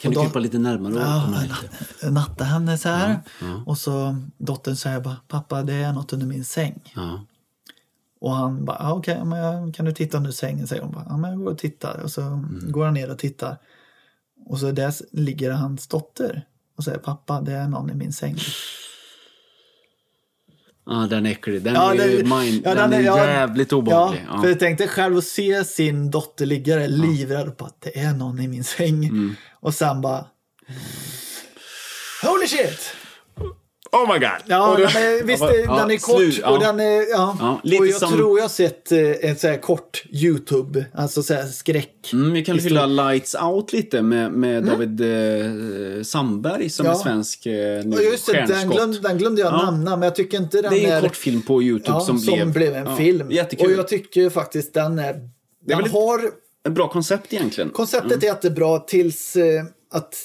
kan 0.02 0.10
och 0.10 0.14
du 0.14 0.16
då- 0.16 0.22
krypa 0.24 0.40
lite 0.40 0.58
närmare? 0.60 0.94
och 0.94 1.00
Ja, 1.02 1.28
natta, 1.30 2.10
natta 2.10 2.44
henne 2.44 2.78
så 2.78 2.90
här. 2.90 3.20
Och 3.66 3.78
så 3.78 4.16
dottern 4.38 4.76
säger 4.76 5.00
bara, 5.00 5.16
pappa 5.28 5.64
det 5.64 5.74
är 5.74 5.94
något 5.94 6.14
under 6.14 6.28
min 6.28 6.46
säng. 6.46 6.94
Ja. 6.96 7.26
Och 8.22 8.32
han 8.36 8.66
bara, 8.66 8.78
ah, 8.80 8.94
okej, 8.94 9.22
jag- 9.32 9.74
kan 9.76 9.86
du 9.86 9.92
titta 9.92 10.18
under 10.18 10.32
sängen? 10.32 10.68
Säger 10.68 10.82
hon 10.82 10.92
bara, 10.92 11.06
ja 11.10 11.18
men 11.18 11.32
jag 11.32 11.40
går 11.40 11.52
och 11.52 11.58
tittar. 11.58 12.00
Och 12.04 12.12
så 12.12 12.22
Mm. 12.22 12.72
går 12.72 12.86
han 12.86 12.94
ner 12.94 13.12
och 13.12 13.18
tittar. 13.20 13.58
Och 14.46 14.60
så 14.60 14.72
där 14.72 14.94
ligger 15.12 15.52
hans 15.52 15.88
dotter. 15.88 16.46
Och 16.80 16.84
säger, 16.86 16.98
pappa 16.98 17.42
det 17.42 17.52
är 17.52 17.68
någon 17.68 17.90
i 17.90 17.94
min 17.94 18.14
säng. 18.14 18.38
ja, 20.86 21.08
den 21.10 21.26
är 21.26 21.32
äcklig. 21.32 21.62
Den 21.62 21.74
Ja, 21.74 21.94
är 21.94 21.98
det- 21.98 22.24
mind, 22.24 22.62
ja, 22.66 22.76
den 22.76 22.94
är 22.94 23.02
ja, 23.02 23.26
jävligt 23.26 23.74
obehaglig. 23.74 24.26
Ja, 24.30 24.42
för 24.42 24.50
jag 24.50 24.60
tänkte 24.60 24.88
själv 24.88 25.18
att 25.18 25.24
se 25.26 25.64
sin 25.66 26.12
dotter 26.12 26.46
ligga 26.46 26.76
där 26.76 26.88
livrädd 26.88 27.58
på 27.58 27.66
att 27.66 27.82
det 27.82 28.00
är 28.00 28.14
någon 28.14 28.40
i 28.40 28.48
min 28.48 28.64
säng. 28.64 29.06
Mm. 29.06 29.36
Och 29.52 29.74
sen 29.74 30.02
bara... 30.02 30.26
Holy 32.24 32.48
shit! 32.48 32.96
Oh 33.92 34.14
my 34.14 34.20
god! 34.20 34.30
Ja, 34.46 34.72
Och 34.72 34.78
den 34.80 34.88
du- 34.94 35.00
är, 35.00 35.24
visst, 35.24 35.44
Ja, 35.66 35.76
den 35.76 35.92
är 35.92 35.98
kort 35.98 36.16
slut, 36.18 36.40
ja. 36.42 36.50
och 36.50 36.60
den 36.60 36.80
är... 36.80 37.12
Ja. 37.12 37.38
Ja, 37.40 37.60
lite 37.64 37.82
och 37.82 37.88
jag 37.88 37.96
som- 37.96 38.12
tror 38.12 38.38
jag 38.40 38.44
har 38.44 38.50
sett 38.50 38.92
eh, 38.92 39.30
en 39.30 39.36
så 39.36 39.48
här 39.48 39.58
kort 39.58 40.04
YouTube, 40.10 40.86
alltså 40.94 41.24
så 41.24 41.34
här 41.34 41.46
skräck. 41.46 42.10
Mm, 42.14 42.32
vi 42.34 42.46
kan 42.46 42.56
historia. 42.56 42.82
fylla 42.82 43.04
Lights 43.12 43.36
Out 43.36 43.74
lite 43.74 44.02
med, 44.02 44.32
med 44.32 44.64
David 44.64 45.02
eh, 45.02 46.04
Sandberg 46.04 46.70
som 46.70 46.86
Mm. 46.86 46.94
Ja. 46.96 47.00
är 47.00 47.04
svensk 47.04 47.46
eh, 47.46 47.54
nu, 47.86 47.96
Ja, 47.96 48.02
just 48.02 48.26
det, 48.26 48.46
den, 48.48 48.70
glöm, 48.70 48.92
den 49.02 49.18
glömde 49.18 49.42
jag 49.42 49.54
Ja. 49.54 49.72
nämna, 49.72 49.92
men 49.96 50.02
jag 50.02 50.16
tycker 50.16 50.38
inte 50.38 50.62
den 50.62 50.72
Det 50.74 50.80
är 50.80 50.82
ju 50.82 50.88
är... 50.88 50.96
en 50.96 51.02
kortfilm 51.02 51.42
på 51.42 51.64
Youtube 51.64 51.92
ja, 51.98 52.00
som, 52.00 52.52
blev, 52.52 52.76
en 52.76 52.86
ja, 52.86 52.96
film. 52.96 53.32
Jättekul. 53.32 53.66
Och 53.66 53.72
jag 53.80 53.88
tycker 53.88 54.30
faktiskt 54.30 54.74
den 54.74 55.00
är... 55.00 55.04
är 55.14 55.20
Den 55.66 55.78
väl 55.78 55.86
ett- 55.86 55.92
har... 55.92 56.22
Ett 56.68 56.74
bra 56.74 56.90
koncept 56.90 57.34
egentligen. 57.34 57.70
Konceptet 57.70 58.24
är 58.24 58.28
jättebra 58.28 58.80
tills 58.80 59.36
eh, 59.36 59.64
att 59.92 60.16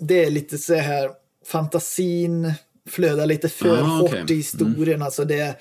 det 0.00 0.24
är 0.24 0.30
lite 0.30 0.58
så 0.58 0.74
här 0.74 1.10
fantasin 1.46 2.52
flödar 2.88 3.26
lite 3.26 3.48
för 3.48 3.78
Ah, 3.78 3.82
hårt 3.82 4.10
okej. 4.10 4.24
i 4.28 4.34
historien. 4.34 5.02
Alltså 5.02 5.24
det, 5.24 5.56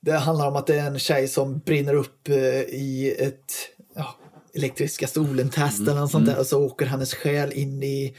det 0.00 0.12
handlar 0.12 0.48
om 0.48 0.56
att 0.56 0.66
det 0.66 0.74
är 0.78 0.86
en 0.86 0.98
tjej 0.98 1.28
som 1.28 1.58
brinner 1.58 1.94
upp 1.94 2.28
eh, 2.28 2.36
i 2.60 3.16
ett 3.18 3.52
ja, 3.96 4.14
elektriska 4.54 5.06
stolen-test 5.06 5.80
eller 5.80 5.94
något 6.00 6.10
sånt 6.10 6.26
där 6.26 6.38
och 6.38 6.46
så 6.46 6.64
åker 6.64 6.86
hennes 6.86 7.14
själ 7.14 7.52
in 7.52 7.82
i 7.82 8.16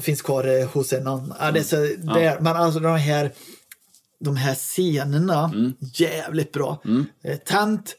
finns 0.00 0.22
kvar 0.22 0.60
eh, 0.60 0.68
hos 0.68 0.92
en 0.92 1.06
annan. 1.06 1.34
Ja, 1.40 1.50
det 1.50 1.60
är 1.60 1.64
så, 1.64 1.76
där. 2.14 2.40
Men 2.40 2.56
alltså 2.56 2.80
de 2.80 2.96
här 2.96 3.30
de 4.20 4.36
här 4.36 4.54
scenerna, 4.54 5.52
jävligt 5.94 6.52
bra. 6.52 6.82
Eh, 7.24 7.36
Tänt, 7.36 7.96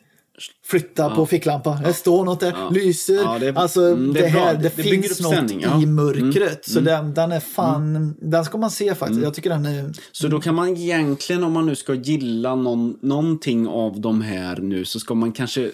flytta 0.65 1.09
på 1.15 1.25
ficklampan, 1.25 1.83
det 1.83 1.93
står 1.93 2.25
något 2.25 2.39
där, 2.39 2.55
lyser. 2.71 3.39
Det 3.39 3.59
alltså 3.59 3.81
mm, 3.81 4.13
det 4.13 4.27
här, 4.27 4.57
Det- 4.57 4.69
finns 4.69 5.21
något 5.21 5.51
ja. 5.59 5.67
Mm. 5.69 5.81
i 5.81 5.85
mörkret. 5.85 6.65
Så 6.65 6.79
den, 6.79 7.13
den 7.13 7.31
är 7.31 7.39
fan, 7.39 8.15
den 8.21 8.45
ska 8.45 8.57
man 8.57 8.71
se 8.71 8.95
faktiskt. 8.95 9.21
Jag 9.21 9.33
tycker 9.33 9.49
den 9.49 9.65
är... 9.65 9.91
Så 10.11 10.27
då 10.27 10.39
kan 10.39 10.55
man 10.55 10.69
egentligen, 10.69 11.43
om 11.43 11.53
man 11.53 11.65
nu 11.65 11.75
ska 11.75 11.93
gilla 11.93 12.55
någon, 12.55 12.97
någonting 13.01 13.67
av 13.67 14.01
de 14.01 14.21
här 14.21 14.57
nu, 14.57 14.85
så 14.85 14.99
ska 14.99 15.13
man 15.15 15.31
kanske... 15.31 15.71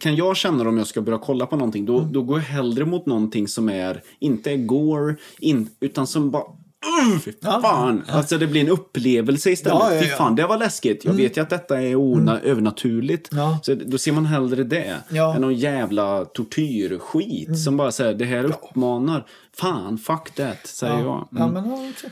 Kan 0.00 0.16
jag 0.16 0.36
känna 0.36 0.68
om 0.68 0.78
jag 0.78 0.86
ska 0.86 1.00
börja 1.00 1.18
kolla 1.18 1.46
på 1.46 1.56
någonting, 1.56 1.86
då, 1.86 2.00
då 2.00 2.22
går 2.22 2.38
jag 2.38 2.46
hellre 2.46 2.84
mot 2.84 3.06
någonting 3.06 3.48
som 3.48 3.68
är, 3.68 4.02
inte 4.18 4.50
är 4.52 4.56
gore, 4.56 5.16
in, 5.38 5.68
utan 5.80 6.06
som 6.06 6.30
bara... 6.30 6.44
Uh, 6.86 7.18
fy 7.18 7.32
fan! 7.42 8.04
Alltså 8.08 8.38
det 8.38 8.46
blir 8.46 8.60
en 8.60 8.68
upplevelse 8.68 9.50
istället. 9.50 9.78
Ja, 9.80 9.94
ja, 9.94 10.00
Fy 10.00 10.06
ja. 10.08 10.16
fan, 10.16 10.34
det 10.36 10.46
var 10.46 10.58
läskigt. 10.58 11.04
Jag 11.04 11.12
vet 11.12 11.36
ju 11.36 11.40
att 11.42 11.50
detta 11.50 11.82
är 11.82 11.96
ona, 11.96 12.40
övernaturligt. 12.40 13.28
Ja. 13.32 13.58
Så 13.62 13.74
då 13.74 13.98
ser 13.98 14.12
man 14.12 14.26
hellre 14.26 14.64
det 14.64 14.96
Ja. 15.08 15.34
än 15.34 15.40
någon 15.40 15.54
jävla 15.54 16.24
tortyrskit 16.24 17.58
som 17.64 17.76
bara 17.76 17.92
säger 17.92 18.14
det 18.14 18.24
här 18.24 18.44
uppmanar. 18.44 19.26
Fan, 19.56 19.98
fuck 19.98 20.30
that, 20.34 20.66
säger 20.66 20.98
jag. 20.98 21.28
Ja, 21.30 21.46
men, 21.46 21.64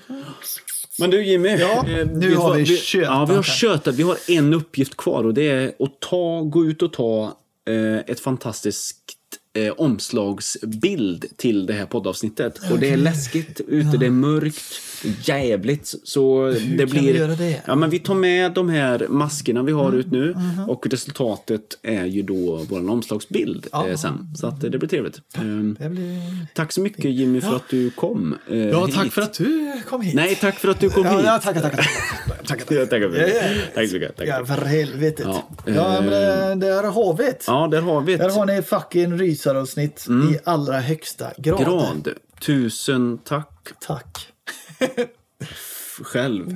ja, 0.08 0.14
Men 0.98 1.10
du 1.10 1.24
Jimmy, 1.24 1.48
Ja, 1.48 1.84
eh, 1.88 2.06
nu 2.06 2.34
har 2.36 2.48
vad? 2.48 2.56
vi 2.56 2.66
tjötat 2.66 3.10
Ja, 3.14 3.26
vi 3.28 3.34
har 3.34 3.42
tjötat. 3.42 3.94
Vi 3.94 4.02
har 4.02 4.16
en 4.28 4.55
uppgift 4.55 4.97
kvar 4.97 5.24
och 5.24 5.34
det 5.34 5.50
är 5.50 5.66
att 5.68 6.00
ta, 6.00 6.40
gå 6.42 6.64
ut 6.64 6.82
och 6.82 6.92
ta 6.92 7.24
eh, 7.68 7.98
ett 8.06 8.20
fantastiskt 8.20 8.97
eh, 9.52 9.73
omslagsbild 9.73 11.36
till 11.36 11.67
det 11.67 11.73
här 11.73 11.86
poddavsnittet. 11.86 12.70
Och 12.73 12.78
det 12.78 12.91
är 12.91 12.97
läskigt 12.97 13.60
ute, 13.60 13.97
det 13.97 14.07
är 14.07 14.10
mörkt, 14.10 14.81
jävligt. 15.23 15.94
Så 16.05 16.47
det 16.51 16.59
kan 16.59 16.77
vi 16.77 16.85
blir... 16.86 17.15
göra 17.15 17.35
det? 17.35 17.44
Mm, 17.44 17.60
Ja, 17.67 17.75
men 17.75 17.91
vi 17.91 17.99
tar 17.99 18.15
med 18.15 18.52
de 18.52 18.68
här 18.68 19.07
maskerna 19.09 19.62
vi 19.62 19.73
har 19.73 19.93
ut 19.93 20.10
nu 20.12 20.35
och 20.68 20.86
resultatet 20.86 21.62
är 21.83 22.05
ju 22.05 22.23
då 22.23 22.67
vår 22.68 22.91
omslagsbild 22.91 23.67
Ja. 23.73 23.89
eh, 23.89 23.97
sen. 23.97 24.35
Så 24.36 24.47
att 24.47 24.65
eh, 24.65 24.70
det 24.70 24.78
blir 24.78 24.89
trevligt. 24.89 25.20
Ehm, 25.36 25.77
det 25.81 25.89
blir... 25.89 26.47
tack 26.55 26.73
så 26.73 26.81
mycket 26.81 27.05
Jimmy 27.05 27.41
för 27.41 27.57
att 27.57 27.68
du 27.70 27.91
kom. 27.91 28.36
eh, 28.51 28.57
Ja, 28.59 28.86
tack 28.94 29.05
hit. 29.05 29.12
för 29.12 29.23
att 29.23 29.33
du 29.35 29.73
kom 29.89 30.01
hit. 30.02 30.15
Nej, 30.15 30.35
tack 30.35 30.55
för 30.59 30.68
att 30.68 30.81
du 30.81 30.91
kom 30.91 31.07
hit. 31.07 31.20
ja, 31.25 31.39
tackar, 31.39 31.60
tackar. 31.60 31.77
tackar. 31.77 31.91
Tackar, 32.49 32.86
tackar 32.86 33.09
det. 33.09 33.55
Tack 33.75 33.89
så 33.89 33.94
mycket. 33.94 34.17
Tack. 34.17 34.28
Ja, 34.28 34.44
för 34.47 34.65
helvetet. 34.65 35.27
Ja, 35.27 35.49
Ja, 35.67 36.01
men 36.01 36.59
det, 36.60 36.67
där 36.67 36.83
har 36.85 37.17
vi 37.17 37.25
det. 37.25 37.44
Ja, 37.47 37.68
där 37.70 37.81
har 37.83 38.01
vi 38.01 38.17
Där 38.17 38.28
ett 38.28 38.35
har 38.35 38.47
ni 38.47 38.62
fucking 38.62 39.18
rysaravsnitt 39.18 40.07
i 40.33 40.39
allra 40.44 40.81
högsta 40.81 41.27
grad. 41.39 41.59
grad. 41.65 42.09
Tusen 42.41 43.18
tack 43.25 43.49
Tack. 43.86 44.18
själv. 46.02 46.47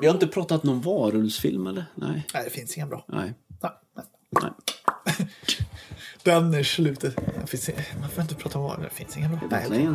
Vi 0.00 0.06
har 0.06 0.14
inte 0.14 0.26
pratat 0.26 0.62
någon 0.62 0.80
varulvsfilm 0.80 1.66
eller? 1.66 1.84
Nej. 1.94 2.26
Nej, 2.34 2.44
det 2.44 2.50
finns 2.50 2.76
ingen 2.76 2.88
bra. 2.88 3.04
Nej. 3.08 3.34
Nej, 3.62 3.72
nej. 4.42 4.50
Den 6.22 6.54
är 6.54 6.62
slutet. 6.62 7.16
Finns, 7.46 7.70
man 8.00 8.10
får 8.10 8.22
inte 8.22 8.34
prata 8.34 8.58
om 8.58 8.64
vad 8.64 8.82
det 8.82 8.90
finns 8.90 9.16
ingen 9.16 9.30
bra. 9.30 9.40
Nej, 9.50 9.66
nej. 9.70 9.88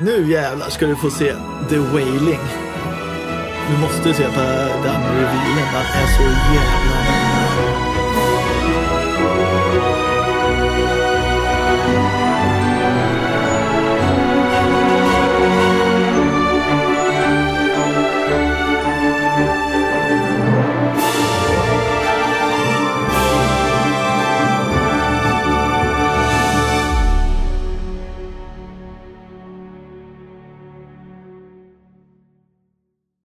Nu 0.00 0.30
jävlar 0.30 0.70
ska 0.70 0.86
du 0.86 0.96
få 0.96 1.10
se 1.10 1.34
The 1.68 1.78
Wailing. 1.78 2.40
Du 3.70 3.78
måste 3.80 4.14
se 4.14 4.24
på 4.24 4.40
den 4.40 5.02
revealen. 5.02 5.56
Den 5.72 5.74
är 5.74 6.06
så 6.16 6.22
jävla 6.54 7.33